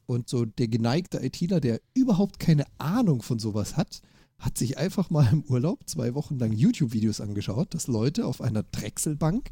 Und 0.06 0.30
so 0.30 0.46
der 0.46 0.68
geneigte 0.68 1.24
ITler, 1.24 1.60
der 1.60 1.82
überhaupt 1.94 2.40
keine 2.40 2.66
Ahnung 2.78 3.22
von 3.22 3.40
sowas 3.40 3.76
hat, 3.76 4.02
hat 4.40 4.58
sich 4.58 4.78
einfach 4.78 5.10
mal 5.10 5.28
im 5.32 5.44
Urlaub 5.44 5.88
zwei 5.88 6.14
Wochen 6.14 6.38
lang 6.38 6.54
YouTube-Videos 6.54 7.22
angeschaut, 7.22 7.74
dass 7.74 7.88
Leute 7.88 8.26
auf 8.26 8.42
einer 8.42 8.64
Drechselbank 8.64 9.50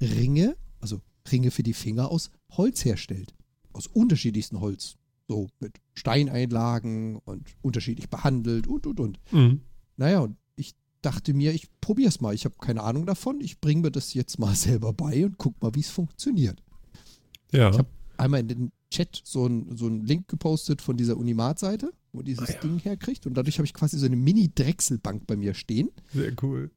Ringe, 0.00 0.56
also 0.80 1.00
Ringe 1.30 1.50
für 1.50 1.62
die 1.62 1.74
Finger 1.74 2.10
aus 2.10 2.30
Holz 2.52 2.84
herstellt. 2.84 3.34
Aus 3.72 3.86
unterschiedlichsten 3.86 4.60
Holz. 4.60 4.96
So 5.28 5.48
mit 5.60 5.80
Steineinlagen 5.94 7.16
und 7.16 7.48
unterschiedlich 7.62 8.08
behandelt 8.08 8.66
und 8.66 8.86
und 8.86 9.00
und. 9.00 9.20
Mhm. 9.30 9.62
Naja, 9.96 10.20
und 10.20 10.36
dachte 11.02 11.34
mir, 11.34 11.52
ich 11.52 11.68
probier's 11.80 12.20
mal. 12.20 12.34
Ich 12.34 12.44
habe 12.44 12.54
keine 12.60 12.82
Ahnung 12.82 13.06
davon. 13.06 13.40
Ich 13.40 13.60
bringe 13.60 13.82
mir 13.82 13.90
das 13.90 14.14
jetzt 14.14 14.38
mal 14.38 14.54
selber 14.54 14.92
bei 14.92 15.24
und 15.24 15.38
guck 15.38 15.60
mal, 15.62 15.74
wie 15.74 15.80
es 15.80 15.90
funktioniert. 15.90 16.62
Ja. 17.52 17.70
Ich 17.70 17.78
hab 17.78 17.86
einmal 18.16 18.40
in 18.40 18.48
den 18.48 18.72
Chat 18.90 19.20
so 19.24 19.44
einen 19.46 19.76
so 19.76 19.86
einen 19.86 20.04
Link 20.06 20.28
gepostet 20.28 20.82
von 20.82 20.96
dieser 20.96 21.16
Unimat-Seite, 21.16 21.92
wo 22.12 22.22
dieses 22.22 22.48
Ah 22.48 22.52
ja. 22.52 22.60
Ding 22.60 22.78
herkriegt. 22.78 23.26
Und 23.26 23.34
dadurch 23.34 23.58
habe 23.58 23.66
ich 23.66 23.74
quasi 23.74 23.98
so 23.98 24.06
eine 24.06 24.16
Mini-Drechselbank 24.16 25.26
bei 25.26 25.36
mir 25.36 25.54
stehen. 25.54 25.90
Sehr 26.14 26.32
cool. 26.42 26.70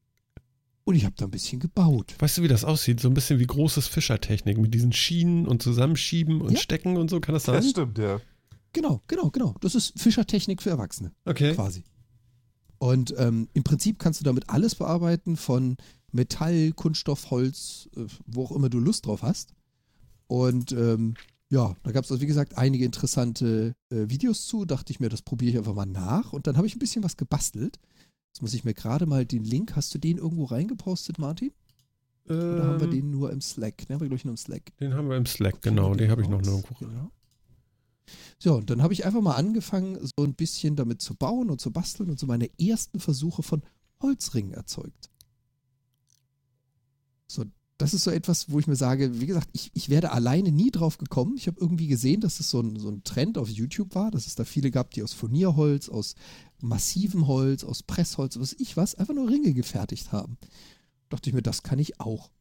Und 0.85 0.95
ich 0.95 1.03
habe 1.03 1.15
da 1.17 1.25
ein 1.25 1.31
bisschen 1.31 1.59
gebaut. 1.59 2.13
Weißt 2.19 2.37
du, 2.37 2.43
wie 2.43 2.47
das 2.47 2.63
aussieht? 2.63 2.99
So 2.99 3.07
ein 3.07 3.13
bisschen 3.15 3.39
wie 3.39 3.47
großes 3.47 3.87
Fischertechnik 3.87 4.57
mit 4.59 4.73
diesen 4.73 4.93
Schienen 4.93 5.47
und 5.47 5.61
Zusammenschieben 5.63 6.41
und 6.41 6.53
Ja. 6.53 6.59
Stecken 6.59 6.95
und 6.97 7.09
so. 7.09 7.19
Kann 7.19 7.33
das 7.33 7.43
sein? 7.45 7.55
Das 7.55 7.69
stimmt, 7.71 7.97
ja. 7.97 8.21
Genau, 8.71 9.01
genau, 9.07 9.29
genau. 9.31 9.55
Das 9.61 9.73
ist 9.73 9.99
Fischertechnik 9.99 10.61
für 10.61 10.69
Erwachsene. 10.69 11.11
Okay. 11.25 11.53
quasi. 11.55 11.83
Und 12.77 13.13
ähm, 13.17 13.47
im 13.53 13.63
Prinzip 13.63 13.99
kannst 13.99 14.19
du 14.19 14.23
damit 14.23 14.49
alles 14.49 14.75
bearbeiten, 14.75 15.37
von 15.37 15.77
Metall, 16.11 16.71
Kunststoff, 16.73 17.31
Holz, 17.31 17.89
äh, 17.95 18.05
wo 18.25 18.43
auch 18.45 18.51
immer 18.51 18.69
du 18.69 18.79
Lust 18.79 19.05
drauf 19.05 19.21
hast. 19.23 19.53
Und 20.27 20.71
ähm, 20.71 21.15
ja, 21.49 21.75
da 21.83 21.91
gab 21.91 22.03
es, 22.03 22.11
also, 22.11 22.21
wie 22.21 22.27
gesagt, 22.27 22.57
einige 22.57 22.85
interessante 22.85 23.75
äh, 23.89 24.09
Videos 24.09 24.47
zu. 24.47 24.65
Dachte 24.65 24.91
ich 24.91 24.99
mir, 24.99 25.09
das 25.09 25.21
probiere 25.21 25.51
ich 25.51 25.57
einfach 25.57 25.75
mal 25.75 25.85
nach. 25.85 26.33
Und 26.33 26.47
dann 26.47 26.57
habe 26.57 26.67
ich 26.67 26.75
ein 26.75 26.79
bisschen 26.79 27.03
was 27.03 27.17
gebastelt. 27.17 27.79
Jetzt 28.29 28.41
muss 28.41 28.53
ich 28.53 28.65
mir 28.65 28.73
gerade 28.73 29.05
mal 29.05 29.25
den 29.25 29.43
Link, 29.43 29.75
hast 29.75 29.93
du 29.93 29.97
den 29.99 30.17
irgendwo 30.17 30.45
reingepostet, 30.45 31.19
Martin? 31.19 31.51
Oder 32.27 32.63
haben 32.65 32.79
wir 32.79 32.87
Ähm, 32.87 32.91
den 32.91 33.11
nur 33.11 33.31
im 33.31 33.39
Slack? 33.39 33.77
Den 33.77 33.93
haben 33.93 34.01
wir, 34.01 34.07
glaube 34.07 34.15
ich, 34.17 34.25
nur 34.25 34.33
im 34.33 34.37
Slack. 34.37 34.75
den 34.79 34.93
haben 34.95 35.07
wir 35.07 35.15
im 35.15 35.27
Slack, 35.27 35.61
genau. 35.61 35.93
Den 35.93 36.09
habe 36.09 36.23
ich 36.23 36.27
noch 36.27 36.41
nirgendwo. 36.41 36.73
Genau. 36.79 37.11
So, 38.37 38.55
und 38.55 38.69
dann 38.69 38.81
habe 38.81 38.93
ich 38.93 39.05
einfach 39.05 39.21
mal 39.21 39.35
angefangen, 39.35 39.97
so 40.01 40.23
ein 40.23 40.35
bisschen 40.35 40.75
damit 40.75 41.01
zu 41.01 41.15
bauen 41.15 41.49
und 41.49 41.61
zu 41.61 41.71
basteln 41.71 42.09
und 42.09 42.19
so 42.19 42.27
meine 42.27 42.49
ersten 42.59 42.99
Versuche 42.99 43.43
von 43.43 43.63
Holzringen 44.01 44.53
erzeugt. 44.53 45.09
So, 47.27 47.45
das 47.77 47.93
ist 47.93 48.03
so 48.03 48.11
etwas, 48.11 48.49
wo 48.49 48.59
ich 48.59 48.67
mir 48.67 48.75
sage, 48.75 49.19
wie 49.19 49.25
gesagt, 49.25 49.49
ich, 49.51 49.69
ich 49.73 49.89
wäre 49.89 50.11
alleine 50.11 50.51
nie 50.51 50.71
drauf 50.71 50.97
gekommen. 50.97 51.35
Ich 51.35 51.47
habe 51.47 51.59
irgendwie 51.59 51.87
gesehen, 51.87 52.21
dass 52.21 52.39
es 52.39 52.49
so 52.49 52.61
ein, 52.61 52.79
so 52.79 52.89
ein 52.89 53.03
Trend 53.03 53.37
auf 53.37 53.49
YouTube 53.49 53.95
war, 53.95 54.11
dass 54.11 54.27
es 54.27 54.35
da 54.35 54.45
viele 54.45 54.71
gab, 54.71 54.91
die 54.91 55.03
aus 55.03 55.13
Furnierholz, 55.13 55.89
aus 55.89 56.15
massivem 56.61 57.27
Holz, 57.27 57.63
aus 57.63 57.83
Pressholz, 57.83 58.39
was 58.39 58.53
ich 58.53 58.77
was, 58.77 58.95
einfach 58.95 59.13
nur 59.13 59.29
Ringe 59.29 59.53
gefertigt 59.53 60.11
haben. 60.13 60.37
Dachte 61.09 61.29
ich 61.29 61.33
mir, 61.33 61.41
das 61.41 61.63
kann 61.63 61.79
ich 61.79 61.99
auch. 61.99 62.31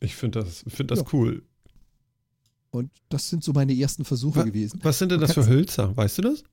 Ich 0.00 0.16
finde 0.16 0.40
das, 0.40 0.64
find 0.66 0.90
das 0.90 1.00
Ja. 1.00 1.04
cool. 1.12 1.44
Und 2.70 2.90
das 3.08 3.30
sind 3.30 3.42
so 3.42 3.52
meine 3.52 3.74
ersten 3.76 4.04
Versuche 4.04 4.40
Wa- 4.40 4.44
gewesen. 4.44 4.80
Was 4.82 4.98
sind 4.98 5.10
denn 5.12 5.20
das 5.20 5.32
für 5.34 5.46
Hölzer? 5.46 5.96
Weißt 5.96 6.18
du 6.18 6.22
das? 6.22 6.44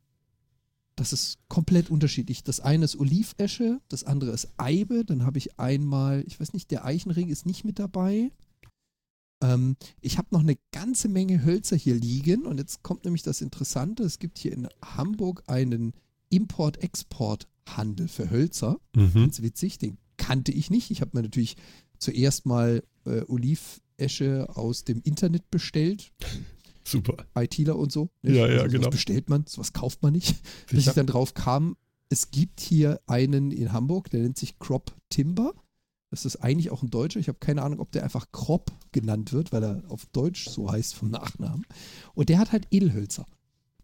Das 0.96 1.12
ist 1.12 1.40
komplett 1.50 1.90
unterschiedlich. 1.90 2.44
Das 2.44 2.62
eine 2.62 2.86
ist 2.86 2.96
Olivesche, 2.96 3.82
das 3.90 4.06
andere 4.06 4.32
ist 4.32 4.48
Eibe. 4.56 5.04
Dann 5.04 5.26
habe 5.26 5.38
ich 5.38 5.60
einmal, 5.60 6.24
ich 6.26 6.40
weiß 6.40 6.54
nicht, 6.54 6.72
der 6.72 6.86
Eichenring 6.86 7.28
ist 7.28 7.46
nicht 7.46 7.66
mit 7.66 7.80
dabei. 7.80 8.32
Ähm, 9.44 9.76
ich 10.00 10.18
habe 10.18 10.30
noch 10.32 10.40
eine 10.40 10.56
ganze 10.72 11.10
Menge 11.10 11.44
Hölzer 11.44 11.76
hier 11.76 11.96
liegen 11.96 12.46
und 12.46 12.60
jetzt 12.60 12.82
kommt 12.82 13.04
nämlich 13.04 13.24
das 13.24 13.42
Interessante. 13.42 14.04
Es 14.04 14.20
gibt 14.20 14.38
hier 14.38 14.54
in 14.54 14.70
Hamburg 14.82 15.44
einen 15.48 15.92
Import-Export-Handel 16.30 18.08
für 18.08 18.30
Hölzer. 18.30 18.80
Mhm. 18.96 19.12
Ganz 19.14 19.42
witzig, 19.42 19.78
den 19.78 19.98
kannte 20.16 20.54
ich 20.54 20.70
nicht. 20.70 20.92
Ich 20.92 21.02
habe 21.02 21.12
mir 21.14 21.24
natürlich 21.24 21.58
zuerst 22.00 22.46
mal 22.46 22.84
äh, 23.06 23.22
Esche 23.98 24.48
aus 24.56 24.84
dem 24.84 25.02
Internet 25.04 25.50
bestellt. 25.52 26.12
Super. 26.84 27.26
ITler 27.36 27.78
und 27.78 27.92
so. 27.92 28.10
Ja, 28.22 28.48
ja, 28.48 28.60
sowas 28.60 28.72
genau. 28.72 28.90
bestellt 28.90 29.30
man, 29.30 29.46
sowas 29.48 29.74
kauft 29.74 30.04
man 30.04 30.14
nicht. 30.14 30.36
Bis 30.68 30.80
Sicher? 30.80 30.92
ich 30.92 30.96
dann 30.96 31.08
drauf 31.08 31.34
kam, 31.34 31.76
es 32.10 32.30
gibt 32.32 32.60
hier 32.60 33.02
einen 33.08 33.52
in 33.52 33.74
Hamburg, 33.74 34.10
der 34.12 34.22
nennt 34.22 34.38
sich 34.38 34.60
Crop 34.60 34.94
Timber. 35.10 35.54
Das 36.12 36.26
ist 36.26 36.38
eigentlich 36.38 36.70
auch 36.70 36.84
ein 36.84 36.92
Deutscher. 36.92 37.20
Ich 37.20 37.28
habe 37.28 37.40
keine 37.40 37.64
Ahnung, 37.64 37.80
ob 37.80 37.92
der 37.92 38.04
einfach 38.04 38.32
Crop 38.32 38.72
genannt 38.92 39.34
wird, 39.34 39.52
weil 39.52 39.64
er 39.64 39.84
auf 39.90 40.06
Deutsch 40.08 40.48
so 40.48 40.72
heißt 40.72 40.94
vom 40.94 41.10
Nachnamen. 41.10 41.66
Und 42.14 42.30
der 42.30 42.38
hat 42.38 42.52
halt 42.52 42.68
Edelhölzer. 42.70 43.26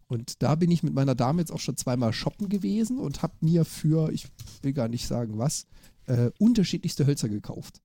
Und 0.06 0.42
da 0.42 0.54
bin 0.54 0.70
ich 0.70 0.82
mit 0.82 0.94
meiner 0.94 1.14
Dame 1.14 1.40
jetzt 1.40 1.52
auch 1.52 1.58
schon 1.58 1.76
zweimal 1.76 2.12
shoppen 2.12 2.48
gewesen 2.48 2.98
und 2.98 3.22
habe 3.22 3.34
mir 3.40 3.64
für, 3.64 4.12
ich 4.12 4.28
will 4.62 4.72
gar 4.72 4.88
nicht 4.88 5.06
sagen 5.06 5.38
was, 5.38 5.66
äh, 6.06 6.30
unterschiedlichste 6.38 7.06
Hölzer 7.06 7.28
gekauft. 7.28 7.80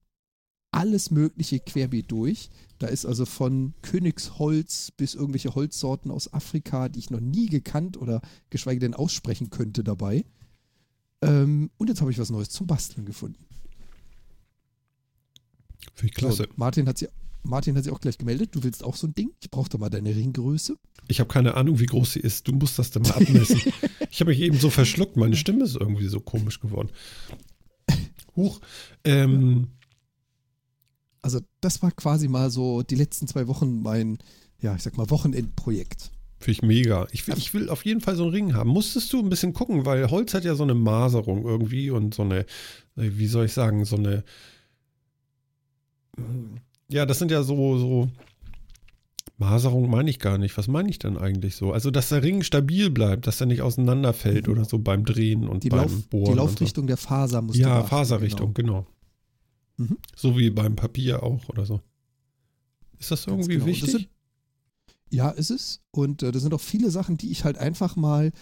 Alles 0.70 1.10
Mögliche 1.10 1.60
querbeet 1.60 2.10
durch. 2.10 2.50
Da 2.78 2.86
ist 2.86 3.06
also 3.06 3.24
von 3.24 3.74
Königsholz 3.82 4.92
bis 4.96 5.14
irgendwelche 5.14 5.54
Holzsorten 5.54 6.10
aus 6.10 6.32
Afrika, 6.32 6.88
die 6.88 6.98
ich 6.98 7.10
noch 7.10 7.20
nie 7.20 7.46
gekannt 7.46 7.96
oder 7.96 8.20
geschweige 8.50 8.80
denn 8.80 8.94
aussprechen 8.94 9.50
könnte 9.50 9.82
dabei. 9.82 10.24
Ähm, 11.22 11.70
und 11.78 11.88
jetzt 11.88 12.00
habe 12.00 12.10
ich 12.10 12.18
was 12.18 12.30
Neues 12.30 12.50
zum 12.50 12.66
Basteln 12.66 13.06
gefunden. 13.06 13.44
Finde 15.94 16.12
ich 16.12 16.14
klasse. 16.14 16.44
So, 16.44 16.52
Martin 16.56 16.86
hat 16.86 16.98
sie 16.98 17.08
Martin 17.42 17.76
hat 17.76 17.84
sich 17.84 17.92
auch 17.92 18.00
gleich 18.00 18.18
gemeldet. 18.18 18.50
Du 18.52 18.62
willst 18.62 18.84
auch 18.84 18.96
so 18.96 19.06
ein 19.06 19.14
Ding? 19.14 19.30
Ich 19.40 19.50
brauche 19.50 19.70
da 19.70 19.78
mal 19.78 19.88
deine 19.88 20.14
Ringgröße. 20.14 20.76
Ich 21.08 21.20
habe 21.20 21.28
keine 21.28 21.54
Ahnung, 21.54 21.78
wie 21.80 21.86
groß 21.86 22.14
sie 22.14 22.20
ist. 22.20 22.46
Du 22.46 22.52
musst 22.52 22.78
das 22.78 22.90
dann 22.90 23.02
mal 23.02 23.12
abmessen. 23.12 23.60
ich 24.10 24.20
habe 24.20 24.30
mich 24.30 24.40
eben 24.40 24.58
so 24.58 24.70
verschluckt. 24.70 25.16
Meine 25.16 25.36
Stimme 25.36 25.64
ist 25.64 25.76
irgendwie 25.76 26.08
so 26.08 26.20
komisch 26.20 26.60
geworden. 26.60 26.90
Huch. 28.36 28.60
Ähm, 29.04 29.68
Also, 31.22 31.40
das 31.60 31.82
war 31.82 31.90
quasi 31.92 32.28
mal 32.28 32.50
so 32.50 32.82
die 32.82 32.94
letzten 32.94 33.26
zwei 33.26 33.46
Wochen 33.48 33.82
mein, 33.82 34.18
ja, 34.60 34.74
ich 34.74 34.82
sag 34.82 34.96
mal, 34.96 35.10
Wochenendprojekt. 35.10 36.10
Finde 36.40 36.52
ich 36.52 36.62
mega. 36.62 37.06
Ich 37.10 37.26
will, 37.26 37.34
ich 37.36 37.52
will 37.52 37.68
auf 37.68 37.84
jeden 37.84 38.00
Fall 38.00 38.14
so 38.14 38.22
einen 38.22 38.32
Ring 38.32 38.54
haben. 38.54 38.70
Musstest 38.70 39.12
du 39.12 39.18
ein 39.18 39.28
bisschen 39.28 39.54
gucken, 39.54 39.84
weil 39.86 40.08
Holz 40.10 40.34
hat 40.34 40.44
ja 40.44 40.54
so 40.54 40.62
eine 40.62 40.74
Maserung 40.74 41.44
irgendwie 41.44 41.90
und 41.90 42.14
so 42.14 42.22
eine, 42.22 42.46
wie 42.94 43.26
soll 43.26 43.46
ich 43.46 43.52
sagen, 43.52 43.84
so 43.84 43.96
eine. 43.96 44.22
Ja, 46.88 47.06
das 47.06 47.18
sind 47.18 47.30
ja 47.30 47.42
so, 47.42 47.78
so. 47.78 48.08
Maserung 49.36 49.88
meine 49.88 50.10
ich 50.10 50.18
gar 50.18 50.36
nicht. 50.38 50.56
Was 50.58 50.66
meine 50.66 50.90
ich 50.90 50.98
denn 50.98 51.16
eigentlich 51.16 51.54
so? 51.54 51.72
Also, 51.72 51.90
dass 51.90 52.08
der 52.08 52.22
Ring 52.22 52.42
stabil 52.42 52.90
bleibt, 52.90 53.26
dass 53.26 53.40
er 53.40 53.46
nicht 53.46 53.62
auseinanderfällt 53.62 54.48
oder 54.48 54.64
so 54.64 54.78
beim 54.78 55.04
Drehen 55.04 55.46
und 55.48 55.62
Die, 55.64 55.68
beim 55.68 55.80
Lauf, 55.82 56.06
Bohren. 56.08 56.24
die 56.24 56.30
und 56.30 56.36
so. 56.36 56.42
Laufrichtung 56.44 56.86
der 56.86 56.96
Faser 56.96 57.42
muss 57.42 57.56
Ja, 57.56 57.82
Faserrichtung, 57.84 58.54
genau. 58.54 58.86
Mhm. 59.78 59.96
So 60.14 60.36
wie 60.36 60.50
beim 60.50 60.76
Papier 60.76 61.22
auch 61.22 61.48
oder 61.48 61.64
so. 61.66 61.80
Ist 62.98 63.10
das 63.10 63.24
Ganz 63.26 63.46
irgendwie 63.46 63.54
genau. 63.54 63.66
Das 63.66 63.74
wichtig? 63.74 63.90
sind- 63.92 64.08
Ja, 65.10 65.30
ist 65.30 65.50
es. 65.50 65.80
Und 65.90 66.22
äh, 66.22 66.32
das 66.32 66.42
sind 66.42 66.52
auch 66.52 66.60
viele 66.60 66.90
Sachen, 66.90 67.16
die 67.16 67.30
ich 67.30 67.44
halt 67.44 67.56
einfach 67.58 67.96
mal, 67.96 68.32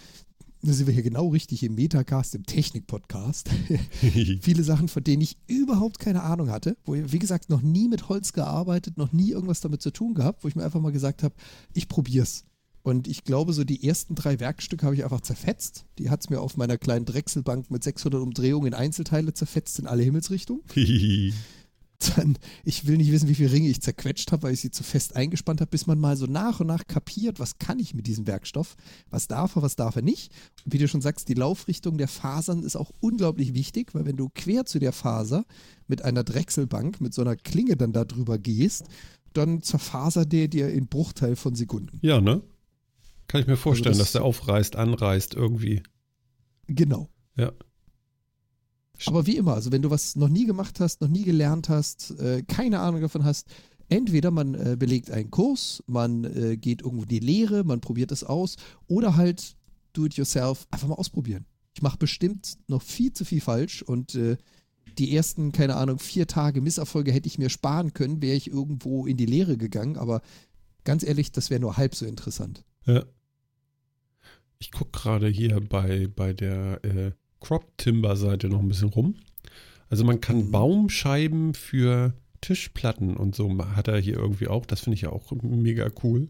da 0.63 0.73
sind 0.73 0.87
wir 0.87 0.93
hier 0.93 1.03
genau 1.03 1.27
richtig 1.29 1.61
im 1.63 1.75
Metacast, 1.75 2.33
im 2.35 2.43
Technik-Podcast. 2.45 3.49
viele 4.41 4.63
Sachen, 4.63 4.87
von 4.87 5.03
denen 5.03 5.21
ich 5.21 5.37
überhaupt 5.47 5.99
keine 5.99 6.23
Ahnung 6.23 6.49
hatte, 6.49 6.75
wo 6.83 6.95
ich, 6.95 7.11
wie 7.11 7.19
gesagt, 7.19 7.49
noch 7.49 7.61
nie 7.61 7.87
mit 7.87 8.09
Holz 8.09 8.33
gearbeitet, 8.33 8.97
noch 8.97 9.13
nie 9.13 9.29
irgendwas 9.31 9.61
damit 9.61 9.81
zu 9.83 9.91
tun 9.91 10.15
gehabt, 10.15 10.43
wo 10.43 10.47
ich 10.47 10.55
mir 10.55 10.63
einfach 10.65 10.81
mal 10.81 10.91
gesagt 10.91 11.21
habe, 11.23 11.35
ich 11.73 11.87
probier's. 11.87 12.43
Und 12.87 13.09
ich 13.09 13.25
glaube, 13.25 13.51
so 13.51 13.65
die 13.65 13.85
ersten 13.85 14.15
drei 14.15 14.39
Werkstücke 14.39 14.85
habe 14.85 14.95
ich 14.95 15.03
einfach 15.03 15.19
zerfetzt. 15.19 15.83
Die 15.99 16.09
hat 16.09 16.21
es 16.21 16.29
mir 16.29 16.39
auf 16.39 16.55
meiner 16.55 16.77
kleinen 16.77 17.03
Drechselbank 17.03 17.69
mit 17.69 17.83
600 17.83 18.21
Umdrehungen 18.21 18.67
in 18.67 18.73
Einzelteile 18.73 19.33
zerfetzt 19.33 19.77
in 19.79 19.87
alle 19.87 20.03
Himmelsrichtungen. 20.03 20.63
Dann, 22.15 22.37
ich 22.63 22.87
will 22.87 22.95
nicht 22.95 23.11
wissen, 23.11 23.27
wie 23.27 23.35
viele 23.35 23.51
Ringe 23.51 23.67
ich 23.67 23.81
zerquetscht 23.81 24.31
habe, 24.31 24.43
weil 24.43 24.53
ich 24.53 24.61
sie 24.61 24.71
zu 24.71 24.83
fest 24.83 25.17
eingespannt 25.17 25.59
habe, 25.59 25.69
bis 25.69 25.85
man 25.85 25.99
mal 25.99 26.15
so 26.15 26.27
nach 26.27 26.61
und 26.61 26.67
nach 26.67 26.87
kapiert, 26.87 27.41
was 27.41 27.57
kann 27.57 27.77
ich 27.79 27.93
mit 27.93 28.07
diesem 28.07 28.25
Werkstoff, 28.25 28.77
was 29.09 29.27
darf 29.27 29.57
er, 29.57 29.63
was 29.63 29.75
darf 29.75 29.97
er 29.97 30.01
nicht. 30.01 30.31
Und 30.63 30.73
wie 30.73 30.77
du 30.77 30.87
schon 30.87 31.01
sagst, 31.01 31.27
die 31.27 31.33
Laufrichtung 31.33 31.97
der 31.97 32.07
Fasern 32.07 32.63
ist 32.63 32.77
auch 32.77 32.91
unglaublich 33.01 33.53
wichtig, 33.53 33.95
weil 33.95 34.05
wenn 34.05 34.15
du 34.15 34.29
quer 34.33 34.65
zu 34.65 34.79
der 34.79 34.93
Faser 34.93 35.43
mit 35.87 36.05
einer 36.05 36.23
Drechselbank, 36.23 37.01
mit 37.01 37.13
so 37.13 37.21
einer 37.21 37.35
Klinge 37.35 37.75
dann 37.75 37.91
da 37.91 38.05
drüber 38.05 38.37
gehst, 38.37 38.85
dann 39.33 39.61
zerfasert 39.61 40.31
der 40.31 40.47
dir 40.47 40.69
in 40.69 40.87
Bruchteil 40.87 41.35
von 41.35 41.53
Sekunden. 41.53 41.99
ja, 42.01 42.21
ne? 42.21 42.43
Kann 43.27 43.41
ich 43.41 43.47
mir 43.47 43.57
vorstellen, 43.57 43.89
Also 43.93 43.99
das- 43.99 44.07
dass 44.07 44.13
der 44.13 44.23
aufreißt, 44.23 44.75
anreißt 44.75 45.33
irgendwie. 45.33 45.83
Genau. 46.67 47.09
Ja. 47.35 47.51
Aber 49.05 49.27
wie 49.27 49.37
immer, 49.37 49.53
also 49.53 49.71
wenn 49.71 49.81
du 49.83 49.89
was 49.91 50.15
noch 50.15 50.29
nie 50.29 50.45
gemacht 50.45 50.79
hast, 50.79 51.01
noch 51.01 51.07
nie 51.07 51.23
gelernt 51.23 51.69
hast, 51.69 52.11
äh, 52.19 52.41
keine 52.43 52.79
Ahnung 52.79 53.01
davon 53.01 53.23
hast, 53.23 53.47
entweder 53.89 54.31
man 54.31 54.55
äh, 54.55 54.75
belegt 54.77 55.11
einen 55.11 55.29
Kurs, 55.29 55.83
man 55.87 56.23
äh, 56.23 56.57
geht 56.57 56.81
irgendwo 56.81 57.03
in 57.03 57.09
die 57.09 57.19
Lehre, 57.19 57.63
man 57.63 57.79
probiert 57.79 58.11
es 58.11 58.23
aus 58.23 58.55
oder 58.87 59.15
halt 59.15 59.55
do 59.93 60.05
it 60.05 60.15
yourself, 60.15 60.67
einfach 60.71 60.87
mal 60.87 60.95
ausprobieren. 60.95 61.45
Ich 61.75 61.81
mache 61.83 61.97
bestimmt 61.97 62.57
noch 62.67 62.81
viel 62.81 63.13
zu 63.13 63.23
viel 63.23 63.39
falsch 63.41 63.83
und 63.83 64.17
die 64.97 65.15
ersten, 65.15 65.51
keine 65.51 65.75
Ahnung, 65.75 65.99
vier 65.99 66.25
Tage 66.25 66.59
Misserfolge 66.59 67.11
hätte 67.11 67.27
ich 67.27 67.37
mir 67.37 67.49
sparen 67.49 67.93
können, 67.93 68.19
wäre 68.23 68.35
ich 68.35 68.49
irgendwo 68.49 69.05
in 69.05 69.15
die 69.15 69.27
Lehre 69.27 69.57
gegangen, 69.57 69.95
aber 69.95 70.21
ganz 70.85 71.03
ehrlich, 71.03 71.31
das 71.31 71.51
wäre 71.51 71.61
nur 71.61 71.77
halb 71.77 71.93
so 71.93 72.07
interessant. 72.07 72.63
Ja. 72.85 73.05
Ich 74.59 74.71
gucke 74.71 74.91
gerade 74.91 75.27
hier 75.27 75.59
bei, 75.61 76.07
bei 76.15 76.33
der 76.33 76.83
äh, 76.83 77.11
Crop 77.39 77.77
Timber 77.77 78.15
Seite 78.15 78.49
noch 78.49 78.59
ein 78.59 78.67
bisschen 78.67 78.89
rum. 78.89 79.15
Also 79.89 80.03
man 80.03 80.19
kann 80.19 80.47
Mhm. 80.47 80.51
Baumscheiben 80.51 81.53
für 81.53 82.13
Tischplatten 82.41 83.15
und 83.15 83.35
so 83.35 83.49
hat 83.75 83.87
er 83.87 83.99
hier 83.99 84.15
irgendwie 84.17 84.47
auch. 84.47 84.65
Das 84.65 84.81
finde 84.81 84.95
ich 84.95 85.01
ja 85.01 85.09
auch 85.11 85.31
mega 85.41 85.89
cool. 86.03 86.29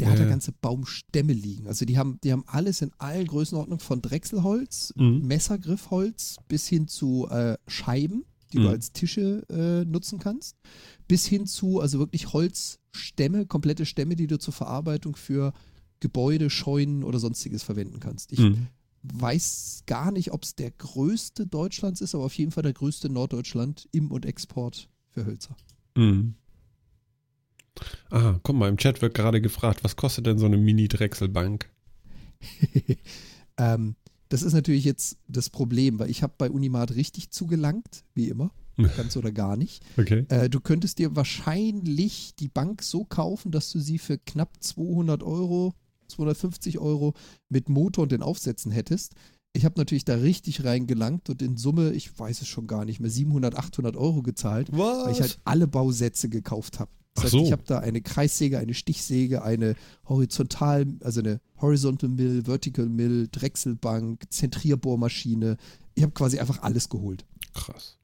Der 0.00 0.10
hat 0.10 0.18
da 0.18 0.24
Äh. 0.24 0.28
ganze 0.28 0.50
Baumstämme 0.52 1.32
liegen. 1.32 1.68
Also 1.68 1.84
die 1.84 1.98
haben, 1.98 2.18
die 2.24 2.32
haben 2.32 2.44
alles 2.46 2.82
in 2.82 2.90
allen 2.98 3.26
Größenordnungen 3.26 3.80
von 3.80 4.02
Drechselholz, 4.02 4.92
Mhm. 4.96 5.26
Messergriffholz 5.26 6.36
bis 6.48 6.66
hin 6.68 6.88
zu 6.88 7.28
äh, 7.30 7.56
Scheiben, 7.68 8.24
die 8.52 8.58
Mhm. 8.58 8.62
du 8.62 8.68
als 8.70 8.92
Tische 8.92 9.42
äh, 9.50 9.84
nutzen 9.84 10.18
kannst, 10.18 10.56
bis 11.06 11.26
hin 11.26 11.46
zu 11.46 11.80
also 11.80 11.98
wirklich 11.98 12.32
Holzstämme, 12.32 13.46
komplette 13.46 13.86
Stämme, 13.86 14.16
die 14.16 14.26
du 14.26 14.38
zur 14.38 14.54
Verarbeitung 14.54 15.14
für 15.16 15.52
Gebäude, 16.04 16.50
Scheunen 16.50 17.02
oder 17.02 17.18
sonstiges 17.18 17.62
verwenden 17.62 17.98
kannst. 17.98 18.30
Ich 18.30 18.40
Mhm. 18.40 18.66
weiß 19.04 19.84
gar 19.86 20.12
nicht, 20.12 20.32
ob 20.32 20.42
es 20.42 20.54
der 20.54 20.70
größte 20.70 21.46
Deutschlands 21.46 22.02
ist, 22.02 22.14
aber 22.14 22.24
auf 22.24 22.36
jeden 22.36 22.50
Fall 22.50 22.62
der 22.62 22.74
größte 22.74 23.08
Norddeutschland 23.08 23.88
im 23.90 24.10
und 24.10 24.26
Export 24.26 24.90
für 25.08 25.24
Hölzer. 25.24 25.56
Mhm. 25.96 26.34
Ah, 28.10 28.38
guck 28.42 28.54
mal, 28.54 28.68
im 28.68 28.76
Chat 28.76 29.00
wird 29.00 29.14
gerade 29.14 29.40
gefragt, 29.40 29.82
was 29.82 29.96
kostet 29.96 30.26
denn 30.26 30.36
so 30.36 30.44
eine 30.44 30.58
Mini-Drechselbank? 30.58 31.70
ähm, 33.56 33.96
das 34.28 34.42
ist 34.42 34.52
natürlich 34.52 34.84
jetzt 34.84 35.16
das 35.26 35.48
Problem, 35.48 35.98
weil 35.98 36.10
ich 36.10 36.22
habe 36.22 36.34
bei 36.36 36.50
Unimat 36.50 36.94
richtig 36.94 37.30
zugelangt, 37.30 38.04
wie 38.14 38.28
immer, 38.28 38.50
ganz 38.96 39.16
oder 39.16 39.32
gar 39.32 39.56
nicht. 39.56 39.82
Okay. 39.96 40.26
Äh, 40.28 40.50
du 40.50 40.60
könntest 40.60 40.98
dir 40.98 41.16
wahrscheinlich 41.16 42.34
die 42.38 42.48
Bank 42.48 42.82
so 42.82 43.04
kaufen, 43.04 43.52
dass 43.52 43.72
du 43.72 43.80
sie 43.80 43.98
für 43.98 44.18
knapp 44.18 44.50
200 44.60 45.22
Euro, 45.22 45.72
250 46.08 46.78
Euro 46.78 47.14
mit 47.48 47.68
Motor 47.68 48.02
und 48.04 48.12
den 48.12 48.22
Aufsätzen 48.22 48.72
hättest. 48.72 49.14
Ich 49.52 49.64
habe 49.64 49.78
natürlich 49.78 50.04
da 50.04 50.16
richtig 50.16 50.64
reingelangt 50.64 51.30
und 51.30 51.40
in 51.40 51.56
Summe, 51.56 51.92
ich 51.92 52.18
weiß 52.18 52.42
es 52.42 52.48
schon 52.48 52.66
gar 52.66 52.84
nicht 52.84 52.98
mehr, 52.98 53.10
700, 53.10 53.56
800 53.56 53.96
Euro 53.96 54.22
gezahlt, 54.22 54.68
weil 54.72 55.12
ich 55.12 55.20
halt 55.20 55.38
alle 55.44 55.68
Bausätze 55.68 56.28
gekauft 56.28 56.80
habe. 56.80 56.90
Das 57.14 57.24
heißt, 57.24 57.32
so. 57.32 57.44
ich 57.44 57.52
habe 57.52 57.62
da 57.64 57.78
eine 57.78 58.00
Kreissäge, 58.00 58.58
eine 58.58 58.74
Stichsäge, 58.74 59.42
eine 59.44 59.76
horizontal, 60.08 60.86
also 61.00 61.20
eine 61.20 61.40
Horizontal 61.60 62.10
Mill, 62.10 62.42
Vertical 62.44 62.88
Mill, 62.88 63.28
Drechselbank, 63.30 64.24
Zentrierbohrmaschine. 64.30 65.56
Ich 65.94 66.02
habe 66.02 66.12
quasi 66.12 66.40
einfach 66.40 66.62
alles 66.62 66.88
geholt. 66.88 67.24
Krass. 67.54 67.98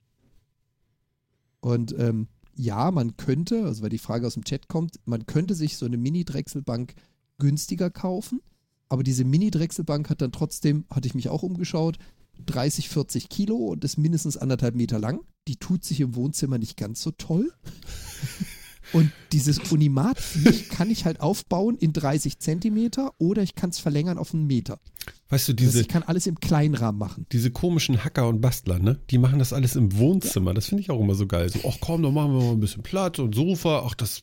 Und 1.61 1.93
ähm, 1.99 2.29
ja, 2.55 2.91
man 2.91 3.17
könnte, 3.17 3.65
also 3.65 3.83
weil 3.83 3.91
die 3.91 3.99
Frage 3.99 4.27
aus 4.27 4.35
dem 4.35 4.45
Chat 4.45 4.69
kommt, 4.69 5.01
man 5.05 5.27
könnte 5.27 5.55
sich 5.55 5.77
so 5.77 5.87
eine 5.87 5.97
Mini-Drechselbank 5.97 6.95
günstiger 7.41 7.91
kaufen, 7.91 8.41
aber 8.89 9.03
diese 9.03 9.25
Mini-Drechselbank 9.25 10.09
hat 10.09 10.21
dann 10.23 10.31
trotzdem, 10.31 10.85
hatte 10.91 11.09
ich 11.09 11.15
mich 11.15 11.29
auch 11.29 11.43
umgeschaut, 11.43 11.99
30, 12.47 12.89
40 12.89 13.29
Kilo 13.29 13.57
und 13.57 13.85
ist 13.85 13.99
mindestens 13.99 14.37
anderthalb 14.37 14.75
Meter 14.75 14.99
lang. 14.99 15.21
Die 15.49 15.57
tut 15.57 15.85
sich 15.85 16.01
im 16.01 16.15
Wohnzimmer 16.15 16.59
nicht 16.59 16.77
ganz 16.77 17.03
so 17.03 17.11
toll. 17.11 17.53
Und 18.93 19.13
dieses 19.33 19.59
Unimat 19.71 20.19
kann 20.71 20.91
ich 20.91 21.05
halt 21.05 21.21
aufbauen 21.21 21.77
in 21.77 21.93
30 21.93 22.39
Zentimeter 22.39 23.13
oder 23.19 23.43
ich 23.43 23.55
kann 23.55 23.71
es 23.71 23.79
verlängern 23.79 24.19
auf 24.19 24.35
einen 24.35 24.47
Meter. 24.47 24.81
Weißt 25.29 25.49
du, 25.49 25.53
diese, 25.53 25.81
ich 25.81 25.89
kann 25.89 26.03
alles 26.03 26.27
im 26.27 26.41
kleinen 26.41 26.75
Rahmen 26.75 26.99
machen. 26.99 27.27
diese 27.31 27.53
komischen 27.53 28.03
Hacker 28.03 28.27
und 28.27 28.41
Bastler, 28.41 28.81
ne? 28.81 28.99
Die 29.11 29.19
machen 29.19 29.39
das 29.39 29.53
alles 29.53 29.77
im 29.77 29.97
Wohnzimmer. 29.97 30.55
Das 30.55 30.67
finde 30.67 30.83
ich 30.83 30.91
auch 30.91 31.01
immer 31.01 31.15
so 31.15 31.27
geil. 31.29 31.49
So, 31.51 31.61
ach 31.69 31.77
komm, 31.81 32.03
dann 32.03 32.15
machen 32.15 32.33
wir 32.33 32.43
mal 32.43 32.53
ein 32.53 32.61
bisschen 32.61 32.83
Platz 32.83 33.21
und 33.21 33.35
Sofa. 33.35 33.85
Ach, 33.87 33.95
das, 33.95 34.23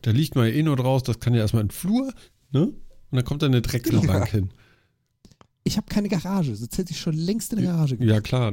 da 0.00 0.10
liegt 0.10 0.36
man 0.36 0.46
ja 0.46 0.54
eh 0.54 0.62
nur 0.62 0.76
draus. 0.76 1.02
Das 1.02 1.20
kann 1.20 1.34
ja 1.34 1.40
erstmal 1.40 1.62
in 1.62 1.68
den 1.68 1.74
Flur, 1.74 2.12
ne? 2.52 2.62
Und 2.66 3.16
dann 3.16 3.24
kommt 3.24 3.42
da 3.42 3.46
eine 3.46 3.62
Drechselbank 3.62 4.26
Ja. 4.26 4.32
hin. 4.32 4.50
Ich 5.64 5.76
habe 5.76 5.86
keine 5.88 6.08
Garage, 6.08 6.54
sonst 6.56 6.78
hätte 6.78 6.92
ich 6.92 7.00
schon 7.00 7.14
längst 7.14 7.52
in 7.52 7.58
der 7.60 7.72
Garage 7.72 7.96
Ja, 8.00 8.20
klar. 8.20 8.52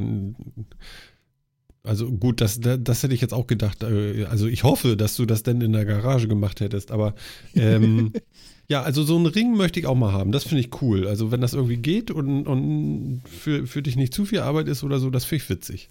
Also 1.84 2.11
gut, 2.11 2.41
das, 2.41 2.59
das, 2.59 2.80
das 2.81 3.03
hätte 3.03 3.13
ich 3.13 3.22
jetzt 3.22 3.34
auch 3.34 3.47
gedacht. 3.47 3.84
äh, 3.84 4.26
Also 4.26 4.47
ich 4.47 4.63
hoffe, 4.63 4.97
dass 4.97 5.15
du 5.15 5.26
das 5.26 5.43
denn 5.43 5.61
in 5.61 5.72
der 5.72 5.85
Garage 5.85 6.27
gemacht 6.27 6.59
hättest. 6.59 6.91
Aber 6.91 7.13
ähm, 7.53 8.11
ja, 8.67 8.81
also 8.81 9.03
so 9.03 9.15
einen 9.15 9.27
Ring 9.27 9.55
möchte 9.55 9.80
ich 9.80 9.85
auch 9.85 9.95
mal 9.95 10.11
haben. 10.11 10.31
Das 10.31 10.43
finde 10.45 10.61
ich 10.61 10.81
cool. 10.81 11.07
Also 11.07 11.31
wenn 11.31 11.41
das 11.41 11.53
irgendwie 11.53 11.77
geht 11.77 12.09
und, 12.11 12.47
und 12.47 13.22
für, 13.30 13.67
für 13.67 13.84
dich 13.84 13.95
nicht 13.97 14.13
zu 14.13 14.26
viel 14.26 14.39
Arbeit 14.39 14.67
ist 14.67 14.84
oder 14.84 14.99
so, 14.99 15.09
das 15.11 15.26
finde 15.26 15.43
ich 15.43 15.49
witzig. 15.49 15.89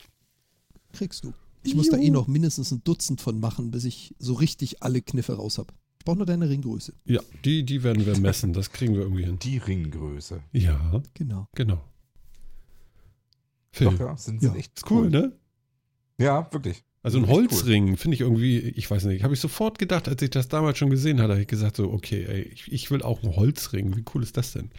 Kriegst 0.93 1.25
du. 1.25 1.33
Ich 1.63 1.75
muss 1.75 1.89
da 1.89 1.97
eh 1.97 2.11
noch 2.11 2.27
mindestens 2.27 2.73
ein 2.73 2.83
Dutzend 2.85 3.21
von 3.23 3.39
machen, 3.41 3.71
bis 3.71 3.85
ich 3.85 4.15
so 4.19 4.35
richtig 4.35 4.83
alle 4.83 5.01
Kniffe 5.01 5.35
raus 5.35 5.59
habe. 5.59 5.73
Ich 6.05 6.07
brauche 6.07 6.19
nur 6.19 6.27
deine 6.27 6.51
Ringgröße. 6.51 6.93
Ja, 7.07 7.23
die, 7.47 7.65
die 7.65 7.83
werden 7.83 8.05
wir 8.05 8.19
messen. 8.19 8.53
Das 8.53 8.71
kriegen 8.71 8.93
wir 8.93 9.01
irgendwie 9.01 9.25
hin. 9.25 9.39
Die 9.39 9.57
Ringgröße. 9.57 10.43
Ja, 10.53 11.01
Genau. 11.15 11.49
genau. 11.55 11.83
Phil, 13.73 13.87
Doch, 13.87 13.99
ja, 13.99 14.15
sind, 14.19 14.43
Ja, 14.43 14.55
echt 14.55 14.77
ist 14.77 14.91
cool, 14.91 15.09
ne? 15.09 15.33
Ja, 16.19 16.47
wirklich. 16.53 16.85
Also 17.03 17.17
ein 17.17 17.25
Echt 17.25 17.33
cool. 17.33 17.39
Holzring 17.45 17.97
finde 17.97 18.17
ich 18.17 18.21
irgendwie, 18.21 18.59
ich 18.59 18.91
weiß 18.91 19.05
nicht, 19.07 19.23
habe 19.25 19.33
ich 19.33 19.41
sofort 19.41 19.79
gedacht, 19.79 20.07
als 20.07 20.21
ich 20.21 20.29
das 20.29 20.49
damals 20.49 20.77
schon 20.77 20.91
gesehen 20.91 21.23
hatte, 21.23 21.33
habe 21.33 21.41
ich 21.41 21.49
gesagt 21.49 21.77
so, 21.77 21.91
okay, 21.91 22.27
ey, 22.27 22.43
ich, 22.43 22.71
ich 22.71 22.91
will 22.91 23.01
auch 23.03 23.23
einen 23.23 23.35
Holzring. 23.35 23.97
Wie 23.97 24.05
cool 24.15 24.23
ist 24.23 24.37
das 24.37 24.53
denn? 24.53 24.71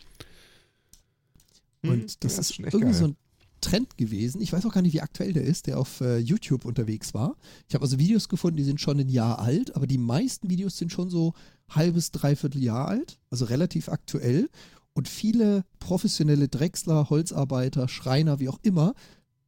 Und 1.81 2.23
das 2.23 2.35
ja, 2.35 2.41
ist 2.41 2.53
schon 2.53 2.65
echt 2.65 2.73
irgendwie 2.76 2.91
geil. 2.93 2.99
so 3.02 3.06
ein 3.07 3.18
Trend 3.66 3.98
gewesen. 3.98 4.42
Ich 4.42 4.54
weiß 4.54 4.64
auch 4.68 4.74
gar 4.74 4.84
nicht, 4.84 4.94
wie 4.94 5.02
aktuell 5.02 5.34
der 5.34 5.44
ist, 5.44 5.66
der 5.66 5.80
auf 5.80 6.00
äh, 6.00 6.20
YouTube 6.20 6.66
unterwegs 6.66 7.16
war. 7.16 7.36
Ich 7.68 7.74
habe 7.74 7.84
also 7.84 7.98
Videos 7.98 8.30
gefunden, 8.30 8.58
die 8.58 8.64
sind 8.64 8.80
schon 8.80 9.00
ein 9.00 9.10
Jahr 9.10 9.40
alt, 9.40 9.76
aber 9.76 9.88
die 9.88 9.98
meisten 9.98 10.52
Videos 10.52 10.78
sind 10.78 10.92
schon 10.92 11.10
so 11.10 11.34
halbes, 11.68 12.12
dreiviertel 12.12 12.62
Jahr 12.62 12.88
alt, 12.88 13.18
also 13.32 13.46
relativ 13.46 13.90
aktuell. 13.90 14.50
Und 14.94 15.10
viele 15.10 15.66
professionelle 15.80 16.48
Drechsler, 16.48 17.10
Holzarbeiter, 17.10 17.88
Schreiner, 17.88 18.40
wie 18.40 18.50
auch 18.50 18.60
immer, 18.62 18.94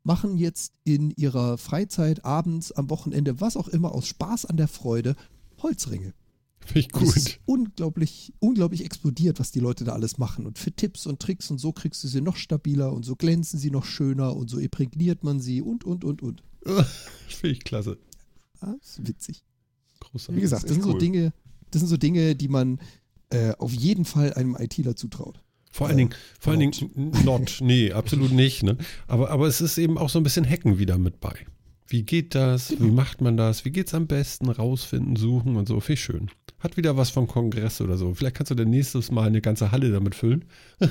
machen 0.03 0.37
jetzt 0.37 0.73
in 0.83 1.11
ihrer 1.11 1.59
Freizeit, 1.59 2.25
abends, 2.25 2.71
am 2.71 2.89
Wochenende, 2.89 3.39
was 3.39 3.55
auch 3.55 3.67
immer, 3.67 3.93
aus 3.93 4.07
Spaß 4.07 4.45
an 4.45 4.57
der 4.57 4.67
Freude, 4.67 5.15
Holzringe. 5.61 6.13
Finde 6.67 6.79
ich 6.81 6.93
Und 6.93 7.03
es 7.03 7.13
gut. 7.13 7.17
ist 7.17 7.39
unglaublich, 7.45 8.33
unglaublich 8.39 8.83
explodiert, 8.83 9.39
was 9.39 9.51
die 9.51 9.59
Leute 9.59 9.85
da 9.85 9.93
alles 9.93 10.17
machen. 10.17 10.45
Und 10.45 10.59
für 10.59 10.71
Tipps 10.71 11.07
und 11.07 11.19
Tricks 11.19 11.49
und 11.49 11.59
so 11.59 11.71
kriegst 11.71 12.03
du 12.03 12.07
sie 12.07 12.21
noch 12.21 12.35
stabiler 12.35 12.91
und 12.91 13.03
so 13.03 13.15
glänzen 13.15 13.57
sie 13.57 13.71
noch 13.71 13.85
schöner 13.85 14.35
und 14.35 14.49
so 14.49 14.59
imprägniert 14.59 15.23
man 15.23 15.39
sie 15.39 15.61
und, 15.61 15.85
und, 15.85 16.03
und, 16.03 16.21
und. 16.21 16.43
Finde 17.27 17.53
ich 17.53 17.63
klasse. 17.63 17.97
Ah, 18.59 18.73
ist 18.81 19.07
witzig. 19.07 19.43
Wie 19.93 20.05
Großartig. 20.09 20.41
gesagt, 20.41 20.63
ist 20.65 20.69
das 20.69 20.77
echt 20.77 20.83
sind 20.83 20.91
so 20.91 20.93
cool. 20.95 20.99
Dinge, 20.99 21.33
das 21.71 21.79
sind 21.81 21.87
so 21.87 21.97
Dinge, 21.97 22.35
die 22.35 22.47
man 22.49 22.79
äh, 23.29 23.53
auf 23.57 23.71
jeden 23.73 24.05
Fall 24.05 24.33
einem 24.33 24.55
ITler 24.59 24.95
zutraut. 24.95 25.41
Vor 25.71 25.87
allen 25.87 25.97
Dingen, 25.97 26.15
vor 26.39 26.53
allen. 26.53 26.71
Dingen, 26.71 27.11
not, 27.23 27.59
nee, 27.61 27.91
absolut 27.91 28.31
nicht, 28.31 28.63
ne? 28.63 28.77
Aber, 29.07 29.29
aber 29.29 29.47
es 29.47 29.61
ist 29.61 29.77
eben 29.77 29.97
auch 29.97 30.09
so 30.09 30.19
ein 30.19 30.23
bisschen 30.23 30.49
Hacken 30.49 30.79
wieder 30.79 30.97
mit 30.97 31.19
bei. 31.19 31.45
Wie 31.87 32.03
geht 32.03 32.35
das? 32.35 32.79
Wie 32.79 32.91
macht 32.91 33.21
man 33.21 33.37
das? 33.37 33.63
Wie 33.65 33.71
geht's 33.71 33.93
am 33.93 34.07
besten? 34.07 34.49
Rausfinden, 34.49 35.15
suchen 35.15 35.55
und 35.55 35.67
so. 35.67 35.79
Finde 35.79 35.93
ich 35.93 36.01
schön. 36.03 36.29
Hat 36.59 36.75
wieder 36.75 36.97
was 36.97 37.09
vom 37.11 37.27
Kongress 37.27 37.81
oder 37.81 37.97
so. 37.97 38.13
Vielleicht 38.13 38.35
kannst 38.35 38.51
du 38.51 38.55
dann 38.55 38.69
nächstes 38.69 39.09
Mal 39.11 39.27
eine 39.27 39.41
ganze 39.41 39.71
Halle 39.71 39.91
damit 39.91 40.15
füllen. 40.15 40.45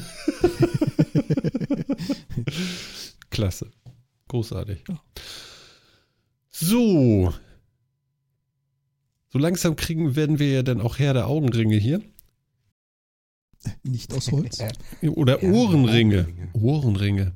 Klasse. 3.31 3.71
Großartig. 4.29 4.85
Ja. 4.89 5.01
So. 6.51 7.35
So 9.29 9.39
langsam 9.39 9.77
kriegen, 9.77 10.17
werden 10.17 10.39
wir 10.39 10.51
ja 10.51 10.63
dann 10.63 10.81
auch 10.81 10.99
Herr 10.99 11.13
der 11.13 11.27
Augenringe 11.27 11.77
hier. 11.77 12.01
Nicht 13.83 14.15
aus 14.15 14.31
Holz. 14.31 14.59
Oder 15.03 15.43
Ja, 15.43 15.51
Ohrenringe. 15.51 16.29
Ohrenringe. 16.55 17.33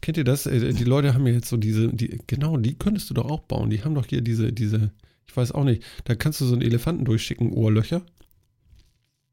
Kennt 0.00 0.16
ihr 0.18 0.24
das? 0.24 0.46
Äh, 0.46 0.72
Die 0.72 0.84
Leute 0.84 1.14
haben 1.14 1.26
ja 1.26 1.32
jetzt 1.34 1.48
so 1.48 1.56
diese, 1.56 1.92
die, 1.92 2.18
genau, 2.26 2.56
die 2.56 2.74
könntest 2.78 3.10
du 3.10 3.14
doch 3.14 3.26
auch 3.30 3.40
bauen. 3.40 3.70
Die 3.70 3.82
haben 3.84 3.94
doch 3.94 4.06
hier 4.06 4.20
diese, 4.20 4.52
diese, 4.52 4.92
ich 5.26 5.36
weiß 5.36 5.52
auch 5.52 5.64
nicht, 5.64 5.82
da 6.04 6.14
kannst 6.14 6.40
du 6.40 6.46
so 6.46 6.52
einen 6.54 6.62
Elefanten 6.62 7.04
durchschicken, 7.04 7.52
Ohrlöcher. 7.52 8.02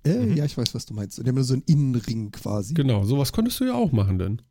Äh, 0.03 0.26
Mhm. 0.26 0.36
Ja, 0.38 0.45
ich 0.45 0.56
weiß, 0.57 0.73
was 0.76 0.86
du 0.86 0.94
meinst. 0.94 1.18
Und 1.18 1.26
die 1.26 1.30
haben 1.30 1.44
so 1.44 1.53
einen 1.53 1.64
Innenring 1.65 2.32
quasi. 2.32 2.73
Genau, 2.76 3.06
sowas 3.06 3.34
könntest 3.34 3.60
du 3.60 3.65
ja 3.65 3.73
auch 3.73 3.91
machen, 3.91 4.19
denn. 4.19 4.41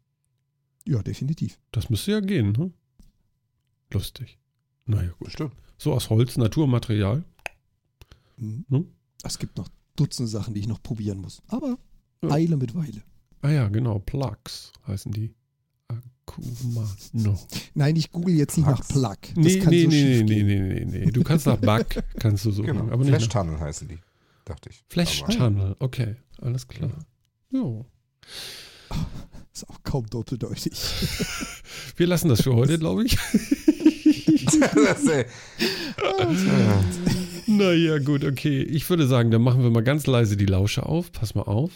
Ja, 0.87 1.03
definitiv. 1.03 1.59
Das 1.73 1.91
müsste 1.91 2.11
ja 2.13 2.21
gehen, 2.21 2.53
ne? 2.53 2.73
Lustig. 3.93 4.39
Naja, 4.87 5.11
gut. 5.19 5.27
Bestimmt. 5.27 5.53
So 5.79 5.93
aus 5.93 6.11
Holz, 6.11 6.37
Naturmaterial. 6.37 7.25
Mhm. 8.37 8.65
Hm? 8.69 8.87
Es 9.23 9.39
gibt 9.39 9.57
noch 9.57 9.69
Dutzend 9.97 10.29
Sachen, 10.29 10.55
die 10.55 10.61
ich 10.61 10.67
noch 10.69 10.83
probieren 10.83 11.19
muss. 11.21 11.41
Aber 11.47 11.79
Ja. 12.23 12.31
Eile 12.33 12.57
mit 12.57 12.75
Weile. 12.75 13.03
Ah 13.43 13.51
ja, 13.51 13.69
genau, 13.69 13.99
Plugs 14.01 14.73
heißen 14.89 15.13
die. 15.13 15.35
Akumano. 16.27 17.39
Nein, 17.75 17.97
ich 17.97 18.11
google 18.11 18.35
jetzt 18.35 18.57
nicht 18.57 18.67
nach 18.67 18.77
Plugs. 18.87 18.89
Plug. 19.33 19.35
Das 19.37 19.45
Nee, 19.45 19.59
kann 19.59 19.71
nee, 19.71 19.83
so 19.85 19.89
nee, 19.91 20.23
nee, 20.23 20.25
gehen. 20.25 20.47
nee, 20.47 20.85
nee, 20.85 21.05
nee. 21.05 21.11
Du 21.11 21.23
kannst 21.23 21.47
nach 21.47 21.59
Bug, 21.59 21.87
kannst 22.19 22.45
du 22.45 22.51
suchen. 22.51 22.67
Genau. 22.67 22.93
Aber 22.93 23.05
Flash 23.05 23.29
nach 23.29 23.43
Tunnel 23.43 23.61
heißen 23.61 23.89
die, 23.89 23.99
dachte 24.45 24.71
ich. 24.71 24.83
Flash 24.89 25.23
Tunnel, 25.25 25.77
okay, 25.79 26.17
alles 26.41 26.67
klar. 26.67 26.91
Jo. 27.51 27.85
Ist 29.53 29.69
auch 29.69 29.83
kaum 29.85 30.07
doppeldeutig. 30.09 30.73
Wir 31.97 32.07
lassen 32.07 32.29
das 32.29 32.43
für 32.43 32.55
heute, 32.55 32.79
glaube 32.79 33.05
ich. 33.05 33.17
das, 34.75 35.07
ey. 35.07 35.27
naja, 37.47 37.99
gut, 37.99 38.25
okay. 38.25 38.63
Ich 38.63 38.89
würde 38.91 39.07
sagen, 39.07 39.31
dann 39.31 39.43
machen 39.43 39.63
wir 39.63 39.71
mal 39.71 39.83
ganz 39.85 40.07
leise 40.07 40.37
die 40.37 40.47
Lausche 40.47 40.85
auf. 40.87 41.13
Pass 41.13 41.35
mal 41.35 41.43
auf. 41.43 41.71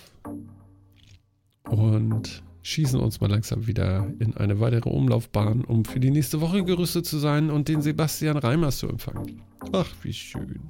Und 1.69 2.43
schießen 2.69 3.01
uns 3.01 3.21
mal 3.21 3.31
langsam 3.31 3.67
wieder 3.67 4.07
in 4.19 4.37
eine 4.37 4.61
weitere 4.61 4.91
Umlaufbahn, 4.91 5.65
um 5.65 5.85
für 5.85 6.01
die 6.01 6.11
nächste 6.11 6.41
Woche 6.41 6.65
gerüstet 6.65 7.07
zu 7.07 7.19
sein 7.19 7.51
und 7.51 7.69
den 7.69 7.81
Sebastian 7.81 8.37
Reimers 8.37 8.79
zu 8.79 8.89
empfangen. 8.89 9.41
Ach, 9.73 9.89
wie 10.03 10.13
schön. 10.13 10.61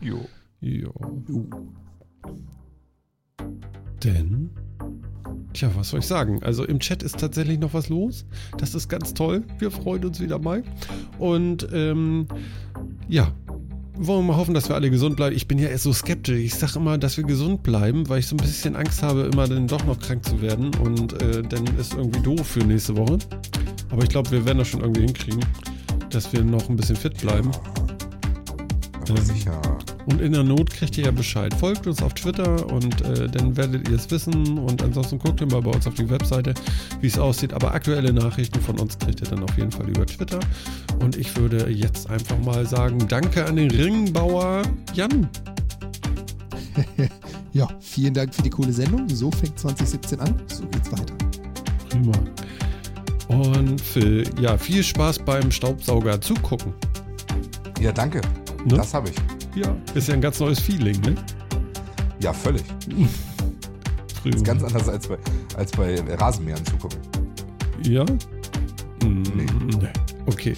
Jo. 0.00 0.26
Jo. 0.60 0.92
Denn, 4.02 4.50
tja, 5.52 5.70
was 5.76 5.90
soll 5.90 6.00
ich 6.00 6.06
sagen? 6.06 6.42
Also 6.42 6.64
im 6.64 6.80
Chat 6.80 7.04
ist 7.04 7.18
tatsächlich 7.18 7.60
noch 7.60 7.74
was 7.74 7.88
los. 7.88 8.26
Das 8.58 8.74
ist 8.74 8.88
ganz 8.88 9.14
toll. 9.14 9.44
Wir 9.58 9.70
freuen 9.70 10.04
uns 10.04 10.20
wieder 10.20 10.40
mal. 10.40 10.64
Und 11.18 11.68
ähm, 11.72 12.26
ja, 13.08 13.32
wollen 13.94 14.20
wir 14.20 14.32
mal 14.32 14.36
hoffen, 14.36 14.54
dass 14.54 14.68
wir 14.68 14.74
alle 14.74 14.90
gesund 14.90 15.16
bleiben. 15.16 15.34
Ich 15.36 15.46
bin 15.46 15.58
ja 15.58 15.68
erst 15.68 15.84
so 15.84 15.92
skeptisch. 15.92 16.38
Ich 16.38 16.54
sage 16.54 16.78
immer, 16.78 16.98
dass 16.98 17.16
wir 17.16 17.24
gesund 17.24 17.62
bleiben, 17.62 18.08
weil 18.08 18.20
ich 18.20 18.26
so 18.26 18.36
ein 18.36 18.38
bisschen 18.38 18.76
Angst 18.76 19.02
habe, 19.02 19.22
immer 19.32 19.46
dann 19.46 19.66
doch 19.66 19.84
noch 19.84 19.98
krank 19.98 20.24
zu 20.24 20.40
werden. 20.40 20.70
Und 20.76 21.20
äh, 21.22 21.42
dann 21.42 21.64
ist 21.78 21.94
irgendwie 21.94 22.20
doof 22.20 22.46
für 22.46 22.60
nächste 22.60 22.96
Woche. 22.96 23.18
Aber 23.90 24.02
ich 24.02 24.08
glaube, 24.08 24.30
wir 24.30 24.44
werden 24.44 24.58
das 24.58 24.68
schon 24.68 24.80
irgendwie 24.80 25.02
hinkriegen, 25.02 25.44
dass 26.10 26.32
wir 26.32 26.42
noch 26.42 26.68
ein 26.68 26.76
bisschen 26.76 26.96
fit 26.96 27.18
bleiben. 27.18 27.50
Aber 29.08 29.18
Ähm, 29.18 29.24
sicher. 29.24 29.60
Und 30.06 30.20
in 30.20 30.32
der 30.32 30.42
Not 30.42 30.70
kriegt 30.70 30.98
ihr 30.98 31.04
ja 31.04 31.10
Bescheid. 31.10 31.54
Folgt 31.54 31.86
uns 31.86 32.02
auf 32.02 32.14
Twitter 32.14 32.66
und 32.72 33.00
äh, 33.02 33.28
dann 33.28 33.56
werdet 33.56 33.88
ihr 33.88 33.96
es 33.96 34.10
wissen. 34.10 34.58
Und 34.58 34.82
ansonsten 34.82 35.18
guckt 35.18 35.40
ihr 35.40 35.46
mal 35.46 35.62
bei 35.62 35.70
uns 35.70 35.86
auf 35.86 35.94
die 35.94 36.08
Webseite, 36.08 36.54
wie 37.00 37.06
es 37.06 37.18
aussieht. 37.18 37.52
Aber 37.52 37.72
aktuelle 37.72 38.12
Nachrichten 38.12 38.60
von 38.60 38.78
uns 38.78 38.98
kriegt 38.98 39.20
ihr 39.20 39.28
dann 39.28 39.42
auf 39.42 39.56
jeden 39.56 39.70
Fall 39.70 39.88
über 39.88 40.04
Twitter. 40.06 40.40
Und 41.00 41.16
ich 41.16 41.36
würde 41.36 41.70
jetzt 41.70 42.10
einfach 42.10 42.38
mal 42.38 42.66
sagen, 42.66 42.98
danke 43.08 43.44
an 43.46 43.56
den 43.56 43.70
Ringbauer 43.70 44.62
Jan. 44.94 45.28
Ja, 47.54 47.68
vielen 47.80 48.14
Dank 48.14 48.34
für 48.34 48.40
die 48.40 48.48
coole 48.50 48.72
Sendung. 48.72 49.06
So 49.10 49.30
fängt 49.30 49.58
2017 49.58 50.20
an. 50.20 50.40
So 50.46 50.64
geht's 50.68 50.90
weiter. 50.90 51.14
Prima. 51.90 52.12
Und 53.28 53.78
Phil, 53.80 54.24
ja, 54.40 54.56
viel 54.56 54.82
Spaß 54.82 55.18
beim 55.18 55.50
Staubsauger 55.50 56.20
zugucken. 56.20 56.72
Ja, 57.80 57.92
danke. 57.92 58.22
Ne? 58.64 58.76
Das 58.76 58.94
habe 58.94 59.10
ich. 59.10 59.41
Ja, 59.54 59.76
ist 59.94 60.08
ja 60.08 60.14
ein 60.14 60.20
ganz 60.20 60.40
neues 60.40 60.60
Feeling, 60.60 61.00
ne? 61.00 61.14
Ja, 62.20 62.32
völlig. 62.32 62.62
Prima. 64.22 64.36
Ist 64.36 64.44
ganz 64.44 64.62
anders 64.62 64.88
als 64.88 65.08
bei, 65.08 65.18
als 65.56 65.72
bei 65.72 66.00
Rasenmähern 66.14 66.64
zugucken. 66.64 66.98
Ja? 67.86 68.04
Mm, 69.02 69.22
Nee. 69.34 69.46
nee. 69.80 69.88
Okay. 70.26 70.54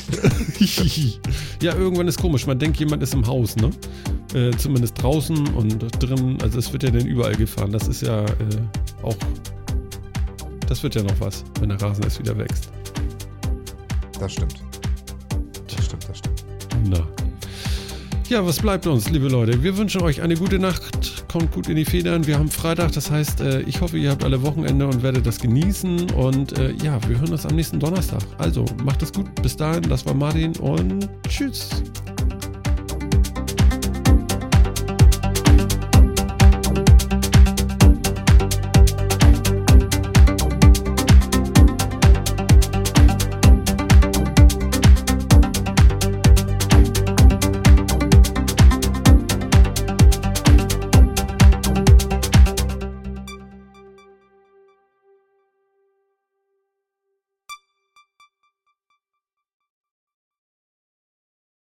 ja, 1.63 1.75
irgendwann 1.75 2.07
ist 2.07 2.21
komisch. 2.21 2.47
Man 2.47 2.59
denkt, 2.59 2.77
jemand 2.79 3.03
ist 3.03 3.15
im 3.15 3.27
Haus, 3.27 3.57
ne? 3.57 3.71
Äh, 4.35 4.51
zumindest 4.59 5.03
draußen 5.03 5.55
und 5.55 5.79
drin. 6.03 6.37
Also 6.43 6.59
es 6.59 6.71
wird 6.73 6.83
ja 6.83 6.91
dann 6.91 7.07
überall 7.07 7.35
gefahren. 7.35 7.73
Das 7.73 7.89
ist 7.89 8.03
ja 8.03 8.25
äh, 8.25 8.29
auch. 9.03 9.17
Das 10.69 10.83
wird 10.83 10.95
ja 10.95 11.03
noch 11.03 11.19
was, 11.19 11.45
wenn 11.61 11.71
der 11.71 11.81
Rasen 11.81 12.05
erst 12.05 12.19
wieder 12.19 12.37
wächst. 12.37 12.71
Das 14.21 14.33
stimmt. 14.33 14.63
Das 15.75 15.85
stimmt, 15.87 16.09
das 16.09 16.19
stimmt. 16.19 16.45
Na. 16.89 17.24
Ja, 18.29 18.45
was 18.45 18.59
bleibt 18.59 18.87
uns, 18.87 19.11
liebe 19.11 19.29
Leute? 19.29 19.63
Wir 19.63 19.77
wünschen 19.77 20.01
euch 20.01 20.23
eine 20.23 20.35
gute 20.35 20.59
Nacht. 20.59 21.29
Kommt 21.31 21.53
gut 21.53 21.69
in 21.69 21.77
die 21.77 21.85
Federn. 21.85 22.27
Wir 22.27 22.39
haben 22.39 22.51
Freitag, 22.51 22.93
das 22.93 23.11
heißt, 23.11 23.43
äh, 23.43 23.61
ich 23.63 23.83
hoffe, 23.83 23.99
ihr 23.99 24.11
habt 24.11 24.25
alle 24.25 24.41
Wochenende 24.43 24.87
und 24.87 25.03
werdet 25.03 25.27
das 25.27 25.39
genießen. 25.39 26.11
Und 26.13 26.59
äh, 26.59 26.73
ja, 26.83 26.99
wir 27.07 27.21
hören 27.21 27.33
uns 27.33 27.45
am 27.45 27.55
nächsten 27.55 27.79
Donnerstag. 27.79 28.23
Also, 28.39 28.65
macht 28.83 29.03
es 29.03 29.13
gut. 29.13 29.27
Bis 29.43 29.57
dahin, 29.57 29.83
das 29.83 30.07
war 30.07 30.15
Martin 30.15 30.57
und 30.57 31.07
tschüss. 31.29 31.69